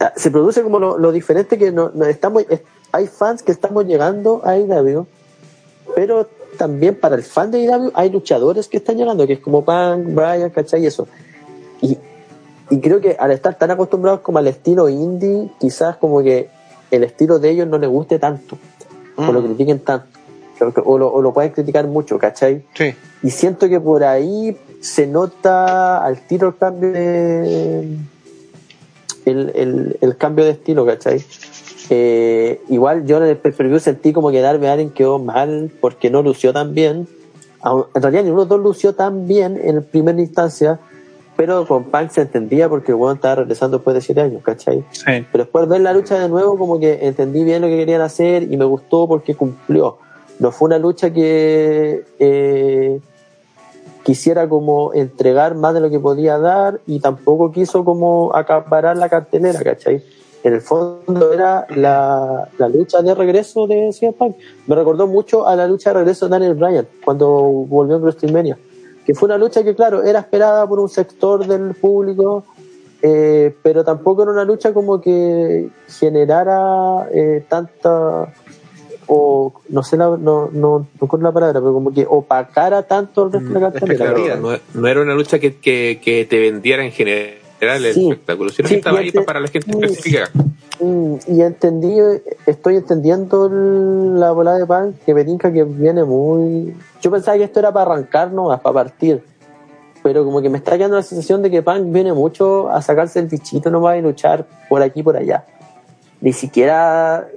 ah, 0.00 0.12
se 0.16 0.30
produce 0.30 0.62
como 0.62 0.78
lo, 0.78 1.12
diferente 1.12 1.58
que 1.58 1.70
no, 1.72 1.92
estamos 2.06 2.44
es- 2.48 2.62
hay 2.92 3.06
fans 3.06 3.42
que 3.42 3.52
estamos 3.52 3.84
llegando 3.86 4.40
a 4.44 4.56
IW 4.58 5.06
pero 5.94 6.26
también 6.58 6.94
para 6.98 7.14
el 7.16 7.22
fan 7.22 7.50
de 7.50 7.60
IW 7.60 7.90
hay 7.94 8.10
luchadores 8.10 8.66
que 8.68 8.78
están 8.78 8.96
llegando 8.96 9.26
que 9.26 9.34
es 9.34 9.40
como 9.40 9.64
Punk, 9.64 10.06
Bryan, 10.14 10.50
¿cachai? 10.50 10.82
Y 10.82 10.86
eso 10.86 11.06
y, 11.82 11.98
y 12.70 12.80
creo 12.80 13.00
que 13.00 13.16
al 13.18 13.30
estar 13.30 13.56
tan 13.58 13.70
acostumbrados 13.70 14.20
como 14.20 14.38
al 14.38 14.46
estilo 14.46 14.88
indie 14.88 15.50
quizás 15.60 15.96
como 15.98 16.22
que 16.22 16.48
el 16.90 17.04
estilo 17.04 17.38
de 17.38 17.50
ellos 17.50 17.68
no 17.68 17.78
les 17.78 17.88
guste 17.90 18.18
tanto 18.18 18.58
o 19.28 19.32
lo 19.32 19.40
Mm. 19.40 19.44
critiquen 19.46 19.78
tanto 19.80 20.06
o, 20.84 20.98
lo, 20.98 21.10
o 21.10 21.22
lo 21.22 21.32
pueden 21.32 21.52
criticar 21.52 21.86
mucho, 21.86 22.18
¿cachai? 22.18 22.62
Sí. 22.74 22.94
Y 23.22 23.30
siento 23.30 23.66
que 23.68 23.80
por 23.80 24.04
ahí 24.04 24.56
se 24.80 25.06
nota 25.06 26.04
al 26.04 26.20
tiro 26.26 26.48
el 26.48 26.56
cambio 26.56 26.92
de. 26.92 27.96
El, 29.26 29.52
el, 29.54 29.98
el 30.00 30.16
cambio 30.16 30.44
de 30.44 30.52
estilo, 30.52 30.84
¿cachai? 30.86 31.24
Eh, 31.90 32.60
igual 32.68 33.04
yo 33.06 33.16
en 33.18 33.24
el 33.24 33.36
preview 33.36 33.78
sentí 33.78 34.12
como 34.12 34.30
que 34.30 34.40
Darby 34.40 34.66
Allin 34.66 34.90
quedó 34.90 35.18
mal 35.18 35.70
porque 35.80 36.10
no 36.10 36.22
lució 36.22 36.52
tan 36.52 36.74
bien. 36.74 37.08
En 37.94 38.02
realidad, 38.02 38.22
ninguno 38.24 38.44
de 38.44 38.48
los 38.48 38.48
dos 38.48 38.60
lució 38.60 38.94
tan 38.94 39.26
bien 39.26 39.60
en 39.62 39.82
primera 39.82 40.18
instancia, 40.20 40.78
pero 41.40 41.66
con 41.66 41.84
Punk 41.84 42.10
se 42.10 42.20
entendía 42.20 42.68
porque 42.68 42.92
el 42.92 42.96
weón 42.96 43.16
estaba 43.16 43.36
regresando 43.36 43.78
después 43.78 43.94
de 43.94 44.02
7 44.02 44.20
años, 44.20 44.42
¿cachai? 44.42 44.84
Sí. 44.90 45.02
Pero 45.32 45.44
después 45.44 45.66
ver 45.70 45.80
la 45.80 45.94
lucha 45.94 46.18
de 46.18 46.28
nuevo, 46.28 46.58
como 46.58 46.78
que 46.78 47.06
entendí 47.06 47.44
bien 47.44 47.62
lo 47.62 47.68
que 47.68 47.78
querían 47.78 48.02
hacer 48.02 48.42
y 48.42 48.58
me 48.58 48.66
gustó 48.66 49.08
porque 49.08 49.34
cumplió. 49.34 49.96
No 50.38 50.52
fue 50.52 50.66
una 50.66 50.78
lucha 50.78 51.10
que 51.14 52.04
eh, 52.18 53.00
quisiera 54.02 54.50
como 54.50 54.92
entregar 54.92 55.54
más 55.54 55.72
de 55.72 55.80
lo 55.80 55.88
que 55.88 55.98
podía 55.98 56.36
dar 56.36 56.82
y 56.86 57.00
tampoco 57.00 57.50
quiso 57.50 57.86
como 57.86 58.36
acaparar 58.36 58.98
la 58.98 59.08
cartelera, 59.08 59.60
¿cachai? 59.60 60.04
En 60.44 60.52
el 60.52 60.60
fondo 60.60 61.32
era 61.32 61.66
la, 61.74 62.50
la 62.58 62.68
lucha 62.68 63.00
de 63.00 63.14
regreso 63.14 63.66
de 63.66 63.94
CM 63.94 64.12
Punk. 64.12 64.36
Me 64.66 64.74
recordó 64.74 65.06
mucho 65.06 65.48
a 65.48 65.56
la 65.56 65.66
lucha 65.66 65.88
de 65.88 66.00
regreso 66.00 66.26
de 66.26 66.32
Daniel 66.32 66.54
Bryan 66.54 66.86
cuando 67.02 67.26
volvió 67.30 67.96
en 67.96 68.02
WrestleMania. 68.02 68.58
Que 69.10 69.14
fue 69.16 69.26
una 69.26 69.38
lucha 69.38 69.64
que, 69.64 69.74
claro, 69.74 70.04
era 70.04 70.20
esperada 70.20 70.64
por 70.68 70.78
un 70.78 70.88
sector 70.88 71.44
del 71.44 71.74
público, 71.74 72.44
eh, 73.02 73.52
pero 73.60 73.82
tampoco 73.82 74.22
era 74.22 74.30
una 74.30 74.44
lucha 74.44 74.72
como 74.72 75.00
que 75.00 75.68
generara 75.88 77.08
eh, 77.12 77.44
tanta 77.48 78.32
o 79.08 79.52
no 79.68 79.82
sé 79.82 79.96
la, 79.96 80.16
no, 80.16 80.48
no, 80.52 80.86
no 81.00 81.18
la 81.20 81.32
palabra 81.32 81.60
pero 81.60 81.72
como 81.72 81.92
que 81.92 82.06
opacara 82.08 82.84
tanto 82.84 83.24
el 83.26 83.32
resto 83.32 83.48
de 83.48 83.54
la 83.54 83.72
cartelera 83.72 83.96
Claro, 83.96 84.18
Expectativa. 84.18 84.58
no, 84.72 84.80
no 84.80 84.86
era 84.86 85.02
una 85.02 85.14
lucha 85.14 85.40
que, 85.40 85.56
que, 85.56 86.00
que 86.00 86.24
te 86.26 86.38
vendiera 86.38 86.84
en 86.84 86.92
general 86.92 87.39
el 87.60 87.94
Sí. 87.94 88.10
espectáculo, 88.10 88.50
sino 88.50 88.68
Sí, 88.68 88.74
que 88.74 88.78
estaba 88.78 88.98
ahí 89.00 89.10
para 89.12 89.40
la 89.40 89.48
gente 89.48 89.70
sí. 89.72 89.78
específica. 89.82 90.30
Mm, 90.80 91.14
y 91.28 91.42
entendí 91.42 91.94
estoy 92.46 92.76
entendiendo 92.76 93.46
el- 93.46 94.18
la 94.18 94.30
bola 94.32 94.56
de 94.56 94.64
pan 94.66 94.94
que 95.04 95.12
me 95.14 95.24
tinca 95.24 95.52
que 95.52 95.62
viene 95.64 96.04
muy 96.04 96.74
yo 97.02 97.10
pensaba 97.10 97.36
que 97.36 97.44
esto 97.44 97.58
era 97.60 97.70
para 97.70 97.92
arrancar 97.92 98.32
nomás 98.32 98.60
para 98.60 98.72
partir 98.72 99.22
pero 100.02 100.24
como 100.24 100.40
que 100.40 100.48
me 100.48 100.56
está 100.56 100.78
quedando 100.78 100.96
la 100.96 101.02
sensación 101.02 101.42
de 101.42 101.50
que 101.50 101.60
Punk 101.60 101.92
viene 101.92 102.14
mucho 102.14 102.70
a 102.70 102.80
sacarse 102.80 103.18
el 103.18 103.26
bichito 103.26 103.70
nomás 103.70 103.98
y 103.98 104.00
luchar 104.00 104.46
por 104.70 104.80
aquí 104.80 105.00
y 105.00 105.02
por 105.02 105.18
allá 105.18 105.44
ni 106.22 106.32
siquiera 106.32 107.28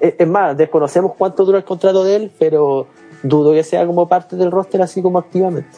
es 0.00 0.14
es 0.18 0.26
más, 0.26 0.56
desconocemos 0.56 1.12
cuánto 1.18 1.44
dura 1.44 1.58
el 1.58 1.64
contrato 1.64 2.02
de 2.02 2.16
él, 2.16 2.32
pero 2.38 2.86
dudo 3.22 3.52
que 3.52 3.62
sea 3.62 3.84
como 3.86 4.08
parte 4.08 4.34
del 4.36 4.50
roster 4.50 4.80
así 4.80 5.02
como 5.02 5.18
activamente. 5.18 5.76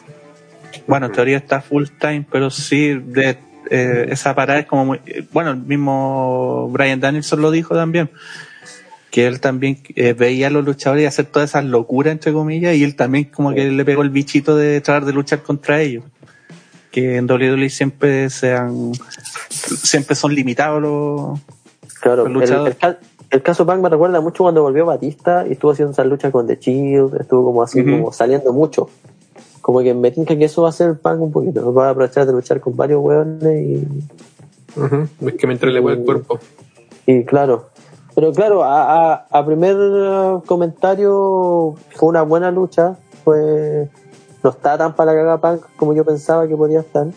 Bueno, 0.87 1.07
en 1.07 1.11
teoría 1.11 1.35
está 1.37 1.59
full 1.61 1.83
time, 1.99 2.25
pero 2.31 2.49
sí 2.49 2.93
de 2.93 3.37
eh, 3.69 4.07
esa 4.09 4.35
parada 4.35 4.59
es 4.59 4.65
como 4.65 4.85
muy, 4.85 5.01
eh, 5.05 5.25
bueno, 5.31 5.51
el 5.51 5.57
mismo 5.57 6.69
Brian 6.71 6.99
Danielson 6.99 7.41
lo 7.41 7.51
dijo 7.51 7.75
también, 7.75 8.09
que 9.11 9.27
él 9.27 9.39
también 9.39 9.79
eh, 9.95 10.13
veía 10.13 10.47
a 10.47 10.49
los 10.49 10.65
luchadores 10.65 11.07
hacer 11.07 11.25
todas 11.27 11.51
esas 11.51 11.65
locuras, 11.65 12.11
entre 12.11 12.33
comillas, 12.33 12.75
y 12.75 12.83
él 12.83 12.95
también 12.95 13.25
como 13.25 13.53
que 13.53 13.69
le 13.69 13.85
pegó 13.85 14.01
el 14.01 14.09
bichito 14.09 14.55
de 14.55 14.81
tratar 14.81 15.05
de 15.05 15.13
luchar 15.13 15.43
contra 15.43 15.81
ellos. 15.81 16.03
Que 16.91 17.17
en 17.17 17.25
WWE 17.29 17.69
siempre 17.69 18.29
sean, 18.29 18.91
siempre 19.49 20.15
son 20.15 20.33
limitados 20.35 20.81
los, 20.81 21.39
Claro, 22.01 22.23
Los 22.27 22.33
luchadores. 22.33 22.75
el 22.75 22.79
ca- 22.79 22.99
el 23.29 23.41
caso 23.41 23.65
Punk 23.65 23.79
me 23.81 23.89
recuerda 23.89 24.21
mucho 24.21 24.43
cuando 24.43 24.61
volvió 24.61 24.85
Batista 24.85 25.43
y 25.47 25.53
estuvo 25.53 25.71
haciendo 25.71 25.91
esa 25.93 26.03
lucha 26.03 26.29
con 26.31 26.45
The 26.45 26.57
Shield, 26.57 27.19
estuvo 27.19 27.45
como 27.45 27.63
así, 27.63 27.83
como 27.83 28.11
saliendo 28.13 28.53
mucho. 28.53 28.89
Como 29.63 29.79
que 29.81 29.93
me 29.93 30.11
tinca 30.11 30.35
que 30.37 30.43
eso 30.43 30.61
va 30.61 30.69
a 30.69 30.73
ser 30.73 30.99
Punk 30.99 31.21
un 31.21 31.31
poquito, 31.31 31.73
va 31.73 31.87
a 31.87 31.89
aprovechar 31.91 32.25
de 32.27 32.33
luchar 32.33 32.59
con 32.59 32.75
varios 32.75 33.01
hueones 33.01 33.61
y, 33.65 33.87
Ujú. 34.77 35.07
Es 35.27 35.33
que 35.35 35.47
mientras 35.47 35.71
le 35.73 35.79
vuelve 35.79 35.99
el 36.01 36.05
cuerpo. 36.05 36.37
y 37.05 37.23
claro. 37.23 37.69
Pero 38.13 38.31
claro, 38.33 38.63
a, 38.63 39.13
a, 39.13 39.27
a 39.31 39.45
primer 39.45 39.75
eh, 39.79 40.39
comentario 40.45 41.75
fue 41.95 42.09
una 42.09 42.23
buena 42.23 42.51
lucha, 42.51 42.97
fue 43.23 43.87
no 44.43 44.49
está 44.49 44.77
tan 44.77 44.93
para 44.95 45.13
la 45.13 45.19
caga 45.19 45.37
Punk 45.39 45.65
como 45.77 45.93
yo 45.93 46.03
pensaba 46.03 46.45
que 46.47 46.57
podía 46.57 46.81
estar. 46.81 47.07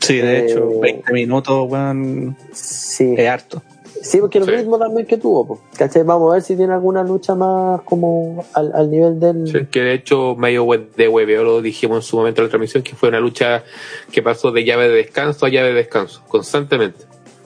sí, 0.00 0.16
de 0.16 0.38
Eh, 0.40 0.44
hecho, 0.46 0.80
20 0.80 1.12
minutos, 1.12 1.70
weón, 1.70 2.36
Sí, 2.52 3.14
es 3.16 3.28
harto. 3.28 3.62
Sí 4.02 4.18
porque 4.20 4.38
el 4.38 4.44
Sí. 4.44 4.50
ritmo 4.52 4.78
también 4.78 5.06
que 5.06 5.16
tuvo, 5.18 5.46
po, 5.46 5.60
¿cachai? 5.78 6.02
Vamos 6.02 6.30
a 6.30 6.34
ver 6.34 6.42
si 6.42 6.56
tiene 6.56 6.72
alguna 6.74 7.02
lucha 7.02 7.34
más 7.34 7.82
como 7.82 8.44
al, 8.54 8.72
al 8.74 8.90
nivel 8.90 9.18
del... 9.20 9.46
Sí, 9.48 9.66
que 9.70 9.80
de 9.80 9.94
hecho 9.94 10.34
medio 10.36 10.66
de 10.96 11.08
hueveo 11.08 11.42
lo 11.44 11.62
dijimos 11.62 11.96
en 11.98 12.02
su 12.02 12.16
momento 12.16 12.40
en 12.40 12.46
la 12.46 12.50
transmisión, 12.50 12.82
que 12.82 12.94
fue 12.94 13.08
una 13.08 13.20
lucha 13.20 13.64
que 14.12 14.22
pasó 14.22 14.50
de 14.52 14.64
llave 14.64 14.88
de 14.88 14.94
descanso 14.96 15.46
a 15.46 15.48
llave 15.48 15.68
de 15.68 15.74
descanso, 15.74 16.22
constantemente. 16.28 17.04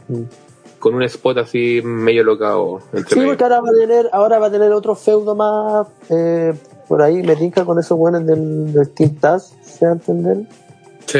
Mm. 0.08 0.22
Con 0.78 0.94
un 0.94 1.02
spot 1.02 1.36
así 1.38 1.82
medio 1.84 2.24
locado 2.24 2.80
entre 2.92 3.10
Sí, 3.14 3.16
medio. 3.20 3.28
porque 3.32 3.44
ahora 3.44 3.60
va 3.60 3.68
a 3.68 3.78
tener, 3.78 4.08
ahora 4.12 4.38
va 4.38 4.46
a 4.46 4.50
tener 4.50 4.72
otro 4.72 4.94
feudo 4.94 5.34
más 5.34 5.86
eh, 6.08 6.54
por 6.88 7.02
ahí, 7.02 7.22
me 7.22 7.36
tinca 7.36 7.64
con 7.64 7.78
esos 7.78 7.96
buenos 7.98 8.24
del, 8.26 8.72
del 8.72 8.88
Team 8.90 9.14
Taz, 9.16 9.54
se 9.62 9.84
va 9.84 9.92
a 9.92 9.94
entender. 9.94 10.38
Sí. 11.06 11.18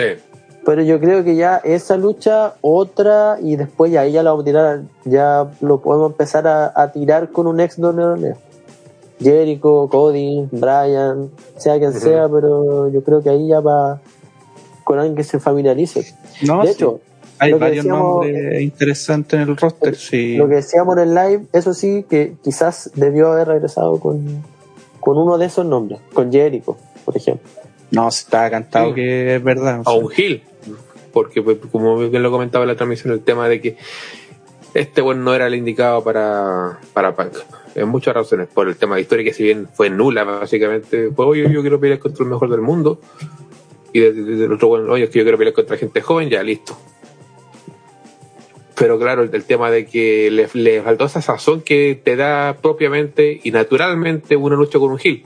Pero 0.64 0.82
yo 0.82 1.00
creo 1.00 1.24
que 1.24 1.36
ya 1.36 1.56
esa 1.64 1.96
lucha, 1.96 2.54
otra, 2.60 3.38
y 3.42 3.56
después 3.56 3.90
ya 3.92 4.02
ahí 4.02 4.12
ya 4.12 4.22
la 4.22 4.30
vamos 4.30 4.42
a 4.44 4.46
tirar, 4.46 4.82
ya 5.04 5.50
lo 5.60 5.80
podemos 5.80 6.10
empezar 6.12 6.46
a, 6.46 6.72
a 6.74 6.92
tirar 6.92 7.30
con 7.30 7.46
un 7.46 7.60
ex 7.60 7.78
WWE. 7.78 8.34
Jericho, 9.20 9.88
Cody, 9.90 10.48
Brian, 10.50 11.30
sea 11.56 11.78
quien 11.78 11.92
sea, 11.92 12.28
pero 12.28 12.88
yo 12.90 13.02
creo 13.04 13.22
que 13.22 13.30
ahí 13.30 13.48
ya 13.48 13.60
va 13.60 14.00
con 14.84 14.98
alguien 14.98 15.14
que 15.16 15.24
se 15.24 15.38
familiarice. 15.38 16.14
No, 16.42 16.60
de 16.62 16.68
sí, 16.68 16.72
hecho, 16.74 17.00
hay 17.38 17.50
lo 17.52 17.58
varios 17.58 17.84
decíamos- 17.84 18.26
nombres 18.26 18.62
interesantes 18.62 19.40
en 19.40 19.48
el 19.48 19.56
roster, 19.56 19.94
sí. 19.96 20.36
Lo 20.36 20.48
que 20.48 20.56
decíamos 20.56 20.96
en 20.96 21.02
el 21.02 21.14
live, 21.14 21.44
eso 21.52 21.74
sí, 21.74 22.04
que 22.08 22.34
quizás 22.42 22.90
debió 22.94 23.32
haber 23.32 23.48
regresado 23.48 23.98
con, 24.00 24.42
con 25.00 25.18
uno 25.18 25.36
de 25.36 25.46
esos 25.46 25.66
nombres, 25.66 26.00
con 26.14 26.32
Jericho, 26.32 26.76
por 27.04 27.16
ejemplo. 27.16 27.48
No, 27.90 28.10
se 28.10 28.20
está 28.22 28.48
cantado 28.50 28.88
Sí. 28.90 28.94
que 28.94 29.36
es 29.36 29.42
verdad. 29.42 29.80
o 29.84 29.90
sea. 29.90 30.00
un. 30.04 30.40
Porque, 31.12 31.42
pues, 31.42 31.58
como 31.70 31.98
bien 31.98 32.22
lo 32.22 32.30
comentaba 32.30 32.64
en 32.64 32.68
la 32.68 32.76
transmisión, 32.76 33.12
el 33.12 33.20
tema 33.20 33.48
de 33.48 33.60
que 33.60 33.76
este 34.74 35.00
bueno 35.00 35.22
no 35.22 35.34
era 35.34 35.46
el 35.46 35.54
indicado 35.54 36.02
para, 36.04 36.78
para 36.92 37.14
Punk. 37.14 37.36
En 37.74 37.88
muchas 37.88 38.14
razones. 38.14 38.48
Por 38.48 38.68
el 38.68 38.76
tema 38.76 38.96
de 38.96 39.02
historia, 39.02 39.24
que 39.24 39.32
si 39.32 39.42
bien 39.42 39.68
fue 39.72 39.90
nula, 39.90 40.24
básicamente, 40.24 41.10
pues 41.10 41.28
oye, 41.28 41.50
yo 41.52 41.60
quiero 41.60 41.80
pelear 41.80 41.98
contra 41.98 42.24
el 42.24 42.30
mejor 42.30 42.50
del 42.50 42.60
mundo. 42.60 43.00
Y 43.92 44.00
desde, 44.00 44.44
el 44.44 44.52
otro 44.52 44.68
bueno, 44.68 44.92
oye, 44.92 45.04
es 45.04 45.10
que 45.10 45.18
yo 45.18 45.24
quiero 45.24 45.38
pelear 45.38 45.54
contra 45.54 45.76
gente 45.76 46.00
joven, 46.00 46.30
ya 46.30 46.42
listo. 46.42 46.76
Pero 48.76 48.98
claro, 48.98 49.22
el, 49.22 49.34
el 49.34 49.44
tema 49.44 49.70
de 49.70 49.86
que 49.86 50.30
le, 50.30 50.48
le 50.54 50.82
faltó 50.82 51.04
esa 51.04 51.20
sazón 51.20 51.60
que 51.60 52.00
te 52.02 52.16
da 52.16 52.56
propiamente 52.62 53.40
y 53.42 53.50
naturalmente 53.50 54.36
una 54.36 54.56
lucha 54.56 54.78
con 54.78 54.92
un 54.92 54.98
heel. 55.02 55.24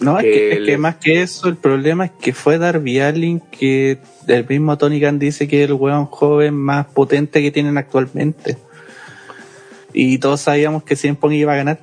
No, 0.00 0.18
es 0.18 0.24
que 0.24 0.52
es 0.52 0.60
le- 0.60 0.66
que 0.72 0.78
más 0.78 0.96
que 0.96 1.22
eso, 1.22 1.48
el 1.48 1.56
problema 1.56 2.06
es 2.06 2.10
que 2.20 2.32
fue 2.32 2.58
Darby 2.58 3.00
Allin 3.00 3.40
que 3.40 3.98
el 4.26 4.46
mismo 4.48 4.76
Tony 4.76 5.00
Khan 5.00 5.18
dice 5.18 5.46
que 5.48 5.62
es 5.62 5.68
el 5.70 5.74
weón 5.74 6.06
joven 6.06 6.54
más 6.54 6.86
potente 6.86 7.40
que 7.42 7.50
tienen 7.50 7.78
actualmente. 7.78 8.56
Y 9.92 10.18
todos 10.18 10.40
sabíamos 10.40 10.82
que 10.82 10.96
Cien 10.96 11.14
Pong 11.16 11.32
iba 11.34 11.52
a 11.52 11.56
ganar. 11.56 11.78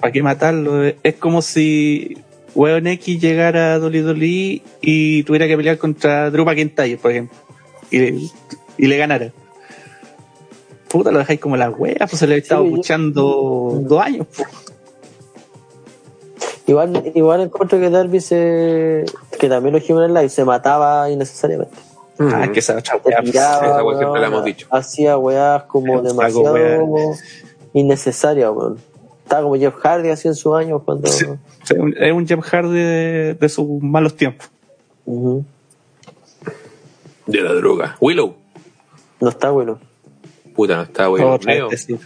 ¿Para 0.00 0.12
qué 0.12 0.22
matarlo? 0.22 0.84
Es 1.02 1.14
como 1.18 1.42
si 1.42 2.18
weón 2.54 2.86
X 2.86 3.20
llegara 3.20 3.74
a 3.74 3.78
WWE 3.78 4.62
y 4.80 5.22
tuviera 5.24 5.46
que 5.46 5.56
pelear 5.56 5.78
contra 5.78 6.30
Drew 6.30 6.44
McIntyre, 6.44 6.96
por 6.96 7.10
ejemplo. 7.10 7.36
Y, 7.90 8.30
y 8.78 8.86
le 8.86 8.96
ganara. 8.96 9.32
Puta, 10.88 11.10
lo 11.12 11.18
dejáis 11.18 11.38
como 11.40 11.56
la 11.56 11.70
wea, 11.70 12.06
pues 12.08 12.18
se 12.18 12.26
le 12.26 12.36
ha 12.36 12.38
estado 12.38 12.64
yo- 12.64 12.76
luchando 12.76 13.80
dos 13.84 14.00
años. 14.02 14.26
pues. 14.34 14.48
Igual, 16.66 17.12
igual 17.14 17.40
encuentro 17.40 17.78
que 17.80 17.90
Darby 17.90 18.20
se, 18.20 19.04
que 19.38 19.48
también 19.48 19.72
lo 19.72 19.80
dijimos 19.80 20.02
en 20.04 20.10
el 20.10 20.14
live, 20.14 20.28
se 20.28 20.44
mataba 20.44 21.10
innecesariamente. 21.10 21.74
Ah, 22.18 22.42
Ujú. 22.44 22.52
que 22.52 22.58
esa 22.60 22.76
otra 22.76 22.92
Se 23.02 23.08
wea, 23.08 23.18
pues, 23.20 23.30
tiraba, 23.32 23.66
esa 23.66 23.82
wea 23.84 23.98
siempre 23.98 24.20
la 24.20 24.26
hemos 24.26 24.44
dicho. 24.44 24.66
Hacía 24.70 25.16
weas 25.18 25.62
como 25.64 26.02
demasiado 26.02 26.56
innecesarias, 27.72 28.50
weón. 28.54 28.78
Estaba 29.24 29.42
como 29.44 29.56
Jeff 29.56 29.74
Hardy 29.76 30.10
así 30.10 30.28
en 30.28 30.34
sus 30.34 30.54
años 30.54 30.82
cuando. 30.84 31.08
Sí. 31.08 31.24
Es 31.64 31.70
un- 31.78 31.94
es 31.98 32.12
un 32.12 32.26
Jeff 32.26 32.40
Hardy 32.40 32.72
de, 32.78 33.34
de 33.40 33.48
sus 33.48 33.66
malos 33.82 34.14
tiempos. 34.16 34.48
Ujú. 35.06 35.44
De 37.26 37.40
la 37.40 37.52
droga. 37.54 37.96
Willow. 38.00 38.34
No 39.20 39.28
está 39.28 39.50
bueno. 39.50 39.78
Puta, 40.54 40.76
no 40.76 40.82
está 40.82 41.08
Neo. 41.46 41.68
decir. 41.68 42.00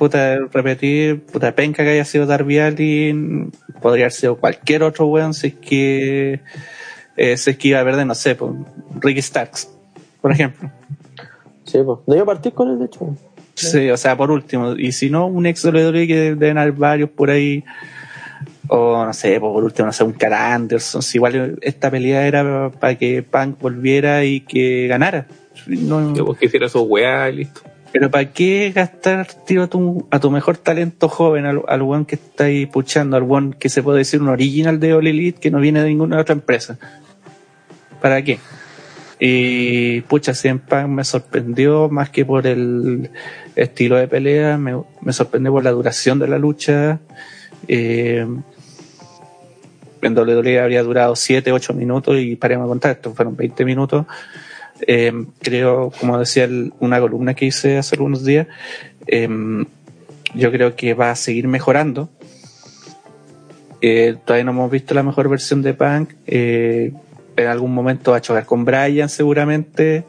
Puta, 0.00 0.38
repetir, 0.50 1.20
puta 1.26 1.54
penca 1.54 1.82
que 1.84 1.90
haya 1.90 2.06
sido 2.06 2.24
Darby 2.24 2.58
Allin, 2.58 3.52
podría 3.82 4.04
haber 4.04 4.12
sido 4.12 4.36
cualquier 4.36 4.82
otro 4.82 5.04
weón 5.08 5.34
si 5.34 5.48
es 5.48 5.54
que 5.56 6.40
eh, 7.18 7.36
si 7.36 7.50
es 7.50 7.58
que 7.58 7.68
iba 7.68 7.80
a 7.82 7.84
perder, 7.84 8.06
no 8.06 8.14
sé, 8.14 8.34
pues, 8.34 8.50
Ricky 8.98 9.20
Starks, 9.20 9.70
por 10.22 10.32
ejemplo. 10.32 10.70
Sí, 11.64 11.80
pues. 11.84 11.98
No 12.06 12.14
iba 12.14 12.22
a 12.22 12.26
partir 12.26 12.54
con 12.54 12.70
él, 12.70 12.78
de 12.78 12.86
hecho. 12.86 13.14
Sí, 13.52 13.90
o 13.90 13.96
sea, 13.98 14.16
por 14.16 14.30
último, 14.30 14.72
y 14.72 14.92
si 14.92 15.10
no, 15.10 15.26
un 15.26 15.44
ex 15.44 15.62
WWE 15.66 16.06
que 16.06 16.34
deben 16.34 16.56
haber 16.56 16.72
varios 16.72 17.10
por 17.10 17.28
ahí, 17.28 17.62
o 18.68 19.04
no 19.04 19.12
sé, 19.12 19.38
pues, 19.38 19.52
por 19.52 19.64
último, 19.64 19.84
no 19.84 19.92
sé, 19.92 20.02
un 20.02 20.14
cara 20.14 20.54
Anderson, 20.54 21.02
si 21.02 21.18
igual 21.18 21.58
esta 21.60 21.90
pelea 21.90 22.26
era 22.26 22.70
para 22.70 22.96
que 22.96 23.22
Punk 23.22 23.60
volviera 23.60 24.24
y 24.24 24.40
que 24.40 24.86
ganara. 24.86 25.26
No, 25.66 26.14
Que 26.14 26.22
vos 26.22 26.38
quisieras 26.38 26.72
su 26.72 26.80
weá 26.80 27.28
y 27.28 27.36
listo. 27.36 27.69
Pero 27.92 28.10
¿para 28.10 28.32
qué 28.32 28.72
gastar 28.74 29.26
tiro 29.46 29.64
a 29.64 29.66
tu, 29.66 30.06
a 30.10 30.20
tu 30.20 30.30
mejor 30.30 30.56
talento 30.56 31.08
joven, 31.08 31.44
al, 31.44 31.62
al 31.66 31.82
one 31.82 32.06
que 32.06 32.14
está 32.14 32.46
puchando, 32.70 33.16
al 33.16 33.24
one 33.28 33.54
que 33.58 33.68
se 33.68 33.82
puede 33.82 33.98
decir 33.98 34.22
un 34.22 34.28
original 34.28 34.78
de 34.78 34.94
All 34.94 35.06
Elite 35.06 35.40
que 35.40 35.50
no 35.50 35.58
viene 35.58 35.82
de 35.82 35.88
ninguna 35.88 36.20
otra 36.20 36.34
empresa? 36.34 36.78
¿Para 38.00 38.22
qué? 38.22 38.38
Y 39.18 40.00
pucha, 40.02 40.32
siempre 40.32 40.86
me 40.86 41.04
sorprendió 41.04 41.90
más 41.90 42.08
que 42.08 42.24
por 42.24 42.46
el 42.46 43.10
estilo 43.54 43.96
de 43.96 44.08
pelea, 44.08 44.56
me, 44.56 45.12
sorprendió 45.12 45.52
por 45.52 45.62
la 45.62 45.72
duración 45.72 46.18
de 46.18 46.28
la 46.28 46.38
lucha. 46.38 47.00
Eh, 47.68 48.26
en 50.02 50.18
WWE 50.18 50.60
habría 50.60 50.82
durado 50.82 51.14
7, 51.14 51.52
8 51.52 51.74
minutos 51.74 52.16
y 52.18 52.36
paremos 52.36 52.66
de 52.66 52.68
contar, 52.70 52.90
esto 52.92 53.12
fueron 53.14 53.36
20 53.36 53.64
minutos. 53.66 54.06
Eh, 54.86 55.12
creo, 55.40 55.92
como 55.98 56.18
decía 56.18 56.48
una 56.78 57.00
columna 57.00 57.34
que 57.34 57.46
hice 57.46 57.78
hace 57.78 57.96
algunos 57.96 58.24
días, 58.24 58.46
eh, 59.06 59.28
yo 60.34 60.52
creo 60.52 60.76
que 60.76 60.94
va 60.94 61.10
a 61.10 61.16
seguir 61.16 61.48
mejorando. 61.48 62.08
Eh, 63.82 64.16
todavía 64.24 64.44
no 64.44 64.50
hemos 64.52 64.70
visto 64.70 64.94
la 64.94 65.02
mejor 65.02 65.28
versión 65.28 65.62
de 65.62 65.74
Punk. 65.74 66.12
Eh, 66.26 66.92
en 67.36 67.46
algún 67.46 67.72
momento 67.72 68.10
va 68.10 68.18
a 68.18 68.20
chocar 68.20 68.44
con 68.44 68.64
Brian 68.64 69.08
seguramente, 69.08 70.04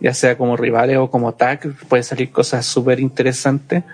ya 0.00 0.14
sea 0.14 0.38
como 0.38 0.56
rivales 0.56 0.96
o 0.96 1.10
como 1.10 1.34
tag, 1.34 1.74
pueden 1.88 2.04
salir 2.04 2.30
cosas 2.30 2.64
súper 2.64 3.00
interesantes. 3.00 3.84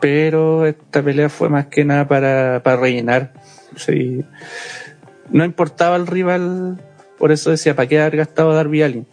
Pero 0.00 0.66
esta 0.66 1.02
pelea 1.02 1.28
fue 1.28 1.48
más 1.48 1.66
que 1.66 1.84
nada 1.84 2.08
para, 2.08 2.62
para 2.62 2.76
rellenar. 2.76 3.32
Sí. 3.76 4.24
No 5.30 5.44
importaba 5.44 5.96
el 5.96 6.06
rival, 6.06 6.80
por 7.22 7.30
eso 7.30 7.50
decía, 7.50 7.76
¿para 7.76 7.86
qué 7.86 8.00
haber 8.00 8.16
gastado 8.16 8.50
a 8.50 8.54
Darby 8.56 8.82
Allin? 8.82 9.06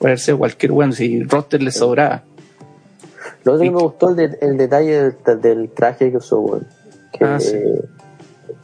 Puede 0.00 0.16
sido 0.18 0.38
cualquier 0.38 0.72
bueno, 0.72 0.92
si 0.92 1.22
roster 1.22 1.62
le 1.62 1.70
sobraba. 1.70 2.24
Lo 3.44 3.52
otro 3.52 3.64
Y- 3.64 3.68
que 3.68 3.74
me 3.76 3.80
gustó 3.80 4.08
el, 4.10 4.16
de- 4.16 4.38
el 4.40 4.56
detalle 4.56 5.14
del, 5.24 5.40
del 5.40 5.70
traje 5.70 6.10
que 6.10 6.16
usó, 6.16 6.40
weón. 6.40 6.66
Que 7.12 7.24
Ah, 7.24 7.38
sí. 7.38 7.56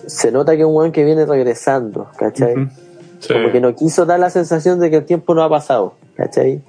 se 0.07 0.33
nota 0.33 0.57
que 0.57 0.63
es 0.63 0.65
un 0.67 0.75
weón 0.75 0.91
que 0.91 1.05
viene 1.05 1.25
regresando, 1.25 2.11
¿cachai? 2.19 2.55
Sí. 3.21 3.33
Como 3.33 3.53
que 3.53 3.61
no 3.61 3.77
quiso 3.77 4.05
dar 4.07 4.19
la 4.19 4.29
sensación 4.31 4.81
de 4.81 4.91
que 4.91 4.97
el 4.97 5.05
tiempo 5.05 5.35
no 5.37 5.45
ha 5.45 5.49
pasado, 5.49 5.95
¿cachai? 6.17 6.61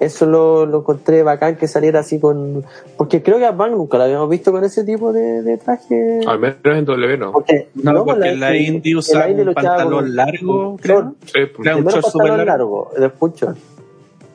Eso 0.00 0.26
lo, 0.26 0.66
lo 0.66 0.78
encontré 0.80 1.22
bacán 1.22 1.56
que 1.56 1.66
saliera 1.68 2.00
así 2.00 2.20
con. 2.20 2.64
Porque 2.96 3.22
creo 3.22 3.38
que 3.38 3.46
a 3.46 3.56
Punk 3.56 3.70
nunca 3.70 3.96
lo 3.98 4.04
habíamos 4.04 4.28
visto 4.28 4.52
con 4.52 4.62
ese 4.64 4.84
tipo 4.84 5.12
de, 5.12 5.42
de 5.42 5.56
traje. 5.58 6.20
Al 6.26 6.38
menos 6.38 6.56
en 6.64 6.84
W, 6.84 7.16
¿no. 7.18 7.32
Porque, 7.32 7.68
No, 7.74 8.04
pues, 8.04 8.14
porque 8.16 8.28
en 8.30 8.40
la 8.40 8.54
en 8.56 8.96
usaba 8.96 9.26
la 9.28 9.32
un 9.32 9.44
luchaba 9.46 9.76
pantalón 9.76 10.14
largo, 10.16 10.76
creo. 10.80 11.14
Sí, 11.24 11.32
pues. 11.54 11.62
Claro, 11.62 11.78
un 11.78 11.84
short 11.86 12.04
súper 12.06 12.28
pantalón 12.28 12.46
largo. 12.46 12.90
largo. 12.96 13.54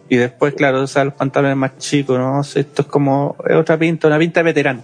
Y 0.10 0.18
después, 0.18 0.54
claro, 0.56 0.82
usaba 0.84 1.06
los 1.06 1.14
pantalones 1.14 1.56
más 1.56 1.78
chicos, 1.78 2.18
¿no? 2.20 2.44
sé, 2.44 2.62
Esto 2.62 2.82
es 2.82 2.88
como 2.90 3.36
es 3.48 3.56
otra 3.56 3.78
pinta, 3.78 4.08
una 4.08 4.20
pinta 4.20 4.42
de 4.42 4.44
veterano. 4.44 4.82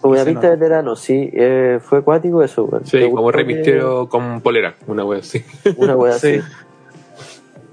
Como 0.00 0.14
una 0.14 0.24
pinta 0.24 0.48
de 0.48 0.56
veterano, 0.56 0.96
sí. 0.96 1.28
Eh, 1.34 1.78
fue 1.82 1.98
acuático 1.98 2.42
eso, 2.42 2.64
weón. 2.64 2.86
Sí, 2.86 2.98
¿Te 2.98 3.10
como 3.10 3.30
Rey 3.30 3.46
que- 3.46 3.54
Misterio 3.54 4.08
con 4.08 4.40
polera, 4.40 4.74
una 4.86 5.04
wea 5.04 5.18
así. 5.20 5.44
Una 5.76 5.94
wea 5.96 6.14
Sí. 6.14 6.40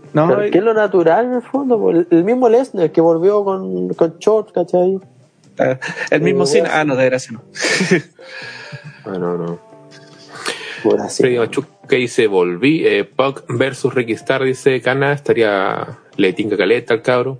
Así. 0.07 0.17
No, 0.17 0.27
Pero 0.27 0.51
que 0.51 0.57
es 0.57 0.63
lo 0.63 0.73
natural 0.73 1.25
en 1.25 1.33
el 1.33 1.41
fondo, 1.41 1.89
el- 1.91 2.07
el 2.09 2.23
mismo 2.23 2.49
Lesnar 2.49 2.91
que 2.91 3.01
volvió 3.01 3.43
con, 3.43 3.89
con 3.93 4.17
shorts, 4.19 4.51
¿cachai? 4.53 4.99
eh, 5.59 5.79
el 6.11 6.21
mismo 6.21 6.43
Eh, 6.43 6.47
cine. 6.47 6.61
bueno. 6.61 6.75
Ah, 6.75 6.83
no, 6.85 6.95
de 6.95 7.05
gracia 7.05 7.31
no. 7.33 7.41
Ah, 9.05 9.17
no, 9.17 9.37
no. 9.37 9.59
Por 10.83 10.99
así. 11.01 11.23
Freddy 11.23 11.37
Machuk 11.39 11.65
que 11.87 11.95
dice 11.95 12.27
volví, 12.27 12.85
eh, 12.85 13.03
Punk 13.05 13.41
versus 13.49 13.93
Ricky 13.93 14.11
Star, 14.13 14.43
dice 14.43 14.81
Cana, 14.81 15.13
estaría 15.13 15.97
le 16.17 16.33
tinca 16.33 16.57
caleta 16.57 16.93
al 16.93 17.01
cabro. 17.01 17.39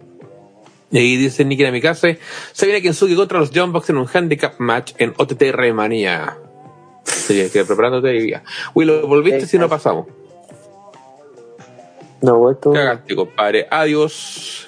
Y 0.89 0.97
ahí 0.99 1.17
dice 1.17 1.43
Nicky 1.43 1.63
Namikaze, 1.63 2.17
se 2.53 2.65
viene 2.65 2.81
Kensuke 2.81 3.15
contra 3.15 3.39
los 3.39 3.51
John 3.53 3.73
Box 3.73 3.89
en 3.89 3.97
un 3.97 4.07
handicap 4.11 4.53
match 4.59 4.93
en 4.97 5.13
OTT 5.17 5.53
Manía. 5.73 6.37
Sí, 7.03 7.49
que 7.51 7.65
preparándote 7.65 8.07
hoy 8.07 8.21
día. 8.21 8.43
Willow, 8.73 9.05
¿volviste 9.05 9.45
si 9.45 9.57
no 9.57 9.67
pasamos? 9.67 10.07
No, 12.21 12.37
vuelto. 12.37 12.71
Cagaste, 12.73 13.15
compadre. 13.15 13.67
Adiós. 13.69 14.67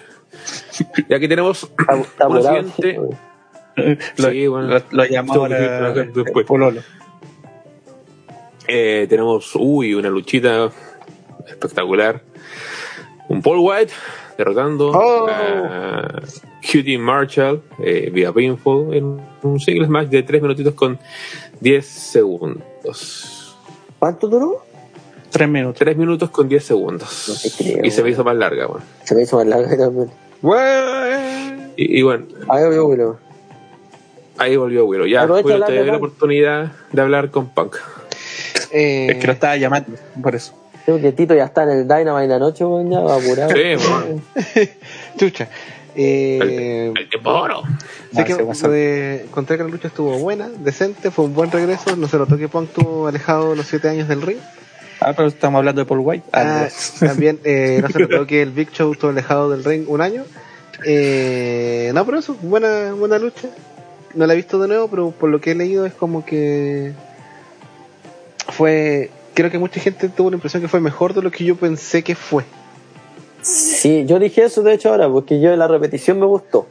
Y 1.07 1.13
aquí 1.13 1.27
tenemos 1.27 1.69
volado, 2.19 2.41
siguiente. 2.41 2.93
sí, 2.93 2.97
weón. 2.97 3.17
Lo, 4.17 4.29
Sí, 4.31 4.47
bueno. 4.47 4.67
lo, 4.67 4.81
lo 4.91 5.05
llamó 5.05 5.33
ahora 5.33 5.91
después. 5.93 6.45
Pololo. 6.45 6.81
Eh, 8.67 9.07
tenemos, 9.09 9.51
uy, 9.55 9.93
una 9.95 10.09
luchita 10.09 10.69
espectacular. 11.47 12.21
Un 13.29 13.41
Paul 13.41 13.59
White 13.59 13.93
derrotando 14.37 14.89
Oh. 14.91 15.27
a 15.29 16.21
QT 16.61 16.97
Marshall 16.99 17.61
eh, 17.83 18.09
vía 18.11 18.31
pinfall 18.31 18.93
en 18.93 19.19
un 19.43 19.59
singles 19.59 19.89
match 19.89 20.09
de 20.09 20.23
3 20.23 20.41
minutitos 20.41 20.73
con 20.73 20.99
10 21.59 21.85
segundos. 21.85 23.55
¿Cuánto 23.97 24.27
duró? 24.27 24.65
Tres 25.31 25.47
minutos. 25.49 25.79
3 25.79 25.95
minutos 25.97 26.29
con 26.29 26.49
10 26.49 26.63
segundos. 26.63 27.25
No 27.27 27.35
te 27.35 27.51
creo, 27.63 27.85
y 27.85 27.91
se 27.91 28.03
me 28.03 28.09
hizo 28.09 28.23
más 28.23 28.35
larga, 28.35 28.65
bueno. 28.67 28.83
Se 29.03 29.13
me 29.15 29.23
hizo 29.23 29.37
más 29.37 29.45
larga 29.47 29.77
también. 29.77 30.09
Y, 31.75 31.99
y 31.99 32.01
bueno, 32.01 32.25
Ahí 32.49 32.67
veo, 32.69 32.85
Willow. 32.87 33.17
ahí 34.37 34.55
volvió 34.57 34.85
Willow. 34.85 35.05
Ya, 35.07 35.23
Willow, 35.23 35.37
de 35.37 35.43
te 35.43 35.49
doy 35.49 35.59
la 35.85 35.91
de 35.91 35.91
oportunidad 35.97 36.71
de 36.91 37.01
hablar 37.01 37.29
con 37.31 37.49
Punk. 37.49 37.75
Eh, 38.71 39.07
Es 39.11 39.17
que 39.17 39.27
lo 39.27 39.33
estaba 39.33 39.55
llamando, 39.57 39.91
por 40.21 40.35
eso. 40.35 40.53
Creo 40.85 40.99
que 40.99 41.11
Tito 41.11 41.35
ya 41.35 41.45
está 41.45 41.63
en 41.63 41.69
el 41.69 41.87
Dynamite 41.87 42.23
en 42.23 42.29
la 42.29 42.39
noche, 42.39 42.65
weón, 42.65 42.89
ya 42.89 42.99
va 42.99 43.15
apurado. 43.17 43.51
Sí, 43.51 43.75
bueno. 43.75 44.21
Chucha. 45.17 45.47
Eh, 45.95 46.91
El, 46.95 46.97
el 46.97 47.09
tiempo 47.09 47.31
de 47.33 47.39
oro. 47.39 47.61
sé 48.13 48.21
Ah, 48.21 48.23
que 48.23 48.33
eh, 48.33 49.21
encontré 49.25 49.57
que 49.57 49.63
la 49.63 49.69
lucha 49.69 49.87
estuvo 49.89 50.17
buena, 50.17 50.47
decente, 50.49 51.11
fue 51.11 51.25
un 51.25 51.33
buen 51.33 51.51
regreso. 51.51 51.95
No 51.95 52.07
se 52.07 52.17
notó 52.17 52.37
que 52.37 52.47
Punk 52.47 52.69
estuvo 52.69 53.07
alejado 53.07 53.55
los 53.55 53.67
7 53.67 53.89
años 53.89 54.07
del 54.07 54.21
ring. 54.21 54.39
Ah, 55.01 55.13
pero 55.15 55.27
estamos 55.29 55.59
hablando 55.59 55.81
de 55.81 55.85
Paul 55.85 55.99
White. 56.01 56.25
Ah, 56.33 56.67
Ah, 56.67 56.69
también 56.99 57.39
eh, 57.43 57.79
no 57.81 57.89
se 57.89 57.99
notó 57.99 58.27
que 58.27 58.41
el 58.41 58.51
Big 58.51 58.71
Show 58.71 58.91
estuvo 58.91 59.11
alejado 59.11 59.49
del 59.49 59.63
ring 59.63 59.85
un 59.87 60.01
año. 60.01 60.23
Eh, 60.85 61.91
no, 61.93 62.05
pero 62.05 62.19
eso, 62.19 62.35
buena, 62.41 62.93
buena 62.93 63.17
lucha. 63.17 63.49
No 64.13 64.25
la 64.25 64.33
he 64.33 64.35
visto 64.35 64.59
de 64.59 64.67
nuevo, 64.67 64.87
pero 64.87 65.11
por 65.11 65.29
lo 65.29 65.39
que 65.39 65.51
he 65.51 65.55
leído 65.55 65.85
es 65.85 65.93
como 65.93 66.25
que 66.25 66.93
fue. 68.49 69.11
Creo 69.33 69.51
que 69.51 69.59
mucha 69.59 69.79
gente 69.79 70.09
tuvo 70.09 70.29
la 70.31 70.35
impresión 70.35 70.61
que 70.61 70.67
fue 70.67 70.81
mejor 70.81 71.13
de 71.13 71.21
lo 71.21 71.31
que 71.31 71.45
yo 71.45 71.55
pensé 71.55 72.03
que 72.03 72.15
fue. 72.15 72.43
Sí, 73.41 74.05
yo 74.05 74.19
dije 74.19 74.43
eso 74.43 74.63
de 74.63 74.73
hecho 74.73 74.89
ahora, 74.89 75.07
porque 75.07 75.39
yo 75.39 75.55
la 75.55 75.67
repetición 75.67 76.19
me 76.19 76.25
gustó. 76.25 76.67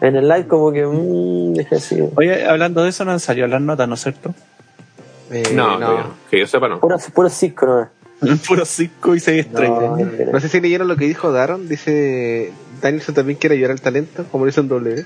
En 0.00 0.16
el 0.16 0.26
live 0.26 0.46
como 0.48 0.72
que, 0.72 0.84
mmm, 0.86 1.52
dije 1.54 1.76
así. 1.76 2.02
Oye, 2.16 2.46
hablando 2.46 2.82
de 2.82 2.88
eso, 2.88 3.04
no 3.04 3.12
han 3.12 3.20
salido 3.20 3.46
las 3.46 3.60
notas, 3.60 3.86
¿no 3.86 3.94
es 3.94 4.00
cierto? 4.02 4.34
Eh, 5.30 5.42
No, 5.54 5.78
no. 5.78 5.98
no, 5.98 6.14
que 6.30 6.38
yo 6.40 6.46
sepa, 6.46 6.68
no. 6.68 6.80
Puro, 6.80 6.96
puro 7.14 7.28
circo, 7.28 7.66
¿no? 8.20 8.36
Puro 8.46 8.64
5 8.64 9.14
y 9.14 9.20
6 9.20 9.46
estrellas. 9.46 9.78
No, 9.80 9.96
No 10.32 10.40
sé 10.40 10.48
si 10.48 10.60
leyeron 10.60 10.88
lo 10.88 10.96
que 10.96 11.06
dijo 11.06 11.32
Daron. 11.32 11.68
Dice 11.68 12.52
Danielson 12.82 13.14
también 13.14 13.38
quiere 13.38 13.54
ayudar 13.56 13.70
al 13.72 13.80
talento, 13.80 14.24
como 14.30 14.44
lo 14.44 14.50
hizo 14.50 14.60
en 14.60 14.68
W. 14.68 15.04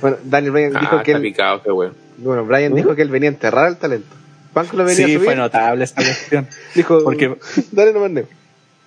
Bueno, 0.00 0.16
Daniel 0.24 0.52
Bryan 0.52 0.76
Ah, 0.76 0.80
dijo 0.80 0.96
que 1.02 1.10
está 1.12 1.16
él, 1.16 1.22
picado, 1.22 1.62
qué 1.62 1.70
weón. 1.72 1.94
bueno, 2.18 2.44
Bryan 2.44 2.72
¿Mm? 2.72 2.76
dijo 2.76 2.94
que 2.94 3.02
él 3.02 3.10
venía 3.10 3.28
a 3.30 3.32
enterrar 3.32 3.66
al 3.66 3.76
talento. 3.78 4.08
Punk 4.54 4.72
lo 4.72 4.84
venía 4.84 5.04
a 5.04 5.08
Sí, 5.08 5.14
subir. 5.14 5.24
fue 5.26 5.36
notable 5.36 5.84
esta 5.84 6.02
cuestión. 6.02 6.46
Dijo, 6.74 7.02
Porque- 7.04 7.36
dale 7.72 7.92
nomás 7.92 8.10
Neo. 8.10 8.26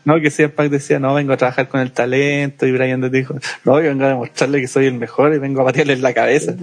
No, 0.06 0.20
que 0.20 0.32
CM 0.32 0.50
Punk 0.50 0.70
decía, 0.72 0.98
no, 0.98 1.14
vengo 1.14 1.34
a 1.34 1.38
trabajar 1.38 1.68
con 1.68 1.82
el 1.82 1.92
talento, 1.92 2.66
y 2.66 2.72
Brian 2.72 3.02
dijo, 3.12 3.36
no, 3.66 3.80
yo 3.82 3.90
vengo 3.90 4.06
a 4.06 4.08
demostrarle 4.08 4.62
que 4.62 4.68
soy 4.68 4.86
el 4.88 4.94
mejor 4.96 5.34
y 5.34 5.40
vengo 5.40 5.62
a 5.62 5.66
patearle 5.66 5.94
en 5.94 6.02
la 6.02 6.14
cabeza. 6.14 6.56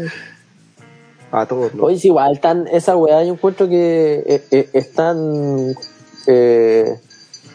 A 1.31 1.47
todos, 1.47 1.74
¿no? 1.74 1.85
Oye, 1.85 1.98
sí, 1.98 2.09
igual 2.09 2.35
están, 2.35 2.66
esa 2.69 2.97
weá 2.97 3.24
yo 3.24 3.32
encuentro 3.32 3.69
que 3.69 4.23
eh, 4.27 4.44
eh, 4.51 4.69
están 4.73 5.74
eh, 6.27 6.98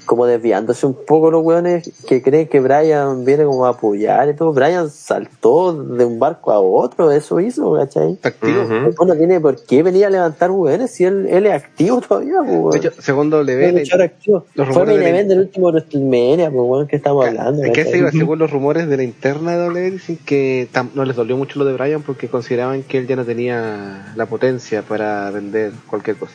como 0.05 0.25
desviándose 0.25 0.85
un 0.85 0.93
poco 1.05 1.31
los 1.31 1.43
weones 1.43 1.91
que 2.07 2.21
creen 2.21 2.47
que 2.47 2.59
Brian 2.59 3.23
viene 3.23 3.45
como 3.45 3.65
a 3.65 3.69
apoyar 3.69 4.29
y 4.29 4.33
todo. 4.35 4.51
Brian 4.51 4.89
saltó 4.89 5.73
de 5.73 6.03
un 6.05 6.19
barco 6.19 6.51
a 6.51 6.59
otro, 6.59 7.11
eso 7.11 7.39
hizo, 7.39 7.73
¿cachai? 7.75 8.17
Activo. 8.23 8.63
No 9.05 9.15
tiene 9.15 9.39
por 9.39 9.63
qué 9.63 9.83
venir 9.83 10.05
a 10.05 10.09
levantar 10.09 10.51
weones 10.51 10.91
si 10.91 11.05
él, 11.05 11.27
él 11.29 11.45
es 11.45 11.53
activo 11.53 12.01
todavía, 12.01 12.35
pues, 12.45 12.75
Es 12.85 13.93
activo. 13.93 14.45
los 14.55 14.67
Fue 14.69 14.85
de- 14.85 15.09
event 15.09 15.29
del 15.29 15.39
último 15.39 15.67
WrestleMania, 15.69 16.49
pues, 16.51 16.63
weón, 16.67 16.87
que 16.87 16.95
estamos 16.97 17.25
hablando. 17.25 17.63
¿En 17.63 17.73
qué 17.73 17.85
se 17.85 17.97
iba? 17.97 18.11
Según 18.11 18.39
los 18.39 18.51
rumores 18.51 18.87
de 18.87 18.97
la 18.97 19.03
interna 19.03 19.51
de 19.51 19.57
W, 19.59 19.91
dicen 19.91 20.17
que 20.25 20.67
no 20.95 21.05
les 21.05 21.15
dolió 21.15 21.37
mucho 21.37 21.59
lo 21.59 21.65
de 21.65 21.73
Bryan 21.73 22.01
porque 22.01 22.27
consideraban 22.27 22.83
que 22.83 22.97
él 22.97 23.07
ya 23.07 23.15
no 23.15 23.25
tenía 23.25 24.13
la 24.15 24.25
potencia 24.25 24.81
para 24.81 25.29
vender 25.31 25.71
cualquier 25.87 26.17
cosa. 26.17 26.33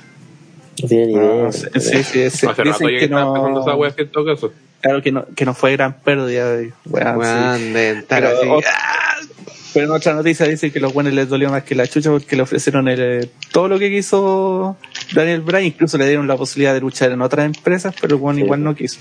No 0.82 0.88
tiene 0.88 1.06
ni 1.06 1.12
idea. 1.14 1.22
No, 1.44 1.52
sí, 1.52 1.66
sí, 1.74 2.02
sí, 2.04 2.30
sí. 2.30 2.46
Hace 2.46 2.46
rato 2.46 2.62
Dicen 2.64 2.86
ya 2.86 2.92
que 2.92 2.98
que 2.98 3.04
está 3.06 3.20
empezando 3.22 3.60
esa 3.60 3.70
no, 3.70 3.76
wea 3.76 3.94
en 3.96 4.08
todo 4.10 4.24
caso. 4.26 4.52
claro 4.80 5.02
que 5.02 5.12
no, 5.12 5.26
que 5.34 5.44
no 5.44 5.54
fue 5.54 5.72
gran 5.72 6.00
pérdida. 6.00 6.52
de- 6.56 6.72
weón, 6.86 7.16
Weón, 7.16 7.58
sí. 7.58 7.72
de 7.72 8.04
Pero, 8.08 8.28
así. 8.28 8.48
otra- 8.48 8.76
pero 9.74 9.86
en 9.86 9.92
otra 9.92 10.14
noticia 10.14 10.46
dicen 10.46 10.70
que 10.70 10.80
los 10.80 10.92
buenos 10.94 11.12
les 11.12 11.28
dolió 11.28 11.50
más 11.50 11.62
que 11.64 11.74
la 11.74 11.86
chucha 11.86 12.10
porque 12.10 12.34
le 12.36 12.42
ofrecieron 12.42 12.88
el, 12.88 13.28
todo 13.52 13.68
lo 13.68 13.78
que 13.78 13.90
quiso 13.90 14.76
Daniel 15.14 15.42
Bryan, 15.42 15.64
incluso 15.66 15.98
le 15.98 16.06
dieron 16.08 16.26
la 16.26 16.36
posibilidad 16.36 16.72
de 16.72 16.80
luchar 16.80 17.10
en 17.12 17.20
otras 17.20 17.44
empresas, 17.44 17.94
pero 18.00 18.18
bueno, 18.18 18.38
Sí. 18.38 18.44
igual 18.44 18.62
no 18.64 18.74
quiso. 18.74 19.00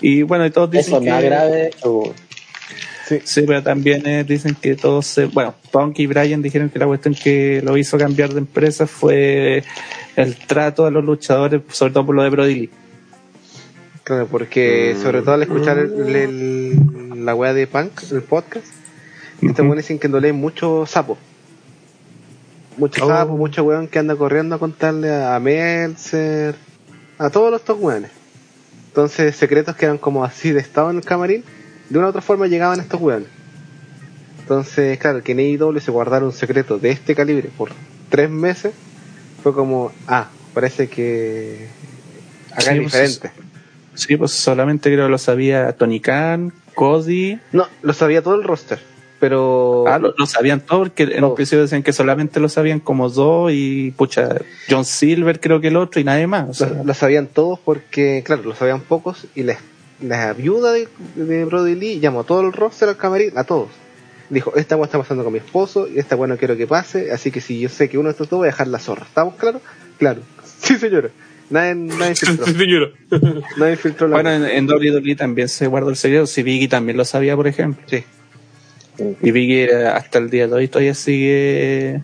Y 0.00 0.22
bueno, 0.22 0.46
y 0.46 0.50
todos 0.50 0.70
dicen 0.70 0.94
Eso 0.94 1.00
que... 1.02 1.10
más 1.10 1.22
grave. 1.22 1.70
Sí, 3.24 3.42
pero 3.46 3.62
también 3.62 4.04
eh, 4.06 4.24
dicen 4.24 4.56
que 4.60 4.74
todos, 4.74 5.06
se- 5.06 5.26
bueno, 5.26 5.54
Punk 5.70 5.98
y 6.00 6.06
Bryan 6.06 6.42
dijeron 6.42 6.70
que 6.70 6.78
la 6.78 6.86
cuestión 6.86 7.14
que 7.14 7.60
lo 7.62 7.76
hizo 7.76 7.96
cambiar 7.98 8.30
de 8.32 8.38
empresa 8.40 8.86
fue 8.88 9.62
el 10.16 10.36
trato 10.46 10.86
a 10.86 10.90
los 10.90 11.04
luchadores, 11.04 11.62
sobre 11.70 11.92
todo 11.92 12.06
por 12.06 12.14
lo 12.14 12.22
de 12.22 12.30
Brody 12.30 12.54
Lee. 12.54 12.70
Claro, 14.04 14.26
porque 14.28 14.94
Mm. 14.96 15.02
sobre 15.02 15.22
todo 15.22 15.34
al 15.34 15.42
escuchar 15.42 15.78
el- 15.78 16.16
el- 16.16 17.24
la 17.24 17.34
weá 17.34 17.52
de 17.52 17.66
Punk, 17.66 17.90
el 18.12 18.22
podcast, 18.22 18.66
estos 19.42 19.50
Ujú. 19.60 19.62
weones 19.62 19.84
dicen 19.84 19.98
que 19.98 20.06
en 20.06 20.12
Dolé 20.12 20.28
hay 20.28 20.32
mucho 20.32 20.86
sapo. 20.86 21.18
Mucho 22.76 23.04
Oh. 23.04 23.08
sapo, 23.08 23.36
mucho 23.36 23.64
weón 23.64 23.88
que 23.88 23.98
anda 23.98 24.14
corriendo 24.16 24.54
a 24.54 24.58
contarle 24.58 25.12
a 25.14 25.38
Meltzer, 25.40 26.54
a 27.18 27.30
todos 27.30 27.50
los 27.50 27.64
top 27.64 27.82
weones. 27.82 28.10
Entonces, 28.88 29.34
secretos 29.36 29.76
que 29.76 29.86
eran 29.86 29.98
como 29.98 30.24
así 30.24 30.52
de 30.52 30.60
estado 30.60 30.90
en 30.90 30.96
el 30.98 31.04
camarín, 31.04 31.42
de 31.90 31.98
una 31.98 32.06
u 32.08 32.10
otra 32.10 32.22
forma 32.22 32.46
llegaban 32.46 32.80
estos 32.80 33.00
weones. 33.00 33.28
Entonces, 34.40 34.98
claro, 34.98 35.22
que 35.22 35.32
en 35.32 35.38
AEW 35.40 35.80
se 35.80 35.90
guardara 35.90 36.24
un 36.24 36.32
secreto 36.32 36.78
de 36.78 36.90
este 36.90 37.14
calibre 37.14 37.50
por 37.56 37.70
tres 38.10 38.30
meses, 38.30 38.72
fue 39.46 39.54
como, 39.54 39.92
ah, 40.08 40.26
parece 40.54 40.88
que 40.88 41.68
acá 42.50 42.62
Sí, 42.62 42.70
es 42.70 42.76
pues, 42.78 42.84
diferente. 42.84 43.30
Sí, 43.94 44.16
pues 44.16 44.32
solamente 44.32 44.92
creo 44.92 45.06
que 45.06 45.10
lo 45.12 45.18
sabía 45.18 45.70
Tony 45.76 46.00
Khan, 46.00 46.52
Cody. 46.74 47.38
No, 47.52 47.68
lo 47.82 47.92
sabía 47.92 48.22
todo 48.22 48.34
el 48.34 48.42
roster, 48.42 48.80
pero 49.20 49.84
Ah, 49.86 50.00
lo, 50.00 50.12
lo 50.18 50.26
sabían 50.26 50.62
todo 50.62 50.80
porque 50.80 51.04
en 51.04 51.22
un 51.22 51.36
principio 51.36 51.62
decían 51.62 51.84
que 51.84 51.92
solamente 51.92 52.40
lo 52.40 52.48
sabían 52.48 52.80
como 52.80 53.08
dos 53.08 53.52
y 53.54 53.92
pucha, 53.92 54.30
John 54.68 54.84
Silver 54.84 55.38
creo 55.38 55.60
que 55.60 55.68
el 55.68 55.76
otro 55.76 56.00
y 56.00 56.04
nadie 56.04 56.26
más. 56.26 56.48
o 56.48 56.54
sea, 56.54 56.68
lo, 56.70 56.82
lo 56.82 56.94
sabían 56.94 57.28
todos 57.28 57.60
porque, 57.60 58.24
claro, 58.26 58.42
lo 58.42 58.56
sabían 58.56 58.80
pocos 58.80 59.28
y 59.36 59.44
la, 59.44 59.56
la 60.02 60.32
viuda 60.32 60.72
de, 60.72 60.88
de 61.14 61.44
Brody 61.44 61.76
Lee 61.76 62.00
llamó 62.00 62.22
a 62.22 62.24
todo 62.24 62.40
el 62.40 62.52
roster 62.52 62.88
al 62.88 62.96
camarín, 62.96 63.30
a 63.38 63.44
todos. 63.44 63.68
Dijo, 64.28 64.54
esta 64.56 64.76
weá 64.76 64.86
está 64.86 64.98
pasando 64.98 65.22
con 65.22 65.32
mi 65.32 65.38
esposo 65.38 65.88
y 65.88 65.98
esta 65.98 66.16
weá 66.16 66.26
no 66.26 66.36
quiero 66.36 66.56
que 66.56 66.66
pase, 66.66 67.12
así 67.12 67.30
que 67.30 67.40
si 67.40 67.60
yo 67.60 67.68
sé 67.68 67.88
que 67.88 67.96
uno 67.98 68.08
de 68.08 68.12
estos 68.12 68.28
dos 68.28 68.38
voy 68.38 68.48
a 68.48 68.50
dejar 68.50 68.66
la 68.68 68.78
zorra. 68.78 69.04
¿Estamos 69.06 69.34
claros? 69.36 69.62
Claro. 69.98 70.22
Sí, 70.58 70.76
señora. 70.76 71.10
Nadie, 71.50 71.74
nadie 71.74 72.14
filtró. 72.16 72.46
Sí, 72.46 72.54
señora. 72.54 72.88
Nadie 73.58 73.76
filtró 73.76 74.08
la 74.08 74.14
Bueno, 74.16 74.32
en, 74.32 74.44
en 74.46 74.68
WWE 74.68 75.14
también 75.14 75.48
se 75.48 75.66
guardó 75.66 75.90
el 75.90 75.96
secreto. 75.96 76.26
Si 76.26 76.42
Biggie 76.42 76.66
también 76.66 76.96
lo 76.96 77.04
sabía, 77.04 77.36
por 77.36 77.46
ejemplo. 77.46 77.84
Sí. 77.86 78.04
Y 79.22 79.30
Biggie 79.30 79.64
eh, 79.66 79.86
hasta 79.86 80.18
el 80.18 80.30
día 80.30 80.48
de 80.48 80.54
hoy 80.54 80.68
todavía 80.68 80.94
sigue 80.94 82.00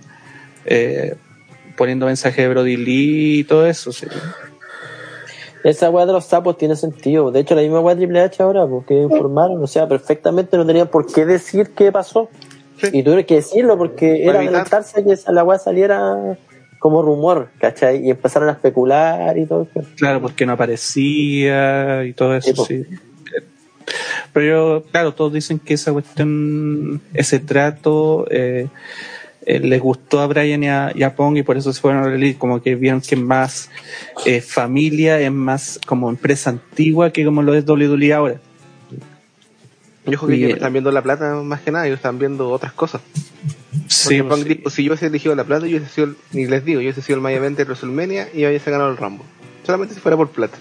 eh, 0.67 1.15
poniendo 1.77 2.07
mensajes 2.07 2.37
de 2.37 2.49
Brody 2.49 2.77
Lee 2.77 3.39
y 3.41 3.45
todo 3.45 3.67
eso. 3.67 3.91
sí. 3.91 4.07
Esa 5.65 5.91
weá 5.91 6.07
de 6.07 6.13
los 6.13 6.25
sapos 6.25 6.59
tiene 6.59 6.75
sentido. 6.77 7.31
De 7.31 7.41
hecho, 7.41 7.55
la 7.55 7.63
misma 7.63 7.81
weá 7.81 7.95
de 7.95 8.01
Triple 8.03 8.21
H 8.21 8.43
ahora, 8.43 8.67
porque 8.67 8.95
informaron, 8.95 9.63
o 9.63 9.67
sea, 9.67 9.87
perfectamente 9.89 10.57
no 10.57 10.67
tenían 10.67 10.89
por 10.89 11.07
qué 11.07 11.25
decir 11.25 11.71
qué 11.77 11.93
pasó. 11.93 12.29
Sí. 12.81 12.89
Y 12.93 13.03
tuvieron 13.03 13.25
que 13.25 13.37
decirlo 13.37 13.79
porque 13.79 14.23
Para 14.27 14.39
era 14.39 14.49
adelantarse 14.49 15.05
que 15.05 15.13
esa- 15.13 15.31
la 15.33 15.45
weá 15.45 15.59
saliera 15.59 16.37
como 16.81 17.01
rumor, 17.01 17.49
¿cachai? 17.61 18.05
Y 18.05 18.11
empezaron 18.11 18.49
a 18.49 18.53
especular 18.53 19.39
y 19.39 19.47
todo 19.47 19.69
eso. 19.73 19.89
Claro, 19.97 20.21
porque 20.21 20.45
no 20.47 20.55
aparecía 20.55 22.05
y 22.05 22.13
todo 22.13 22.41
Sí, 22.41 22.51
eso, 22.51 22.63
po. 22.63 22.67
sí. 22.67 22.85
Pero 24.33 24.47
yo, 24.47 24.83
claro, 24.91 25.13
todos 25.13 25.33
dicen 25.33 25.59
que 25.59 25.75
esa 25.75 25.93
cuestión, 25.93 27.01
ese 27.15 27.39
trato, 27.39 28.27
eh, 28.31 28.69
eh, 29.47 29.59
les 29.61 29.81
gustó 29.81 30.21
a 30.21 30.27
Brian 30.27 30.63
y 30.63 30.69
a, 30.69 30.93
y 30.95 31.03
a 31.03 31.15
Pong 31.15 31.37
y 31.37 31.43
por 31.43 31.57
eso 31.57 31.73
se 31.73 31.81
fueron 31.81 32.05
a 32.05 32.09
la 32.09 32.15
Elite, 32.15 32.39
como 32.39 32.63
que 32.63 32.75
vieron 32.75 33.01
que 33.01 33.15
es 33.15 33.21
más 33.21 33.71
eh, 34.27 34.41
familia, 34.41 35.21
es 35.21 35.33
más 35.33 35.81
como 35.87 36.09
empresa 36.11 36.51
antigua 36.51 37.11
que 37.13 37.25
como 37.25 37.43
lo 37.43 37.55
es 37.55 37.67
WWE 37.67 38.13
ahora. 38.13 38.41
Yo 40.05 40.19
creo 40.19 40.29
que 40.29 40.35
ellos 40.35 40.51
eh, 40.51 40.55
están 40.55 40.73
viendo 40.73 40.91
la 40.91 41.03
plata 41.03 41.35
más 41.43 41.61
que 41.61 41.71
nada, 41.71 41.87
ellos 41.87 41.99
están 41.99 42.19
viendo 42.19 42.51
otras 42.51 42.73
cosas. 42.73 43.01
Sí, 43.87 44.21
pues, 44.23 44.45
dijo, 44.45 44.71
si 44.71 44.83
yo 44.85 44.91
hubiese 44.93 45.07
elegido 45.07 45.35
la 45.35 45.45
plata, 45.45 45.67
yo 45.67 45.77
hubiese 45.77 45.93
sido, 45.95 46.07
el- 46.09 46.17
y 46.33 46.47
les 46.47 46.65
digo, 46.65 46.81
yo 46.81 46.87
hubiese 46.87 47.03
sido 47.03 47.19
el 47.19 47.41
20 47.41 47.57
de 47.57 47.65
WrestleMania 47.65 48.29
y 48.35 48.45
hubiese 48.45 48.71
ganado 48.71 48.91
el 48.91 48.97
Rambo. 48.97 49.25
Solamente 49.65 49.95
si 49.95 50.01
fuera 50.01 50.17
por 50.17 50.31
plata. 50.31 50.59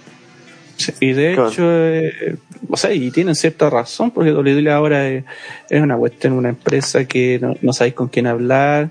Sí, 0.82 0.94
Y 1.00 1.14
de 1.14 1.34
Claro. 1.36 1.50
hecho, 1.50 1.64
eh, 1.66 2.36
o 2.70 2.78
sea, 2.78 2.94
y 2.94 3.12
tienen 3.12 3.36
cierta 3.36 3.70
razón, 3.70 4.12
porque 4.12 4.32
WWE 4.34 4.72
ahora 4.72 5.08
es, 5.08 5.24
es 5.70 5.82
una 5.82 5.98
cuestión, 5.98 6.34
una 6.34 6.50
empresa 6.50 7.06
que 7.06 7.40
no, 7.42 7.56
no 7.62 7.74
sabéis 7.74 7.94
con 7.96 8.08
quién 8.08 8.28
hablar, 8.28 8.90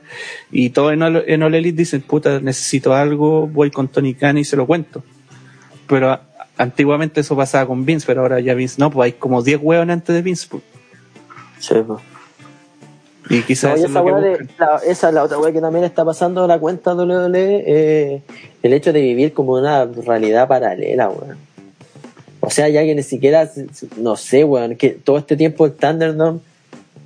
y 0.51 0.71
todos 0.71 0.93
en, 0.93 1.03
All- 1.03 1.25
en 1.27 1.43
All 1.43 1.55
Elite 1.55 1.77
dicen, 1.79 2.03
puta, 2.03 2.41
necesito 2.41 2.95
algo, 2.95 3.47
voy 3.47 3.71
con 3.71 3.89
Tony 3.89 4.15
Khan 4.15 4.39
y 4.39 4.45
se 4.45 4.57
lo 4.57 4.67
cuento. 4.67 5.03
Pero 5.87 6.11
a- 6.11 6.23
antiguamente 6.57 7.21
eso 7.21 7.37
pasaba 7.37 7.67
con 7.67 7.85
Vince, 7.85 8.07
pero 8.07 8.21
ahora 8.23 8.39
ya 8.41 8.55
Vince 8.55 8.77
no, 8.79 8.91
pues 8.91 9.07
hay 9.07 9.13
como 9.19 9.43
10 9.43 9.61
huevos 9.63 9.89
antes 9.89 10.15
de 10.15 10.23
Vince, 10.23 10.47
pues. 10.51 10.63
Sí, 11.59 11.75
pues. 11.87 12.01
y 13.29 13.43
quizás 13.43 13.71
No, 13.73 13.77
y 13.77 13.79
eso 13.81 13.85
es 13.87 13.91
esa 13.91 13.99
lo 14.01 14.05
que 14.07 14.13
weá 14.13 14.21
de, 14.23 14.49
la, 14.59 14.77
esa 14.87 15.09
es 15.09 15.15
la 15.15 15.23
otra 15.25 15.39
weá 15.39 15.53
que 15.53 15.61
también 15.61 15.85
está 15.85 16.05
pasando 16.05 16.47
la 16.47 16.59
cuenta 16.59 16.95
WWE, 16.95 17.65
eh, 17.67 18.23
el 18.63 18.73
hecho 18.73 18.93
de 18.93 19.01
vivir 19.01 19.33
como 19.33 19.53
una 19.55 19.85
realidad 19.85 20.49
paralela, 20.49 21.09
weón. 21.09 21.39
O 22.41 22.51
sea, 22.51 22.69
ya 22.69 22.83
que 22.83 22.95
ni 22.95 23.03
siquiera, 23.03 23.51
no 23.97 24.17
sé, 24.17 24.45
weón, 24.45 24.77
que 24.77 24.91
todo 24.91 25.19
este 25.19 25.37
tiempo 25.37 25.67
el 25.67 25.73
Thunderdome 25.73 26.41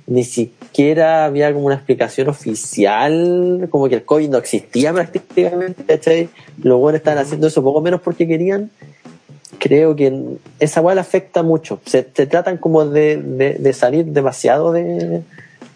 ni 0.07 0.23
siquiera 0.23 1.25
había 1.25 1.51
como 1.51 1.65
una 1.65 1.75
explicación 1.75 2.29
oficial, 2.29 3.67
como 3.69 3.89
que 3.89 3.95
el 3.95 4.05
COVID 4.05 4.29
no 4.29 4.37
existía 4.37 4.93
prácticamente, 4.93 5.83
¿cachai? 5.83 6.29
Los 6.61 6.79
buenos 6.79 6.99
estaban 6.99 7.19
haciendo 7.19 7.47
eso 7.47 7.63
poco 7.63 7.81
menos 7.81 8.01
porque 8.01 8.27
querían. 8.27 8.71
Creo 9.57 9.95
que 9.95 10.37
esa 10.59 10.81
weá 10.81 10.95
le 10.95 11.01
afecta 11.01 11.41
mucho. 11.41 11.79
Se, 11.85 12.05
se 12.13 12.27
tratan 12.27 12.57
como 12.57 12.85
de, 12.85 13.17
de 13.17 13.73
salir 13.73 14.05
demasiado 14.05 14.73
de, 14.73 15.23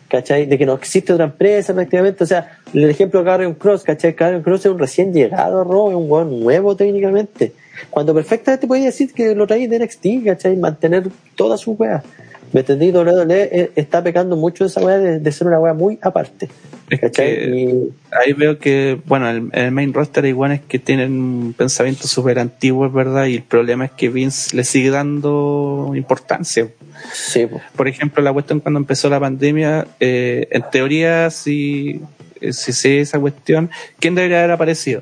¿cachai? 0.10 0.46
De 0.46 0.58
que 0.58 0.66
no 0.66 0.74
existe 0.74 1.14
otra 1.14 1.26
empresa 1.26 1.74
prácticamente. 1.74 2.24
O 2.24 2.28
sea, 2.28 2.60
el 2.74 2.90
ejemplo 2.90 3.20
de 3.22 3.26
Karrion 3.26 3.54
Cross, 3.54 3.84
¿cachai? 3.84 4.14
Karrion 4.16 4.42
Cross 4.44 4.66
es 4.66 4.72
un 4.72 4.80
recién 4.80 5.14
llegado 5.14 5.62
a 5.62 5.64
Raw, 5.64 5.90
es 5.92 5.96
un 5.96 6.12
weón 6.12 6.40
nuevo 6.42 6.76
técnicamente. 6.76 7.54
Cuando 7.90 8.14
perfectamente 8.14 8.68
podía 8.68 8.86
decir 8.86 9.14
que 9.14 9.34
lo 9.36 9.48
traí 9.48 9.68
de 9.68 9.80
NXT, 9.80 10.26
¿cachai? 10.26 10.58
Mantener 10.58 11.08
toda 11.36 11.58
su 11.58 11.72
weá. 11.74 12.04
¿Me 12.52 12.62
entendí? 12.62 12.92
WWE 12.92 13.72
está 13.76 14.02
pecando 14.04 14.36
mucho 14.36 14.64
de 14.64 14.70
esa 14.70 14.82
weá 14.82 14.98
de, 14.98 15.20
de 15.20 15.32
ser 15.32 15.46
una 15.48 15.60
weá 15.60 15.74
muy 15.76 16.00
aparte. 16.02 16.50
Es 16.90 17.00
¿cachai? 17.00 17.28
que- 17.36 17.46
Y, 17.46 17.94
Ahí 18.12 18.34
veo 18.34 18.58
que, 18.58 19.00
bueno, 19.06 19.30
el, 19.30 19.50
el 19.54 19.72
main 19.72 19.94
roster 19.94 20.26
igual 20.26 20.54
es 20.54 20.62
que 20.62 20.80
tienen 20.80 21.12
un 21.12 21.54
pensamiento 21.56 22.08
súper 22.08 22.40
antiguo, 22.40 22.90
verdad, 22.90 23.28
y 23.28 23.36
el 23.36 23.44
problema 23.44 23.86
es 23.86 23.92
que 23.92 24.10
Vince 24.10 24.58
le 24.58 24.64
sigue 24.64 24.90
dando 24.90 25.92
importancia. 25.96 26.68
Sí. 27.14 27.48
Por 27.76 27.88
ejemplo, 27.88 28.22
la 28.24 28.34
cuestión 28.34 28.60
cuando 28.60 28.80
empezó 28.80 29.10
la 29.10 29.20
pandemia, 29.20 29.88
eh, 30.00 30.48
en 30.52 30.64
teoría, 30.72 31.30
si, 31.30 32.02
eh, 32.42 32.54
si 32.54 32.74
sé 32.74 33.02
esa 33.02 33.20
cuestión, 33.20 33.70
¿quién 34.00 34.16
debería 34.16 34.40
haber 34.40 34.52
aparecido? 34.52 35.02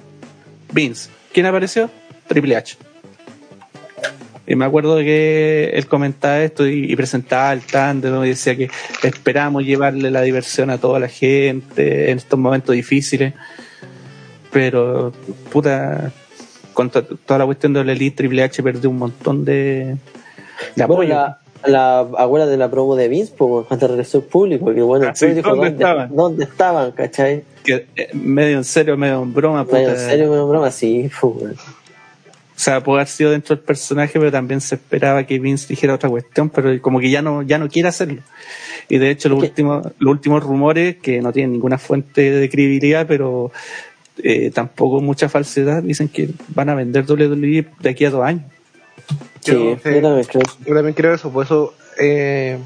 Vince. 0.72 1.10
¿Quién 1.34 1.45
apareció? 1.45 1.90
Triple 2.28 2.56
H. 2.56 2.78
Y 4.49 4.56
me 4.56 4.64
acuerdo 4.64 4.98
que 4.99 5.72
él 5.74 5.88
comentaba 5.88 6.40
esto 6.41 6.65
y, 6.65 6.91
y 6.91 6.95
presentaba 6.95 7.52
el 7.52 7.61
Thunder 7.61 8.26
y 8.26 8.30
decía 8.30 8.56
que 8.56 8.69
esperamos 9.03 9.64
llevarle 9.65 10.10
la 10.10 10.22
diversión 10.22 10.69
a 10.69 10.78
toda 10.78 10.99
la 11.02 11.10
gente 11.10 12.11
en 12.11 12.18
estos 12.18 12.40
momentos 12.40 12.74
difíciles. 12.74 13.34
Pero, 14.52 15.11
puta, 15.52 16.14
con 16.74 16.90
to- 16.90 17.03
toda 17.03 17.40
la 17.40 17.45
cuestión 17.45 17.74
de 17.74 17.84
la 17.84 17.91
Elite, 17.91 18.15
Triple 18.15 18.44
H 18.44 18.64
perdió 18.64 18.90
un 18.90 18.98
montón 18.99 19.44
de, 19.44 19.98
apoyo. 20.82 21.10
la, 21.10 21.40
la 21.65 21.99
abuela 21.99 22.45
de 22.45 22.57
la 22.57 22.69
promo 22.69 22.95
de 22.95 23.07
Vince, 23.07 23.34
po, 23.35 23.65
cuando 23.67 23.88
regresó 23.88 24.19
el 24.19 24.23
público, 24.25 24.73
que 24.73 24.81
bueno, 24.81 25.05
el 25.05 25.11
Ah, 25.11 25.34
dijo, 25.34 25.49
¿dónde 25.49 25.69
¿dónde, 25.69 25.84
estaban? 25.84 26.15
¿dónde 26.15 26.43
estaban? 26.43 26.91
¿cachai? 26.91 27.43
que 27.67 27.85
eh, 27.95 28.09
medio 28.13 28.57
en 28.57 28.63
serio, 28.63 28.95
medio 28.97 29.21
en 29.21 29.34
broma, 29.34 29.65
puta. 29.65 29.77
Medio 29.77 29.89
en 29.91 29.97
serio, 29.97 30.29
medio 30.29 30.43
en 30.43 30.49
broma, 30.49 30.71
sí, 30.71 31.09
weón. 31.21 31.53
O 31.53 32.59
sea, 32.59 32.81
puede 32.81 33.01
haber 33.01 33.07
sido 33.07 33.29
dentro 33.29 33.55
del 33.55 33.63
personaje, 33.63 34.17
pero 34.17 34.31
también 34.31 34.61
se 34.61 34.75
esperaba 34.75 35.25
que 35.25 35.38
Vince 35.38 35.67
dijera 35.67 35.93
otra 35.93 36.09
cuestión, 36.09 36.49
pero 36.49 36.81
como 36.81 36.99
que 36.99 37.11
ya 37.11 37.21
no, 37.21 37.43
ya 37.43 37.59
no 37.59 37.69
quiere 37.69 37.89
hacerlo. 37.89 38.23
Y 38.89 38.97
de 38.97 39.11
hecho, 39.11 39.29
los 39.29 39.43
últimos, 39.43 39.85
los 39.99 40.11
últimos 40.11 40.43
rumores, 40.43 40.95
que 40.97 41.21
no 41.21 41.31
tienen 41.31 41.51
ninguna 41.51 41.77
fuente 41.77 42.31
de 42.31 42.49
credibilidad, 42.49 43.05
pero 43.05 43.51
eh, 44.23 44.49
tampoco 44.51 45.01
mucha 45.01 45.29
falsedad, 45.29 45.84
dicen 45.84 46.07
que 46.07 46.29
van 46.47 46.69
a 46.69 46.75
vender 46.75 47.05
WWE 47.07 47.67
de 47.79 47.89
aquí 47.89 48.05
a 48.05 48.09
dos 48.09 48.23
años. 48.23 48.45
Sí, 49.41 49.52
Yo- 49.52 49.78
también 49.78 50.26
creo. 50.26 50.41
Yo 50.65 50.74
también 50.76 50.94
creo 50.94 51.14
eso, 51.14 51.32
por 51.32 51.45
eso 51.45 51.74
eh, 51.99 52.57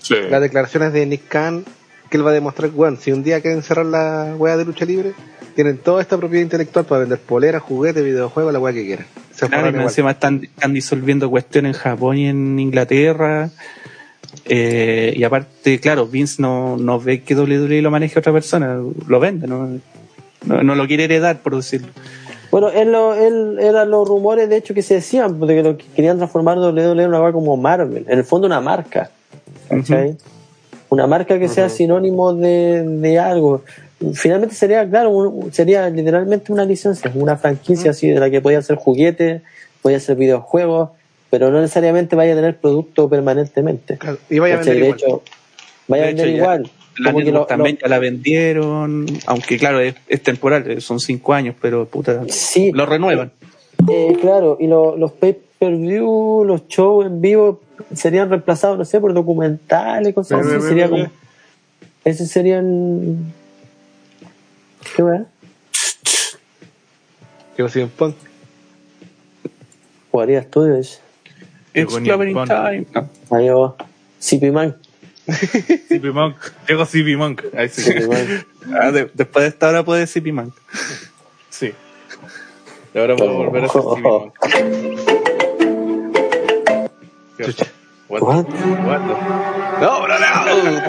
Sí. 0.00 0.14
las 0.30 0.40
declaraciones 0.40 0.92
de 0.92 1.04
Nick 1.06 1.28
Khan, 1.28 1.64
que 2.08 2.16
él 2.16 2.26
va 2.26 2.30
a 2.30 2.34
demostrar, 2.34 2.70
bueno, 2.70 2.96
si 3.00 3.12
un 3.12 3.22
día 3.22 3.40
quieren 3.40 3.62
cerrar 3.62 3.86
la 3.86 4.34
wea 4.38 4.56
de 4.56 4.64
lucha 4.64 4.84
libre, 4.84 5.12
tienen 5.54 5.78
toda 5.78 6.00
esta 6.00 6.16
propiedad 6.16 6.42
intelectual 6.42 6.84
para 6.86 7.00
vender 7.00 7.18
poleras, 7.18 7.62
juguetes, 7.62 8.02
videojuegos, 8.04 8.52
la 8.52 8.58
wea 8.58 8.72
que 8.72 8.84
quieran. 8.84 9.06
Se 9.34 9.48
Claro, 9.48 9.76
y 9.78 9.82
encima 9.82 10.12
están, 10.12 10.42
están 10.44 10.72
disolviendo 10.74 11.28
cuestiones 11.30 11.76
en 11.76 11.82
Japón 11.82 12.16
y 12.18 12.26
en 12.28 12.58
Inglaterra. 12.58 13.50
Eh, 14.44 15.12
y 15.16 15.24
aparte, 15.24 15.80
claro, 15.80 16.06
Vince 16.06 16.40
no, 16.40 16.76
no 16.76 17.00
ve 17.00 17.22
que 17.22 17.34
WWE 17.34 17.82
lo 17.82 17.90
maneje 17.90 18.18
otra 18.18 18.32
persona, 18.32 18.78
lo 19.06 19.20
vende, 19.20 19.46
no, 19.46 19.78
no, 20.44 20.62
no 20.62 20.74
lo 20.74 20.86
quiere 20.86 21.04
heredar, 21.04 21.40
por 21.40 21.56
decirlo. 21.56 21.88
Bueno, 22.50 22.68
él, 22.70 22.90
lo, 22.90 23.14
él 23.14 23.58
eran 23.60 23.90
los 23.90 24.08
rumores, 24.08 24.48
de 24.48 24.56
hecho, 24.56 24.74
que 24.74 24.82
se 24.82 24.94
decían, 24.94 25.38
de 25.40 25.54
que 25.54 25.62
lo 25.62 25.76
que 25.76 25.84
querían 25.94 26.16
transformar 26.16 26.58
WWE 26.58 27.02
en 27.02 27.08
una 27.08 27.18
cosa 27.18 27.32
como 27.32 27.56
Marvel. 27.56 28.04
En 28.08 28.18
el 28.18 28.24
fondo, 28.24 28.46
una 28.46 28.60
marca. 28.60 29.10
¿cachai? 29.68 30.16
Una 30.88 31.06
marca 31.06 31.38
que 31.38 31.48
sea 31.48 31.68
sinónimo 31.68 32.34
de, 32.34 32.82
de 32.82 33.18
algo. 33.20 33.62
Finalmente 34.14 34.54
sería, 34.56 34.88
claro, 34.88 35.10
un- 35.10 35.52
sería 35.52 35.88
literalmente 35.90 36.52
una 36.52 36.64
licencia, 36.64 37.12
una 37.14 37.36
franquicia 37.36 37.92
así 37.92 38.08
de 38.10 38.18
la 38.18 38.28
que 38.30 38.40
podía 38.40 38.58
hacer 38.58 38.76
juguetes, 38.76 39.42
podía 39.82 39.98
hacer 39.98 40.16
videojuegos, 40.16 40.90
pero 41.30 41.50
no 41.52 41.60
necesariamente 41.60 42.16
vaya 42.16 42.32
a 42.32 42.36
tener 42.36 42.56
producto 42.56 43.08
permanentemente. 43.08 43.98
Claro, 43.98 44.18
Y 44.28 44.40
vaya 44.40 44.54
a 44.54 44.56
vender 44.58 44.74
de 44.74 44.80
igual. 44.86 44.98
hecho, 44.98 45.22
vaya 45.86 46.02
a 46.02 46.06
De 46.06 46.12
vender 46.14 46.30
ya 46.32 46.36
igual. 46.36 46.70
La 47.00 47.12
Como 47.12 47.24
que 47.24 47.32
lo- 47.32 47.46
también 47.46 47.76
lo- 47.80 47.86
ya 47.86 47.88
la 47.88 47.98
vendieron, 47.98 49.06
aunque 49.26 49.56
claro, 49.58 49.80
es, 49.80 49.94
es 50.08 50.22
temporal, 50.22 50.70
eh, 50.70 50.80
son 50.80 51.00
cinco 51.00 51.32
años, 51.34 51.54
pero 51.60 51.86
puta, 51.86 52.22
Sí. 52.28 52.72
lo 52.72 52.84
renuevan. 52.86 53.32
Eh, 53.88 54.16
claro, 54.20 54.58
y 54.60 54.66
lo- 54.66 54.96
los 54.96 55.12
pay-per-view, 55.12 56.44
los 56.44 56.68
shows 56.68 57.06
en 57.06 57.20
vivo 57.20 57.60
serían 57.94 58.28
reemplazados, 58.28 58.76
no 58.76 58.84
sé, 58.84 59.00
por 59.00 59.14
documentales, 59.14 60.14
cosas 60.14 60.46
así. 60.46 60.60
Sería 60.68 60.88
como. 60.90 61.06
Ese 62.04 62.26
serían. 62.26 63.32
¿Qué 64.96 65.02
weá? 65.02 65.26
Que 67.56 67.68
CM 67.68 67.90
Punk. 67.96 68.14
Jugaría 70.10 70.38
estudios. 70.40 71.00
It's 71.74 71.94
Clover. 71.98 72.32
Time. 72.46 72.86
No. 72.94 73.08
Ahí 73.36 73.48
va. 73.48 73.76
CP 74.18 74.50
Man. 74.50 74.76
CP 75.26 76.12
Monk. 76.12 76.36
CP 76.66 77.16
Monk. 77.16 77.42
Ahí 77.56 77.68
sí. 77.68 77.82
CP. 77.82 78.44
Ah, 78.78 78.90
de- 78.92 79.10
después 79.14 79.42
de 79.44 79.48
esta 79.48 79.68
hora 79.70 79.82
puede 79.84 80.00
decir 80.00 80.22
Piman. 80.22 80.52
Sí. 81.48 81.72
Y 82.94 82.98
ahora 82.98 83.16
puedo 83.16 83.32
volver 83.34 83.64
a 83.64 83.68
ser 83.68 83.80
CP 83.82 84.00
Monk. 84.02 84.34
¿Qué 87.36 87.44
Chucha. 87.46 87.66
What? 88.08 88.22
What? 88.22 88.46
What? 88.48 89.00
No, 89.80 90.06
no, 90.06 90.18
no. 90.18 90.82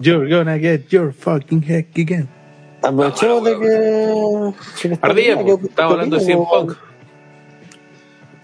You're 0.00 0.28
gonna 0.30 0.58
get 0.58 0.90
your 0.90 1.12
fucking 1.12 1.62
heck 1.62 1.98
again. 1.98 2.28
Aprovechemos 2.82 3.44
de 3.44 3.58
que. 3.58 4.96
Ardilla, 5.02 5.34
estaba 5.62 5.90
hablando 5.92 6.16
de 6.16 6.20
que- 6.24 6.32
CM 6.32 6.46
Punk. 6.48 6.72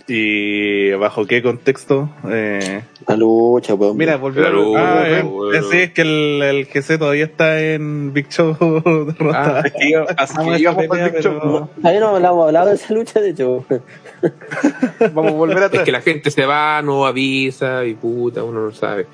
¿Y 0.09 0.93
bajo 0.93 1.27
qué 1.27 1.43
contexto? 1.43 2.09
Eh, 2.31 2.83
La 3.09 3.17
lucha, 3.17 3.75
weón. 3.75 3.97
Mira, 3.97 4.17
volvemos. 4.17 4.51
Claro. 4.51 4.77
ah, 4.77 5.05
bueno, 5.25 5.53
eh, 5.53 5.63
sí, 5.69 5.77
es 5.79 5.91
que 5.93 6.03
el, 6.03 6.43
el 6.43 6.67
GC 6.67 6.97
todavía 6.99 7.25
está 7.25 7.61
en 7.61 8.13
Big 8.13 8.29
Show 8.29 8.57
derrotado. 9.19 9.57
Ah, 9.57 9.63
Es 9.65 9.73
que 9.73 9.89
íbamos 10.61 10.87
pelea, 10.87 10.87
por 10.87 11.13
Big 11.13 11.23
Show, 11.23 11.71
Ahí 11.83 11.99
no 11.99 12.09
hablamos, 12.15 12.47
hablado 12.47 12.69
de 12.69 12.75
esa 12.77 12.95
lucha, 12.95 13.21
de 13.21 13.31
hecho. 13.31 13.65
Vamos 15.13 15.33
a 15.33 15.35
volver 15.35 15.59
Es 15.59 15.65
atrás. 15.65 15.85
que 15.85 15.93
la 15.93 16.01
gente 16.03 16.31
se 16.31 16.47
va, 16.47 16.81
no 16.83 17.05
avisa 17.05 17.85
y 17.85 17.95
puta, 17.95 18.45
uno 18.45 18.61
no 18.67 18.73
sabe. 18.73 19.07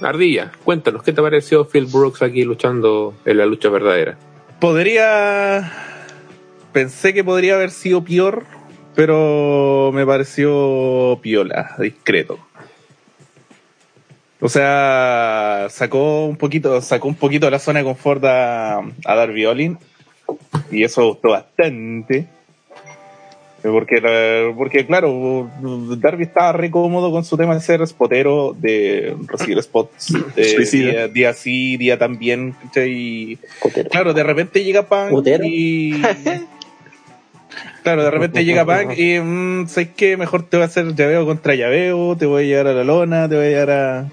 Ardilla, 0.00 0.52
cuéntanos, 0.64 1.02
¿qué 1.02 1.12
te 1.12 1.20
pareció 1.20 1.64
Phil 1.64 1.86
Brooks 1.86 2.22
aquí 2.22 2.44
luchando 2.44 3.14
en 3.24 3.38
la 3.38 3.46
lucha 3.46 3.68
verdadera? 3.68 4.16
Podría. 4.60 5.72
Pensé 6.72 7.12
que 7.12 7.24
podría 7.24 7.54
haber 7.56 7.70
sido 7.72 8.04
peor, 8.04 8.44
pero 8.98 9.92
me 9.94 10.04
pareció 10.04 11.20
piola, 11.22 11.76
discreto. 11.78 12.36
O 14.40 14.48
sea, 14.48 15.68
sacó 15.70 16.26
un 16.26 16.34
poquito, 16.34 16.80
sacó 16.80 17.06
un 17.06 17.14
poquito 17.14 17.46
de 17.46 17.52
la 17.52 17.60
zona 17.60 17.78
de 17.78 17.84
confort 17.84 18.24
a, 18.24 18.78
a 18.78 19.14
Darby 19.14 19.46
Allin. 19.46 19.78
Y 20.72 20.82
eso 20.82 21.06
gustó 21.10 21.28
bastante. 21.28 22.26
Porque, 23.62 24.52
porque 24.56 24.84
claro, 24.84 25.48
Darby 25.98 26.24
estaba 26.24 26.50
re 26.50 26.68
cómodo 26.68 27.12
con 27.12 27.24
su 27.24 27.36
tema 27.36 27.54
de 27.54 27.60
ser 27.60 27.86
spotero, 27.86 28.52
de 28.58 29.16
recibir 29.28 29.62
spots 29.62 30.12
de 30.34 30.44
Suicida. 30.44 30.90
día, 30.90 31.08
día 31.08 31.34
sí, 31.34 31.76
día 31.76 32.00
también. 32.00 32.56
Y. 32.74 33.36
Claro, 33.92 34.12
de 34.12 34.24
repente 34.24 34.64
llega 34.64 34.82
Punk 34.82 35.24
y. 35.44 36.02
Claro, 37.88 38.04
de 38.04 38.10
repente 38.10 38.44
llega 38.44 38.66
Punk 38.66 38.98
y. 38.98 39.18
Mmm, 39.18 39.66
¿Sabes 39.66 39.90
qué? 39.96 40.18
Mejor 40.18 40.42
te 40.42 40.58
voy 40.58 40.64
a 40.64 40.66
hacer 40.66 40.94
llaveo 40.94 41.24
contra 41.24 41.54
llaveo, 41.54 42.16
te 42.18 42.26
voy 42.26 42.44
a 42.44 42.46
llevar 42.46 42.66
a 42.66 42.72
la 42.74 42.84
lona, 42.84 43.28
te 43.28 43.36
voy 43.36 43.46
a 43.46 43.48
llevar 43.48 43.70
a. 43.70 44.08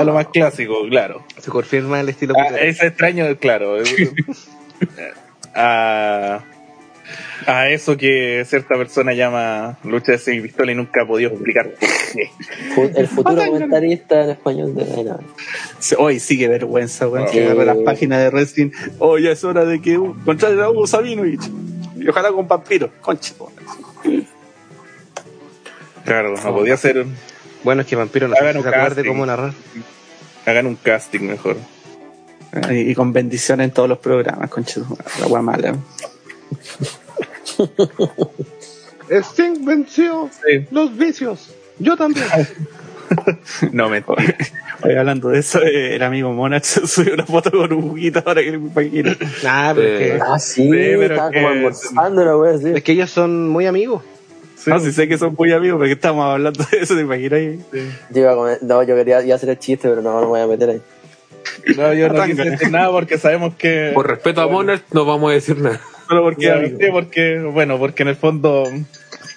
A 0.00 0.04
lo 0.04 0.12
más 0.12 0.26
clásico, 0.28 0.86
claro. 0.90 1.24
Se 1.38 1.50
confirma 1.50 2.00
el 2.00 2.10
estilo. 2.10 2.34
Ah, 2.36 2.54
es 2.60 2.82
extraño, 2.82 3.24
claro. 3.38 3.78
a, 5.54 6.44
a 7.46 7.70
eso 7.70 7.96
que 7.96 8.44
cierta 8.46 8.76
persona 8.76 9.14
llama 9.14 9.78
lucha 9.82 10.12
de 10.12 10.18
seis 10.18 10.42
pistola 10.42 10.72
y 10.72 10.74
nunca 10.74 11.02
ha 11.02 11.06
podido 11.06 11.30
explicar 11.30 11.70
El 12.94 13.06
futuro 13.06 13.42
comentarista 13.46 14.24
en 14.24 14.30
español 14.30 14.74
de 14.74 15.02
no. 15.02 15.18
Hoy 15.96 16.20
sí 16.20 16.38
que 16.38 16.48
vergüenza, 16.48 17.08
weón. 17.08 17.30
Que 17.30 17.46
agarra 17.46 17.64
las 17.64 17.78
páginas 17.78 18.20
de 18.20 18.28
wrestling. 18.28 18.70
Hoy 18.98 19.22
ya 19.22 19.30
es 19.30 19.44
hora 19.44 19.64
de 19.64 19.80
que 19.80 19.96
uh, 19.96 20.14
contraten 20.26 20.60
a 20.60 20.68
Hugo 20.68 20.86
Sabinovich. 20.86 21.40
Y 22.06 22.08
ojalá 22.08 22.30
con 22.30 22.46
vampiro. 22.46 22.90
Concha. 23.00 23.34
Claro, 26.04 26.34
no 26.36 26.54
podía 26.54 26.76
ser. 26.76 27.04
Bueno, 27.64 27.82
es 27.82 27.88
que 27.88 27.96
Vampiro 27.96 28.28
no 28.28 28.36
Hagan 28.36 28.52
se 28.62 28.68
acuerde 28.68 28.94
casting. 28.94 29.08
cómo 29.08 29.26
narrar. 29.26 29.52
Hagan 30.46 30.66
un 30.66 30.76
casting 30.76 31.20
mejor. 31.22 31.56
Y, 32.70 32.90
y 32.90 32.94
con 32.94 33.12
bendiciones 33.12 33.64
en 33.64 33.70
todos 33.72 33.88
los 33.88 33.98
programas, 33.98 34.48
concha. 34.48 34.82
La 35.20 35.26
wea 35.26 35.42
mala. 35.42 35.74
Sting 39.10 39.64
venció 39.64 40.30
Sí. 40.46 40.66
los 40.70 40.96
vicios. 40.96 41.50
Yo 41.78 41.96
también. 41.96 42.26
No, 43.72 43.88
me 43.88 44.02
Hoy 44.82 44.94
hablando 44.94 45.30
de 45.30 45.38
eso, 45.40 45.62
eh, 45.62 45.96
el 45.96 46.02
amigo 46.02 46.32
Monach 46.32 46.64
subió 46.86 47.14
una 47.14 47.24
foto 47.26 47.50
con 47.50 47.72
un 47.72 47.82
juguito 47.90 48.22
ahora 48.24 48.42
que 48.42 48.58
me 48.58 48.68
imagino. 48.68 49.12
Nah, 49.42 49.74
pero 49.74 49.88
es, 49.88 50.00
Eh, 50.00 50.04
que, 50.16 50.20
Ah, 50.22 50.38
sí, 50.38 50.68
pero 50.70 51.02
estaba 51.14 51.30
que- 51.30 51.42
como 51.42 51.72
sí. 51.72 52.72
es 52.74 52.82
que 52.82 52.92
ellos 52.92 53.10
son 53.10 53.48
muy 53.48 53.66
amigos. 53.66 54.02
No, 54.66 54.80
si 54.80 54.90
sé 54.92 55.06
que 55.06 55.16
son 55.16 55.34
muy 55.38 55.52
amigos, 55.52 55.78
porque 55.78 55.92
estamos 55.92 56.24
hablando 56.24 56.64
de 56.72 56.78
eso, 56.78 56.94
¿te 56.96 57.02
imaginas? 57.02 57.40
Yo 58.10 58.20
iba 58.20 58.32
a 58.32 58.34
comer- 58.34 58.58
no, 58.62 58.82
yo 58.82 58.96
quería 58.96 59.18
hacer 59.18 59.48
el 59.50 59.58
chiste, 59.58 59.88
pero 59.88 60.02
no, 60.02 60.12
no 60.14 60.20
me 60.22 60.26
voy 60.26 60.40
a 60.40 60.46
meter 60.48 60.70
ahí. 60.70 60.80
No, 61.76 61.92
yo 61.94 62.08
no 62.08 62.24
quise 62.24 62.50
decir 62.50 62.70
nada 62.70 62.90
porque 62.90 63.16
sabemos 63.18 63.54
que. 63.54 63.92
Por 63.94 64.08
respeto 64.08 64.40
a 64.40 64.48
Monarch, 64.48 64.82
no 64.92 65.04
vamos 65.04 65.30
a 65.30 65.34
decir 65.34 65.56
nada. 65.58 65.80
Solo 66.08 66.22
porque 66.22 66.76
sí, 66.78 66.86
porque, 66.92 67.38
bueno, 67.40 67.78
porque 67.78 68.02
en 68.02 68.08
el 68.10 68.16
fondo 68.16 68.64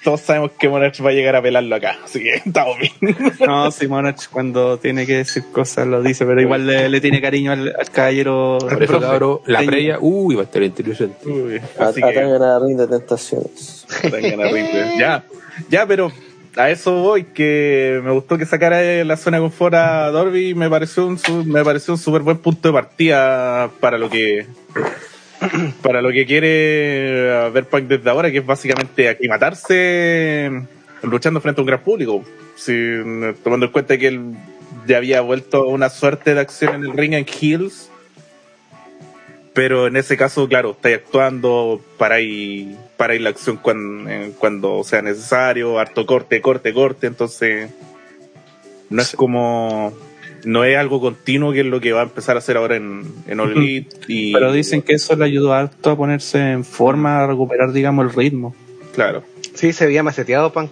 todos 0.04 0.22
sabemos 0.22 0.52
que 0.58 0.70
Monarch 0.70 1.04
va 1.06 1.10
a 1.10 1.14
llegar 1.14 1.36
a 1.36 1.42
pelarlo 1.42 1.76
acá, 1.76 1.98
así 2.04 2.20
que 2.20 2.36
estamos 2.46 2.78
bien. 2.80 3.16
No, 3.46 3.70
si 3.72 3.88
Monach 3.88 4.28
cuando 4.32 4.78
tiene 4.78 5.06
que 5.06 5.18
decir 5.18 5.44
cosas 5.52 5.88
lo 5.88 6.02
dice, 6.02 6.26
pero 6.26 6.42
igual 6.42 6.66
le, 6.68 6.90
le 6.90 7.02
tiene 7.02 7.22
cariño 7.22 7.52
al, 7.52 7.74
al 7.78 7.90
caballero. 7.92 8.58
Por 8.60 8.82
eso, 8.84 9.00
cabrón, 9.00 9.40
la 9.46 9.60
previa, 9.64 9.98
uy, 10.00 10.36
va 10.36 10.42
a 10.42 10.46
estar 10.46 10.64
interesante. 10.64 11.28
Uy, 11.28 11.58
A- 11.80 11.86
así 11.90 12.02
que 12.02 12.08
Atacan 12.08 12.42
a 12.42 12.60
ring 12.60 12.78
de 12.78 12.88
tentaciones. 12.88 13.86
a. 14.04 14.98
Ya, 15.00 15.24
ya, 15.70 15.86
pero 15.86 16.12
a 16.56 16.70
eso 16.70 16.94
voy, 17.02 17.26
que 17.26 18.02
me 18.04 18.12
gustó 18.12 18.38
que 18.38 18.46
sacara 18.46 18.82
la 19.04 19.18
zona 19.18 19.38
de 19.38 19.44
confort 19.44 19.74
a 19.76 20.08
Dorby, 20.12 20.56
me 20.56 20.70
pareció 20.70 21.06
un 21.08 21.18
su- 21.20 21.46
me 21.46 21.64
pareció 21.64 21.94
un 21.94 22.00
súper 22.00 22.22
buen 22.22 22.38
punto 22.38 22.70
de 22.70 22.74
partida 22.74 23.70
para 23.80 23.98
lo 23.98 24.10
que 24.10 24.46
para 25.82 26.02
lo 26.02 26.12
que 26.12 26.26
quiere 26.26 27.50
ver 27.52 27.66
Punk 27.66 27.84
desde 27.84 28.10
ahora, 28.10 28.32
que 28.32 28.40
es 28.40 28.46
básicamente 28.46 29.10
aclimatarse 29.10 30.52
luchando 31.04 31.40
frente 31.42 31.62
a 31.62 31.64
un 31.64 31.68
gran 31.68 31.82
público. 31.82 32.24
Si, 32.56 32.74
tomando 33.44 33.68
en 33.68 33.72
cuenta 33.72 33.98
que 33.98 34.08
él 34.08 34.34
ya 34.86 34.98
había 34.98 35.22
vuelto 35.22 35.58
a 35.60 35.68
una 35.68 35.90
suerte 35.90 36.34
de 36.34 36.42
acción 36.42 36.76
en 36.76 36.84
el 36.84 36.98
ring 36.98 37.14
en 37.14 37.26
Heels, 37.26 37.90
pero 39.54 39.88
en 39.88 39.96
ese 39.96 40.18
caso, 40.18 40.48
claro, 40.48 40.72
está 40.72 40.90
actuando 40.90 41.82
para 41.98 42.20
ir, 42.20 42.76
para 42.98 43.16
ir 43.16 43.22
la 43.22 43.30
acción 43.30 43.58
cuando, 43.58 44.10
cuando 44.38 44.84
sea 44.84 45.02
necesario, 45.02 45.80
harto 45.80 46.06
corte, 46.06 46.42
corte, 46.42 46.74
corte, 46.74 47.08
entonces 47.08 47.70
no 48.90 49.02
es 49.02 49.16
como 49.16 49.94
no 50.46 50.64
es 50.64 50.78
algo 50.78 51.00
continuo 51.02 51.52
que 51.52 51.62
es 51.62 51.66
lo 51.66 51.80
que 51.82 51.92
va 51.94 52.02
a 52.02 52.04
empezar 52.04 52.36
a 52.36 52.40
hacer 52.40 52.58
ahora 52.58 52.76
en, 52.76 53.04
en 53.28 53.40
All 53.40 53.52
Elite 53.52 53.96
y 54.08 54.34
Pero 54.34 54.52
dicen 54.52 54.82
que 54.82 54.94
eso 54.94 55.16
le 55.16 55.26
ayudó 55.26 55.54
harto 55.54 55.92
a 55.92 55.98
ponerse 55.98 56.40
en 56.52 56.64
forma, 56.66 57.24
a 57.24 57.28
recuperar, 57.28 57.72
digamos, 57.72 58.06
el 58.06 58.14
ritmo. 58.14 58.56
claro 58.94 59.24
Sí, 59.54 59.74
se 59.74 59.86
veía 59.86 60.04
maceteado, 60.04 60.54
Punk. 60.54 60.72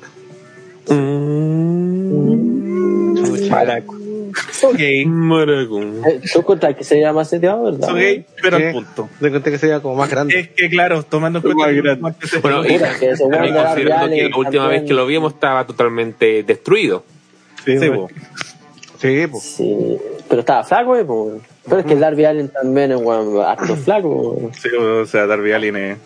Maraco. 3.49 3.95
ok 4.64 4.80
Maracón. 5.06 6.02
Eh, 6.06 6.19
¿Tú 6.31 6.39
encontrás 6.39 6.76
que 6.76 6.84
se 6.84 6.99
llama 6.99 7.23
seteado, 7.26 7.64
verdad? 7.64 7.89
ok 7.91 8.26
pero 8.41 8.57
Sí. 8.57 8.64
al 8.64 8.72
punto 8.73 9.10
De 9.19 9.31
conté 9.31 9.52
que 9.52 9.57
se 9.57 9.68
veía 9.68 9.80
como 9.80 9.95
más 9.95 10.10
grande. 10.10 10.39
es 10.39 10.49
que 10.49 10.69
claro 10.69 11.03
tomando 11.03 11.39
en 11.39 11.44
cuenta 11.44 11.65
Más 11.65 11.69
que 11.73 11.81
grande. 11.81 12.39
Bueno, 12.41 12.65
y 12.65 12.68
que 12.68 12.80
considerando 12.80 14.15
que 14.15 14.30
la 14.30 14.38
última 14.38 14.64
también- 14.64 14.69
vez 14.81 14.88
que 14.88 14.94
lo 14.94 15.06
vimos 15.07 15.34
estaba 15.34 15.65
totalmente 15.65 16.44
destruido. 16.44 17.03
Sí, 17.65 17.77
sí, 17.80 17.88
bueno. 17.89 18.07
Sí. 18.99 19.27
Sí, 19.41 19.97
pero 20.27 20.39
estaba 20.41 20.63
flaco, 20.63 20.95
eh, 20.97 21.05
po. 21.05 21.39
Pero 21.65 21.79
es 21.79 21.85
que 21.85 21.93
el 21.93 21.99
Darby 21.99 22.25
Allen 22.25 22.49
también 22.49 22.91
es 22.91 22.97
un 23.01 23.41
harto 23.41 23.75
flaco. 23.75 24.09
po. 24.35 24.51
Sí, 24.59 24.69
o 24.75 25.05
sea 25.05 25.25
Darby 25.27 25.51
Allin 25.53 25.75
es- 25.75 25.97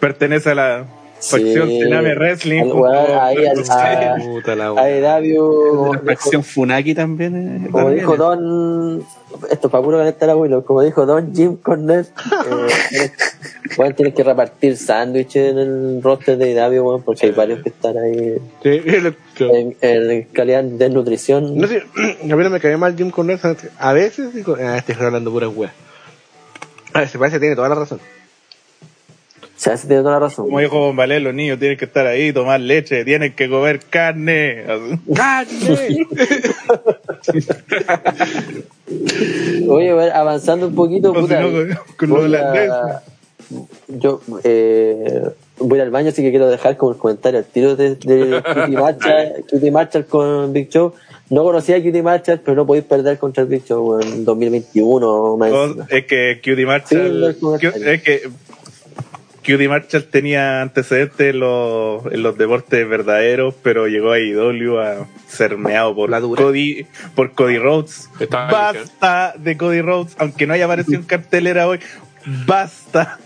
pertenece 0.00 0.50
a 0.50 0.54
la 0.54 0.84
Sí. 1.24 1.36
facción 1.40 1.68
Tsunami 1.68 2.10
Wrestling 2.14 2.60
Al 2.60 2.70
junto- 2.70 2.82
weón 2.82 3.18
ahí, 3.20 3.36
al- 3.46 3.64
a- 3.70 4.16
Puta 4.24 4.54
la 4.56 4.68
Ahí 4.76 5.00
Davio, 5.00 5.92
La 6.02 6.12
acción 6.12 6.44
Funaki 6.44 6.94
también. 6.94 7.34
eh, 7.36 7.68
como 7.70 7.84
también, 7.84 8.00
dijo 8.00 8.14
eh. 8.14 8.18
Don, 8.18 9.04
esto 9.50 9.68
para 9.70 9.82
puro 9.82 9.98
calentar 9.98 10.30
a 10.30 10.36
Willow, 10.36 10.64
como 10.64 10.82
dijo 10.82 11.06
Don 11.06 11.34
Jim 11.34 11.56
Cornette, 11.56 12.08
eh, 12.92 13.10
bueno, 13.76 13.94
tienes 13.94 14.14
que 14.14 14.22
repartir 14.22 14.76
sándwiches 14.76 15.52
en 15.52 15.58
el 15.58 16.02
roster 16.02 16.36
de 16.36 16.52
Davio, 16.54 16.82
bueno, 16.84 17.02
porque 17.04 17.26
hay 17.26 17.32
varios 17.32 17.62
que 17.62 17.70
están 17.70 17.96
ahí 17.96 18.34
Sí, 18.62 18.68
el- 18.84 19.16
en, 19.40 19.76
en 19.80 20.22
calidad 20.24 20.62
de 20.62 20.90
nutrición. 20.90 21.56
No 21.56 21.66
sé, 21.66 21.82
a 22.22 22.36
mí 22.36 22.42
no 22.44 22.50
me 22.50 22.60
cae 22.60 22.76
mal 22.76 22.94
Jim 22.96 23.10
Cornette. 23.10 23.70
A 23.78 23.92
veces 23.92 24.34
digo, 24.34 24.56
ah, 24.60 24.76
este 24.76 24.92
está 24.92 25.06
hablando 25.06 25.30
pura 25.32 25.48
weas. 25.48 25.72
A 26.92 27.00
ver, 27.00 27.08
se 27.08 27.18
parece 27.18 27.36
que 27.36 27.40
tiene 27.40 27.56
toda 27.56 27.68
la 27.68 27.74
razón. 27.74 27.98
O 29.56 29.60
sea, 29.64 29.74
ese 29.74 29.86
tiene 29.86 30.02
toda 30.02 30.14
la 30.14 30.18
razón. 30.20 30.46
como 30.46 30.58
dijo 30.60 30.78
Bombalé, 30.78 31.20
los 31.20 31.32
niños 31.32 31.58
tienen 31.58 31.78
que 31.78 31.84
estar 31.84 32.06
ahí, 32.06 32.32
tomar 32.32 32.60
leche, 32.60 33.04
tienen 33.04 33.34
que 33.34 33.48
comer 33.48 33.80
carne. 33.88 34.64
Así. 35.16 36.06
Oye, 39.68 39.90
a 39.90 39.94
ver, 39.94 40.12
avanzando 40.12 40.66
un 40.68 40.74
poquito, 40.74 41.12
O 41.12 41.14
si 41.14 41.20
puta, 41.22 41.40
no, 41.40 41.48
con- 41.96 42.10
voy 42.10 42.34
a- 42.34 43.02
yo 43.88 44.20
eh, 44.42 45.22
voy 45.58 45.78
al 45.80 45.90
baño, 45.90 46.08
así 46.08 46.22
que 46.22 46.30
quiero 46.30 46.48
dejar 46.48 46.76
como 46.76 46.92
el 46.92 46.98
comentario 46.98 47.38
al 47.38 47.44
tiro 47.44 47.76
de, 47.76 47.94
de 47.96 48.42
Cutie 48.42 48.76
Marshall, 48.80 49.70
Marshall 49.72 50.06
con 50.06 50.52
Big 50.52 50.68
Show. 50.70 50.92
No 51.30 51.42
conocía 51.44 51.76
a 51.76 51.82
Cutie 51.82 52.02
Marshall, 52.02 52.40
pero 52.44 52.54
no 52.56 52.66
podéis 52.66 52.84
perder 52.86 53.18
contra 53.18 53.42
el 53.42 53.48
Big 53.48 53.64
Show 53.64 54.00
en 54.00 54.24
2021 54.24 55.36
más 55.36 55.50
es 55.90 56.06
que 56.06 56.36
Cutie 56.38 56.56
Sí, 56.56 56.64
Marshall. 56.64 57.36
comentarios. 57.40 57.86
es 57.86 58.02
que 58.02 58.22
Cutie 59.46 59.68
Marshall 59.68 60.04
tenía 60.04 60.62
antecedentes 60.62 61.20
en 61.34 61.40
los, 61.40 62.04
en 62.10 62.22
los 62.22 62.36
deportes 62.38 62.88
verdaderos, 62.88 63.54
pero 63.62 63.86
llegó 63.86 64.12
a 64.12 64.18
IW 64.18 64.78
a 64.78 65.06
ser 65.28 65.58
meado 65.58 65.94
por 65.94 66.08
La. 66.10 66.20
Cody, 66.20 66.86
por 67.14 67.32
Cody 67.32 67.58
Rhodes. 67.58 68.08
Estaba 68.18 68.50
Basta 68.50 69.34
de 69.36 69.56
Cody 69.56 69.82
Rhodes, 69.82 70.14
aunque 70.18 70.46
no 70.46 70.54
haya 70.54 70.64
aparecido 70.64 70.98
en 70.98 71.04
cartelera 71.06 71.68
hoy. 71.68 71.78
Basta. 72.46 73.18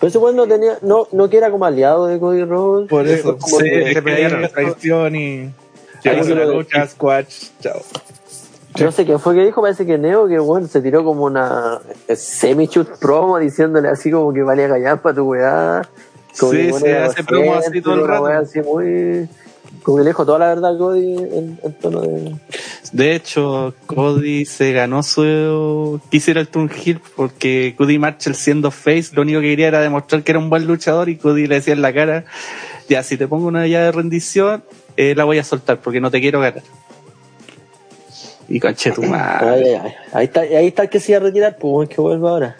Pero 0.00 0.08
ese 0.08 0.18
weón 0.18 0.36
no 0.36 0.46
tenía, 0.46 0.78
no, 0.82 1.08
no 1.12 1.30
que 1.30 1.38
era 1.38 1.50
como 1.50 1.64
aliado 1.64 2.06
de 2.08 2.18
Cody 2.18 2.44
Rhodes. 2.44 2.88
Por 2.90 3.06
eso, 3.08 3.38
como 3.38 3.58
sí, 3.58 3.64
que- 3.64 3.90
es 3.92 4.02
que 4.02 4.10
hay 4.10 4.24
una 4.26 4.48
traición 4.48 5.16
y 5.16 5.50
se 6.02 6.34
lucha, 6.46 6.86
Squatch, 6.86 7.34
chao. 7.60 7.80
No 8.80 8.90
sé 8.90 9.04
qué 9.06 9.18
fue 9.18 9.34
que 9.34 9.44
dijo, 9.44 9.62
parece 9.62 9.86
que 9.86 9.98
Neo, 9.98 10.26
que 10.26 10.38
bueno, 10.38 10.66
se 10.66 10.80
tiró 10.80 11.04
como 11.04 11.24
una 11.24 11.80
semi-shoot 12.14 12.98
promo 12.98 13.38
diciéndole 13.38 13.88
así 13.88 14.10
como 14.10 14.32
que 14.32 14.42
valía 14.42 14.68
callar 14.68 15.00
para 15.00 15.14
tu 15.14 15.22
weá. 15.30 15.82
Como 16.38 16.52
Sí, 16.52 16.58
que, 16.58 16.64
sí, 16.64 16.70
bueno, 16.72 16.86
era 16.86 17.06
hace 17.06 17.22
promo 17.24 17.54
así 17.54 17.80
todo 17.80 17.94
el 17.94 18.06
rato. 18.08 18.26
así 18.26 18.60
muy. 18.62 19.28
Como 19.82 19.98
que 19.98 20.02
le 20.04 20.10
dijo 20.10 20.24
toda 20.26 20.38
la 20.40 20.48
verdad 20.48 20.74
a 20.74 20.78
Cody 20.78 21.14
en, 21.14 21.58
en 21.62 21.72
tono 21.80 22.00
de. 22.00 22.34
De 22.92 23.14
hecho, 23.14 23.74
Cody 23.86 24.44
se 24.44 24.72
ganó 24.72 25.02
su. 25.04 26.00
Quisiera 26.10 26.40
el 26.40 26.48
turn 26.48 26.68
heel 26.70 27.00
porque 27.14 27.74
Cody 27.78 27.98
Marshall 27.98 28.34
siendo 28.34 28.70
face, 28.72 29.10
lo 29.14 29.22
único 29.22 29.40
que 29.40 29.50
quería 29.50 29.68
era 29.68 29.80
demostrar 29.80 30.24
que 30.24 30.32
era 30.32 30.38
un 30.40 30.50
buen 30.50 30.66
luchador 30.66 31.08
y 31.08 31.16
Cody 31.16 31.46
le 31.46 31.56
decía 31.56 31.74
en 31.74 31.82
la 31.82 31.92
cara: 31.92 32.24
Ya, 32.88 33.02
si 33.04 33.16
te 33.16 33.28
pongo 33.28 33.46
una 33.46 33.66
llave 33.68 33.84
de 33.86 33.92
rendición, 33.92 34.64
eh, 34.96 35.14
la 35.14 35.24
voy 35.24 35.38
a 35.38 35.44
soltar 35.44 35.78
porque 35.80 36.00
no 36.00 36.10
te 36.10 36.20
quiero 36.20 36.40
ganar. 36.40 36.62
Y 38.48 38.60
conche 38.60 38.90
tu 38.92 39.02
madre. 39.02 39.48
ay, 39.48 39.80
ay. 39.82 39.92
Ahí 40.12 40.24
está, 40.26 40.40
ahí 40.42 40.66
está 40.66 40.82
el 40.82 40.88
que 40.90 41.00
se 41.00 41.12
iba 41.12 41.18
a 41.20 41.22
retirar, 41.24 41.56
pues 41.58 41.72
bueno, 41.72 41.88
que 41.88 42.00
vuelva 42.00 42.30
ahora. 42.30 42.56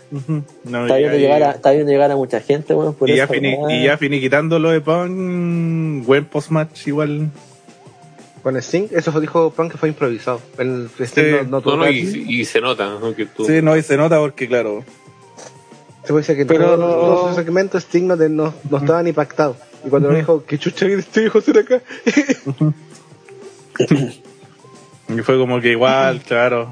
No, 0.65 0.83
Está 0.83 0.97
viendo, 0.97 1.15
ahí- 1.17 1.21
llegar 1.21 1.43
a, 1.43 1.51
está 1.53 1.71
viendo 1.73 1.93
llegar 1.93 2.11
a 2.11 2.17
mucha 2.17 2.41
gente, 2.41 2.73
bueno, 2.75 2.93
por 2.95 3.11
y, 3.11 3.17
ya 3.17 3.29
fini- 3.29 3.59
y 3.71 3.85
ya 3.85 3.99
finiquitando 3.99 4.59
lo 4.59 4.71
de 4.71 4.81
Punk, 4.81 6.07
buen 6.07 6.25
post-match 6.25 6.87
igual. 6.87 7.29
Con 8.43 8.57
Sting, 8.57 8.89
eso 8.93 9.11
fue, 9.13 9.21
dijo 9.23 9.51
Punk 9.51 9.73
que 9.73 9.79
fue 9.79 9.89
improvisado. 9.89 10.41
El 10.59 10.89
Sting 11.01 11.25
Sí. 11.25 11.31
no, 11.45 11.45
no 11.45 11.61
tuvo 11.61 11.77
No, 11.77 11.85
no, 11.85 11.91
que- 11.91 11.93
y, 11.99 12.41
y 12.41 12.45
se 12.45 12.61
nota, 12.61 12.87
¿no? 13.01 13.15
Que 13.15 13.27
tú, 13.27 13.45
Sí, 13.47 13.61
no, 13.63 13.77
y 13.77 13.83
se 13.83 13.97
nota 13.97 14.19
porque, 14.19 14.47
claro, 14.49 14.85
Se 16.03 16.09
puede 16.09 16.21
decir 16.21 16.37
que 16.37 16.45
Pero- 16.45 16.77
todo, 16.77 16.77
todo 16.95 17.29
su 17.31 17.35
segmento 17.37 17.79
Sting 17.79 18.07
no, 18.07 18.17
no, 18.17 18.53
no 18.71 18.77
estaba 18.79 19.03
ni 19.03 19.13
pactado. 19.15 19.57
Y 19.87 19.89
cuando 19.89 20.11
me 20.11 20.17
dijo, 20.17 20.45
¿qué 20.47 20.59
chucha 20.59 20.85
viene 20.87 21.01
este 21.01 21.25
hijo 21.25 21.39
a 21.39 21.41
hacer 21.41 21.59
acá? 21.59 21.81
y 25.09 25.19
fue 25.19 25.39
como 25.39 25.61
que 25.61 25.71
igual, 25.71 26.21
claro, 26.21 26.69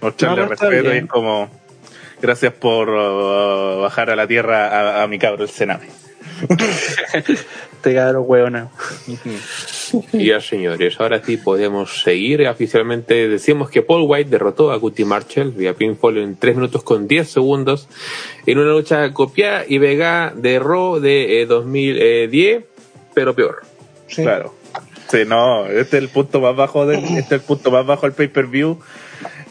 mostrarle 0.00 0.42
No, 0.42 0.48
respeto 0.48 0.94
y 0.94 0.98
es 0.98 1.06
como, 1.06 1.50
gracias 2.20 2.52
por 2.52 2.88
uh, 2.88 3.80
bajar 3.82 4.10
a 4.10 4.16
la 4.16 4.26
tierra 4.26 4.68
a, 4.68 5.02
a 5.02 5.06
mi 5.06 5.18
cabro, 5.18 5.44
el 5.44 5.50
Sename. 5.50 5.88
Te 7.82 7.94
cabrón, 7.94 8.24
hueona. 8.26 8.70
Y 10.12 10.26
ya, 10.26 10.40
señores, 10.40 11.00
ahora 11.00 11.22
sí 11.24 11.36
podemos 11.36 12.02
seguir. 12.02 12.46
Oficialmente 12.46 13.28
decimos 13.28 13.70
que 13.70 13.82
Paul 13.82 14.04
White 14.06 14.30
derrotó 14.30 14.72
a 14.72 14.80
Cutie 14.80 15.04
Marshall 15.04 15.52
vía 15.52 15.74
pinfall 15.74 16.18
en 16.18 16.36
3 16.36 16.56
minutos 16.56 16.82
con 16.82 17.06
10 17.06 17.28
segundos 17.28 17.88
en 18.46 18.58
una 18.58 18.72
lucha 18.72 19.12
copiada 19.12 19.64
y 19.66 19.78
vega 19.78 20.32
de 20.34 20.58
Raw 20.58 20.98
de 21.00 21.42
eh, 21.42 21.46
2010, 21.46 22.64
pero 23.14 23.34
peor. 23.34 23.62
Sí. 24.08 24.22
Claro. 24.22 24.54
Sí, 25.10 25.18
no, 25.26 25.66
este 25.66 25.96
es 25.96 26.02
el 26.02 26.08
punto 26.08 26.40
más 26.40 26.54
bajo 26.54 26.86
del, 26.86 27.02
este 27.02 27.18
es 27.20 27.32
el 27.32 27.40
punto 27.40 27.70
más 27.70 27.86
bajo 27.86 28.02
del 28.06 28.12
pay-per-view. 28.12 28.78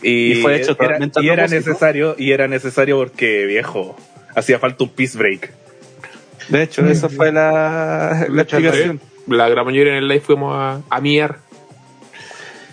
Y, 0.04 0.34
Y 0.34 0.36
fue 0.42 0.58
hecho 0.58 0.78
era, 0.80 1.00
y 1.22 1.30
era 1.30 1.48
necesario, 1.48 2.16
y 2.18 2.32
era 2.32 2.48
necesario 2.48 2.98
porque, 2.98 3.46
viejo, 3.46 3.96
hacía 4.36 4.60
falta 4.60 4.84
un 4.84 4.92
peace 4.92 5.18
break. 5.18 5.52
De 6.50 6.64
hecho, 6.64 6.86
esa 6.86 7.10
fue 7.10 7.32
la, 7.32 8.28
la 8.30 8.42
explicación. 8.44 9.02
La 9.28 9.50
gran 9.50 9.66
mayoría 9.66 9.94
en 9.94 9.98
el 10.00 10.08
live 10.08 10.22
fuimos 10.22 10.56
a, 10.56 10.82
a 10.90 11.02
miar. 11.02 11.40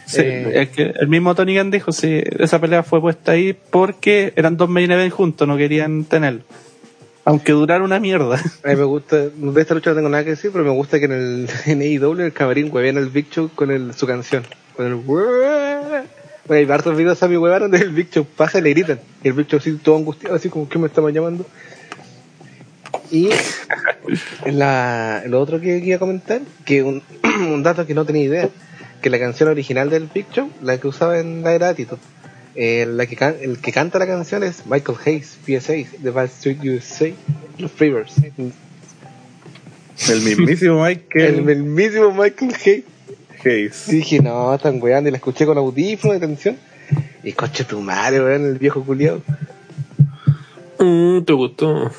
Sí, 0.07 0.21
Eh, 0.23 0.51
es 0.55 0.69
que 0.69 0.83
el 1.01 1.09
mismo 1.09 1.35
Tony 1.35 1.57
Khan 1.57 1.71
dijo, 1.71 1.91
sí, 1.91 2.23
esa 2.39 2.61
pelea 2.61 2.83
fue 2.83 3.01
puesta 3.01 3.33
ahí 3.33 3.57
porque 3.71 4.33
eran 4.37 4.57
dos 4.57 4.69
main 4.69 4.91
events 4.91 5.15
juntos, 5.15 5.49
no 5.49 5.57
querían 5.57 6.05
tenerlo. 6.05 6.43
Aunque 7.25 7.53
durara 7.53 7.83
una 7.83 8.01
mierda. 8.01 8.37
A 8.65 8.69
mí 8.69 8.77
me 8.77 8.85
gusta, 8.85 9.17
de 9.17 9.61
esta 9.61 9.75
lucha 9.75 9.91
no 9.91 9.97
tengo 9.97 10.09
nada 10.09 10.25
que 10.25 10.31
decir, 10.31 10.51
pero 10.53 10.65
me 10.65 10.71
gusta 10.71 10.99
que 10.99 11.07
en 11.07 11.13
el 11.13 11.49
en 11.67 11.81
AEW 11.81 12.21
el 12.21 12.33
camarín 12.33 12.71
huevean 12.73 12.99
el 12.99 13.09
Big 13.09 13.31
Show 13.31 13.51
con 13.55 13.71
el, 13.71 13.95
su 13.95 14.07
canción. 14.07 14.45
Con 14.77 14.87
el 14.87 14.95
Bueno, 14.95 16.05
hay 16.51 16.71
hartos 16.71 16.97
videos 16.97 17.23
a 17.23 17.29
mi 17.29 17.37
huevón 17.37 17.61
donde 17.61 17.79
el 17.79 17.91
Big 17.91 18.11
Show 18.11 18.27
pasa 18.37 18.59
y 18.59 18.63
le 18.63 18.71
gritan. 18.71 19.01
Y 19.23 19.29
el 19.29 19.35
Big 19.35 19.47
Show 19.47 19.59
así 19.59 19.73
todo 19.77 19.97
angustiado, 19.97 20.35
así 20.35 20.49
como 20.49 20.69
que 20.69 20.79
me 20.79 20.87
estaba 20.87 21.11
llamando. 21.11 21.47
Y 23.11 23.31
la, 24.51 25.23
lo 25.27 25.41
otro 25.41 25.61
que 25.61 25.79
quería 25.79 25.99
comentar, 25.99 26.41
que 26.65 26.83
un, 26.83 27.03
un 27.23 27.63
dato 27.63 27.87
que 27.87 27.95
no 27.95 28.05
tenía 28.05 28.25
idea, 28.25 28.49
que 29.01 29.11
la 29.11 29.19
canción 29.19 29.49
original 29.49 29.89
del 29.91 30.09
Big 30.13 30.27
Show, 30.31 30.51
la 30.63 30.79
que 30.79 30.89
usaba 30.89 31.19
en 31.19 31.43
la 31.43 31.55
era 31.55 31.75
Tito, 31.75 31.99
eh, 32.57 32.87
la 32.89 33.07
que 33.07 33.17
can- 33.17 33.37
el 33.41 33.59
que 33.59 33.73
canta 33.73 33.99
la 33.99 34.07
canción 34.07 34.43
es 34.43 34.67
Michael 34.67 34.99
Hayes, 35.05 35.39
PSA, 35.45 35.73
de 35.99 36.11
Bad 36.11 36.27
Street 36.27 36.59
USA, 36.63 37.11
Los 37.59 37.71
Freebirds. 37.73 38.15
El 40.09 40.21
mismísimo 40.23 40.83
Michael 40.85 41.35
El, 41.41 41.49
el 41.49 41.63
mismo 41.65 42.13
Michael 42.13 42.55
Hayes. 42.65 42.85
Hayes. 43.45 43.89
Y 43.89 43.97
dije, 43.97 44.21
no, 44.21 44.57
tan 44.59 44.81
weando, 44.83 45.09
y 45.09 45.13
la 45.13 45.17
escuché 45.19 45.47
con 45.47 45.59
audífono 45.59 46.13
de 46.15 46.19
atención. 46.19 46.57
Y 47.23 47.33
coche 47.33 47.65
tu 47.65 47.81
madre, 47.81 48.21
weón, 48.23 48.45
el 48.47 48.59
viejo 48.59 48.83
culiado. 48.85 49.23
Mm, 50.79 51.23
¿Te 51.25 51.33
gustó? 51.33 51.91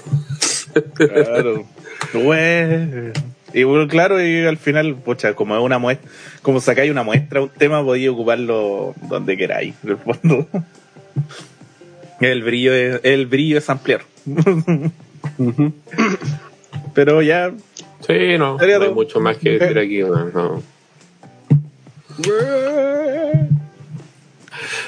Claro. 0.95 1.65
Güey. 2.13 3.11
Y 3.55 3.63
bueno, 3.63 3.87
claro, 3.87 4.21
y 4.21 4.45
al 4.45 4.57
final, 4.57 4.95
pucha, 4.95 5.33
como 5.33 5.55
es 5.55 5.61
una 5.63 5.79
muestra, 5.79 6.11
como 6.41 6.59
sacáis 6.59 6.91
una 6.91 7.03
muestra, 7.03 7.41
un 7.41 7.49
tema, 7.49 7.81
podéis 7.81 8.09
ocuparlo 8.09 8.93
donde 9.07 9.37
queráis, 9.37 9.73
en 9.83 9.91
el 9.91 9.97
fondo. 9.97 10.47
El 12.21 12.43
brillo 12.43 12.73
es, 12.73 13.01
el 13.03 13.25
brillo 13.25 13.57
es 13.57 13.69
ampliar. 13.69 14.01
Pero 16.93 17.21
ya, 17.21 17.51
Sí, 18.07 18.37
no, 18.37 18.57
no 18.57 18.63
hay 18.83 18.93
mucho 18.93 19.19
más 19.19 19.37
que 19.37 19.57
decir 19.57 19.79
aquí. 19.79 19.99
no, 19.99 20.25
no. 20.25 20.63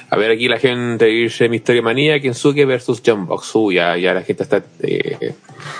A 0.10 0.16
ver, 0.18 0.32
aquí 0.32 0.48
la 0.48 0.60
gente 0.60 1.06
dice 1.06 1.50
Misterio 1.50 1.84
Manía, 1.84 2.20
Kensuke 2.20 2.66
versus 2.66 3.02
John 3.06 3.26
Box. 3.26 3.52
Uy, 3.56 3.76
ya, 3.76 3.98
ya 3.98 4.14
la 4.14 4.22
gente 4.24 4.44
está 4.44 4.64
eh, 4.82 5.34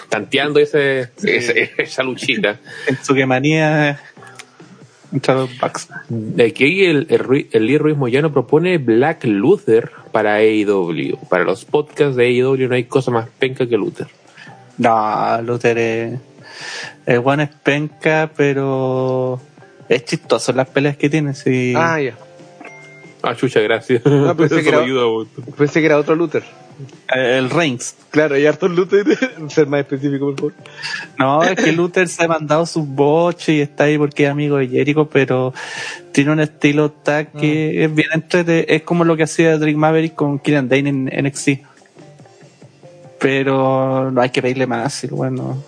tanteando 0.10 0.60
ese, 0.60 1.10
ese- 1.24 1.72
esa 1.78 2.04
luchita. 2.04 2.60
En 2.88 2.98
su 3.04 3.16
manía 3.28 4.00
contra 5.10 5.36
los 5.36 5.58
Bucks. 5.60 5.88
De 6.10 6.46
aquí 6.46 6.86
el, 6.86 7.08
el, 7.10 7.48
el 7.52 7.66
Lee 7.66 7.78
Ruiz 7.78 7.96
Moyano 7.98 8.34
propone 8.34 8.78
Black 8.78 9.24
Luther 9.24 9.92
para 10.12 10.36
AEW. 10.36 11.18
Para 11.30 11.44
los 11.46 11.64
podcasts 11.66 12.16
de 12.16 12.26
AEW 12.26 12.68
no 12.68 12.76
hay 12.76 12.84
cosa 12.86 13.12
más 13.12 13.28
penca 13.40 13.68
que 13.68 13.78
Luther. 13.78 14.08
No, 14.78 15.42
Luther 15.42 15.78
es. 15.78 16.20
El 17.06 17.22
one 17.24 17.44
es 17.44 17.50
penca, 17.64 18.30
pero. 18.36 19.40
Es 19.88 20.04
chistoso 20.04 20.52
las 20.52 20.68
peleas 20.68 20.98
que 20.98 21.10
tiene, 21.10 21.34
sí. 21.34 21.74
Ah, 21.78 22.02
ya. 22.02 22.18
Ah, 23.30 23.36
chucha, 23.36 23.60
gracias. 23.62 24.02
No, 24.06 24.36
pensé 24.36 24.56
Eso 24.56 24.64
que 24.64 24.70
era- 24.70 24.78
me 24.80 24.86
ayuda 24.86 25.08
mucho. 25.08 25.32
Pensé 25.58 25.80
que 25.80 25.86
era 25.86 25.98
otro 25.98 26.16
Luther. 26.16 26.44
El 27.14 27.50
Reigns. 27.50 27.96
Claro, 28.12 28.36
hay 28.36 28.46
hartos 28.46 28.70
Luther. 28.70 29.04
Ser 29.50 29.66
más 29.68 29.80
específico, 29.80 30.28
por 30.36 30.52
favor. 30.52 30.54
No, 31.18 31.44
es 31.44 31.56
que 31.56 31.72
Luther 31.72 32.08
se 32.08 32.24
ha 32.24 32.28
mandado 32.28 32.66
sus 32.68 32.88
boches 32.88 33.50
y 33.50 33.62
está 33.62 33.86
ahí 33.86 33.98
porque 33.98 34.26
es 34.26 34.30
amigo 34.30 34.58
de 34.58 34.68
Jericho, 34.68 35.10
pero 35.12 35.54
tiene 36.12 36.32
un 36.32 36.40
estilo 36.40 36.92
tag 36.92 37.32
que 37.32 37.84
es 37.84 37.94
bien 37.96 38.10
entrete, 38.14 38.76
es 38.76 38.84
como 38.84 39.04
lo 39.06 39.18
que 39.18 39.24
hacía 39.24 39.58
Drake 39.58 39.76
Maverick 39.76 40.14
con 40.14 40.38
Killian 40.40 40.70
Dane 40.70 40.90
en 40.90 41.06
NXT. 41.26 41.50
Pero 43.20 44.12
no 44.12 44.22
hay 44.22 44.30
que 44.30 44.42
pedirle 44.42 44.68
más, 44.68 45.04
el 45.04 45.10
bueno. 45.12 45.64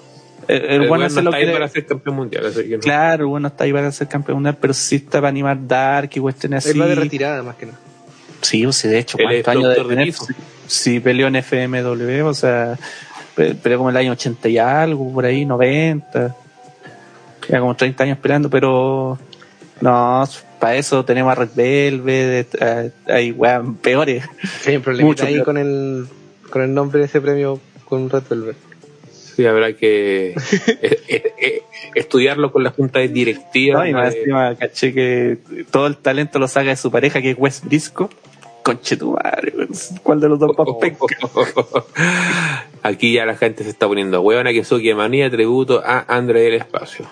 El, 0.50 0.66
el 0.66 0.82
El 0.84 0.88
bueno 0.88 1.08
no 1.08 1.20
está 1.30 1.36
ahí 1.38 1.52
para 1.52 1.68
ser 1.70 1.86
campeón 1.86 2.16
mundial, 2.16 2.46
así 2.48 2.64
que 2.68 2.76
no. 2.78 2.80
Claro, 2.82 3.24
el 3.24 3.28
bueno 3.30 3.48
está 3.50 3.64
ahí 3.66 3.72
para 3.74 3.92
ser 3.92 4.08
campeón 4.08 4.38
mundial, 4.38 4.58
pero 4.60 4.74
sí 4.74 4.96
está 4.98 5.20
para 5.20 5.30
animar 5.30 5.58
Dark 5.68 6.10
y 6.16 6.20
cuestiones 6.20 6.66
así. 6.66 6.72
Él 6.76 6.82
va 6.82 6.88
de 6.88 6.96
retirada, 6.96 7.44
más 7.44 7.56
que 7.56 7.68
nada. 7.68 7.78
Sí, 8.42 8.66
o 8.66 8.72
sea, 8.72 8.90
de 8.92 9.00
hecho, 9.00 9.18
¿cuántos 9.18 9.48
años 9.48 9.76
de 9.76 9.84
tener? 9.96 10.14
Sí, 10.68 11.00
peleó 11.00 11.28
en 11.28 11.36
FMW, 11.36 12.26
o 12.26 12.34
sea, 12.34 12.78
pe- 13.36 13.54
peleó 13.56 13.78
como 13.80 13.90
el 13.90 13.98
año 13.98 14.12
80 14.14 14.50
y 14.50 14.58
algo, 14.58 15.14
por 15.14 15.26
ahí, 15.26 15.46
90. 15.46 16.36
Ya 17.50 17.60
como 17.60 17.76
30 17.76 18.04
años 18.04 18.18
peleando, 18.20 18.50
pero 18.50 19.18
no, 19.82 20.24
para 20.60 20.76
eso 20.76 21.04
tenemos 21.06 21.32
a 21.32 21.36
Red 21.36 21.50
Velvet, 21.56 22.58
eh, 22.62 22.92
hay 23.08 23.32
weón 23.32 23.76
peores. 23.76 24.24
Sí, 24.62 24.70
hay 24.72 24.76
un 24.78 24.84
problemita 24.84 25.08
Mucho 25.08 25.26
ahí 25.26 25.34
peor. 25.36 25.46
con 25.46 25.58
el, 25.58 26.08
con 26.50 26.62
el 26.62 26.74
nombre 26.74 27.00
de 27.00 27.06
ese 27.06 27.20
premio 27.22 27.60
con 27.86 28.10
Red 28.10 28.24
Velvet. 28.30 28.58
Sí, 29.40 29.46
habrá 29.46 29.72
que 29.72 30.32
eh, 30.68 31.00
eh, 31.08 31.34
eh, 31.42 31.62
estudiarlo 31.96 32.52
con 32.52 32.62
la 32.62 32.72
junta 32.72 33.00
de 33.00 33.08
directiva. 33.08 33.80
¿no? 33.80 33.88
Y 33.88 33.94
más 33.94 34.14
encima 34.14 34.54
caché 34.56 34.94
que 34.94 35.38
todo 35.72 35.88
el 35.88 35.96
talento 35.96 36.40
lo 36.40 36.50
saca 36.50 36.72
de 36.72 36.76
su 36.76 36.92
pareja, 36.92 37.22
que 37.22 37.32
es 37.32 37.38
Wes 37.40 37.62
Brisco. 37.64 38.10
Conche 38.64 38.98
tu 38.98 39.14
madre, 39.14 39.54
weón. 39.56 39.70
¿Cuál 40.04 40.20
de 40.20 40.28
los 40.28 40.40
dos 40.40 40.58
más 40.58 40.68
penca? 40.82 41.06
Aquí 42.84 43.14
ya 43.14 43.26
la 43.26 43.38
gente 43.38 43.64
se 43.64 43.70
está 43.70 43.88
poniendo 43.88 44.20
huevona 44.20 44.52
que 44.52 44.66
Suki 44.66 44.94
manía 44.94 45.30
tributo 45.30 45.82
a 45.86 46.04
André 46.14 46.42
del 46.42 46.56
Espacio. 46.56 47.08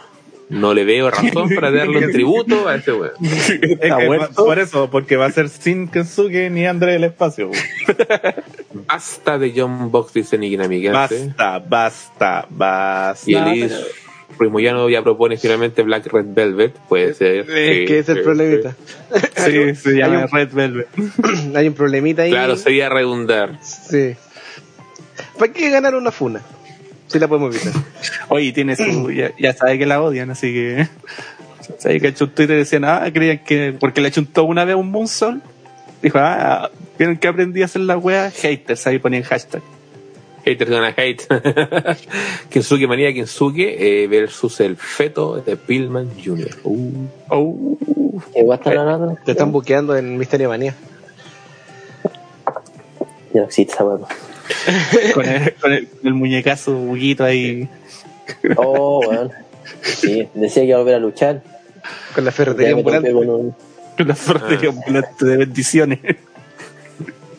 No 0.50 0.74
le 0.74 0.84
veo 0.84 1.10
razón 1.10 1.50
para 1.56 1.72
darle 1.72 2.06
un 2.06 2.12
tributo 2.12 2.68
a 2.68 2.76
ese 2.76 2.92
weón. 2.92 3.12
Es 3.22 3.50
Está 3.52 4.00
que 4.00 4.06
muerto. 4.06 4.44
Por 4.44 4.60
eso, 4.60 4.90
porque 4.90 5.16
va 5.16 5.28
a 5.28 5.32
ser 5.32 5.48
sin 5.48 5.88
Kensuke 5.88 6.50
ni 6.50 6.66
André 6.66 6.92
del 6.92 7.06
espacio. 7.06 7.52
Basta 8.86 9.38
de 9.38 9.54
John 9.56 9.92
Box, 9.92 10.14
dice 10.14 10.38
Nicky 10.38 10.58
Namigante. 10.58 11.28
Basta, 11.28 11.60
basta, 11.60 12.48
basta. 12.50 13.30
Y 13.30 13.36
No, 13.36 13.48
Elis 13.52 13.74
Primoyano 14.38 14.90
ya 14.90 15.02
propone 15.02 15.38
finalmente 15.38 15.82
Black 15.84 16.08
Red 16.08 16.26
Velvet. 16.30 16.74
Puede 16.88 17.14
ser. 17.14 17.38
Es 17.40 17.46
sí, 17.46 17.86
que 17.86 18.00
es 18.00 18.10
el 18.10 18.18
sí, 18.18 18.24
problemita. 18.24 18.76
Sí, 19.36 19.76
se 19.76 19.94
llama 19.94 20.18
Hay 20.18 20.24
un- 20.24 20.30
Red 20.30 20.52
Velvet. 20.54 20.88
Hay 21.56 21.68
un 21.68 21.74
problemita 21.74 22.22
sí. 22.22 22.26
ahí. 22.28 22.32
Claro, 22.32 22.56
sería 22.58 22.90
redundar. 22.90 23.58
Sí. 23.62 24.16
¿Para 25.40 25.54
qué 25.54 25.70
ganar 25.70 25.96
una 25.96 26.12
funa? 26.12 26.42
Si 27.08 27.20
la 27.20 27.28
podemos 27.28 27.56
evitar. 27.56 27.82
Oye, 28.30 28.52
tiene 28.52 28.76
su. 28.76 29.12
Ya, 29.12 29.32
ya 29.40 29.54
sabe 29.54 29.80
que 29.80 29.86
la 29.86 30.02
odian, 30.02 30.30
así 30.30 30.54
que. 30.54 30.88
Sabe 31.80 32.00
que 32.00 32.08
ha 32.08 32.10
hecho 32.12 32.26
un 32.26 32.32
Twitter 32.32 32.56
y 32.56 32.60
decían, 32.60 32.86
ah, 32.86 33.04
creían 33.14 33.40
que. 33.40 33.76
Porque 33.78 34.00
le 34.00 34.10
chuntó 34.10 34.46
una 34.46 34.64
vez 34.64 34.76
un 34.78 34.90
Moonsol. 34.90 35.42
Dijo, 36.02 36.18
ah, 36.20 36.70
vieron 36.98 37.18
que 37.18 37.28
aprendí 37.28 37.62
a 37.62 37.66
hacer 37.66 37.82
la 37.82 37.98
wea. 37.98 38.32
Haters, 38.32 38.86
ahí 38.88 39.00
ponían 39.00 39.24
hashtag. 39.24 39.62
Haters 40.46 40.70
gonna 40.72 40.94
hate. 40.96 41.24
Kensuke 42.50 42.88
Manía 42.88 43.14
Kensuke 43.14 43.76
eh, 44.04 44.08
versus 44.08 44.60
el 44.62 44.78
feto 44.78 45.42
de 45.42 45.58
Pillman 45.58 46.10
Jr. 46.24 46.52
Uh. 46.64 46.92
Oh. 47.30 47.78
¿Qué 48.34 48.44
guay 48.44 48.58
están 48.58 48.78
hablando? 48.78 49.18
Te 49.26 49.32
están 49.32 49.52
buqueando 49.52 49.98
en 49.98 50.18
Misterio 50.18 50.48
Manía. 50.50 50.74
Ya 53.34 53.42
no 53.42 53.48
existe 53.48 53.74
esa 53.74 53.84
con, 55.14 55.26
el, 55.26 55.54
con 55.62 55.72
el- 55.74 55.88
con 55.88 56.08
el 56.08 56.14
muñecazo 56.14 56.74
buguito 56.74 57.24
ahí. 57.24 57.68
Oh, 58.56 59.00
weón. 59.06 59.32
Sí, 59.82 60.28
decía 60.34 60.64
que 60.64 60.70
iba 60.70 60.78
a 60.78 60.80
volver 60.80 60.96
a 60.96 61.00
luchar. 61.00 61.42
Con 62.16 62.24
la 62.26 62.32
ferretería 62.32 62.74
ambulante. 62.74 63.12
con 63.12 63.30
un. 63.30 63.56
La 64.06 64.16
ferretería 64.16 64.70
ambulante 64.70 65.26
de 65.26 65.38
bendiciones. 65.38 66.00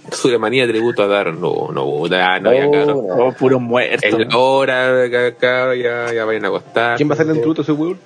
Kensuke 0.08 0.38
Manía 0.38 0.66
tributo 0.66 1.02
a 1.02 1.06
dar. 1.06 1.34
No, 1.34 1.70
no, 1.72 1.84
puta, 1.84 2.40
no, 2.40 2.52
ya 2.52 2.70
caro. 2.70 2.86
no. 3.06 3.26
Oh, 3.26 3.32
puro 3.32 3.60
muerto. 3.60 4.06
Es 4.06 4.18
la 4.18 4.36
hora, 4.36 5.34
cabros, 5.38 5.76
ya, 5.78 6.12
ya 6.12 6.24
vayan 6.24 6.44
a 6.46 6.48
acostar. 6.48 6.96
¿Quién 6.96 7.08
va 7.08 7.12
a 7.12 7.14
hacer 7.14 7.28
el 7.28 7.38
tributo 7.38 7.60
a 7.60 7.64
ese 7.64 7.72
weón? 7.72 7.98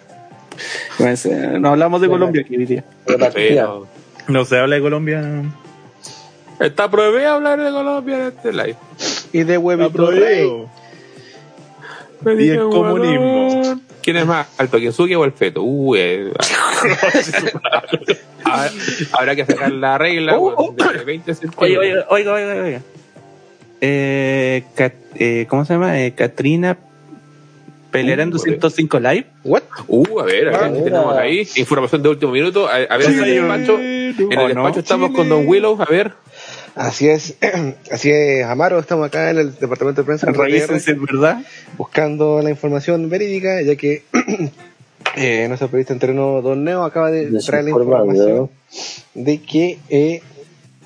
Pues, 0.98 1.26
eh, 1.26 1.58
no 1.58 1.70
hablamos 1.70 2.00
de 2.00 2.08
Colombia 2.08 2.42
aquí 2.42 2.56
día. 2.56 2.84
Pero 3.06 3.86
No 4.28 4.44
se 4.44 4.58
habla 4.58 4.76
de 4.76 4.82
Colombia. 4.82 5.22
está 6.60 6.90
prohibido 6.90 7.30
hablar 7.30 7.60
de 7.60 7.70
Colombia 7.70 8.16
en 8.16 8.22
este 8.36 8.52
live. 8.52 8.76
Y 9.32 9.44
de 9.44 9.58
huevito 9.58 10.10
rey. 10.10 10.66
Y 12.38 12.48
el 12.50 12.68
comunismo. 12.68 13.80
¿Quién 14.02 14.16
es 14.16 14.26
más 14.26 14.46
alto, 14.58 14.78
Kensuke 14.78 15.14
o 15.16 15.24
el 15.24 15.32
feto? 15.32 15.62
Uh, 15.62 15.94
eh. 15.96 16.32
Habrá- 18.44 18.70
Habrá 19.12 19.36
que 19.36 19.46
sacar 19.46 19.70
la 19.72 19.98
regla 19.98 20.36
Oh, 20.38 20.54
oh. 20.56 20.72
de 20.92 21.04
20 21.04 21.34
centímetros. 21.34 21.62
Oye, 21.62 21.78
oye, 21.78 22.04
oiga, 22.08 22.32
oiga, 22.34 22.62
oiga. 22.64 22.80
Eh, 23.80 24.64
eh, 25.16 25.46
¿Cómo 25.48 25.64
se 25.64 25.72
llama? 25.74 26.00
Eh, 26.00 26.12
Katrina 26.14 26.76
en 27.94 28.28
Uh, 28.28 28.30
205 28.32 29.00
Live. 29.00 29.26
¿What? 29.44 29.62
Uh, 29.86 30.20
a 30.20 30.24
ver, 30.24 30.48
a 30.48 30.50
ver, 30.52 30.60
Ah, 30.62 30.64
¿qué 30.68 30.70
mira. 30.78 30.84
tenemos 30.84 31.16
ahí? 31.18 31.46
Información 31.56 32.02
de 32.02 32.08
último 32.08 32.32
minuto. 32.32 32.66
A, 32.66 32.76
a 32.76 32.96
ver, 32.96 33.10
en 33.10 33.18
el 33.22 33.34
despacho, 33.34 33.78
en 33.78 34.14
¿O 34.38 34.46
el 34.46 34.54
no? 34.54 34.62
despacho 34.62 34.80
estamos 34.80 35.10
con 35.10 35.28
Don 35.28 35.46
Willow. 35.46 35.76
A 35.80 35.84
ver, 35.84 36.12
Así 36.74 37.08
es, 37.08 37.34
así 37.90 38.10
es, 38.10 38.46
Amaro, 38.46 38.78
estamos 38.78 39.06
acá 39.06 39.30
en 39.30 39.38
el 39.38 39.54
departamento 39.58 40.02
de 40.02 40.06
prensa 40.06 40.26
verdad. 40.30 41.42
buscando 41.76 42.40
la 42.42 42.50
información 42.50 43.08
verídica, 43.10 43.60
ya 43.60 43.76
que 43.76 44.04
eh, 45.16 45.46
nuestro 45.48 45.68
periodista 45.68 45.92
interno 45.92 46.40
Don 46.40 46.64
Neo 46.64 46.84
acaba 46.84 47.10
de 47.10 47.30
traer 47.42 47.64
la 47.64 47.70
información 47.70 48.50
de 49.14 49.42
que 49.42 49.78
eh, 49.90 50.22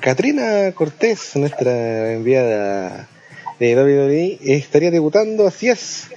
Katrina 0.01 0.73
Cortés, 0.73 1.37
nuestra 1.37 2.13
enviada 2.13 3.09
de 3.61 3.77
WWE, 3.77 4.39
estaría 4.57 4.91
debutando, 4.91 5.47
así 5.47 5.69
es, 5.69 6.09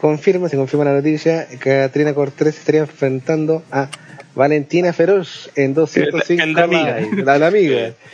confirma, 0.00 0.48
se 0.48 0.56
confirma 0.56 0.84
la 0.86 0.94
noticia, 0.94 1.46
Katrina 1.60 2.14
Cortés 2.14 2.58
estaría 2.58 2.80
enfrentando 2.80 3.62
a 3.70 3.88
Valentina 4.34 4.92
Feroz 4.92 5.50
en 5.54 5.74
205 5.74 6.26
Que 6.26 6.34
es 6.34 6.48
la 6.48 6.64
amiga. 6.64 6.98
La, 7.24 7.38
la 7.38 7.46
amiga. 7.46 7.94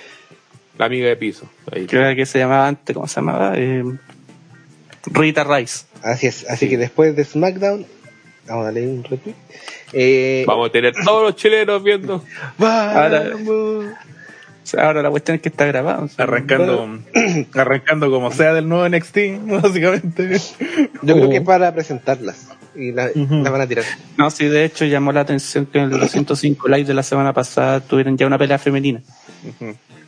la 0.81 0.87
amiga 0.87 1.09
de 1.09 1.17
piso. 1.17 1.49
Ahí. 1.71 1.87
Creo 1.87 2.17
que 2.17 2.27
se 2.27 2.39
llamaba 2.39 2.67
antes, 2.67 2.95
¿cómo 2.95 3.07
se 3.07 3.17
llamaba? 3.17 3.53
Eh, 3.57 3.85
Rita 5.07 5.45
Rice. 5.45 5.85
Así 6.03 6.27
es, 6.27 6.49
así 6.49 6.69
que 6.69 6.77
después 6.79 7.15
de 7.15 7.25
SmackDown, 7.25 7.87
vamos 8.49 8.63
a 8.63 8.65
darle 8.65 8.89
un 8.89 9.05
retweet. 9.05 9.35
Eh, 9.93 10.45
Vamos 10.47 10.69
a 10.69 10.73
tener 10.73 10.95
todos 11.05 11.23
los 11.23 11.37
chilenos 11.37 11.83
viendo. 11.83 12.25
sea, 14.63 14.87
ahora 14.87 15.03
la 15.03 15.11
cuestión 15.11 15.35
es 15.37 15.43
que 15.43 15.49
está 15.49 15.67
grabado. 15.67 16.09
Arrancando, 16.17 16.99
arrancando 17.55 18.11
como 18.11 18.31
sea 18.33 18.55
del 18.55 18.69
nuevo 18.69 18.89
NXT, 18.89 19.19
básicamente. 19.63 20.39
Yo 21.03 21.15
creo 21.15 21.27
Oh. 21.27 21.31
que 21.31 21.37
es 21.39 21.43
para 21.43 21.75
presentarlas 21.75 22.49
y 22.75 22.93
la, 22.93 23.11
van 23.17 23.61
a 23.61 23.67
tirar. 23.67 23.85
No, 24.17 24.31
sí, 24.31 24.47
de 24.47 24.65
hecho 24.65 24.85
llamó 24.87 25.13
la 25.13 25.21
atención 25.23 25.67
que 25.67 25.79
en 25.79 25.93
el 25.93 25.99
205 26.01 26.69
Live 26.69 26.85
de 26.85 26.95
la 26.95 27.03
semana 27.03 27.33
pasada 27.33 27.81
tuvieron 27.81 28.17
ya 28.17 28.27
una 28.27 28.39
pelea 28.39 28.59
femenina. 28.59 29.03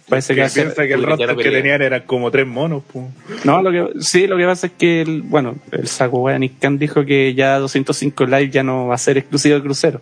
Parece 0.09 0.35
que, 0.35 0.43
Que 0.43 0.49
ser- 0.49 0.65
piensa 0.65 0.87
que 0.87 0.95
el 0.95 1.03
roster 1.05 1.37
que 1.37 1.51
tenían 1.51 1.81
eran 1.81 2.03
como 2.03 2.31
tres 2.31 2.47
monos. 2.47 2.83
po. 2.93 3.09
No, 3.45 3.63
lo 3.63 3.71
que, 3.71 4.01
sí, 4.03 4.27
lo 4.27 4.37
que 4.37 4.45
pasa 4.45 4.67
es 4.67 4.73
que, 4.77 5.01
el, 5.03 5.23
bueno, 5.23 5.57
el 5.71 5.87
saco 5.89 6.19
wea 6.19 6.39
Nick 6.39 6.59
Khan 6.59 6.79
dijo 6.79 7.05
que 7.05 7.33
ya 7.35 7.59
205 7.59 8.27
Live 8.27 8.51
ya 8.51 8.63
no 8.63 8.89
va 8.89 8.97
a 8.97 8.99
ser 8.99 9.17
exclusivo 9.19 9.55
de 9.57 9.63
crucero. 9.63 10.01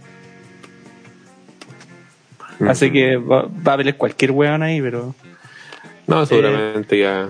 Así 2.69 2.91
que 2.91 3.17
va, 3.17 3.43
va 3.43 3.73
a 3.73 3.75
haber 3.75 3.97
cualquier 3.97 4.33
weón 4.33 4.63
ahí, 4.63 4.81
pero 4.83 5.15
No, 6.07 6.27
seguramente 6.27 6.99
ya 6.99 7.29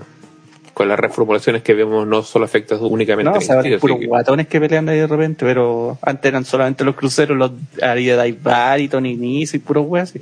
con 0.73 0.87
las 0.87 0.99
reformulaciones 0.99 1.61
que 1.63 1.73
vemos 1.73 2.07
no 2.07 2.23
solo 2.23 2.45
afecta 2.45 2.75
únicamente 2.77 3.29
no, 3.29 3.35
a 3.35 3.39
o 3.39 3.41
sea, 3.41 3.61
puros 3.79 3.99
que- 3.99 4.07
guatones 4.07 4.47
que 4.47 4.59
pelean 4.59 4.87
ahí 4.89 4.97
de 4.99 5.07
repente, 5.07 5.45
pero 5.45 5.97
antes 6.01 6.27
eran 6.29 6.43
solamente 6.45 6.83
los 6.83 6.95
cruceros, 6.95 7.37
los 7.37 7.51
Ari 7.81 8.05
de 8.05 8.15
Daibar 8.15 8.79
y 8.79 8.87
Tony 8.87 9.15
Nese 9.15 9.57
y 9.57 9.59
puros 9.59 9.85
weas 9.87 10.09
así. 10.09 10.21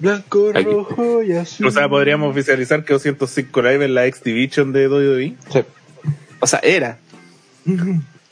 Blanco, 0.00 0.50
Aquí. 0.54 0.64
rojo 0.64 1.22
y 1.22 1.32
azul. 1.32 1.66
O 1.66 1.70
sea, 1.70 1.88
podríamos 1.88 2.30
oficializar 2.30 2.84
que 2.84 2.92
205 2.92 3.62
Live 3.62 3.84
es 3.84 3.90
la 3.90 4.06
X 4.06 4.22
Division 4.22 4.72
de 4.72 4.88
WWE. 4.88 5.34
Sí. 5.50 5.60
O 6.40 6.46
sea, 6.46 6.60
era. 6.62 6.98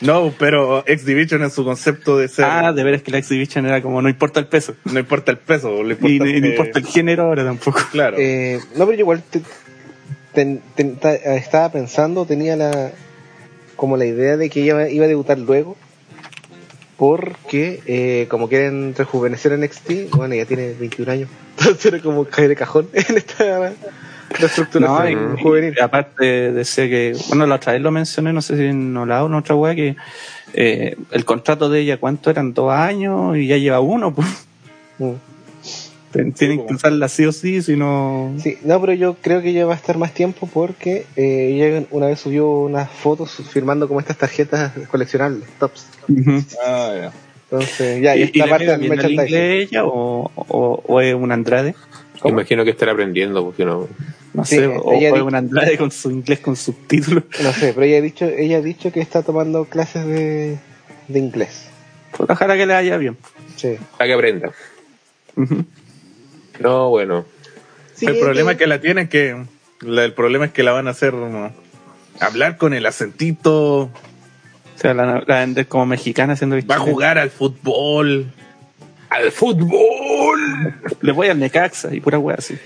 No, 0.01 0.33
pero 0.39 0.85
X 0.87 1.05
Division 1.07 1.43
en 1.43 1.51
su 1.51 1.65
concepto 1.65 2.19
de 2.19 2.29
ser. 2.29 2.45
Ah, 2.45 2.73
de 2.73 2.85
veras 2.85 3.03
que 3.03 3.11
la 3.11 3.19
exhibition 3.19 3.67
era 3.67 3.81
como 3.83 4.01
no 4.03 4.09
importa 4.09 4.39
el 4.41 4.47
peso. 4.47 4.75
No 4.85 4.99
importa 4.99 5.33
el 5.33 5.39
peso, 5.39 5.83
le 5.83 5.97
Y, 6.01 6.15
importa. 6.17 6.31
y 6.37 6.41
no 6.41 6.47
importa 6.49 6.79
el 6.79 6.87
género 6.87 7.23
ahora 7.25 7.45
tampoco. 7.45 7.81
Claro. 7.91 8.17
Eh, 8.19 8.61
no, 8.77 8.85
pero 8.85 8.93
yo 8.93 9.01
igual 9.01 9.23
te- 9.23 9.41
estaba 11.37 11.73
pensando, 11.73 12.27
tenía 12.27 12.57
la 12.57 12.93
como 13.75 13.97
la 13.97 14.05
idea 14.07 14.37
de 14.37 14.49
que 14.51 14.63
ella 14.63 14.89
iba 14.89 15.05
a 15.05 15.09
debutar 15.09 15.39
luego. 15.39 15.77
Porque, 16.97 17.83
eh, 17.87 18.27
como 18.31 18.49
quieren 18.49 18.95
rejuvenecer 18.97 19.53
en 19.53 19.61
NXT, 19.61 20.11
bueno, 20.13 20.35
ella 20.35 20.47
tiene 20.47 20.73
21 20.73 21.13
años. 21.13 21.29
Entonces 21.59 21.87
era 21.87 22.01
como 22.01 22.25
caer 22.25 22.49
de 22.49 22.57
cajón 22.57 22.89
en 22.93 23.17
esta 23.17 23.73
reestructuración 24.31 25.33
No, 25.33 25.39
juvenil. 25.39 25.75
y 25.77 25.81
aparte 25.81 26.53
decía 26.53 26.89
que, 26.89 27.17
bueno, 27.29 27.47
la 27.47 27.57
otra 27.57 27.75
vez 27.75 27.83
lo 27.83 27.91
mencioné, 27.91 28.33
no 28.33 28.43
sé 28.43 28.57
si 28.57 28.65
en 28.65 28.97
Olao 28.97 29.25
o 29.25 29.29
en 29.29 29.35
otra 29.35 29.55
wea, 29.55 29.75
que 29.75 29.97
eh, 30.55 30.97
el 31.11 31.25
contrato 31.25 31.69
de 31.69 31.81
ella, 31.81 31.99
¿cuánto 31.99 32.31
eran? 32.31 32.55
Dos 32.55 32.73
años 32.73 33.37
y 33.37 33.47
ya 33.47 33.57
lleva 33.59 33.81
uno, 33.81 34.15
pues. 34.15 34.27
Mm. 34.99 35.13
Ten- 36.17 36.33
Tienen 36.33 36.59
po. 36.59 36.67
que 36.67 36.75
usarla 36.75 37.09
sí 37.09 37.25
o 37.27 37.33
sí, 37.33 37.61
si 37.63 37.77
no. 37.77 38.33
Sí, 38.43 38.59
no, 38.65 38.81
pero 38.81 38.93
yo 38.95 39.17
creo 39.21 39.43
que 39.43 39.51
ella 39.51 39.67
va 39.67 39.75
a 39.75 39.77
estar 39.77 39.99
más 39.99 40.13
tiempo 40.15 40.49
porque 40.53 41.05
eh, 41.17 41.51
ella 41.53 41.85
una 41.91 42.07
vez 42.07 42.21
subió 42.21 42.49
unas 42.51 42.91
fotos 42.91 43.31
firmando 43.51 43.87
como 43.89 44.01
estas 44.01 44.17
tarjetas 44.17 44.73
coleccionables, 44.91 45.49
tops. 45.59 45.87
Ah, 46.65 46.93
ya. 46.97 47.13
Entonces, 47.51 48.03
ya, 48.03 48.17
¿Y, 48.17 48.21
y 48.21 48.23
y 48.23 48.25
esta 48.27 48.45
le 48.47 48.51
parte 48.51 48.67
del 48.67 48.81
merchandising. 48.89 49.21
inglés 49.27 49.69
ella 49.71 49.85
o, 49.85 50.31
o, 50.35 50.83
o 50.87 51.01
es 51.01 51.15
un 51.15 51.31
Andrade? 51.33 51.75
Imagino 52.25 52.65
que 52.65 52.71
estará 52.71 52.93
aprendiendo, 52.93 53.45
porque 53.45 53.65
no. 53.65 53.87
No 54.35 54.45
Sí, 54.45 54.57
sé, 54.57 54.67
o, 54.67 54.93
ella 54.95 55.11
o 55.13 55.15
di- 55.15 55.21
es 55.21 55.27
un 55.27 55.35
Andrade 55.35 55.79
con 55.79 55.91
su 55.91 56.11
inglés 56.11 56.41
con 56.41 56.57
subtítulos. 56.57 57.25
No 57.43 57.53
sé, 57.53 57.73
pero 57.73 57.87
ella 57.87 57.99
ha 57.99 58.01
dicho, 58.01 58.25
ella 58.25 58.57
ha 58.59 58.63
dicho 58.63 58.91
que 58.91 59.01
está 59.01 59.23
tomando 59.23 59.65
clases 59.67 60.05
de, 60.07 60.59
de 61.09 61.19
inglés. 61.19 61.69
Pues 62.17 62.29
ojalá 62.31 62.57
que 62.57 62.67
le 62.67 62.73
vaya 62.75 62.97
bien. 62.97 63.17
Sí. 63.57 63.77
Para 63.97 64.09
que 64.09 64.15
aprenda. 64.15 64.51
Ujú. 65.37 65.65
No, 66.61 66.89
bueno. 66.91 67.25
el 68.01 68.19
problema 68.19 68.53
es 68.53 68.59
que 68.59 68.67
la 68.67 68.81
tienen 68.81 69.09
que. 69.09 69.45
la- 69.81 70.05
el 70.05 70.13
problema 70.13 70.47
es 70.47 70.53
que 70.53 70.63
la 70.63 70.73
van 70.73 70.89
a 70.89 70.91
hacer 70.91 71.15
¿no? 71.15 71.53
hablar 72.21 72.57
con 72.57 72.75
el 72.75 72.87
acentito. 72.87 73.83
O 73.83 74.79
sea, 74.79 74.93
la, 74.95 75.07
la 75.07 75.13
va 75.21 75.37
a 75.37 75.41
vender 75.41 75.67
como 75.69 75.87
mexicana 75.87 76.35
haciendo 76.35 76.57
Va 76.69 76.77
a 76.77 76.79
jugar 76.79 77.19
al 77.19 77.31
fútbol. 77.31 78.27
¡Al 79.09 79.31
fútbol! 79.33 80.75
Le 81.01 81.13
voy 81.13 81.29
al 81.29 81.39
Necaxa 81.39 81.95
y 81.95 82.01
pura 82.01 82.19
wea 82.19 82.37
así. 82.39 82.59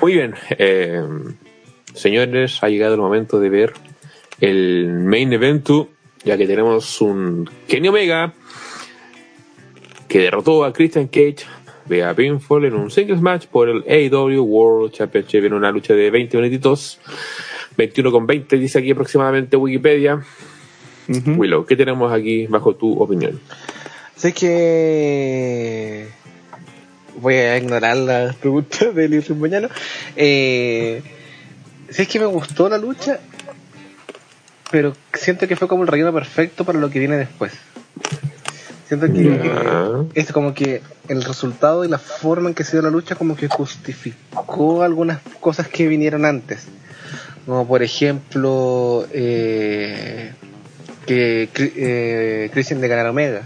Muy 0.00 0.14
bien, 0.14 0.34
eh, 0.58 1.02
señores, 1.94 2.58
ha 2.62 2.68
llegado 2.68 2.94
el 2.94 3.00
momento 3.00 3.38
de 3.40 3.50
ver 3.50 3.72
el 4.40 4.88
main 5.04 5.32
event, 5.32 5.68
ya 6.24 6.36
que 6.38 6.46
tenemos 6.46 7.00
un 7.02 7.48
Kenny 7.68 7.88
Omega 7.88 8.32
que 10.10 10.18
derrotó 10.18 10.64
a 10.64 10.72
Christian 10.72 11.06
Cage 11.06 11.46
vía 11.86 12.12
pinfall 12.14 12.64
en 12.64 12.74
un 12.74 12.90
singles 12.90 13.20
match 13.20 13.46
por 13.46 13.68
el 13.68 13.84
AEW 13.88 14.42
World 14.42 14.92
Championship 14.92 15.44
en 15.44 15.52
una 15.52 15.70
lucha 15.70 15.94
de 15.94 16.10
20 16.10 16.36
minutitos, 16.36 16.98
21 17.76 18.10
con 18.10 18.26
20 18.26 18.58
dice 18.58 18.80
aquí 18.80 18.90
aproximadamente 18.90 19.56
Wikipedia. 19.56 20.20
Ujú. 21.08 21.32
Willow, 21.32 21.64
¿qué 21.64 21.76
tenemos 21.76 22.12
aquí 22.12 22.48
bajo 22.48 22.74
tu 22.74 23.00
opinión? 23.00 23.40
Sé 24.16 24.34
que 24.34 26.08
voy 27.20 27.34
a 27.34 27.56
ignorar 27.56 27.96
las 27.96 28.34
preguntas 28.34 28.92
del 28.94 29.14
Irving 29.14 29.36
Mañana. 29.36 29.68
Eh, 30.16 31.02
sé 31.88 32.06
que 32.06 32.18
me 32.18 32.26
gustó 32.26 32.68
la 32.68 32.78
lucha, 32.78 33.20
pero 34.72 34.92
siento 35.14 35.46
que 35.46 35.54
fue 35.54 35.68
como 35.68 35.82
el 35.84 35.88
relleno 35.88 36.12
perfecto 36.12 36.64
para 36.64 36.80
lo 36.80 36.90
que 36.90 36.98
viene 36.98 37.16
después. 37.16 37.52
Siento 38.90 39.06
que 39.12 40.20
es 40.20 40.32
como 40.32 40.52
que 40.52 40.82
el 41.06 41.22
resultado 41.22 41.84
y 41.84 41.88
la 41.88 41.98
forma 41.98 42.48
en 42.48 42.56
que 42.56 42.64
se 42.64 42.72
dio 42.72 42.82
la 42.82 42.90
lucha 42.90 43.14
como 43.14 43.36
que 43.36 43.46
justificó 43.46 44.82
algunas 44.82 45.20
cosas 45.38 45.68
que 45.68 45.86
vinieron 45.86 46.24
antes. 46.24 46.66
Como 47.46 47.68
por 47.68 47.84
ejemplo 47.84 49.06
eh, 49.12 50.32
que 51.06 51.48
eh, 51.54 52.50
Christian 52.52 52.80
de 52.80 52.88
ganar 52.88 53.06
Omega. 53.06 53.42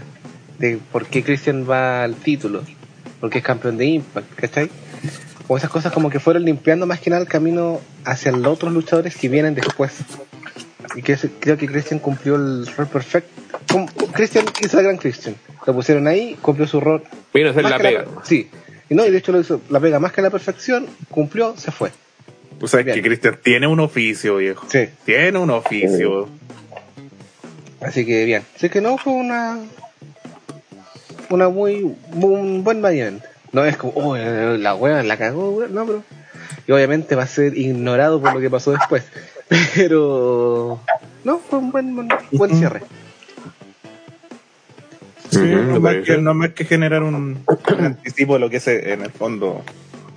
De 0.57 0.79
por 0.91 1.05
qué 1.05 1.23
Christian 1.23 1.69
va 1.69 2.01
al 2.01 2.15
título. 2.15 2.63
Porque 3.19 3.37
es 3.37 3.43
campeón 3.43 3.77
de 3.77 3.85
Impact, 3.85 4.33
¿cachai? 4.33 4.71
Como 5.45 5.59
esas 5.59 5.69
cosas 5.69 5.93
como 5.93 6.09
que 6.09 6.19
fueron 6.19 6.43
limpiando 6.43 6.87
más 6.87 6.99
que 6.99 7.11
nada 7.11 7.21
el 7.21 7.27
camino 7.27 7.81
hacia 8.03 8.31
los 8.31 8.47
otros 8.47 8.73
luchadores 8.73 9.15
que 9.15 9.29
vienen 9.29 9.53
después. 9.53 9.91
Y 10.95 11.01
que 11.01 11.13
ese- 11.13 11.29
creo 11.39 11.57
que 11.57 11.67
Christian 11.67 11.99
cumplió 11.99 12.35
el 12.35 12.67
rol 12.75 12.87
perfecto. 12.87 13.29
Christian 14.13 14.45
hizo 14.61 14.77
la 14.77 14.83
gran 14.83 14.97
Christian. 14.97 15.35
Lo 15.65 15.73
pusieron 15.73 16.07
ahí, 16.07 16.37
cumplió 16.41 16.67
su 16.67 16.79
rol. 16.79 17.03
Vino 17.33 17.47
a 17.47 17.51
hacer 17.51 17.63
la 17.63 17.77
pega. 17.79 18.05
sí. 18.23 18.49
Y 18.87 18.93
no, 18.93 19.03
y 19.05 19.09
de 19.09 19.17
hecho 19.17 19.31
lo 19.31 19.39
hizo 19.39 19.61
la 19.69 19.79
pega 19.79 19.99
más 19.99 20.11
que 20.13 20.21
a 20.21 20.23
la 20.25 20.29
perfección, 20.29 20.85
cumplió, 21.09 21.55
se 21.57 21.71
fue. 21.71 21.91
Tú 22.59 22.67
sabes 22.67 22.85
Bien. 22.85 22.95
que 22.97 23.01
Cristian 23.01 23.39
tiene 23.43 23.65
un 23.67 23.79
oficio, 23.79 24.37
viejo. 24.37 24.65
Sí. 24.69 24.87
Tiene 25.05 25.39
un 25.39 25.49
oficio. 25.49 26.29
Así 27.81 28.05
que 28.05 28.25
bien. 28.25 28.43
Así 28.55 28.69
que 28.69 28.81
no 28.81 28.97
fue 28.97 29.13
una. 29.13 29.57
Una 31.29 31.49
muy. 31.49 31.95
Un 32.13 32.63
buen 32.63 32.79
main 32.81 33.21
No 33.51 33.65
es 33.65 33.75
como, 33.77 33.93
oh, 33.95 34.15
la 34.17 34.75
wea 34.75 35.01
la 35.03 35.17
cagó, 35.17 35.49
wea. 35.51 35.67
No, 35.67 35.85
pero. 35.85 36.03
Y 36.67 36.71
obviamente 36.71 37.15
va 37.15 37.23
a 37.23 37.27
ser 37.27 37.57
ignorado 37.57 38.21
por 38.21 38.33
lo 38.33 38.39
que 38.39 38.49
pasó 38.49 38.71
después. 38.71 39.03
Pero. 39.75 40.79
No, 41.23 41.39
fue 41.39 41.59
un 41.59 41.71
buen, 41.71 41.95
buen, 41.95 42.07
buen 42.31 42.55
cierre. 42.55 42.81
Sí, 45.29 45.39
no, 45.39 45.79
más 45.79 45.95
que, 46.05 46.17
no 46.17 46.33
más 46.33 46.49
que 46.51 46.65
generar 46.65 47.03
un, 47.03 47.15
un 47.15 47.39
anticipo 47.85 48.33
de 48.33 48.39
lo 48.39 48.49
que 48.49 48.59
se, 48.59 48.93
en 48.93 49.01
el 49.01 49.11
fondo 49.11 49.61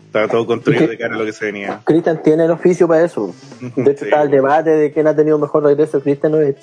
estaba 0.07 0.29
todo 0.29 0.47
construido 0.47 0.87
de 0.87 0.97
cara 0.97 1.15
a 1.17 1.19
lo 1.19 1.25
que 1.25 1.33
se 1.33 1.47
venía. 1.47 1.81
Christian 1.85 2.23
tiene 2.23 2.45
el 2.45 2.51
oficio 2.51 2.87
para 2.87 3.05
eso. 3.05 3.35
De 3.77 3.91
hecho, 3.91 4.05
Sí. 4.05 4.11
está 4.11 4.23
el 4.23 4.31
debate 4.31 4.71
de 4.71 4.93
quién 4.93 5.07
ha 5.07 5.17
tenido 5.17 5.39
mejor 5.39 5.65
regreso, 5.65 6.01
Christian 6.01 6.35
o 6.35 6.41
Edge. 6.41 6.61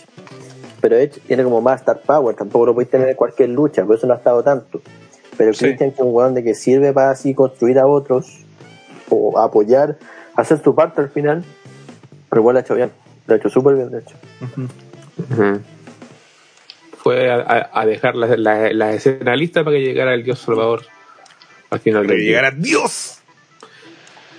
Pero 0.81 0.95
Edge 0.95 1.19
tiene 1.27 1.43
como 1.43 1.61
más 1.61 1.81
star 1.81 2.01
power, 2.01 2.35
tampoco 2.35 2.67
lo 2.67 2.73
puedes 2.73 2.89
tener 2.89 3.09
en 3.09 3.15
cualquier 3.15 3.49
lucha, 3.49 3.83
por 3.85 3.95
eso 3.97 4.07
no 4.07 4.13
ha 4.13 4.17
estado 4.17 4.43
tanto. 4.43 4.81
Pero 5.37 5.53
Sí. 5.53 5.65
Christian 5.65 5.91
que 5.91 5.95
es 5.95 6.01
un 6.01 6.13
weón 6.13 6.33
de 6.33 6.43
que 6.43 6.53
sirve 6.53 6.93
para 6.93 7.11
así 7.11 7.33
construir 7.33 7.77
a 7.79 7.87
otros, 7.87 8.45
o 9.09 9.37
apoyar, 9.39 9.97
hacer 10.35 10.61
su 10.63 10.73
parte 10.75 11.01
al 11.01 11.09
final, 11.09 11.43
pero 12.35 12.41
igual 12.41 12.55
lo 12.55 12.59
ha 12.59 12.63
hecho 12.63 12.75
bien. 12.75 12.91
Lo 13.27 13.33
ha 13.33 13.37
hecho 13.37 13.49
súper 13.49 13.75
bien, 13.75 13.91
de 13.91 13.99
hecho. 13.99 14.15
Fue 17.01 17.31
a, 17.31 17.85
dejar 17.85 18.15
la, 18.17 18.35
la, 18.35 18.73
la 18.73 18.91
escena 18.93 19.37
lista 19.37 19.63
para 19.63 19.77
que 19.77 19.83
llegara 19.83 20.13
el 20.13 20.23
Dios 20.25 20.39
Salvador 20.39 20.83
al 21.69 21.79
final 21.79 22.01
Para 22.01 22.09
del 22.13 22.17
que 22.17 22.21
día. 22.23 22.29
llegara 22.41 22.51
Dios. 22.51 23.19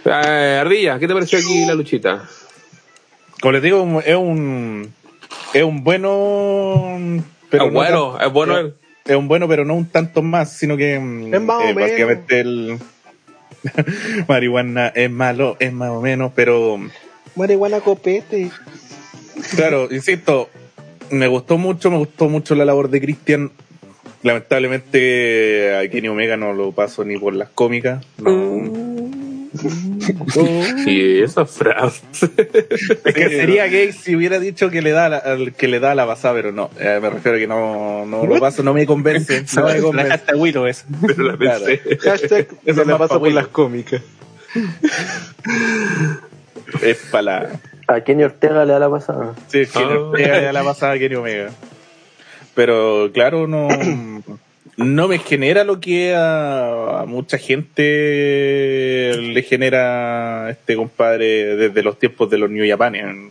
Eh, 0.04 0.58
Ardilla, 0.60 0.98
¿qué 0.98 1.08
te 1.08 1.14
pareció 1.14 1.38
aquí 1.38 1.64
la 1.64 1.74
luchita? 1.74 2.28
Como 3.40 3.52
les 3.52 3.62
digo, 3.62 4.02
es 4.04 4.14
un 4.16 4.92
es 5.54 5.62
un 5.62 5.82
bueno 5.82 7.22
pero 7.48 7.66
Es 7.68 7.72
bueno, 7.72 8.18
es 8.20 8.30
bueno 8.32 8.58
es, 8.58 8.64
él. 8.66 8.74
es 9.06 9.16
un 9.16 9.26
bueno 9.28 9.48
pero 9.48 9.64
no 9.64 9.74
un 9.74 9.86
tanto 9.88 10.20
más 10.22 10.52
sino 10.52 10.76
que 10.76 10.98
mm, 10.98 11.34
Es 11.34 11.40
más 11.40 11.56
o 11.56 11.60
menos. 11.64 11.82
básicamente 11.82 12.40
el 12.40 12.78
marihuana 14.28 14.88
es 14.88 15.10
malo 15.10 15.56
es 15.60 15.72
más 15.72 15.90
o 15.90 16.00
menos 16.02 16.32
pero 16.34 16.78
Marihuana 17.36 17.80
copete. 17.80 18.50
claro 19.54 19.88
insisto 19.90 20.48
me 21.10 21.26
gustó 21.28 21.56
mucho 21.58 21.90
me 21.90 21.98
gustó 21.98 22.28
mucho 22.28 22.54
la 22.54 22.64
labor 22.64 22.90
de 22.90 23.00
Cristian 23.00 23.50
lamentablemente 24.22 25.76
a 25.76 25.88
Kenny 25.88 26.08
Omega 26.08 26.36
no 26.36 26.52
lo 26.52 26.72
paso 26.72 27.04
ni 27.04 27.16
por 27.18 27.34
las 27.34 27.48
cómicas 27.50 28.04
no. 28.18 28.96
Y 30.86 31.22
esa 31.22 31.46
frase. 31.46 32.04
Es 33.06 33.14
que 33.14 33.28
sería 33.30 33.66
gay 33.68 33.90
si 33.92 34.14
hubiera 34.14 34.38
dicho 34.38 34.68
que 34.68 34.82
le 34.82 34.90
da 34.90 35.08
la, 35.08 35.16
al- 35.16 35.54
que 35.54 35.66
le 35.66 35.80
da 35.80 35.94
la 35.94 36.06
pasada, 36.06 36.34
pero 36.34 36.52
no. 36.52 36.68
Eh, 36.78 36.98
me 37.00 37.08
refiero 37.08 37.38
a 37.38 37.40
que 37.40 37.46
no, 37.46 38.04
no 38.04 38.26
lo 38.26 38.38
paso, 38.38 38.62
no 38.62 38.74
me 38.74 38.84
convence. 38.84 39.44
No 39.56 39.64
me 39.64 39.74
La 39.76 39.80
convence. 39.80 40.12
hasta 40.12 40.36
Willow 40.36 40.66
es. 40.66 40.84
Pero 41.06 41.22
la 41.22 41.36
pensé. 41.38 41.80
Hashtag 42.00 42.48
Eso 42.50 42.58
se 42.64 42.70
es 42.70 42.76
le 42.76 42.84
más 42.84 42.98
pasa 42.98 43.14
pa' 43.14 43.18
por 43.20 43.32
las 43.32 43.46
cómicas. 43.48 44.02
Es 46.82 46.98
para 47.10 47.22
la. 47.22 47.60
A 47.88 48.00
Kenny 48.00 48.24
Ortega 48.24 48.64
le 48.64 48.72
da 48.72 48.78
la 48.80 48.90
pasada. 48.90 49.34
Sí, 49.48 49.60
es 49.60 49.70
que 49.70 49.78
Ah. 49.78 49.88
le 49.88 50.00
pega 50.18 50.40
ya 50.42 50.52
la 50.52 50.64
pasada 50.64 50.92
a 50.94 50.98
Kenny 50.98 51.14
Omega. 51.14 51.50
Pero 52.54 53.10
claro, 53.12 53.46
no. 53.46 53.68
No 54.76 55.08
me 55.08 55.18
genera 55.18 55.64
lo 55.64 55.80
que 55.80 56.14
a, 56.14 57.00
a 57.00 57.06
mucha 57.06 57.38
gente 57.38 59.12
le 59.18 59.42
genera 59.42 60.50
este 60.50 60.76
compadre 60.76 61.56
desde 61.56 61.82
los 61.82 61.98
tiempos 61.98 62.28
de 62.28 62.38
los 62.38 62.50
New 62.50 62.68
Japanes. 62.68 63.30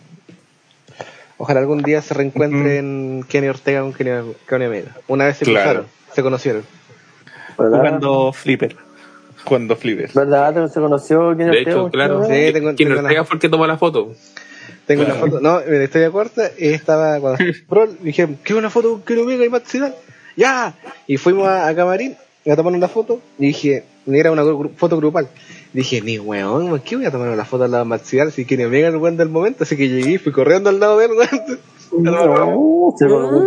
Ojalá 1.37 1.59
algún 1.59 1.83
día 1.83 2.01
se 2.01 2.13
reencuentren 2.13 3.25
Kenny 3.27 3.47
Ortega 3.49 3.81
con 3.81 3.93
Kenny, 3.93 4.33
Kenny 4.47 4.65
Omega. 4.65 4.95
Una 5.07 5.25
vez 5.25 5.37
se 5.37 5.45
Claro. 5.45 5.63
cruzaron, 5.63 5.87
se 6.15 6.23
conocieron. 6.23 6.63
Jugando 7.57 8.33
Flipper. 8.33 8.75
Cuando 9.45 9.75
flipper. 9.75 10.09
¿Verdad? 10.13 10.67
¿Se 10.71 10.79
conoció 10.79 11.29
Kenny 11.37 11.43
De 11.45 11.49
Ortega? 11.59 11.71
hecho, 11.71 11.89
claro. 11.91 12.23
Sí, 12.25 12.51
tengo- 12.53 12.69
Ortega 12.69 13.19
la- 13.21 13.25
fue 13.25 13.35
el 13.35 13.41
que 13.41 13.49
tomó 13.49 13.65
la 13.67 13.77
foto. 13.77 14.13
Tengo 14.85 15.03
Claro. 15.05 15.19
una 15.23 15.31
foto. 15.31 15.39
No, 15.41 15.61
mira, 15.67 15.83
historia 15.83 16.11
corta. 16.11 16.49
Estaba 16.57 17.19
cuando 17.19 17.37
Pro, 17.69 17.87
dije, 18.01 18.27
¿qué 18.43 18.53
una 18.53 18.69
foto 18.69 18.91
con 18.91 19.01
Kenny 19.03 19.21
Omega 19.21 19.45
y 19.45 19.49
Matt 19.49 19.65
Sydal? 19.67 19.95
¡Ya! 20.35 20.73
Y 21.07 21.17
fuimos 21.17 21.47
a, 21.47 21.67
a 21.67 21.75
Camarín 21.75 22.15
a 22.51 22.55
tomar 22.55 22.73
una 22.73 22.87
foto. 22.87 23.21
Y 23.39 23.47
dije, 23.47 23.83
era 24.07 24.31
una 24.31 24.43
gru- 24.43 24.71
foto 24.75 24.97
grupal. 24.97 25.27
Dije, 25.73 26.01
ni 26.01 26.19
weón, 26.19 26.69
¿por 26.69 26.81
¿qué 26.81 26.95
voy 26.95 27.05
a 27.05 27.11
tomar 27.11 27.29
una 27.29 27.45
foto 27.45 27.63
al 27.65 27.71
lado 27.71 27.83
de 27.83 27.89
Matt 27.89 28.05
Sydal 28.05 28.31
si 28.31 28.45
Omega 28.65 28.87
es 28.89 28.93
el 28.93 28.99
weón 28.99 29.17
del 29.17 29.29
momento? 29.29 29.63
Así 29.63 29.75
que 29.75 29.89
llegué 29.89 30.11
y 30.11 30.17
fui 30.17 30.31
corriendo 30.31 30.69
al 30.69 30.79
lado 30.79 30.97
de 30.99 31.05
él, 31.05 31.11
weón. 31.13 31.59
No, 31.99 32.93
se 32.97 33.05
lo- 33.07 33.45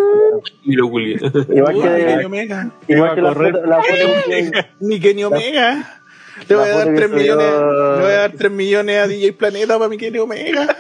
Y 0.65 0.73
lo 0.75 0.89
culié. 0.91 1.17
Igual 1.55 1.75
que, 1.83 2.27
Omega. 2.27 2.71
igual 2.87 3.15
que 3.15 3.21
la 3.23 3.29
correr. 3.35 3.53
foto, 3.55 3.67
la 3.67 3.83
foto 3.83 4.67
Ni 4.81 5.01
Kenny 5.01 5.25
Omega. 5.25 5.95
Le 6.49 6.55
voy 6.55 6.65
a 6.65 6.69
dar 6.69 6.79
foto 6.79 6.91
que 6.91 6.97
3 6.97 7.11
subió- 7.11 7.19
millones, 7.21 7.47
le 7.99 8.03
voy 8.05 8.13
a 8.13 8.19
dar 8.19 8.33
3 8.33 8.53
millones 8.53 8.99
a 8.99 9.07
DJ 9.09 9.33
Planeta 9.33 9.77
para 9.79 9.89
mi 9.89 9.97
Kenny 9.97 10.19
Omega. 10.19 10.77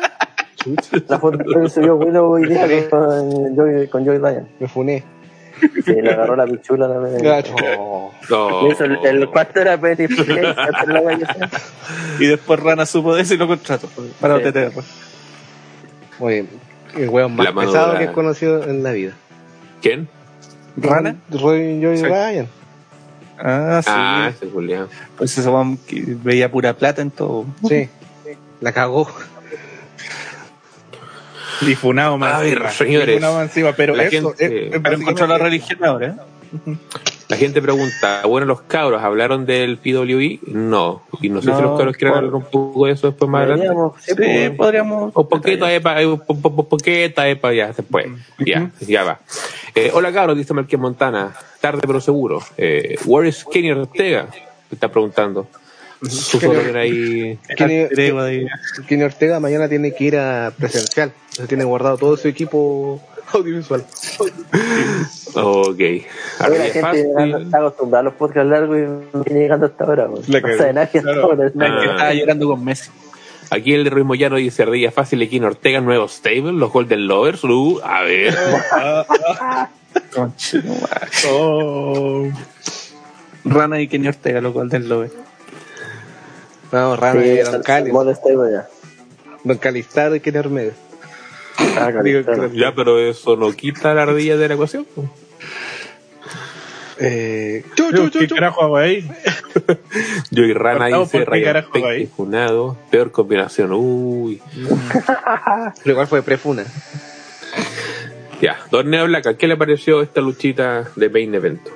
la 1.09 1.19
foto 1.19 1.39
que 1.39 1.69
subió 1.71 1.97
Willow 1.97 2.31
hoy 2.33 2.47
día 2.49 2.89
con 2.91 3.57
Joey, 3.57 3.89
con 3.89 4.05
Joey 4.05 4.19
Ryan. 4.19 4.49
Me 4.61 4.69
funé. 4.69 5.05
Sí, 5.85 5.93
le 5.93 6.13
agarró 6.13 6.37
la 6.37 6.47
pichula 6.47 6.87
la 6.87 6.99
vez. 6.99 7.21
Gacho. 7.21 7.55
No. 8.31 8.71
Eso, 8.71 8.85
el, 8.85 8.99
el 9.05 9.29
cuarto 9.29 9.61
era 9.61 9.77
Petty. 9.81 10.07
Y 12.21 12.27
después 12.27 12.61
Rana 12.61 12.87
supo 12.87 13.17
de 13.17 13.23
eso 13.23 13.35
y 13.35 13.39
lo 13.39 13.49
contrató. 13.49 13.89
Para 14.21 14.39
Sí. 14.39 14.45
OTTR. 14.45 14.73
Muy 16.21 16.33
bien. 16.35 16.49
El 16.97 17.09
weón 17.09 17.35
más 17.37 17.53
pesado 17.53 17.99
que 17.99 18.05
he 18.05 18.13
conocido 18.13 18.65
en 18.65 18.83
la 18.83 18.93
vida. 18.93 19.13
¿Quién? 19.83 20.09
¿Rana? 20.77 21.17
Roy 21.31 21.81
Joey 21.83 21.99
Sí. 21.99 22.05
Ryan. 22.05 22.49
Ah, 23.39 23.81
sí. 23.85 23.91
Ah, 23.93 24.31
ese 24.35 24.47
culiao. 24.49 24.89
Pues 25.17 25.37
ese 25.39 25.49
weón 25.49 25.77
que 25.77 26.03
veía 26.07 26.51
pura 26.51 26.75
plata 26.75 27.03
en 27.03 27.11
todo. 27.11 27.47
Sí. 27.69 27.89
La 28.61 28.73
cagó. 28.73 29.09
Y 31.61 31.75
funado 31.75 32.17
más 32.19 32.35
A 32.35 32.39
ver, 32.41 32.53
encima. 32.55 32.71
señores. 32.71 33.09
Y 33.09 33.13
funado 33.19 33.35
más 33.35 33.43
encima, 33.45 33.73
pero 33.73 33.97
La 33.97 34.05
eso 34.05 34.29
gente- 34.35 34.69
es, 34.69 34.75
es 34.75 34.81
Pero 34.81 34.97
encontró 34.97 35.27
la 35.27 35.39
religión 35.39 35.85
ahora, 35.85 36.07
¿eh? 36.09 36.77
La 37.29 37.37
gente 37.37 37.61
pregunta, 37.61 38.23
bueno, 38.27 38.47
los 38.47 38.63
cabros, 38.63 39.03
¿hablaron 39.03 39.45
del 39.45 39.77
PWI? 39.77 40.41
No. 40.47 41.03
Y 41.21 41.29
no 41.29 41.43
sé 41.43 41.55
si 41.55 41.61
los 41.63 41.77
cabros 41.77 41.95
quieren 41.97 42.17
hablar 42.17 42.35
un 42.35 42.45
poco 42.45 42.87
de 42.87 42.93
eso 42.93 43.09
después 43.09 43.31
más 43.31 43.43
adelante. 43.47 43.69
Sí, 44.01 44.07
Sí, 44.07 44.15
pues, 44.17 44.51
podríamos. 44.53 45.13
Un 45.15 45.29
poquito, 45.29 45.67
po- 46.27 46.69
poquito, 46.69 47.23
epa, 47.23 47.53
ya, 47.53 47.67
después. 47.73 48.07
Ya, 48.39 48.71
ya 48.81 49.05
va. 49.05 49.21
Eh, 49.75 49.91
hola 49.93 50.11
cabros, 50.13 50.39
dice 50.39 50.55
Marqués 50.55 50.81
Montana. 50.81 51.35
Tarde 51.61 51.83
pero 51.87 52.01
seguro. 52.01 52.41
Eh, 52.57 52.97
where 53.05 53.29
is 53.29 53.45
Kenny 53.45 53.73
Ortega? 53.73 54.29
Me 54.71 54.75
está 54.75 54.89
preguntando. 54.91 55.47
Su 56.09 56.39
Kenny. 56.39 57.37
Kenny 57.57 59.03
Ortega 59.03 59.39
mañana 59.41 59.69
tiene 59.69 59.93
que 59.95 60.05
ir 60.05 60.17
a 60.17 60.53
presencial. 60.57 61.13
Entonces 61.31 61.49
tiene 61.49 61.65
guardado 61.65 61.99
todo 61.99 62.17
su 62.17 62.29
equipo 62.29 63.03
audiovisual. 63.33 63.85
Ok. 65.35 65.79
Oye, 65.79 66.05
la 66.41 66.49
gente 66.65 66.81
fácil. 66.81 67.05
llegando, 67.07 67.39
está 67.39 67.59
acostumbrada 67.59 68.01
a 68.01 68.05
los 68.05 68.15
podcasts 68.15 68.51
largos 68.51 68.77
y 68.79 68.81
no 69.17 69.23
viene 69.25 69.41
llegando 69.41 69.67
hasta 69.67 69.85
ahora. 69.85 70.09
La 70.27 70.41
No 70.41 70.73
nadie 70.73 71.03
Claro. 71.03 71.23
ahora. 71.25 71.47
Ah. 71.47 71.81
Que 71.81 71.91
estaba 71.91 72.15
llorando 72.15 72.49
con 72.49 72.65
Messi. 72.65 72.91
Aquí 73.51 73.73
el 73.73 73.85
de 73.85 73.91
Ruiz 73.91 74.05
Moyano 74.05 74.37
dice 74.37 74.63
Ardilla 74.65 74.91
fácil, 74.93 75.23
Equino 75.23 75.47
Ortega, 75.47 75.81
nuevo 75.81 76.07
stable, 76.09 76.53
los 76.53 76.71
Golden 76.73 77.07
Lovers. 77.07 77.45
Uh, 77.45 77.81
a 77.83 78.03
ver. 78.03 78.35
No. 80.17 80.33
Oh. 81.31 82.29
Rana 83.45 83.81
y 83.81 83.89
Kenny 83.89 84.09
Ortega, 84.09 84.41
lo 84.41 84.53
cual 84.53 84.69
del 84.69 84.89
Lobe. 84.89 85.11
Vamos, 86.71 86.99
Rana 86.99 87.23
Sí, 87.23 87.29
y 87.29 87.39
Don 87.39 87.63
Cali. 87.63 87.91
modo 87.93 88.15
stable 88.15 88.53
ya. 88.53 88.69
Don 89.45 89.57
Calistado 89.59 90.15
y 90.15 90.21
Kenny 90.21 90.39
Ortega. 90.39 90.73
Ah, 91.59 91.93
Digo. 92.03 92.21
Ya, 92.53 92.75
pero 92.75 92.99
eso 92.99 93.37
no 93.37 93.53
quita 93.53 93.95
la 93.95 94.03
ardilla 94.03 94.37
de 94.37 94.49
la 94.49 94.55
ecuación. 94.55 94.87
Eh, 97.01 97.65
chu, 97.77 97.91
chu, 97.93 98.11
chu, 98.11 98.19
¿Qué 98.19 98.27
chu. 98.27 98.35
carajo 98.35 98.63
hago 98.63 98.77
ahí? 98.77 99.09
Yo 100.31 100.45
y 100.45 100.53
Rana 100.53 100.87
dice 100.87 101.25
y 101.99 102.07
Funado. 102.07 102.77
Peor 102.91 103.13
combinación. 103.13 103.73
Uy. 103.73 104.41
Pero 105.83 105.91
igual 105.93 106.07
fue 106.07 106.23
prefuna. 106.23 106.65
Ya, 108.41 108.59
Don 108.71 108.89
Neo 108.91 109.07
Black, 109.07 109.27
¿a 109.27 109.37
qué 109.37 109.49
le 109.49 109.57
pareció 109.57 110.01
esta 110.01 110.21
luchita 110.21 110.89
de 110.95 111.09
Main 111.09 111.35
Evento? 111.35 111.71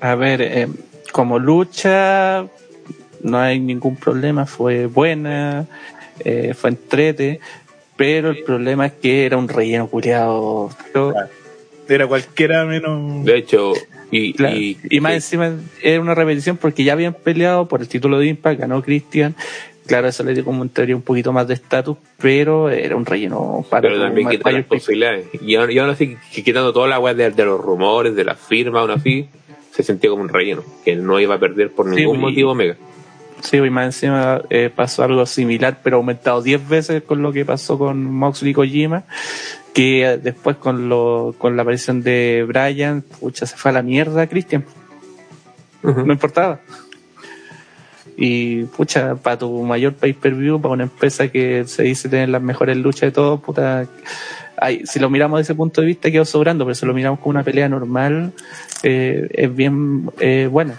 A 0.00 0.14
ver, 0.14 0.42
eh, 0.42 0.68
como 1.12 1.40
lucha, 1.40 2.46
no 3.22 3.38
hay 3.38 3.58
ningún 3.58 3.96
problema, 3.96 4.46
fue 4.46 4.86
buena, 4.86 5.66
eh, 6.20 6.54
fue 6.54 6.70
entrete, 6.70 7.40
pero 7.98 8.30
el 8.30 8.42
problema 8.44 8.86
es 8.86 8.92
que 8.94 9.26
era 9.26 9.36
un 9.36 9.48
relleno 9.48 9.88
culiado. 9.88 10.70
Era 11.88 12.06
cualquiera 12.06 12.64
menos. 12.64 13.24
De 13.24 13.36
hecho, 13.36 13.72
y, 14.10 14.32
Claro, 14.32 14.56
y, 14.56 14.78
y, 14.88 15.00
más 15.00 15.12
encima 15.14 15.52
era 15.82 16.00
una 16.00 16.14
repetición 16.14 16.56
porque 16.56 16.84
ya 16.84 16.92
habían 16.94 17.12
peleado 17.14 17.66
por 17.68 17.80
el 17.82 17.88
título 17.88 18.18
de 18.18 18.26
Impact, 18.28 18.60
ganó 18.60 18.82
Christian. 18.82 19.34
Claro, 19.86 20.06
eso 20.08 20.22
le 20.22 20.34
dio 20.34 20.44
como 20.44 20.66
teoría 20.68 20.94
un 20.94 21.00
poquito 21.02 21.32
más 21.32 21.48
de 21.48 21.54
estatus, 21.54 21.96
pero 22.20 22.68
era 22.68 22.94
un 22.94 23.06
relleno 23.06 23.64
para 23.70 23.80
pero 23.82 23.98
también 23.98 24.26
ma- 24.26 24.30
quita 24.32 24.50
las 24.52 24.64
posibilidades. 24.66 25.26
Y 25.40 25.54
aún, 25.56 25.70
y 25.72 25.78
así, 25.78 26.16
que 26.32 26.42
quitando 26.44 26.72
toda 26.74 26.88
la 26.88 26.98
weá 26.98 27.14
de, 27.14 27.30
de 27.30 27.44
los 27.46 27.58
rumores, 27.58 28.14
de 28.14 28.22
la 28.24 28.34
firma, 28.34 28.80
aún 28.80 28.90
así, 28.90 29.28
se 29.72 29.82
sentía 29.82 30.10
como 30.10 30.22
un 30.22 30.28
relleno, 30.28 30.62
que 30.84 30.94
no 30.94 31.18
iba 31.18 31.36
a 31.36 31.38
perder 31.38 31.70
por 31.70 31.88
Sí, 31.88 31.96
ningún 32.02 32.16
y- 32.16 32.20
motivo 32.20 32.50
Omega. 32.52 32.76
Sí, 33.40 33.56
y 33.56 33.70
más 33.70 33.86
encima 33.86 34.42
eh, 34.50 34.70
pasó 34.74 35.04
algo 35.04 35.24
similar, 35.24 35.78
pero 35.82 35.98
aumentado 35.98 36.42
10 36.42 36.68
veces 36.68 37.02
con 37.02 37.22
lo 37.22 37.32
que 37.32 37.44
pasó 37.44 37.78
con 37.78 38.04
Moxley 38.04 38.50
y 38.50 38.54
Kojima, 38.54 39.04
que 39.72 40.18
después 40.22 40.56
con 40.56 40.88
lo, 40.88 41.34
con 41.38 41.56
la 41.56 41.62
aparición 41.62 42.02
de 42.02 42.44
Brian, 42.46 43.02
pucha, 43.02 43.46
se 43.46 43.56
fue 43.56 43.70
a 43.70 43.74
la 43.74 43.82
mierda 43.82 44.26
Christian, 44.26 44.64
no 45.82 46.12
importaba. 46.12 46.60
Y 48.16 48.64
pucha, 48.64 49.14
para 49.14 49.38
tu 49.38 49.62
mayor 49.62 49.94
pay 49.94 50.12
per 50.12 50.34
view, 50.34 50.60
para 50.60 50.74
una 50.74 50.82
empresa 50.82 51.28
que 51.28 51.64
se 51.66 51.84
dice 51.84 52.08
tener 52.08 52.28
las 52.28 52.42
mejores 52.42 52.76
luchas 52.76 53.02
de 53.02 53.12
todo, 53.12 53.40
puta, 53.40 53.86
ay, 54.56 54.82
si 54.84 54.98
lo 54.98 55.08
miramos 55.08 55.38
desde 55.38 55.52
ese 55.52 55.56
punto 55.56 55.80
de 55.80 55.86
vista 55.86 56.10
quedó 56.10 56.24
sobrando, 56.24 56.64
pero 56.64 56.74
si 56.74 56.84
lo 56.84 56.94
miramos 56.94 57.20
como 57.20 57.30
una 57.30 57.44
pelea 57.44 57.68
normal, 57.68 58.32
eh, 58.82 59.28
es 59.30 59.54
bien 59.54 60.10
eh, 60.18 60.48
buena. 60.50 60.74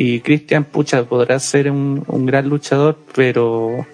Y 0.00 0.20
Christian, 0.20 0.62
pucha, 0.64 1.02
podrá 1.04 1.38
ser 1.40 1.70
un, 1.72 2.04
un 2.06 2.24
gran 2.24 2.48
luchador, 2.48 2.96
pero 3.16 3.84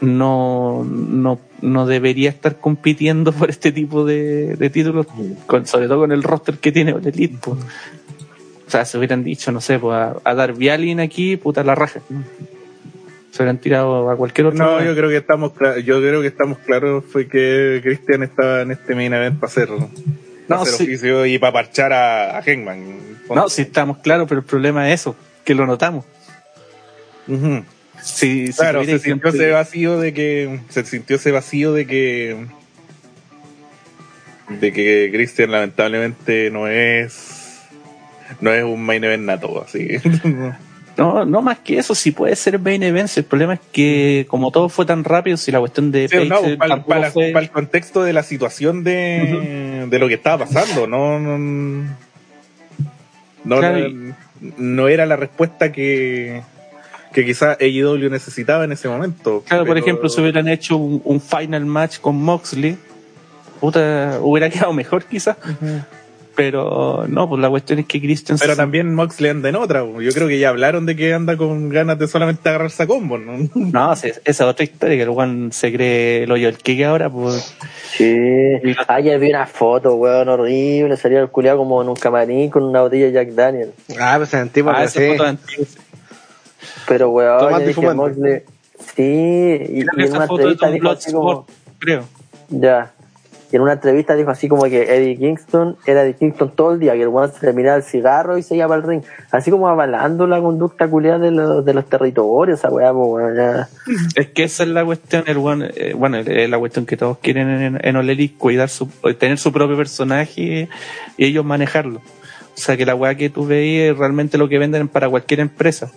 no, 0.00 0.84
no, 0.84 1.38
no 1.60 1.86
debería 1.86 2.28
estar 2.28 2.58
compitiendo 2.58 3.30
por 3.32 3.48
este 3.48 3.70
tipo 3.70 4.04
de, 4.04 4.56
de 4.56 4.68
títulos, 4.68 5.06
con, 5.46 5.64
sobre 5.66 5.86
todo 5.86 6.00
con 6.00 6.10
el 6.12 6.24
roster 6.24 6.56
que 6.58 6.72
tiene 6.72 6.92
All 6.92 7.06
Elite. 7.06 7.38
pues. 7.40 7.58
O 8.66 8.70
sea, 8.72 8.84
se 8.84 8.98
hubieran 8.98 9.22
dicho, 9.22 9.52
no 9.52 9.60
sé, 9.60 9.78
pues 9.78 9.94
a, 9.94 10.16
a 10.24 10.34
Darby 10.34 10.70
Allin 10.70 10.98
aquí, 10.98 11.36
puta 11.36 11.62
la 11.62 11.76
raja. 11.76 12.00
Se 13.30 13.42
hubieran 13.42 13.58
tirado 13.58 14.10
a 14.10 14.16
cualquier 14.16 14.48
otro. 14.48 14.58
No, 14.58 14.70
lugar. 14.72 14.86
yo 14.86 14.94
creo 14.96 15.08
que 15.08 15.16
estamos 15.18 15.52
yo 15.84 15.98
creo 16.00 16.20
que 16.20 16.26
estamos 16.26 16.58
claros 16.58 17.04
fue 17.04 17.28
que 17.28 17.80
Cristian 17.82 18.24
estaba 18.24 18.62
en 18.62 18.72
este 18.72 18.94
main 18.96 19.12
event 19.14 19.38
para 19.38 19.50
hacer, 19.50 19.68
para 19.68 19.88
No, 20.48 20.62
hacer 20.62 20.74
sí. 20.74 20.82
oficio 20.84 21.24
y 21.26 21.38
para 21.38 21.52
parchar 21.52 21.92
a, 21.92 22.36
a 22.38 22.42
Hangman. 22.42 23.11
No, 23.30 23.48
sí 23.48 23.62
estamos 23.62 23.98
claros, 23.98 24.28
pero 24.28 24.40
el 24.40 24.46
problema 24.46 24.88
es 24.90 25.00
eso, 25.00 25.16
que 25.44 25.54
lo 25.54 25.66
notamos. 25.66 26.04
Claro, 28.56 28.84
se 28.84 28.98
sintió 28.98 29.30
ese 29.30 29.50
vacío 29.50 29.98
de 30.00 30.12
que 30.12 30.60
se 30.68 30.84
sintió 30.84 31.16
ese 31.16 31.30
vacío 31.30 31.72
de 31.72 31.86
que 31.86 32.46
de 34.48 34.72
que 34.72 35.10
Christian 35.12 35.50
lamentablemente 35.50 36.50
no 36.50 36.66
es 36.66 37.60
no 38.40 38.52
es 38.52 38.64
un 38.64 38.82
main 38.84 39.04
event 39.04 39.24
nato, 39.24 39.62
así. 39.62 39.88
No, 40.94 41.24
no 41.24 41.40
más 41.40 41.58
que 41.60 41.78
eso, 41.78 41.94
si 41.94 42.10
puede 42.10 42.36
ser 42.36 42.58
main 42.58 42.82
event. 42.82 43.10
El 43.16 43.24
problema 43.24 43.54
es 43.54 43.60
que, 43.72 44.26
como 44.28 44.50
todo 44.50 44.68
fue 44.68 44.84
tan 44.84 45.04
rápido, 45.04 45.38
si 45.38 45.50
la 45.50 45.58
cuestión 45.58 45.90
de 45.90 46.06
Sí, 46.06 46.28
no, 46.28 46.42
para, 46.58 47.10
el 47.40 47.50
contexto 47.50 48.02
de 48.02 48.12
la 48.12 48.22
situación 48.22 48.84
de, 48.84 49.86
de 49.88 49.98
lo 49.98 50.06
que 50.08 50.14
estaba 50.14 50.44
pasando, 50.44 50.86
no, 50.86 51.18
no, 51.18 51.96
no, 53.44 53.58
Claro, 53.58 53.88
no- 53.88 54.14
no 54.56 54.88
era 54.88 55.06
la 55.06 55.16
respuesta 55.16 55.70
que, 55.72 56.42
que 57.12 57.24
quizá 57.24 57.56
AEW 57.60 58.10
necesitaba 58.10 58.64
en 58.64 58.72
ese 58.72 58.88
momento. 58.88 59.42
Claro, 59.46 59.64
por 59.64 59.78
ejemplo, 59.78 60.08
si 60.08 60.20
hubieran 60.20 60.48
hecho 60.48 60.76
un, 60.76 61.00
un 61.04 61.20
final 61.20 61.64
match 61.64 61.98
con 62.00 62.16
Moxley, 62.16 62.76
puta, 63.60 64.18
hubiera 64.20 64.50
quedado 64.50 64.72
mejor 64.72 65.04
quizás. 65.04 65.36
Pero 66.34 67.04
no, 67.08 67.28
pues 67.28 67.40
la 67.42 67.50
cuestión 67.50 67.78
es 67.80 67.86
que 67.86 68.00
Christian 68.00 68.38
Pero 68.38 68.52
se- 68.52 68.56
también 68.56 68.94
Moxley 68.94 69.30
anda 69.30 69.48
en 69.50 69.56
otra. 69.56 69.80
Yo 70.00 70.12
creo 70.12 70.28
que 70.28 70.38
ya 70.38 70.48
hablaron 70.48 70.86
de 70.86 70.96
que 70.96 71.12
anda 71.12 71.36
con 71.36 71.68
ganas 71.68 71.98
de 71.98 72.08
solamente 72.08 72.48
agarrarse 72.48 72.82
a 72.82 72.86
combo, 72.86 73.18
¿no? 73.18 73.48
No, 73.54 73.94
sí, 73.96 74.08
esa 74.08 74.20
es 74.24 74.40
otra 74.40 74.64
historia, 74.64 74.96
que 74.96 75.02
el 75.02 75.10
Juan 75.10 75.52
se 75.52 75.72
cree 75.72 76.22
el 76.24 76.32
hoyo 76.32 76.46
del 76.46 76.56
que 76.58 76.82
ahora, 76.84 77.10
pues. 77.10 77.54
Sí. 77.96 78.16
Ayer 78.88 79.18
vi 79.20 79.28
una 79.28 79.46
foto, 79.46 79.94
weón, 79.96 80.28
horrible. 80.28 80.96
Salía 80.96 81.20
el 81.20 81.28
culiado 81.28 81.58
como 81.58 81.82
en 81.82 81.88
un 81.90 81.96
camarín 81.96 82.48
con 82.50 82.62
una 82.64 82.80
botella 82.80 83.06
de 83.06 83.12
Jack 83.12 83.28
Daniel. 83.30 83.72
Ah, 84.00 84.14
pues 84.16 84.32
en 84.34 84.40
antiguo, 84.40 84.70
Ah, 84.70 84.74
pero 84.76 84.86
esa 84.88 85.00
sí. 85.00 85.08
foto 85.08 85.24
antigua. 85.24 85.66
Pero, 86.88 87.10
weón, 87.10 87.66
dije. 87.66 87.80
Moxley- 87.80 88.42
Sí, 88.96 89.02
y, 89.02 89.78
y 89.78 89.80
en 89.82 90.12
una 90.16 90.24
entrevista 90.24 90.68
dijo 90.70 90.90
así 90.90 91.12
como. 91.12 91.46
Creo. 91.78 92.04
Ya. 92.48 92.92
Y 93.52 93.56
en 93.56 93.62
una 93.62 93.74
entrevista 93.74 94.14
dijo 94.14 94.30
así 94.30 94.48
como 94.48 94.64
que 94.64 94.82
Eddie 94.82 95.18
Kingston 95.18 95.76
era 95.84 96.02
de 96.04 96.14
Kingston 96.14 96.56
todo 96.56 96.72
el 96.72 96.80
día, 96.80 96.94
que 96.94 97.02
el 97.02 97.08
weón 97.08 97.30
se 97.30 97.38
terminaba 97.38 97.76
el 97.76 97.82
cigarro 97.82 98.38
y 98.38 98.42
se 98.42 98.56
iba 98.56 98.74
el 98.74 98.82
ring. 98.82 99.02
Así 99.30 99.50
como 99.50 99.68
avalando 99.68 100.26
la 100.26 100.40
conducta 100.40 100.88
culiada 100.88 101.18
de 101.18 101.32
los, 101.32 101.62
de 101.62 101.74
los 101.74 101.86
territorios, 101.86 102.58
esa 102.58 102.70
weá, 102.70 102.94
pues. 102.94 103.38
Es 104.14 104.28
que 104.28 104.44
esa 104.44 104.62
es 104.62 104.70
la 104.70 104.84
cuestión, 104.86 105.24
el 105.26 105.36
one, 105.36 105.70
eh, 105.76 105.92
bueno, 105.94 106.16
es 106.16 106.48
la 106.48 106.58
cuestión 106.58 106.86
que 106.86 106.96
todos 106.96 107.18
quieren 107.18 107.50
en, 107.50 107.78
en 107.82 107.96
Elite, 107.96 108.36
cuidar 108.38 108.70
su, 108.70 108.88
eh, 109.04 109.12
tener 109.12 109.36
su 109.36 109.52
propio 109.52 109.76
personaje 109.76 110.68
y 111.18 111.24
ellos 111.24 111.44
manejarlo. 111.44 111.98
O 111.98 112.58
sea 112.58 112.78
que 112.78 112.86
la 112.86 112.94
weá 112.94 113.14
que 113.16 113.28
tú 113.28 113.46
veías 113.46 113.92
es 113.92 113.98
realmente 113.98 114.38
lo 114.38 114.48
que 114.48 114.58
venden 114.58 114.88
para 114.88 115.10
cualquier 115.10 115.40
empresa. 115.40 115.90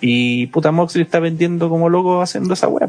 Y 0.00 0.46
puta 0.46 0.72
Moxley 0.72 1.04
está 1.04 1.20
vendiendo 1.20 1.68
como 1.68 1.90
loco 1.90 2.22
haciendo 2.22 2.54
esa 2.54 2.68
weá. 2.68 2.88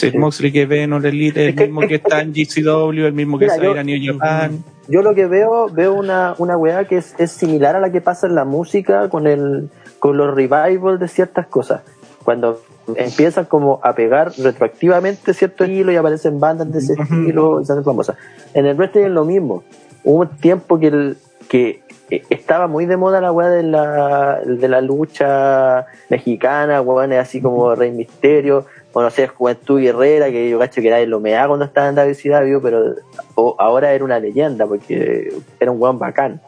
El 0.00 0.18
Moxley 0.18 0.52
que 0.52 0.66
ve 0.66 0.82
en 0.82 0.92
All 0.92 1.04
Elite 1.04 1.48
el 1.48 1.54
mismo 1.54 1.80
que 1.82 1.96
está 1.96 2.20
en 2.20 2.32
GCW, 2.32 3.06
el 3.06 3.12
mismo 3.12 3.38
que 3.38 3.46
Mira, 3.46 3.56
yo- 3.58 3.78
a 3.78 3.82
New 3.82 3.98
Japan. 4.02 4.64
Yo 4.88 5.02
lo 5.02 5.14
que 5.14 5.26
veo, 5.26 5.68
veo 5.68 5.94
una, 5.94 6.34
una 6.38 6.56
weá 6.56 6.84
que 6.86 6.96
es, 6.96 7.14
es 7.18 7.30
similar 7.30 7.76
a 7.76 7.80
la 7.80 7.92
que 7.92 8.00
pasa 8.00 8.26
en 8.26 8.34
la 8.34 8.44
música 8.44 9.08
con 9.08 9.26
el, 9.26 9.68
con 9.98 10.16
los 10.16 10.34
revivals 10.34 10.98
de 10.98 11.08
ciertas 11.08 11.46
cosas. 11.46 11.82
Cuando 12.24 12.60
empiezan 12.96 13.44
como 13.44 13.80
a 13.82 13.94
pegar 13.94 14.32
retroactivamente 14.38 15.34
cierto 15.34 15.64
estilo 15.64 15.92
y 15.92 15.96
aparecen 15.96 16.40
bandas 16.40 16.72
de 16.72 16.78
ese 16.80 16.94
estilo 16.94 17.60
y 17.60 17.64
se 17.64 17.72
hacen 17.72 17.84
famosas. 17.84 18.16
En 18.54 18.66
el 18.66 18.76
wrestling 18.76 19.02
es 19.04 19.10
lo 19.10 19.24
mismo. 19.24 19.62
Hubo 20.04 20.22
un 20.22 20.28
tiempo 20.38 20.78
que 20.80 20.88
el, 20.88 21.16
que 21.48 21.82
eh, 22.10 22.22
estaba 22.30 22.66
muy 22.66 22.86
de 22.86 22.96
moda 22.96 23.20
la 23.20 23.30
weá 23.32 23.48
de 23.48 23.62
la, 23.62 24.40
de 24.44 24.68
la 24.68 24.80
lucha 24.80 25.86
mexicana, 26.10 26.80
weones 26.80 27.18
así 27.20 27.40
como 27.40 27.74
Rey 27.74 27.92
Misterio, 27.92 28.66
bueno, 28.92 29.08
o 29.08 29.10
sea, 29.10 29.28
Juventud 29.28 29.80
Guerrera, 29.80 30.30
que 30.30 30.50
yo 30.50 30.58
cacho 30.58 30.80
que 30.80 30.88
era 30.88 31.00
el 31.00 31.12
Omega 31.14 31.46
cuando 31.48 31.64
estaba 31.64 31.88
en 31.88 31.94
WCW, 31.94 32.60
pero 32.62 32.94
o- 33.34 33.56
ahora 33.58 33.92
era 33.92 34.04
una 34.04 34.18
leyenda 34.18 34.66
porque 34.66 35.32
era 35.60 35.70
un 35.70 35.80
weón 35.80 35.98
bacán, 35.98 36.40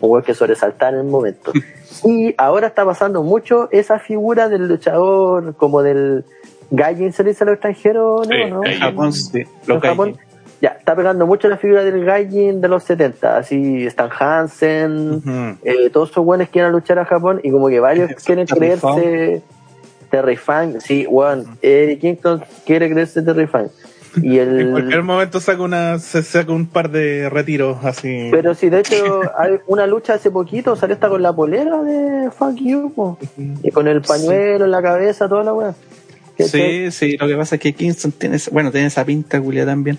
un 0.00 0.10
weón 0.10 0.24
que 0.24 0.34
sobresaltaba 0.34 0.92
en 0.92 0.98
el 0.98 1.04
momento. 1.04 1.52
Y 2.04 2.34
ahora 2.36 2.66
está 2.68 2.84
pasando 2.84 3.22
mucho 3.22 3.68
esa 3.70 4.00
figura 4.00 4.48
del 4.48 4.66
luchador 4.66 5.54
como 5.56 5.82
del 5.84 6.24
Gaijin 6.72 7.12
se 7.12 7.22
le 7.22 7.30
dice 7.30 7.44
a 7.44 7.46
los 7.46 7.52
extranjeros, 7.54 8.26
¿no? 8.26 8.34
Sí, 8.34 8.50
¿no? 8.50 8.60
Gaijin. 8.62 8.80
Japón, 8.80 9.12
sí, 9.12 9.38
En 9.40 9.46
lo 9.66 9.80
que 9.80 9.86
hay. 9.86 9.92
Japón, 9.94 10.16
ya, 10.60 10.70
está 10.70 10.96
pegando 10.96 11.26
mucho 11.26 11.48
la 11.48 11.58
figura 11.58 11.84
del 11.84 12.04
Gaijin 12.04 12.60
de 12.60 12.66
los 12.68 12.82
70, 12.84 13.36
así 13.36 13.86
Stan 13.86 14.08
Hansen, 14.18 15.10
Ujú. 15.16 15.58
eh, 15.62 15.90
todos 15.90 16.10
esos 16.10 16.24
buenos 16.24 16.48
quieren 16.48 16.72
luchar 16.72 16.98
a 16.98 17.04
Japón 17.04 17.40
y 17.44 17.52
como 17.52 17.68
que 17.68 17.78
varios 17.78 18.10
quieren 18.24 18.46
creerse 18.46 19.42
Terry 20.12 20.36
Funk, 20.36 20.78
sí, 20.80 21.06
weón, 21.08 21.46
Eric 21.62 22.00
Kingston 22.02 22.44
quiere 22.66 22.88
creerse 22.90 23.22
Terry 23.22 23.46
Funk. 23.46 23.72
Y 24.22 24.38
En 24.40 24.70
cualquier 24.72 25.02
momento 25.02 25.40
saca 25.40 25.62
una, 25.62 25.98
se 25.98 26.22
saca 26.22 26.52
un 26.52 26.66
par 26.66 26.90
de 26.90 27.30
retiros 27.30 27.82
así. 27.82 28.28
pero 28.30 28.52
si 28.54 28.68
de 28.68 28.80
hecho 28.80 29.22
hay 29.38 29.52
una 29.66 29.86
lucha 29.86 30.12
hace 30.14 30.30
poquito, 30.30 30.76
salió 30.76 30.94
hasta 30.94 31.08
con 31.08 31.22
la 31.22 31.32
polera 31.34 31.82
de 31.82 32.30
Fuck 32.30 32.56
You, 32.56 32.92
po. 32.94 33.18
y 33.62 33.70
con 33.70 33.88
el 33.88 34.02
pañuelo 34.02 34.66
en 34.66 34.70
la 34.70 34.82
cabeza, 34.82 35.28
toda 35.30 35.42
la 35.44 35.54
weá. 35.54 35.74
Sí, 36.38 36.90
sí, 36.90 37.16
lo 37.16 37.26
que 37.26 37.36
pasa 37.36 37.54
es 37.56 37.60
que 37.62 37.72
Kingston 37.72 38.12
tiene, 38.12 38.36
bueno, 38.50 38.70
tiene 38.70 38.88
esa 38.88 39.04
pinta 39.04 39.40
culia 39.40 39.64
también, 39.64 39.98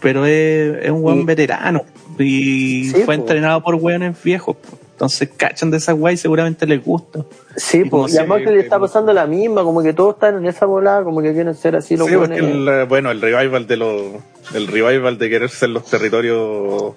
pero 0.00 0.26
es, 0.26 0.76
es 0.84 0.90
un 0.90 1.00
buen 1.02 1.20
Y- 1.20 1.24
veterano 1.24 1.82
y 2.18 2.84
Sí, 2.90 2.94
fue 3.04 3.06
po. 3.06 3.12
entrenado 3.22 3.62
por 3.62 3.76
weones 3.76 4.22
viejos, 4.22 4.56
po. 4.56 4.78
Entonces 4.98 5.28
cachan 5.36 5.70
de 5.70 5.76
esa 5.76 5.92
guay 5.92 6.14
y 6.14 6.16
seguramente 6.16 6.66
les 6.66 6.84
gusta. 6.84 7.24
Sí, 7.54 7.82
Y 7.84 7.88
como 7.88 8.08
y 8.08 8.16
además 8.16 8.40
que 8.42 8.50
le 8.50 8.58
está 8.58 8.80
pasando 8.80 9.12
la 9.12 9.26
misma, 9.28 9.62
como 9.62 9.80
que 9.80 9.92
todos 9.92 10.14
están 10.14 10.38
en 10.38 10.46
esa 10.46 10.66
volada, 10.66 11.04
como 11.04 11.22
que 11.22 11.32
quieren 11.32 11.54
ser 11.54 11.76
así 11.76 11.96
los 11.96 12.08
Sí, 12.08 12.16
buenos. 12.16 12.36
el, 12.36 12.66
eh, 12.66 12.84
bueno, 12.88 13.12
el 13.12 13.20
revival 13.20 13.68
de 13.68 13.76
los, 13.76 14.02
el 14.54 14.66
revival 14.66 15.16
de 15.16 15.30
querer 15.30 15.50
ser 15.50 15.68
los 15.68 15.84
territorios 15.84 16.94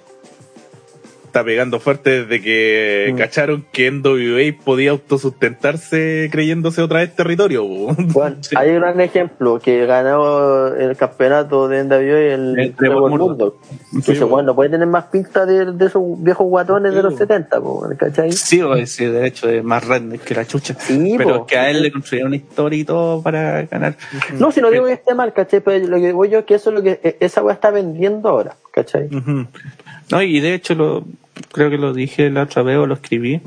está 1.32 1.42
pegando 1.42 1.80
fuerte 1.80 2.24
desde 2.24 2.42
que 2.42 3.10
Mm. 3.14 3.16
cacharon 3.16 3.64
que 3.72 3.86
NWA 3.90 4.54
podía 4.62 4.90
autosustentarse 4.90 6.28
creyéndose 6.30 6.82
otra 6.82 6.98
vez 7.00 7.16
territorio. 7.16 7.64
Bueno, 8.12 8.36
Sí. 8.42 8.54
hay 8.58 8.70
un 8.70 8.80
gran 8.80 9.00
ejemplo 9.00 9.58
que 9.58 9.86
ganó 9.86 10.66
el 10.68 10.94
campeonato 10.96 11.68
de 11.68 11.84
NWA 11.84 12.34
el, 12.34 12.58
El 12.58 12.74
Trevor 12.74 13.10
Murdoch. 13.10 13.54
Sí, 13.92 14.12
Dice, 14.12 14.20
po. 14.20 14.26
bueno, 14.28 14.54
puede 14.54 14.68
tener 14.70 14.86
más 14.86 15.04
pinta 15.06 15.46
de, 15.46 15.72
de 15.72 15.86
esos 15.86 16.02
viejos 16.22 16.46
guatones 16.46 16.92
Sí, 16.92 16.96
de 16.96 17.02
los 17.02 17.12
po. 17.14 17.18
70, 17.20 17.60
po, 17.62 17.88
¿cachai? 17.98 18.32
Sí, 18.32 18.60
sí, 18.84 19.04
de 19.06 19.26
hecho 19.26 19.48
es 19.48 19.64
más 19.64 19.86
redneck 19.86 20.20
que 20.22 20.34
la 20.34 20.44
chucha. 20.44 20.74
Sí, 20.78 21.14
pero 21.16 21.38
po. 21.40 21.46
que 21.46 21.56
a 21.56 21.70
él 21.70 21.82
le 21.82 21.90
construyeron 21.90 22.28
una 22.28 22.36
historia 22.36 22.78
y 22.78 22.84
todo 22.84 23.22
para 23.22 23.62
ganar. 23.62 23.96
No, 24.38 24.52
si 24.52 24.60
no 24.60 24.70
digo 24.70 24.84
que 24.84 24.92
esté 24.92 25.14
mal, 25.14 25.32
¿cachai? 25.32 25.60
Pero 25.60 25.86
lo 25.86 25.96
que 25.98 26.12
voy 26.12 26.28
yo 26.28 26.40
es 26.40 26.44
que 26.44 26.54
eso 26.56 26.68
es 26.68 26.76
lo 26.76 26.82
que 26.82 27.00
e- 27.02 27.16
esa 27.20 27.42
weá 27.42 27.54
está 27.54 27.70
vendiendo 27.70 28.28
ahora, 28.28 28.54
¿cachai? 28.70 29.08
No, 30.10 30.20
y 30.22 30.40
de 30.40 30.54
hecho 30.54 30.74
lo 30.74 31.04
creo 31.52 31.70
que 31.70 31.78
lo 31.78 31.92
dije 31.92 32.30
la 32.30 32.42
otra 32.42 32.62
vez 32.62 32.76
o 32.78 32.86
lo 32.86 32.94
escribí. 32.94 33.40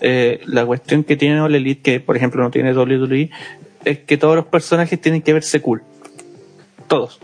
eh, 0.00 0.40
la 0.46 0.64
cuestión 0.64 1.04
que 1.04 1.16
tiene 1.16 1.40
All 1.40 1.78
que 1.82 2.00
por 2.00 2.16
ejemplo 2.16 2.42
no 2.42 2.50
tiene 2.50 2.72
WWE, 2.72 3.30
es 3.84 3.98
que 4.00 4.16
todos 4.16 4.36
los 4.36 4.46
personajes 4.46 5.00
tienen 5.00 5.22
que 5.22 5.32
verse 5.32 5.60
cool. 5.60 5.82
Todos. 6.86 7.20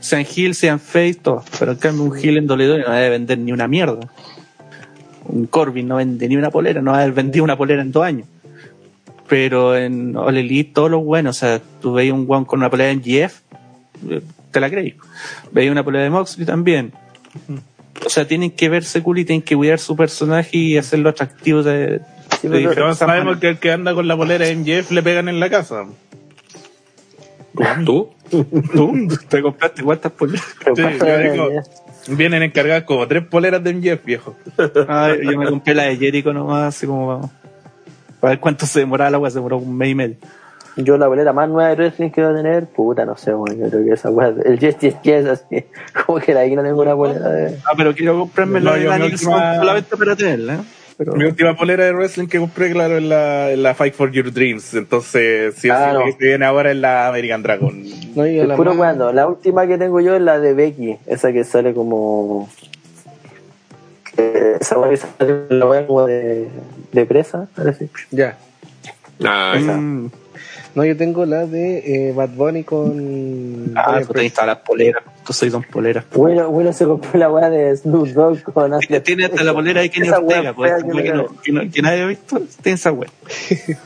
Sean 0.00 0.24
heel, 0.24 0.54
sean 0.54 0.80
face, 0.80 1.14
todos. 1.14 1.44
Pero 1.58 1.72
en 1.72 1.78
cambio 1.78 2.04
un 2.04 2.16
heel 2.16 2.38
en 2.38 2.50
WWE 2.50 2.84
no 2.86 2.92
debe 2.92 3.10
vender 3.10 3.38
ni 3.38 3.52
una 3.52 3.68
mierda. 3.68 4.00
Un 5.26 5.46
Corbin 5.46 5.86
no 5.86 5.96
vende 5.96 6.28
ni 6.28 6.36
una 6.36 6.50
polera, 6.50 6.80
no 6.80 6.92
va 6.92 6.98
a 6.98 7.02
haber 7.02 7.14
vendido 7.14 7.44
una 7.44 7.56
polera 7.56 7.82
en 7.82 7.92
dos 7.92 8.04
años. 8.04 8.26
Pero 9.28 9.76
en 9.76 10.16
All 10.16 10.36
Elite 10.36 10.72
todos 10.72 10.90
los 10.90 11.04
buenos, 11.04 11.36
o 11.36 11.40
sea, 11.40 11.60
tú 11.80 11.92
veis 11.92 12.12
un 12.12 12.26
one 12.28 12.46
con 12.46 12.58
una 12.58 12.70
polera 12.70 12.90
en 12.90 13.00
GF, 13.00 13.42
eh, 14.10 14.22
te 14.50 14.60
la 14.60 14.70
creí. 14.70 14.96
Veis 15.52 15.70
una 15.70 15.84
polera 15.84 16.04
de 16.04 16.10
Moxley 16.10 16.46
también. 16.46 16.92
O 18.04 18.08
sea, 18.08 18.26
tienen 18.26 18.50
que 18.50 18.68
verse 18.68 19.02
cool 19.02 19.18
y 19.18 19.24
tienen 19.24 19.42
que 19.42 19.56
cuidar 19.56 19.78
su 19.78 19.96
personaje 19.96 20.56
y 20.56 20.78
hacerlo 20.78 21.10
atractivo 21.10 21.62
de, 21.62 22.00
Sí, 22.40 22.48
de 22.48 22.68
pero- 22.68 22.94
sabemos 22.94 23.38
que 23.38 23.48
el 23.50 23.58
que 23.58 23.72
anda 23.72 23.92
con 23.94 24.08
la 24.08 24.16
polera 24.16 24.46
en 24.48 24.64
Jeff 24.64 24.90
le 24.90 25.02
pegan 25.02 25.28
en 25.28 25.38
la 25.40 25.50
casa. 25.50 25.84
¿Tú? 27.84 28.10
¿Tú? 28.72 29.08
¿Te 29.28 29.42
compraste 29.42 29.82
cuántas 29.82 30.12
poleras? 30.12 30.46
Sí, 30.74 30.82
yo 30.98 31.18
digo- 31.18 31.48
Vienen 32.08 32.42
encargadas 32.42 32.84
como 32.84 33.06
tres 33.06 33.24
poleras 33.26 33.62
de 33.62 33.74
MJF, 33.74 34.04
viejo. 34.04 34.34
Ah, 34.88 35.12
yo 35.22 35.38
me 35.38 35.46
compré 35.46 35.74
la 35.74 35.84
de 35.84 35.96
Jericho 35.96 36.32
nomás, 36.32 36.74
así 36.74 36.86
como 36.86 37.06
vamos. 37.06 37.30
Para 38.20 38.30
ver 38.32 38.40
cuánto 38.40 38.64
se 38.66 38.80
demoraba 38.80 39.10
la 39.10 39.16
agua, 39.18 39.30
se 39.30 39.36
demoró 39.36 39.58
un 39.58 39.76
mes 39.76 39.90
y 39.90 39.94
medio. 39.94 40.16
Yo 40.84 40.96
la 40.98 41.06
boleta 41.08 41.32
más 41.32 41.48
nueva 41.48 41.68
de 41.70 41.74
wrestling 41.76 42.10
que 42.10 42.22
voy 42.22 42.32
a 42.32 42.36
tener, 42.36 42.66
puta, 42.66 43.04
no 43.04 43.16
sé, 43.16 43.34
weón, 43.34 43.58
yo 43.58 43.68
creo 43.70 43.84
que 43.84 43.92
esa 43.92 44.10
weá, 44.10 44.28
el 44.44 44.58
Yes 44.58 44.78
Yes 44.78 44.94
Yes, 45.02 45.26
así, 45.26 45.64
como 46.06 46.18
que 46.20 46.32
de 46.34 46.40
ahí 46.40 46.54
no 46.56 46.62
tengo 46.62 46.80
una 46.82 46.94
boleta 46.94 47.28
de... 47.30 47.56
Ah, 47.64 47.72
pero 47.76 47.94
quiero 47.94 48.18
comprarme 48.18 48.60
No, 48.60 48.76
la 48.76 48.98
de 48.98 49.04
última- 49.06 49.54
solamente 49.56 49.96
para 49.96 50.16
tenerla. 50.16 50.54
¿eh? 50.54 50.58
Pero, 50.98 51.14
Mi 51.14 51.24
última 51.24 51.56
polera 51.56 51.84
de 51.86 51.92
wrestling 51.94 52.26
que 52.28 52.38
compré, 52.38 52.70
claro, 52.72 52.98
es 52.98 53.02
la, 53.02 53.56
la 53.56 53.74
Fight 53.74 53.94
for 53.94 54.10
Your 54.10 54.30
Dreams. 54.30 54.74
Entonces, 54.74 55.54
o 55.64 55.72
Ah, 55.72 55.92
no. 55.94 56.00
lo 56.00 56.04
que 56.06 56.12
se 56.12 56.24
viene 56.26 56.44
ahora 56.44 56.72
es 56.72 56.76
la 56.76 57.08
American 57.08 57.42
Dragon. 57.42 57.82
No, 58.14 58.26
y 58.26 58.38
El 58.38 58.48
la 58.48 58.56
puro 58.56 58.76
cuando, 58.76 59.10
la 59.10 59.26
última 59.26 59.66
que 59.66 59.78
tengo 59.78 60.00
yo 60.00 60.14
es 60.14 60.20
la 60.20 60.38
de 60.38 60.52
Becky, 60.52 60.98
esa 61.06 61.32
que 61.32 61.42
sale 61.44 61.72
como... 61.72 62.50
esa 64.60 64.78
weá 64.78 64.90
que 64.90 64.96
sale 64.98 65.44
la 65.48 65.66
weá 65.66 65.86
como 65.86 66.04
de, 66.06 66.48
de 66.92 67.06
presa, 67.06 67.48
parece. 67.56 67.88
Ya. 68.10 68.36
Ah, 69.24 69.54
Mm, 69.58 70.10
No, 70.74 70.84
yo 70.84 70.96
tengo 70.96 71.26
la 71.26 71.46
de 71.46 72.08
eh, 72.08 72.12
Bad 72.12 72.28
Bunny 72.30 72.62
con. 72.64 73.72
ah, 73.76 73.90
Brian 73.90 74.06
tú 74.06 74.12
tenés 74.12 74.32
todas 74.32 74.46
las 74.46 74.58
poleras. 74.58 75.02
Tú 75.26 75.32
soy 75.32 75.48
don 75.50 75.62
poleras. 75.64 76.04
Bueno, 76.14 76.48
bueno, 76.50 76.72
se 76.72 76.84
compró 76.84 77.18
la 77.18 77.30
weá 77.30 77.50
de 77.50 77.76
Snoop 77.76 78.08
Dogg 78.08 78.42
con... 78.42 78.78
Tiene, 78.80 79.00
tiene 79.00 79.24
hasta 79.26 79.42
la 79.44 79.52
polera 79.52 79.80
de 79.80 79.90
Kenny 79.90 80.08
Ortega, 80.08 80.52
pues, 80.54 80.72
que 80.84 81.02
que, 81.02 81.12
no, 81.12 81.26
que, 81.42 81.52
no- 81.52 81.70
que 81.70 81.82
nadie 81.82 82.02
ha 82.02 82.06
visto. 82.06 82.40
Tiene 82.62 82.74
esa 82.76 82.92
weá. 82.92 83.10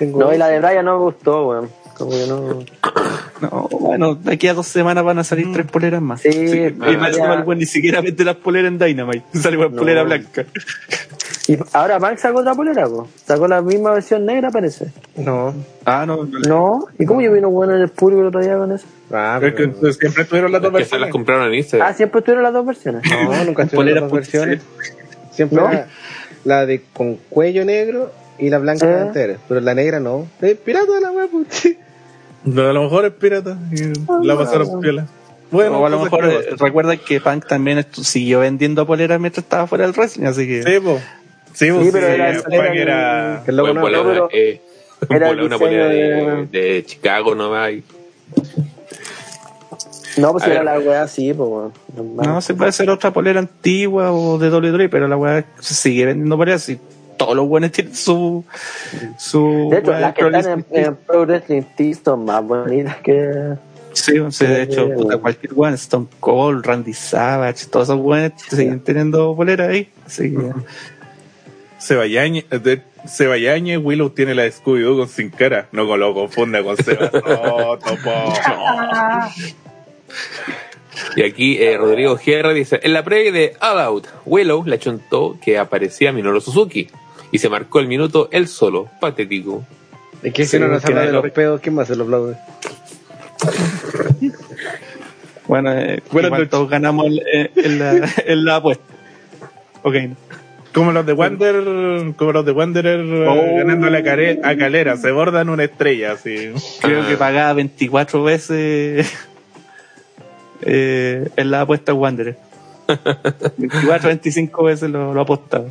No, 0.00 0.32
y 0.32 0.38
la 0.38 0.46
de 0.46 0.60
Brian 0.60 0.84
no 0.84 0.96
me 0.96 1.04
gustó, 1.06 1.48
weón. 1.48 1.70
Como 1.96 2.10
que 2.12 2.26
no... 2.28 2.64
No, 3.40 3.68
bueno, 3.70 4.14
de 4.16 4.32
aquí 4.32 4.48
a 4.48 4.54
dos 4.54 4.66
semanas 4.66 5.04
van 5.04 5.18
a 5.20 5.24
salir 5.24 5.46
tres 5.52 5.64
poleras 5.66 6.02
más. 6.02 6.20
Sí, 6.22 6.28
y 6.28 6.74
ah, 6.80 7.44
más 7.46 7.56
ni 7.56 7.66
siquiera 7.66 8.00
vende 8.00 8.24
las 8.24 8.34
poleras 8.34 8.72
en 8.72 8.78
Dynamite. 8.80 9.22
Sale 9.38 9.56
con 9.56 9.72
No. 9.74 9.78
polera 9.78 10.02
blanca. 10.02 10.44
Y 11.48 11.56
ahora 11.72 11.98
Punk 11.98 12.18
sacó 12.18 12.40
otra 12.40 12.54
polera, 12.54 12.86
po. 12.86 13.08
Sacó 13.24 13.48
la 13.48 13.62
misma 13.62 13.92
versión 13.92 14.26
negra, 14.26 14.50
parece. 14.50 14.92
No. 15.16 15.54
Ah, 15.86 16.04
no, 16.06 16.24
no. 16.26 16.38
No, 16.46 16.86
¿y 16.98 17.06
cómo 17.06 17.22
yo 17.22 17.32
vino 17.32 17.48
bueno 17.50 17.74
en 17.74 17.80
el 17.80 17.88
público 17.88 18.20
el 18.20 18.26
otro 18.28 18.40
día 18.42 18.56
con 18.58 18.70
eso? 18.70 18.86
Ah, 19.10 19.40
Es 19.42 19.54
que 19.54 19.56
pero- 19.68 19.72
pues, 19.80 19.96
siempre 19.96 20.22
estuvieron 20.24 20.52
las 20.52 20.60
dos 20.60 20.70
que 20.72 20.76
se 20.76 20.82
las 20.82 20.90
versiones. 20.90 21.12
compraron 21.12 21.46
en 21.46 21.52
Ah, 21.52 21.56
Instagram. 21.56 21.94
siempre 21.94 22.20
tuvieron 22.22 22.42
las 22.44 22.52
dos 22.52 22.66
versiones. 22.66 23.02
No, 23.10 23.44
nunca 23.46 23.64
polera 23.66 24.00
las 24.02 24.10
dos 24.10 24.18
versiones. 24.18 24.62
Siempre 25.30 25.58
¿No? 25.58 25.70
la 26.44 26.66
de 26.66 26.82
con 26.92 27.16
cuello 27.30 27.64
negro 27.64 28.12
y 28.38 28.50
la 28.50 28.58
blanca 28.58 28.86
¿Eh? 28.86 29.00
entera. 29.06 29.38
Pero 29.48 29.60
la 29.60 29.74
negra 29.74 30.00
no. 30.00 30.26
Es 30.42 30.56
pirata 30.58 30.92
de 30.92 31.00
la 31.00 31.10
wea, 31.12 31.26
pues. 31.32 31.68
No, 32.44 32.68
a 32.68 32.72
lo 32.72 32.84
mejor 32.84 33.04
es 33.06 33.12
pirata. 33.12 33.58
Y 33.72 33.92
la 34.26 34.36
pasaron 34.36 34.80
piola. 34.80 35.06
Bueno, 35.50 35.80
o 35.80 35.86
a 35.86 35.88
lo 35.88 35.98
mejor 36.04 36.24
eh, 36.26 36.46
recuerda 36.58 36.96
que 36.98 37.20
Punk 37.20 37.46
también 37.46 37.84
siguió 37.90 38.40
vendiendo 38.40 38.86
poleras 38.86 39.18
mientras 39.18 39.44
estaba 39.44 39.66
fuera 39.66 39.84
del 39.86 39.94
wrestling, 39.94 40.26
así 40.26 40.46
que 40.46 40.62
Sí, 40.62 40.78
po. 40.80 41.00
Sí, 41.54 41.66
sí, 41.70 41.88
pero 41.92 42.06
era- 42.06 43.42
El 43.46 43.56
no. 43.56 43.64
no, 43.66 43.70
una- 43.72 43.82
pero 43.82 44.28
eh, 44.32 44.60
era 45.10 45.30
el 45.30 45.36
volá 45.36 45.46
una 45.46 45.56
diseño 45.56 45.58
polera 45.58 46.46
de, 46.50 46.84
Chicago 46.86 47.34
nomás. 47.34 47.72
y- 47.72 47.84
No, 50.16 50.32
pues 50.32 50.44
A 50.44 50.46
era 50.48 50.62
ver. 50.62 50.64
la 50.64 50.78
weá 50.88 51.02
así, 51.02 51.32
pues, 51.32 51.72
no 51.96 52.40
se 52.40 52.54
puede 52.54 52.70
hacer 52.70 52.90
otra 52.90 53.12
polera 53.12 53.38
antigua 53.38 54.10
o 54.12 54.36
de 54.38 54.50
WWE, 54.50 54.88
pero 54.88 55.06
la 55.06 55.16
weá 55.16 55.44
se 55.60 55.74
sigue 55.74 56.06
vendiendo 56.06 56.36
poleras 56.36 56.68
y 56.68 56.78
todos 57.16 57.36
los 57.36 57.46
buenos 57.48 57.70
tienen 57.72 57.94
su 57.94 58.44
su 59.16 59.68
De 59.70 59.78
hecho, 59.78 59.92
las 59.92 60.14
que 60.14 60.26
están 60.26 60.64
en, 60.70 60.84
en 60.84 60.96
Pro 60.96 61.24
Wrestling 61.24 61.62
Tees 61.76 62.00
son 62.04 62.24
más 62.24 62.44
bonitas 62.44 62.96
que. 62.96 63.54
Sí, 63.92 64.12
sí, 64.30 64.46
de 64.46 64.62
hecho, 64.62 64.88
puta, 64.94 65.18
cualquier 65.18 65.52
weón, 65.54 65.74
Stone 65.74 66.06
Cold, 66.20 66.64
Randy 66.64 66.92
Savage, 66.92 67.66
todos 67.66 67.88
esos 67.88 68.00
weones 68.00 68.32
siguen 68.48 68.80
teniendo 68.80 69.34
poleras 69.36 69.68
ahí. 69.70 69.88
Así 70.06 70.30
que, 70.32 70.52
Sebayañez, 71.78 72.44
de- 72.50 72.82
Sebayañez, 73.06 73.78
Willow 73.82 74.10
tiene 74.10 74.34
la 74.34 74.42
de 74.42 74.52
Scooby-Doo 74.52 74.98
con 74.98 75.08
sin 75.08 75.30
cara. 75.30 75.68
No 75.72 75.86
con- 75.86 76.00
lo 76.00 76.12
confunda 76.14 76.62
con 76.62 76.76
Seba. 76.76 77.10
Y 81.14 81.22
aquí 81.22 81.58
eh, 81.62 81.76
Rodrigo 81.76 82.18
Guerra 82.24 82.52
dice, 82.52 82.80
en 82.82 82.92
la 82.92 83.04
previa 83.04 83.30
de 83.30 83.56
All 83.60 83.78
Out, 83.78 84.06
Willow 84.26 84.64
le 84.66 84.74
achuntó 84.76 85.38
que 85.40 85.56
aparecía 85.56 86.12
Minoru 86.12 86.40
Suzuki 86.40 86.88
y 87.30 87.38
se 87.38 87.48
marcó 87.48 87.78
el 87.78 87.86
minuto 87.86 88.28
él 88.32 88.48
solo, 88.48 88.88
patético. 89.00 89.64
Que 90.22 90.44
Sí, 90.44 90.52
si 90.52 90.58
no 90.58 90.66
nos 90.66 90.84
habla 90.84 91.02
de 91.02 91.12
los 91.12 91.24
lo- 91.24 91.32
pedos, 91.32 91.60
¿quién 91.60 91.76
más 91.76 91.86
se 91.86 91.94
lo 91.94 92.02
aplaude? 92.04 92.36
bueno, 95.46 95.72
eh, 95.72 96.02
Buenas 96.10 96.30
igual 96.30 96.48
todos 96.48 96.68
ganamos 96.68 97.06
eh, 97.32 97.50
en, 97.54 97.78
la, 97.78 97.92
en 98.26 98.44
la 98.44 98.56
apuesta. 98.56 98.82
Ok. 99.82 99.94
Como 100.74 100.92
los 100.92 101.04
de 101.06 101.12
Wander, 101.12 102.14
como 102.16 102.32
los 102.32 102.44
de 102.44 102.52
Wanderer 102.52 103.00
eh, 103.00 103.26
Oh. 103.28 103.56
ganando 103.56 103.86
a, 103.88 104.56
Calera, 104.56 104.96
se 104.96 105.10
bordan 105.10 105.48
una 105.48 105.64
estrella 105.64 106.12
así. 106.12 106.52
Creo 106.80 107.02
Ah. 107.02 107.06
que 107.08 107.16
pagaba 107.16 107.52
24 107.54 108.22
veces 108.22 109.12
eh, 110.62 111.28
en 111.36 111.50
la 111.50 111.62
apuesta 111.62 111.94
Wanderer. 111.94 112.36
24, 113.58 114.08
25 114.08 114.64
veces 114.64 114.90
lo, 114.90 115.12
lo 115.14 115.20
apostaba. 115.20 115.64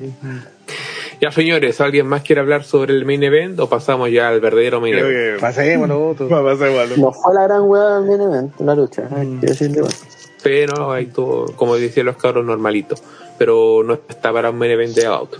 Ya 1.19 1.31
señores, 1.31 1.81
¿alguien 1.81 2.05
más 2.05 2.21
quiere 2.21 2.41
hablar 2.41 2.63
sobre 2.63 2.93
el 2.93 3.03
main 3.05 3.23
event 3.23 3.59
o 3.59 3.67
pasamos 3.67 4.11
ya 4.11 4.29
al 4.29 4.39
verdadero 4.39 4.79
main 4.79 4.93
Creo 4.93 5.07
event? 5.07 5.35
que 5.37 5.41
Pasemos 5.41 5.87
lo 5.89 6.09
otro. 6.09 6.27
igual. 6.27 6.89
No 6.97 7.11
fue 7.11 7.33
la 7.33 7.43
gran 7.43 7.61
weá 7.63 7.95
del 7.99 8.05
main 8.05 8.21
event, 8.21 8.59
la 8.59 8.75
lucha. 8.75 9.03
hay 9.15 9.27
que 9.39 9.47
decirle, 9.47 9.81
weón. 9.81 9.93
pero 10.43 10.91
hay 10.91 11.07
todo, 11.07 11.47
como 11.55 11.75
decían 11.75 12.05
los 12.05 12.17
cabros, 12.17 12.45
normalito. 12.45 12.95
Pero 13.37 13.83
no 13.83 13.93
está 13.93 14.31
para 14.33 14.49
un 14.49 14.57
main 14.57 14.71
event 14.71 14.95
de 14.95 15.05
auto. 15.05 15.37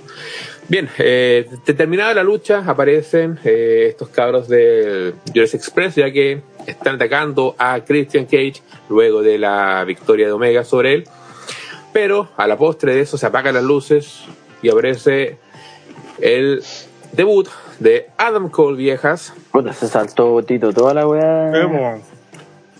Bien, 0.69 0.89
eh, 0.97 1.47
terminada 1.65 2.13
la 2.13 2.23
lucha, 2.23 2.63
aparecen 2.67 3.39
eh, 3.45 3.87
estos 3.89 4.09
cabros 4.09 4.49
del 4.49 5.15
Jurassic 5.33 5.61
Express, 5.61 5.95
ya 5.95 6.11
que 6.11 6.41
están 6.65 6.95
atacando 6.95 7.55
a 7.57 7.79
Christian 7.85 8.25
Cage 8.25 8.61
luego 8.89 9.21
de 9.21 9.37
la 9.37 9.85
victoria 9.85 10.27
de 10.27 10.33
Omega 10.33 10.65
sobre 10.65 10.93
él. 10.93 11.03
Pero 11.93 12.29
a 12.35 12.47
la 12.47 12.57
postre 12.57 12.95
de 12.95 13.01
eso 13.01 13.17
se 13.17 13.25
apagan 13.25 13.55
las 13.55 13.63
luces 13.63 14.25
y 14.61 14.69
aparece 14.69 15.37
el 16.19 16.61
debut 17.13 17.47
de 17.79 18.07
Adam 18.17 18.49
Cole 18.49 18.77
Viejas. 18.77 19.33
Puta, 19.51 19.71
se 19.71 19.87
saltó 19.87 20.43
Tito 20.43 20.73
toda 20.73 20.93
la 20.93 21.07
weá. 21.07 21.99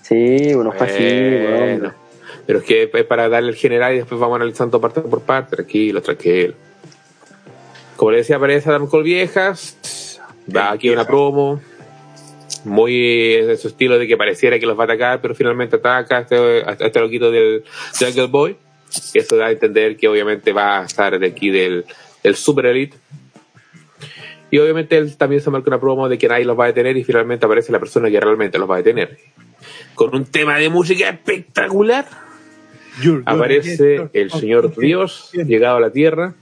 Sí, 0.01 0.53
uno 0.53 0.71
fue 0.71 0.87
así, 0.87 1.03
Bueno. 1.57 1.93
Pero 2.47 2.59
es 2.59 2.65
que 2.65 2.89
es 2.91 3.05
para 3.05 3.27
darle 3.27 3.49
el 3.49 3.55
general 3.55 3.93
y 3.93 3.97
después 3.97 4.19
vamos 4.21 4.37
analizando 4.37 4.79
parte 4.79 5.01
por 5.01 5.21
parte. 5.21 5.57
Tranquilo, 5.57 6.01
tranquilo. 6.01 6.53
Como 7.97 8.11
le 8.11 8.17
decía, 8.19 8.37
aparece 8.37 8.69
Adam 8.69 8.87
Cole 8.87 9.03
Viejas. 9.03 10.17
Va 10.55 10.71
aquí 10.71 10.89
una 10.89 11.05
promo. 11.05 11.59
Muy 12.63 13.33
en 13.33 13.57
su 13.57 13.67
estilo 13.67 13.99
de 13.99 14.07
que 14.07 14.15
pareciera 14.15 14.57
que 14.59 14.65
los 14.65 14.77
va 14.77 14.83
a 14.83 14.85
atacar, 14.85 15.21
pero 15.21 15.35
finalmente 15.35 15.75
ataca 15.75 16.19
a 16.19 16.21
este, 16.21 16.37
a 16.37 16.77
este 16.79 16.99
loquito 17.01 17.31
del 17.31 17.65
Jungle 17.99 18.27
Boy. 18.27 18.55
Eso 19.13 19.35
da 19.35 19.47
a 19.47 19.51
entender 19.51 19.97
que 19.97 20.07
obviamente 20.07 20.53
va 20.53 20.79
a 20.79 20.85
estar 20.85 21.19
de 21.19 21.27
aquí 21.27 21.49
del, 21.49 21.85
del 22.23 22.35
Super 22.37 22.67
Elite. 22.67 22.95
Y 24.51 24.59
obviamente 24.59 24.97
él 24.97 25.17
también 25.17 25.41
se 25.41 25.49
marca 25.49 25.69
una 25.69 25.81
promo 25.81 26.07
de 26.07 26.17
que 26.17 26.29
nadie 26.29 26.45
los 26.45 26.57
va 26.57 26.63
a 26.63 26.67
detener 26.67 26.95
y 26.95 27.03
finalmente 27.03 27.45
aparece 27.45 27.73
la 27.73 27.79
persona 27.79 28.09
que 28.09 28.21
realmente 28.21 28.57
los 28.57 28.69
va 28.69 28.75
a 28.75 28.77
detener. 28.77 29.17
Con 29.95 30.15
un 30.15 30.25
tema 30.25 30.57
de 30.57 30.69
música 30.69 31.09
espectacular. 31.09 32.26
Aparece 33.25 34.09
el 34.13 34.31
señor 34.31 34.75
Dios 34.75 35.31
llegado 35.33 35.77
a 35.77 35.79
la 35.79 35.91
Tierra. 35.91 36.33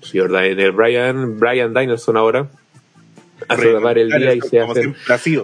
Señor 0.00 0.32
Daniel 0.32 0.72
Brian, 0.72 1.38
Brian 1.38 1.72
Danielson 1.72 2.16
ahora. 2.16 2.48
A 3.48 3.56
salvar 3.56 3.98
el 3.98 4.08
día 4.08 4.34
y 4.34 4.40
se 4.40 4.60
hacen 4.60 4.94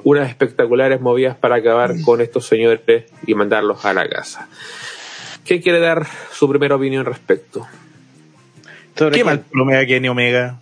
unas 0.05 0.29
espectaculares 0.29 1.01
movidas 1.01 1.37
para 1.37 1.57
acabar 1.57 1.95
con 2.05 2.21
estos 2.21 2.47
señores 2.47 3.05
y 3.27 3.35
mandarlos 3.35 3.85
a 3.85 3.93
la 3.93 4.09
casa. 4.09 4.49
¿Qué 5.45 5.61
quiere 5.61 5.81
dar 5.81 6.07
su 6.31 6.49
primera 6.49 6.77
opinión 6.77 7.05
respecto? 7.05 7.67
Sobre 8.97 9.17
Qué 9.17 9.25
mal 9.25 9.41
promea 9.41 9.85
Kenny 9.87 10.09
Omega. 10.09 10.59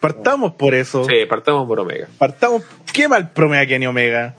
Partamos 0.00 0.52
por 0.52 0.74
eso. 0.74 1.04
Sí, 1.04 1.26
partamos 1.28 1.66
por 1.66 1.80
Omega. 1.80 2.08
Partamos. 2.18 2.62
Qué 2.92 3.08
mal 3.08 3.30
promea 3.30 3.66
Kenny 3.66 3.86
Omega. 3.86 4.34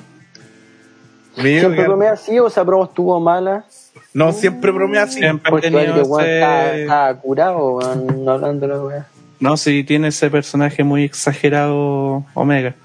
Siempre 1.35 1.83
bromea 1.83 2.14
así 2.14 2.38
o 2.40 2.48
esa 2.48 2.65
promo 2.65 2.85
estuvo 2.85 3.19
mala. 3.19 3.65
No, 4.14 4.33
siempre 4.33 4.72
bromea 4.72 5.03
así. 5.03 5.19
Siempre 5.19 5.51
ha 5.57 5.61
tenido 5.61 5.95
el 6.01 6.03
weón 6.03 6.22
ese- 6.25 6.35
está, 6.35 6.75
está 6.77 7.15
curado, 7.22 7.80
no 7.95 8.31
hablando 8.31 8.67
de 8.67 8.73
la 8.73 8.81
weá. 8.83 9.07
No, 9.40 9.57
sí, 9.57 9.83
tiene 9.83 10.09
ese 10.09 10.30
personaje 10.30 10.83
muy 10.83 11.03
exagerado 11.03 12.23
Omega. 12.33 12.75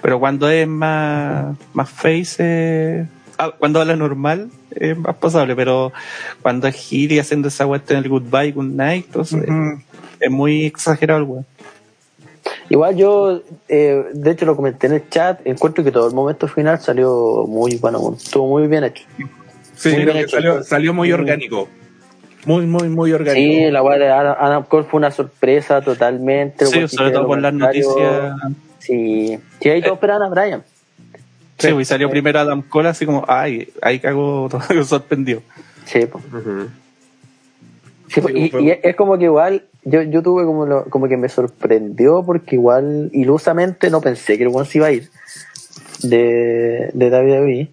Pero 0.00 0.18
cuando 0.18 0.48
es 0.50 0.66
más, 0.66 1.56
más 1.74 1.88
face, 1.90 2.36
eh, 2.40 3.06
ah, 3.38 3.52
cuando 3.56 3.80
habla 3.80 3.94
normal, 3.94 4.50
es 4.74 4.96
más 4.98 5.14
pasable. 5.16 5.54
Pero 5.54 5.92
cuando 6.40 6.66
es 6.66 6.92
y 6.92 7.18
haciendo 7.18 7.48
esa 7.48 7.66
vuelta 7.66 7.94
en 7.94 8.00
el 8.02 8.08
goodbye, 8.08 8.50
good 8.52 8.64
night, 8.64 9.04
entonces, 9.06 9.44
es 10.18 10.30
muy 10.30 10.64
exagerado 10.64 11.20
el 11.20 11.26
weón. 11.26 11.46
Igual 12.68 12.96
yo, 12.96 13.42
eh, 13.68 14.04
de 14.12 14.30
hecho 14.30 14.46
lo 14.46 14.56
comenté 14.56 14.86
en 14.86 14.94
el 14.94 15.08
chat, 15.08 15.40
encuentro 15.44 15.84
que 15.84 15.92
todo 15.92 16.08
el 16.08 16.14
momento 16.14 16.48
final 16.48 16.80
salió 16.80 17.44
muy 17.46 17.76
bueno, 17.76 18.14
estuvo 18.16 18.48
muy 18.48 18.66
bien 18.66 18.84
hecho. 18.84 19.04
Sí, 19.82 19.88
Muy 19.90 20.02
creo 20.02 20.14
bien 20.14 20.16
que 20.18 20.22
hecho. 20.22 20.36
salió, 20.36 20.62
salió 20.62 20.94
muy 20.94 21.10
orgánico. 21.12 21.68
Muy, 22.44 22.66
muy, 22.66 22.88
muy 22.88 23.12
orgánico. 23.12 23.52
Sí, 23.52 23.70
la 23.70 23.82
weá 23.82 23.98
de 23.98 24.08
Adam, 24.08 24.64
Cole 24.64 24.86
fue 24.88 24.98
una 24.98 25.10
sorpresa 25.10 25.80
totalmente. 25.80 26.66
Sí, 26.66 26.86
sobre 26.88 27.10
todo 27.10 27.26
por 27.26 27.40
las 27.40 27.52
noticias. 27.52 28.34
Sí, 28.78 29.38
sí, 29.60 29.68
ahí 29.68 29.80
todos 29.82 29.94
esperaban 29.94 30.22
a 30.22 30.28
Brian. 30.28 30.62
Sí, 31.58 31.68
y 31.68 31.84
salió 31.84 32.10
primero 32.10 32.38
Adam 32.38 32.62
Cole 32.62 32.88
así 32.90 33.06
como, 33.06 33.24
ay, 33.26 33.72
ahí 33.82 33.98
cago, 33.98 34.48
todo 34.50 34.84
sorprendió. 34.84 35.42
Sí. 35.84 36.04
Ujú. 36.04 36.68
Sí, 38.08 38.20
po, 38.20 38.28
Sí, 38.28 38.50
y, 38.52 38.64
y 38.68 38.78
es 38.82 38.94
como 38.96 39.16
que 39.18 39.24
igual, 39.24 39.64
yo, 39.84 40.02
yo 40.02 40.22
tuve 40.22 40.44
como, 40.44 40.66
lo- 40.66 40.84
como 40.84 41.08
que 41.08 41.16
me 41.16 41.28
sorprendió 41.28 42.22
porque 42.24 42.54
igual 42.56 43.10
ilusamente 43.12 43.90
no 43.90 44.00
pensé 44.00 44.36
que 44.38 44.44
el 44.44 44.50
one 44.52 44.66
se 44.66 44.78
iba 44.78 44.86
a 44.88 44.92
ir 44.92 45.08
de, 46.02 46.90
de 46.92 47.10
WWE. 47.10 47.68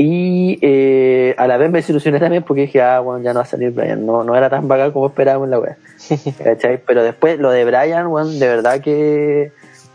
Y 0.00 0.60
eh, 0.62 1.34
a 1.38 1.48
la 1.48 1.56
vez 1.56 1.72
me 1.72 1.80
desilusioné 1.80 2.20
también 2.20 2.44
porque 2.44 2.62
dije, 2.62 2.80
ah, 2.80 3.00
bueno, 3.00 3.20
ya 3.20 3.32
no 3.32 3.40
va 3.40 3.42
a 3.42 3.48
salir 3.48 3.72
Brian. 3.72 4.06
No, 4.06 4.22
no 4.22 4.36
era 4.36 4.48
tan 4.48 4.68
bacán 4.68 4.92
como 4.92 5.08
esperábamos 5.08 5.46
en 5.46 5.50
la 5.50 5.58
web. 5.58 5.76
¿Cachai? 6.44 6.80
Pero 6.86 7.02
después 7.02 7.40
lo 7.40 7.50
de 7.50 7.64
Brian, 7.64 8.06
weón, 8.06 8.38
de 8.38 8.46
verdad 8.46 8.80
que. 8.80 9.50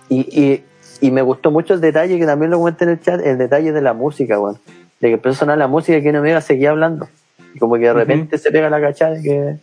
Y, 0.10 0.20
y, 0.20 0.64
y 1.00 1.12
me 1.12 1.22
gustó 1.22 1.52
mucho 1.52 1.74
el 1.74 1.80
detalle 1.80 2.20
que 2.20 2.26
también 2.26 2.52
lo 2.52 2.58
comenté 2.58 2.84
en 2.84 2.90
el 2.92 3.00
chat, 3.00 3.26
el 3.26 3.38
detalle 3.38 3.72
de 3.72 3.82
la 3.82 3.94
música, 3.94 4.38
weón. 4.38 4.58
De 5.00 5.08
que 5.08 5.14
empezó 5.14 5.36
a 5.36 5.40
sonar 5.40 5.58
la 5.58 5.68
música 5.68 5.98
y 5.98 6.04
que 6.04 6.12
no 6.12 6.22
me 6.22 6.42
seguía 6.42 6.72
hablando. 6.72 7.08
Y 7.56 7.60
como 7.60 7.76
que 7.76 7.86
de 7.86 7.94
repente 7.94 8.38
se 8.38 8.52
pega 8.52 8.70
la 8.70 8.82
cachada 8.82 9.14
de 9.14 9.22
que 9.22 9.56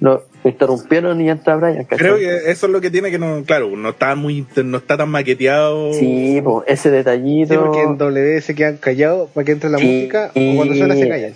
lo 0.00 0.24
interrumpieron 0.44 1.20
y 1.20 1.30
entra 1.30 1.56
Brian, 1.56 1.84
¿cachai? 1.84 1.98
Creo 1.98 2.16
que 2.18 2.50
eso 2.50 2.66
es 2.66 2.72
lo 2.72 2.80
que 2.80 2.90
tiene 2.90 3.10
que 3.10 3.18
no, 3.18 3.42
claro, 3.44 3.70
no 3.76 3.88
está 3.90 4.14
muy, 4.14 4.46
no 4.64 4.78
está 4.78 4.96
tan 4.96 5.08
maqueteado. 5.08 5.92
Sí, 5.94 6.40
po, 6.44 6.64
ese 6.66 6.90
detallito. 6.90 7.54
Sí, 7.54 7.58
porque 7.60 7.82
en 7.82 7.96
W 7.98 8.40
se 8.42 8.54
quedan 8.54 8.76
callados 8.76 9.30
para 9.30 9.44
que 9.44 9.52
entre 9.52 9.70
la 9.70 9.78
Sí. 9.78 9.84
música 9.86 10.30
o 10.34 10.56
cuando 10.56 10.74
suena 10.74 10.94
se 10.94 11.08
callan. 11.08 11.32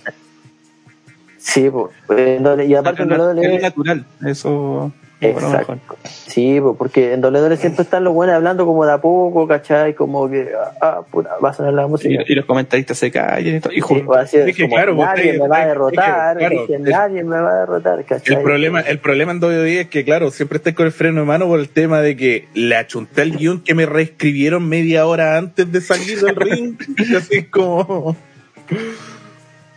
Sí, 1.38 1.64
en 1.64 2.42
doble- 2.44 2.66
y 2.66 2.74
aparte 2.74 3.02
en 3.02 3.12
es 3.12 3.18
WWE 3.18 3.58
natural, 3.60 4.04
eso 4.26 4.28
es 4.28 4.34
lo 4.34 4.92
Exacto. 5.20 5.78
Sí, 6.04 6.60
porque 6.78 7.12
en 7.12 7.22
WWE 7.24 7.56
siempre 7.56 7.82
están 7.82 8.04
los 8.04 8.14
buenos 8.14 8.36
hablando 8.36 8.64
como 8.64 8.86
de 8.86 8.92
a 8.92 8.98
poco, 9.00 9.46
¿cachai? 9.46 9.94
Como 9.94 10.30
que, 10.30 10.48
ah, 10.80 11.02
puta, 11.10 11.30
va 11.44 11.50
a 11.50 11.52
sonar 11.52 11.74
la 11.74 11.86
música. 11.86 12.22
Y, 12.26 12.32
y 12.32 12.34
los 12.36 12.44
comentaristas 12.46 12.96
se 12.98 13.10
callan 13.10 13.56
y 13.56 13.60
todo. 13.60 13.72
Y 13.72 13.82
Sí, 13.82 14.02
pues, 14.06 14.32
es, 14.34 14.56
claro, 14.56 14.96
pues, 14.96 15.08
nadie 15.08 15.24
usted- 15.32 15.40
me 15.40 15.48
va 15.48 15.56
a 15.58 15.66
derrotar, 15.66 16.36
dije, 16.38 16.48
claro, 16.48 16.60
dije, 16.62 16.74
el- 16.76 16.82
nadie 16.84 17.24
me 17.24 17.40
va 17.40 17.50
a 17.50 17.58
derrotar, 17.60 18.04
¿cachai? 18.04 18.36
El 18.36 18.42
problema, 18.42 18.80
el 18.80 18.98
problema 18.98 19.32
en 19.32 19.40
WWE 19.42 19.80
es 19.80 19.88
que, 19.88 20.04
claro, 20.04 20.30
siempre 20.30 20.56
estáis 20.56 20.74
con 20.76 20.86
el 20.86 20.92
freno 20.92 21.20
de 21.20 21.26
mano 21.26 21.46
por 21.46 21.60
el 21.60 21.68
tema 21.68 22.00
de 22.00 22.16
que 22.16 22.48
le 22.54 22.76
achunté 22.76 23.22
el 23.22 23.36
guion 23.36 23.60
que 23.62 23.74
me 23.74 23.86
reescribieron 23.86 24.68
media 24.68 25.06
hora 25.06 25.36
antes 25.36 25.70
de 25.70 25.80
salir 25.80 26.20
del 26.20 26.36
ring. 26.36 26.76
Y 26.98 27.14
así 27.14 27.36
es 27.38 27.46
como. 27.48 28.16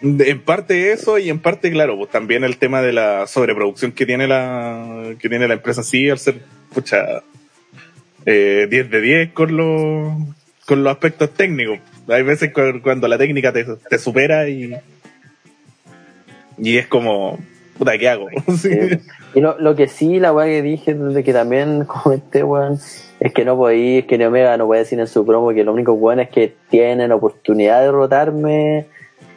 En 0.03 0.41
parte 0.41 0.91
eso 0.91 1.17
y 1.17 1.29
en 1.29 1.39
parte, 1.39 1.71
claro, 1.71 1.97
pues 1.97 2.09
también 2.11 2.43
el 2.43 2.57
tema 2.57 2.81
de 2.81 2.91
la 2.91 3.25
sobreproducción 3.25 3.93
que 3.93 4.05
tiene 4.05 4.27
la 4.27 5.13
que 5.17 5.29
tiene 5.29 5.47
la 5.47 5.53
empresa 5.53 5.81
sí 5.81 6.09
al 6.09 6.19
ser, 6.19 6.41
pucha, 6.73 7.23
eh, 8.25 8.67
10 8.69 8.89
de 8.91 9.01
10 9.01 9.31
con 9.31 9.55
los, 9.55 10.13
con 10.65 10.83
los 10.83 10.91
aspectos 10.91 11.33
técnicos. 11.33 11.79
Hay 12.09 12.21
veces 12.23 12.51
cu- 12.51 12.81
cuando 12.83 13.07
la 13.07 13.17
técnica 13.17 13.53
te, 13.53 13.65
te 13.89 13.97
supera 13.97 14.49
y, 14.49 14.75
y 16.57 16.77
es 16.77 16.87
como, 16.87 17.39
puta, 17.77 17.97
¿qué 17.97 18.09
hago? 18.09 18.27
Sí. 18.57 18.69
Y 19.35 19.39
lo, 19.39 19.57
lo 19.59 19.75
que 19.75 19.87
sí, 19.87 20.19
la 20.19 20.31
weá 20.33 20.45
que 20.47 20.61
dije, 20.61 20.93
desde 20.93 21.23
que 21.23 21.31
también 21.33 21.85
comenté, 21.87 22.43
weón, 22.43 22.77
es 23.21 23.33
que 23.33 23.45
no 23.45 23.55
podí, 23.55 23.99
es 23.99 24.05
que 24.05 24.23
Omega 24.27 24.57
no 24.57 24.67
puede 24.67 24.81
decir 24.81 24.99
en 24.99 25.07
su 25.07 25.25
promo 25.25 25.53
que 25.53 25.63
lo 25.63 25.71
único 25.73 25.95
bueno 25.95 26.21
es 26.23 26.29
que 26.29 26.53
tienen 26.69 27.11
oportunidad 27.13 27.79
de 27.79 27.85
derrotarme. 27.85 28.85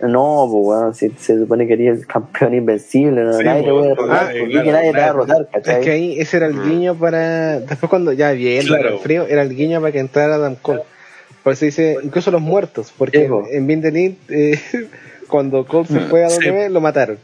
No, 0.03 0.47
pues 0.51 0.67
weón, 0.67 0.95
si 0.95 1.11
se 1.19 1.39
supone 1.39 1.67
que 1.67 1.73
eres 1.73 2.01
el 2.01 2.07
campeón 2.07 2.55
invencible, 2.55 3.23
no, 3.23 3.33
Sí, 3.33 3.45
nadie 3.45 3.63
te 3.63 3.71
puede 3.71 3.89
derrotar, 3.89 4.07
claro, 4.09 4.39
porque 4.39 4.51
claro, 4.53 4.65
que 4.67 4.73
nadie 4.73 4.93
te 4.93 4.99
va 4.99 5.05
a 5.05 5.07
derrotar, 5.07 5.49
¿cachai? 5.53 5.75
Es 5.79 5.85
que 5.85 5.91
ahí 5.91 6.21
ese 6.21 6.37
era 6.37 6.47
el 6.47 6.63
guiño 6.63 6.95
para. 6.97 7.61
Después, 7.61 7.89
cuando 7.89 8.13
ya 8.13 8.33
bien, 8.33 8.67
Claro. 8.67 8.89
el 8.91 8.99
frío, 8.99 9.27
era 9.27 9.43
el 9.43 9.55
guiño 9.57 9.81
para 9.81 9.93
que 9.93 9.99
entrara 10.01 10.35
Adam 10.35 10.57
Cole. 10.61 10.83
Por 11.43 11.55
eso 11.55 11.65
dice, 11.65 11.97
incluso 12.03 12.31
los 12.31 12.43
muertos, 12.43 12.93
porque 12.97 13.23
Sí, 13.23 13.29
po. 13.29 13.47
en 13.51 13.71
Elite, 13.71 14.17
eh, 14.29 14.61
cuando 15.29 15.65
Cole 15.65 15.87
se 15.87 16.01
fue 16.01 16.25
a 16.25 16.29
Sí. 16.31 16.45
W, 16.47 16.69
lo 16.71 16.81
mataron. 16.81 17.19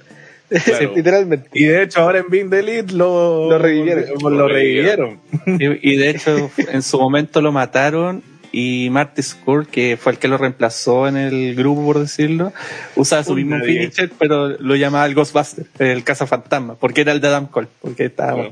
Claro. 0.49 0.93
Literalmente. 0.97 1.49
Y 1.53 1.65
de 1.65 1.83
hecho 1.83 2.01
ahora 2.01 2.25
en 2.31 2.53
Elite 2.55 2.93
lo, 2.95 3.51
Lo 3.51 3.59
revivieron. 3.59 4.05
Lo 4.37 4.49
revivieron. 4.49 5.19
Y, 5.47 5.93
y 5.93 5.97
de 5.97 6.11
hecho, 6.11 6.51
en 6.71 6.83
su 6.83 6.99
momento 6.99 7.41
lo 7.41 7.53
mataron 7.53 8.23
y 8.53 8.91
Marty 8.91 9.23
Skrull, 9.23 9.67
que 9.67 9.97
fue 9.97 10.13
el 10.13 10.19
que 10.19 10.29
lo 10.29 10.37
reemplazó 10.39 11.09
en 11.09 11.17
el 11.17 11.55
grupo, 11.55 11.85
por 11.85 11.99
decirlo, 11.99 12.53
usaba 12.95 13.25
su 13.25 13.35
mismo 13.35 13.57
nadie. 13.57 13.81
finisher, 13.81 14.13
pero 14.19 14.49
lo 14.49 14.77
llamaba 14.77 15.07
el 15.07 15.15
Ghostbuster, 15.15 15.67
el 15.79 16.05
cazafantasma, 16.05 16.75
porque 16.75 17.01
era 17.01 17.13
el 17.13 17.21
de 17.21 17.29
Adam 17.29 17.47
Cole, 17.47 17.69
porque 17.81 18.05
estaba, 18.05 18.51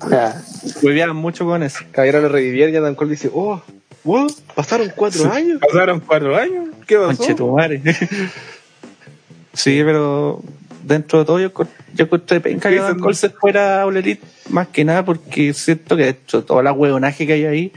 Ah, 0.00 0.34
hueveaban 0.82 1.16
mucho 1.16 1.44
con 1.44 1.62
eso. 1.62 1.80
Caballero 1.90 2.20
lo 2.20 2.28
revivieron 2.28 2.72
y 2.72 2.76
Adam 2.76 2.94
Cole 2.94 3.10
dice, 3.10 3.30
oh, 3.32 3.60
wow, 4.04 4.32
pasaron 4.54 4.92
cuatro 4.94 5.30
años. 5.32 5.58
Pasaron 5.60 6.00
cuatro 6.00 6.36
años. 6.36 6.68
¿Qué 6.86 6.96
pasó? 6.96 7.18
Conchetumare. 7.18 7.82
sí, 9.52 9.82
pero 9.84 10.42
dentro 10.84 11.18
de 11.18 11.24
todo 11.24 11.40
yo, 11.40 11.52
yo 11.94 12.04
encontré 12.04 12.40
penca 12.40 12.70
que 12.70 12.78
Adam 12.78 12.98
Cole 13.00 13.14
se 13.14 13.30
fuera 13.30 13.82
a 13.82 13.86
All 13.86 13.96
Elite 13.96 14.22
más 14.50 14.68
que 14.68 14.84
nada 14.84 15.04
porque 15.04 15.52
siento 15.52 15.96
que 15.96 16.04
de 16.04 16.10
hecho 16.10 16.44
toda 16.44 16.62
la 16.62 16.72
huevonaje 16.72 17.26
que 17.26 17.34
hay 17.34 17.44
ahí, 17.44 17.72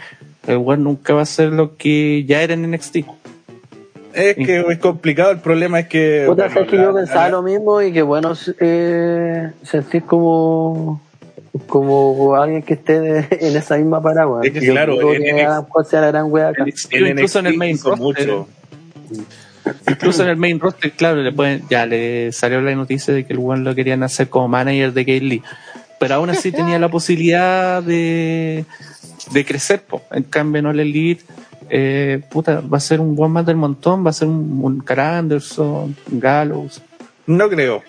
el 0.48 0.58
weón 0.58 0.84
nunca 0.84 1.14
va 1.14 1.22
a 1.22 1.26
ser 1.26 1.50
lo 1.52 1.76
que 1.78 2.24
ya 2.26 2.42
era 2.42 2.54
en 2.54 2.70
NXT. 2.72 2.98
Es 4.14 4.36
que 4.36 4.66
es 4.70 4.78
complicado, 4.80 5.32
el 5.32 5.40
problema 5.40 5.80
es 5.80 5.88
que. 5.88 6.26
Puta, 6.28 6.48
bueno, 6.48 6.62
es 6.62 6.68
que 6.68 6.76
la- 6.76 6.84
yo 6.84 6.94
pensaba 6.94 7.24
la- 7.26 7.30
lo 7.30 7.44
mismo 7.44 7.82
y 7.82 7.94
que 7.94 8.02
bueno 8.02 8.34
eh, 8.60 9.52
sentir 9.64 10.04
como 10.04 11.02
como 11.68 12.36
alguien 12.36 12.62
que 12.62 12.74
esté 12.74 13.00
de- 13.00 13.28
en 13.40 13.56
esa 13.56 13.78
misma 13.78 14.02
paraguas. 14.02 14.46
Es 14.46 14.52
que 14.52 14.60
claro, 14.60 15.14
en 15.14 15.24
que 15.24 15.32
NXT 15.44 15.90
sea 15.90 16.02
la 16.02 16.08
gran 16.08 16.26
wea 16.32 16.50
acá. 16.50 16.66
en 16.92 17.08
incluso 17.08 17.40
en 17.40 17.46
el 17.48 17.58
main 17.58 17.78
roster, 17.82 18.00
mucho. 18.28 18.48
incluso 19.90 20.24
en 20.24 20.30
el 20.30 20.38
main 20.38 20.60
roster, 20.60 20.92
claro, 20.92 21.22
le 21.22 21.32
pueden, 21.32 21.64
ya 21.70 21.86
le 21.86 22.32
salió 22.32 22.62
la 22.62 22.74
noticia 22.76 23.14
de 23.14 23.26
que 23.26 23.34
el 23.34 23.40
one 23.40 23.64
lo 23.64 23.76
querían 23.76 24.04
hacer 24.04 24.28
como 24.30 24.48
manager 24.48 24.92
de 24.94 25.06
Kate 25.06 25.22
Lee. 25.22 25.44
Pero 26.02 26.16
aún 26.16 26.32
así 26.32 26.52
tenía 26.52 26.80
la 26.80 26.90
posibilidad 26.90 27.84
de, 27.84 28.66
de 29.32 29.46
crecer, 29.46 29.84
po. 29.84 30.02
En 30.10 30.24
cambio, 30.24 30.64
no 30.64 30.74
le 30.74 30.82
Elite, 30.82 31.24
eh, 31.70 32.24
puta, 32.28 32.60
va 32.62 32.78
a 32.78 32.80
ser 32.80 33.00
un 33.00 33.16
one 33.16 33.32
más 33.32 33.46
del 33.46 33.56
montón, 33.56 34.04
va 34.04 34.10
a 34.10 34.14
ser 34.14 34.28
un, 34.28 34.62
un 34.64 34.80
Cara 34.80 35.20
Anderson, 35.20 35.96
un 36.12 36.20
Gallows. 36.20 36.82
No 37.28 37.48
creo. 37.48 37.84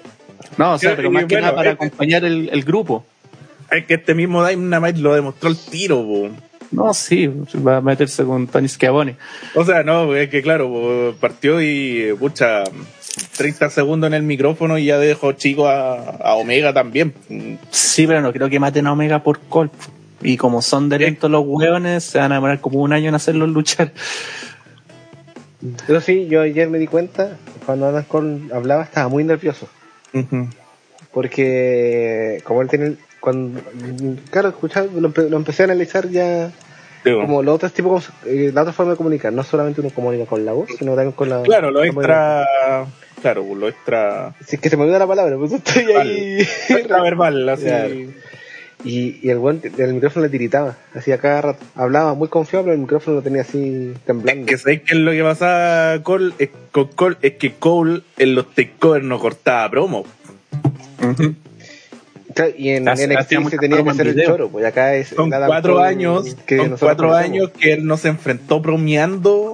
No, 0.58 0.74
o 0.74 0.78
sea, 0.78 0.90
Ya, 0.90 0.96
pero 0.96 1.10
más 1.10 1.24
que 1.24 1.36
bueno, 1.36 1.46
nada 1.46 1.56
para 1.56 1.70
acompañar 1.70 2.22
el, 2.26 2.50
el 2.52 2.64
grupo. 2.64 3.06
Es 3.70 3.86
que 3.86 3.94
este 3.94 4.14
mismo 4.14 4.46
Dynamite 4.46 4.98
lo 4.98 5.14
demostró 5.14 5.48
el 5.48 5.56
tiro, 5.56 6.02
po. 6.02 6.28
No, 6.70 6.92
sí, 6.92 7.30
va 7.66 7.78
a 7.78 7.80
meterse 7.80 8.24
con 8.24 8.46
Tony 8.46 8.68
Schiavone. 8.68 9.16
O 9.54 9.64
sea, 9.64 9.82
no, 9.84 10.14
es 10.14 10.28
que 10.28 10.42
claro, 10.42 10.68
po, 10.68 11.14
partió 11.18 11.62
y, 11.62 12.14
pucha, 12.18 12.64
30 13.36 13.70
segundos 13.70 14.08
en 14.08 14.14
el 14.14 14.22
micrófono 14.22 14.78
y 14.78 14.86
ya 14.86 14.98
dejó 14.98 15.32
chico 15.32 15.66
a, 15.68 15.98
a 15.98 16.34
Omega 16.34 16.72
también. 16.72 17.12
Sí, 17.70 18.06
pero 18.06 18.20
no 18.20 18.32
creo 18.32 18.48
que 18.48 18.58
maten 18.60 18.86
a 18.86 18.92
Omega 18.92 19.22
por 19.22 19.40
Colt. 19.40 19.72
Y 20.22 20.36
como 20.36 20.62
son 20.62 20.88
de 20.88 20.98
lentos 21.00 21.30
los 21.30 21.42
hueones, 21.44 22.04
se 22.04 22.18
van 22.18 22.30
a 22.32 22.36
demorar 22.36 22.60
como 22.60 22.80
un 22.80 22.92
año 22.92 23.08
en 23.08 23.14
hacerlos 23.16 23.48
luchar. 23.48 23.92
Eso 25.88 26.00
sí, 26.00 26.26
yo 26.28 26.42
ayer 26.42 26.68
me 26.68 26.78
di 26.78 26.86
cuenta, 26.86 27.36
cuando 27.66 27.86
Adam 27.86 28.04
Cole 28.04 28.40
hablaba 28.52 28.84
estaba 28.84 29.08
muy 29.08 29.24
nervioso. 29.24 29.68
Porque 31.12 32.40
como 32.44 32.62
él 32.62 32.68
tiene... 32.68 32.96
Cuando, 33.20 33.60
claro, 34.30 34.48
escuchaba, 34.48 34.88
lo, 34.96 35.08
empe- 35.12 35.28
lo 35.28 35.36
empecé 35.36 35.62
a 35.62 35.66
analizar 35.66 36.08
ya 36.08 36.50
como 37.04 37.42
los 37.44 37.54
otros 37.54 37.72
tipos, 37.72 38.10
eh, 38.26 38.50
la 38.52 38.62
otra 38.62 38.72
forma 38.72 38.92
de 38.92 38.96
comunicar. 38.96 39.32
No 39.32 39.44
solamente 39.44 39.80
uno 39.80 39.90
comunica 39.90 40.26
con 40.26 40.44
la 40.44 40.52
voz, 40.52 40.68
sino 40.76 40.94
también 40.96 41.12
con 41.12 41.28
la... 41.28 41.42
Claro, 41.42 41.70
lo 41.70 41.84
extra. 41.84 42.44
Claro, 43.22 43.44
lo 43.54 43.68
extra. 43.68 44.34
Si 44.46 44.56
es 44.56 44.60
que 44.62 44.68
se 44.68 44.76
me 44.76 44.82
olvida 44.82 44.98
la 44.98 45.06
palabra, 45.06 45.36
pues 45.38 45.52
estoy 45.52 45.84
ahí. 45.92 46.46
Lo 46.68 46.76
extra 46.76 47.00
verbal, 47.02 47.48
así. 47.48 47.64
Claro. 47.64 47.94
Y, 48.84 49.20
y 49.22 49.30
el 49.30 49.38
buen 49.38 49.60
el 49.78 49.94
micrófono 49.94 50.24
le 50.26 50.30
tiritaba, 50.30 50.76
así 50.92 51.12
a 51.12 51.18
cada 51.18 51.40
rato. 51.40 51.64
Hablaba 51.76 52.14
muy 52.14 52.26
confiado, 52.26 52.64
pero 52.64 52.74
el 52.74 52.80
micrófono 52.80 53.16
lo 53.18 53.22
tenía 53.22 53.42
así 53.42 53.94
temblando. 54.04 54.44
Que 54.46 54.58
sabéis 54.58 54.80
que 54.82 54.96
lo 54.96 55.12
que 55.12 55.22
pasa 55.22 56.00
Cole, 56.02 56.34
es, 56.40 56.48
con 56.72 56.88
Cole 56.88 57.16
es 57.22 57.34
que 57.34 57.52
Cole 57.54 58.00
en 58.18 58.34
los 58.34 58.52
takeovers 58.52 59.04
no 59.04 59.20
cortaba 59.20 59.70
promo. 59.70 60.04
Claro, 62.34 62.52
y 62.56 62.70
en 62.70 62.88
Hace- 62.88 63.06
NXT 63.08 63.50
se 63.50 63.58
tenía 63.58 63.82
que 63.84 63.90
hacer 63.90 64.06
el 64.08 64.14
video. 64.14 64.30
choro, 64.30 64.48
pues 64.48 64.64
acá 64.64 64.94
es 64.94 65.08
Son 65.08 65.30
cuatro 65.30 65.80
años, 65.80 66.34
que 66.46 66.56
son 66.56 66.70
nosotros 66.70 66.88
cuatro 66.88 67.08
conocemos. 67.08 67.30
años 67.36 67.50
que 67.58 67.72
él 67.74 67.86
no 67.86 67.96
se 67.98 68.08
enfrentó 68.08 68.60
bromeando 68.60 69.51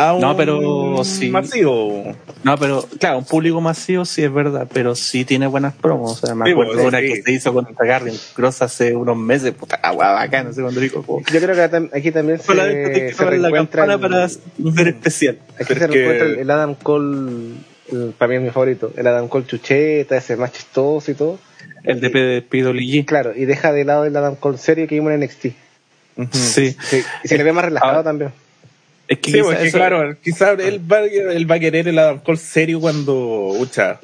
a 0.00 0.14
un 0.14 0.20
No, 0.20 0.36
pero 0.36 1.02
sí. 1.04 1.28
masivo. 1.28 2.14
No, 2.44 2.56
pero 2.56 2.86
claro, 3.00 3.18
un 3.18 3.24
público 3.24 3.60
masivo 3.60 4.04
sí 4.04 4.22
es 4.22 4.32
verdad, 4.32 4.68
pero 4.72 4.94
sí 4.94 5.24
tiene 5.24 5.48
buenas 5.48 5.74
promos. 5.74 6.22
O 6.22 6.26
sea, 6.26 6.36
me 6.36 6.44
Sí, 6.46 6.52
acuerdo 6.52 6.76
de 6.76 6.86
una 6.86 7.00
sí. 7.00 7.06
que 7.08 7.22
se 7.22 7.32
hizo 7.32 7.52
contra 7.52 7.84
Garden 7.84 8.14
Cross 8.34 8.62
hace 8.62 8.94
unos 8.94 9.16
meses. 9.16 9.52
Puta, 9.54 9.80
hueá 9.92 10.12
bacana, 10.12 10.50
ese 10.50 10.62
cuando 10.62 10.80
dijo, 10.80 11.02
como, 11.02 11.20
Yo 11.26 11.40
creo 11.40 11.54
que 11.56 11.88
aquí 11.96 12.12
también 12.12 12.38
se, 12.38 12.44
se 12.44 12.52
tocar 12.52 13.32
la 13.38 13.48
reencuentra 13.50 13.92
el, 13.92 14.00
para 14.00 14.28
ser 14.28 14.88
especial. 14.88 15.38
aquí 15.56 15.64
se 15.64 15.72
es 15.74 15.78
que- 15.80 15.86
reencuentra 15.88 16.26
el, 16.42 16.50
Adam 16.50 16.74
Cole, 16.76 17.54
el- 17.90 18.14
para 18.16 18.28
mí 18.28 18.36
es 18.36 18.42
mi 18.42 18.50
favorito, 18.50 18.92
el 18.96 19.04
Adam 19.06 19.26
Cole 19.26 19.46
chucheta, 19.46 20.16
ese 20.16 20.36
más 20.36 20.52
chistoso 20.52 21.10
y 21.10 21.14
todo. 21.14 21.40
El 21.82 22.00
de 22.00 22.42
PWG. 22.42 23.04
Claro, 23.04 23.32
y 23.34 23.46
deja 23.46 23.72
de 23.72 23.84
lado 23.84 24.04
el 24.04 24.16
Adam 24.16 24.36
Cole 24.36 24.58
serio 24.58 24.86
que 24.86 24.94
vimos 24.94 25.10
en 25.12 25.20
NXT. 25.24 25.46
Sí. 26.32 26.76
Sí, 26.82 27.02
y 27.24 27.28
se 27.28 27.36
le 27.36 27.42
ve 27.44 27.52
más 27.52 27.64
relajado 27.64 27.98
Ah. 28.00 28.04
también. 28.04 28.30
Es 29.08 29.18
que 29.18 29.30
Sí, 29.30 29.38
quizá 29.38 29.44
pues, 29.44 29.60
eso- 29.62 29.78
claro, 29.78 30.16
quizás 30.22 30.58
él 30.60 30.80
va, 30.92 31.00
él 31.00 31.50
va 31.50 31.54
a 31.56 31.60
querer 31.60 31.88
el 31.88 31.98
Adam 31.98 32.18
Cole 32.20 32.36
serio 32.38 32.78
cuando, 32.80 33.48
ucha, 33.48 34.00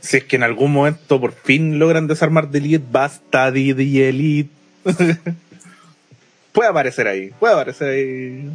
si 0.00 0.16
es 0.16 0.24
que 0.24 0.36
en 0.36 0.42
algún 0.42 0.72
momento 0.72 1.20
por 1.20 1.32
fin 1.32 1.78
logran 1.78 2.06
desarmar 2.06 2.48
de 2.50 2.58
Elite, 2.58 2.84
basta 2.90 3.50
de 3.52 3.74
The 3.74 4.08
Elite. 4.08 4.50
puede 6.52 6.70
aparecer 6.70 7.06
ahí, 7.06 7.30
puede 7.38 7.54
aparecer 7.54 7.88
ahí. 7.88 8.50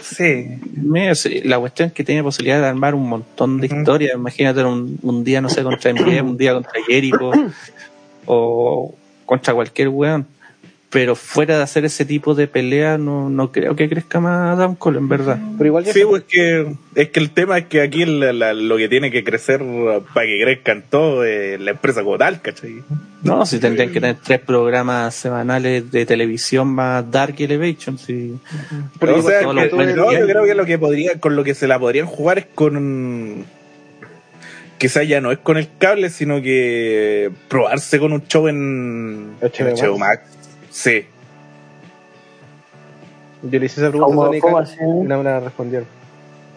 Sí. 0.00 0.46
Mira, 0.76 1.14
sí, 1.14 1.40
la 1.44 1.58
cuestión 1.58 1.88
es 1.88 1.92
que 1.92 2.04
tiene 2.04 2.22
posibilidad 2.22 2.60
de 2.60 2.66
armar 2.68 2.94
un 2.94 3.08
montón 3.08 3.60
de 3.60 3.66
Ujú. 3.66 3.76
historias. 3.78 4.14
Imagínate 4.14 4.62
un, 4.64 4.98
un 5.02 5.24
día, 5.24 5.40
no 5.40 5.48
sé, 5.50 5.62
contra 5.62 5.92
MJF, 5.92 6.22
un 6.22 6.38
día 6.38 6.54
contra 6.54 6.72
Jericho 6.86 7.32
o 8.26 8.94
contra 9.26 9.52
cualquier 9.54 9.88
weón. 9.88 10.26
Pero 10.90 11.16
fuera 11.16 11.58
de 11.58 11.62
hacer 11.62 11.84
ese 11.84 12.06
tipo 12.06 12.34
de 12.34 12.46
pelea, 12.46 12.96
no, 12.96 13.28
no 13.28 13.52
creo 13.52 13.76
que 13.76 13.90
crezca 13.90 14.20
más 14.20 14.56
Adam 14.56 14.74
Cole, 14.74 14.96
en 14.96 15.08
verdad. 15.10 15.38
Pero 15.58 15.66
igual 15.68 15.84
Sí, 15.84 16.00
pues 16.08 16.22
que, 16.26 16.66
es 16.94 17.10
que 17.10 17.20
el 17.20 17.28
tema 17.30 17.58
es 17.58 17.66
que 17.66 17.82
aquí 17.82 18.06
la- 18.06 18.32
la- 18.32 18.54
lo 18.54 18.78
que 18.78 18.88
tiene 18.88 19.10
que 19.10 19.22
crecer 19.22 19.60
para 20.14 20.24
que 20.26 20.40
crezcan 20.42 20.82
todo 20.88 21.24
es 21.24 21.60
la 21.60 21.72
empresa 21.72 22.02
como 22.02 22.16
tal, 22.16 22.40
¿cachai? 22.40 22.82
No, 23.22 23.44
si 23.44 23.58
tendrían 23.58 23.88
que 23.92 24.00
tener 24.00 24.16
tres 24.24 24.40
programas 24.40 25.14
semanales 25.14 25.90
de 25.90 26.06
televisión 26.06 26.68
más 26.68 27.10
Dark 27.10 27.34
Elevation. 27.38 27.98
Sí. 27.98 28.38
Pero 28.98 29.16
o 29.16 29.18
igual 29.18 29.34
sea, 29.34 29.42
todo 29.42 29.54
que- 29.56 29.64
lo 29.66 29.70
pueden 29.70 29.94
no, 29.96 30.06
ver. 30.08 30.20
yo 30.20 30.26
creo 30.26 30.44
que 30.46 30.54
lo 30.54 30.64
que 30.64 30.78
podría, 30.78 31.20
con 31.20 31.36
lo 31.36 31.44
que 31.44 31.54
se 31.54 31.68
la 31.68 31.78
podrían 31.78 32.06
jugar 32.06 32.38
es 32.38 32.46
con 32.54 33.44
quizás 34.78 35.06
ya 35.06 35.20
no 35.20 35.32
es 35.32 35.38
con 35.38 35.58
el 35.58 35.68
cable, 35.78 36.08
sino 36.08 36.40
que 36.40 37.30
probarse 37.48 37.98
con 37.98 38.12
un 38.14 38.26
show 38.26 38.48
en 38.48 39.32
HBO 39.42 39.68
en 39.68 39.74
HBO 39.76 39.98
Max. 39.98 40.22
Sí. 40.78 41.04
Yo 43.42 43.58
le 43.58 43.66
hice 43.66 43.80
esa 43.80 43.90
pregunta 43.90 44.36
a 44.36 44.40
¿Cómo, 44.40 44.62
Tony 44.64 44.76
y 44.78 45.06
no 45.06 45.18
me 45.18 45.24
la 45.24 45.40
respondieron. 45.40 45.86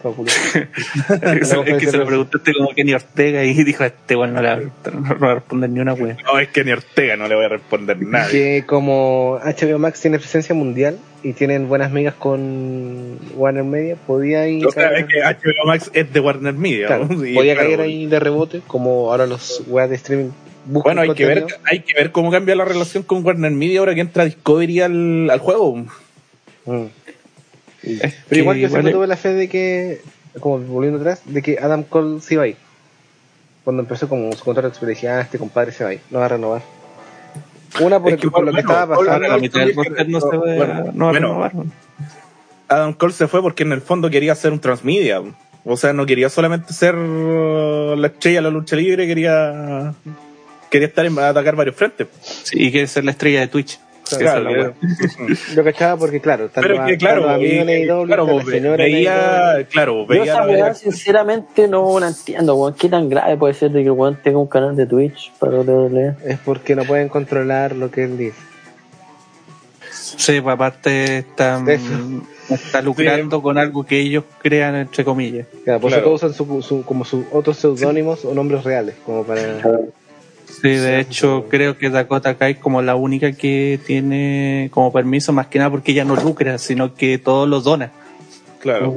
Todo 0.02 0.14
culo. 0.14 0.30
es 1.64 1.78
que 1.78 1.86
se 1.90 1.96
lo 1.96 2.06
preguntaste 2.06 2.52
como 2.54 2.70
Kenny 2.70 2.94
Ortega 2.94 3.42
y 3.44 3.54
dijo, 3.64 3.82
este 3.84 4.14
bueno 4.16 4.34
no 4.34 4.42
le 4.42 4.48
va 4.48 4.54
a- 4.54 4.90
no 4.90 5.18
va 5.18 5.30
a 5.30 5.34
responder 5.36 5.70
ni 5.70 5.80
una 5.80 5.94
wea. 5.94 6.16
No, 6.24 6.38
es 6.40 6.48
que 6.48 6.62
ni 6.64 6.70
Ortega 6.72 7.16
no 7.16 7.26
le 7.28 7.34
voy 7.36 7.44
a 7.44 7.48
responder 7.48 8.00
nada. 8.02 8.28
que 8.28 8.64
como 8.66 9.38
HBO 9.44 9.78
Max 9.78 10.00
tiene 10.00 10.18
presencia 10.18 10.54
mundial 10.54 10.98
y 11.24 11.32
tienen 11.34 11.68
buenas 11.68 11.90
migas 11.92 12.14
con 12.14 13.18
Warner 13.36 13.62
Media, 13.64 13.96
podía 14.06 14.46
ir 14.48 14.66
O 14.66 14.70
sea, 14.72 14.90
caer- 14.90 15.00
es 15.00 15.06
que 15.06 15.20
HBO 15.50 15.66
Max 15.66 15.90
es 15.94 16.12
de 16.12 16.20
Warner 16.20 16.54
Media. 16.54 16.86
claro, 16.88 17.06
¿no? 17.08 17.24
Y, 17.24 17.34
podía 17.34 17.54
claro, 17.54 17.68
caer 17.68 17.80
ahí 17.82 18.06
de 18.06 18.18
rebote, 18.20 18.60
como 18.66 19.10
ahora 19.12 19.26
los 19.26 19.62
weas 19.68 19.88
de 19.88 19.96
streaming 19.96 20.30
Bueno, 20.64 21.00
hay 21.00 21.14
que, 21.14 21.26
ver, 21.26 21.46
hay 21.64 21.80
que 21.80 21.94
ver 21.94 22.12
cómo 22.12 22.30
cambia 22.30 22.54
la 22.54 22.64
relación 22.64 23.02
con 23.02 23.24
Warner 23.24 23.50
Media 23.50 23.80
ahora 23.80 23.94
que 23.94 24.00
entra 24.00 24.24
Discovery 24.24 24.80
al, 24.80 25.30
al 25.30 25.38
juego. 25.40 25.76
Mm. 26.66 26.84
Es 27.82 28.14
Pero 28.28 28.40
igual 28.40 28.56
yo 28.58 28.68
siempre 28.68 28.92
tuve 28.92 29.06
la 29.06 29.16
fe 29.16 29.34
de 29.34 29.48
que, 29.48 30.00
como 30.38 30.58
volviendo 30.58 31.00
atrás, 31.00 31.22
de 31.24 31.42
que 31.42 31.58
Adam 31.58 31.82
Cole 31.82 32.20
se 32.20 32.34
iba 32.34 32.44
a 32.44 32.46
ir. 32.46 32.56
Cuando 33.64 33.82
empezó 33.82 34.08
como 34.08 34.32
su 34.32 34.44
contrato, 34.44 34.76
le 34.82 34.88
dije, 34.88 35.08
ah, 35.08 35.20
este 35.20 35.38
compadre 35.38 35.72
se 35.72 35.84
va 35.84 35.90
a 35.90 35.94
ir, 35.94 36.00
no 36.10 36.18
va 36.20 36.26
a 36.26 36.28
renovar. 36.28 36.62
Una 37.80 38.00
por, 38.00 38.12
Es 38.12 38.20
que, 38.20 38.30
por 38.30 38.44
lo 38.44 38.52
que 38.52 38.62
bueno, 38.62 38.70
estaba 38.72 38.96
pasando. 38.96 39.28
la 39.28 39.38
mitad 39.38 39.60
del 39.60 39.74
roster 39.74 40.08
no 40.08 40.20
se 40.20 40.26
va, 40.26 40.38
Bueno, 40.38 40.56
no 40.56 40.64
va 40.64 40.80
a 40.80 40.92
bueno. 40.92 41.12
renovar. 41.12 41.52
Adam 42.68 42.92
Cole 42.94 43.12
se 43.12 43.28
fue 43.28 43.42
porque 43.42 43.62
en 43.64 43.72
el 43.72 43.80
fondo 43.80 44.10
quería 44.10 44.34
ser 44.34 44.52
un 44.52 44.60
transmedia. 44.60 45.22
O 45.64 45.76
sea, 45.76 45.92
no 45.92 46.06
quería 46.06 46.28
solamente 46.28 46.72
ser 46.72 46.94
la 46.96 48.06
estrella 48.08 48.38
de 48.38 48.42
la 48.42 48.50
lucha 48.50 48.76
libre, 48.76 49.06
quería 49.06 49.94
quería 50.72 50.88
estar 50.88 51.06
en 51.06 51.16
atacar 51.18 51.54
varios 51.54 51.76
frentes. 51.76 52.08
Sí, 52.20 52.56
y 52.66 52.72
quiere 52.72 52.88
ser 52.88 53.04
la 53.04 53.12
estrella 53.12 53.40
de 53.40 53.46
Twitch. 53.46 53.78
Claro, 54.18 54.24
Esa 54.24 54.38
es 54.38 54.44
la 54.44 54.50
wea. 54.50 55.36
Yo 55.54 55.64
cachaba 55.64 55.96
porque, 55.96 56.20
claro, 56.20 56.46
están 56.46 56.62
pero 56.62 56.84
que 56.84 56.98
claro, 56.98 57.20
están 57.30 57.40
y- 57.40 57.46
AEW, 57.88 58.06
claro, 58.06 58.26
veía, 58.76 59.52
AEW. 59.52 59.66
claro, 59.70 59.92
Yo 60.02 60.06
veía 60.06 60.24
esa 60.24 60.46
weá, 60.46 60.74
sinceramente, 60.74 61.66
no 61.68 61.98
la 62.00 62.08
entiendo, 62.08 62.54
weón. 62.56 62.74
¿Qué 62.74 62.88
tan 62.90 63.08
grave 63.08 63.36
puede 63.38 63.54
ser 63.54 63.70
de 63.70 63.84
que 63.84 63.90
weón 63.90 64.18
tenga 64.22 64.38
un 64.38 64.48
canal 64.48 64.76
de 64.76 64.86
Twitch 64.86 65.32
para 65.38 65.52
WWE? 65.60 66.16
Es 66.26 66.38
porque 66.44 66.74
no 66.74 66.84
pueden 66.84 67.08
controlar 67.08 67.74
lo 67.76 67.90
que 67.90 68.04
él 68.04 68.18
dice. 68.18 68.36
Sí, 69.90 70.40
pues 70.40 70.54
aparte 70.54 71.18
está, 71.18 71.62
Eso. 71.66 71.84
está 72.50 72.82
lucrando 72.82 73.40
con 73.40 73.56
algo 73.56 73.84
que 73.84 73.98
ellos 74.00 74.24
crean, 74.42 74.74
entre 74.74 75.04
comillas. 75.04 75.46
Claro, 75.64 75.80
por 75.80 75.90
Claro. 75.90 76.02
eso 76.16 76.28
todos 76.28 76.34
usan 76.34 76.62
su, 76.62 76.62
su- 76.62 76.84
como 76.84 77.04
sus 77.04 77.24
otros 77.32 77.56
seudónimos 77.56 78.24
o 78.24 78.34
nombres 78.34 78.62
reales, 78.64 78.94
como 79.06 79.24
para... 79.24 79.40
Sí, 80.60 80.68
de 80.68 81.00
hecho, 81.00 81.46
creo 81.48 81.78
que 81.78 81.90
Dakota 81.90 82.36
Kai 82.36 82.52
es 82.52 82.58
como 82.58 82.82
la 82.82 82.94
única 82.94 83.32
que 83.32 83.80
tiene 83.86 84.68
como 84.72 84.92
permiso, 84.92 85.32
más 85.32 85.46
que 85.46 85.58
nada 85.58 85.70
porque 85.70 85.92
ella 85.92 86.04
no 86.04 86.14
lucra, 86.16 86.58
sino 86.58 86.94
que 86.94 87.18
todo 87.18 87.46
lo 87.46 87.60
dona. 87.60 87.90
Claro, 88.60 88.94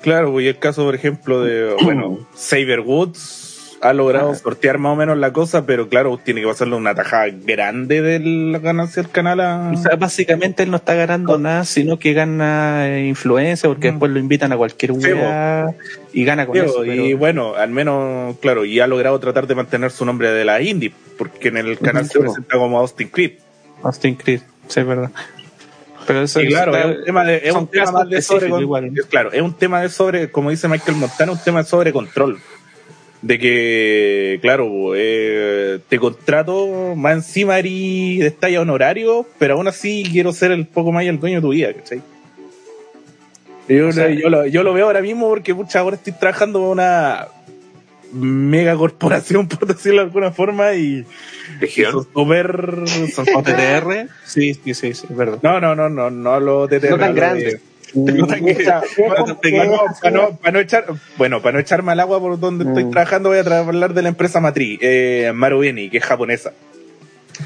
claro, 0.00 0.40
y 0.40 0.46
el 0.46 0.58
caso, 0.58 0.84
por 0.84 0.94
ejemplo, 0.94 1.42
de, 1.42 1.74
bueno, 1.82 2.26
Saber 2.34 2.80
Woods, 2.80 3.47
ha 3.80 3.92
logrado 3.92 4.34
sortear 4.34 4.78
más 4.78 4.92
o 4.92 4.96
menos 4.96 5.16
la 5.18 5.32
cosa, 5.32 5.64
pero 5.64 5.88
claro, 5.88 6.18
tiene 6.22 6.40
que 6.40 6.46
pasarle 6.48 6.74
una 6.74 6.94
tajada 6.94 7.26
grande 7.28 8.02
de 8.02 8.18
la 8.20 8.58
ganancia 8.58 9.02
del 9.02 9.12
canal 9.12 9.40
a... 9.40 9.70
O 9.72 9.76
sea, 9.76 9.94
básicamente 9.96 10.64
él 10.64 10.70
no 10.70 10.78
está 10.78 10.94
ganando 10.94 11.38
nada, 11.38 11.64
sino 11.64 11.98
que 11.98 12.12
gana 12.12 12.88
eh, 12.88 13.06
influencia, 13.06 13.68
porque 13.68 13.88
Mm. 13.88 13.94
después 13.94 14.10
lo 14.12 14.18
invitan 14.18 14.52
a 14.52 14.56
cualquier 14.56 14.92
weá 14.92 15.66
y 16.12 16.24
gana 16.24 16.46
con 16.46 16.56
eso. 16.56 16.84
y 16.84 17.14
bueno, 17.14 17.54
al 17.54 17.70
menos, 17.70 18.36
claro, 18.38 18.64
y 18.64 18.80
ha 18.80 18.86
logrado 18.86 19.18
tratar 19.20 19.46
de 19.46 19.54
mantener 19.54 19.90
su 19.92 20.04
nombre 20.04 20.32
de 20.32 20.44
la 20.44 20.60
indie, 20.60 20.92
porque 21.16 21.48
en 21.48 21.58
el 21.58 21.78
canal 21.78 22.06
se 22.08 22.18
presenta 22.18 22.56
como 22.58 22.78
Austin 22.80 23.08
Creed. 23.08 23.32
Austin 23.84 24.16
Creed, 24.16 24.40
sí, 24.66 24.80
es 24.80 24.86
verdad. 24.86 25.10
Pero 26.06 26.22
eso 26.22 26.40
Y 26.40 26.48
claro, 26.48 26.74
es 26.74 26.86
un 26.98 27.04
tema, 27.04 27.24
de, 27.24 27.36
es 27.44 27.54
un 27.54 27.66
tema 27.68 27.92
más 27.92 28.08
de 28.08 28.22
sobre 28.22 28.48
igual. 28.48 28.90
claro, 29.10 29.30
es 29.30 29.42
un 29.42 29.52
tema 29.52 29.82
de 29.82 29.90
sobre, 29.90 30.30
como 30.30 30.50
dice 30.50 30.66
Michael 30.66 30.96
Montana, 30.96 31.32
un 31.32 31.38
tema 31.38 31.62
de 31.62 31.68
sobre 31.68 31.92
control. 31.92 32.38
De 33.20 33.38
que, 33.38 34.38
claro, 34.40 34.92
eh, 34.94 35.80
te 35.88 35.98
contrato, 35.98 36.94
más 36.94 37.14
encima 37.14 37.58
eres 37.58 38.20
de 38.20 38.30
talla 38.30 38.60
honorario, 38.60 39.26
pero 39.38 39.54
aún 39.54 39.66
así 39.66 40.04
quiero 40.10 40.32
ser 40.32 40.52
el 40.52 40.66
poco 40.66 40.92
más 40.92 41.04
y 41.04 41.08
el 41.08 41.18
dueño 41.18 41.36
de 41.36 41.42
tu 41.42 41.48
vida, 41.48 41.72
¿cachai? 41.74 42.00
Yo, 43.68 43.88
O 43.88 43.92
sea, 43.92 44.08
yo, 44.08 44.28
lo, 44.28 44.46
yo 44.46 44.62
lo 44.62 44.72
veo 44.72 44.86
ahora 44.86 45.02
mismo 45.02 45.28
porque 45.28 45.52
muchas 45.52 45.76
ahora 45.76 45.96
estoy 45.96 46.12
trabajando 46.12 46.60
en 46.60 46.64
una 46.66 47.28
mega 48.12 48.76
corporación, 48.76 49.48
por 49.48 49.66
decirlo 49.66 50.00
de 50.00 50.06
alguna 50.06 50.30
forma, 50.30 50.74
y 50.74 51.04
Legión. 51.60 51.92
son 51.92 52.04
súper... 52.12 52.84
son 53.12 53.26
OTTR, 53.34 54.08
sí, 54.24 54.54
sí, 54.54 54.74
sí, 54.74 54.94
sí, 54.94 55.06
es 55.10 55.16
verdad. 55.16 55.38
No, 55.42 55.60
no, 55.60 55.74
no, 55.74 55.88
no, 55.88 56.10
no 56.10 56.40
lo 56.40 56.66
de 56.66 56.80
No 56.88 56.98
tan 56.98 57.14
grande. 57.14 57.60
Bueno, 61.16 61.42
para 61.42 61.54
no 61.54 61.58
echarme 61.60 61.92
al 61.92 62.00
agua 62.00 62.20
por 62.20 62.38
donde 62.38 62.64
estoy 62.64 62.84
Mm. 62.84 62.90
trabajando, 62.90 63.28
voy 63.30 63.38
a 63.38 63.58
hablar 63.58 63.94
de 63.94 64.02
la 64.02 64.08
empresa 64.08 64.40
matriz, 64.40 64.78
eh, 64.82 65.32
Marubeni, 65.34 65.90
que 65.90 65.98
es 65.98 66.04
japonesa. 66.04 66.52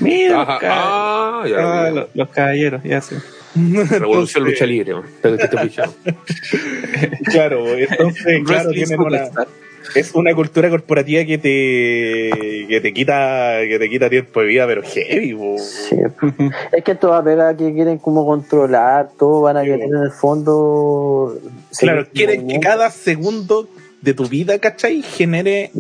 Mira, 0.01 0.43
Ajá, 0.43 0.59
ah, 0.63 1.45
ya 1.47 1.57
ah, 1.59 1.91
los, 1.91 2.09
los 2.15 2.29
caballeros, 2.31 2.83
ya 2.83 3.01
sé. 3.01 3.17
Revolución 3.55 4.03
Entonces, 4.03 4.43
lucha 4.43 4.67
libre. 4.67 4.95
Claro, 7.31 7.67
entonces, 7.77 8.43
claro, 8.47 8.71
tienen 8.71 9.01
una. 9.01 9.29
Es 9.95 10.15
una 10.15 10.35
cultura 10.35 10.71
corporativa 10.71 11.25
que 11.25 11.39
te, 11.39 12.67
que 12.69 12.81
te 12.81 12.93
quita, 12.93 13.59
que 13.69 13.79
te 13.79 13.89
quita 13.91 14.09
tiempo 14.11 14.41
de 14.41 14.47
vida, 14.47 14.67
pero 14.67 14.83
heavy, 14.83 15.33
bo. 15.33 15.57
Sí. 15.59 15.97
Es 16.73 16.85
que 16.85 16.95
toda 16.95 17.23
pega 17.23 17.57
que 17.57 17.73
quieren 17.73 17.99
como 17.99 18.25
controlar, 18.27 19.11
todo 19.19 19.43
van 19.43 19.57
a 19.57 19.63
Sí, 19.63 19.67
querer 19.69 19.89
bo. 19.89 19.97
en 19.97 20.03
el 20.03 20.11
fondo. 20.11 21.39
Claro, 21.79 22.07
quieren 22.13 22.47
que 22.49 22.61
cada 22.61 22.91
segundo 22.91 23.69
de 24.01 24.15
tu 24.15 24.29
vida, 24.29 24.59
¿cachai? 24.59 25.03
Genere 25.03 25.71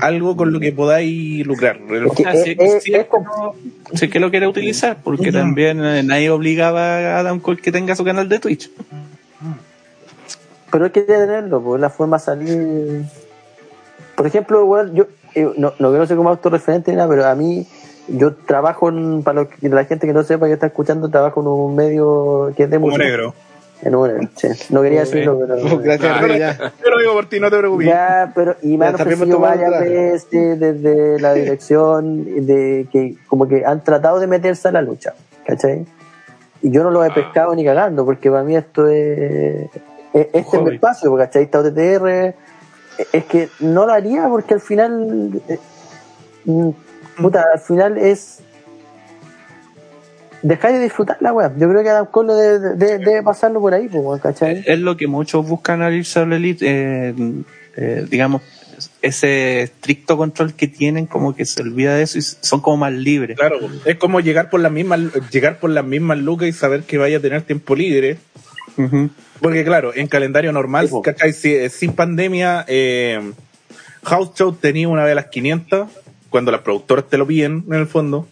algo 0.00 0.36
con 0.36 0.52
lo 0.52 0.58
que 0.60 0.72
podáis 0.72 1.46
lucrar. 1.46 1.78
Es 1.88 2.12
que 2.16 2.24
Ah, 2.26 2.32
es, 2.34 2.42
sí, 2.42 2.56
es- 2.58 2.82
sí, 2.82 2.92
es 2.94 3.06
Sí 3.94 4.08
que 4.08 4.18
lo 4.20 4.30
quiere 4.30 4.46
utilizar, 4.48 4.96
porque 5.04 5.30
también 5.30 5.84
eh, 5.84 6.02
nadie 6.02 6.30
obligaba 6.30 6.96
a 6.96 7.18
Adam 7.20 7.38
Cole 7.40 7.60
que 7.60 7.70
tenga 7.70 7.94
su 7.94 8.04
canal 8.04 8.28
de 8.28 8.38
Twitch. 8.38 8.70
pero 10.70 10.86
hay 10.86 10.90
que 10.90 11.02
tenerlo, 11.02 11.62
pues 11.62 11.80
la 11.80 11.90
forma 11.90 12.16
de 12.16 12.22
salir. 12.24 13.02
Por 14.16 14.26
ejemplo, 14.26 14.64
weón, 14.64 14.94
yo 14.94 15.06
eh, 15.34 15.50
no, 15.56 15.72
no 15.78 15.90
quiero 15.90 16.06
ser 16.06 16.16
como 16.16 16.30
autorreferente 16.30 16.90
ni 16.90 16.96
nada, 16.98 17.08
pero 17.08 17.26
a 17.26 17.34
mí, 17.34 17.66
yo 18.08 18.34
trabajo 18.34 18.88
en, 18.88 19.22
para 19.22 19.42
lo 19.42 19.48
que- 19.48 19.68
la 19.68 19.84
gente 19.84 20.06
que 20.06 20.12
no 20.12 20.22
sepa 20.22 20.46
que 20.46 20.52
está 20.52 20.66
escuchando, 20.66 21.08
trabajo 21.08 21.40
en 21.40 21.46
un 21.46 21.74
medio 21.74 22.52
que 22.56 22.64
es 22.64 22.70
de 22.70 22.78
música. 22.78 23.02
negro. 23.04 23.34
En 23.84 23.96
un, 23.96 24.30
sí. 24.36 24.46
No 24.70 24.80
quería 24.80 25.00
decirlo, 25.00 25.40
pero. 25.40 25.78
Gracias, 25.80 26.12
Ah, 26.16 26.20
Rey, 26.20 26.38
ya. 26.38 26.72
Yo 26.84 26.90
lo 26.90 26.98
digo 27.00 27.12
por 27.14 27.26
ti, 27.28 27.40
no 27.40 27.50
te 27.50 27.58
preocupes. 27.58 27.86
Ya, 27.88 28.30
pero 28.32 28.54
y 28.62 28.76
me 28.78 28.86
han 28.86 28.94
ofrecido 28.94 29.40
varias 29.40 29.80
veces 29.80 30.60
desde 30.60 31.18
la 31.20 31.34
dirección 31.34 32.46
de 32.46 32.86
que 32.92 33.16
como 33.26 33.48
que 33.48 33.64
han 33.66 33.82
tratado 33.82 34.20
de 34.20 34.28
meterse 34.28 34.68
a 34.68 34.72
la 34.72 34.82
lucha, 34.82 35.14
¿cachai? 35.44 35.84
Y 36.62 36.70
yo 36.70 36.84
no 36.84 36.92
lo 36.92 37.04
he 37.04 37.10
pescado 37.10 37.56
ni 37.56 37.64
cagando, 37.64 38.04
porque 38.04 38.30
para 38.30 38.44
mí 38.44 38.54
esto 38.54 38.86
es, 38.86 39.68
es- 40.14 40.28
este 40.32 40.56
es 40.58 40.62
mi 40.62 40.74
espacio, 40.76 41.16
¿cachai? 41.16 41.42
Está 41.42 41.58
OTTR, 41.58 42.34
es 43.12 43.24
que 43.24 43.48
no 43.60 43.86
lo 43.86 43.92
haría 43.92 44.28
porque 44.28 44.54
al 44.54 44.60
final, 44.60 45.40
eh, 45.48 45.58
mm, 46.44 46.70
puta, 47.20 47.44
al 47.52 47.60
final 47.60 47.98
es 47.98 48.40
dejar 50.42 50.72
de 50.72 50.80
disfrutar 50.80 51.16
la 51.20 51.32
weá. 51.32 51.52
Yo 51.56 51.68
creo 51.68 51.82
que 51.82 51.88
Adam 51.90 52.06
Cole 52.06 52.32
debe, 52.34 52.58
debe- 52.76 52.98
debe 53.04 53.22
pasarlo 53.22 53.60
por 53.60 53.74
ahí, 53.74 53.88
pues. 53.88 54.20
Es 54.66 54.78
lo 54.78 54.96
que 54.96 55.06
muchos 55.06 55.46
buscan 55.48 55.82
al 55.82 55.94
irse 55.94 56.18
a 56.18 56.26
la 56.26 56.36
Elite, 56.36 56.64
eh, 56.68 57.14
eh, 57.76 58.06
digamos, 58.10 58.42
ese 59.00 59.62
estricto 59.62 60.16
control 60.16 60.54
que 60.54 60.66
tienen, 60.66 61.06
como 61.06 61.36
que 61.36 61.44
se 61.44 61.62
olvida 61.62 61.94
de 61.94 62.02
eso 62.02 62.18
y 62.18 62.22
son 62.22 62.60
como 62.60 62.78
más 62.78 62.92
libres. 62.92 63.36
Claro, 63.38 63.58
es 63.84 63.96
como 63.96 64.18
llegar 64.20 64.50
por 64.50 64.58
las 64.60 64.72
mismas, 64.72 65.00
llegar 65.30 65.58
por 65.60 65.70
las 65.70 65.84
mismas 65.84 66.18
lucas 66.18 66.48
y 66.48 66.52
saber 66.52 66.82
que 66.82 66.98
vaya 66.98 67.18
a 67.18 67.20
tener 67.20 67.42
tiempo 67.42 67.76
libre. 67.76 68.18
Ujú. 68.76 69.10
Porque 69.42 69.64
claro, 69.64 69.92
en 69.94 70.06
calendario 70.06 70.52
normal. 70.52 70.88
Si- 71.32 71.68
sin 71.68 71.92
pandemia, 71.92 72.64
eh, 72.68 73.32
House 74.04 74.30
Show 74.34 74.52
tenía 74.54 74.88
una 74.88 75.04
de 75.04 75.14
las 75.14 75.26
500, 75.26 75.88
cuando 76.30 76.50
las 76.52 76.60
productoras 76.62 77.08
te 77.08 77.18
lo 77.18 77.26
piden, 77.26 77.64
en 77.68 77.74
el 77.74 77.86
fondo. 77.86 78.26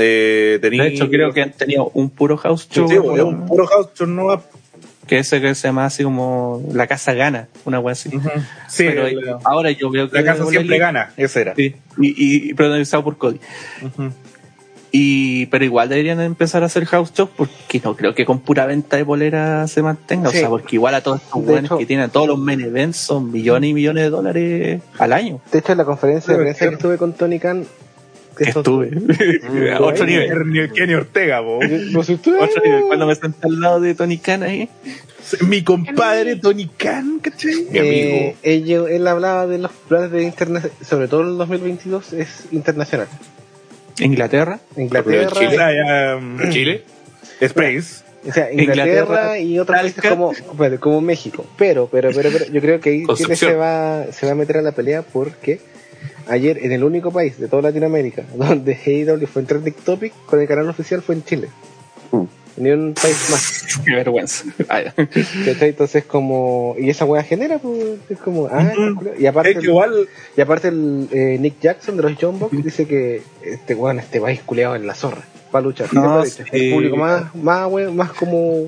Eh, 0.00 0.58
tenía, 0.62 0.84
De 0.84 0.88
hecho, 0.90 1.08
creo 1.10 1.32
que 1.32 1.42
han 1.42 1.52
tenido 1.52 1.90
un 1.94 2.10
puro 2.10 2.36
house 2.36 2.68
show, 2.70 2.88
sí, 2.88 2.96
un 2.98 3.46
puro 3.46 3.66
House 3.66 3.88
Show, 3.94 4.06
no 4.06 4.26
va- 4.26 4.42
que 5.08 5.18
ese 5.18 5.40
que 5.40 5.54
se 5.54 5.66
llama 5.68 5.86
así 5.86 6.04
como 6.04 6.62
La 6.72 6.86
Casa 6.86 7.14
Gana, 7.14 7.48
una 7.64 7.80
wea 7.80 7.92
así. 7.92 8.10
Sí, 8.68 8.84
Pero 8.86 9.40
ahora 9.44 9.70
yo 9.70 9.90
veo 9.90 10.08
que 10.10 10.18
la 10.18 10.24
casa 10.24 10.44
la 10.44 10.50
siempre 10.50 10.78
gana, 10.78 11.12
ese 11.16 11.40
era. 11.40 11.54
Sí, 11.56 11.74
y, 11.98 12.48
y 12.50 12.54
protagonizado 12.54 13.02
por 13.02 13.16
Cody. 13.16 13.40
Ujú. 13.82 14.12
Y, 14.90 15.46
pero 15.46 15.64
igual 15.64 15.88
deberían 15.88 16.20
empezar 16.20 16.62
a 16.62 16.66
hacer 16.66 16.86
house 16.86 17.12
shows 17.12 17.28
porque 17.36 17.80
no 17.84 17.94
creo 17.94 18.14
que 18.14 18.24
con 18.24 18.40
pura 18.40 18.64
venta 18.66 18.96
de 18.96 19.04
polera 19.04 19.66
se 19.68 19.82
mantenga. 19.82 20.30
Sí. 20.30 20.38
O 20.38 20.40
sea, 20.40 20.48
porque 20.48 20.76
igual 20.76 20.94
a 20.94 21.02
todos 21.02 21.20
estos 21.22 21.44
buenos 21.44 21.78
que 21.78 21.84
tienen 21.86 22.08
todos 22.10 22.26
los 22.28 22.38
main 22.38 22.60
events 22.60 22.96
son 22.96 23.30
millones 23.30 23.70
y 23.70 23.74
millones 23.74 24.04
de 24.04 24.10
dólares 24.10 24.82
al 24.98 25.12
año. 25.12 25.40
De 25.52 25.58
hecho, 25.58 25.72
en 25.72 25.78
la 25.78 25.84
conferencia 25.84 26.32
de 26.34 26.40
prensa 26.42 26.68
que 26.68 26.74
estuve 26.74 26.96
con 26.96 27.12
Tony 27.12 27.38
Khan, 27.38 27.66
Que 28.36 28.44
estuve. 28.44 29.72
a 29.74 29.80
otro 29.82 30.06
nivel. 30.06 30.30
Kenny- 30.30 30.72
Kenny 30.72 30.94
Ortega, 30.94 31.42
po. 31.42 31.58
No 31.90 32.02
sé, 32.02 32.14
estuve- 32.14 32.38
Otro 32.42 32.62
nivel. 32.64 32.84
Cuando 32.86 33.06
me 33.06 33.14
senté 33.14 33.46
al 33.46 33.60
lado 33.60 33.80
de 33.80 33.94
Tony 33.94 34.16
Khan 34.18 34.42
ahí. 34.42 34.68
Mi 35.46 35.62
compadre 35.62 36.36
Tony 36.36 36.66
Khan, 36.78 37.18
¿cachai? 37.20 37.66
Mi 37.70 37.78
amigo. 37.78 37.90
Eh, 37.90 38.36
él, 38.42 38.70
él 38.88 39.06
hablaba 39.06 39.46
de 39.46 39.58
los 39.58 39.70
planes 39.72 40.10
de 40.12 40.22
internet, 40.22 40.72
sobre 40.82 41.08
todo 41.08 41.20
en 41.22 41.28
el 41.28 41.36
2022, 41.36 42.14
es 42.14 42.46
internacional. 42.52 43.08
Inglaterra. 44.00 44.60
Inglaterra, 44.76 45.30
Chile. 45.32 46.50
Chile. 46.50 46.84
Space. 47.40 48.04
o 48.28 48.32
sea, 48.32 48.52
Inglaterra, 48.52 48.82
Inglaterra, 48.82 49.38
y 49.38 49.58
otros 49.58 49.78
países 49.78 50.04
como, 50.04 50.32
bueno, 50.54 50.80
como 50.80 51.00
México. 51.00 51.46
Pero, 51.56 51.88
pero, 51.90 52.10
pero, 52.14 52.30
pero, 52.32 52.46
yo 52.46 52.60
creo 52.60 52.80
que 52.80 52.90
ahí 52.90 53.04
Chile 53.14 53.36
se 53.36 53.54
va, 53.54 54.06
se 54.12 54.26
va 54.26 54.32
a 54.32 54.34
meter 54.34 54.58
a 54.58 54.62
la 54.62 54.72
pelea 54.72 55.02
porque 55.02 55.60
ayer 56.28 56.58
en 56.64 56.72
el 56.72 56.84
único 56.84 57.10
país 57.10 57.38
de 57.38 57.48
toda 57.48 57.62
Latinoamérica 57.62 58.24
donde 58.34 58.74
AEW 58.74 59.26
fue 59.26 59.42
en 59.42 59.46
trending 59.46 59.74
topic 59.84 60.12
con 60.26 60.40
el 60.40 60.48
canal 60.48 60.68
oficial 60.68 61.02
fue 61.02 61.14
en 61.14 61.24
Chile. 61.24 61.48
Mm. 62.10 62.24
Ni 62.58 62.70
un 62.70 62.94
país 62.94 63.28
más. 63.30 63.80
Qué 63.84 63.94
vergüenza. 63.94 64.44
Ah. 64.68 64.82
Entonces 64.96 66.04
como, 66.04 66.74
y 66.78 66.90
esa 66.90 67.04
weá 67.04 67.22
genera, 67.22 67.58
pues, 67.58 67.98
es 68.10 68.18
como, 68.18 68.48
ah, 68.50 68.70
y 69.18 69.26
aparte, 69.26 69.52
Es 69.52 69.58
que 69.58 69.64
igual, 69.66 70.08
y 70.36 70.40
aparte 70.40 70.68
el 70.68 71.08
eh, 71.10 71.38
Nick 71.40 71.60
Jackson 71.60 71.96
de 71.96 72.02
los 72.02 72.12
John 72.20 72.38
Box 72.38 72.62
dice 72.62 72.86
que 72.86 73.22
este 73.42 73.74
weón, 73.74 73.98
este 73.98 74.20
país 74.20 74.40
culeado 74.44 74.76
en 74.76 74.86
la 74.86 74.94
zorra, 74.94 75.22
para 75.50 75.64
luchar. 75.64 75.92
No, 75.94 76.24
sí. 76.24 76.42
El 76.52 76.74
público 76.74 76.96
más, 76.96 77.34
más, 77.34 77.66
weón, 77.70 77.96
más 77.96 78.12
como, 78.12 78.66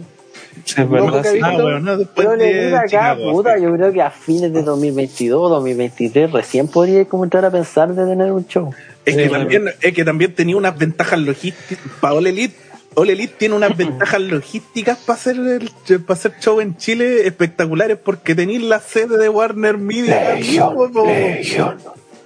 Sí, 0.64 0.80
No, 0.80 0.88
verdad. 0.88 1.24
ah, 1.42 1.52
bueno, 1.52 1.80
no, 1.80 2.04
Pero 2.14 2.36
de 2.36 2.64
digo 2.64 2.76
acá, 2.76 2.86
Chicago, 2.86 3.32
puta, 3.32 3.58
yo 3.58 3.72
creo 3.74 3.92
que 3.92 4.02
a 4.02 4.10
fines 4.10 4.52
de 4.52 4.62
2022, 4.62 5.50
2023, 5.50 6.32
recién 6.32 6.68
podría 6.68 7.04
como 7.04 7.24
entrar 7.24 7.44
a 7.44 7.50
pensar 7.50 7.94
de 7.94 8.04
tener 8.04 8.32
un 8.32 8.46
show. 8.46 8.72
Es 9.04 9.16
que, 9.16 9.24
Sí, 9.24 9.30
también, 9.30 9.70
es 9.80 9.94
que 9.94 10.04
también 10.04 10.34
tenía 10.34 10.56
unas 10.56 10.76
ventajas 10.76 11.18
logísticas. 11.20 11.78
Para 12.00 12.14
All 12.14 12.26
Elite, 12.26 12.54
All 12.94 13.08
Elite 13.08 13.34
tiene 13.38 13.54
unas 13.54 13.76
ventajas 13.76 14.20
logísticas 14.20 14.98
para 14.98 15.18
hacer, 15.18 15.36
el, 15.36 15.70
para 16.00 16.18
hacer 16.18 16.32
show 16.40 16.60
en 16.60 16.76
Chile 16.76 17.26
espectaculares 17.26 17.98
porque 18.02 18.34
tenéis 18.34 18.62
la 18.62 18.80
sede 18.80 19.16
de 19.16 19.28
Warner 19.28 19.78
Media. 19.78 20.34
mismo, 20.36 20.90
po. 20.90 21.06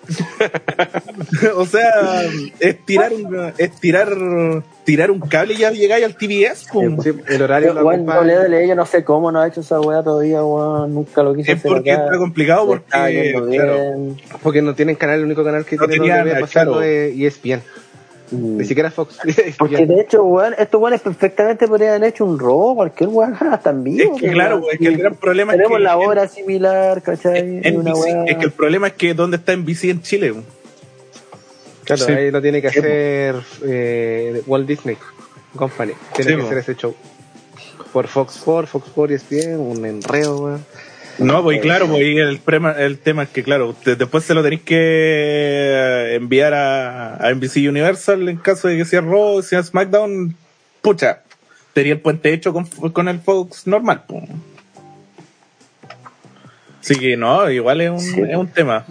o 1.57 1.67
sea, 1.67 2.23
es 2.61 2.85
tirar, 2.85 3.13
un, 3.13 3.53
es 3.57 3.81
tirar, 3.81 4.09
tirar 4.85 5.11
un 5.11 5.21
cable 5.21 5.55
y 5.55 5.59
ya 5.59 5.71
llegáis 5.71 6.05
al 6.05 6.17
TBS. 6.17 6.67
sí, 7.03 7.11
el 7.29 7.43
horario. 7.43 7.75
WWE, 7.75 8.69
yo 8.69 8.75
no 8.75 8.87
sé 8.87 9.05
cómo 9.05 9.33
no 9.33 9.41
ha 9.41 9.49
hecho 9.49 9.61
esa 9.61 9.81
weá 9.81 10.03
todavía, 10.03 10.45
weón, 10.45 10.95
nunca 10.95 11.23
lo 11.23 11.35
quiso 11.35 11.53
Es 11.53 11.59
hacer 11.59 11.71
porque 11.71 11.93
acá. 11.93 12.05
está 12.05 12.19
complicado 12.19 12.67
porque, 12.67 13.35
claro, 13.51 13.87
porque 14.43 14.63
no 14.63 14.75
tienen 14.75 14.97
canal, 14.97 15.21
el 15.21 15.25
único 15.25 15.45
canal 15.45 15.65
que 15.65 15.77
No 15.77 15.87
tiene 15.87 16.07
tenían, 16.07 16.29
donde 16.29 16.47
claro. 16.49 16.83
es 16.83 17.19
ESPN. 17.19 17.63
Mm. 18.35 18.57
Ni 18.59 18.65
siquiera 18.65 18.91
Fox. 18.91 19.19
Porque 19.59 19.87
de 19.87 20.01
hecho, 20.01 20.23
weón, 20.25 20.55
estos 20.59 20.81
weones 20.81 21.01
perfectamente 21.01 21.67
podrían 21.69 21.95
haber 21.97 22.09
hecho 22.11 22.25
un 22.25 22.39
robo, 22.39 22.75
cualquier 22.77 23.09
weón, 23.11 23.35
están 23.55 23.79
Es 23.79 23.85
vivos. 23.85 24.21
que 24.21 24.31
claro, 24.31 24.57
weón. 24.59 24.69
es 24.73 24.79
que 24.79 24.87
el 24.89 24.97
gran 24.99 25.15
problema 25.17 25.53
es 25.53 25.59
Tenemos 25.59 25.79
que 25.79 25.85
la 25.85 25.93
en- 25.95 25.99
hora 26.09 26.29
similar, 26.29 27.03
¿cachai? 27.03 27.61
en 27.63 27.77
Una 27.79 27.91
NBC 27.93 28.05
weá- 28.05 28.25
es 28.31 28.37
que 28.39 28.45
el 28.45 28.53
problema 28.53 28.87
es 28.89 28.93
que 28.95 29.15
dónde 29.15 29.37
está 29.37 29.53
NBC 29.53 29.85
en 29.91 30.03
Chile. 30.03 30.33
weón? 30.33 30.45
Claro, 31.85 32.05
Sí. 32.07 32.13
ahí 32.13 32.31
lo 32.31 32.41
tiene 32.41 32.63
que 32.63 32.69
hacer 32.69 33.37
eh, 33.65 34.43
Walt 34.47 34.67
Disney 34.67 34.97
Company. 35.55 35.93
Tiene 36.17 36.31
Sí, 36.33 36.37
que 36.39 36.43
hacer 36.43 36.59
ese 36.59 36.75
show. 36.77 36.95
Por 37.93 38.09
Fox 38.09 38.41
4, 38.45 38.67
Fox 38.67 38.89
4 38.95 39.13
y 39.13 39.17
es 39.17 39.29
bien, 39.29 39.61
un 39.61 39.85
enredo, 39.85 40.45
weón. 40.45 40.65
No, 41.19 41.43
pues 41.43 41.59
y 41.59 41.61
claro, 41.61 41.87
pues 41.89 42.03
y 42.03 42.17
el, 42.19 42.41
prema- 42.43 42.77
el 42.79 42.99
tema 42.99 43.23
es 43.25 43.29
que, 43.29 43.43
claro, 43.45 43.77
después 43.85 44.25
se 44.25 44.35
lo 44.35 44.43
tenéis 44.43 44.63
que 44.63 46.15
enviar 46.15 46.55
a, 46.55 47.17
a 47.17 47.33
NBC 47.35 47.57
Universal 47.69 48.29
en 48.29 48.37
caso 48.39 48.69
de 48.69 48.77
que 48.79 48.85
sea 48.85 49.01
Raw, 49.01 49.43
sea 49.43 49.63
SmackDown. 49.63 50.35
Pucha, 50.83 51.21
tenía 51.73 51.93
el 51.93 52.01
puente 52.01 52.33
hecho 52.33 52.53
con, 52.53 52.65
con 52.67 53.09
el 53.09 53.21
Fox 53.21 53.67
normal. 53.67 54.03
pues. 54.07 54.25
Así 56.81 56.97
que 56.97 57.17
no, 57.17 57.51
igual 57.51 57.81
es 57.81 57.91
un, 57.91 58.01
Sí. 58.01 58.21
es 58.29 58.37
un 58.37 58.49
tema. 58.49 58.85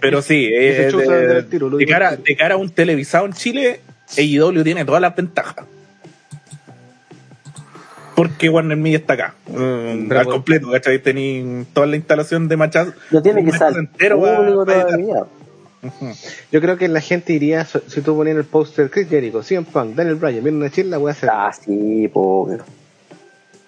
Pero 0.00 0.20
sí, 0.22 0.48
eh, 0.52 0.90
de, 1.50 1.86
cara, 1.86 2.16
de 2.16 2.36
cara 2.36 2.54
a 2.54 2.58
un 2.58 2.70
televisado 2.70 3.26
en 3.26 3.32
Chile, 3.32 3.80
AEW 4.16 4.62
tiene 4.62 4.84
todas 4.84 5.00
las 5.00 5.14
ventajas. 5.16 5.64
Porque 8.18 8.48
Warner 8.48 8.76
Media 8.76 8.98
está 8.98 9.14
acá, 9.14 9.34
mm, 9.46 10.10
al 10.10 10.24
por- 10.24 10.32
completo, 10.34 10.70
¿cachai? 10.72 10.98
Tenéis 11.00 11.68
toda 11.72 11.86
la 11.86 11.94
instalación 11.94 12.48
de 12.48 12.56
machas. 12.56 12.88
No 13.12 13.22
tiene 13.22 13.44
que 13.44 13.52
ser 13.52 13.72
entero. 13.76 14.20
Yo 16.50 16.60
creo 16.60 16.76
que 16.76 16.88
la 16.88 17.00
gente 17.00 17.32
iría, 17.32 17.64
si 17.64 18.00
tú 18.00 18.16
ponías 18.16 18.36
el 18.36 18.44
póster 18.44 18.90
Chris 18.90 19.08
Jericho, 19.08 19.42
CM 19.44 19.64
Punk, 19.72 19.94
Daniel 19.94 20.16
Bryan, 20.16 20.42
viene 20.42 20.58
una 20.58 20.70
chila, 20.70 20.98
voy 20.98 21.10
a 21.10 21.12
hacer. 21.12 21.30
Ah, 21.32 21.52
sí, 21.52 22.10
po, 22.12 22.48
pero 22.50 22.64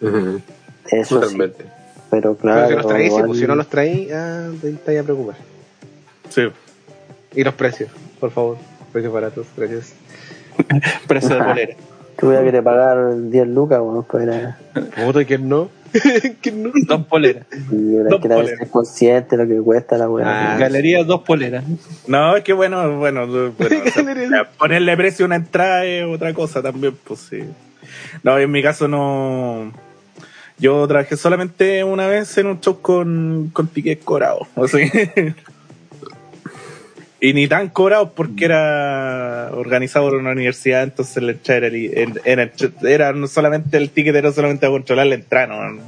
Ujú. 0.00 0.40
eso 0.90 1.04
sí. 1.04 1.14
Totalmente. 1.14 1.64
Pero 2.10 2.34
Pero 2.34 2.36
claro, 2.36 2.68
si 2.68 2.74
los 2.74 2.86
traís, 2.88 3.02
sí, 3.04 3.06
igual- 3.10 3.26
pues, 3.26 3.38
si 3.38 3.46
no 3.46 3.54
los 3.54 3.68
traís, 3.68 4.12
ah, 4.12 4.50
te 4.84 4.98
a 4.98 5.02
preocupar. 5.04 5.36
Sí. 6.28 6.42
Y 7.36 7.44
los 7.44 7.54
precios, 7.54 7.88
por 8.18 8.32
favor, 8.32 8.58
precios 8.92 9.12
baratos, 9.12 9.46
gracias. 9.56 9.92
Precio 11.06 11.36
de 11.36 11.42
bolera. 11.42 11.76
Te 12.20 12.26
voy 12.26 12.36
a 12.36 12.42
querer 12.42 12.62
pagar 12.62 13.30
10 13.30 13.48
lucas, 13.48 13.80
weón, 13.80 14.04
pues 14.04 14.24
era. 14.24 14.58
Puta, 15.04 15.24
¿quién 15.24 15.48
no? 15.48 15.70
¿Quién 16.42 16.62
no? 16.62 16.70
Dos 16.86 17.06
poleras. 17.06 17.46
Y 17.72 17.96
era 17.96 18.10
Dos 18.10 18.20
que 18.20 18.26
era 18.26 18.36
poleras. 18.36 18.58
ser 18.58 18.68
consciente 18.68 19.36
de 19.38 19.42
lo 19.42 19.48
que 19.48 19.60
cuesta 19.62 19.96
la 19.96 20.08
weá. 20.08 20.52
Ah, 20.52 20.58
Galería, 20.58 21.02
dos 21.02 21.22
poleras. 21.22 21.64
No, 22.06 22.36
es 22.36 22.44
que 22.44 22.52
bueno, 22.52 22.98
bueno, 22.98 23.26
bueno, 23.26 23.52
o 23.58 23.90
sea, 23.90 24.50
ponerle 24.58 24.96
precio 24.98 25.24
a 25.24 25.26
una 25.26 25.36
entrada 25.36 25.86
es 25.86 26.04
otra 26.04 26.34
cosa 26.34 26.60
también, 26.60 26.94
pues 27.04 27.20
sí. 27.20 27.42
No, 28.22 28.38
en 28.38 28.50
mi 28.50 28.62
caso 28.62 28.86
no. 28.86 29.72
Yo 30.58 30.86
trabajé 30.86 31.16
solamente 31.16 31.82
una 31.84 32.06
vez 32.06 32.36
en 32.36 32.48
un 32.48 32.60
show 32.60 32.82
con, 32.82 33.48
con 33.54 33.66
tickets 33.66 34.04
cobrados. 34.04 34.46
o 34.56 34.68
sea, 34.68 34.86
y 37.20 37.34
ni 37.34 37.46
tan 37.48 37.68
cobrados 37.68 38.10
porque 38.14 38.46
era 38.46 39.50
organizado 39.54 40.08
por 40.08 40.18
una 40.18 40.30
universidad, 40.32 40.82
entonces 40.82 41.22
la 41.22 41.32
entrada 41.32 41.66
era, 41.66 42.12
era, 42.24 42.50
era 42.82 43.12
no 43.12 43.26
solamente 43.26 43.76
el 43.76 43.90
ticket, 43.90 44.16
era 44.16 44.32
solamente 44.32 44.66
a 44.66 44.70
controlar 44.70 45.06
la 45.06 45.16
entrada. 45.16 45.48
¿no? 45.48 45.80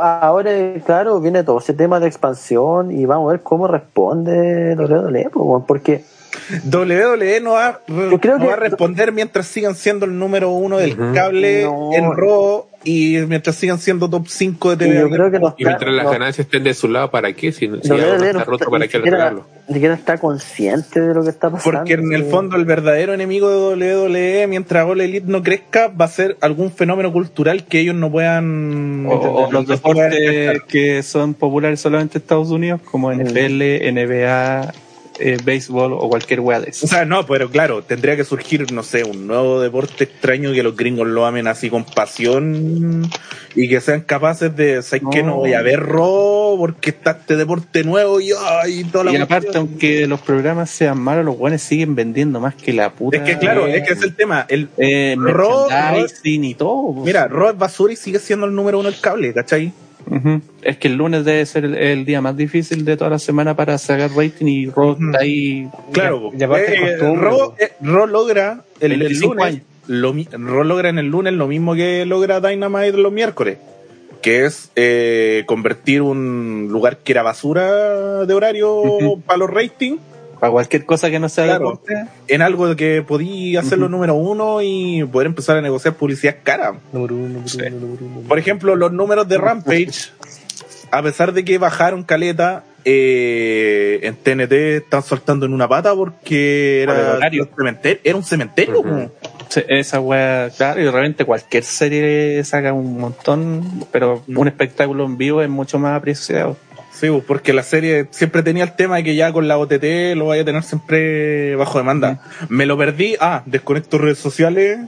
Ahora, 0.00 0.50
claro, 0.84 1.20
viene 1.20 1.44
todo 1.44 1.58
ese 1.58 1.74
tema 1.74 2.00
de 2.00 2.08
expansión 2.08 2.90
y 2.90 3.04
vamos 3.04 3.28
a 3.28 3.32
ver 3.32 3.42
cómo 3.42 3.68
responde 3.68 4.74
WWE, 4.74 5.30
po, 5.30 5.42
weón, 5.42 5.66
porque 5.66 6.02
WWE 6.64 7.40
no 7.40 7.52
va, 7.52 7.80
Yo 7.88 8.18
creo 8.20 8.34
no 8.38 8.40
que- 8.42 8.46
va 8.48 8.52
a 8.54 8.56
responder 8.56 9.12
mientras 9.12 9.46
sigan 9.46 9.74
siendo 9.74 10.04
el 10.06 10.18
número 10.18 10.50
uno 10.50 10.78
del 10.78 10.96
cable 11.14 11.64
No. 11.64 11.90
en 11.94 12.12
Raw 12.16 12.66
y 12.86 13.16
mientras 13.28 13.56
sigan 13.56 13.78
siendo 13.78 14.10
top 14.10 14.26
5 14.28 14.76
de 14.76 14.84
y 14.86 14.88
TV. 14.90 15.00
yo 15.00 15.08
creo 15.10 15.30
que 15.30 15.38
los 15.38 15.54
Y 15.56 15.64
mientras 15.64 15.90
las 15.94 16.04
no- 16.04 16.10
ganancias 16.10 16.44
estén 16.46 16.64
de 16.64 16.74
su 16.74 16.86
lado, 16.88 17.10
¿para 17.10 17.32
qué? 17.32 17.50
Si, 17.50 17.60
si 17.60 17.88
WWE 17.90 18.18
no 18.18 18.38
está 18.40 18.44
roto, 18.44 18.70
¿para 18.70 18.86
qué 18.88 18.98
arreglarlo? 18.98 19.46
Ni 19.68 19.74
siquiera 19.74 19.94
está 19.94 20.18
consciente 20.18 21.00
de 21.00 21.14
lo 21.14 21.22
que 21.24 21.30
está 21.30 21.48
pasando. 21.48 21.78
Porque 21.78 21.94
en 21.94 22.12
el 22.12 22.24
fondo 22.24 22.56
el 22.56 22.66
verdadero 22.66 23.14
enemigo 23.14 23.48
de 23.48 23.56
WWE, 23.56 24.46
mientras 24.48 24.84
All 24.86 25.00
Elite 25.00 25.26
no 25.26 25.42
crezca, 25.42 25.88
va 25.88 26.04
a 26.04 26.08
ser 26.08 26.36
algún 26.42 26.70
fenómeno 26.70 27.10
cultural 27.10 27.64
que 27.64 27.80
ellos 27.80 27.94
no 27.94 28.12
puedan... 28.12 29.06
O, 29.06 29.12
o 29.46 29.50
los 29.52 29.66
deportes 29.66 30.60
que 30.68 31.02
son 31.02 31.32
populares 31.32 31.80
solamente 31.80 32.18
en 32.18 32.22
Estados 32.22 32.50
Unidos, 32.50 32.82
como 32.82 33.10
NFL, 33.10 33.80
NBA, 33.90 34.74
eh, 35.20 35.36
béisbol 35.44 35.92
o 35.92 36.08
cualquier 36.08 36.40
weá 36.40 36.58
de 36.60 36.66
O 36.66 36.70
eso. 36.70 36.86
sea, 36.86 37.04
no, 37.04 37.24
pero 37.26 37.48
claro, 37.50 37.82
tendría 37.82 38.16
que 38.16 38.24
surgir, 38.24 38.72
no 38.72 38.82
sé, 38.82 39.04
un 39.04 39.26
nuevo 39.26 39.60
deporte 39.60 40.04
extraño 40.04 40.52
que 40.52 40.62
los 40.62 40.76
gringos 40.76 41.06
lo 41.06 41.24
amen 41.26 41.46
así 41.46 41.70
con 41.70 41.84
pasión 41.84 43.08
y 43.54 43.68
que 43.68 43.80
sean 43.80 44.00
capaces 44.00 44.54
de, 44.56 44.82
¿sabes 44.82 45.04
qué? 45.12 45.22
No 45.22 45.28
No. 45.30 45.36
voy 45.36 45.52
a 45.54 45.62
ver 45.62 45.80
Raw 45.80 46.56
porque 46.58 46.90
está 46.90 47.12
este 47.12 47.36
deporte 47.36 47.84
nuevo 47.84 48.20
y, 48.20 48.30
ay, 48.36 48.84
toda 48.84 49.04
la 49.04 49.12
Y 49.12 49.16
aparte, 49.16 49.46
cuestión. 49.46 49.68
aunque 49.68 50.06
los 50.06 50.20
programas 50.20 50.70
sean 50.70 50.98
malos, 51.00 51.24
los 51.24 51.36
guanes 51.36 51.62
siguen 51.62 51.94
vendiendo 51.94 52.40
más 52.40 52.54
que 52.56 52.72
la 52.72 52.92
puta. 52.92 53.16
Es 53.18 53.22
que 53.22 53.38
claro, 53.38 53.66
es 53.66 53.86
que 53.86 53.92
es 53.94 54.02
el 54.02 54.16
tema. 54.16 54.44
El, 54.48 54.68
Eh, 54.78 55.14
Ro- 55.16 55.68
merchandising 55.68 56.44
y 56.44 56.54
todo. 56.54 56.92
pues. 56.94 57.06
mira, 57.06 57.28
es 57.50 57.58
basura 57.58 57.92
y 57.92 57.96
sigue 57.96 58.18
siendo 58.18 58.46
el 58.46 58.54
número 58.54 58.78
uno 58.80 58.90
del 58.90 59.00
cable, 59.00 59.32
¿cachai? 59.32 59.72
Ujú. 60.10 60.40
Es 60.62 60.76
que 60.76 60.88
el 60.88 60.96
lunes 60.96 61.24
debe 61.24 61.44
ser 61.46 61.64
el, 61.64 61.74
el 61.76 62.04
día 62.04 62.20
más 62.20 62.36
difícil 62.36 62.84
de 62.84 62.96
toda 62.96 63.10
la 63.10 63.18
semana 63.18 63.56
para 63.56 63.78
sacar 63.78 64.10
rating 64.14 64.46
y 64.46 64.66
Raw 64.70 64.90
Ujú. 64.92 65.06
está 65.06 65.18
ahí. 65.20 65.68
Claro, 65.92 66.30
Y 66.38 66.42
aparte 66.42 66.74
eh, 66.74 66.96
Raw, 66.98 67.54
eh, 67.58 67.72
Raw 67.80 68.06
logra 68.06 68.62
el, 68.80 68.92
el 68.92 68.98
25 69.00 69.34
lunes, 69.34 69.46
años. 69.46 69.62
lo, 69.86 70.14
Raw 70.38 70.64
logra 70.64 70.88
en 70.90 70.98
el 70.98 71.06
lunes 71.06 71.32
lo 71.34 71.46
mismo 71.46 71.74
que 71.74 72.04
logra 72.06 72.40
Dynamite 72.40 72.96
los 72.98 73.12
miércoles, 73.12 73.58
que 74.22 74.44
es 74.46 74.70
eh, 74.76 75.44
convertir 75.46 76.02
un 76.02 76.68
lugar 76.70 76.98
que 76.98 77.12
era 77.12 77.22
basura 77.22 78.24
de 78.26 78.34
horario 78.34 79.18
para 79.26 79.38
los 79.38 79.50
ratings 79.50 80.00
Para 80.40 80.50
cualquier 80.52 80.84
cosa 80.84 81.10
que 81.10 81.18
no 81.18 81.28
sea 81.28 81.44
Claro. 81.44 81.70
deporte. 81.82 81.94
en 82.28 82.42
algo 82.42 82.74
que 82.76 83.02
podía 83.02 83.60
hacerlo 83.60 83.88
número 83.88 84.14
uno 84.14 84.60
y 84.62 85.04
poder 85.04 85.26
empezar 85.26 85.56
a 85.56 85.60
negociar 85.62 85.94
publicidad 85.94 86.36
cara. 86.42 86.74
Número 86.92 87.14
uno, 87.14 87.28
número 87.28 87.48
Sí. 87.48 87.58
uno, 87.66 87.78
número 87.80 88.04
uno. 88.06 88.20
Por 88.28 88.38
ejemplo, 88.38 88.76
los 88.76 88.92
números 88.92 89.28
de 89.28 89.38
Rampage, 89.38 90.10
a 90.90 91.02
pesar 91.02 91.32
de 91.32 91.44
que 91.44 91.58
bajaron 91.58 92.02
caleta, 92.04 92.64
eh, 92.86 94.00
en 94.02 94.14
TNT 94.16 94.52
están 94.76 95.02
soltando 95.02 95.46
en 95.46 95.54
una 95.54 95.66
pata 95.68 95.94
porque 95.94 96.82
era, 96.82 96.92
un 96.92 97.48
cementerio, 97.56 98.00
era 98.04 98.16
un 98.16 98.24
cementerio. 98.24 98.82
Po. 98.82 99.10
Sí, 99.48 99.62
Esa 99.68 100.00
weá, 100.00 100.50
claro, 100.50 100.80
y 100.80 100.84
de 100.84 100.90
repente 100.90 101.24
cualquier 101.24 101.62
serie 101.64 102.42
saca 102.44 102.72
un 102.72 102.98
montón, 102.98 103.84
pero 103.92 104.22
un 104.26 104.48
espectáculo 104.48 105.04
en 105.04 105.16
vivo 105.16 105.42
es 105.42 105.48
mucho 105.48 105.78
más 105.78 105.96
apreciado. 105.96 106.56
Sí, 106.94 107.08
po, 107.08 107.22
porque 107.26 107.52
la 107.52 107.64
serie 107.64 108.06
siempre 108.10 108.42
tenía 108.42 108.62
el 108.62 108.76
tema 108.76 108.96
de 108.96 109.04
que 109.04 109.16
ya 109.16 109.32
con 109.32 109.48
la 109.48 109.58
OTT 109.58 110.14
lo 110.14 110.26
vaya 110.26 110.42
a 110.42 110.44
tener 110.44 110.62
siempre 110.62 111.56
bajo 111.56 111.78
demanda. 111.78 112.20
Me 112.48 112.66
lo 112.66 112.78
perdí, 112.78 113.16
ah, 113.20 113.42
desconecto 113.46 113.98
redes 113.98 114.18
sociales, 114.18 114.78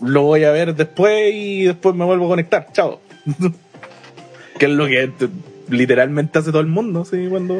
lo 0.00 0.22
voy 0.22 0.44
a 0.44 0.50
ver 0.50 0.74
después 0.74 1.34
y 1.34 1.64
después 1.64 1.94
me 1.94 2.06
vuelvo 2.06 2.26
a 2.26 2.28
conectar, 2.28 2.68
chao. 2.72 3.00
que 4.58 4.66
es 4.66 4.72
lo 4.72 4.86
que 4.86 5.12
literalmente 5.68 6.38
hace 6.38 6.50
todo 6.50 6.60
el 6.60 6.66
mundo, 6.66 7.04
sí, 7.04 7.26
cuando... 7.28 7.56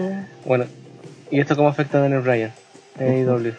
Bueno, 0.47 0.65
¿y 1.31 1.39
esto 1.39 1.57
cómo 1.57 1.69
afecta 1.69 1.99
a 1.99 2.03
Daniel 2.03 2.23
Bryan? 2.23 2.53
AEW. 2.99 3.53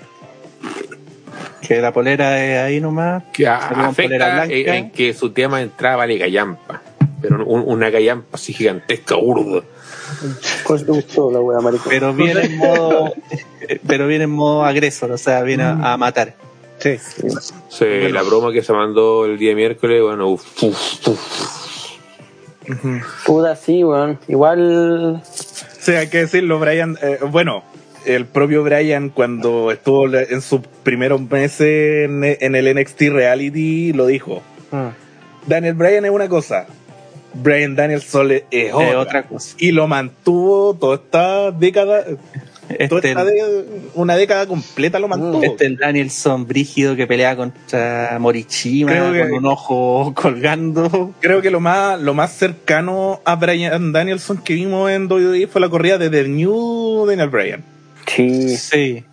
Que 1.61 1.81
la 1.81 1.93
polera 1.93 2.43
es 2.43 2.59
ahí 2.59 2.79
nomás. 2.79 3.23
Que 3.31 3.43
polera 3.43 3.87
afecta 3.89 4.45
en, 4.45 4.47
blanca. 4.47 4.75
en 4.75 4.91
que 4.91 5.13
su 5.13 5.31
tema 5.31 5.57
de 5.57 5.63
entrada 5.63 5.97
vale 5.97 6.17
gallampa. 6.17 6.81
Pero 7.29 7.45
un- 7.45 7.63
una 7.65 7.89
gallampa 7.89 8.29
así 8.33 8.53
gigantesca, 8.53 9.15
burda. 9.15 9.63
¿Cuál 10.63 10.85
te 10.85 10.91
gustó 10.91 11.31
la 11.31 11.39
wea, 11.41 11.59
maricón? 11.59 11.87
Pero 11.89 12.13
viene 12.13 12.41
en 12.45 12.57
modo, 12.57 13.13
pero 13.85 14.07
viene 14.07 14.23
en 14.25 14.29
modo 14.31 14.63
agresor, 14.63 15.11
o 15.11 15.17
sea, 15.17 15.41
viene 15.43 15.63
a, 15.63 15.93
a 15.93 15.97
matar. 15.97 16.35
Sí. 16.79 16.97
Sí, 17.69 17.85
la 18.11 18.21
broma 18.23 18.51
que 18.53 18.63
se 18.63 18.71
mandó 18.71 19.25
el 19.25 19.37
día 19.37 19.55
miércoles, 19.55 20.01
bueno, 20.01 20.29
uf, 20.29 20.63
uf, 20.63 21.07
uf. 21.07 21.19
Puta, 23.25 23.55
sí, 23.55 23.83
weón. 23.83 24.19
Igual. 24.27 25.21
Sí, 25.79 25.91
hay 25.93 26.07
que 26.09 26.19
decirlo, 26.19 26.59
Brian. 26.59 26.97
eh, 27.01 27.19
bueno, 27.29 27.63
el 28.05 28.25
propio 28.25 28.63
Brian, 28.63 29.09
cuando 29.09 29.71
estuvo 29.71 30.07
en 30.13 30.41
sus 30.41 30.61
primeros 30.83 31.21
meses 31.21 32.05
en, 32.09 32.23
en 32.23 32.55
el 32.55 32.75
NXT 32.75 33.01
Reality, 33.09 33.93
lo 33.93 34.05
dijo. 34.05 34.41
Ah. 34.71 34.91
Daniel 35.45 35.75
Bryan 35.75 36.05
es 36.05 36.11
una 36.11 36.27
cosa, 36.27 36.67
Brian 37.41 37.75
Danielson 37.75 38.31
es 38.31 38.43
Es 38.51 38.73
otra. 38.73 38.99
otra 38.99 39.23
cosa. 39.23 39.55
Y 39.59 39.71
lo 39.71 39.87
mantuvo 39.87 40.73
toda 40.75 40.95
esta 40.95 41.51
década, 41.51 42.03
toda 42.03 42.17
Este, 42.99 43.09
esta 43.09 43.23
de- 43.25 43.65
una 43.95 44.15
década 44.17 44.45
completa 44.47 44.99
lo 44.99 45.07
mantuvo. 45.07 45.41
este 45.43 45.65
el 45.65 45.77
Danielson 45.77 46.45
brígido 46.47 46.95
que 46.95 47.07
pelea 47.07 47.35
contra 47.35 48.17
Morichima 48.19 48.91
Creo 48.91 49.13
que- 49.13 49.19
con 49.29 49.33
un 49.33 49.45
ojo 49.45 50.13
colgando. 50.15 51.13
Creo 51.21 51.41
que 51.41 51.49
lo 51.51 51.59
más, 51.59 51.99
lo 52.01 52.13
más 52.13 52.33
cercano 52.33 53.21
a 53.25 53.35
Brian 53.35 53.91
Danielson 53.93 54.37
que 54.37 54.53
vimos 54.55 54.91
en 54.91 55.07
WWE 55.07 55.47
fue 55.47 55.61
la 55.61 55.69
corrida 55.69 55.97
de 55.97 56.09
The 56.09 56.27
New 56.27 57.05
Daniel 57.07 57.29
Bryan. 57.29 57.63
Sí. 58.05 58.57
Sí. 58.57 59.03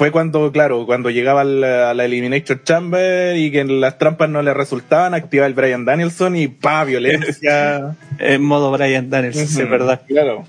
Fue 0.00 0.12
cuando, 0.12 0.50
claro, 0.50 0.86
cuando 0.86 1.10
llegaba 1.10 1.42
a 1.42 1.44
la, 1.44 2.04
Eliminator 2.06 2.64
Chamber 2.64 3.36
y 3.36 3.52
que 3.52 3.62
las 3.66 3.98
trampas 3.98 4.30
no 4.30 4.40
le 4.40 4.54
resultaban, 4.54 5.12
activaba 5.12 5.46
el 5.46 5.52
Brian 5.52 5.84
Danielson 5.84 6.36
y 6.36 6.48
pa, 6.48 6.84
violencia. 6.84 7.96
En 8.18 8.40
modo 8.40 8.70
Brian 8.70 9.10
Danielson, 9.10 9.42
es 9.42 9.68
verdad. 9.68 10.00
Claro. 10.08 10.46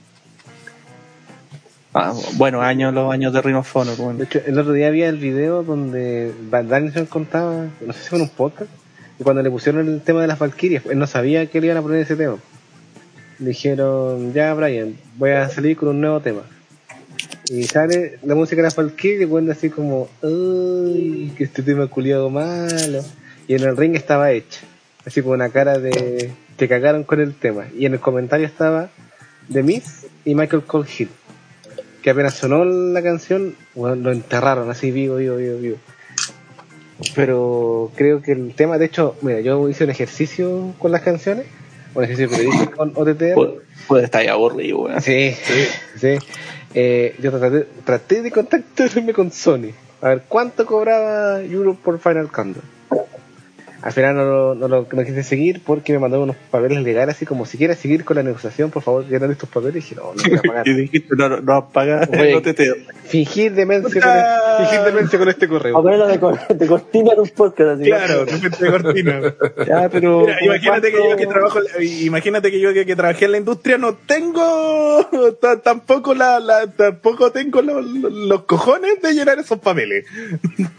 Ah, 1.94 2.14
bueno, 2.36 2.62
años, 2.62 2.94
los 2.94 3.12
años 3.12 3.34
de 3.34 3.42
Ring 3.42 3.58
of 3.58 3.76
Honor, 3.76 3.98
De 3.98 4.02
bueno. 4.02 4.24
hecho, 4.24 4.40
el 4.48 4.58
otro 4.58 4.72
día 4.72 4.88
había 4.88 5.10
el 5.10 5.18
video 5.18 5.64
donde 5.64 6.32
Danielson 6.50 7.08
contaba, 7.08 7.66
no 7.86 7.92
sé 7.92 8.04
si 8.04 8.08
fue 8.08 8.20
en 8.20 8.24
un 8.24 8.30
podcast, 8.30 8.72
y 9.20 9.24
cuando 9.24 9.44
le 9.44 9.52
pusieron 9.52 9.86
el 9.86 10.00
tema 10.00 10.22
de 10.22 10.28
las 10.28 10.40
Valkyrias, 10.40 10.86
él 10.86 10.98
no 10.98 11.08
sabía 11.08 11.46
que 11.48 11.60
le 11.60 11.68
iban 11.68 11.78
a 11.78 11.82
poner 11.82 12.00
ese 12.00 12.16
tema. 12.16 12.38
Le 13.38 13.50
dijeron, 13.50 14.32
ya 14.32 14.54
Brian, 14.54 14.96
voy 15.18 15.32
a 15.32 15.50
salir 15.50 15.76
con 15.76 15.90
un 15.90 16.00
nuevo 16.00 16.22
tema. 16.22 16.44
Y 17.52 17.64
sale 17.64 18.18
la 18.24 18.34
música 18.34 18.62
de 18.62 18.64
las 18.64 18.76
Valkyrias 18.78 19.24
y 19.24 19.26
cuenta 19.26 19.52
así 19.52 19.70
como, 19.70 20.08
uy, 20.22 21.34
que 21.38 21.44
este 21.44 21.62
tema 21.62 21.88
culiado 21.88 22.30
malo. 22.30 23.04
Y 23.46 23.56
en 23.56 23.64
el 23.64 23.76
ring 23.76 23.94
estaba 23.96 24.32
hecha, 24.32 24.62
así 25.06 25.22
con 25.22 25.34
una 25.34 25.50
cara 25.50 25.78
de 25.78 26.32
que 26.56 26.68
cagaron 26.70 27.04
con 27.04 27.20
el 27.20 27.36
tema. 27.36 27.66
Y 27.78 27.86
en 27.86 27.94
el 27.94 28.00
comentario 28.00 28.48
estaba 28.48 28.90
The 29.52 29.64
Miz 29.64 30.06
y 30.24 30.34
Michael 30.34 30.64
Cole 30.64 30.88
Hill 30.98 31.10
que 32.02 32.10
apenas 32.10 32.34
sonó 32.34 32.66
la 32.66 33.02
canción, 33.04 33.56
bueno, 33.76 33.96
lo 33.96 34.12
enterraron 34.12 34.70
así 34.70 34.92
vivo, 34.92 35.18
vivo, 35.18 35.36
vivo, 35.36 35.58
vivo. 35.58 35.78
Pero 37.16 37.92
creo 37.96 38.22
que 38.22 38.32
el 38.32 38.54
tema, 38.56 38.78
de 38.78 38.86
hecho, 38.86 39.16
mira, 39.22 39.42
yo 39.42 39.70
hice 39.70 39.84
un 39.84 39.90
ejercicio 39.90 40.74
con 40.80 40.92
las 40.92 41.02
canciones, 41.02 41.46
un 41.94 42.04
ejercicio 42.04 42.30
periodístico 42.30 42.76
con 42.76 42.94
OTT. 42.96 43.34
Puede, 43.36 43.54
puede 43.88 44.04
estar 44.06 44.22
ahí 44.22 44.28
aburrido, 44.28 44.82
weón. 44.82 45.02
Sí, 45.02 45.36
sí. 46.00 46.18
Eh, 46.74 47.16
yo 47.20 47.32
traté, 47.32 47.68
traté 47.84 48.22
de 48.22 48.32
contactarme 48.32 49.14
con 49.14 49.32
Sony, 49.32 49.72
a 50.02 50.10
ver 50.10 50.24
cuánto 50.28 50.66
cobraba 50.66 51.42
Europe 51.42 51.80
por 51.84 52.00
Final 52.00 52.32
Countdown. 52.32 52.81
Al 53.82 53.92
final 53.94 54.16
no 54.16 54.26
lo, 54.26 54.56
no 54.56 54.68
lo 54.68 54.88
no 54.92 55.04
quise 55.04 55.24
seguir 55.24 55.62
porque 55.66 55.92
me 55.94 56.00
mandó 56.00 56.22
unos 56.22 56.36
papeles 56.52 56.84
legales 56.84 57.16
así 57.16 57.26
como 57.26 57.46
si 57.46 57.58
quieres 57.58 57.80
seguir 57.80 58.06
con 58.06 58.18
la 58.18 58.24
negociación, 58.24 58.70
por 58.70 58.84
favor, 58.84 59.06
llenar 59.08 59.32
estos 59.32 59.50
papeles. 59.50 59.76
Y 59.92 59.96
dije, 59.96 59.96
no, 59.96 60.14
no 60.14 60.24
voy 60.24 60.38
a 60.38 60.42
pagar. 60.48 60.68
Y 60.68 60.74
dijiste, 60.74 61.16
no, 61.18 61.30
no, 61.30 61.42
no 61.42 61.70
pagas, 61.70 62.10
Oye, 62.14 62.34
no 62.34 62.42
te 62.42 62.54
te 62.54 62.72
Fingir 63.06 63.54
demencia, 63.54 64.02
con 64.02 64.10
este, 64.12 64.64
fingir 64.64 64.86
demencia 64.86 65.20
con 65.20 65.28
este 65.30 65.46
A 65.46 65.50
correo. 65.50 65.74
ponerlo 65.82 66.08
de, 66.08 66.56
de 66.56 66.68
cortina 66.68 67.12
en 67.14 67.20
un 67.20 67.30
podcast 67.30 67.70
así. 67.72 67.84
Claro, 67.84 68.26
de 68.26 68.72
cortina. 68.72 69.22
Ya, 69.68 69.90
pero. 69.90 70.22
Mira, 70.22 70.38
imagínate 70.46 70.92
que 70.92 71.10
yo 71.10 71.18
que 71.18 71.28
trabajo, 71.28 71.60
imagínate 71.82 72.52
que 72.52 72.60
yo 72.62 72.74
que, 72.74 72.86
que 72.86 72.96
trabajé 72.96 73.26
en 73.26 73.32
la 73.34 73.38
industria 73.40 73.78
no 73.78 73.96
tengo 73.96 75.06
ta- 75.42 75.60
tampoco 75.62 76.14
la, 76.14 76.40
la- 76.40 76.68
tampoco 76.72 77.32
tengo 77.32 77.62
los, 77.62 77.86
los 77.86 78.44
cojones 78.44 79.02
de 79.02 79.14
llenar 79.14 79.40
esos 79.40 79.60
papeles. 79.60 80.06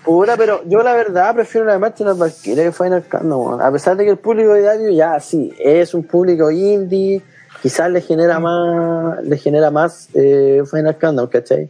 Pura, 0.05 0.36
pero 0.36 0.62
yo 0.66 0.82
la 0.82 0.94
verdad 0.94 1.34
prefiero 1.34 1.66
la 1.66 1.78
marcha 1.78 2.05
de 2.05 2.14
las 2.18 2.40
que 2.40 2.72
Final 2.72 2.91
A 3.60 3.72
pesar 3.72 3.96
de 3.96 4.04
que 4.04 4.10
el 4.10 4.18
público 4.18 4.54
diario 4.54 4.90
ya 4.90 5.18
sí, 5.20 5.52
es 5.58 5.94
un 5.94 6.04
público 6.04 6.50
indie, 6.50 7.22
quizás 7.62 7.90
le 7.90 8.00
genera 8.00 8.38
más, 8.40 9.22
le 9.24 9.36
genera 9.38 9.70
más 9.70 10.08
eh, 10.14 10.62
Final 10.70 10.96
Countdown, 10.98 11.28
¿cachai? 11.28 11.68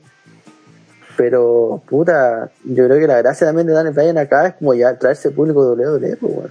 Pero, 1.17 1.83
puta, 1.89 2.51
yo 2.65 2.87
creo 2.87 2.99
que 2.99 3.07
la 3.07 3.19
gracia 3.19 3.47
también 3.47 3.67
de 3.67 3.75
Daniel 3.75 3.95
Bryan 3.95 4.19
acá 4.19 4.47
es 4.49 4.55
como 4.55 4.73
ya 4.75 4.99
traerse 4.99 5.31
público 5.31 5.75
de 5.77 5.87
WWE, 5.87 6.17
pues, 6.17 6.33
weón. 6.33 6.51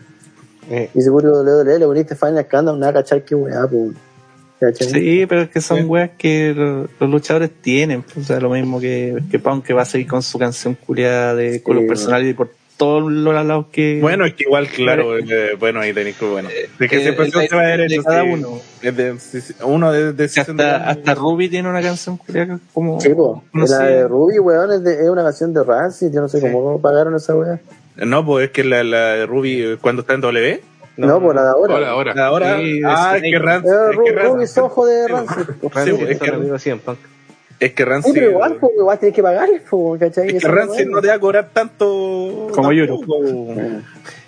Eh, 0.69 0.89
Y 0.93 0.99
ese 0.99 1.09
público 1.09 1.43
de 1.43 1.51
WWE 1.63 1.79
le 1.79 1.87
uniste 1.87 2.15
Final 2.15 2.45
Countdown, 2.47 2.79
nada, 2.79 2.93
¿cachai? 2.93 3.25
Qué 3.25 3.33
weá, 3.35 3.67
pues. 3.67 3.91
¿cachai? 4.59 4.87
Sí, 4.89 5.25
pero 5.27 5.41
es 5.41 5.49
que 5.49 5.59
son 5.59 5.89
weas 5.89 6.11
que 6.15 6.53
lo- 6.55 6.87
los 6.99 7.09
luchadores 7.09 7.49
tienen. 7.61 8.03
pues, 8.03 8.17
O 8.17 8.23
sea, 8.23 8.39
lo 8.39 8.51
mismo 8.51 8.79
que, 8.79 9.17
que 9.31 9.39
Punk 9.39 9.65
que 9.65 9.73
va 9.73 9.81
a 9.81 9.85
seguir 9.85 10.07
con 10.07 10.21
su 10.21 10.37
canción 10.37 10.75
culiada 10.75 11.33
de 11.33 11.63
con 11.63 11.75
los 11.75 11.81
Sí, 11.83 11.87
personales 11.89 12.29
y 12.29 12.33
por 12.35 12.51
todos 12.81 13.11
los 13.11 13.33
lados 13.35 13.67
que. 13.71 13.99
Bueno, 14.01 14.25
es 14.25 14.33
que 14.33 14.43
igual, 14.45 14.67
claro, 14.67 15.15
eh, 15.19 15.55
bueno, 15.59 15.81
ahí 15.81 15.93
tenéis 15.93 16.17
que, 16.17 16.25
bueno, 16.25 16.49
de 16.49 16.87
que 16.89 16.95
Eh, 16.97 17.01
siempre 17.03 17.29
se 17.29 17.55
va 17.55 17.61
a 17.61 17.65
ver 17.67 17.79
de 17.87 17.95
eso, 17.95 18.03
cada 18.03 18.23
uno. 18.23 18.59
Es 18.81 18.97
de- 18.97 19.15
uno 19.63 19.91
de, 19.91 20.13
de 20.13 20.23
hasta, 20.25 20.89
hasta 20.89 21.13
Ruby 21.13 21.47
tiene 21.47 21.69
una 21.69 21.81
canción 21.83 22.17
que 22.17 22.57
como. 22.73 22.99
Sí, 22.99 23.09
po. 23.13 23.43
no 23.53 23.61
la 23.61 23.67
sé. 23.67 23.83
de 23.83 24.07
Ruby, 24.07 24.39
weón, 24.39 24.71
es, 24.71 24.83
de- 24.83 24.95
es 25.03 25.09
una 25.09 25.23
canción 25.23 25.53
de 25.53 25.63
Rancid, 25.63 26.11
yo 26.11 26.21
no 26.21 26.27
sé 26.27 26.39
Sí. 26.41 26.47
cómo 26.51 26.81
pagaron 26.81 27.15
esa 27.15 27.35
weá. 27.35 27.59
No, 27.97 28.25
pues 28.25 28.45
es 28.45 28.51
que 28.51 28.63
la, 28.63 28.83
la 28.83 29.13
de 29.13 29.25
Ruby, 29.27 29.61
eh, 29.61 29.77
cuando 29.79 30.01
está 30.01 30.15
en 30.15 30.21
W, 30.21 30.61
No, 30.97 31.21
por 31.21 31.35
la 31.35 31.43
de 31.43 31.49
ahora. 31.49 31.73
Ahora, 31.75 31.89
ahora. 31.91 32.25
ahora, 32.25 32.57
Sí, 32.57 32.81
ah, 32.83 33.11
es 33.17 33.17
es 33.17 33.21
que 33.21 33.27
Eh, 33.29 33.35
es 33.35 33.41
Ru- 33.41 33.93
Ruby 33.95 34.09
Rance, 34.11 34.47
Soho 34.47 34.85
de 34.87 35.07
Rancid. 35.07 35.35
Sí, 35.35 35.89
es 36.09 36.19
que- 36.19 36.31
de 36.31 36.75
Punk. 36.77 36.97
Es 37.61 37.73
que 37.73 37.83
Sí, 37.83 37.89
Rance, 37.89 38.11
pero 38.13 38.31
igual, 38.31 38.57
pues, 38.59 38.73
igual 38.75 38.99
tienes 38.99 39.15
que 39.15 39.21
pagarles, 39.21 39.61
po, 39.69 39.95
¿cachai? 39.99 40.27
es 40.35 40.43
que 40.43 40.49
weá. 40.49 40.85
no 40.85 40.99
te 41.01 41.07
va 41.09 41.13
a 41.13 41.19
cobrar 41.19 41.49
tanto 41.53 42.49
Como 42.53 42.69
tampoco. 42.69 43.53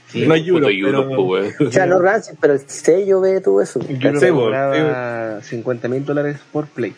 Sí, 0.07 0.27
no 0.27 0.35
Europe, 0.35 0.71
Europe, 0.71 1.07
pero- 1.09 1.25
pues, 1.27 1.61
O 1.61 1.71
sea, 1.71 1.87
no 1.87 1.99
Rancid, 1.99 2.35
pero 2.39 2.53
el 2.53 2.59
sello 2.69 3.19
ve 3.21 3.41
todo 3.41 3.59
eso. 3.63 3.79
Po, 3.79 4.31
cobraba 4.31 5.41
50 5.41 5.87
mil 5.87 6.05
dólares 6.05 6.37
por 6.51 6.67
play. 6.67 6.93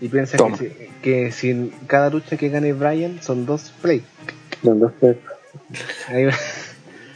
Y 0.00 0.08
piensa 0.08 0.32
que, 0.32 0.42
Toma. 0.42 0.56
si, 0.56 0.70
que 1.02 1.32
si 1.32 1.72
cada 1.86 2.08
lucha 2.08 2.38
que 2.38 2.48
gane 2.48 2.72
Brian 2.72 3.20
son 3.22 3.44
dos 3.44 3.74
play. 3.82 4.02
No, 4.62 4.74
no, 4.74 4.92
Ahí 6.08 6.24
va. 6.24 6.32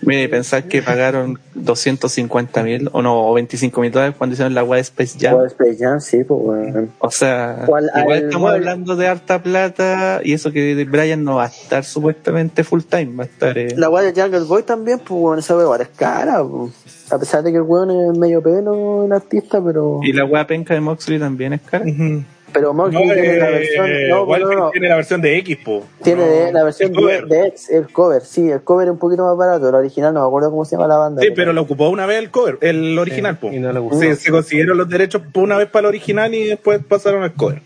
Mire, 0.03 0.29
pensar 0.29 0.65
que 0.65 0.83
pagaron 0.83 1.39
250 1.55 2.62
mil 2.62 2.89
o 2.93 3.03
no, 3.03 3.29
o 3.29 3.35
25 3.35 3.81
mil 3.81 3.91
dólares 3.93 4.15
cuando 4.17 4.35
hicieron 4.35 4.55
la 4.55 4.65
web 4.65 4.81
Space 4.81 5.19
Jam. 5.20 5.35
Juega 5.35 5.49
Space 5.49 5.77
Jam, 5.79 6.01
sí, 6.01 6.25
pues, 6.25 6.41
weón. 6.43 6.91
O 6.99 7.11
sea, 7.11 7.65
¿Cuál- 7.67 7.91
igual 7.97 8.19
al- 8.19 8.25
estamos 8.25 8.47
cuál? 8.49 8.55
hablando 8.55 8.97
de 8.97 9.07
harta 9.09 9.43
plata 9.43 10.20
y 10.25 10.33
eso 10.33 10.53
que 10.53 10.87
Brian 10.91 11.23
no 11.25 11.37
va 11.37 11.45
a 11.45 11.49
estar 11.49 11.85
supuestamente 11.85 12.65
full 12.65 12.81
time, 12.89 13.15
va 13.17 13.25
a 13.25 13.27
estar. 13.27 13.59
eh, 13.59 13.75
La 13.77 13.91
weá 13.91 14.03
de 14.11 14.19
Jungle 14.20 14.45
Boy 14.45 14.62
también, 14.62 14.99
pues, 15.01 15.11
weón, 15.20 15.39
esa 15.39 15.57
weá 15.57 15.83
es 15.83 15.89
cara, 15.89 16.43
pues. 16.45 16.73
A 17.12 17.19
pesar 17.19 17.43
de 17.43 17.51
que 17.51 17.57
el 17.59 17.65
weón 17.65 17.91
es 17.91 18.19
medio 18.19 18.41
pelo 18.43 19.05
el 19.05 19.12
artista, 19.12 19.62
pero. 19.62 19.99
Y 20.03 20.12
la 20.12 20.25
wea 20.25 20.47
penca 20.47 20.75
de 20.75 20.81
Moxley 20.81 21.19
también 21.19 21.53
es 21.55 21.61
cara. 21.62 21.85
Ujú. 21.85 22.23
Pero 22.53 22.75
Moxley 22.75 23.07
No, 23.07 23.12
tiene 23.15 23.37
la 23.39 23.49
eh, 23.49 23.53
versión. 23.53 24.09
No, 24.09 24.25
Walter 24.25 24.49
no, 24.49 24.55
no, 24.55 24.61
no. 24.67 24.70
tiene 24.70 24.89
la 24.89 24.97
versión 24.97 25.20
de 25.23 25.37
X, 25.39 25.57
po. 25.65 25.87
Tiene 26.03 26.25
No, 26.27 26.31
de- 26.31 26.53
la 26.53 26.65
versión 26.65 26.93
de, 26.93 27.47
X, 27.49 27.70
el 27.70 27.89
cover, 27.93 28.23
sí, 28.23 28.51
el 28.51 28.62
cover 28.62 28.89
es 28.89 28.93
un 28.93 28.99
poquito 28.99 29.25
más 29.25 29.37
barato, 29.37 29.69
el 29.69 29.75
original 29.75 30.12
no 30.15 30.20
me 30.23 30.27
acuerdo 30.27 30.51
cómo 30.51 30.65
se 30.65 30.77
llama 30.77 30.89
la 30.89 30.97
banda. 30.97 31.23
Sí, 31.23 31.29
pero 31.35 31.53
lo 31.53 31.62
ocupó 31.62 31.89
una 31.89 32.07
vez 32.07 32.19
el 32.19 32.31
cover, 32.31 32.59
el 32.61 32.99
original, 32.99 33.39
po. 33.39 33.53
Y 33.53 33.59
no 33.61 33.73
le 33.73 33.79
gustó. 33.81 34.01
Se, 34.01 34.17
se 34.17 34.31
consiguieron 34.31 34.77
los 34.79 34.89
derechos 34.89 35.23
una 35.35 35.57
vez 35.57 35.69
para 35.69 35.81
el 35.83 35.87
original 35.87 36.35
y 36.35 36.45
después 36.45 36.81
pasaron 36.89 37.23
al 37.23 37.35
cover. 37.35 37.62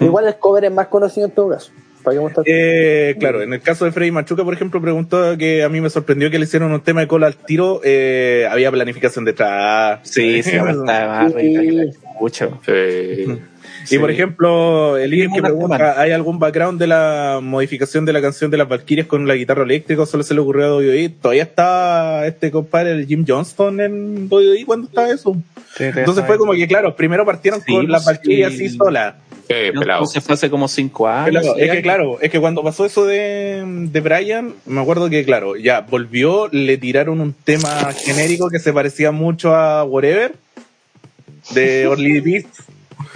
Igual 0.00 0.26
el 0.26 0.36
cover 0.36 0.64
es 0.64 0.72
más 0.72 0.86
conocido 0.88 1.26
en 1.26 1.32
todo 1.32 1.50
caso. 1.50 1.70
Eh, 2.46 3.16
claro, 3.20 3.42
en 3.42 3.52
el 3.52 3.60
caso 3.60 3.84
de 3.84 3.92
Freddy 3.92 4.10
Machuca, 4.10 4.42
por 4.42 4.54
ejemplo, 4.54 4.80
preguntó 4.80 5.36
que 5.36 5.62
a 5.62 5.68
mí 5.68 5.80
me 5.82 5.90
sorprendió 5.90 6.30
que 6.30 6.38
le 6.38 6.44
hicieron 6.44 6.72
un 6.72 6.80
tema 6.80 7.00
de 7.02 7.08
cola 7.08 7.26
al 7.26 7.34
tiro. 7.36 7.82
eh, 7.84 8.48
había 8.50 8.70
planificación 8.70 9.26
detrás. 9.26 10.00
Sí, 10.04 10.42
sí, 10.42 10.52
más 10.58 11.34
rica 11.34 11.60
que 11.60 11.72
la 11.72 11.84
chucha. 12.18 12.48
Sí. 13.88 13.96
Y 13.96 13.98
por 13.98 14.10
ejemplo, 14.10 14.96
el 14.98 15.10
líder 15.10 15.30
que 15.30 15.40
pregunta, 15.40 15.76
semana. 15.78 16.00
¿hay 16.00 16.10
algún 16.12 16.38
background 16.38 16.78
de 16.78 16.86
la 16.86 17.40
modificación 17.42 18.04
de 18.04 18.12
la 18.12 18.20
canción 18.20 18.50
de 18.50 18.58
las 18.58 18.68
Valkyrias 18.68 19.06
con 19.06 19.26
la 19.26 19.34
guitarra 19.34 19.62
eléctrica? 19.62 20.02
o 20.02 20.06
¿Solo 20.06 20.22
se 20.22 20.34
le 20.34 20.40
ocurrió 20.40 20.66
a 20.66 20.76
WWE? 20.76 21.08
Todavía 21.08 21.44
está 21.44 22.26
este 22.26 22.50
compadre, 22.50 22.92
el 22.92 23.06
Jim 23.06 23.24
Johnston, 23.26 23.80
en 23.80 24.28
WWE 24.30 24.64
cuando 24.66 24.88
estaba 24.88 25.08
eso. 25.10 25.36
Entonces 25.78 26.24
fue 26.26 26.36
como 26.36 26.52
que, 26.52 26.68
claro, 26.68 26.94
primero 26.94 27.24
partieron 27.24 27.62
Sí, 27.62 27.72
con 27.72 27.90
las 27.90 28.04
Valkyrias 28.04 28.52
sí. 28.52 28.66
así 28.66 28.76
sola. 28.76 29.16
Eh, 29.48 29.72
se 30.12 30.20
fue 30.20 30.34
hace 30.34 30.50
como 30.50 30.68
5 30.68 31.08
años. 31.08 31.46
Es 31.56 31.70
que 31.70 31.82
claro, 31.82 32.18
es 32.20 32.30
que 32.30 32.38
cuando 32.38 32.62
pasó 32.62 32.84
eso 32.84 33.06
de, 33.06 33.64
de 33.64 34.00
Brian, 34.00 34.54
me 34.66 34.80
acuerdo 34.80 35.08
que 35.08 35.24
claro, 35.24 35.56
ya 35.56 35.80
volvió, 35.80 36.48
le 36.52 36.76
tiraron 36.76 37.20
un 37.20 37.32
tema 37.32 37.92
genérico 37.92 38.50
que 38.50 38.58
se 38.58 38.72
parecía 38.74 39.10
mucho 39.10 39.54
a 39.54 39.84
Whatever 39.84 40.34
de 41.54 41.86
Orly 41.90 42.20
Beast. 42.20 42.48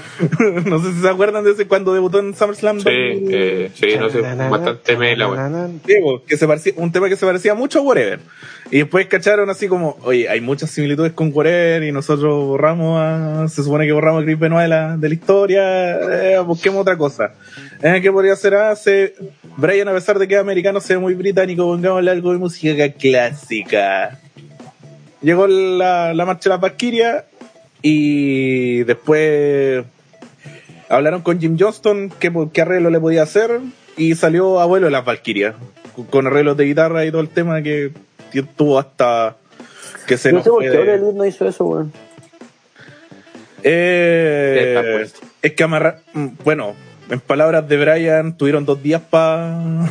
no 0.66 0.78
sé 0.78 0.92
si 0.92 1.00
se 1.00 1.08
acuerdan 1.08 1.44
de 1.44 1.52
ese 1.52 1.66
cuando 1.66 1.94
debutó 1.94 2.18
en 2.18 2.34
SummerSlam. 2.34 2.80
Sí, 2.80 2.88
eh, 2.90 3.70
sí, 3.74 3.96
no 3.98 4.10
sé, 4.10 4.20
bastante 4.20 4.96
mela, 4.96 5.70
que 6.26 6.36
se 6.36 6.46
parecía, 6.46 6.72
un 6.76 6.92
tema 6.92 7.08
que 7.08 7.16
se 7.16 7.26
parecía 7.26 7.54
mucho 7.54 7.80
a 7.80 7.82
Whatever. 7.82 8.20
Y 8.70 8.78
después 8.78 9.06
cacharon 9.06 9.50
así 9.50 9.68
como, 9.68 9.98
oye, 10.02 10.28
hay 10.28 10.40
muchas 10.40 10.70
similitudes 10.70 11.12
con 11.12 11.30
Whatever 11.32 11.82
y 11.82 11.92
nosotros 11.92 12.46
borramos 12.46 13.00
a, 13.00 13.48
se 13.48 13.62
supone 13.62 13.86
que 13.86 13.92
borramos 13.92 14.22
a 14.22 14.24
Chris 14.24 14.38
Benoit 14.38 14.62
de 14.62 14.68
la, 14.68 14.96
de 14.96 15.08
la 15.08 15.14
historia, 15.14 15.98
eh, 15.98 16.38
busquemos 16.40 16.80
otra 16.80 16.96
cosa. 16.96 17.34
Eh, 17.82 18.00
¿Qué 18.00 18.10
podría 18.10 18.36
ser? 18.36 18.54
Hace, 18.54 19.14
Brian, 19.56 19.88
a 19.88 19.92
pesar 19.92 20.18
de 20.18 20.28
que 20.28 20.34
es 20.34 20.40
americano, 20.40 20.80
se 20.80 20.94
ve 20.94 21.00
muy 21.00 21.14
británico, 21.14 21.64
pongámosle 21.64 22.10
algo 22.10 22.32
de 22.32 22.38
música 22.38 22.92
clásica. 22.92 24.20
Llegó 25.20 25.46
la, 25.46 26.12
la 26.14 26.24
marcha 26.24 26.50
de 26.50 26.56
la 26.56 26.60
Valkyria 26.60 27.24
y 27.82 28.84
después 28.84 29.84
hablaron 30.88 31.22
con 31.22 31.40
Jim 31.40 31.56
Johnston 31.58 32.10
qué, 32.18 32.32
qué 32.52 32.62
arreglo 32.62 32.90
le 32.90 33.00
podía 33.00 33.22
hacer 33.24 33.60
y 33.96 34.14
salió 34.14 34.60
abuelo 34.60 34.86
de 34.86 34.92
las 34.92 35.04
Valkyrias 35.04 35.54
con- 35.94 36.04
con 36.06 36.26
arreglos 36.26 36.56
de 36.56 36.64
guitarra 36.64 37.04
y 37.04 37.10
todo 37.10 37.20
el 37.20 37.28
tema 37.28 37.60
que 37.62 37.90
tuvo 38.56 38.78
hasta 38.78 39.36
que 40.06 40.16
se 40.16 40.30
no 40.30 40.36
nos 40.38 40.44
sé 40.44 40.50
por 40.50 40.62
qué 40.62 40.70
de- 40.70 41.12
no 41.12 41.24
hizo 41.26 41.46
eso, 41.46 41.64
weón. 41.64 41.92
Está 43.64 43.70
Eh, 43.70 45.06
es 45.42 45.52
que 45.52 45.62
amarrar 45.62 46.00
mm, 46.14 46.28
bueno 46.44 46.74
en 47.10 47.20
palabras 47.20 47.68
de 47.68 47.76
Brian, 47.76 48.36
tuvieron 48.36 48.64
dos 48.64 48.82
días 48.82 49.02
para 49.08 49.86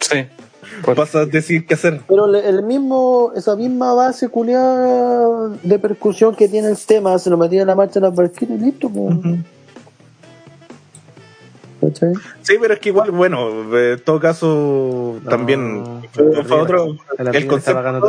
Sí. 0.00 0.26
decir 1.30 1.66
qué 1.66 1.74
hacer. 1.74 2.00
Pero 2.08 2.34
el 2.34 2.62
mismo, 2.62 3.32
esa 3.34 3.56
misma 3.56 3.94
base 3.94 4.28
culiada 4.28 5.48
de 5.62 5.78
percusión 5.78 6.34
que 6.34 6.48
tiene 6.48 6.68
el 6.68 6.78
tema, 6.78 7.18
se 7.18 7.30
lo 7.30 7.36
metía 7.36 7.62
en 7.62 7.66
la 7.68 7.74
marcha 7.74 7.94
de 8.00 8.06
la 8.06 8.10
Valkyrie 8.10 8.56
y 8.56 8.58
listo, 8.60 8.88
pues. 8.88 9.14
¿Cachai? 11.80 12.12
Sí, 12.42 12.54
pero 12.60 12.74
es 12.74 12.80
que 12.80 12.88
igual, 12.88 13.10
bueno, 13.10 13.76
en 13.78 14.00
todo 14.00 14.18
caso, 14.18 15.20
también 15.28 15.84
fue, 16.12 16.44
fue 16.44 16.56
otro. 16.56 16.96
El, 17.18 17.46
concepto, 17.46 18.08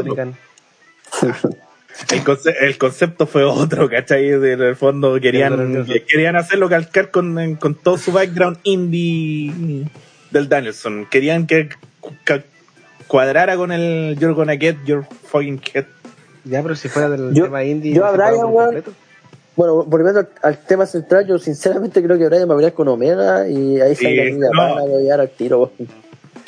el, 2.12 2.24
conce- 2.24 2.56
el 2.62 2.78
concepto 2.78 3.26
fue 3.28 3.44
otro, 3.44 3.90
¿cachai? 3.90 4.30
En 4.30 4.44
el 4.62 4.76
fondo 4.76 5.20
querían, 5.20 5.86
querían 6.08 6.36
hacerlo 6.38 6.70
calcar 6.70 7.12
con, 7.12 7.56
con 7.56 7.76
todo 7.76 7.98
su 7.98 8.12
background 8.12 8.60
indie 8.64 9.86
del 10.32 10.48
Danielson. 10.48 11.06
Querían 11.10 11.46
que 11.46 11.70
cuadrara 13.08 13.56
con 13.58 13.72
el 13.72 14.18
You're 14.20 14.34
gonna 14.36 14.56
get 14.58 14.76
your 14.86 15.06
fucking 15.30 15.62
head. 15.74 15.86
Ya, 16.44 16.62
pero 16.64 16.76
si 16.76 16.88
fuera 16.90 17.10
del 17.10 17.34
Yo- 17.34 17.46
tema 17.46 17.64
indie. 17.64 17.94
yo 17.94 18.06
a 18.06 18.12
Brian, 18.12 18.36
weón, 18.46 18.54
completo. 18.66 18.92
Bueno, 19.56 19.84
volviendo 19.86 20.20
al, 20.20 20.30
al 20.44 20.58
tema 20.66 20.86
central, 20.86 21.26
yo 21.28 21.40
sinceramente 21.40 22.02
creo 22.04 22.18
que 22.18 22.28
Brian 22.28 22.48
va 22.48 22.54
a 22.54 22.58
pelear 22.58 22.74
con 22.74 22.88
Omega 22.88 23.48
y 23.50 23.82
ahí 23.82 23.96
niña 24.32 24.50
no. 24.54 24.62
van 24.62 24.78
a 24.78 24.82
apoyar 24.82 25.20
al 25.20 25.30
tiro. 25.32 25.60
weón. 25.60 25.90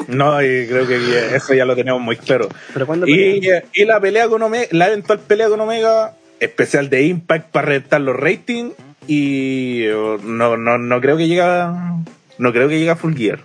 No, 0.08 0.42
y 0.42 0.66
creo 0.68 0.88
que 0.88 1.36
eso 1.36 1.54
ya 1.54 1.66
lo 1.66 1.76
tenemos 1.76 2.02
muy 2.02 2.16
claro. 2.16 2.48
Pero 2.74 2.88
Y, 3.08 3.42
y 3.74 3.86
la 3.86 4.00
pelea 4.00 4.28
con 4.30 4.42
Omega, 4.42 4.68
la 4.72 4.88
eventual 4.88 5.20
pelea 5.20 5.50
con 5.50 5.60
Omega, 5.60 6.14
especial 6.40 6.90
de 6.90 7.04
Impact 7.04 7.52
para 7.52 7.68
reventar 7.68 8.02
los 8.02 8.16
ratings. 8.16 8.74
Y 9.08 9.88
oh, 9.90 10.18
no, 10.24 10.56
no, 10.56 10.78
no 10.78 11.02
creo 11.02 11.18
que 11.18 11.28
llega. 11.28 11.96
No 12.38 12.54
creo 12.54 12.70
que 12.70 12.78
llegue 12.80 12.92
a 12.92 12.96
Full 12.96 13.16
Gear. 13.16 13.40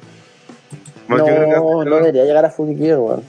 No, 1.09 1.19
Yo 1.19 1.25
creo 1.25 1.81
que- 1.85 1.91
no 1.91 1.97
debería 1.97 2.25
llegar 2.25 2.45
a 2.45 2.51
Full 2.51 2.77
Gear, 2.79 2.99
weón. 2.99 3.23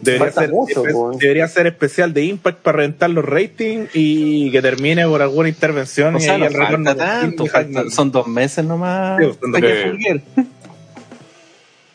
debería, 0.00 0.32
ser, 0.32 0.50
mucho, 0.50 0.82
espe- 0.84 0.92
weón. 0.94 1.18
debería 1.18 1.46
ser 1.48 1.66
especial 1.68 2.12
de 2.12 2.24
Impact 2.24 2.58
para 2.58 2.78
reventar 2.78 3.08
los 3.10 3.24
ratings 3.24 3.90
y 3.94 4.50
que 4.50 4.60
termine 4.60 5.06
por 5.06 5.22
alguna 5.22 5.48
intervención 5.48 6.16
O 6.16 6.18
y 6.18 6.22
sea, 6.22 6.34
ahí 6.34 6.40
no 6.40 6.46
el 6.46 6.54
falta 6.56 6.94
tanto, 6.96 7.46
falta- 7.46 7.88
son 7.90 8.10
dos 8.10 8.26
meses 8.26 8.64
nomás. 8.64 9.18
Sí, 9.22 9.32
son 9.40 9.52
dos 9.52 9.60
meses. 9.60 10.22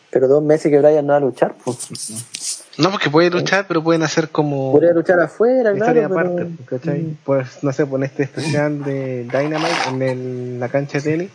Pero 0.09 0.27
dos 0.27 0.41
meses 0.41 0.71
que 0.71 0.79
Brian 0.79 1.05
no 1.05 1.11
va 1.13 1.17
a 1.17 1.19
luchar, 1.21 1.53
pues. 1.63 2.65
No, 2.77 2.91
porque 2.91 3.09
puede 3.09 3.29
luchar, 3.29 3.65
pero 3.67 3.83
pueden 3.83 4.03
hacer 4.03 4.29
como. 4.29 4.71
Podría 4.71 4.93
luchar 4.93 5.19
afuera, 5.19 5.73
historia 5.73 6.07
claro. 6.07 6.13
aparte, 6.13 6.45
pero- 6.65 6.79
¿cachai? 6.79 7.05
Pues, 7.25 7.63
no 7.63 7.73
sé, 7.73 7.85
por 7.85 8.03
este 8.03 8.23
especial 8.23 8.83
de 8.83 9.23
Dynamite 9.25 9.89
en 9.89 10.01
el- 10.01 10.59
la 10.59 10.69
cancha 10.69 10.99
de 10.99 11.03
tenis, 11.03 11.29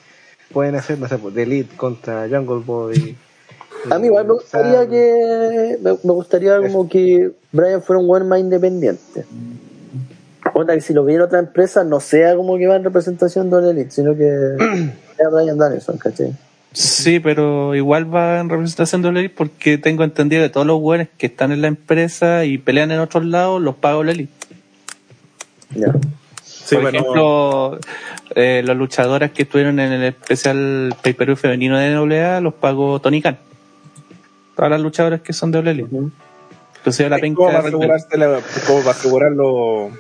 pueden 0.53 0.75
hacer, 0.77 0.99
no 0.99 1.07
sé, 1.09 1.19
pues, 1.19 1.35
The 1.35 1.43
Elite 1.43 1.77
contra 1.77 2.27
Jungle 2.29 2.63
Boy. 2.65 3.17
A 3.91 3.99
mí 3.99 4.07
igual 4.07 4.27
me 4.27 4.35
gustaría 4.35 4.89
que 4.89 5.79
me, 5.81 5.91
me 5.91 6.13
gustaría 6.13 6.61
como 6.61 6.89
que 6.89 7.33
Brian 7.51 7.83
fuera 7.83 8.01
un 8.01 8.07
buen 8.07 8.29
más 8.29 8.41
independiente. 8.41 9.25
Onda 10.55 10.75
que 10.75 10.81
si 10.81 10.93
lo 10.93 11.05
viera 11.05 11.25
otra 11.25 11.39
empresa 11.39 11.85
no 11.85 12.01
sea 12.01 12.37
como 12.37 12.59
que 12.59 12.67
va 12.67 12.77
en 12.77 12.85
representación 12.85 13.51
de 13.51 13.71
Elite, 13.71 13.91
sino 13.91 14.17
que 14.17 14.29
sea 15.17 15.29
Brian 15.31 15.59
Danielson, 15.59 15.99
¿cachai? 15.99 16.33
Sí, 16.73 17.21
pero 17.21 17.75
igual 17.75 18.13
va 18.13 18.41
en 18.41 18.49
representación 18.49 19.03
de 19.03 19.11
Elite 19.11 19.35
porque 19.37 19.79
tengo 19.79 20.05
entendido 20.05 20.43
que 20.43 20.49
todos 20.49 20.67
los 20.67 20.81
güeyes 20.81 21.09
que 21.19 21.27
están 21.27 21.53
en 21.53 21.61
la 21.61 21.69
empresa 21.69 22.45
y 22.45 22.59
pelean 22.59 22.91
en 22.91 23.01
otros 23.01 23.25
lados 23.25 23.61
los 23.61 23.77
paga 23.77 24.01
Elite. 24.11 24.33
Ya. 25.75 25.93
Sí, 26.43 26.77
Por 26.77 26.83
bueno, 26.83 26.99
ejemplo, 26.99 27.79
eh, 28.35 28.63
las 28.65 28.77
luchadoras 28.77 29.33
que 29.33 29.43
estuvieron 29.43 29.81
en 29.81 29.93
el 29.93 30.05
especial 30.05 30.95
pay 31.03 31.13
per 31.13 31.27
view 31.27 31.37
femenino 31.37 31.79
de 31.79 31.95
NWA 31.95 32.41
los 32.41 32.55
pagó 32.55 33.01
Tony 33.01 33.21
Khan. 33.21 33.39
Todas 34.57 34.71
las 34.71 34.81
luchadoras 34.81 35.21
que 35.23 35.33
son 35.33 35.51
de 35.51 35.59
All 35.59 35.69
Elite. 35.69 35.89
Ujú. 35.95 36.11
Entonces 36.79 37.09
la 37.11 37.17
Es 37.17 37.23
penca 37.23 37.37
como 37.37 37.49
para 37.49 37.61
asegurarse 37.61 38.19
la- 38.19 38.41
como 38.67 38.79
para 38.81 38.91
asegurarlo 38.91 39.91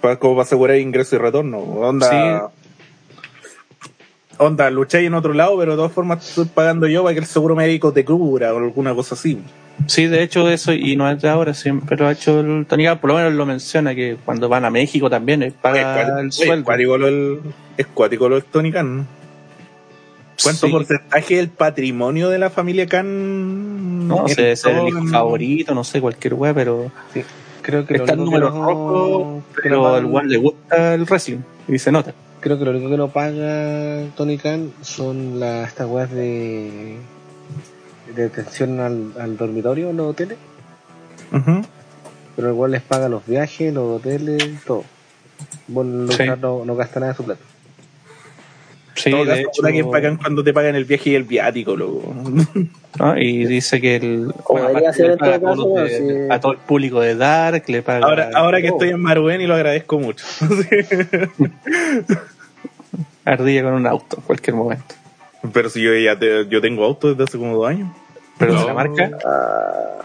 para, 0.00 0.16
como 0.18 0.34
para 0.36 0.44
asegurar 0.44 0.76
ingreso 0.78 1.16
y 1.16 1.18
retorno 1.18 1.58
onda 1.58 2.50
onda 4.38 4.70
lucháis 4.70 5.06
en 5.06 5.14
otro 5.14 5.34
lado 5.34 5.58
pero 5.58 5.72
de 5.72 5.76
todas 5.76 5.92
formas 5.92 6.26
estoy 6.26 6.46
pagando 6.46 6.86
yo 6.86 7.02
para 7.02 7.14
que 7.14 7.20
el 7.20 7.26
seguro 7.26 7.54
médico 7.54 7.92
te 7.92 8.04
cubra 8.04 8.54
o 8.54 8.58
alguna 8.58 8.94
cosa 8.94 9.14
así 9.14 9.38
Sí, 9.86 10.08
de 10.08 10.22
hecho 10.22 10.46
eso, 10.50 10.74
y 10.74 10.94
no 10.94 11.10
es 11.10 11.22
de 11.22 11.28
ahora, 11.30 11.54
siempre 11.54 11.96
lo 11.96 12.06
ha 12.06 12.12
hecho 12.12 12.40
el 12.40 12.66
Tony 12.66 12.84
por 13.00 13.08
lo 13.12 13.16
menos 13.16 13.32
lo 13.32 13.46
menciona, 13.46 13.94
que 13.94 14.18
cuando 14.26 14.46
van 14.46 14.66
a 14.66 14.70
México 14.70 15.08
también 15.08 15.42
eh, 15.42 15.54
paga 15.58 16.20
el 16.20 16.28
es 16.28 16.34
sueldo. 16.34 16.70
es 17.78 17.86
cuático 17.86 18.28
lo 18.28 18.34
del 18.34 18.44
Tony 18.44 18.70
Khan 18.72 19.08
¿Cuánto 20.42 20.66
Sí. 20.66 20.72
porcentaje 20.72 21.36
del 21.36 21.48
patrimonio 21.48 22.28
de 22.28 22.38
la 22.38 22.50
familia 22.50 22.86
Khan? 22.86 24.08
No 24.08 24.26
sé, 24.28 24.52
es 24.52 24.64
el 24.64 24.88
hijo 24.88 25.06
favorito, 25.06 25.74
no 25.74 25.84
sé, 25.84 26.00
cualquier 26.00 26.34
wea, 26.34 26.54
pero 26.54 26.90
Sí, 27.14 27.22
creo 27.62 27.86
que 27.86 27.94
lo 27.98 28.04
está 28.04 28.14
el 28.14 28.18
número 28.24 28.50
no- 28.50 28.64
rojo, 28.64 29.42
pero 29.62 29.82
pagan- 29.82 29.98
al 29.98 30.04
igual 30.06 30.28
le 30.28 30.36
gusta 30.38 30.94
el 30.94 31.04
wrestling, 31.04 31.38
y 31.68 31.78
se 31.78 31.92
nota. 31.92 32.12
Creo 32.40 32.58
que 32.58 32.64
lo 32.64 32.70
único 32.70 32.88
que 32.88 32.96
no 32.96 33.08
paga 33.08 34.04
Tony 34.16 34.38
Khan 34.38 34.72
son 34.82 35.38
las 35.40 35.68
estas 35.68 35.86
weas 35.88 36.10
de 36.10 36.96
de 38.16 38.22
detención 38.24 38.80
al, 38.80 39.12
al 39.20 39.36
dormitorio 39.36 39.90
en 39.90 39.96
los 39.98 40.08
hoteles, 40.10 40.36
Ujú. 41.32 41.62
pero 42.34 42.50
igual 42.50 42.72
les 42.72 42.82
paga 42.82 43.08
los 43.08 43.24
viajes, 43.26 43.72
los 43.72 43.98
hoteles, 44.00 44.42
todo. 44.66 44.82
Bueno, 45.68 46.10
Sí. 46.10 46.24
no, 46.40 46.64
no 46.64 46.74
gasta 46.74 46.98
nada 46.98 47.12
de 47.12 47.16
su 47.16 47.24
plata. 47.24 47.40
Sí, 48.94 49.10
todo 49.10 49.24
de 49.24 49.30
caso, 49.30 49.40
hecho, 49.40 49.62
que 49.62 49.82
bacán 49.82 50.16
cuando 50.16 50.42
te 50.44 50.52
pagan 50.52 50.74
el 50.74 50.84
viaje 50.84 51.10
y 51.10 51.14
el 51.14 51.22
viático, 51.24 51.76
loco. 51.76 52.14
¿no? 52.98 53.16
y 53.18 53.46
dice 53.46 53.80
que 53.80 53.96
el, 53.96 54.34
ser 54.92 55.10
le 55.10 55.16
paga 55.16 55.36
a, 55.36 55.40
caso, 55.40 55.54
todos 55.54 55.68
bueno, 55.70 55.86
de- 55.86 55.98
sí. 56.26 56.32
a 56.32 56.40
todo 56.40 56.52
el 56.52 56.58
público 56.58 57.00
de 57.00 57.14
Dark, 57.14 57.64
le 57.68 57.82
paga 57.82 58.04
Ahora, 58.06 58.30
ahora 58.34 58.60
que 58.60 58.68
estoy 58.68 58.88
en 58.90 59.00
Maruen 59.00 59.40
y 59.40 59.46
lo 59.46 59.54
agradezco 59.54 59.98
mucho. 59.98 60.24
ardilla 63.24 63.62
con 63.62 63.74
un 63.74 63.86
auto 63.86 64.16
en 64.16 64.22
cualquier 64.22 64.56
momento. 64.56 64.94
Pero 65.52 65.70
si 65.70 65.82
yo 65.82 65.94
ya 65.94 66.18
te- 66.18 66.46
yo 66.48 66.60
tengo 66.60 66.84
auto 66.84 67.10
desde 67.10 67.24
hace 67.24 67.38
como 67.38 67.56
dos 67.56 67.68
años. 67.68 67.88
Pero 68.38 68.54
de 68.54 68.60
No. 68.60 68.66
la 68.66 68.74
marca, 68.74 69.10
Ah, 69.24 70.02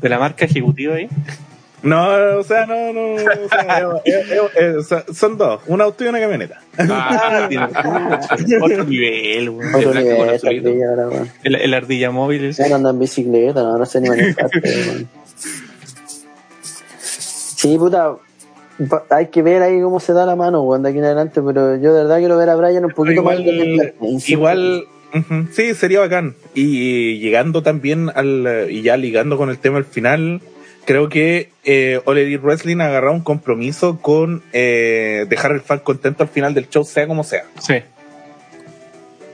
de 0.00 0.08
la 0.08 0.18
marca 0.18 0.44
ejecutiva 0.44 0.96
ahí. 0.96 1.08
No, 1.84 2.38
o 2.38 2.42
sea, 2.42 2.64
no, 2.66 2.92
no. 2.92 3.14
O 3.14 3.18
sea, 3.18 4.00
eh, 4.04 4.24
eh, 4.30 4.40
eh, 4.56 4.74
o 4.78 4.82
sea, 4.82 5.04
son 5.12 5.36
dos, 5.36 5.60
un 5.66 5.80
auto 5.82 6.02
y 6.04 6.08
una 6.08 6.18
camioneta. 6.18 6.60
Ah, 6.78 7.46
Tiene 8.36 8.62
otro 8.62 8.84
nivel, 8.84 9.50
weón. 9.50 9.74
otro 9.74 9.92
con 9.92 10.02
nivel, 10.02 10.30
ardilla 10.30 10.88
ahora, 10.90 11.08
weón. 11.08 11.30
el, 11.42 11.54
el 11.56 11.74
ardilla 11.74 12.10
móvil. 12.10 12.52
Ya 12.52 12.68
no 12.68 12.76
anda 12.76 12.90
en 12.90 12.98
bicicleta, 12.98 13.62
no, 13.62 13.76
no 13.78 13.86
sé 13.86 14.00
ni 14.00 14.08
manejar. 14.08 14.50
weón. 14.62 15.08
Sí, 17.56 17.78
puta. 17.78 18.16
Hay 19.08 19.28
que 19.28 19.40
ver 19.42 19.62
ahí 19.62 19.80
cómo 19.80 20.00
se 20.00 20.12
da 20.12 20.26
la 20.26 20.36
mano, 20.36 20.60
weón, 20.62 20.82
de 20.82 20.90
aquí 20.90 20.98
en 20.98 21.04
adelante, 21.04 21.40
pero 21.40 21.76
yo 21.76 21.94
de 21.94 22.02
verdad 22.02 22.18
quiero 22.18 22.36
ver 22.36 22.50
a 22.50 22.56
Brian 22.56 22.84
un 22.84 22.90
poquito 22.90 23.22
más 23.22 23.38
igual, 23.38 23.56
independiente, 23.56 23.94
insisto. 24.02 24.32
igual 24.32 24.84
sí, 25.52 25.74
sería 25.74 26.00
bacán. 26.00 26.34
Y, 26.54 27.18
llegando 27.18 27.62
también 27.62 28.10
al, 28.14 28.66
y 28.68 28.82
ya 28.82 28.96
ligando 28.96 29.36
con 29.38 29.48
el 29.48 29.58
tema 29.58 29.78
al 29.78 29.84
final, 29.84 30.42
creo 30.84 31.08
que 31.08 31.50
eh, 31.64 32.00
Wrestling 32.04 32.80
ha 32.80 32.86
agarrado 32.86 33.14
un 33.14 33.22
compromiso 33.22 33.98
con 34.00 34.42
eh, 34.52 35.26
dejar 35.28 35.52
el 35.52 35.60
fan 35.60 35.80
contento 35.80 36.22
al 36.22 36.28
final 36.28 36.54
del 36.54 36.68
show, 36.68 36.84
sea 36.84 37.06
como 37.06 37.24
sea. 37.24 37.44
Sí. 37.60 37.74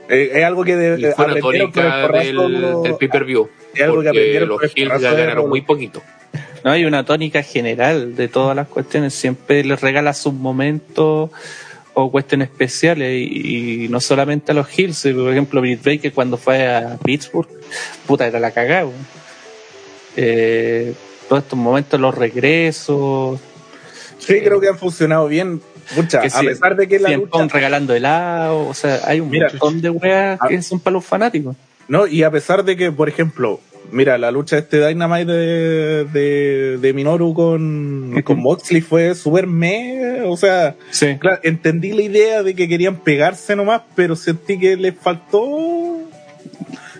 Eh, 0.09 0.31
es 0.33 0.43
algo 0.43 0.63
que 0.63 0.75
de, 0.75 0.99
Y 0.99 1.11
fue 1.13 1.25
una 1.25 1.33
aprendieron 1.35 1.71
con 1.71 1.83
el 1.85 1.89
tónica 1.91 2.07
del, 2.19 2.35
porrazo- 2.37 2.81
del 2.83 2.95
pay-per-view. 2.95 3.49
Es 3.73 3.81
algo 3.83 4.01
que 4.01 4.09
aprendieron 4.09 4.49
los 4.49 4.63
el 4.63 4.71
Hills 4.75 5.01
ya 5.01 5.13
ganaron 5.13 5.47
muy 5.49 5.61
poquito. 5.61 6.01
No 6.63 6.71
hay 6.71 6.85
una 6.85 7.05
tónica 7.05 7.41
general 7.43 8.15
de 8.15 8.27
todas 8.27 8.55
las 8.55 8.67
cuestiones. 8.67 9.13
Siempre 9.13 9.63
les 9.63 9.79
regala 9.81 10.13
sus 10.13 10.33
momentos 10.33 11.31
o 11.93 12.11
cuestiones 12.11 12.49
especiales 12.49 13.13
y, 13.17 13.85
y 13.85 13.87
no 13.89 13.99
solamente 13.99 14.51
a 14.51 14.55
los 14.55 14.67
Hills. 14.77 15.01
Por 15.03 15.31
ejemplo, 15.31 15.61
Britt 15.61 15.83
Baker 15.83 16.11
cuando 16.13 16.37
fue 16.37 16.67
a 16.67 16.97
Pittsburgh, 17.03 17.47
puta, 18.05 18.27
era 18.27 18.39
la 18.39 18.51
cagada. 18.51 18.89
Eh, 20.17 20.93
todos 21.31 21.43
estos 21.43 21.57
momentos, 21.57 21.97
los 21.97 22.13
regresos. 22.13 23.39
Sí, 24.19 24.41
creo 24.43 24.59
que 24.59 24.67
han 24.67 24.77
funcionado 24.77 25.29
bien. 25.29 25.61
Mucha, 25.95 26.19
a 26.19 26.41
pesar 26.41 26.75
de 26.75 26.89
que 26.89 26.99
la 26.99 27.07
Cien 27.07 27.21
lucha, 27.21 27.47
regalando 27.47 27.93
helado. 27.93 28.67
O 28.67 28.73
sea, 28.73 28.99
hay 29.05 29.21
un 29.21 29.29
Mira, 29.29 29.47
montón 29.47 29.79
de 29.79 29.91
weas 29.91 30.37
que 30.45 30.61
son 30.61 30.81
para 30.81 30.95
los 30.95 31.05
fanáticos. 31.05 31.55
No, 31.87 32.05
y 32.05 32.23
a 32.23 32.31
pesar 32.31 32.65
de 32.65 32.75
que, 32.75 32.91
por 32.91 33.07
ejemplo, 33.07 33.61
mira, 33.93 34.17
la 34.17 34.29
lucha 34.29 34.57
de 34.57 34.61
este 34.63 34.85
Dynamite 34.85 35.31
de, 35.31 36.03
de, 36.03 36.77
de 36.79 36.93
Minoru 36.93 37.33
con, 37.33 38.21
con 38.25 38.39
Moxley 38.41 38.81
fue 38.81 39.15
súper 39.15 39.47
me, 39.47 40.23
o 40.23 40.35
sea, 40.35 40.75
Sí. 40.89 41.15
claro, 41.17 41.39
entendí 41.43 41.93
la 41.93 42.01
idea 42.01 42.43
de 42.43 42.55
que 42.55 42.67
querían 42.67 42.97
pegarse 42.97 43.55
nomás, 43.55 43.83
pero 43.95 44.17
sentí 44.17 44.59
que 44.59 44.75
les 44.75 44.95
faltó, 44.97 45.41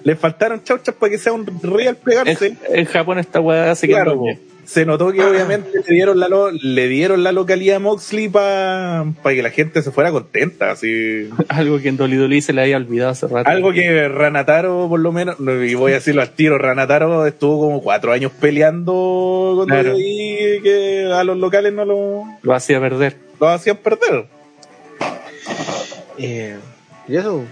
les 0.03 0.17
faltaron 0.19 0.63
chauchas 0.63 0.95
para 0.95 1.11
que 1.11 1.17
sea 1.17 1.33
un 1.33 1.45
real 1.61 1.95
pegarse. 1.97 2.47
En, 2.47 2.57
en 2.79 2.85
Japón 2.85 3.19
esta 3.19 3.39
wea 3.39 3.73
se 3.75 3.87
Claro, 3.87 4.21
se 4.63 4.85
notó 4.85 5.11
que 5.11 5.21
obviamente 5.21 5.69
le 5.85 5.93
dieron 5.93 6.19
la, 6.19 6.29
lo- 6.29 6.51
le 6.51 6.87
dieron 6.87 7.23
la 7.23 7.31
localidad 7.33 7.77
a 7.77 7.79
Moxley 7.79 8.29
para 8.29 9.05
que 9.23 9.41
la 9.43 9.49
gente 9.49 9.81
se 9.81 9.91
fuera 9.91 10.11
contenta. 10.11 10.71
Así. 10.71 11.29
Algo 11.49 11.79
que 11.79 11.89
en 11.89 11.99
WWE 11.99 12.41
se 12.41 12.53
le 12.53 12.61
había 12.61 12.77
olvidado 12.77 13.11
hace 13.11 13.27
rato. 13.27 13.49
Algo 13.49 13.73
que 13.73 14.07
Ranataro, 14.07 14.87
por 14.87 14.99
lo 15.01 15.11
menos, 15.11 15.39
no, 15.41 15.61
y 15.61 15.73
voy 15.75 15.91
a 15.91 15.95
decirlo 15.95 16.21
al 16.21 16.29
tiro, 16.29 16.57
Ranataro 16.57 17.25
estuvo 17.25 17.59
como 17.59 17.81
cuatro 17.81 18.13
años 18.13 18.31
peleando 18.39 19.53
con 19.57 19.67
Claro. 19.67 19.93
WWE 19.93 20.57
y 20.57 20.61
que 20.61 21.11
a 21.13 21.23
los 21.25 21.37
locales 21.37 21.73
no 21.73 21.83
lo, 21.83 22.23
Lo 22.41 22.53
hacía 22.53 22.79
perder. 22.79 23.17
lo 23.39 23.49
hacían 23.49 23.77
perder. 23.77 24.25
Eh, 26.17 26.55
y 27.09 27.15
eso. 27.17 27.43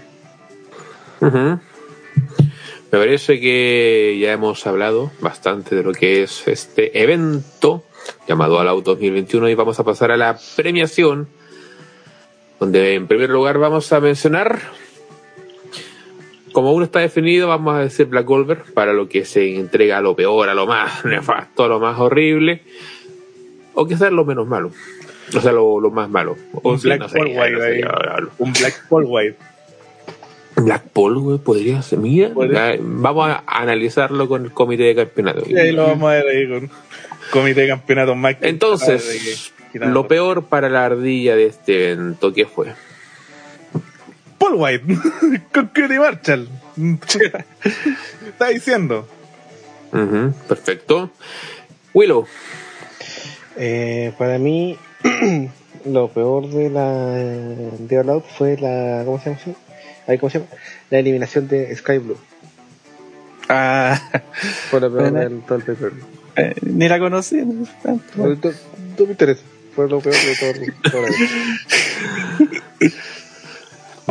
Me 2.92 2.98
parece 2.98 3.40
que 3.40 4.18
ya 4.20 4.32
hemos 4.32 4.66
hablado 4.66 5.12
bastante 5.20 5.76
de 5.76 5.82
lo 5.84 5.92
que 5.92 6.22
es 6.24 6.48
este 6.48 7.02
evento 7.02 7.84
llamado 8.26 8.58
All 8.58 8.68
Out 8.68 8.84
2021 8.84 9.48
y 9.48 9.54
vamos 9.54 9.78
a 9.78 9.84
pasar 9.84 10.10
a 10.10 10.16
la 10.16 10.36
premiación 10.56 11.28
donde 12.58 12.94
en 12.94 13.06
primer 13.06 13.30
lugar 13.30 13.58
vamos 13.58 13.92
a 13.92 14.00
mencionar 14.00 14.58
como 16.52 16.72
uno 16.72 16.84
está 16.84 16.98
definido 16.98 17.46
vamos 17.46 17.74
a 17.76 17.78
decir 17.78 18.06
Black 18.06 18.26
Goldberg 18.26 18.72
para 18.74 18.92
lo 18.92 19.08
que 19.08 19.24
se 19.24 19.54
entrega 19.54 19.98
a 19.98 20.00
lo 20.00 20.16
peor, 20.16 20.48
a 20.48 20.54
lo 20.54 20.66
más 20.66 21.04
nefasto, 21.04 21.64
a 21.64 21.68
lo 21.68 21.78
más 21.78 21.98
horrible 22.00 22.62
o 23.74 23.86
quizás 23.86 24.10
lo 24.12 24.24
menos 24.24 24.48
malo 24.48 24.72
o 25.32 25.40
sea, 25.40 25.52
lo, 25.52 25.78
lo 25.78 25.92
más 25.92 26.10
malo 26.10 26.36
o 26.54 26.70
Un 26.72 26.80
sí, 26.80 26.88
Black 26.88 27.00
no 27.02 27.08
sé, 27.08 27.18
Paul 27.18 27.28
White 27.28 27.50
no 27.52 27.58
sé, 27.60 27.66
ahí. 27.66 27.80
ya- 27.82 28.16
Un 28.38 28.52
Black 28.52 28.88
Paul 28.88 29.04
White. 29.06 29.36
Black 30.64 30.84
Paul, 30.92 31.18
güey, 31.18 31.38
podría 31.38 31.82
ser. 31.82 31.98
Mira, 31.98 32.30
Podría- 32.30 32.76
vamos 32.80 33.28
a 33.30 33.42
analizarlo 33.46 34.28
con 34.28 34.44
el 34.44 34.52
comité 34.52 34.82
de 34.84 34.94
campeonato. 34.94 35.42
Y 35.46 35.56
ahí 35.58 35.72
lo 35.72 35.86
vamos 35.86 36.10
a 36.10 36.14
ver 36.14 36.26
ahí 36.28 36.48
con 36.48 36.70
comité 37.32 37.62
de 37.62 37.68
campeonatos 37.68 38.16
más. 38.16 38.36
que- 38.36 38.48
Entonces, 38.48 39.52
que- 39.72 39.78
lo 39.80 40.08
peor 40.08 40.44
para 40.44 40.68
la 40.68 40.84
ardilla 40.86 41.36
de 41.36 41.46
este 41.46 41.92
evento, 41.92 42.32
¿qué 42.32 42.46
fue? 42.46 42.74
Paul 44.38 44.54
White 44.56 44.84
con 45.52 45.66
Cutie 45.68 45.98
Marshall. 45.98 46.48
Está 48.26 48.48
diciendo. 48.48 49.06
Perfecto. 50.48 51.10
Willow, 51.92 52.24
eh, 53.56 54.12
para 54.16 54.38
mí, 54.38 54.76
lo 55.84 56.08
peor 56.08 56.48
de 56.48 56.70
la 56.70 56.86
de 57.16 57.98
All 57.98 58.10
Out 58.10 58.24
fue 58.38 58.56
la. 58.56 59.02
¿Cómo 59.04 59.20
se 59.20 59.30
llama? 59.30 59.56
Eso? 60.10 60.12
Ahí, 60.12 60.18
¿Cómo 60.18 60.30
se 60.30 60.38
llama? 60.38 60.50
La 60.90 60.98
eliminación 60.98 61.48
de 61.48 61.74
Sky 61.76 61.98
Blue. 61.98 62.18
Ah, 63.48 64.00
Fue 64.70 64.80
lo 64.80 64.90
peor 64.92 65.10
Bueno. 65.10 65.18
del 65.20 65.40
todo 65.42 65.58
el 65.58 65.64
paper. 65.64 65.92
eh, 66.36 66.54
ni 66.62 66.88
la 66.88 66.98
conocí. 66.98 67.36
no 67.44 67.66
sé 67.66 67.72
tanto. 67.82 68.04
No, 68.16 68.26
no- 68.28 68.36
no 68.98 69.04
me 69.06 69.10
interesa. 69.12 69.42
Fue 69.74 69.88
lo 69.88 70.00
peor 70.00 70.14
de 70.16 70.36
todo 70.36 70.50
el 70.50 70.72
todo 70.90 71.06
el- 71.06 72.92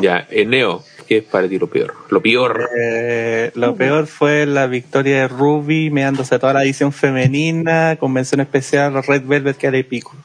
ya, 0.02 0.26
Eneo, 0.30 0.84
¿qué 1.08 1.18
es 1.18 1.24
para 1.26 1.48
ti 1.50 1.60
lo 1.60 1.68
peor? 1.70 1.94
Lo 2.10 2.22
peor. 2.22 2.70
Eh, 2.80 3.52
lo 3.56 3.76
peor 3.76 4.08
fue 4.08 4.46
la 4.46 4.68
victoria 4.68 5.22
de 5.22 5.28
Ruby, 5.28 5.90
meándose 5.90 6.40
toda 6.40 6.54
la 6.54 6.64
edición 6.64 6.94
femenina, 6.94 7.98
convención 8.00 8.40
especial 8.42 9.02
Red 9.04 9.24
Velvet 9.26 9.58
que 9.58 9.68
era 9.68 9.84
pico. 9.84 10.16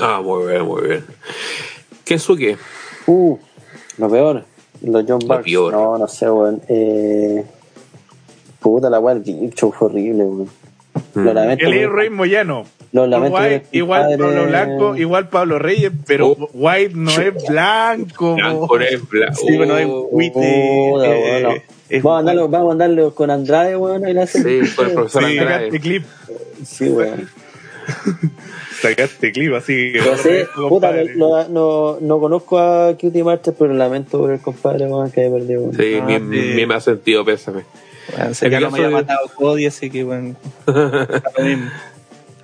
Ah, 0.00 0.20
muy 0.22 0.50
bien, 0.50 0.62
muy 0.64 0.88
bien. 0.88 1.04
Kensuke, 2.04 2.56
Uh, 3.06 3.36
lo 3.98 4.08
peor. 4.08 4.44
Los 4.84 5.04
John 5.06 5.20
Lo 5.22 5.26
Bucks. 5.28 5.44
peor. 5.44 5.72
No, 5.72 5.98
no 5.98 6.08
sé, 6.08 6.30
weón. 6.30 6.60
Eh, 6.68 7.44
puta, 8.60 8.88
la 8.90 8.98
weá 9.00 9.14
Deep 9.16 9.54
Show 9.54 9.72
fue 9.72 9.88
horrible, 9.88 10.24
weón. 10.24 10.48
Lo 11.14 11.22
Mm. 11.22 11.34
lamento. 11.34 11.66
El 11.66 11.92
Rey 11.92 12.10
Moyano. 12.10 12.64
Lo 12.92 13.06
lamento. 13.06 13.38
White, 13.38 13.54
el 13.54 13.62
igual 13.78 14.02
padre- 14.02 14.18
Pablo 14.18 14.46
Blanco, 14.46 14.96
igual 14.96 15.28
Pablo 15.30 15.58
Reyes, 15.58 15.92
pero 16.06 16.28
Oh. 16.32 16.48
White 16.52 16.94
no 16.94 17.10
es 17.10 17.34
blanco. 17.48 18.34
Blanco 18.34 18.78
es 18.80 19.08
blanco. 19.08 19.34
Sí, 19.46 19.56
bueno, 19.56 19.78
es 19.78 19.86
Oh, 19.88 20.08
White, 20.10 20.32
Puta, 20.34 21.06
eh, 21.06 21.42
no. 21.42 21.50
es- 21.88 22.02
Vamos 22.02 22.16
a 22.16 22.20
andarlo, 22.20 22.48
vamos 22.48 22.68
a 22.68 22.72
andarlo 22.72 23.14
con 23.14 23.30
Andrade, 23.30 23.76
weón. 23.76 24.18
Hace. 24.18 24.42
Sí, 24.42 24.74
con 24.76 24.86
el 24.88 24.92
profesor 24.94 25.24
Sí, 25.24 25.38
Andrade. 25.38 25.80
clip, 25.80 26.04
Sí, 26.64 26.88
weón. 26.90 27.28
sacaste 28.82 29.32
clip, 29.32 29.54
así 29.54 29.92
que. 29.92 30.00
Pero 30.02 30.16
sí, 30.18 30.30
puta, 30.68 30.92
no, 31.16 31.48
no, 31.48 31.98
no 32.00 32.18
conozco 32.20 32.58
a 32.58 32.94
Cutie 32.98 33.24
Marcher, 33.24 33.54
pero 33.58 33.72
lamento 33.74 34.18
por 34.18 34.30
el 34.32 34.40
compadre, 34.40 34.86
weón, 34.86 35.10
que 35.10 35.22
haya 35.22 35.30
perdido. 35.32 35.62
weón. 35.62 35.74
Sí, 35.76 35.98
Ah, 36.00 36.04
mi, 36.04 36.14
sí. 36.38 36.52
mi 36.54 36.66
me 36.66 36.74
ha 36.74 36.80
sentido 36.80 37.24
pésame. 37.24 37.62
Bueno, 38.16 38.34
mi 38.46 38.50
que 38.50 38.56
me 38.56 38.62
caso 38.64 38.74
había 38.76 38.88
de- 38.88 38.94
matado 38.94 39.28
Cody, 39.36 39.66
así 39.66 39.88
que 39.90 40.04
bueno. 40.04 40.36
lo. 40.66 41.70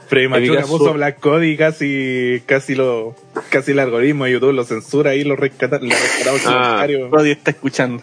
Freddy 0.09 0.29
Machuca 0.29 0.63
puso 0.63 0.95
Black 0.95 1.21
Cody 1.21 1.51
y 1.51 1.57
casi, 1.59 2.43
casi 2.47 2.75
lo, 2.75 3.15
casi 3.51 3.73
el 3.73 3.79
algoritmo 3.79 4.25
de 4.25 4.33
YouTube 4.33 4.53
lo 4.55 4.65
censura 4.65 5.15
y 5.15 5.23
lo 5.23 5.37
rescata, 5.37 5.79
le 5.81 5.91
rescatamos 5.95 6.41
el 6.47 6.49
Ah. 6.51 6.87
Cody 7.11 7.31
está 7.33 7.51
escuchando. 7.51 8.03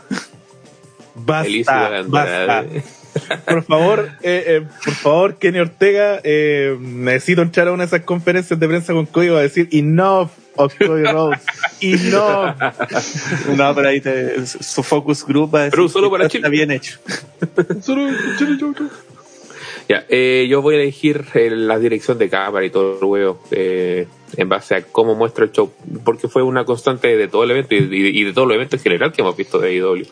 Basta, 1.16 2.04
basta. 2.08 2.66
Por 3.46 3.64
favor, 3.64 4.10
eh, 4.22 4.44
eh, 4.48 4.68
por 4.84 4.94
favor, 4.94 5.38
Kenny 5.38 5.60
Ortega, 5.60 6.20
eh, 6.24 6.78
necesito 6.80 7.42
entrar 7.42 7.68
a 7.68 7.72
una 7.72 7.84
de 7.84 7.88
esas 7.88 8.02
conferencias 8.02 8.60
de 8.60 8.68
prensa 8.68 8.94
con 8.94 9.06
código 9.06 9.38
a 9.38 9.42
decir 9.42 9.70
enough 9.72 10.30
of 10.56 10.74
Cody 10.78 11.04
Rhodes. 11.04 11.42
Enough. 11.82 12.56
No, 13.58 13.76
pero 13.76 13.88
ahí 13.88 14.02
te, 14.02 14.46
su 14.46 14.84
focus 14.84 15.26
group 15.26 15.54
va 15.54 15.60
a 15.60 15.64
decir 15.66 15.78
Pero 15.78 15.90
solo 15.90 16.10
para 16.12 16.28
Chile. 16.28 16.42
está 16.42 16.50
bien 16.50 16.72
hecho. 16.72 17.00
Ya, 19.88 20.06
eh, 20.10 20.48
yo 20.50 20.62
voy 20.62 20.76
a 20.76 20.82
elegir 20.82 21.26
eh, 21.36 21.52
la 21.52 21.78
dirección 21.78 22.18
de 22.18 22.30
cámara 22.30 22.66
y 22.66 22.72
todo 22.72 22.98
el 22.98 23.06
huevo 23.06 23.40
eh, 23.52 24.08
en 24.38 24.50
base 24.50 24.76
a 24.76 24.82
cómo 24.84 25.16
muestra 25.16 25.46
el 25.46 25.52
show, 25.52 25.72
porque 26.04 26.28
fue 26.28 26.44
una 26.44 26.66
constante 26.66 27.16
de 27.16 27.28
todo 27.28 27.44
el 27.44 27.52
evento 27.52 27.76
y, 27.76 27.78
y- 27.80 28.22
y 28.22 28.24
de 28.24 28.34
todo 28.34 28.46
el 28.46 28.52
evento 28.52 28.76
en 28.76 28.82
general 28.82 29.12
que 29.14 29.22
hemos 29.22 29.36
visto 29.38 29.60
de 29.60 29.70
AEW. 29.70 30.06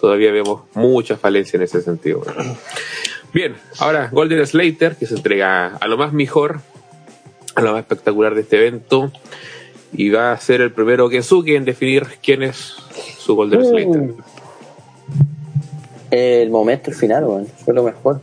Todavía 0.00 0.30
vemos 0.32 0.62
mucha 0.74 1.16
falencia 1.16 1.56
en 1.56 1.62
ese 1.64 1.80
sentido. 1.82 2.22
Bien, 3.32 3.54
ahora 3.78 4.08
Golden 4.12 4.46
Slater, 4.46 4.96
que 4.96 5.06
se 5.06 5.14
entrega 5.14 5.76
a 5.76 5.86
lo 5.88 5.96
más 5.96 6.12
mejor, 6.12 6.60
a 7.54 7.60
lo 7.62 7.72
más 7.72 7.80
espectacular 7.80 8.34
de 8.34 8.42
este 8.42 8.56
evento, 8.58 9.12
y 9.92 10.10
va 10.10 10.32
a 10.32 10.36
ser 10.38 10.60
el 10.60 10.72
primero 10.72 11.08
Kensuke 11.08 11.56
en 11.56 11.64
definir 11.64 12.06
quién 12.22 12.42
es 12.42 12.74
su 13.18 13.34
Golden 13.34 13.64
Slater. 13.64 14.00
Mm. 14.02 14.14
El 16.10 16.50
momento 16.50 16.92
final, 16.92 17.24
weón, 17.24 17.46
fue 17.64 17.74
lo 17.74 17.82
mejor. 17.82 18.20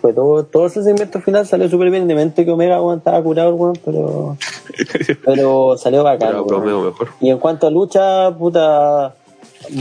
Fue 0.00 0.12
todo, 0.12 0.44
todo 0.44 0.66
ese 0.66 0.82
segmento 0.82 1.20
final 1.20 1.46
salió 1.46 1.68
súper 1.68 1.90
bien. 1.90 2.08
De 2.08 2.14
mente 2.14 2.44
que 2.44 2.50
Omega 2.50 2.80
weón, 2.80 2.98
estaba 2.98 3.22
curado, 3.22 3.54
weón, 3.54 3.78
pero, 3.84 4.36
pero 5.24 5.76
salió 5.76 6.02
bacán. 6.02 6.30
Pero 6.30 6.44
bromeo 6.44 6.82
mejor. 6.82 7.08
Y 7.20 7.30
en 7.30 7.38
cuanto 7.38 7.66
a 7.66 7.70
lucha, 7.70 8.36
puta, 8.36 9.14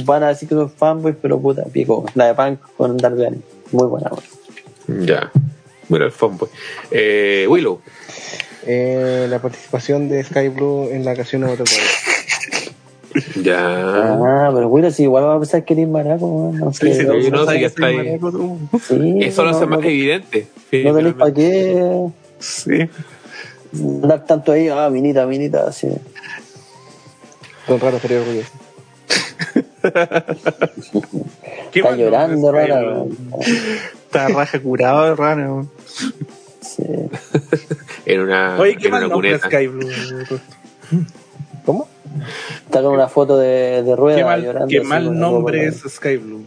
van 0.03 0.23
a 0.23 0.29
decir 0.29 0.49
que 0.49 0.55
son 0.55 0.69
fanboys, 0.69 1.15
pero 1.21 1.39
puta, 1.39 1.63
pico. 1.71 2.05
La 2.15 2.27
de 2.27 2.33
Punk 2.33 2.59
con 2.75 2.97
Darby 2.97 3.41
Muy 3.71 3.87
buena, 3.87 4.11
weón. 4.11 5.05
Ya. 5.05 5.31
Mira 5.87 6.05
el 6.05 6.11
fanboy. 6.11 6.49
Eh, 6.91 7.47
Willow. 7.49 7.81
Eh, 8.65 9.27
la 9.29 9.39
participación 9.39 10.09
de 10.09 10.23
Sky 10.23 10.49
Blue 10.49 10.89
en 10.91 11.05
la 11.05 11.15
canción 11.15 11.41
de 11.41 11.47
Waterboy. 11.47 11.77
Ya. 13.41 13.57
Ah, 13.57 14.51
pero 14.53 14.69
bueno, 14.69 14.91
si 14.91 15.03
igual 15.03 15.23
va 15.25 15.35
a 15.35 15.39
pensar 15.39 15.63
que 15.65 15.73
eres 15.73 15.87
maraco. 15.87 16.51
No 16.53 16.71
sé. 16.73 16.93
sí, 16.93 17.05
no, 17.05 17.13
sí, 17.21 17.31
no, 17.31 17.45
sí, 17.47 17.53
ya 17.53 17.59
que 17.59 17.65
está 17.65 17.85
ahí. 17.87 18.19
sí, 18.87 19.19
Eso 19.21 19.43
lo 19.43 19.49
hace 19.49 19.61
no, 19.61 19.67
más 19.67 19.79
no, 19.79 19.85
evidente. 19.85 20.47
No 20.71 20.93
tenéis 20.95 21.15
para 21.15 21.33
qué 21.33 22.07
Sí. 22.39 22.89
andar 23.73 24.25
tanto 24.25 24.51
ahí, 24.51 24.67
ah, 24.69 24.89
minita, 24.89 25.25
minita, 25.25 25.67
así. 25.67 25.87
Don 27.67 27.79
Raro 27.79 27.97
estaría 27.97 28.19
orgulloso. 28.19 28.51
¿Qué 31.71 31.79
Está 31.79 31.95
llorando, 31.95 32.51
nombre 32.51 32.63
es 32.63 32.69
rara. 32.69 33.03
Está 34.05 34.27
raja 34.29 34.59
curado 34.59 35.05
de 35.05 35.15
rana. 35.15 35.43
weón. 35.53 35.69
Sí. 36.61 36.83
En 38.05 38.21
una, 38.21 38.57
Oye, 38.59 38.75
¿qué 38.77 38.85
en 38.87 38.91
más 38.91 39.01
una 39.03 39.09
nombre. 39.09 39.37
Sky 39.37 39.67
Blue? 39.67 39.87
¿Cómo? 41.63 41.87
Está 42.65 42.81
con 42.81 42.93
una 42.93 43.07
foto 43.07 43.37
de, 43.37 43.83
de 43.83 43.95
rueda 43.95 44.17
¿Qué 44.17 44.23
mal, 44.23 44.43
llorando. 44.43 44.67
qué 44.69 44.81
mal 44.81 45.19
nombre 45.19 45.65
es 45.65 45.83
Sky 45.87 46.17
Blue? 46.17 46.43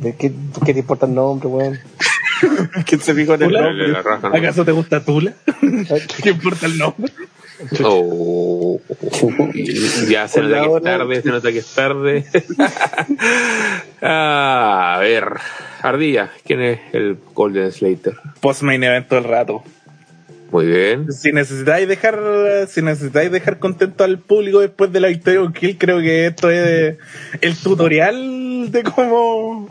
¿De 0.00 0.14
qué, 0.14 0.32
¿Qué 0.64 0.72
te 0.72 0.80
importa 0.80 1.06
el 1.06 1.14
nombre, 1.14 1.48
weón? 1.48 1.78
¿Quién 2.86 3.00
se 3.00 3.14
fijó 3.14 3.34
en 3.34 3.42
el 3.42 3.52
nombre? 3.52 3.88
la 3.88 4.02
raja, 4.02 4.28
¿no? 4.28 4.36
¿Acaso 4.36 4.64
te 4.64 4.72
gusta 4.72 5.04
Tula? 5.04 5.32
¿Qué 6.22 6.30
importa 6.30 6.66
el 6.66 6.78
nombre? 6.78 7.12
Oh, 7.82 8.78
ya 10.08 10.28
se 10.28 10.42
nota 10.42 10.60
que 10.60 10.76
es 10.76 10.82
tarde, 10.82 11.22
se 11.22 11.28
nota 11.30 11.52
que 11.52 11.58
es 11.58 11.74
tarde. 11.74 12.26
Ah, 14.02 14.94
a 14.96 15.00
ver, 15.00 15.32
Ardilla, 15.80 16.30
¿quién 16.44 16.60
es 16.60 16.80
el 16.92 17.16
Golden 17.34 17.72
Slater? 17.72 18.14
Post 18.40 18.62
main 18.62 18.84
event 18.84 19.08
todo 19.08 19.20
el 19.20 19.24
rato. 19.24 19.62
Muy 20.50 20.66
bien. 20.66 21.12
Si 21.12 21.32
necesitáis 21.32 21.88
dejar, 21.88 22.18
si 22.68 22.80
necesitáis 22.82 23.30
dejar 23.30 23.58
contento 23.58 24.04
al 24.04 24.18
público 24.18 24.60
después 24.60 24.92
de 24.92 25.00
la 25.00 25.08
victoria 25.08 25.40
con 25.40 25.52
Kill, 25.52 25.76
creo 25.76 26.00
que 26.00 26.26
esto 26.26 26.50
es 26.50 26.96
el 27.40 27.56
tutorial 27.56 28.70
de 28.70 28.82
cómo, 28.84 29.68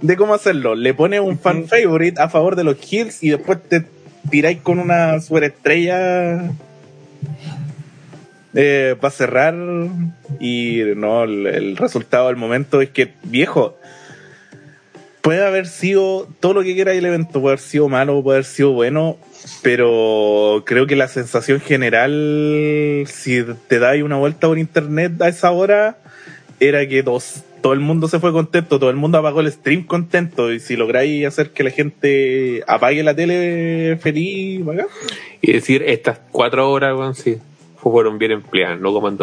de 0.00 0.16
cómo 0.16 0.34
hacerlo. 0.34 0.74
Le 0.74 0.94
pones 0.94 1.20
un 1.20 1.38
fan 1.38 1.66
favorite 1.66 2.20
a 2.20 2.28
favor 2.28 2.56
de 2.56 2.64
los 2.64 2.76
kills 2.76 3.22
y 3.22 3.30
después 3.30 3.62
te, 3.68 3.84
tiráis 4.30 4.60
con 4.60 4.78
una 4.78 5.20
superestrella 5.20 6.50
eh, 8.54 8.96
para 8.98 9.10
cerrar 9.10 9.54
y 10.40 10.80
no, 10.96 11.24
el, 11.24 11.46
el 11.46 11.76
resultado 11.76 12.28
del 12.28 12.36
momento 12.36 12.80
es 12.80 12.88
que, 12.88 13.12
viejo, 13.24 13.76
puede 15.26 15.44
haber 15.44 15.66
sido 15.66 16.28
todo 16.38 16.54
lo 16.54 16.62
que 16.62 16.74
quiera 16.74 16.92
el 16.92 17.04
evento, 17.04 17.40
puede 17.40 17.54
haber 17.54 17.58
sido 17.58 17.88
malo, 17.88 18.22
puede 18.22 18.36
haber 18.36 18.44
sido 18.44 18.70
bueno, 18.70 19.16
pero 19.60 20.62
creo 20.64 20.86
que 20.86 20.94
la 20.94 21.08
sensación 21.08 21.58
general, 21.58 23.02
si 23.08 23.42
te 23.66 23.80
dais 23.80 24.04
una 24.04 24.18
vuelta 24.18 24.46
por 24.46 24.56
internet 24.56 25.20
a 25.20 25.26
esa 25.26 25.50
hora, 25.50 25.98
era 26.60 26.86
que 26.86 27.02
dos, 27.02 27.42
todo 27.60 27.72
el 27.72 27.80
mundo 27.80 28.06
se 28.06 28.20
fue 28.20 28.30
contento, 28.30 28.78
todo 28.78 28.88
el 28.88 28.94
mundo 28.94 29.18
apagó 29.18 29.40
el 29.40 29.50
stream 29.50 29.84
contento, 29.84 30.52
y 30.52 30.60
si 30.60 30.76
lográis 30.76 31.26
hacer 31.26 31.50
que 31.50 31.64
la 31.64 31.70
gente 31.70 32.62
apague 32.68 33.02
la 33.02 33.16
tele 33.16 33.98
feliz. 34.00 34.64
Y 35.42 35.52
decir, 35.54 35.82
estas 35.82 36.20
cuatro 36.30 36.70
horas, 36.70 36.96
weón, 36.96 37.16
sí, 37.16 37.38
fueron 37.78 38.18
bien 38.18 38.30
empleadas, 38.30 38.78
no 38.78 38.92
como 38.92 39.08
en. 39.08 39.16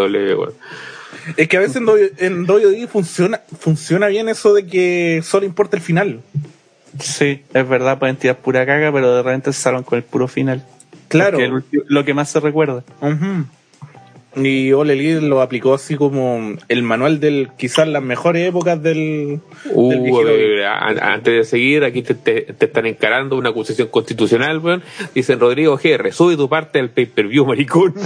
Es 1.38 1.48
que 1.48 1.58
a 1.58 1.60
veces 1.62 1.78
en 1.78 1.86
doy- 1.86 2.12
en 2.18 2.46
WWE 2.50 2.88
funciona, 2.88 3.42
funciona 3.60 4.08
bien 4.08 4.30
eso 4.30 4.54
de 4.54 4.66
que 4.66 5.22
solo 5.24 5.46
importa 5.46 5.76
el 5.78 5.82
final. 5.84 6.22
Sí, 7.00 7.42
es 7.54 7.68
verdad, 7.70 7.98
pueden 8.00 8.16
tirar 8.18 8.38
pura 8.38 8.66
caga, 8.66 8.92
pero 8.92 9.16
de 9.16 9.24
repente 9.24 9.52
se 9.54 9.62
salvan 9.62 9.84
con 9.84 9.98
el 9.98 10.04
puro 10.04 10.28
final. 10.28 10.64
Claro. 11.08 11.38
Que 11.38 11.46
el 11.46 11.64
lo 11.88 12.06
que 12.06 12.14
más 12.14 12.30
se 12.32 12.40
recuerda. 12.40 12.84
Ujú. 13.02 13.46
Y 14.36 14.72
Ole 14.74 14.94
Elite 14.94 15.22
lo 15.22 15.42
aplicó 15.44 15.76
así 15.76 15.96
como 15.96 16.56
el 16.68 16.82
manual 16.82 17.20
del 17.20 17.50
quizás 17.56 17.88
las 17.88 18.02
mejores 18.02 18.48
épocas 18.50 18.82
del, 18.82 19.40
del 19.66 19.72
Uh, 19.76 20.28
eh, 20.28 20.66
antes 20.66 21.34
de 21.36 21.44
seguir, 21.44 21.84
aquí 21.84 22.02
te, 22.02 22.16
te- 22.16 22.42
te 22.42 22.66
están 22.66 22.88
encarando 22.88 23.38
una 23.38 23.50
acusación 23.50 23.90
constitucional, 23.90 24.58
weón. 24.58 24.82
Dicen 25.14 25.40
Rodrigo 25.40 25.78
GR, 25.78 26.12
sube 26.12 26.36
tu 26.36 26.50
parte 26.50 26.80
del 26.80 26.90
pay-per-view, 26.90 27.46
maricón. 27.46 27.94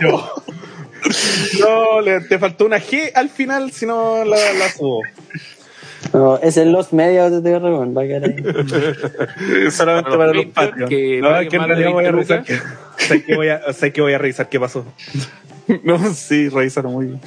No, 1.60 2.00
le, 2.00 2.20
te 2.22 2.38
faltó 2.38 2.64
una 2.66 2.78
G 2.78 3.10
al 3.14 3.28
final, 3.30 3.70
si 3.72 3.86
no 3.86 4.24
la, 4.24 4.36
la 4.54 4.68
subo. 4.70 5.02
No, 6.12 6.38
es 6.38 6.56
el 6.56 6.72
Los 6.72 6.92
Media 6.92 7.28
de 7.28 7.40
TR, 7.42 7.62
weón, 7.62 7.96
va 7.96 8.02
a 8.02 8.06
quedar 8.06 8.24
ahí. 8.24 9.70
Solamente 9.70 10.10
Para 10.10 10.32
los 10.32 10.46
patrios. 10.46 10.88
que 10.88 11.20
No, 11.20 11.28
que 11.48 11.56
en 11.56 11.64
realidad 11.64 11.90
voy 11.92 12.06
a 12.06 12.10
20 12.12 12.34
revisar. 12.36 12.44
que- 12.44 13.04
sé 13.04 13.24
que 13.24 13.34
voy 13.34 13.48
a, 13.48 13.72
sé 13.72 13.92
que 13.92 14.00
voy 14.00 14.12
a 14.14 14.18
revisar 14.18 14.48
qué 14.48 14.58
pasó. 14.60 14.84
No, 15.84 15.98
sí, 16.14 16.48
revisaron 16.48 16.92
muy 16.92 17.06
bien. 17.06 17.20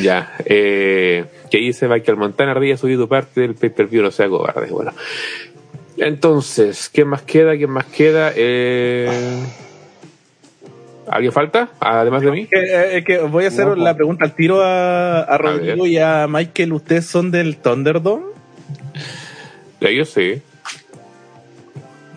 Ya, 0.00 0.34
eh, 0.46 1.26
que 1.48 1.58
dice 1.58 1.86
Michael 1.86 2.16
Montana 2.16 2.50
Ardilla 2.52 2.76
subí 2.76 2.96
tu 2.96 3.06
parte 3.08 3.42
del 3.42 3.54
pay-per-view, 3.54 4.02
no 4.02 4.10
sea 4.10 4.28
cobarde. 4.28 4.66
Bueno, 4.70 4.92
entonces, 5.96 6.88
¿qué 6.92 7.04
más 7.04 7.22
queda? 7.22 7.56
¿Quién 7.56 7.70
más 7.70 7.84
queda? 7.86 8.32
Eh, 8.34 9.08
¿Alguien 11.10 11.32
falta? 11.32 11.68
Además 11.80 12.22
de 12.22 12.30
mí. 12.30 12.42
Eh, 12.42 12.48
eh, 12.52 12.98
es 12.98 13.04
que 13.04 13.18
voy 13.18 13.44
a 13.44 13.48
hacer 13.48 13.66
No, 13.66 13.74
la 13.74 13.92
po. 13.92 13.96
pregunta 13.96 14.24
al 14.24 14.34
tiro 14.34 14.62
a, 14.62 15.22
a 15.22 15.38
Rodrigo 15.38 15.84
y 15.86 15.98
a 15.98 16.26
Michael. 16.28 16.72
¿Ustedes 16.72 17.04
son 17.06 17.30
del 17.32 17.56
Thunderdome? 17.56 18.26
Ya 19.80 19.90
yo 19.90 20.04
sé. 20.04 20.42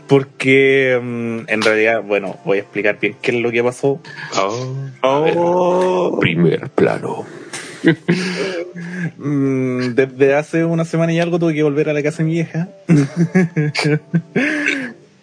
Porque 0.08 1.00
mm, 1.02 1.40
en 1.50 1.62
realidad, 1.64 2.04
bueno, 2.04 2.38
voy 2.46 2.58
a 2.60 2.62
explicar 2.62 3.00
bien 3.00 3.16
qué 3.20 3.32
es 3.32 3.38
lo 3.38 3.52
que 3.52 3.64
pasó. 3.64 4.00
Oh, 5.02 6.18
primer 6.20 6.70
plano. 6.70 7.26
Mm, 9.18 9.94
desde 9.94 10.34
hace 10.36 10.64
una 10.66 10.86
semana 10.86 11.12
y 11.14 11.20
algo 11.20 11.38
tuve 11.38 11.54
que 11.54 11.62
volver 11.64 11.90
a 11.90 11.94
la 11.94 12.02
casa 12.02 12.24
de 12.24 12.24
mi 12.24 12.32
vieja. 12.34 12.70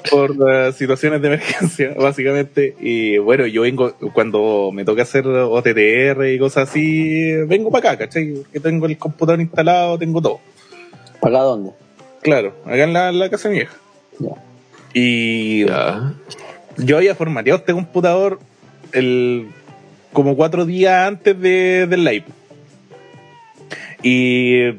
Por 0.09 0.37
eh, 0.49 0.73
situaciones 0.73 1.20
de 1.20 1.29
emergencia, 1.29 1.95
básicamente. 1.99 2.75
Y 2.81 3.19
bueno, 3.19 3.47
yo 3.47 3.62
vengo, 3.62 3.93
cuando 4.15 4.70
me 4.73 4.85
toca 4.85 5.03
hacer 5.03 5.27
OTTR 5.27 6.27
y 6.29 6.39
cosas 6.39 6.70
así, 6.70 7.33
vengo 7.47 7.70
para 7.70 7.93
acá, 7.93 8.07
¿cachai? 8.07 8.35
Porque 8.35 8.61
tengo 8.61 8.87
el 8.87 8.97
computador 8.97 9.41
instalado, 9.41 9.99
tengo 9.99 10.23
todo. 10.23 10.41
¿Para 11.20 11.37
acá 11.37 11.45
dónde? 11.45 11.70
Claro, 12.23 12.55
acá 12.65 12.85
en 12.85 12.93
la, 12.93 13.12
la 13.12 13.29
casa 13.29 13.49
de 13.49 13.69
mi. 14.20 14.29
Y 14.95 15.67
yo 16.77 16.97
había 16.97 17.15
formateado 17.15 17.59
este 17.59 17.73
computador 17.73 18.39
el, 18.93 19.49
como 20.12 20.37
cuatro 20.37 20.65
días 20.65 21.07
antes 21.07 21.39
de, 21.41 21.87
del 21.87 22.05
live. 22.05 22.25
Y 24.03 24.73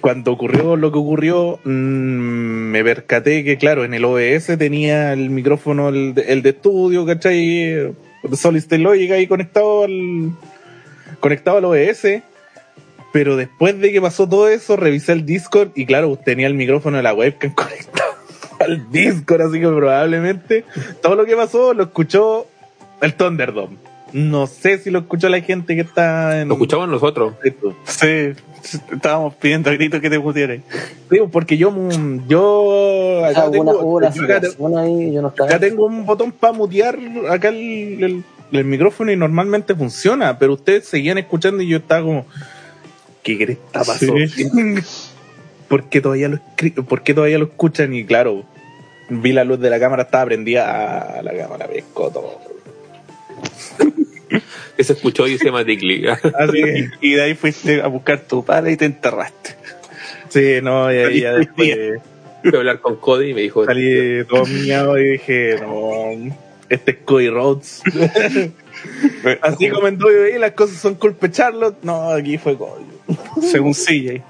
cuando 0.00 0.32
ocurrió 0.32 0.76
lo 0.76 0.92
que 0.92 0.98
ocurrió, 0.98 1.58
mm, 1.64 1.68
me 1.68 2.82
percaté 2.84 3.44
que, 3.44 3.56
claro, 3.58 3.84
en 3.84 3.94
el 3.94 4.04
OBS 4.04 4.56
tenía 4.58 5.12
el 5.12 5.30
micrófono, 5.30 5.88
el 5.88 6.14
el 6.26 6.42
de 6.42 6.50
estudio, 6.50 7.06
¿cachai? 7.06 7.94
Solid 8.32 8.72
Logic 8.72 9.10
ahí 9.12 9.26
conectado 9.26 9.84
al, 9.84 10.32
conectado 11.20 11.58
al 11.58 11.64
OBS. 11.64 12.22
Pero 13.12 13.36
después 13.36 13.78
de 13.80 13.90
que 13.90 14.00
pasó 14.00 14.28
todo 14.28 14.48
eso, 14.48 14.76
revisé 14.76 15.12
el 15.12 15.26
Discord 15.26 15.70
y, 15.74 15.84
claro, 15.84 16.16
tenía 16.16 16.46
el 16.46 16.54
micrófono 16.54 16.96
de 16.96 17.02
la 17.02 17.12
webcam 17.12 17.52
conectado 17.54 18.10
al 18.60 18.90
Discord, 18.90 19.42
así 19.42 19.60
que 19.60 19.66
probablemente 19.66 20.64
todo 21.02 21.16
lo 21.16 21.24
que 21.24 21.34
pasó 21.34 21.74
lo 21.74 21.84
escuchó 21.84 22.46
el 23.00 23.14
Thunderdome. 23.14 23.89
No 24.12 24.46
sé 24.46 24.78
si 24.78 24.90
lo 24.90 25.00
escuchó 25.00 25.28
la 25.28 25.40
gente 25.40 25.74
que 25.74 25.82
está 25.82 26.40
en 26.40 26.48
Lo 26.48 26.54
escuchamos 26.54 26.88
nosotros. 26.88 27.34
Sí, 27.84 28.32
estábamos 28.92 29.34
pidiendo 29.34 29.70
a 29.70 29.72
gritos 29.74 30.00
que 30.00 30.10
te 30.10 30.18
pusieras. 30.20 30.60
Digo, 31.10 31.28
porque 31.28 31.56
yo, 31.56 31.70
mm, 31.70 32.26
yo 32.28 33.24
acá, 33.24 33.42
Ah, 33.42 33.48
una 33.48 33.72
tengo, 33.72 33.86
hora, 33.86 34.10
yo 34.10 34.24
acá 34.24 34.40
una 34.58 34.80
ahí, 34.82 35.12
yo 35.12 35.22
no 35.22 35.28
acá 35.28 35.58
tengo 35.58 35.86
un 35.86 36.04
botón 36.06 36.32
para 36.32 36.52
mutear 36.52 36.98
acá 37.30 37.48
el, 37.48 38.02
el- 38.02 38.24
el 38.52 38.64
micrófono 38.64 39.12
y 39.12 39.16
normalmente 39.16 39.74
funciona, 39.76 40.36
pero 40.38 40.54
ustedes 40.54 40.84
seguían 40.88 41.18
escuchando 41.18 41.62
y 41.62 41.68
yo 41.68 41.76
estaba 41.76 42.02
como, 42.02 42.26
¿qué 43.22 43.38
cresta 43.38 43.84
pasó? 43.84 44.12
¿Por 45.68 45.84
qué 45.84 46.00
todavía 46.00 46.28
lo 46.28 46.36
escri- 46.38 46.74
¿Por 46.84 47.02
qué 47.02 47.14
todavía 47.14 47.38
lo 47.38 47.44
escuchan? 47.44 47.94
Y 47.94 48.04
claro, 48.04 48.44
vi 49.08 49.32
la 49.32 49.44
luz 49.44 49.60
de 49.60 49.70
la 49.70 49.78
cámara, 49.78 50.02
estaba 50.02 50.24
prendida 50.24 51.18
a 51.18 51.22
la 51.22 51.32
cámara, 51.36 51.68
pescó 51.68 52.10
todo. 52.10 52.40
Que 54.80 54.84
se 54.84 54.94
escuchó 54.94 55.26
y 55.26 55.36
se 55.36 55.44
llama. 55.44 55.60
Así 56.38 56.62
que, 56.62 56.88
Y 57.02 57.12
de 57.12 57.22
ahí 57.22 57.34
fuiste 57.34 57.82
a 57.82 57.88
buscar 57.88 58.20
tu 58.20 58.42
pala 58.42 58.70
y 58.70 58.78
te 58.78 58.86
enterraste. 58.86 59.50
sí, 60.30 60.60
no, 60.62 60.90
ya, 60.90 61.10
ya 61.10 61.34
después 61.34 62.00
Fui 62.42 62.54
a 62.54 62.56
hablar 62.56 62.80
con 62.80 62.96
Cody 62.96 63.32
y 63.32 63.34
me 63.34 63.42
dijo. 63.42 63.66
salí 63.66 64.24
todo 64.24 64.46
miado 64.46 64.98
y 64.98 65.12
dije, 65.12 65.56
no, 65.60 66.34
este 66.70 66.92
es 66.92 66.96
Cody 67.04 67.28
Rhodes. 67.28 67.82
Así 69.42 69.68
como 69.68 69.86
en 69.86 70.02
WWE 70.02 70.38
las 70.38 70.52
cosas 70.52 70.78
son 70.78 70.94
culpa 70.94 71.26
de 71.26 71.32
Charlotte, 71.34 71.76
no, 71.82 72.12
aquí 72.12 72.38
fue 72.38 72.56
Cody. 72.56 72.86
Según 73.42 73.74
CJ. 73.74 74.22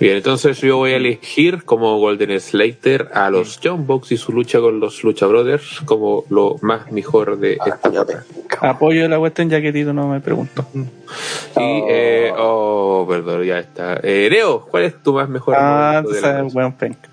Bien, 0.00 0.16
entonces 0.16 0.60
yo 0.60 0.78
voy 0.78 0.92
a 0.92 0.96
elegir 0.96 1.64
como 1.64 1.98
Golden 1.98 2.40
Slater 2.40 3.10
a 3.14 3.30
los 3.30 3.60
John 3.62 3.86
Box 3.86 4.10
y 4.12 4.16
su 4.16 4.32
lucha 4.32 4.58
con 4.60 4.80
los 4.80 5.04
Lucha 5.04 5.26
Brothers 5.26 5.82
como 5.84 6.24
lo 6.30 6.56
más 6.62 6.90
mejor 6.90 7.38
de 7.38 7.58
esta 7.64 7.90
ya 7.92 8.00
época. 8.00 8.58
Apoyo 8.60 9.08
la 9.08 9.18
cuestión 9.18 9.50
ya 9.50 9.60
que 9.60 9.72
Tito 9.72 9.92
no 9.92 10.08
me 10.08 10.20
preguntó. 10.20 10.66
Y, 10.74 11.82
eh, 11.88 12.32
oh, 12.36 13.06
perdón, 13.08 13.44
ya 13.44 13.60
está. 13.60 14.00
Eh, 14.02 14.28
Leo, 14.30 14.66
¿cuál 14.66 14.84
es 14.84 15.02
tu 15.02 15.12
más 15.14 15.28
mejor 15.28 15.54
Ah, 15.56 16.02
la 16.04 16.20
sabes, 16.20 16.54
weón 16.54 16.72
penca. 16.72 17.08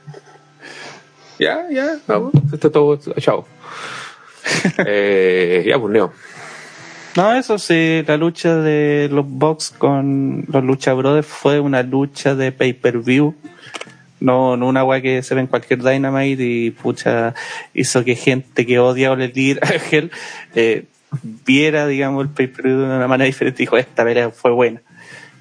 Ya, 1.37 1.67
ya, 1.69 1.97
vamos. 2.07 2.33
Esto 2.51 2.67
es 2.67 2.73
todo. 2.73 2.99
Chao. 3.19 3.45
eh, 4.85 5.63
ya, 5.67 5.79
pues, 5.79 5.93
Leo. 5.93 6.11
No, 7.17 7.33
eso 7.33 7.59
sí, 7.59 8.03
la 8.07 8.15
lucha 8.15 8.55
de 8.55 9.09
los 9.11 9.27
Bucks 9.27 9.71
con 9.77 10.45
los 10.47 10.63
Lucha 10.63 10.93
Brothers 10.93 11.27
fue 11.27 11.59
una 11.59 11.83
lucha 11.83 12.35
de 12.35 12.53
pay-per-view. 12.53 13.35
No, 14.21 14.55
no 14.55 14.67
una 14.67 14.85
weá 14.85 15.01
que 15.01 15.21
se 15.21 15.35
ve 15.35 15.41
en 15.41 15.47
cualquier 15.47 15.83
Dynamite 15.83 16.41
y 16.41 16.71
pucha, 16.71 17.33
hizo 17.73 18.05
que 18.05 18.15
gente 18.15 18.65
que 18.65 18.79
odia 18.79 19.09
a 19.09 19.11
Ole 19.11 19.25
Elite, 19.25 19.59
a 19.61 19.73
Hell, 19.73 20.11
eh, 20.55 20.85
viera, 21.45 21.85
digamos, 21.85 22.23
el 22.23 22.29
pay-per-view 22.29 22.77
de 22.77 22.85
una 22.85 23.07
manera 23.09 23.25
diferente 23.25 23.61
y 23.61 23.65
dijo, 23.65 23.77
esta 23.77 24.05
pelea 24.05 24.29
fue 24.29 24.51
buena. 24.51 24.81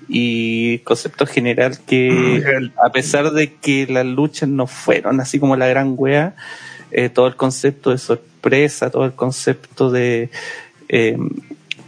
Y 0.09 0.79
concepto 0.79 1.25
general 1.25 1.79
que, 1.87 2.43
a 2.85 2.91
pesar 2.91 3.31
de 3.31 3.55
que 3.55 3.87
las 3.87 4.07
luchas 4.07 4.49
no 4.49 4.67
fueron 4.67 5.21
así 5.21 5.39
como 5.39 5.55
la 5.55 5.69
gran 5.69 5.95
wea, 5.97 6.35
eh, 6.91 7.11
todo 7.11 7.29
el 7.29 7.37
concepto 7.37 7.91
de 7.91 7.99
sorpresa, 7.99 8.91
todo 8.91 9.05
el 9.05 9.13
concepto 9.13 9.93
de, 9.93 10.31
eh, 10.89 11.17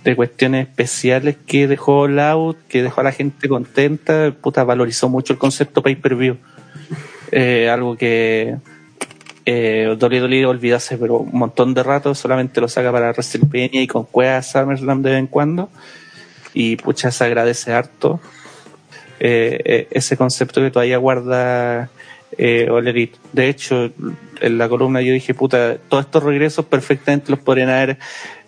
de 0.05 0.17
cuestiones 0.17 0.69
especiales 0.69 1.37
que 1.47 1.67
dejó 1.67 2.09
Loud, 2.09 2.57
que 2.69 2.83
dejó 2.83 3.01
a 3.01 3.05
la 3.05 3.13
gente 3.13 3.49
contenta, 3.49 4.33
puta, 4.41 4.65
valorizó 4.65 5.09
mucho 5.09 5.33
el 5.33 5.39
concepto 5.39 5.83
pay-per-view. 5.83 6.37
Eh, 7.31 7.69
algo 7.71 7.97
que 7.97 8.57
eh, 9.47 9.97
WWE 10.01 10.47
olvidó 10.47 10.77
hace 10.77 10.99
pero 10.99 11.19
un 11.19 11.39
montón 11.39 11.75
de 11.75 11.83
rato, 11.83 12.15
solamente 12.15 12.61
lo 12.61 12.69
saca 12.69 12.93
para 12.93 13.11
WrestleMania 13.11 13.83
y 13.83 13.87
con 13.87 14.05
Cueva 14.05 14.43
SummerSlam 14.43 15.03
de 15.03 15.11
vez 15.11 15.19
en 15.19 15.27
cuando. 15.27 15.71
Y 16.55 16.77
pucha, 16.77 17.11
se 17.11 17.25
agradece 17.25 17.73
harto. 17.73 18.21
eh, 19.21 19.61
eh, 19.65 19.89
ese 19.93 20.17
concepto 20.17 20.61
que 20.61 20.71
todavía 20.71 20.99
guarda 20.99 21.91
eh, 22.39 22.69
All 22.71 22.87
Elite. 22.89 23.19
De 23.33 23.49
hecho, 23.49 23.91
en 24.41 24.59
la 24.59 24.69
columna 24.69 25.01
yo 25.03 25.13
dije, 25.13 25.35
puta, 25.35 25.77
todos 25.89 26.05
estos 26.07 26.23
regresos 26.23 26.65
perfectamente 26.67 27.31
los 27.31 27.41
podrían 27.41 27.69
haber 27.71 27.99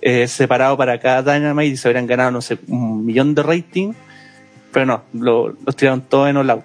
eh, 0.02 0.26
separado 0.28 0.76
para 0.76 0.98
cada 1.00 1.34
Dynamite 1.34 1.72
y 1.72 1.76
se 1.76 1.88
habrían 1.88 2.06
ganado, 2.06 2.30
no 2.30 2.40
sé, 2.42 2.58
un 2.68 3.04
millón 3.06 3.34
de 3.34 3.42
rating, 3.42 3.92
pero 4.72 4.86
no, 4.86 5.02
lo- 5.12 5.54
los 5.64 5.76
tiraron 5.76 6.00
todos 6.02 6.28
en 6.28 6.36
All 6.36 6.50
Out. 6.50 6.64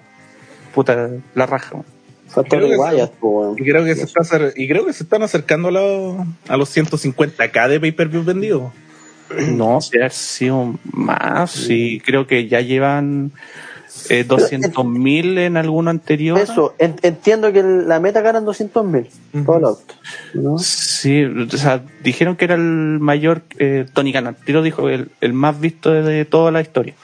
Puta, 0.74 1.10
la 1.34 1.46
raja. 1.46 1.76
man. 1.76 1.84
Falta 2.28 2.56
Creo 2.58 2.68
que 2.68 2.76
Wyatt, 2.76 3.12
po, 3.14 3.28
weón. 3.40 3.56
Y 3.58 3.62
creo 3.64 3.84
que 3.84 3.94
se 3.96 4.04
está 4.04 4.20
y 4.54 4.68
creo 4.68 4.86
que 4.86 4.92
se 4.92 5.02
están 5.02 5.22
acercando 5.24 5.68
a 5.68 5.72
los, 5.72 6.26
a 6.48 6.56
los 6.56 6.76
150k 6.76 7.68
de 7.68 7.80
pay-per-view 7.80 8.22
vendidos. 8.22 8.72
No, 9.48 9.80
si 9.80 9.96
haber 9.96 10.12
sido 10.12 10.74
más, 10.92 11.68
y 11.70 11.98
creo 12.00 12.26
que 12.28 12.46
ya 12.48 12.60
llevan 12.60 13.32
eh, 14.08 14.24
200 14.24 14.84
mil 14.84 15.36
en 15.38 15.56
alguno 15.56 15.90
anterior. 15.90 16.38
Eso, 16.38 16.74
en- 16.78 16.96
entiendo 17.02 17.52
que 17.52 17.62
la 17.62 18.00
meta 18.00 18.20
ganan 18.20 18.44
200 18.44 18.84
mil. 18.84 19.08
Todo 19.44 19.58
el 19.58 19.64
auto. 19.64 19.94
¿no? 20.34 20.58
Sí, 20.58 21.24
o 21.24 21.56
sea, 21.56 21.82
dijeron 22.02 22.36
que 22.36 22.44
era 22.46 22.54
el 22.54 22.98
mayor, 23.00 23.42
eh, 23.58 23.86
Tony 23.92 24.12
tiro 24.44 24.62
dijo 24.62 24.88
el, 24.88 25.10
el 25.20 25.32
más 25.32 25.60
visto 25.60 25.90
de, 25.90 26.02
de 26.02 26.24
toda 26.24 26.50
la 26.50 26.60
historia. 26.60 26.94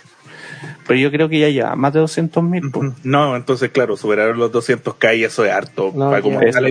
Pero 0.86 0.98
yo 1.00 1.10
creo 1.10 1.28
que 1.28 1.40
ya 1.40 1.48
lleva 1.48 1.74
más 1.74 1.92
de 1.92 2.00
200 2.00 2.42
mil. 2.42 2.62
No, 3.02 3.36
entonces 3.36 3.70
claro, 3.70 3.96
superaron 3.96 4.38
los 4.38 4.52
200k 4.52 5.18
y 5.18 5.24
eso 5.24 5.44
es 5.44 5.52
harto. 5.52 5.92
No, 5.94 6.10
para 6.10 6.22
como 6.22 6.40
está 6.40 6.60
la 6.60 6.70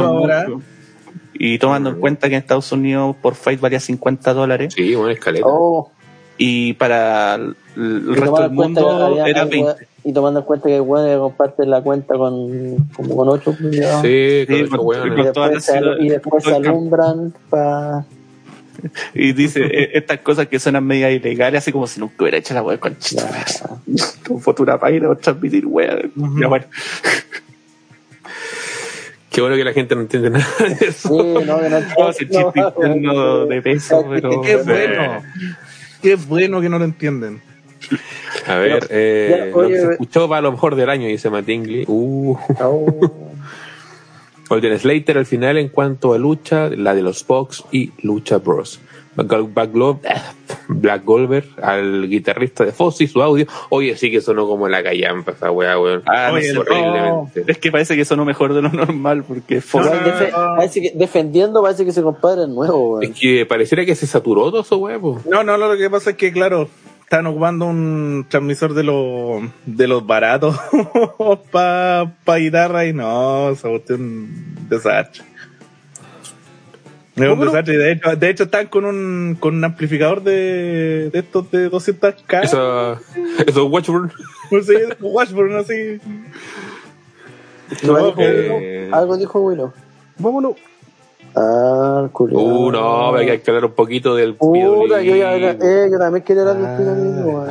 ahora. 0.00 0.46
Y 1.34 1.58
tomando 1.58 1.90
en 1.90 2.00
cuenta 2.00 2.28
que 2.28 2.34
en 2.34 2.40
Estados 2.42 2.70
Unidos 2.72 3.16
por 3.22 3.34
fight 3.34 3.60
valía 3.60 3.80
50 3.80 4.34
dólares 4.34 4.74
Sí, 4.74 4.94
una 4.94 5.12
escaleta. 5.12 5.46
Oh, 5.48 5.90
y 6.42 6.72
para 6.72 7.34
el, 7.34 7.54
y 7.76 8.14
resto 8.14 8.40
del 8.42 8.50
mundo 8.52 9.14
era 9.14 9.24
hay 9.24 9.32
20. 9.34 9.58
we- 9.62 9.74
y 10.04 10.12
tomando 10.14 10.40
en 10.40 10.46
cuenta 10.46 10.68
que 10.70 10.80
bueno 10.80 11.20
comparten 11.20 11.68
la 11.68 11.82
cuenta 11.82 12.14
con 12.16 12.76
como 12.96 13.14
con 13.16 13.28
8 13.28 13.54
millones 13.60 14.00
Sí, 14.00 14.46
Sí, 14.48 14.68
con 14.70 14.80
hueones. 14.86 15.18
y 15.18 15.22
después, 15.22 15.64
se, 15.64 15.80
y 16.00 16.08
después 16.08 16.42
se 16.44 16.54
alumbran 16.54 17.34
para 17.50 18.06
Y 19.12 19.34
dice 19.34 19.60
eh, 19.66 19.90
estas 19.92 20.20
cosas 20.20 20.46
que 20.48 20.58
suenan 20.58 20.86
media 20.86 21.10
ilegales, 21.10 21.58
así 21.58 21.70
como 21.72 21.86
si 21.86 22.00
nunca 22.00 22.14
hubiera 22.20 22.38
hecho 22.38 22.54
la 22.54 22.62
web 22.62 22.78
con 22.78 22.96
tu 24.24 24.38
futura 24.40 24.78
página 24.80 25.10
o 25.10 25.16
transmitir 25.16 25.66
web. 25.66 26.10
Ya 26.40 26.48
bueno. 26.48 26.64
Qué 29.30 29.40
bueno 29.42 29.56
que 29.56 29.64
la 29.64 29.72
gente 29.72 29.94
no 29.94 30.00
entiende 30.00 30.30
nada 30.30 30.46
de 30.58 30.86
eso. 30.88 31.08
Sí, 31.08 31.44
no, 31.46 31.60
que 31.60 31.68
no, 31.68 31.80
No, 31.98 32.12
si 32.12 32.24
el 32.24 32.30
chiste 32.30 32.60
interno 32.60 33.46
de 33.46 33.62
peso, 33.62 34.04
pero. 34.10 34.40
Qué 34.40 34.58
Sí. 34.58 34.64
bueno. 34.64 35.22
Qué 36.02 36.16
bueno 36.16 36.60
que 36.60 36.68
no 36.68 36.78
lo 36.78 36.84
entienden. 36.84 37.42
A 38.46 38.56
ver, 38.56 38.86
eh, 38.90 39.50
ya, 39.50 39.56
oye, 39.56 39.68
lo 39.68 39.68
que 39.68 39.86
se 39.86 39.92
escuchó 39.92 40.28
va 40.28 40.38
a 40.38 40.40
lo 40.40 40.52
mejor 40.52 40.74
del 40.74 40.90
año, 40.90 41.06
dice 41.06 41.30
Matingly. 41.30 41.84
Uh. 41.86 42.36
Oh. 42.60 43.12
Golden 44.48 44.78
Slater 44.78 45.16
al 45.16 45.26
final 45.26 45.58
en 45.58 45.68
cuanto 45.68 46.12
a 46.12 46.18
lucha, 46.18 46.68
la 46.70 46.94
de 46.94 47.02
los 47.02 47.22
Fox 47.22 47.64
y 47.70 47.92
Lucha 48.02 48.38
Bros. 48.38 48.80
Black, 49.16 51.04
Goldberg 51.04 51.46
al 51.62 52.08
guitarrista 52.08 52.64
de 52.64 52.72
Fox 52.72 53.00
y 53.00 53.06
su 53.06 53.20
audio. 53.22 53.46
Oye, 53.70 53.96
sí 53.96 54.10
que 54.10 54.20
sonó 54.20 54.46
como 54.46 54.68
la 54.68 54.82
callampa 54.82 55.32
esa 55.32 55.50
weá, 55.50 55.78
weón. 55.78 56.02
Ah, 56.06 56.28
no 56.28 56.34
Oye, 56.34 56.52
sé, 56.52 56.58
horriblemente. 56.58 57.44
Es 57.46 57.58
que 57.58 57.72
parece 57.72 57.96
que 57.96 58.04
sonó 58.04 58.24
mejor 58.24 58.54
de 58.54 58.62
lo 58.62 58.68
normal, 58.70 59.24
porque. 59.24 59.56
Igual 59.56 60.04
defe- 60.04 60.32
parece 60.32 60.80
que, 60.80 60.92
defendiendo 60.94 61.62
parece 61.62 61.84
que 61.84 61.90
ese 61.90 62.02
compadre 62.02 62.42
es 62.42 62.48
nuevo, 62.48 62.92
weón. 62.92 63.02
Es 63.04 63.18
que 63.18 63.44
pareciera 63.46 63.84
que 63.84 63.94
se 63.94 64.06
saturó 64.06 64.50
todo 64.50 64.60
eso, 64.60 65.00
po. 65.00 65.20
No, 65.28 65.42
no, 65.42 65.56
no, 65.58 65.68
lo 65.72 65.76
que 65.76 65.90
pasa 65.90 66.10
es 66.10 66.16
que, 66.16 66.32
claro, 66.32 66.68
están 67.02 67.26
ocupando 67.26 67.66
un 67.66 68.24
transmisor 68.28 68.72
de 68.72 68.84
los 68.84 69.42
de 69.66 69.88
los 69.88 70.06
baratos 70.06 70.56
para 71.50 72.12
pa 72.24 72.36
guitarra 72.36 72.86
y 72.86 72.92
no, 72.92 73.52
se 73.56 73.66
un 73.66 74.56
desastre. 74.68 75.24
Es 77.16 77.28
un 77.28 77.40
desastre. 77.40 77.76
De 77.76 77.92
hecho, 77.92 78.16
de 78.16 78.30
hecho 78.30 78.44
están 78.44 78.66
con 78.68 78.84
un, 78.84 79.36
con 79.38 79.56
un 79.56 79.64
amplificador 79.64 80.22
de, 80.22 81.10
de 81.10 81.18
estos 81.18 81.50
de 81.50 81.70
200k. 81.70 82.44
Eso, 82.44 82.92
eso 83.46 83.66
es 83.66 83.72
Watchburn. 83.72 84.12
No 84.50 84.62
sé, 84.62 84.96
Washburn, 85.00 85.56
así. 85.56 86.00
¿Qué 87.80 87.86
más 87.86 88.02
No, 88.02 88.06
dijo 88.06 88.20
eh, 88.22 88.84
Willow? 88.84 88.94
Algo 88.96 89.16
dijo 89.16 89.40
Willow. 89.40 89.72
Vámonos. 90.18 90.54
Ah, 91.36 92.08
culiao. 92.12 92.40
Uh, 92.42 92.72
no, 92.72 93.14
hay 93.14 93.26
que 93.26 93.32
aclarar 93.32 93.64
un 93.66 93.72
poquito 93.72 94.16
del 94.16 94.34
Puta, 94.34 95.00
yo, 95.00 95.14
ya, 95.14 95.36
eh, 95.36 95.88
yo 95.90 95.98
también 95.98 96.24
quería 96.24 96.42
hablar 96.42 96.56
Ah. 96.56 96.76
del 96.78 96.86
PWI, 96.86 97.22
weón. 97.22 97.48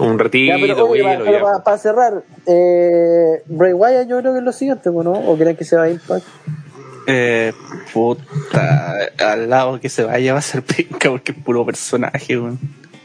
Un 0.00 0.18
ratito, 0.18 0.56
Ya, 0.56 0.64
pero 0.64 0.86
oye, 0.86 1.02
bueno, 1.02 1.24
para, 1.24 1.30
pero 1.32 1.64
para, 1.64 1.78
cerrar, 1.78 2.22
eh, 2.46 3.42
Bray 3.46 3.72
Wyatt 3.72 4.06
yo 4.08 4.20
creo 4.20 4.32
que 4.32 4.38
es 4.38 4.44
lo 4.44 4.52
siguiente, 4.52 4.90
¿no? 4.90 5.10
¿O 5.12 5.36
creen 5.36 5.56
que 5.56 5.64
se 5.64 5.76
va 5.76 5.84
a 5.84 5.90
Impact? 5.90 6.24
Eh, 7.10 7.52
puta, 7.92 8.94
al 9.18 9.48
lado 9.48 9.80
que 9.80 9.88
se 9.88 10.04
vaya 10.04 10.34
va 10.34 10.40
a 10.40 10.42
ser 10.42 10.62
pinca 10.76 11.08
porque 11.10 11.32
es 11.32 11.38
puro 11.38 11.64
personaje, 11.64 12.38
weón. 12.38 12.58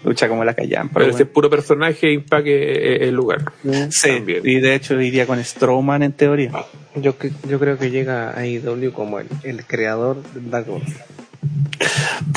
Lucha 0.03 0.27
como 0.27 0.43
la 0.43 0.53
callampa. 0.53 0.95
Pero 0.95 1.05
weón. 1.05 1.15
ese 1.15 1.25
puro 1.25 1.49
personaje 1.49 2.11
Impact 2.11 2.45
es 2.47 3.01
el 3.03 3.15
lugar. 3.15 3.43
Sí, 3.89 4.09
también. 4.17 4.41
y 4.43 4.59
de 4.59 4.75
hecho 4.75 4.99
iría 4.99 5.25
con 5.25 5.41
Strowman 5.41 6.03
en 6.03 6.11
teoría. 6.11 6.51
Yo, 6.95 7.17
cre- 7.17 7.31
yo 7.47 7.57
creo 7.59 7.77
que 7.77 7.89
llega 7.89 8.37
a 8.37 8.45
IW 8.45 8.91
como 8.91 9.19
el, 9.19 9.27
el 9.43 9.65
creador 9.65 10.21
del 10.33 10.51
Dark 10.51 10.69
Order. 10.69 10.93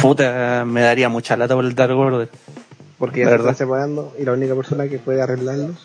Puta, 0.00 0.64
me 0.64 0.80
daría 0.82 1.08
mucha 1.08 1.36
lata 1.36 1.54
por 1.54 1.64
el 1.64 1.74
Dark 1.74 1.96
Order. 1.96 2.28
Porque 2.98 3.20
ya 3.20 3.28
se 3.30 3.34
están 3.36 3.56
separando 3.56 4.14
y 4.18 4.24
la 4.24 4.32
única 4.32 4.54
persona 4.54 4.88
que 4.88 4.98
puede 4.98 5.20
arreglarlos. 5.20 5.84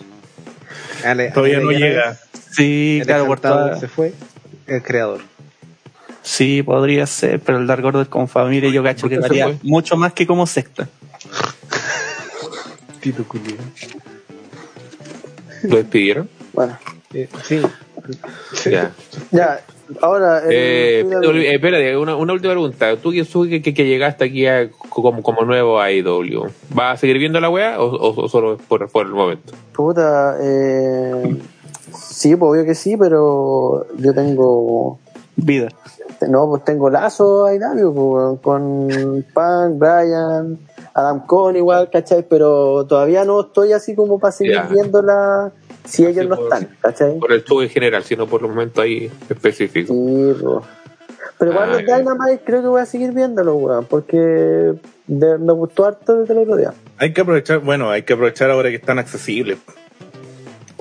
Ale- 1.03 1.32
Todavía 1.32 1.58
Ale 1.58 1.66
no 1.66 1.72
llega. 1.72 2.18
Sí, 2.51 3.00
El 3.01 3.08
claro, 3.08 3.26
por 3.26 3.40
se 3.80 3.88
fue, 3.88 4.14
el 4.68 4.82
creador. 4.84 5.22
Sí, 6.24 6.61
podría 6.64 7.06
ser, 7.08 7.40
pero 7.40 7.58
el 7.58 7.67
Dark 7.67 7.83
Order 7.83 8.08
como 8.08 8.27
familia 8.27 8.69
yo 8.69 8.83
cacho 8.83 9.01
¿Por 9.01 9.09
que 9.09 9.17
fue? 9.43 9.58
mucho 9.64 9.98
más 9.98 10.14
que 10.14 10.27
como 10.27 10.45
secta. 10.45 10.88
Tito 13.01 13.24
Culio. 13.27 13.56
¿Lo 15.64 15.77
despidieron? 15.77 16.30
Bueno, 16.53 16.77
Eh, 17.14 17.27
sí. 17.43 17.59
Ya. 18.69 18.91
ya, 19.32 19.59
ahora. 20.01 20.41
Eh, 20.50 21.06
PWI. 21.08 21.45
eh, 21.45 21.56
espérate, 21.56 21.98
una, 21.98 22.16
una 22.16 22.33
última 22.33 22.53
pregunta. 22.53 22.95
Tú 22.98 23.11
que, 23.11 23.25
tú 23.25 23.43
que, 23.48 23.61
que- 23.61 23.74
que 23.74 23.85
llegaste 23.85 24.24
aquí 24.25 24.45
a- 24.48 24.69
como, 24.90 25.22
como 25.22 25.43
nuevo 25.43 25.80
a 25.80 25.91
IW, 25.91 26.45
¿vas 26.69 26.93
a 26.95 26.98
seguir 26.98 27.17
viendo 27.19 27.40
la 27.40 27.50
o, 27.80 27.85
o- 27.85 28.24
o 28.25 28.30
solo 28.30 28.58
por, 28.58 28.90
por 28.90 29.06
el 29.08 29.11
momento? 29.14 29.53
Puta, 29.74 30.38
eh, 30.41 31.35
sí, 31.93 32.35
pues 32.35 32.50
obvio 32.51 32.66
que 32.66 32.75
sí, 32.75 32.95
pero 32.98 33.85
yo 33.98 34.14
tengo. 34.14 35.00
Vida. 35.44 35.70
No, 36.30 36.48
pues 36.50 36.64
tengo 36.66 36.90
lazo 36.90 37.45
a 37.45 37.53
IW, 37.56 37.92
pues, 37.94 38.40
con 38.42 39.26
Punk, 39.34 39.78
Brian, 39.80 40.60
Adam 40.94 41.26
Cole 41.26 41.58
igual, 41.60 41.90
¿cachai? 41.92 42.24
Pero 42.28 42.86
todavía 42.86 43.26
no 43.26 43.42
estoy 43.42 43.74
así 43.74 43.95
como 43.95 44.20
para 44.20 44.32
seguir 44.32 44.61
viéndola 44.70 45.52
si 45.86 46.06
ellos 46.06 46.28
no 46.28 46.36
por- 46.36 46.44
están, 46.45 46.70
¿cachai? 46.82 47.18
Por 47.20 47.32
el 47.32 47.44
show 47.44 47.61
en 47.61 47.70
general, 47.70 48.03
sino 48.03 48.28
por 48.28 48.42
los 48.42 48.52
momentos 48.52 48.84
ahí 48.84 49.11
específicos. 49.30 49.95
Sí, 49.95 50.34
pues. 50.42 50.64
Pero 51.40 51.52
igual 51.53 51.70
Ah, 51.72 51.82
los. 51.82 51.86
Dynamite 51.86 52.42
creo 52.45 52.61
que 52.61 52.68
voy 52.68 52.82
a 52.82 52.86
seguir 52.86 53.14
viéndolo, 53.14 53.56
weón, 53.56 53.86
porque 53.86 54.76
de- 55.08 55.38
me 55.40 55.53
gustó 55.53 55.86
harto 55.86 56.18
desde 56.18 56.34
el 56.34 56.40
otro 56.40 56.56
día. 56.58 56.72
Hay 56.98 57.14
que 57.14 57.22
aprovechar, 57.22 57.60
bueno, 57.60 57.90
hay 57.90 58.03
que 58.03 58.14
aprovechar 58.14 58.52
ahora 58.52 58.70
que 58.70 58.76
están 58.76 59.00
accesibles. 59.00 59.58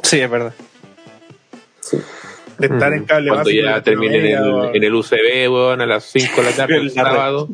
Sí, 0.02 0.20
es 0.20 0.30
verdad. 0.30 0.52
Sí. 1.80 1.98
De 2.60 2.66
estar 2.66 2.92
en 2.92 3.04
cable 3.04 3.28
Cuando 3.30 3.44
básico, 3.50 3.64
ya 3.64 3.82
termine 3.82 4.16
en 4.16 4.24
el, 4.26 4.42
media, 4.52 4.70
en 4.74 4.84
el 4.84 4.94
UCB, 4.94 5.50
weón, 5.52 5.80
a 5.80 5.86
las 5.86 6.04
5 6.04 6.36
de 6.36 6.42
la 6.42 6.56
tarde, 6.56 6.76
el 6.76 6.90
sábado. 6.92 7.48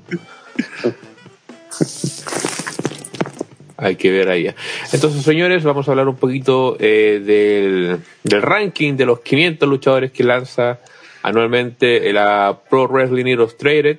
Hay 3.79 3.97
que 3.97 4.11
ver 4.11 4.31
allá. 4.31 4.55
Entonces, 4.93 5.23
señores, 5.23 5.63
vamos 5.63 5.87
a 5.87 5.91
hablar 5.91 6.09
un 6.09 6.17
poquito 6.17 6.77
eh, 6.81 7.21
del, 7.25 7.99
del 8.23 8.43
ranking 8.43 8.95
de 8.97 9.05
los 9.05 9.21
500 9.21 9.69
luchadores 9.69 10.13
que 10.13 10.25
lanza 10.25 10.81
anualmente 11.23 12.11
la 12.13 12.59
Pro 12.71 12.89
Wrestling 12.89 13.27
Illustrated, 13.27 13.99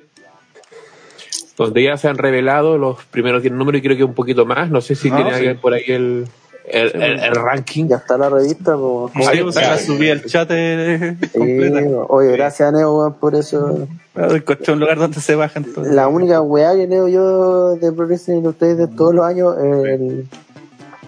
donde 1.56 1.82
ya 1.84 1.96
se 1.96 2.08
han 2.08 2.18
revelado 2.18 2.76
los 2.76 3.04
primeros 3.04 3.42
10 3.42 3.54
números 3.54 3.78
y 3.78 3.82
creo 3.82 3.96
que 3.96 4.04
un 4.04 4.14
poquito 4.14 4.44
más. 4.46 4.68
No 4.70 4.80
sé 4.80 4.96
si 4.96 5.10
No, 5.10 5.16
tiene 5.16 5.30
sí. 5.30 5.36
alguien 5.36 5.58
por 5.58 5.74
ahí 5.74 5.84
el, 5.86 6.26
el, 6.70 7.02
el- 7.02 7.20
el 7.20 7.34
ranking. 7.34 7.86
Ya 7.88 7.96
está 7.96 8.16
la 8.18 8.28
revista, 8.28 8.76
pues. 8.76 9.12
Sí, 9.14 9.30
Ahí 9.30 9.40
o 9.40 9.52
sea, 9.52 9.70
la 9.70 9.78
subí 9.78 10.10
al 10.10 10.24
chat 10.24 10.48
eh, 10.52 11.16
Sí, 11.20 11.28
completa. 11.38 11.80
oye, 12.08 12.32
gracias 12.32 12.68
a 12.68 12.72
Neo, 12.72 12.96
weón, 12.98 13.14
por 13.14 13.34
eso. 13.34 13.86
Encontré 14.16 14.72
un 14.72 14.80
lugar 14.80 14.98
donde 14.98 15.20
se 15.20 15.34
bajan 15.34 15.64
todos. 15.64 15.86
La 15.88 16.08
única 16.08 16.40
weá 16.40 16.74
que 16.74 16.86
leo 16.86 17.08
yo 17.08 17.74
de 17.76 17.92
Pro 17.92 18.06
Wrestling 18.06 18.38
Illustrated 18.38 18.76
de 18.76 18.88
todos 18.88 19.14
los 19.14 19.24
años 19.24 19.56
es 19.58 19.84
el- 19.88 20.26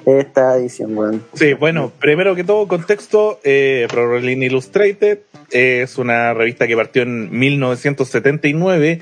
esta 0.06 0.56
edición, 0.56 0.96
weón. 0.96 1.22
Sí, 1.34 1.52
bueno, 1.54 1.92
primero 2.00 2.34
que 2.34 2.42
todo, 2.44 2.66
contexto, 2.68 3.38
eh, 3.44 3.86
Pro 3.90 4.08
Wrestling 4.08 4.38
Illustrated 4.42 5.18
es 5.50 5.98
una 5.98 6.32
revista 6.32 6.66
que 6.66 6.76
partió 6.76 7.02
en 7.02 7.30
1979 7.36 9.00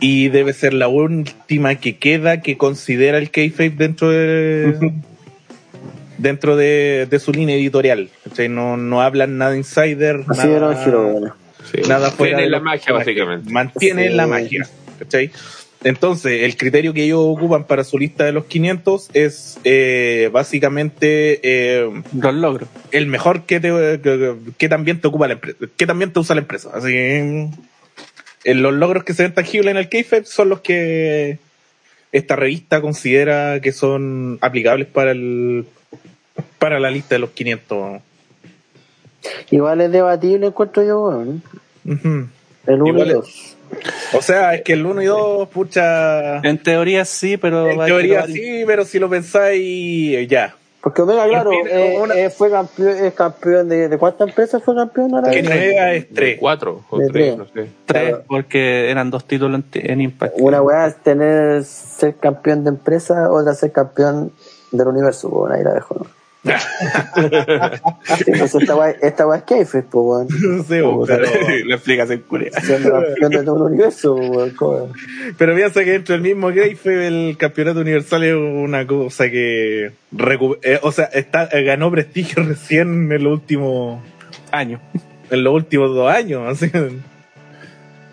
y 0.00 0.28
debe 0.30 0.52
ser 0.52 0.72
la 0.74 0.88
última 0.88 1.74
que 1.76 1.98
queda 1.98 2.40
que 2.40 2.56
considera 2.56 3.18
el 3.18 3.30
kayfabe 3.30 3.70
dentro 3.70 4.08
de, 4.10 4.92
dentro 6.22 6.56
de, 6.56 7.06
de 7.10 7.18
su 7.18 7.32
línea 7.32 7.56
editorial. 7.56 8.08
No, 8.48 8.76
no 8.76 9.02
hablan 9.02 9.38
nada 9.38 9.56
insider, 9.56 10.20
Así 10.28 10.46
era 10.46 10.70
nada, 10.70 10.86
Hiro, 10.86 11.08
bueno. 11.08 11.36
Sí. 11.70 11.80
nada 11.88 12.10
fuera 12.10 12.36
Tiene 12.38 12.42
de 12.44 12.50
la 12.50 12.60
magia, 12.60 12.92
básicamente. 12.92 13.50
Mantiene 13.50 14.08
Sí. 14.08 14.14
la 14.14 14.26
magia. 14.26 14.68
Entonces, 15.84 16.42
el 16.42 16.56
criterio 16.56 16.94
que 16.94 17.02
ellos 17.02 17.18
ocupan 17.20 17.64
para 17.64 17.82
su 17.82 17.98
lista 17.98 18.24
de 18.24 18.30
los 18.30 18.44
500 18.44 19.10
es 19.14 19.58
eh, 19.64 20.30
básicamente 20.32 21.40
eh, 21.42 21.90
Los 22.16 22.34
logros. 22.34 22.68
el 22.92 23.06
mejor 23.08 23.42
que, 23.46 23.58
te, 23.58 23.68
que, 24.00 24.34
que 24.56 24.68
también 24.68 25.00
te 25.00 25.08
ocupa 25.08 25.26
la 25.26 25.32
empresa, 25.34 25.58
que 25.76 25.86
también 25.86 26.12
te 26.12 26.20
usa 26.20 26.36
la 26.36 26.42
empresa. 26.42 26.70
Así 26.72 26.86
que 26.86 27.48
eh, 28.44 28.54
los 28.54 28.72
logros 28.74 29.02
que 29.02 29.12
se 29.12 29.24
ven 29.24 29.34
tangibles 29.34 29.72
en 29.72 29.76
el 29.76 29.88
KFEP 29.88 30.24
son 30.24 30.50
los 30.50 30.60
que 30.60 31.38
esta 32.12 32.36
revista 32.36 32.80
considera 32.80 33.58
que 33.60 33.72
son 33.72 34.38
aplicables 34.40 34.86
para 34.86 35.10
el 35.10 35.64
para 36.58 36.78
la 36.80 36.90
lista 36.90 37.14
de 37.14 37.18
los 37.20 37.30
500. 37.30 38.00
Igual 39.50 39.80
es 39.80 39.92
debatible, 39.92 40.46
encuentro 40.48 40.82
yo, 40.82 41.00
weón. 41.08 41.42
Ujú. 41.84 42.26
El 42.66 42.82
1 42.82 42.86
Igual 42.88 43.06
y 43.06 43.10
es- 43.10 43.16
2. 43.16 43.56
O 44.14 44.22
sea, 44.22 44.54
es 44.54 44.62
que 44.62 44.74
el 44.74 44.84
1 44.84 45.00
y 45.02 45.06
2, 45.06 45.48
pucha, 45.48 46.38
En 46.38 46.62
teoría 46.62 47.04
sí, 47.04 47.36
pero 47.38 47.70
en 47.70 47.78
teoría 47.86 48.26
sí, 48.26 48.64
pero 48.66 48.84
si 48.84 48.98
lo 48.98 49.08
pensáis, 49.08 50.28
ya. 50.28 50.54
Porque 50.82 51.00
Omega, 51.02 51.26
claro, 51.28 51.52
eh, 51.52 51.96
una- 52.02 52.14
eh, 52.16 52.28
fue 52.28 52.50
campeón, 52.50 52.88
es 52.90 53.14
campeón 53.14 53.68
de, 53.68 53.88
¿de 53.88 53.98
cuántas 53.98 54.28
empresas 54.28 54.62
fue 54.64 54.74
campeón 54.74 55.14
ahora? 55.14 55.30
Que 55.30 55.40
Omega 55.40 55.92
es 55.94 56.08
De 56.08 56.14
3. 56.14 56.38
Cuatro 56.40 56.82
o 56.90 56.98
De 56.98 57.06
tres, 57.08 57.36
tres. 57.36 57.38
no 57.38 57.44
sé. 57.46 57.70
tres, 57.86 58.08
Claro. 58.08 58.24
porque 58.26 58.90
eran 58.90 59.08
dos 59.10 59.24
títulos 59.24 59.60
en, 59.74 59.90
en 59.90 60.00
Impact. 60.00 60.34
Una 60.38 60.60
weá 60.60 60.86
es 60.88 60.96
tener 60.96 61.64
ser 61.64 62.16
campeón 62.16 62.64
de 62.64 62.70
empresa, 62.70 63.30
otra 63.30 63.54
ser 63.54 63.70
campeón 63.70 64.32
del 64.72 64.88
universo, 64.88 65.28
bueno, 65.30 65.54
ahí 65.54 65.62
la 65.62 65.72
dejo, 65.74 65.94
¿no? 66.00 66.06
Sí, 66.42 68.32
pues 68.38 68.54
esta 68.54 68.74
weá 68.76 68.90
esta 69.00 69.36
es 69.36 69.42
Keife, 69.44 69.82
pues, 69.82 70.28
weón. 70.28 70.64
Sí, 70.66 70.80
Oh, 70.84 71.04
pero, 71.06 71.24
La 71.66 71.74
explicación 71.76 72.24
curia. 72.28 72.50
Siendo 72.60 72.90
campeón 72.90 73.30
de 73.30 73.42
todo 73.44 73.56
el 73.66 73.72
universo, 73.72 74.14
weón, 74.14 74.92
pero 75.38 75.54
piensa 75.54 75.84
que 75.84 75.92
dentro 75.92 76.14
del 76.14 76.22
mismo 76.22 76.48
Greife 76.48 77.06
el 77.06 77.36
campeonato 77.38 77.80
universal 77.80 78.24
es 78.24 78.34
una 78.34 78.86
cosa 78.86 79.30
que 79.30 79.92
recu- 80.14 80.58
eh, 80.62 80.78
o 80.82 80.90
sea, 80.92 81.04
está, 81.06 81.48
eh, 81.52 81.62
ganó 81.62 81.90
prestigio 81.90 82.42
recién 82.46 83.10
en 83.12 83.22
los 83.24 83.32
últimos 83.34 84.00
Años. 84.50 84.80
en 85.30 85.44
los 85.44 85.54
últimos 85.54 85.94
dos 85.94 86.10
años, 86.12 86.42
así, 86.48 86.70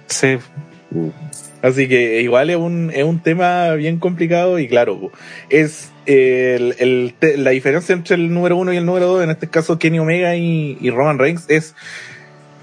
Sí. 0.08 0.38
así 1.61 1.88
que 1.88 2.22
igual 2.22 2.49
es 2.49 2.58
un, 2.58 2.91
es 2.93 3.03
un 3.03 3.19
tema 3.22 3.74
bien 3.74 3.99
complicado 3.99 4.58
y 4.59 4.67
claro, 4.67 5.11
es 5.49 5.91
el, 6.15 6.75
el 6.79 7.13
te- 7.19 7.38
la 7.38 7.51
diferencia 7.51 7.93
entre 7.93 8.15
el 8.15 8.33
número 8.33 8.57
uno 8.57 8.73
y 8.73 8.77
el 8.77 8.85
número 8.85 9.05
dos, 9.07 9.23
en 9.23 9.29
este 9.29 9.47
caso 9.47 9.77
Kenny 9.77 9.99
Omega 9.99 10.35
y, 10.35 10.77
y 10.81 10.89
Roman 10.89 11.19
Reigns, 11.19 11.45
es 11.49 11.75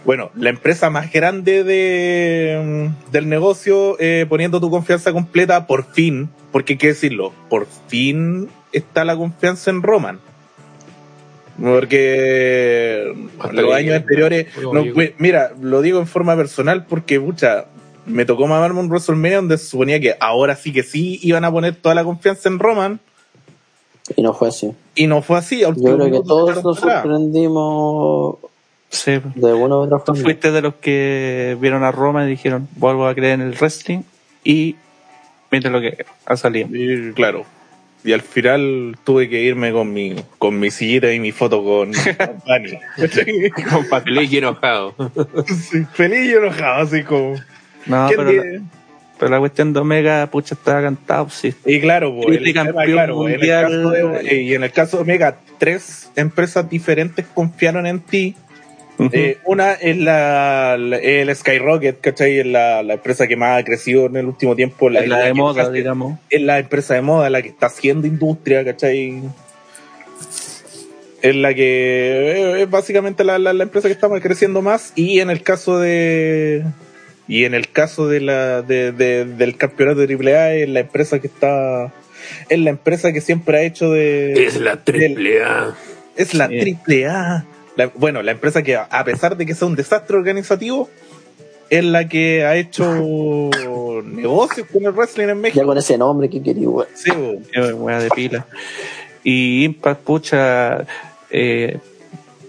bueno, 0.04 0.30
la 0.36 0.50
empresa 0.50 0.88
más 0.90 1.12
grande 1.12 1.64
de, 1.64 2.60
mm, 3.08 3.10
del 3.12 3.28
negocio 3.28 3.96
eh, 3.98 4.26
poniendo 4.28 4.60
tu 4.60 4.70
confianza 4.70 5.12
completa 5.12 5.66
por 5.66 5.92
fin, 5.92 6.28
porque 6.52 6.74
hay 6.74 6.78
que 6.78 6.86
decirlo, 6.88 7.32
por 7.48 7.66
fin 7.88 8.48
está 8.72 9.04
la 9.04 9.16
confianza 9.16 9.70
en 9.70 9.82
Roman. 9.82 10.18
Porque 11.60 13.14
Hasta 13.38 13.52
los 13.62 13.74
años 13.74 13.96
anteriores, 13.96 14.46
no, 14.62 14.84
mira, 15.18 15.52
lo 15.60 15.80
digo 15.82 15.98
en 16.00 16.06
forma 16.06 16.36
personal 16.36 16.84
porque, 16.86 17.18
mucha, 17.18 17.64
me 18.04 18.24
tocó 18.26 18.46
mamarme 18.46 18.80
un 18.80 18.88
WrestleMania 18.90 19.36
donde 19.38 19.58
se 19.58 19.66
suponía 19.66 19.98
que 19.98 20.16
ahora 20.20 20.54
sí 20.54 20.72
que 20.72 20.82
sí 20.82 21.18
iban 21.22 21.44
a 21.44 21.50
poner 21.50 21.74
toda 21.76 21.94
la 21.94 22.04
confianza 22.04 22.48
en 22.48 22.58
Roman 22.58 23.00
Y 24.14 24.22
no 24.22 24.32
fue 24.34 24.48
así. 24.48 24.72
y 24.94 25.06
no 25.06 25.22
fue 25.22 25.38
así. 25.38 25.64
a 25.64 25.68
Yo 25.74 25.96
creo 25.96 26.10
que 26.10 26.20
todos 26.26 26.62
nos 26.62 26.78
sorprendimos 26.78 28.36
Sí. 28.88 29.20
de 29.34 29.52
una 29.52 29.76
u 29.76 29.78
otra 29.80 29.98
Tú 29.98 30.04
forma. 30.14 30.22
fuiste 30.22 30.52
de 30.52 30.62
los 30.62 30.74
que 30.76 31.56
vieron 31.60 31.82
a 31.82 31.90
Roma 31.90 32.24
y 32.24 32.28
dijeron, 32.30 32.68
vuelvo 32.76 33.08
a 33.08 33.14
creer 33.14 33.34
en 33.34 33.40
el 33.42 33.54
wrestling 33.54 34.02
y 34.44 34.76
mire 35.50 35.70
lo 35.70 35.80
que 35.80 36.06
ha 36.24 36.36
salido. 36.36 36.68
Y, 36.72 37.12
claro. 37.12 37.44
Y 38.04 38.12
al 38.12 38.22
final 38.22 38.96
tuve 39.02 39.28
que 39.28 39.42
irme 39.42 39.72
con 39.72 39.92
mi, 39.92 40.14
con 40.38 40.60
mi 40.60 40.70
sillita 40.70 41.12
y 41.12 41.18
mi 41.18 41.32
foto 41.32 41.64
con 41.64 41.92
con 42.16 42.42
Dani. 42.46 42.78
Con 43.68 43.88
papel 43.88 44.22
y 44.32 44.36
enojado. 44.38 44.94
Sí, 45.48 45.84
feliz 45.92 46.30
y 46.30 46.34
enojado, 46.34 46.82
así 46.84 47.02
como. 47.02 47.34
No, 47.86 48.06
¿quién 48.06 48.20
pero 48.24 48.32
la? 48.32 48.60
Pero 49.18 49.30
la 49.30 49.38
cuestión 49.38 49.72
de 49.72 49.80
Omega, 49.80 50.26
pucha, 50.30 50.54
estaba 50.54 50.82
cantado, 50.82 51.28
sí. 51.30 51.54
Y 51.64 51.80
claro, 51.80 52.14
po, 52.14 52.30
el 52.30 52.42
tema, 52.52 52.84
claro, 52.84 53.28
en 53.28 53.34
el 53.34 53.48
caso 53.48 53.90
de, 53.90 54.34
y 54.42 54.54
en 54.54 54.64
el 54.64 54.72
caso 54.72 54.96
de 54.98 55.02
Omega, 55.04 55.38
tres 55.58 56.10
empresas 56.16 56.68
diferentes 56.68 57.24
confiaron 57.34 57.86
en 57.86 58.00
ti. 58.00 58.34
Eh, 59.12 59.38
una 59.44 59.72
es 59.74 59.96
la, 59.98 60.76
la- 60.78 60.96
el 60.96 61.34
Skyrocket, 61.34 62.00
¿cachai? 62.00 62.38
Es 62.38 62.46
la, 62.46 62.82
la 62.82 62.94
empresa 62.94 63.26
que 63.26 63.36
más 63.36 63.60
ha 63.60 63.64
crecido 63.64 64.06
en 64.06 64.16
el 64.16 64.24
último 64.26 64.56
tiempo. 64.56 64.88
la, 64.88 65.06
la 65.06 65.18
de 65.18 65.34
moda, 65.34 65.70
digamos. 65.70 66.18
es 66.30 66.40
la 66.40 66.58
empresa 66.58 66.94
de 66.94 67.02
moda 67.02 67.28
la 67.28 67.42
que 67.42 67.48
está 67.48 67.66
haciendo 67.66 68.06
industria, 68.06 68.64
¿cachai? 68.64 69.20
Es 71.22 71.34
la 71.34 71.54
que 71.54 71.62
eh, 71.62 72.62
es 72.62 72.70
básicamente 72.70 73.24
la, 73.24 73.36
empresa 73.50 73.88
que 73.88 73.92
está 73.92 74.08
creciendo 74.20 74.62
más 74.62 74.92
y 74.94 75.20
en 75.20 75.28
el 75.30 75.42
caso 75.42 75.78
de 75.78 76.64
y 77.28 77.44
en 77.44 77.54
el 77.54 77.68
caso 77.70 78.06
de 78.08 78.20
la 78.20 78.62
de, 78.62 78.92
de- 78.92 79.24
del 79.24 79.56
campeonato 79.56 80.06
de 80.06 80.14
AAA 80.14 80.54
es 80.54 80.68
la 80.68 80.80
empresa 80.80 81.18
que 81.18 81.26
está 81.26 81.92
es 82.48 82.58
la 82.58 82.70
empresa 82.70 83.12
que 83.12 83.20
siempre 83.20 83.58
ha 83.58 83.62
hecho 83.62 83.90
de 83.92 84.32
Es 84.46 84.60
la 84.60 84.82
triple 84.84 85.42
A. 85.42 85.74
es 86.16 86.34
la 86.34 86.48
Sí. 86.48 86.58
triple 86.60 87.06
A 87.06 87.44
La- 87.76 87.90
bueno 87.94 88.22
la 88.22 88.32
empresa 88.32 88.62
que 88.62 88.76
a 88.76 89.04
pesar 89.04 89.36
de 89.36 89.44
que 89.46 89.54
sea 89.54 89.68
un 89.68 89.76
desastre 89.76 90.16
organizativo 90.16 90.88
es 91.68 91.84
la 91.84 92.08
que 92.08 92.44
ha 92.44 92.54
hecho 92.56 92.84
negocios 94.04 94.66
con 94.72 94.84
el 94.84 94.92
wrestling 94.92 95.28
en 95.28 95.40
México 95.40 95.60
Ya 95.60 95.66
con 95.66 95.78
ese 95.78 95.98
nombre 95.98 96.28
que 96.30 96.42
quería, 96.42 96.68
weón. 96.68 96.88
Sí. 96.94 97.10
Qué 97.52 97.72
wea 97.72 97.98
de 98.00 98.10
pila. 98.10 98.46
Y 99.24 99.64
Impact, 99.64 100.00
pucha, 100.02 100.86
eh, 101.30 101.78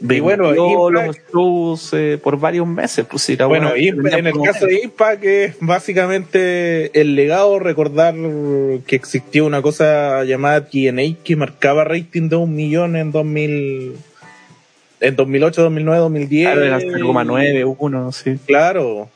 Y 0.01 0.19
bueno, 0.19 0.51
los 0.91 1.17
shows 1.33 1.89
eh, 1.93 2.19
por 2.21 2.39
varios 2.39 2.67
meses. 2.67 3.05
Pues, 3.09 3.29
la 3.37 3.45
Bueno, 3.47 3.75
Impa- 3.75 4.17
en 4.17 4.27
el 4.27 4.33
caso 4.41 4.65
de 4.65 4.81
Impact 4.83 5.23
es 5.23 5.55
básicamente 5.59 6.99
el 6.99 7.15
legado, 7.15 7.59
recordar 7.59 8.13
que 8.85 8.95
existió 8.95 9.45
una 9.45 9.61
cosa 9.61 10.23
llamada 10.23 10.65
TNA 10.67 11.15
que 11.23 11.35
marcaba 11.35 11.83
rating 11.83 12.29
de 12.29 12.35
un 12.35 12.55
millón 12.55 12.95
en 12.95 13.11
2000, 13.11 13.95
en 14.99 15.15
2008, 15.15 15.61
2009, 15.63 15.97
2010. 15.99 16.45
Claro, 16.47 16.63
eran 16.63 16.81
0,9, 16.81 17.75
1, 17.77 18.11
sí. 18.11 18.37
Claro. 18.45 19.09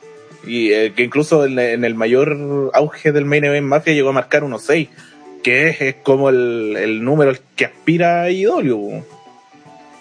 Y 0.46 0.72
eh, 0.72 0.92
que 0.96 1.04
incluso 1.04 1.44
en, 1.46 1.58
en 1.58 1.84
el 1.84 1.94
mayor 1.94 2.70
auge 2.74 3.12
del 3.12 3.24
Main 3.24 3.44
Event 3.44 3.66
Mafia 3.66 3.92
llegó 3.94 4.08
a 4.08 4.12
marcar 4.12 4.42
1.6, 4.42 4.88
que 5.44 5.68
es, 5.68 5.80
es 5.80 5.94
como 6.02 6.28
el, 6.30 6.76
el 6.76 7.04
número 7.04 7.30
al 7.30 7.38
que 7.54 7.66
aspira 7.66 8.28
IW. 8.30 9.02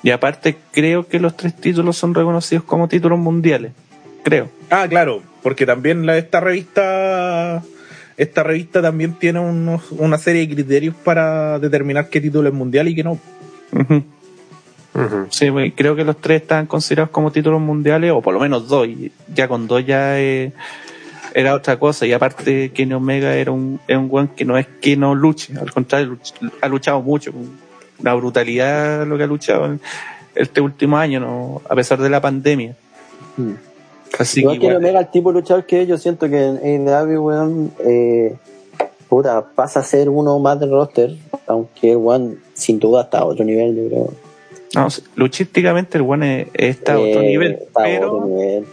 Y 0.04 0.10
aparte, 0.12 0.58
creo 0.72 1.08
que 1.08 1.20
los 1.20 1.38
tres 1.38 1.56
títulos 1.56 1.98
son 1.98 2.14
reconocidos 2.16 2.64
como 2.66 2.88
títulos 2.88 3.20
mundiales. 3.20 3.72
Creo. 4.24 4.50
Ah, 4.70 4.88
claro, 4.90 5.22
porque 5.44 5.66
también 5.66 6.06
la, 6.06 6.18
esta 6.18 6.40
revista 6.40 7.64
esta 8.18 8.44
revista 8.44 8.82
también 8.82 9.14
tiene 9.16 9.40
unos- 9.40 9.92
una 9.92 10.18
serie 10.18 10.46
de 10.48 10.54
criterios 10.54 10.94
para 10.96 11.58
determinar 11.60 12.10
qué 12.10 12.22
título 12.22 12.50
es 12.50 12.54
mundial 12.54 12.88
y 12.88 12.96
qué 12.96 13.04
no. 13.04 13.20
Sí, 15.30 15.48
creo 15.76 15.96
que 15.96 16.04
los 16.04 16.20
tres 16.20 16.42
estaban 16.42 16.66
considerados 16.68 17.12
como 17.12 17.32
títulos 17.32 17.62
mundiales, 17.62 18.12
o 18.12 18.22
por 18.22 18.34
lo 18.34 18.40
menos 18.40 18.68
dos. 18.68 18.88
Y 18.88 19.12
ya 19.34 19.48
con 19.48 19.66
dos 19.68 19.86
ya 19.86 20.20
eh, 20.20 20.52
era 21.34 21.56
otra 21.56 21.80
cosa. 21.80 22.06
Y 22.06 22.12
aparte, 22.14 22.72
Kenny 22.74 22.94
Omega 22.94 23.34
era 23.36 23.52
un, 23.52 23.80
es 23.88 23.98
un 23.98 24.08
weón 24.10 24.28
que 24.30 24.44
no 24.46 24.58
es 24.58 24.68
que 24.82 24.98
no 24.98 25.16
luche, 25.16 25.54
al 25.58 25.72
contrario, 25.72 26.18
luch- 26.18 26.52
ha 26.62 26.68
luchado 26.68 27.02
mucho. 27.02 27.32
La 28.04 28.14
brutalidad 28.16 29.06
lo 29.06 29.18
que 29.18 29.24
ha 29.24 29.28
luchado 29.28 29.66
en 29.66 29.80
este 30.36 30.62
último 30.62 30.98
año, 30.98 31.20
¿no? 31.20 31.62
a 31.70 31.76
pesar 31.76 32.00
de 32.02 32.10
la 32.10 32.22
pandemia. 32.22 32.76
Mm. 33.38 33.52
Así 34.20 34.42
Igual 34.42 34.56
que 34.56 34.60
que 34.60 34.66
igual- 34.68 34.78
Omega, 34.84 35.00
el 35.00 35.12
tipo 35.12 35.32
luchador 35.32 35.66
que 35.66 35.82
es, 35.84 35.88
yo 35.88 35.98
siento 35.98 36.30
que 36.30 36.44
en 36.46 36.88
AEW, 36.88 37.22
weón, 37.26 37.72
eh, 37.86 38.36
puta, 39.08 39.46
pasa 39.56 39.80
a 39.80 39.84
ser 39.84 40.10
uno 40.10 40.38
más 40.40 40.60
del 40.60 40.72
roster, 40.72 41.16
aunque 41.48 41.92
el 41.92 41.98
weón 41.98 42.40
sin 42.54 42.80
duda 42.80 43.04
está 43.04 43.20
a 43.20 43.26
otro 43.26 43.46
nivel, 43.46 43.76
yo 43.76 43.88
creo. 43.88 44.14
no, 44.76 44.88
luchísticamente 45.16 45.98
el 45.98 46.04
es- 46.24 46.48
está 46.54 46.94
a 46.94 47.00
otro 47.00 47.22
Eh, 47.22 47.28
nivel, 47.28 47.60
pero 47.76 48.14
otro 48.18 48.28
nivel. 48.28 48.66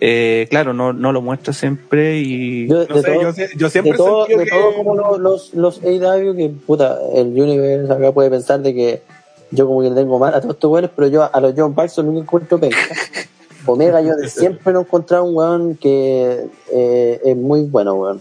Eh, 0.00 0.46
claro, 0.50 0.72
no, 0.74 0.92
no 0.92 1.12
lo 1.12 1.20
muestra 1.22 1.52
siempre 1.52 2.18
y... 2.18 2.68
Yo, 2.68 2.84
No 2.88 2.94
de 2.96 3.02
sé, 3.02 3.12
todo- 3.12 3.22
yo, 3.22 3.32
sé- 3.32 3.48
yo 3.56 3.70
siempre 3.70 3.92
de 3.92 3.98
todo, 3.98 4.26
de 4.26 4.36
que- 4.44 4.50
todo 4.50 4.74
como 4.76 4.94
los, 4.94 5.18
los, 5.18 5.54
los 5.54 5.82
AEW, 5.82 6.36
que 6.36 6.48
puta, 6.66 6.98
el 7.14 7.28
Universe 7.28 7.92
acá 7.92 8.12
puede 8.12 8.30
pensar 8.30 8.60
de 8.60 8.74
que 8.74 9.02
yo 9.50 9.66
como 9.66 9.82
que 9.82 9.90
tengo 9.90 10.18
mal 10.18 10.34
a 10.34 10.40
todos 10.40 10.54
estos 10.56 10.70
weones, 10.70 10.90
pero 10.94 11.08
yo 11.08 11.28
a 11.32 11.40
los 11.40 11.54
John 11.56 11.74
Paxson 11.74 12.06
nunca 12.06 12.20
encuentro 12.20 12.58
penca. 12.58 12.76
Omega 13.66 14.00
yo 14.00 14.12
siempre 14.28 14.72
no 14.72 14.80
he 14.80 14.82
encontrado 14.82 15.24
un 15.24 15.36
weón 15.36 15.76
que 15.76 16.46
eh, 16.72 17.20
es 17.24 17.36
muy 17.36 17.62
bueno, 17.62 17.94
weón. 17.94 18.20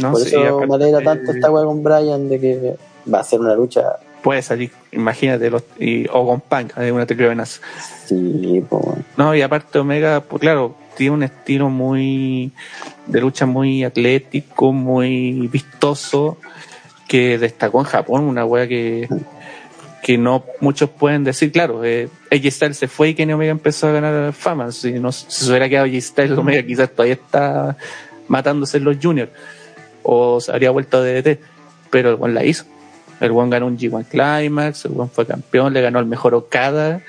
no 0.00 0.12
Por 0.12 0.22
eso 0.22 0.60
me 0.66 0.74
alegra 0.76 1.02
tanto 1.02 1.32
esta 1.32 1.50
weá 1.50 1.64
con 1.64 1.82
Brian 1.82 2.28
de 2.28 2.38
que 2.40 2.76
va 3.12 3.20
a 3.20 3.24
ser 3.24 3.40
una 3.40 3.54
lucha 3.54 3.82
puede 4.22 4.42
salir, 4.42 4.70
imagínate, 4.92 5.48
los, 5.48 5.62
y, 5.78 6.06
o 6.12 6.26
con 6.26 6.40
Punk, 6.42 6.76
hay 6.76 6.90
una 6.90 7.06
triple. 7.06 7.34
Sí, 8.04 8.62
po. 8.68 8.96
No, 9.16 9.34
y 9.34 9.40
aparte 9.40 9.78
Omega, 9.78 10.20
pues 10.20 10.40
claro, 10.42 10.74
tiene 11.00 11.14
un 11.14 11.22
estilo 11.22 11.70
muy 11.70 12.52
de 13.06 13.20
lucha 13.22 13.46
muy 13.46 13.84
atlético, 13.84 14.70
muy 14.70 15.48
vistoso, 15.48 16.36
que 17.08 17.38
destacó 17.38 17.78
en 17.80 17.86
Japón, 17.86 18.24
una 18.24 18.44
wea 18.44 18.68
que, 18.68 19.08
que 20.02 20.18
no 20.18 20.44
muchos 20.60 20.90
pueden 20.90 21.24
decir, 21.24 21.52
claro, 21.52 21.86
eh, 21.86 22.10
AJ 22.30 22.50
Styles 22.50 22.76
se 22.76 22.86
fue 22.86 23.08
y 23.08 23.14
Kenny 23.14 23.32
Omega 23.32 23.50
empezó 23.50 23.86
a 23.86 23.92
ganar 23.92 24.34
fama, 24.34 24.72
si 24.72 24.92
no 24.92 25.10
se 25.10 25.48
hubiera 25.48 25.70
quedado 25.70 25.86
AJ 25.86 26.02
Styles, 26.02 26.32
Omega 26.38 26.62
quizás 26.66 26.90
todavía 26.90 27.14
está 27.14 27.78
matándose 28.28 28.76
en 28.76 28.84
los 28.84 28.98
juniors, 29.02 29.32
o 30.02 30.38
se 30.38 30.52
habría 30.52 30.70
vuelto 30.70 30.98
a 30.98 31.00
DDT, 31.00 31.40
pero 31.88 32.10
el 32.10 32.16
buen 32.16 32.34
la 32.34 32.44
hizo. 32.44 32.66
El 33.20 33.32
buen 33.32 33.48
ganó 33.48 33.68
un 33.68 33.78
G1 33.78 34.04
Climax, 34.04 34.84
el 34.84 34.92
buen 34.92 35.08
fue 35.08 35.26
campeón, 35.26 35.72
le 35.72 35.80
ganó 35.80 35.98
al 35.98 36.06
mejor 36.06 36.34
Okada, 36.34 37.00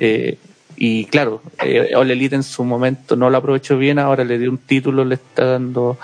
eh, 0.00 0.38
y 0.76 1.04
claro, 1.06 1.42
eh, 1.64 1.92
All 1.94 2.10
Elite 2.10 2.36
en 2.36 2.42
su 2.42 2.64
momento 2.64 3.16
no 3.16 3.30
lo 3.30 3.36
aprovechó 3.36 3.78
bien, 3.78 3.98
ahora 3.98 4.24
le 4.24 4.38
dio 4.38 4.50
un 4.50 4.58
título, 4.58 5.04
le 5.04 5.16
está 5.16 5.44
dando 5.44 5.98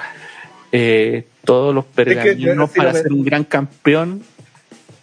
eh, 0.72 1.24
todos 1.44 1.74
los 1.74 1.84
pergaminos 1.84 2.70
para 2.70 2.92
ser 2.92 3.12
un 3.12 3.24
gran 3.24 3.44
campeón. 3.44 4.22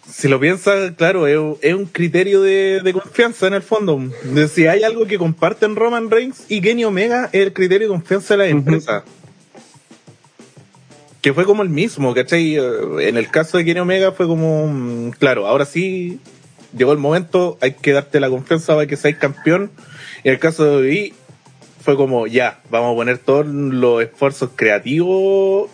Si 0.08 0.28
lo 0.28 0.38
piensas, 0.38 0.92
claro, 0.92 1.26
es, 1.26 1.58
es 1.62 1.74
un 1.74 1.86
criterio 1.86 2.40
de, 2.40 2.80
de 2.82 2.92
confianza 2.92 3.48
en 3.48 3.54
el 3.54 3.62
fondo. 3.62 4.00
De 4.22 4.46
si 4.48 4.66
hay 4.66 4.84
algo 4.84 5.06
que 5.06 5.18
comparten 5.18 5.74
Roman 5.74 6.10
Reigns 6.10 6.44
y 6.48 6.60
Kenny 6.60 6.84
Omega, 6.84 7.28
es 7.32 7.42
el 7.42 7.52
criterio 7.52 7.88
de 7.88 7.92
confianza 7.92 8.34
de 8.34 8.38
la 8.38 8.46
empresa. 8.46 9.04
Que 11.20 11.34
fue 11.34 11.44
como 11.44 11.64
el 11.64 11.68
mismo, 11.68 12.14
¿cachai? 12.14 12.56
Eh, 12.56 12.60
En 13.00 13.16
el 13.16 13.28
caso 13.28 13.58
de 13.58 13.64
Kenny 13.64 13.80
Omega 13.80 14.12
fue 14.12 14.28
como, 14.28 14.68
mm, 14.68 15.10
claro, 15.18 15.48
ahora 15.48 15.64
sí 15.64 16.20
llegó 16.76 16.92
el 16.92 16.98
momento, 16.98 17.58
hay 17.60 17.72
que 17.72 17.92
darte 17.92 18.20
la 18.20 18.28
confianza 18.30 18.74
para 18.74 18.86
que 18.86 18.96
seas 18.96 19.16
campeón. 19.16 19.70
Y 20.22 20.28
en 20.28 20.34
el 20.34 20.40
caso 20.40 20.64
de 20.64 20.88
WWE 20.88 21.12
fue 21.82 21.96
como, 21.96 22.26
ya, 22.26 22.60
vamos 22.70 22.92
a 22.92 22.96
poner 22.96 23.18
todos 23.18 23.46
los 23.46 24.02
esfuerzos 24.02 24.50
creativos, 24.56 25.70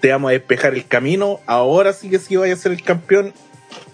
te 0.00 0.10
vamos 0.10 0.30
a 0.30 0.32
despejar 0.32 0.74
el 0.74 0.86
camino, 0.86 1.40
ahora 1.46 1.92
sí 1.92 2.10
que 2.10 2.18
sí 2.18 2.36
vaya 2.36 2.54
a 2.54 2.56
ser 2.56 2.72
el 2.72 2.82
campeón 2.82 3.32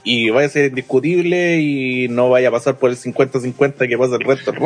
y 0.05 0.31
vaya 0.31 0.47
a 0.47 0.51
ser 0.51 0.71
indiscutible 0.71 1.61
y 1.61 2.09
no 2.09 2.31
vaya 2.31 2.49
a 2.49 2.51
pasar 2.51 2.79
por 2.79 2.91
el 2.91 2.97
50-50 2.97 3.89
que 3.89 3.97
pasa 3.97 4.17
el 4.17 4.25
resto 4.25 4.53
del. 4.53 4.61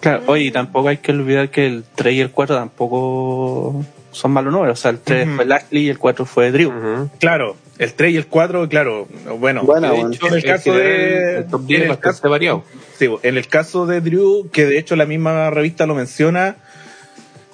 Claro, 0.00 0.22
oye, 0.26 0.50
tampoco 0.50 0.88
hay 0.88 0.98
que 0.98 1.12
olvidar 1.12 1.50
que 1.50 1.66
el 1.66 1.84
3 1.94 2.14
y 2.14 2.20
el 2.20 2.30
4 2.30 2.56
tampoco 2.56 3.84
son 4.18 4.30
malos 4.32 4.52
números. 4.52 4.78
O 4.78 4.82
sea, 4.82 4.90
el 4.90 4.98
3 5.00 5.26
Ujú. 5.26 5.36
fue 5.36 5.44
Lashley 5.46 5.84
y 5.84 5.88
el 5.88 5.98
4 5.98 6.26
fue 6.26 6.50
Drew. 6.50 7.08
Claro, 7.20 7.56
el 7.78 7.92
3 7.94 8.12
y 8.12 8.16
el 8.16 8.26
4, 8.26 8.68
claro, 8.68 9.06
bueno, 9.38 9.62
Buena, 9.62 9.90
de 9.90 9.94
bueno. 9.96 10.12
hecho, 10.12 10.26
en 10.28 10.34
el 10.34 10.42
caso 10.44 10.72
de 10.72 11.38
el 11.38 11.46
top 11.46 11.62
10 11.66 11.78
en 11.78 11.82
es 11.84 11.90
el 11.90 11.96
bastante 11.96 12.16
caso- 12.18 12.30
variado. 12.30 12.64
Sí, 12.98 13.08
en 13.22 13.36
el 13.36 13.46
caso 13.46 13.86
de 13.86 14.00
Drew, 14.00 14.48
que 14.52 14.66
de 14.66 14.78
hecho 14.78 14.96
la 14.96 15.06
misma 15.06 15.50
revista 15.50 15.86
lo 15.86 15.94
menciona, 15.94 16.56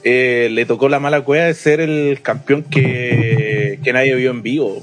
eh, 0.02 0.48
le 0.50 0.66
tocó 0.66 0.88
la 0.88 1.00
mala 1.00 1.20
cueva 1.22 1.44
de 1.46 1.54
ser 1.54 1.80
el 1.80 2.20
campeón 2.22 2.62
que, 2.62 3.78
que 3.82 3.92
nadie 3.92 4.14
vio 4.14 4.30
en 4.30 4.42
vivo. 4.42 4.82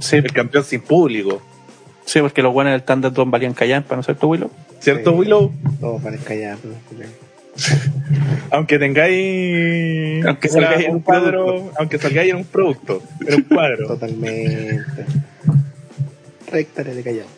Sí, 0.00 0.16
el 0.16 0.32
campeón 0.32 0.64
sin 0.64 0.80
público. 0.80 1.42
sí, 2.04 2.20
porque 2.20 2.42
los 2.42 2.52
buenos 2.52 2.72
del 2.72 2.82
Thunderdome 2.82 3.30
valían 3.32 3.54
callampa, 3.54 3.94
¿no 3.94 4.00
es 4.00 4.06
cierto, 4.06 4.28
Willow? 4.28 4.50
¿Cierto, 4.80 5.10
Sí. 5.12 5.16
Willow? 5.16 5.52
Todos 5.80 6.02
van 6.02 6.14
a 6.14 6.18
callar. 6.18 6.58
¿no? 6.62 6.74
Aunque 8.50 8.78
tengáis 8.78 10.24
Aunque 10.26 10.48
salgáis 10.48 10.86
en 10.86 10.94
un 10.96 11.00
cuadro, 11.00 11.70
aunque 11.78 11.98
salgáis 11.98 12.30
en 12.30 12.36
un 12.38 12.44
producto, 12.44 13.02
en 13.26 13.34
un 13.34 13.42
cuadro. 13.42 13.86
Totalmente. 13.88 14.84
Rectare 16.50 16.94
de 16.94 17.02
callado. 17.02 17.28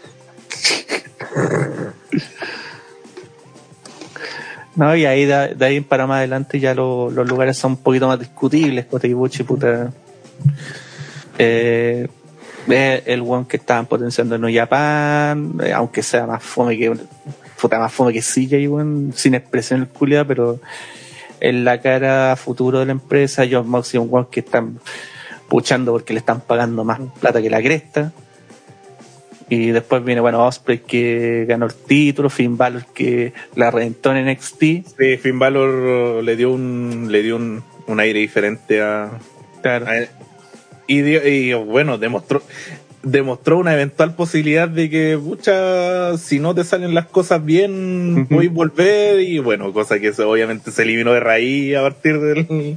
No, 4.74 4.94
y 4.94 5.06
ahí 5.06 5.24
de, 5.24 5.54
de 5.54 5.64
ahí 5.64 5.80
para 5.80 6.06
más 6.06 6.18
adelante 6.18 6.60
ya 6.60 6.74
lo- 6.74 7.10
los 7.10 7.26
lugares 7.26 7.56
son 7.56 7.72
un 7.72 7.76
poquito 7.78 8.08
más 8.08 8.18
discutibles. 8.18 8.84
Kota 8.84 9.06
Ibushi, 9.06 9.42
puta. 9.42 9.90
Eh, 11.38 12.06
eh, 12.68 13.02
el 13.06 13.22
one 13.22 13.46
que 13.48 13.56
estaban 13.56 13.86
potenciando 13.86 14.34
en 14.34 14.42
New 14.42 14.54
Japan, 14.54 15.54
eh, 15.64 15.72
aunque 15.72 16.02
sea 16.02 16.26
más 16.26 16.42
fome 16.42 16.76
que 16.76 16.92
puta 17.60 17.78
más 17.78 17.92
fome 17.92 18.12
que 18.12 18.22
weón, 18.68 19.12
sin 19.14 19.34
expresión 19.34 19.80
el 19.82 19.88
culiado, 19.88 20.26
pero 20.26 20.60
en 21.40 21.64
la 21.64 21.80
cara 21.80 22.34
futuro 22.36 22.78
de 22.80 22.86
la 22.86 22.92
empresa, 22.92 23.44
John 23.50 23.68
Moxley 23.68 24.02
y 24.02 24.06
un 24.06 24.14
one 24.14 24.26
que 24.30 24.40
están 24.40 24.78
puchando 25.48 25.92
porque 25.92 26.12
le 26.12 26.18
están 26.20 26.40
pagando 26.40 26.84
más 26.84 26.98
plata 27.20 27.40
que 27.42 27.50
la 27.50 27.62
cresta. 27.62 28.12
Y 29.48 29.68
después 29.70 30.02
viene, 30.04 30.20
bueno, 30.20 30.44
Osprey 30.44 30.78
que 30.80 31.44
ganó 31.48 31.66
el 31.66 31.74
título, 31.74 32.28
Finn 32.30 32.56
Balor 32.56 32.84
que 32.92 33.32
la 33.54 33.70
reventó 33.70 34.12
en 34.14 34.26
NXT. 34.26 34.60
Sí, 34.98 35.16
Finn 35.22 35.38
Balor 35.38 36.24
le 36.24 36.34
dio 36.34 36.50
un, 36.50 37.06
le 37.10 37.22
dio 37.22 37.36
un, 37.36 37.62
un 37.86 38.00
aire 38.00 38.18
diferente 38.18 38.82
a, 38.82 39.10
Claro. 39.62 39.86
a- 39.86 40.08
y, 40.88 41.00
dio- 41.02 41.26
y, 41.28 41.52
bueno, 41.54 41.96
demostró, 41.96 42.42
demostró 43.10 43.58
una 43.58 43.72
eventual 43.72 44.14
posibilidad 44.14 44.68
de 44.68 44.90
que, 44.90 45.18
pucha, 45.22 46.18
si 46.18 46.40
no 46.40 46.54
te 46.54 46.64
salen 46.64 46.92
las 46.92 47.06
cosas 47.06 47.44
bien, 47.44 48.26
voy 48.28 48.48
a 48.48 48.50
volver 48.50 49.20
y 49.20 49.38
bueno, 49.38 49.72
cosa 49.72 49.98
que 50.00 50.12
se- 50.12 50.24
obviamente 50.24 50.70
se 50.72 50.82
eliminó 50.82 51.12
de 51.12 51.20
raíz 51.20 51.76
a 51.76 51.82
partir 51.82 52.18
del, 52.20 52.76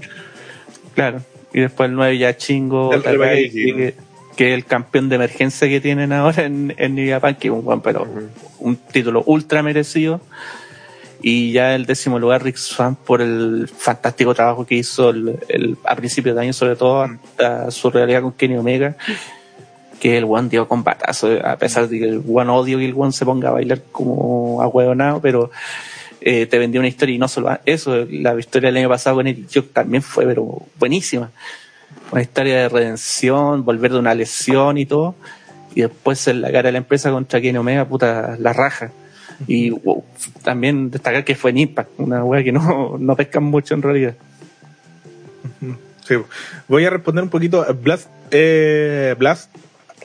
Claro. 0.94 1.22
Y 1.54 1.62
después 1.62 1.90
el 1.90 1.96
9 1.96 2.18
ya 2.20 2.38
chingo, 2.38 2.94
El 2.94 3.02
que, 3.52 3.94
que 4.36 4.50
es 4.50 4.54
el 4.54 4.66
campeón 4.66 5.10
de 5.10 5.16
emergencia 5.16 5.68
que 5.68 5.82
tienen 5.82 6.14
ahora 6.14 6.44
en, 6.46 6.76
en 6.78 6.94
New 6.96 7.10
Japan, 7.10 7.36
que 7.36 7.48
es 7.48 7.54
un 7.54 7.64
buen 7.66 7.82
pero 7.82 8.08
un 8.60 8.76
título 8.76 9.24
ultra 9.26 9.64
merecido. 9.64 10.22
Y 11.22 11.52
ya 11.52 11.76
el 11.76 11.86
décimo 11.86 12.18
lugar, 12.20 12.44
Rick 12.44 12.56
Swan, 12.58 12.96
por 12.96 13.22
el 13.22 13.68
fantástico 13.76 14.34
trabajo 14.36 14.66
que 14.66 14.76
hizo 14.76 15.10
el, 15.10 15.40
el- 15.50 15.76
a 15.86 15.96
principios 15.96 16.36
de 16.36 16.42
año, 16.44 16.54
sobre 16.54 16.76
todo 16.76 17.02
hasta 17.02 17.72
su 17.72 17.90
realidad 17.90 18.22
con 18.22 18.32
Kenny 18.34 18.56
Omega, 18.58 18.96
que 20.00 20.18
el 20.18 20.26
One 20.26 20.50
dio 20.50 20.68
combatazo, 20.68 21.40
a 21.44 21.58
pesar 21.58 21.88
de 21.88 22.00
que 22.00 22.06
el 22.06 22.24
One 22.28 22.50
odio 22.52 22.78
que 22.78 22.86
el 22.86 22.94
One 22.96 23.12
se 23.12 23.26
ponga 23.26 23.50
a 23.50 23.52
bailar 23.52 23.82
como 23.92 24.62
ahueonado, 24.62 25.22
pero 25.22 25.52
eh, 26.22 26.46
te 26.46 26.58
vendió 26.58 26.82
una 26.82 26.88
historia 26.88 27.16
y 27.16 27.18
no 27.18 27.28
solo 27.28 27.58
eso, 27.66 28.06
la 28.10 28.38
historia 28.40 28.70
del 28.70 28.78
año 28.78 28.90
pasado 28.90 29.18
con 29.18 29.28
Eric 29.28 29.48
Young 29.50 29.68
también 29.74 30.02
fue 30.02 30.26
pero 30.26 30.64
buenísima. 30.78 31.32
Una 32.12 32.22
historia 32.22 32.58
de 32.58 32.70
redención, 32.70 33.64
volver 33.64 33.92
de 33.92 34.00
una 34.00 34.16
lesión 34.16 34.78
y 34.78 34.86
todo, 34.86 35.16
y 35.76 35.82
después 35.82 36.28
en 36.28 36.42
la 36.42 36.52
cara 36.52 36.64
de 36.64 36.72
la 36.74 36.78
empresa 36.80 37.12
contra 37.12 37.40
Kenny 37.42 37.58
Omega, 37.58 37.86
puta, 37.86 38.36
la 38.40 38.54
raja. 38.54 38.92
Y 39.48 39.74
también 40.44 40.92
destacar 40.92 41.24
que 41.24 41.36
fue 41.36 41.52
en 41.52 41.60
Impact, 41.60 41.92
una 41.98 42.24
wea 42.24 42.44
que 42.44 42.52
no, 42.52 42.98
no 43.00 43.16
pescan 43.16 43.44
mucho 43.44 43.74
en 43.74 43.82
realidad. 43.82 44.16
Sí. 46.06 46.16
Voy 46.68 46.86
a 46.86 46.90
responder 46.90 47.24
un 47.24 47.30
poquito. 47.30 47.66
Blast, 47.82 48.10
eh, 48.32 49.16
Blast, 49.18 49.56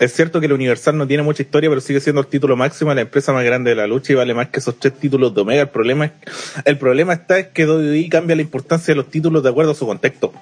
es 0.01 0.13
cierto 0.13 0.41
que 0.41 0.47
el 0.47 0.53
Universal 0.53 0.97
no 0.97 1.07
tiene 1.07 1.23
mucha 1.23 1.43
historia, 1.43 1.71
pero 1.71 1.81
sigue 1.81 2.01
siendo 2.01 2.21
el 2.21 2.27
título 2.27 2.57
máximo 2.57 2.91
de 2.91 2.97
la 2.97 3.01
empresa 3.03 3.33
más 3.33 3.45
grande 3.45 3.71
de 3.71 3.77
la 3.77 3.87
lucha 3.87 4.13
y 4.13 4.17
vale 4.17 4.35
más 4.35 4.49
que 4.49 4.61
esos 4.61 4.79
tres 4.79 4.95
títulos 4.95 5.35
de 5.35 5.41
Omega. 5.41 5.63
El 5.63 5.69
problema, 5.69 6.07
es, 6.07 6.13
el 6.65 6.79
problema 6.79 7.13
está 7.13 7.39
es 7.39 7.49
que 7.49 7.67
WWE 7.67 8.09
cambia 8.09 8.37
la 8.37 8.43
importancia 8.43 8.93
de 8.93 8.97
los 8.97 9.09
títulos 9.09 9.43
de 9.43 9.51
acuerdo 9.51 9.73
a 9.73 9.75
su 9.75 9.87
contexto. 9.87 10.33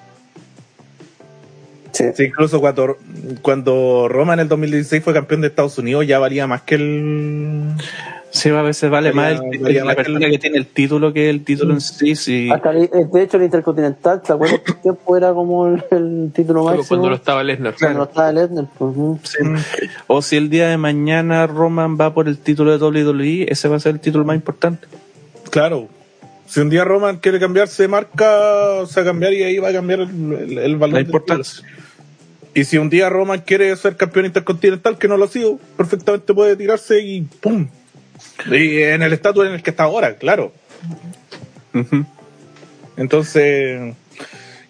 Sí. 1.91 2.05
Sí, 2.15 2.23
incluso 2.23 2.59
cuando, 2.59 2.97
cuando 3.43 4.07
Roma 4.09 4.33
en 4.33 4.39
el 4.39 4.47
2016 4.47 5.03
fue 5.03 5.13
campeón 5.13 5.41
de 5.41 5.47
Estados 5.47 5.77
Unidos 5.77 6.07
ya 6.07 6.17
valía 6.17 6.47
más 6.47 6.63
que 6.63 6.75
el... 6.75 7.75
Sí, 8.35 8.49
a 8.49 8.63
veces 8.63 8.89
vale 8.89 9.13
más 9.13 9.33
el- 9.51 9.61
la 9.75 9.85
más 9.85 9.95
que 9.95 10.03
persona 10.03 10.27
que 10.27 10.39
tiene 10.39 10.57
el 10.57 10.65
título 10.65 11.13
que 11.13 11.29
el 11.29 11.43
título 11.43 11.73
en 11.75 11.81
sí. 11.81 12.15
sí. 12.15 12.49
Hasta 12.51 12.71
el- 12.71 12.89
de 13.11 13.21
hecho, 13.21 13.37
el 13.37 13.43
Intercontinental, 13.43 14.23
¿te 14.23 14.33
acuerdas 14.33 14.59
que 14.61 14.73
tiempo 14.73 15.15
era 15.15 15.31
como 15.33 15.67
el, 15.67 15.83
el 15.91 16.31
título 16.33 16.63
Solo 16.63 16.75
máximo? 16.77 16.87
cuando 16.87 17.09
no 17.09 17.15
estaba 17.15 17.43
Lesnar. 17.43 17.75
Cuando 17.79 17.99
no 17.99 18.05
estaba 18.05 18.31
Lesnar. 18.31 18.65
pues. 18.75 18.95
Sí. 19.23 19.37
O 20.07 20.21
si 20.23 20.37
el 20.37 20.49
día 20.49 20.67
de 20.67 20.77
mañana 20.77 21.45
Roman 21.45 21.95
va 21.95 22.11
por 22.15 22.27
el 22.27 22.39
título 22.39 22.71
de 22.71 22.83
WWE, 22.83 23.45
ese 23.51 23.67
va 23.67 23.75
a 23.75 23.79
ser 23.79 23.93
el 23.93 23.99
título 23.99 24.25
más 24.25 24.35
importante. 24.35 24.87
Claro. 25.51 25.87
Si 26.47 26.59
un 26.59 26.71
día 26.71 26.83
Roman 26.83 27.17
quiere 27.17 27.39
cambiarse 27.39 27.83
de 27.83 27.87
marca, 27.87 28.35
o 28.81 28.87
sea, 28.87 29.03
cambiar 29.03 29.33
y 29.33 29.43
ahí 29.43 29.59
va 29.59 29.69
a 29.69 29.73
cambiar 29.73 29.99
el, 30.01 30.09
el, 30.33 30.57
el 30.57 30.77
valor. 30.77 30.95
La 30.95 31.01
importancia. 31.01 31.63
Y 32.55 32.63
si 32.63 32.79
un 32.79 32.89
día 32.89 33.09
Roman 33.09 33.41
quiere 33.41 33.75
ser 33.75 33.95
campeón 33.95 34.25
intercontinental, 34.25 34.97
que 34.97 35.07
no 35.07 35.17
lo 35.17 35.25
ha 35.25 35.27
sido, 35.27 35.59
perfectamente 35.77 36.33
puede 36.33 36.55
tirarse 36.55 36.99
y 36.99 37.21
¡pum! 37.21 37.67
Y 38.51 38.81
en 38.81 39.01
el 39.01 39.13
estatus 39.13 39.47
en 39.47 39.53
el 39.53 39.63
que 39.63 39.69
está 39.69 39.83
ahora, 39.83 40.15
claro. 40.15 40.51
Entonces, 42.97 43.95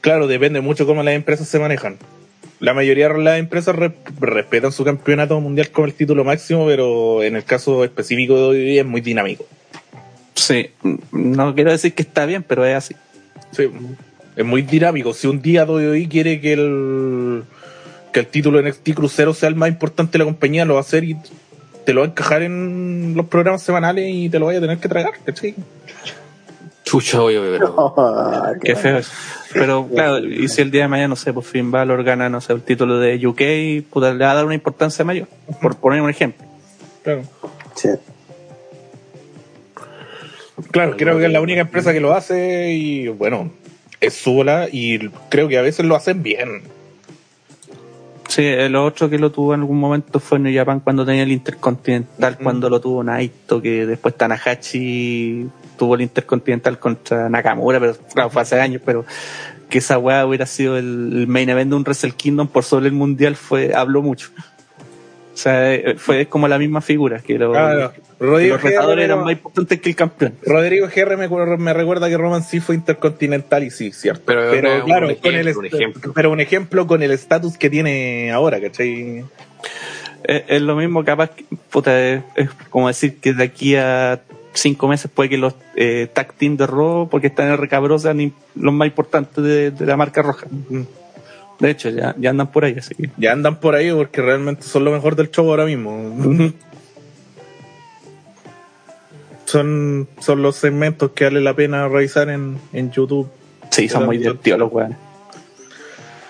claro, 0.01 0.27
depende 0.27 0.61
mucho 0.61 0.85
cómo 0.85 1.03
las 1.03 1.15
empresas 1.15 1.47
se 1.47 1.59
manejan. 1.59 1.97
La 2.59 2.73
mayoría 2.73 3.09
de 3.09 3.17
las 3.21 3.39
empresas 3.39 3.75
re- 3.75 3.93
respetan 4.19 4.71
su 4.71 4.85
campeonato 4.85 5.39
mundial 5.41 5.69
como 5.71 5.85
el 5.87 5.93
título 5.93 6.23
máximo, 6.23 6.65
pero 6.65 7.21
en 7.21 7.35
el 7.35 7.43
caso 7.43 7.83
específico 7.83 8.35
de 8.37 8.43
hoy 8.43 8.79
es 8.79 8.85
muy 8.85 9.01
dinámico. 9.01 9.45
Sí, 10.35 10.69
no 11.11 11.53
quiero 11.55 11.71
decir 11.71 11.93
que 11.93 12.03
está 12.03 12.25
bien, 12.25 12.43
pero 12.43 12.65
es 12.65 12.75
así. 12.75 12.95
Sí, 13.51 13.69
es 14.35 14.45
muy 14.45 14.61
dinámico. 14.61 15.13
Si 15.13 15.27
un 15.27 15.41
día 15.41 15.65
WWE 15.65 16.07
quiere 16.07 16.39
que 16.39 16.53
el 16.53 17.43
que 18.13 18.19
el 18.21 18.27
título 18.27 18.61
NXT 18.61 18.93
Crucero 18.93 19.33
sea 19.33 19.49
el 19.49 19.55
más 19.55 19.69
importante 19.69 20.13
de 20.13 20.19
la 20.19 20.25
compañía, 20.25 20.65
lo 20.65 20.75
va 20.75 20.79
a 20.79 20.83
hacer 20.83 21.03
y 21.03 21.17
te 21.85 21.93
lo 21.93 22.01
va 22.01 22.07
a 22.07 22.09
encajar 22.09 22.41
en 22.41 23.13
los 23.15 23.25
programas 23.27 23.61
semanales 23.61 24.05
y 24.07 24.29
te 24.29 24.39
lo 24.39 24.47
vaya 24.47 24.59
a 24.59 24.61
tener 24.61 24.77
que 24.77 24.89
tragar, 24.89 25.13
¿cachai? 25.25 25.55
Chucha, 26.83 27.21
oye, 27.21 27.39
pero. 27.39 27.93
Ah, 27.97 28.53
Qué 28.61 28.75
feo 28.75 28.97
eso. 28.97 29.11
Pero 29.53 29.87
claro, 29.87 30.19
y 30.19 30.47
si 30.47 30.61
el 30.61 30.71
día 30.71 30.83
de 30.83 30.87
mañana, 30.87 31.09
no 31.09 31.15
sé, 31.15 31.31
por 31.31 31.43
Finn 31.43 31.71
Balor 31.71 32.03
gana, 32.03 32.29
no 32.29 32.41
sé, 32.41 32.53
el 32.53 32.61
título 32.61 32.97
de 32.99 33.25
UK, 33.25 33.87
puta, 33.91 34.13
le 34.13 34.25
va 34.25 34.31
a 34.31 34.35
dar 34.35 34.45
una 34.45 34.55
importancia 34.55 35.05
mayor. 35.05 35.27
Por 35.61 35.75
poner 35.75 36.01
un 36.01 36.09
ejemplo. 36.09 36.45
Claro. 37.03 37.23
Sí. 37.75 37.89
Claro, 40.71 40.95
creo 40.97 41.17
que 41.17 41.25
es 41.25 41.31
la 41.31 41.41
única 41.41 41.61
empresa 41.61 41.93
que 41.93 41.99
lo 41.99 42.13
hace 42.13 42.71
y 42.71 43.07
bueno, 43.07 43.51
es 43.99 44.13
sola 44.13 44.67
y 44.71 45.09
creo 45.29 45.47
que 45.47 45.57
a 45.57 45.61
veces 45.61 45.85
lo 45.85 45.95
hacen 45.95 46.23
bien. 46.23 46.63
Sí, 48.27 48.45
el 48.45 48.75
otro 48.75 49.09
que 49.09 49.19
lo 49.19 49.31
tuvo 49.31 49.53
en 49.53 49.59
algún 49.61 49.79
momento 49.79 50.19
fue 50.19 50.39
New 50.39 50.53
Japan 50.53 50.79
cuando 50.79 51.05
tenía 51.05 51.23
el 51.23 51.31
Intercontinental, 51.31 52.33
Ujú. 52.33 52.43
cuando 52.43 52.69
lo 52.69 52.79
tuvo 52.81 53.03
Naito, 53.03 53.61
que 53.61 53.85
después 53.85 54.15
Tanahashi 54.15 55.47
tuvo 55.77 55.95
el 55.95 56.01
Intercontinental 56.01 56.79
contra 56.79 57.29
Nakamura, 57.29 57.79
pero 57.79 57.95
claro, 58.13 58.29
fue 58.29 58.41
hace 58.41 58.59
años, 58.59 58.81
pero 58.85 59.05
que 59.69 59.79
esa 59.79 59.97
weá 59.97 60.25
hubiera 60.25 60.45
sido 60.45 60.77
el, 60.77 61.11
el 61.13 61.27
main 61.27 61.49
event 61.49 61.69
de 61.71 61.75
un 61.75 61.83
Wrestle 61.83 62.11
Kingdom 62.11 62.47
por 62.47 62.63
sobre 62.63 62.87
el 62.87 62.93
mundial 62.93 63.35
fue, 63.35 63.73
habló 63.73 64.01
mucho. 64.01 64.29
O 65.33 65.37
sea, 65.37 65.73
eh, 65.73 65.95
fue 65.97 66.27
como 66.27 66.47
la 66.47 66.59
misma 66.59 66.79
figura, 66.79 67.19
que, 67.19 67.39
lo- 67.39 67.51
Claro, 67.51 67.91
que 67.91 68.01
Rodrigo 68.19 68.53
los 68.55 68.63
retadores 68.63 68.97
GR, 69.07 69.13
eran 69.13 69.23
más 69.23 69.31
importantes 69.33 69.81
que 69.81 69.89
el 69.89 69.95
campeón. 69.95 70.33
Rodrigo 70.45 70.87
GR 70.95 71.17
me, 71.17 71.27
me 71.57 71.73
recuerda 71.73 72.07
que 72.07 72.17
Roman 72.17 72.43
sí 72.43 72.59
fue 72.59 72.75
intercontinental 72.75 73.63
y 73.63 73.71
sí, 73.71 73.91
cierto. 73.91 74.21
Pero 74.27 74.41
Pero, 74.51 74.67
era 74.69 74.75
un 74.79 74.85
claro, 74.85 75.05
ejemplo, 75.09 75.31
con 75.31 75.39
el 75.39 75.57
un 75.57 75.65
est- 75.65 75.73
ejemplo. 75.73 76.13
pero 76.13 76.31
un 76.31 76.39
ejemplo 76.39 76.85
con 76.87 77.01
el 77.01 77.11
estatus 77.11 77.57
que 77.57 77.69
tiene 77.71 78.31
ahora, 78.31 78.61
¿cachai? 78.61 79.25
Es, 80.23 80.43
es 80.47 80.61
lo 80.61 80.75
mismo, 80.75 81.03
capaz, 81.03 81.31
que, 81.31 81.45
puta, 81.71 81.99
es, 81.99 82.21
es 82.35 82.49
como 82.69 82.87
decir 82.87 83.17
que 83.19 83.33
de 83.33 83.43
aquí 83.43 83.75
a 83.75 84.21
cinco 84.53 84.87
meses 84.87 85.09
puede 85.13 85.29
que 85.29 85.37
los 85.39 85.55
eh, 85.75 86.07
tag 86.13 86.33
team 86.33 86.55
de 86.57 86.67
Raw, 86.67 87.09
porque 87.09 87.27
están 87.27 87.47
en 87.51 87.99
sean 87.99 88.19
im- 88.19 88.33
los 88.55 88.71
más 88.73 88.87
importantes 88.87 89.43
de, 89.43 89.71
de 89.71 89.85
la 89.87 89.97
marca 89.97 90.21
roja. 90.21 90.45
De 91.59 91.69
hecho, 91.69 91.89
ya, 91.89 92.15
ya 92.17 92.31
andan 92.31 92.51
por 92.51 92.65
ahí, 92.65 92.75
así 92.77 92.95
que. 92.95 93.09
Ya 93.17 93.31
andan 93.31 93.59
por 93.59 93.75
ahí 93.75 93.91
porque 93.91 94.21
realmente 94.21 94.63
son 94.63 94.85
lo 94.85 94.91
mejor 94.91 95.15
del 95.15 95.29
show 95.31 95.47
ahora 95.49 95.65
mismo. 95.65 96.53
son, 99.45 100.07
son 100.19 100.41
los 100.41 100.55
segmentos 100.55 101.11
que 101.11 101.25
vale 101.25 101.41
la 101.41 101.55
pena 101.55 101.87
revisar 101.87 102.29
en, 102.29 102.57
en 102.73 102.91
YouTube. 102.91 103.29
Sí, 103.69 103.87
son 103.87 104.05
muy 104.05 104.17
divertidos 104.17 104.59
los 104.59 104.71
weones. 104.71 104.97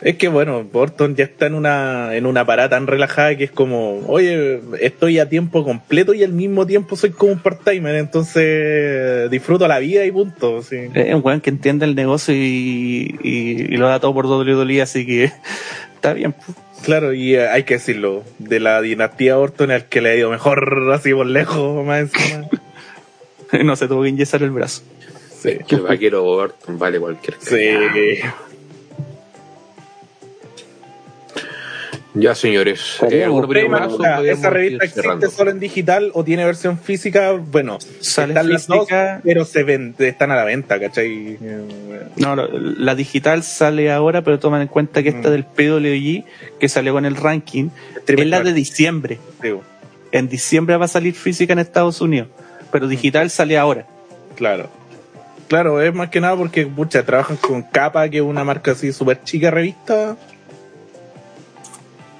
Es 0.03 0.17
que 0.17 0.27
bueno, 0.27 0.67
Orton 0.73 1.15
ya 1.15 1.23
está 1.23 1.45
en 1.45 1.55
una, 1.55 2.13
en 2.15 2.25
una 2.25 2.45
parada 2.45 2.69
tan 2.69 2.87
relajada 2.87 3.37
que 3.37 3.45
es 3.45 3.51
como, 3.51 3.99
oye, 4.07 4.59
estoy 4.81 5.19
a 5.19 5.29
tiempo 5.29 5.63
completo 5.63 6.13
y 6.13 6.23
al 6.23 6.33
mismo 6.33 6.67
tiempo 6.67 6.97
soy 6.97 7.11
como 7.11 7.31
un 7.31 7.39
part-timer, 7.39 7.95
entonces 7.95 9.31
disfruto 9.31 9.65
la 9.65 9.79
vida 9.79 10.03
y 10.05 10.11
punto. 10.11 10.61
sí. 10.61 10.89
Es 10.93 11.15
un 11.15 11.21
weón 11.23 11.39
que 11.39 11.51
entiende 11.51 11.85
el 11.85 11.95
negocio 11.95 12.35
y, 12.35 13.17
y, 13.23 13.73
y 13.73 13.77
lo 13.77 13.87
da 13.87 14.01
todo 14.01 14.13
por 14.13 14.25
WWE, 14.25 14.81
así 14.81 15.05
que 15.05 15.31
está 15.95 16.13
bien. 16.13 16.35
Claro, 16.83 17.13
y 17.13 17.35
eh, 17.35 17.47
hay 17.47 17.63
que 17.63 17.75
decirlo, 17.75 18.23
de 18.39 18.59
la 18.59 18.81
dinastía 18.81 19.39
Orton 19.39 19.71
el 19.71 19.85
que 19.85 20.01
le 20.01 20.09
ha 20.09 20.15
ido 20.15 20.29
mejor 20.29 20.89
así 20.93 21.13
por 21.13 21.27
lejos, 21.27 21.85
más 21.85 22.01
encima. 22.01 22.47
No 23.63 23.75
se 23.75 23.87
tuvo 23.87 24.01
que 24.01 24.09
inyectar 24.09 24.41
el 24.41 24.49
brazo. 24.49 24.81
Sí. 25.39 25.59
El 25.69 25.81
vaquero 25.81 26.25
Orton 26.25 26.79
vale 26.79 26.99
cualquier 26.99 27.37
cosa. 27.37 27.55
Sí. 27.55 28.19
Ya, 32.15 32.35
señores. 32.35 32.97
Eh, 33.09 33.23
¿alguna 33.23 33.45
opinión 33.45 33.71
Reyman, 33.71 33.81
más 33.81 33.93
o 33.93 33.97
mira, 33.97 34.15
podríamos 34.17 34.39
esa 34.39 34.49
revista 34.51 34.83
existe 34.85 35.01
cerrando? 35.01 35.31
solo 35.31 35.49
en 35.51 35.59
digital 35.59 36.11
o 36.13 36.23
tiene 36.23 36.45
versión 36.45 36.77
física. 36.77 37.31
Bueno, 37.31 37.79
Sale 38.01 38.33
están 38.33 38.49
las 38.53 38.67
dos, 38.67 38.79
física. 38.81 39.21
pero 39.23 39.45
se 39.45 39.63
ven, 39.63 39.95
están 39.97 40.29
a 40.31 40.35
la 40.35 40.43
venta, 40.43 40.79
¿cachai? 40.79 41.39
No, 42.17 42.35
lo- 42.35 42.47
la 42.51 42.93
digital 42.93 43.41
sale 43.41 43.91
ahora, 43.91 44.21
pero 44.21 44.37
toman 44.37 44.61
en 44.61 44.67
cuenta 44.67 45.01
que 45.01 45.09
esta 45.09 45.29
Mm. 45.29 45.31
del 45.31 45.43
PWG, 45.45 46.23
que 46.59 46.69
salió 46.69 46.93
con 46.93 47.05
el 47.05 47.15
ranking, 47.15 47.69
es 48.05 48.25
la 48.27 48.41
de 48.41 48.53
diciembre. 48.53 49.17
digo, 49.41 49.63
En 50.11 50.29
diciembre 50.29 50.77
va 50.77 50.85
a 50.85 50.89
salir 50.89 51.15
física 51.15 51.53
en 51.53 51.59
Estados 51.59 51.99
Unidos, 51.99 52.27
pero 52.71 52.87
digital 52.87 53.31
sale 53.31 53.57
ahora. 53.57 53.87
claro. 54.35 54.69
Claro, 55.47 55.81
es 55.81 55.93
más 55.93 56.09
que 56.09 56.19
nada 56.21 56.35
porque, 56.35 56.65
pucha, 56.65 57.03
trabajan 57.03 57.37
con 57.37 57.61
Capa, 57.63 58.07
que 58.09 58.17
es 58.17 58.23
una 58.23 58.43
marca 58.43 58.71
así 58.71 58.91
súper 58.93 59.21
chica 59.23 59.51
revista. 59.51 60.15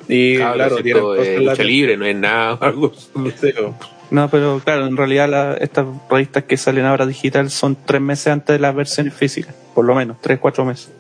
Y 0.07 0.35
Claro, 0.38 0.77
claro, 0.77 1.15
es 1.15 1.40
lucha 1.41 1.64
libre, 1.64 1.95
no 1.98 2.06
es 2.06 2.15
nada. 2.15 2.53
Algo. 2.61 2.93
Sí, 2.93 3.49
o- 3.59 3.75
No, 4.11 4.30
pero 4.30 4.61
claro, 4.64 4.85
en 4.88 4.98
realidad 4.98 5.30
la- 5.30 5.53
estas 5.56 5.85
revistas 6.09 6.43
que 6.43 6.57
salen 6.57 6.85
ahora 6.85 7.06
digital 7.06 7.49
son 7.49 7.77
tres 7.85 8.01
meses 8.01 8.27
antes 8.27 8.53
de 8.56 8.59
las 8.59 8.75
versiones 8.75 9.14
físicas, 9.14 9.56
por 9.73 9.85
lo 9.85 9.95
menos, 9.95 10.17
tres, 10.22 10.40
cuatro 10.40 10.65
meses. 10.65 10.91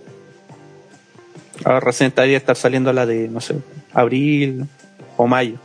Ahora 1.65 1.79
recién 1.79 2.07
estaría 2.07 2.37
estar 2.37 2.55
saliendo 2.55 2.91
la 2.93 3.05
de, 3.05 3.27
no 3.27 3.39
sé, 3.39 3.55
abril 3.93 4.65
o 5.17 5.27
mayo. 5.27 5.57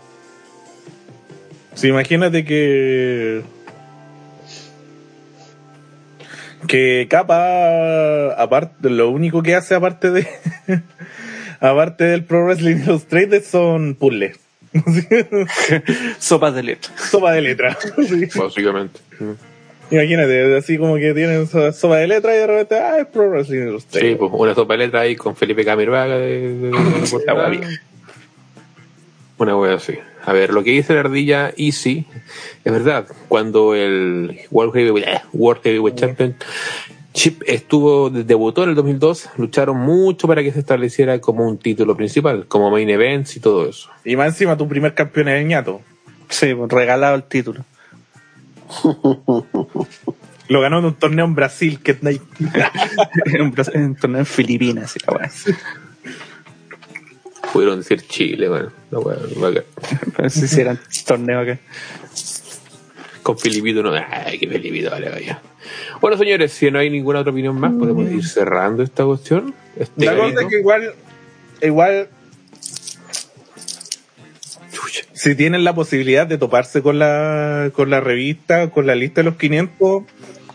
Sí, 1.75 1.89
imagínate 1.89 2.45
que. 2.45 3.43
Que 6.67 7.07
Capa, 7.09 8.33
aparte, 8.37 8.91
lo 8.91 9.11
único 9.11 9.43
que 9.43 9.55
hace 9.55 9.75
aparte 9.75 10.11
de. 10.11 10.27
aparte 11.61 12.05
del 12.05 12.25
Pro 12.25 12.45
Wrestling 12.45 12.77
Illustrated 12.77 13.43
son 13.45 13.95
puzzles. 13.95 14.39
Sopas 16.19 16.55
de 16.55 16.63
letra. 16.63 16.91
Sopa 16.97 17.33
de 17.33 17.41
letra. 17.43 17.77
Sí. 18.09 18.27
Básicamente. 18.35 19.01
Imagínate, 19.91 20.57
así 20.57 20.77
como 20.77 20.97
que 20.97 21.15
tienen 21.15 21.47
so- 21.47 21.73
sopa 21.73 21.97
de 21.97 22.07
letra 22.09 22.35
y 22.35 22.39
de 22.39 22.47
repente, 22.47 22.75
ah, 22.77 22.99
es 23.01 23.07
Pro 23.07 23.31
Wrestling 23.31 23.63
Sí, 23.63 23.69
Illustrated. 23.69 24.17
pues 24.19 24.31
una 24.35 24.55
sopa 24.55 24.75
de 24.75 24.79
letra 24.81 25.01
ahí 25.01 25.17
con 25.17 25.35
Felipe 25.35 25.65
Camirvaga 25.65 26.19
de, 26.19 26.55
de- 26.55 26.71
de. 26.71 27.79
Una 29.39 29.57
wea 29.57 29.75
así. 29.75 29.95
A 30.25 30.33
ver, 30.33 30.53
lo 30.53 30.63
que 30.65 30.73
dice 30.73 30.95
la 30.95 31.01
ardilla 31.01 31.53
Easy 31.57 32.05
es 32.65 32.73
verdad. 32.73 33.07
Cuando 33.29 33.75
el 33.75 34.41
World 34.51 34.75
Heavyweight, 34.75 35.09
eh, 35.09 35.21
World 35.33 35.63
Heavyweight 35.63 35.97
Champion 35.99 36.37
Chip 37.19 37.43
estuvo, 37.47 38.11
debutó 38.11 38.63
en 38.63 38.69
el 38.69 38.75
2002, 38.77 39.31
lucharon 39.39 39.77
mucho 39.77 40.29
para 40.29 40.41
que 40.41 40.53
se 40.53 40.61
estableciera 40.61 41.21
como 41.21 41.49
un 41.49 41.59
título 41.59 41.97
principal, 41.97 42.47
como 42.47 42.71
main 42.71 42.89
events 42.89 43.35
y 43.35 43.41
todo 43.41 43.69
eso. 43.69 43.91
Y 44.05 44.15
más 44.15 44.29
encima 44.29 44.57
tu 44.57 44.69
primer 44.69 44.95
campeón 44.95 45.27
es 45.27 45.41
el 45.41 45.49
ñato. 45.49 45.81
Sí, 46.29 46.55
pues, 46.55 46.71
regalado 46.71 47.17
el 47.17 47.25
título. 47.25 47.65
Lo 50.49 50.61
ganó 50.61 50.79
en 50.79 50.85
un 50.85 50.95
torneo 50.95 51.25
en 51.25 51.35
Brasil, 51.35 51.81
que 51.83 51.99
en 52.01 53.43
un 53.43 53.53
en 53.73 53.83
un 53.83 53.97
torneo 53.97 54.21
en 54.21 54.27
Filipinas, 54.27 54.95
y 54.95 55.01
la 55.05 55.17
weá. 55.17 55.29
Pudieron 57.53 57.79
decir 57.79 58.07
Chile, 58.07 58.49
bueno, 58.49 58.71
la 58.93 58.99
wea, 59.01 59.19
bacán. 59.39 59.65
Pero 60.17 60.31
si 60.31 60.45
hicieran 60.45 60.79
torneo 61.05 61.41
acá. 61.41 61.59
Con 63.29 63.39
Filipito 63.39 63.83
no, 63.83 63.93
ay, 63.93 64.39
que 64.39 64.49
Filipito, 64.49 64.91
vale, 64.91 65.11
vaya. 65.11 65.43
Bueno, 66.01 66.17
señores, 66.17 66.51
si 66.51 66.71
no 66.71 66.79
hay 66.79 66.89
ninguna 66.89 67.21
otra 67.21 67.31
opinión 67.31 67.61
más, 67.61 67.75
podemos 67.75 68.11
ir 68.11 68.25
cerrando 68.25 68.83
esta 68.83 69.05
cuestión. 69.05 69.55
Este 69.77 70.07
La 70.07 70.17
cosa 70.17 70.41
es 70.41 70.47
que 70.47 70.61
igual, 70.61 70.95
igual, 71.61 72.09
Chucha. 74.73 75.05
si 75.13 75.35
tienen 75.35 75.63
la 75.63 75.75
posibilidad 75.75 76.27
de 76.27 76.39
toparse 76.39 76.81
con 76.81 76.99
la, 76.99 77.71
con 77.75 77.91
la 77.91 78.01
revista, 78.01 78.71
con 78.71 78.87
la 78.87 78.95
lista 78.95 79.21
de 79.21 79.25
los 79.27 79.37
500, 79.37 80.05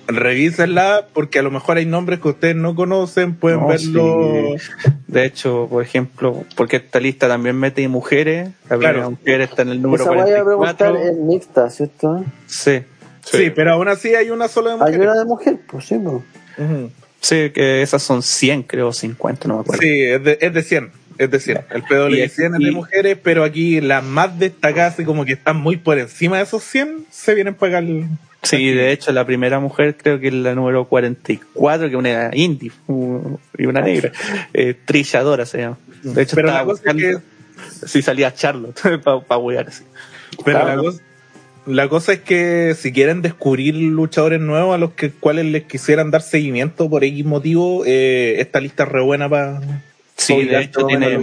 revísenla, 0.08 1.08
porque 1.14 1.40
a 1.40 1.42
lo 1.42 1.52
mejor 1.52 1.78
hay 1.78 1.86
nombres 1.86 2.20
que 2.20 2.28
ustedes 2.30 2.56
no 2.56 2.76
conocen, 2.76 3.36
pueden 3.36 3.60
No, 3.62 3.68
verlo. 3.68 4.56
sí. 4.58 4.92
De 5.08 5.26
hecho, 5.26 5.68
por 5.70 5.84
ejemplo, 5.84 6.44
porque 6.56 6.78
esta 6.78 7.00
lista 7.00 7.28
también 7.28 7.58
mete 7.58 7.88
mujeres, 7.88 8.50
la 8.64 8.70
primera 8.78 8.94
Claro. 8.94 9.12
mujer 9.12 9.42
está 9.42 9.62
en 9.62 9.70
el 9.70 9.82
número 9.82 10.04
Esa 10.04 10.12
voy 10.12 10.22
a 10.32 10.44
preguntar 10.44 10.76
44. 10.92 10.98
es 11.00 11.18
mixta, 11.18 11.70
¿cierto? 11.70 12.26
Sí, 12.48 12.82
Sí. 13.24 13.50
pero 13.56 13.74
aún 13.74 13.88
así 13.88 14.14
hay 14.16 14.30
una 14.30 14.48
sola 14.48 14.72
de 14.72 14.76
Hay 14.76 14.80
mujeres. 14.92 15.08
una 15.08 15.16
de 15.20 15.26
mujer, 15.26 15.58
pues 15.68 15.86
sí, 15.86 15.98
pues. 16.04 16.16
Ujú. 16.58 16.92
sí, 17.22 17.50
que 17.52 17.82
esas 17.82 18.04
son 18.04 18.22
100, 18.22 18.64
creo, 18.64 18.92
50, 18.92 19.48
no 19.48 19.56
me 19.56 19.62
acuerdo. 19.62 19.82
Sí, 19.82 20.02
es 20.02 20.24
de, 20.24 20.38
es 20.42 20.54
de 20.54 20.62
100. 20.64 20.92
Es 21.18 21.30
de 21.30 21.40
100. 21.40 21.60
El 21.70 21.84
PW 21.84 22.10
Y- 22.26 22.28
100 22.30 22.56
es 22.56 22.60
de 22.60 22.72
mujeres, 22.72 23.18
pero 23.24 23.44
aquí 23.44 23.80
las 23.82 24.04
más 24.04 24.38
destacadas, 24.40 25.00
y 25.00 25.04
como 25.06 25.24
que 25.26 25.34
están 25.34 25.58
muy 25.58 25.78
por 25.78 26.00
encima 26.00 26.38
de 26.38 26.44
esos 26.44 26.64
100, 26.64 27.06
se 27.12 27.34
vienen 27.36 27.54
para 27.54 27.78
acá. 27.78 27.88
el- 27.88 28.08
Sí, 28.44 28.72
de 28.72 28.92
hecho, 28.92 29.12
la 29.14 29.26
primera 29.26 29.60
mujer 29.60 29.96
creo 29.96 30.20
que 30.20 30.28
es 30.28 30.34
la 30.34 30.54
número 30.54 30.86
44, 30.86 31.90
que 31.90 31.96
una 31.96 32.30
indie 32.34 32.72
uh, 32.88 33.38
y 33.58 33.66
una 33.66 33.82
negra. 33.82 34.12
Eh, 34.54 34.76
Trilladora 34.86 35.46
se 35.46 35.60
llama. 35.60 35.78
De 36.04 36.22
hecho, 36.22 36.36
Pero 36.36 36.50
estaba 36.50 36.66
la 36.66 36.66
cosa 36.66 36.82
es 36.86 36.96
buscando 36.96 37.22
si 37.86 38.02
salía 38.02 38.34
Charlotte 38.34 39.02
para 39.02 39.20
pa 39.28 39.38
así. 39.66 39.84
Pero 40.44 40.60
Claro, 40.60 40.68
la, 40.68 40.76
¿no? 40.76 40.84
cosa, 40.84 41.02
la 41.66 41.90
cosa 41.90 42.14
es 42.14 42.20
que 42.20 42.76
si 42.78 42.92
quieren 42.92 43.22
descubrir 43.22 43.76
luchadores 43.76 44.42
nuevos 44.42 44.76
a 44.76 44.78
los 44.78 44.92
que 44.94 45.12
cuales 45.12 45.46
les 45.46 45.64
quisieran 45.64 46.12
dar 46.12 46.22
seguimiento 46.22 46.90
por 46.90 47.04
X 47.04 47.26
motivo, 47.26 47.84
eh, 47.86 48.36
esta 48.40 48.60
lista 48.60 48.84
es 48.84 48.90
re 48.90 49.02
buena 49.02 49.30
para. 49.30 49.62
Sí, 50.18 50.44
de 50.44 50.62
hecho 50.62 50.86
tiene, 50.86 51.18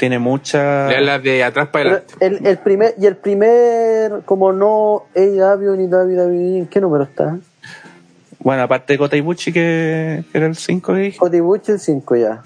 tiene 0.00 0.18
mucha. 0.18 0.88
Lea 0.88 1.00
las 1.02 1.22
de 1.22 1.44
atrás 1.44 1.68
para 1.68 1.90
adelante. 1.90 2.14
el, 2.20 2.44
el 2.46 2.58
primer, 2.58 2.94
y 2.98 3.06
el 3.06 3.16
primer, 3.16 4.22
como 4.24 4.52
no 4.52 5.04
AW 5.14 5.76
ni 5.76 5.84
WWE, 5.86 6.58
¿en 6.58 6.66
qué 6.66 6.80
número 6.80 7.04
está? 7.04 7.38
Bueno, 8.38 8.62
aparte 8.62 8.94
de 8.94 8.98
Kota 8.98 9.16
Ibushi, 9.18 9.52
que, 9.52 10.24
que 10.32 10.38
era 10.38 10.46
el 10.46 10.56
5 10.56 10.94
que 10.94 10.98
dije. 11.00 11.40
Butch 11.42 11.68
el 11.68 11.78
5 11.78 12.16
ya. 12.16 12.42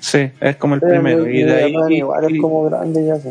Sí, 0.00 0.30
es 0.40 0.56
como 0.56 0.74
el 0.74 0.80
Pero 0.80 0.94
primero. 0.94 1.22
muy- 1.22 1.38
Y 1.38 1.42
de 1.44 1.54
ahí, 1.64 1.74
igual 1.96 2.24
es 2.34 2.40
como 2.40 2.64
grande 2.64 3.06
ya. 3.06 3.16
sí. 3.16 3.30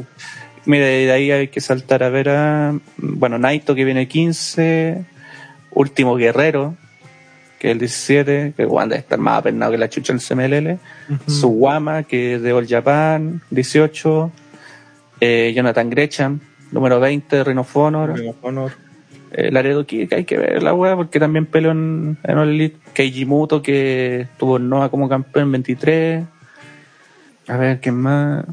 mira, 0.66 0.90
y 0.90 1.06
de 1.06 1.12
ahí 1.12 1.32
hay 1.32 1.48
que 1.50 1.60
saltar 1.60 2.02
a 2.04 2.10
ver 2.10 2.30
a. 2.30 2.74
Bueno, 2.98 3.38
Naito, 3.38 3.76
que 3.76 3.84
viene 3.84 4.08
15. 4.08 5.04
Último 5.72 6.16
Guerrero, 6.16 6.76
que 7.66 7.72
es 7.72 7.74
el 7.74 7.80
17. 7.80 8.54
Que 8.56 8.66
debe 8.66 8.96
estar 8.96 9.18
más 9.18 9.40
apernado 9.40 9.72
que 9.72 9.78
la 9.80 9.90
chucha 9.90 10.14
en 10.14 10.20
el 10.20 10.24
CMLL. 10.24 10.80
Suwama, 11.28 12.04
que 12.04 12.36
es 12.36 12.42
de 12.44 12.54
All 12.54 12.68
Japan, 12.68 13.42
18. 13.50 14.32
Eh, 15.20 15.54
Jonathan 15.56 15.90
Gresham, 15.90 16.40
número 16.72 17.00
20 17.00 17.36
de 17.36 17.44
Ring 17.44 17.58
of 17.58 17.76
Honor. 17.76 18.14
Eh, 19.32 19.52
Laredo 19.52 19.86
Kid, 19.86 20.10
que 20.10 20.16
hay 20.16 20.26
que 20.26 20.38
ver 20.38 20.62
la 20.62 20.74
wea 20.74 20.96
porque 20.96 21.20
también 21.20 21.48
peleó 21.48 21.72
en, 21.72 22.18
en 22.24 22.38
All 22.38 22.50
Elite. 22.50 22.78
Keiji 22.94 23.26
Muto, 23.26 23.62
que 23.64 24.22
estuvo 24.22 24.58
en 24.58 24.70
Noah 24.70 24.90
como 24.90 25.10
campeón 25.10 25.46
en 25.46 25.52
23. 25.54 26.24
A 27.48 27.58
ver, 27.58 27.80
¿quién 27.80 27.96
más? 27.96 28.46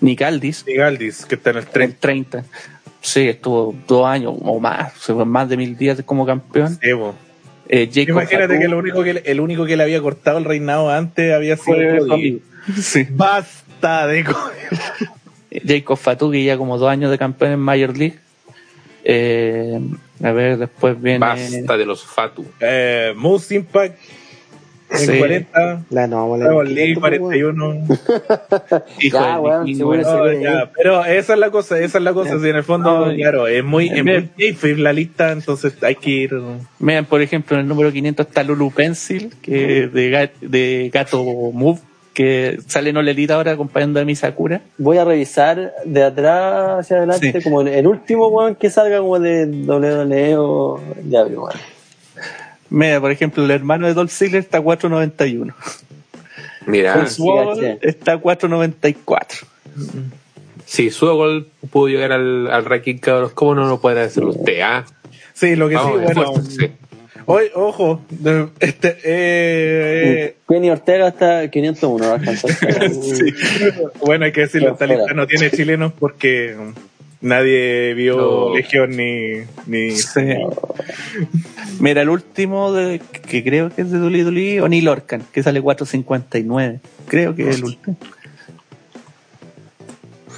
Nick 0.00 0.20
Aldis, 0.22 0.64
Y 0.66 0.74
Galdis, 0.74 1.24
que 1.24 1.36
está 1.36 1.50
en 1.50 1.56
el 1.56 1.62
en 1.64 1.70
30. 1.70 1.98
30. 2.00 2.44
Sí, 3.00 3.28
estuvo 3.28 3.74
dos 3.86 4.06
años 4.06 4.34
o 4.38 4.60
más, 4.60 4.94
o 4.96 5.16
sea, 5.16 5.24
más 5.24 5.48
de 5.48 5.56
mil 5.56 5.76
días 5.76 6.02
como 6.04 6.26
campeón. 6.26 6.78
Evo. 6.82 7.14
Eh, 7.68 7.88
Jacob 7.92 8.10
Imagínate 8.20 8.58
que, 8.58 8.68
lo 8.68 8.78
único 8.78 9.02
que 9.02 9.22
el 9.24 9.40
único 9.40 9.64
que 9.64 9.76
le 9.76 9.82
había 9.82 10.00
cortado 10.00 10.38
el 10.38 10.44
reinado 10.44 10.90
antes 10.90 11.32
había 11.32 11.56
sido 11.56 12.06
Cody. 12.06 12.42
Sí. 12.80 13.06
Basta 13.10 14.06
de 14.06 14.24
co- 14.24 14.50
Jacob 15.66 15.96
Fatu, 15.96 16.30
que 16.30 16.42
ya 16.44 16.56
como 16.58 16.76
dos 16.78 16.90
años 16.90 17.10
de 17.10 17.18
campeón 17.18 17.52
en 17.52 17.60
Major 17.60 17.96
League. 17.96 18.18
Eh, 19.04 19.78
a 20.22 20.32
ver, 20.32 20.58
después 20.58 21.00
viene. 21.00 21.18
Basta 21.20 21.76
de 21.76 21.86
los 21.86 22.04
Fatu. 22.04 22.44
eh, 22.60 23.12
Moose 23.16 23.54
Impact 23.54 23.98
en 24.94 25.06
Sí. 25.12 25.18
40. 25.18 25.82
La 25.90 26.06
no, 26.06 26.16
vamos 26.16 26.40
a 26.40 26.44
Dragon 26.44 26.74
League 26.74 26.92
esto, 26.92 27.00
pues, 27.00 27.20
weón. 27.20 27.56
41. 27.86 27.86
Hijo 29.00 29.18
Ya, 29.18 29.32
del 29.32 29.40
weón, 29.40 29.64
vikingo, 29.64 29.94
seguro 29.94 30.02
weón. 30.02 30.02
No, 30.02 30.28
se 30.30 30.36
ve 30.36 30.42
ya, 30.42 30.70
pero 30.76 31.04
esa 31.04 31.32
es 31.34 31.38
la 31.38 31.50
cosa, 31.50 31.78
esa 31.80 31.98
es 31.98 32.04
la 32.04 32.12
cosa. 32.12 32.38
Si 32.40 32.48
en 32.48 32.56
el 32.56 32.64
fondo, 32.64 33.06
No, 33.06 33.14
claro, 33.14 33.46
es 33.46 33.64
muy, 33.64 33.88
es 33.88 34.04
muy 34.04 34.28
kayfabe 34.38 34.76
la 34.76 34.92
lista, 34.92 35.32
entonces 35.32 35.74
hay 35.82 35.94
que 35.96 36.10
ir. 36.10 36.34
Miren, 36.78 37.04
por 37.04 37.20
ejemplo, 37.22 37.56
en 37.56 37.62
el 37.62 37.68
número 37.68 37.92
500 37.92 38.26
está 38.26 38.42
Lulu 38.42 38.70
Pencil, 38.70 39.32
que 39.42 39.88
de, 39.88 40.30
de 40.40 40.90
Gato 40.92 41.22
Move, 41.24 41.80
que 42.12 42.58
sale 42.68 42.90
en 42.90 42.96
Olelita 42.96 43.34
ahora 43.34 43.52
acompañando 43.52 43.98
a 44.00 44.04
mi 44.04 44.14
Sakura. 44.14 44.60
Voy 44.78 44.98
a 44.98 45.04
revisar 45.04 45.72
de 45.84 46.02
atrás 46.04 46.78
hacia 46.80 46.98
adelante, 46.98 47.32
Sí. 47.36 47.42
como 47.42 47.62
el, 47.62 47.68
el 47.68 47.86
último 47.88 48.28
weón 48.28 48.54
que 48.54 48.70
salga 48.70 48.98
como 48.98 49.18
de 49.18 49.46
WWE 49.46 50.36
o 50.36 50.80
ya, 51.08 51.24
weón. 51.24 51.50
Mira, 52.74 53.00
por 53.00 53.12
ejemplo, 53.12 53.44
el 53.44 53.50
hermano 53.52 53.86
de 53.86 53.94
Dolph 53.94 54.10
Ziggler 54.10 54.42
está 54.42 54.58
a 54.58 54.60
491. 54.60 55.54
Mira, 56.66 56.94
caché. 56.94 57.78
está 57.82 58.14
a 58.14 58.18
494. 58.18 59.46
si 60.66 60.90
Suegol 60.90 61.46
pudo 61.70 61.86
llegar 61.88 62.10
al, 62.10 62.50
al 62.50 62.64
ranking, 62.64 62.96
cabros, 62.98 63.30
¿cómo 63.32 63.54
no 63.54 63.68
lo 63.68 63.80
puede 63.80 64.00
hacer 64.00 64.24
usted? 64.24 64.60
Ah? 64.60 64.84
Sí, 65.34 65.54
lo 65.54 65.68
que 65.68 65.76
Vamos, 65.76 66.00
sí, 66.48 66.56
bueno. 66.58 66.74
Hoy, 67.26 67.44
ojo, 67.54 68.02
de- 68.10 68.48
este, 68.58 68.98
eh, 69.04 70.36
Kenny 70.48 70.70
Ortega 70.70 71.08
está 71.08 71.48
501, 71.48 72.04
va 72.06 72.10
a 72.12 72.14
alcanzar. 72.16 72.50
bueno, 74.04 74.24
hay 74.24 74.32
que 74.32 74.40
decirlo, 74.42 74.72
esta 74.72 74.86
lista 74.86 75.14
no 75.14 75.26
tiene 75.28 75.50
chilenos 75.50 75.92
porque 75.92 76.56
nadie 77.24 77.94
vio 77.94 78.16
No. 78.16 78.54
Legión 78.54 78.90
ni, 78.96 79.44
ni 79.66 79.90
Sí. 79.92 80.20
Mira, 81.80 82.02
el 82.02 82.08
último 82.08 82.72
de, 82.72 83.00
que 83.28 83.42
creo 83.42 83.70
que 83.70 83.82
es 83.82 83.90
de 83.90 83.98
WWE, 83.98 84.60
O'Neill 84.60 84.88
Orcan, 84.88 85.22
que 85.32 85.42
sale 85.42 85.60
459. 85.60 86.80
Creo 87.08 87.34
que 87.34 87.48
es 87.48 87.56
el 87.56 87.64
último. 87.64 87.96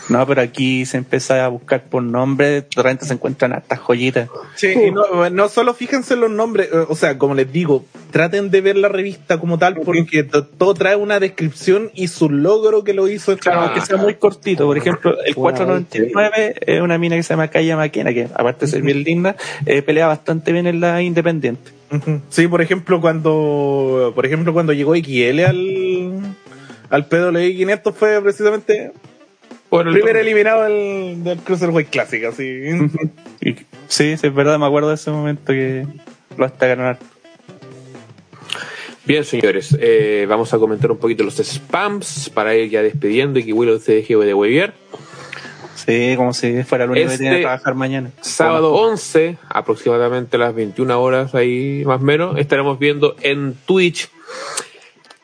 No, 0.08 0.24
pero 0.26 0.40
aquí 0.40 0.86
se 0.86 0.98
empieza 0.98 1.44
a 1.44 1.48
buscar 1.48 1.84
por 1.84 2.02
nombre, 2.02 2.46
de 2.62 2.66
repente 2.76 3.04
se 3.06 3.14
encuentran 3.14 3.52
hasta 3.52 3.76
joyitas. 3.76 4.28
Sí, 4.54 4.68
y 4.86 4.90
no, 4.92 5.28
no 5.30 5.48
solo 5.48 5.74
fíjense 5.74 6.14
en 6.14 6.20
los 6.20 6.30
nombres, 6.30 6.68
eh, 6.72 6.84
o 6.88 6.94
sea, 6.94 7.18
como 7.18 7.34
les 7.34 7.52
digo, 7.52 7.84
traten 8.12 8.50
de 8.50 8.60
ver 8.60 8.76
la 8.76 8.88
revista 8.88 9.38
como 9.40 9.58
tal 9.58 9.74
porque 9.76 10.22
to- 10.22 10.44
todo 10.46 10.74
trae 10.74 10.94
una 10.96 11.18
descripción 11.18 11.90
y 11.94 12.06
su 12.08 12.30
logro 12.30 12.84
que 12.84 12.94
lo 12.94 13.08
hizo. 13.08 13.36
Claro, 13.36 13.62
Ah. 13.62 13.74
que 13.74 13.80
sea 13.80 13.96
muy 13.96 14.14
cortito. 14.14 14.64
Por 14.66 14.78
ejemplo, 14.78 15.10
el 15.24 15.34
Bueno, 15.34 15.58
499 15.58 16.54
es 16.60 16.80
una 16.80 16.98
mina 16.98 17.16
que 17.16 17.22
se 17.24 17.30
llama 17.30 17.48
Kaya 17.48 17.76
Maquena, 17.76 18.12
que 18.14 18.28
aparte 18.32 18.66
de 18.66 18.70
ser 18.72 18.82
bien 18.82 19.02
linda, 19.02 19.34
eh, 19.66 19.82
pelea 19.82 20.06
bastante 20.06 20.52
bien 20.52 20.66
en 20.68 20.80
la 20.80 21.02
independiente. 21.02 21.72
Sí, 22.30 22.46
por 22.48 22.62
ejemplo, 22.62 23.00
cuando 23.00 24.12
por 24.14 24.26
ejemplo 24.26 24.52
cuando 24.52 24.72
llegó 24.72 24.94
XL 24.94 25.44
al 25.44 26.20
al 26.90 27.06
PWI 27.06 27.56
500 27.56 27.94
fue 27.96 28.20
precisamente 28.22 28.92
Por 29.68 29.86
el 29.88 29.92
primer 29.94 30.14
torneo. 30.14 30.22
eliminado 30.22 30.62
del, 30.64 31.24
del 31.24 31.38
Cruiserweight 31.40 31.90
Classic, 31.90 32.24
así. 32.24 32.62
Sí, 33.88 34.16
sí, 34.16 34.26
es 34.26 34.34
verdad, 34.34 34.58
me 34.58 34.66
acuerdo 34.66 34.88
de 34.88 34.96
ese 34.96 35.10
momento 35.12 35.52
que 35.52 35.86
lo 36.36 36.44
hasta 36.44 36.66
ganar. 36.66 36.98
Bien, 39.04 39.24
señores, 39.24 39.76
eh, 39.80 40.26
vamos 40.28 40.52
a 40.52 40.58
comentar 40.58 40.90
un 40.90 40.98
poquito 40.98 41.22
los 41.22 41.36
spams 41.36 42.28
para 42.30 42.56
ir 42.56 42.70
ya 42.70 42.82
despidiendo 42.82 43.38
y 43.38 43.44
que 43.44 43.52
Willow 43.52 43.78
se 43.78 43.94
deje 43.94 44.16
de 44.16 44.34
huevear. 44.34 44.74
Sí, 45.76 46.14
como 46.16 46.32
si 46.32 46.64
fuera 46.64 46.84
el 46.84 46.90
único 46.90 47.04
Este- 47.06 47.18
que 47.18 47.22
tiene 47.22 47.36
que 47.36 47.42
trabajar 47.42 47.74
mañana. 47.76 48.10
Sábado 48.20 48.74
11, 48.74 49.38
aproximadamente 49.48 50.36
a 50.36 50.40
las 50.40 50.54
21 50.54 51.00
horas, 51.00 51.34
ahí 51.36 51.84
más 51.86 52.00
o 52.00 52.04
menos, 52.04 52.36
estaremos 52.38 52.80
viendo 52.80 53.14
en 53.22 53.54
Twitch 53.66 54.08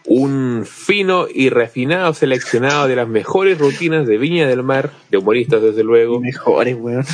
un 0.07 0.67
fino 0.69 1.27
y 1.33 1.49
refinado 1.51 2.13
seleccionado 2.15 2.89
de 2.89 2.97
las 2.97 3.09
mejores 3.09 3.59
rutinas 3.59 4.07
de 4.07 4.19
Viña 4.19 4.47
del 4.49 4.63
Mar, 4.63 4.91
de 5.11 5.19
humoristas 5.19 5.63
desde 5.63 5.85
luego, 5.85 6.21
Mejores, 6.21 6.77
weón. 6.79 7.05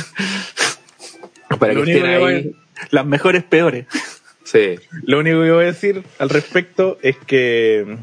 para 1.59 1.73
que 1.73 1.79
Lo 1.79 1.83
estén 1.85 2.03
que 2.03 2.17
voy 2.17 2.33
ahí. 2.33 2.55
Las 2.91 3.05
mejores 3.05 3.43
peores. 3.43 3.85
Sí. 4.43 4.75
Lo 5.03 5.19
único 5.19 5.41
que 5.43 5.51
voy 5.51 5.63
a 5.63 5.67
decir 5.67 6.03
al 6.17 6.29
respecto 6.29 6.97
es 7.01 7.15
que 7.17 7.97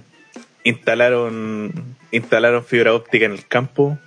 instalaron 0.64 1.72
instalaron 2.12 2.64
fibra 2.64 2.94
óptica 2.94 3.26
en 3.26 3.32
el 3.32 3.46
campo, 3.46 3.98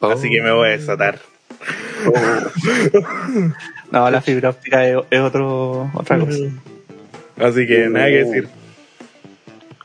Oh. 0.00 0.10
así 0.10 0.30
que 0.30 0.40
me 0.40 0.52
voy 0.52 0.68
a 0.68 0.72
desatar. 0.72 1.18
No, 3.90 4.10
la 4.10 4.20
fibra 4.20 4.50
óptica 4.50 4.86
es, 4.86 4.96
es 5.10 5.20
otro, 5.20 5.90
otra 5.94 6.18
cosa. 6.18 6.38
Así 7.38 7.66
que 7.66 7.88
nada 7.88 8.06
que 8.06 8.24
decir. 8.24 8.48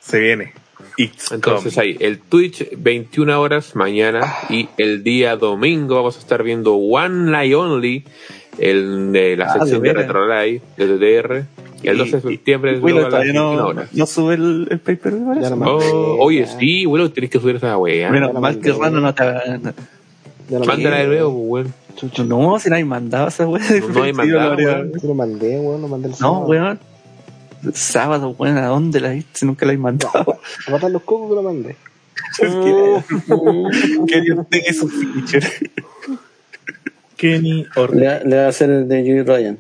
Se 0.06 0.20
viene. 0.20 0.54
It's 0.98 1.32
Entonces 1.32 1.74
coming. 1.76 1.90
ahí, 1.90 1.98
el 2.00 2.20
Twitch 2.20 2.70
21 2.78 3.40
horas 3.42 3.76
mañana 3.76 4.22
y 4.50 4.70
el 4.78 5.04
día 5.04 5.36
domingo 5.38 5.96
vamos 5.96 6.18
a 6.18 6.20
estar 6.20 6.44
viendo 6.44 6.76
One 6.76 7.32
Night 7.32 7.54
Only, 7.56 8.04
el 8.60 9.12
de 9.12 9.36
la 9.38 9.46
Ah, 9.46 9.54
sección 9.60 9.82
de 9.82 9.90
de, 9.90 9.94
veras. 9.94 10.06
Retro 10.08 10.28
Live 10.28 10.62
de 10.78 10.88
TTR. 10.88 11.46
Y 11.82 11.88
el 11.88 11.98
12 11.98 12.12
de 12.18 12.22
septiembre 12.22 12.80
Willow 12.80 13.00
las 13.02 13.10
todavía 13.10 13.32
21 13.34 13.56
no, 13.62 13.68
horas. 13.68 13.90
no 13.94 14.06
sube 14.06 14.36
el, 14.36 14.68
el 14.70 14.80
pay 14.80 14.96
per 14.98 15.14
view. 15.14 15.42
Ya 15.42 15.50
lo 15.50 15.56
Oh, 15.78 16.18
oye, 16.20 16.46
sí, 16.46 16.86
bueno, 16.86 17.10
tenés 17.12 17.30
que 17.32 17.40
subir 17.40 17.56
esa 17.56 17.78
wea. 17.78 18.10
Lo 18.12 18.34
mal 18.34 18.60
que. 18.60 18.72
Rano 18.72 19.02
no 19.02 19.14
te 19.16 19.24
Mándala 20.66 20.98
de 21.00 21.08
nuevo, 21.08 21.32
pues, 21.34 21.66
weón. 21.66 21.74
Chucho, 21.96 22.24
No, 22.24 22.60
si 22.60 22.70
no 22.70 22.76
hay 22.76 22.84
mandado 22.84 23.28
esa 23.30 23.48
weá. 23.48 23.64
No, 23.82 23.88
no 23.90 24.04
hay 24.04 24.14
mandado. 24.14 24.58
Yo 24.58 25.08
lo 25.08 25.14
mandé, 25.16 25.60
weón, 25.60 25.82
lo 25.82 25.88
mandé 25.88 26.10
el 26.10 26.16
No, 26.20 26.40
weón. 26.42 26.80
Sábado, 27.74 28.36
weón, 28.38 28.58
¿a 28.58 28.68
dónde 28.68 29.00
la 29.00 29.10
viste? 29.10 29.46
Nunca 29.46 29.66
la 29.66 29.72
hay 29.74 29.78
mandado. 29.78 30.40
A 30.68 30.72
matar 30.72 30.92
los 30.92 31.04
cocos 31.04 31.30
que 31.30 31.36
lo 31.36 31.44
mandé. 31.44 31.76
Quería 34.08 34.36
usted 34.36 34.64
que 34.66 34.74
su 34.74 34.88
feature. 34.90 35.48
Kenny 37.18 37.66
Ortega. 37.76 38.00
Le, 38.00 38.08
va- 38.08 38.24
le 38.30 38.36
va 38.38 38.46
a 38.46 38.48
hacer 38.50 38.70
el 38.70 38.88
de 38.88 39.02
Joey 39.02 39.22
Ryan. 39.24 39.58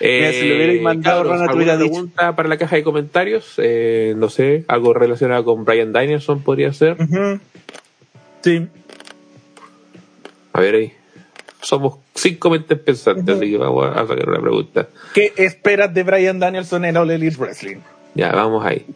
Eh, 0.00 0.30
si 0.40 0.46
le 0.48 0.56
hubierais 0.56 0.82
mandado, 0.82 1.18
cabros, 1.18 1.32
Rana, 1.32 1.44
¿alguna 1.44 1.56
hubiera 1.64 1.76
dicho. 1.76 1.90
pregunta 1.92 2.36
para 2.36 2.48
la 2.48 2.56
caja 2.56 2.76
de 2.76 2.82
comentarios? 2.82 3.54
Eh, 3.58 4.14
no 4.16 4.28
sé, 4.30 4.64
algo 4.68 4.94
relacionado 4.94 5.44
con 5.44 5.64
Brian 5.64 5.92
Danielson 5.92 6.42
podría 6.42 6.72
ser. 6.72 6.96
Ujú. 7.00 7.38
Sí. 8.42 8.66
A 10.52 10.60
ver 10.60 10.74
ahí. 10.74 10.92
Somos 11.62 11.98
cinco 12.14 12.50
mentes 12.50 12.78
pensantes, 12.78 13.36
así 13.36 13.50
que 13.50 13.56
vamos 13.58 13.86
a 13.94 14.06
sacar 14.06 14.28
una 14.28 14.40
pregunta. 14.40 14.88
¿Qué 15.14 15.32
esperas 15.36 15.92
de 15.92 16.02
Brian 16.02 16.38
Danielson 16.38 16.84
en 16.86 16.96
All 16.96 17.10
Elite 17.10 17.36
Wrestling? 17.36 17.76
Ya, 18.14 18.32
vamos 18.32 18.64
ahí. 18.64 18.86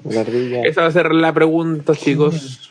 Esa 0.65 0.81
va 0.83 0.87
a 0.89 0.91
ser 0.93 1.13
la 1.15 1.33
pregunta, 1.33 1.95
chicos. 1.95 2.71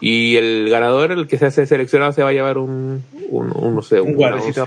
Y 0.00 0.36
el 0.36 0.68
ganador, 0.68 1.12
el 1.12 1.28
que 1.28 1.38
se 1.38 1.46
hace 1.46 1.64
seleccionado, 1.66 2.12
se 2.12 2.22
va 2.24 2.30
a 2.30 2.32
llevar 2.32 2.58
un, 2.58 3.04
un, 3.30 3.52
un, 3.56 3.74
no 3.76 3.82
sé, 3.82 4.00
Un 4.00 4.14
guardecito 4.14 4.64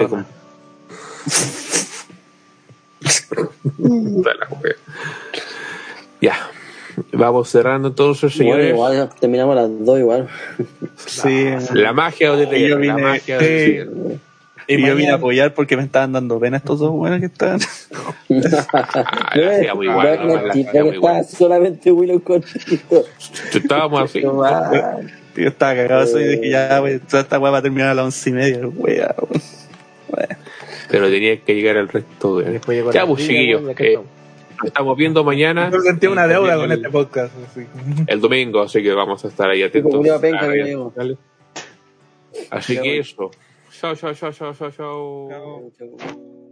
la 3.77 4.47
wea. 4.61 4.75
Ya. 6.21 6.35
Vamos 7.11 7.49
cerrando 7.49 7.89
entonces, 7.89 8.33
Bueno, 8.37 8.53
señores. 8.53 8.69
igual 8.73 9.09
terminamos 9.19 9.55
las 9.55 9.69
dos 9.85 9.99
igual. 9.99 10.27
Sí. 10.95 11.47
La 11.73 11.91
magia 11.91 12.31
de 12.31 12.45
la 12.45 12.77
vine- 12.77 13.01
magia 13.01 13.39
sí. 13.39 13.45
de 13.45 14.17
Y 14.67 14.85
yo 14.85 14.95
vine 14.95 15.11
a 15.11 15.15
apoyar 15.15 15.53
porque 15.53 15.77
me 15.77 15.83
estaban 15.83 16.13
dando 16.13 16.39
pena 16.39 16.57
estos 16.57 16.79
dos 16.79 16.91
buenos 16.91 17.19
que 17.19 17.27
estaban. 17.27 17.59
Ah, 18.73 19.31
que 19.33 20.61
está 20.61 20.79
igual. 20.79 21.25
solamente 21.25 21.91
Willow 21.91 22.21
Cortito. 22.21 23.05
Estábamos 23.53 24.03
así. 24.03 24.21
Yo 25.35 25.49
estaba 25.49 25.75
cagado 25.75 26.03
eso 26.03 26.19
y 26.19 26.27
dije, 26.27 26.49
ya, 26.49 26.81
wey, 26.81 26.99
toda 26.99 27.23
esta 27.23 27.37
weá 27.39 27.51
va 27.51 27.57
a 27.57 27.61
terminar 27.61 27.89
a 27.89 27.93
las 27.93 28.05
once 28.05 28.29
y 28.29 28.33
media, 28.33 28.67
wea, 28.67 29.13
Pero 30.89 31.09
tenía 31.09 31.37
que 31.41 31.55
llegar 31.55 31.75
el 31.75 31.89
resto. 31.89 32.41
llegó 32.41 32.91
Ya, 32.93 33.05
pues, 33.05 33.21
chiquillos, 33.21 33.61
y 33.77 33.83
eh, 33.83 33.99
estamos. 34.63 34.97
Viendo 34.97 35.25
mañana. 35.25 35.69
Yo 35.69 35.81
sentí 35.81 36.07
una 36.07 36.25
deuda 36.25 36.55
con 36.55 36.71
el, 36.71 36.77
este 36.77 36.89
podcast. 36.89 37.33
así. 37.51 37.65
el 38.07 38.21
domingo, 38.21 38.61
así 38.61 38.81
que 38.81 38.93
vamos 38.93 39.25
a 39.25 39.27
estar 39.27 39.49
ahí 39.49 39.61
atentos. 39.61 39.93
Julio 39.93 40.21
Penca, 40.21 40.39
a 40.39 40.41
las 40.43 40.51
redes 40.51 40.65
creo. 40.65 40.83
sociales. 40.85 41.17
Así 42.49 42.77
que 42.77 42.99
eso. 42.99 43.31
Chao, 43.81 43.93
chao, 43.93 44.13
chao, 44.13 44.31
chao, 44.31 44.53
chao, 44.53 44.71
chao. 44.71 45.71
Chau. 45.77 46.44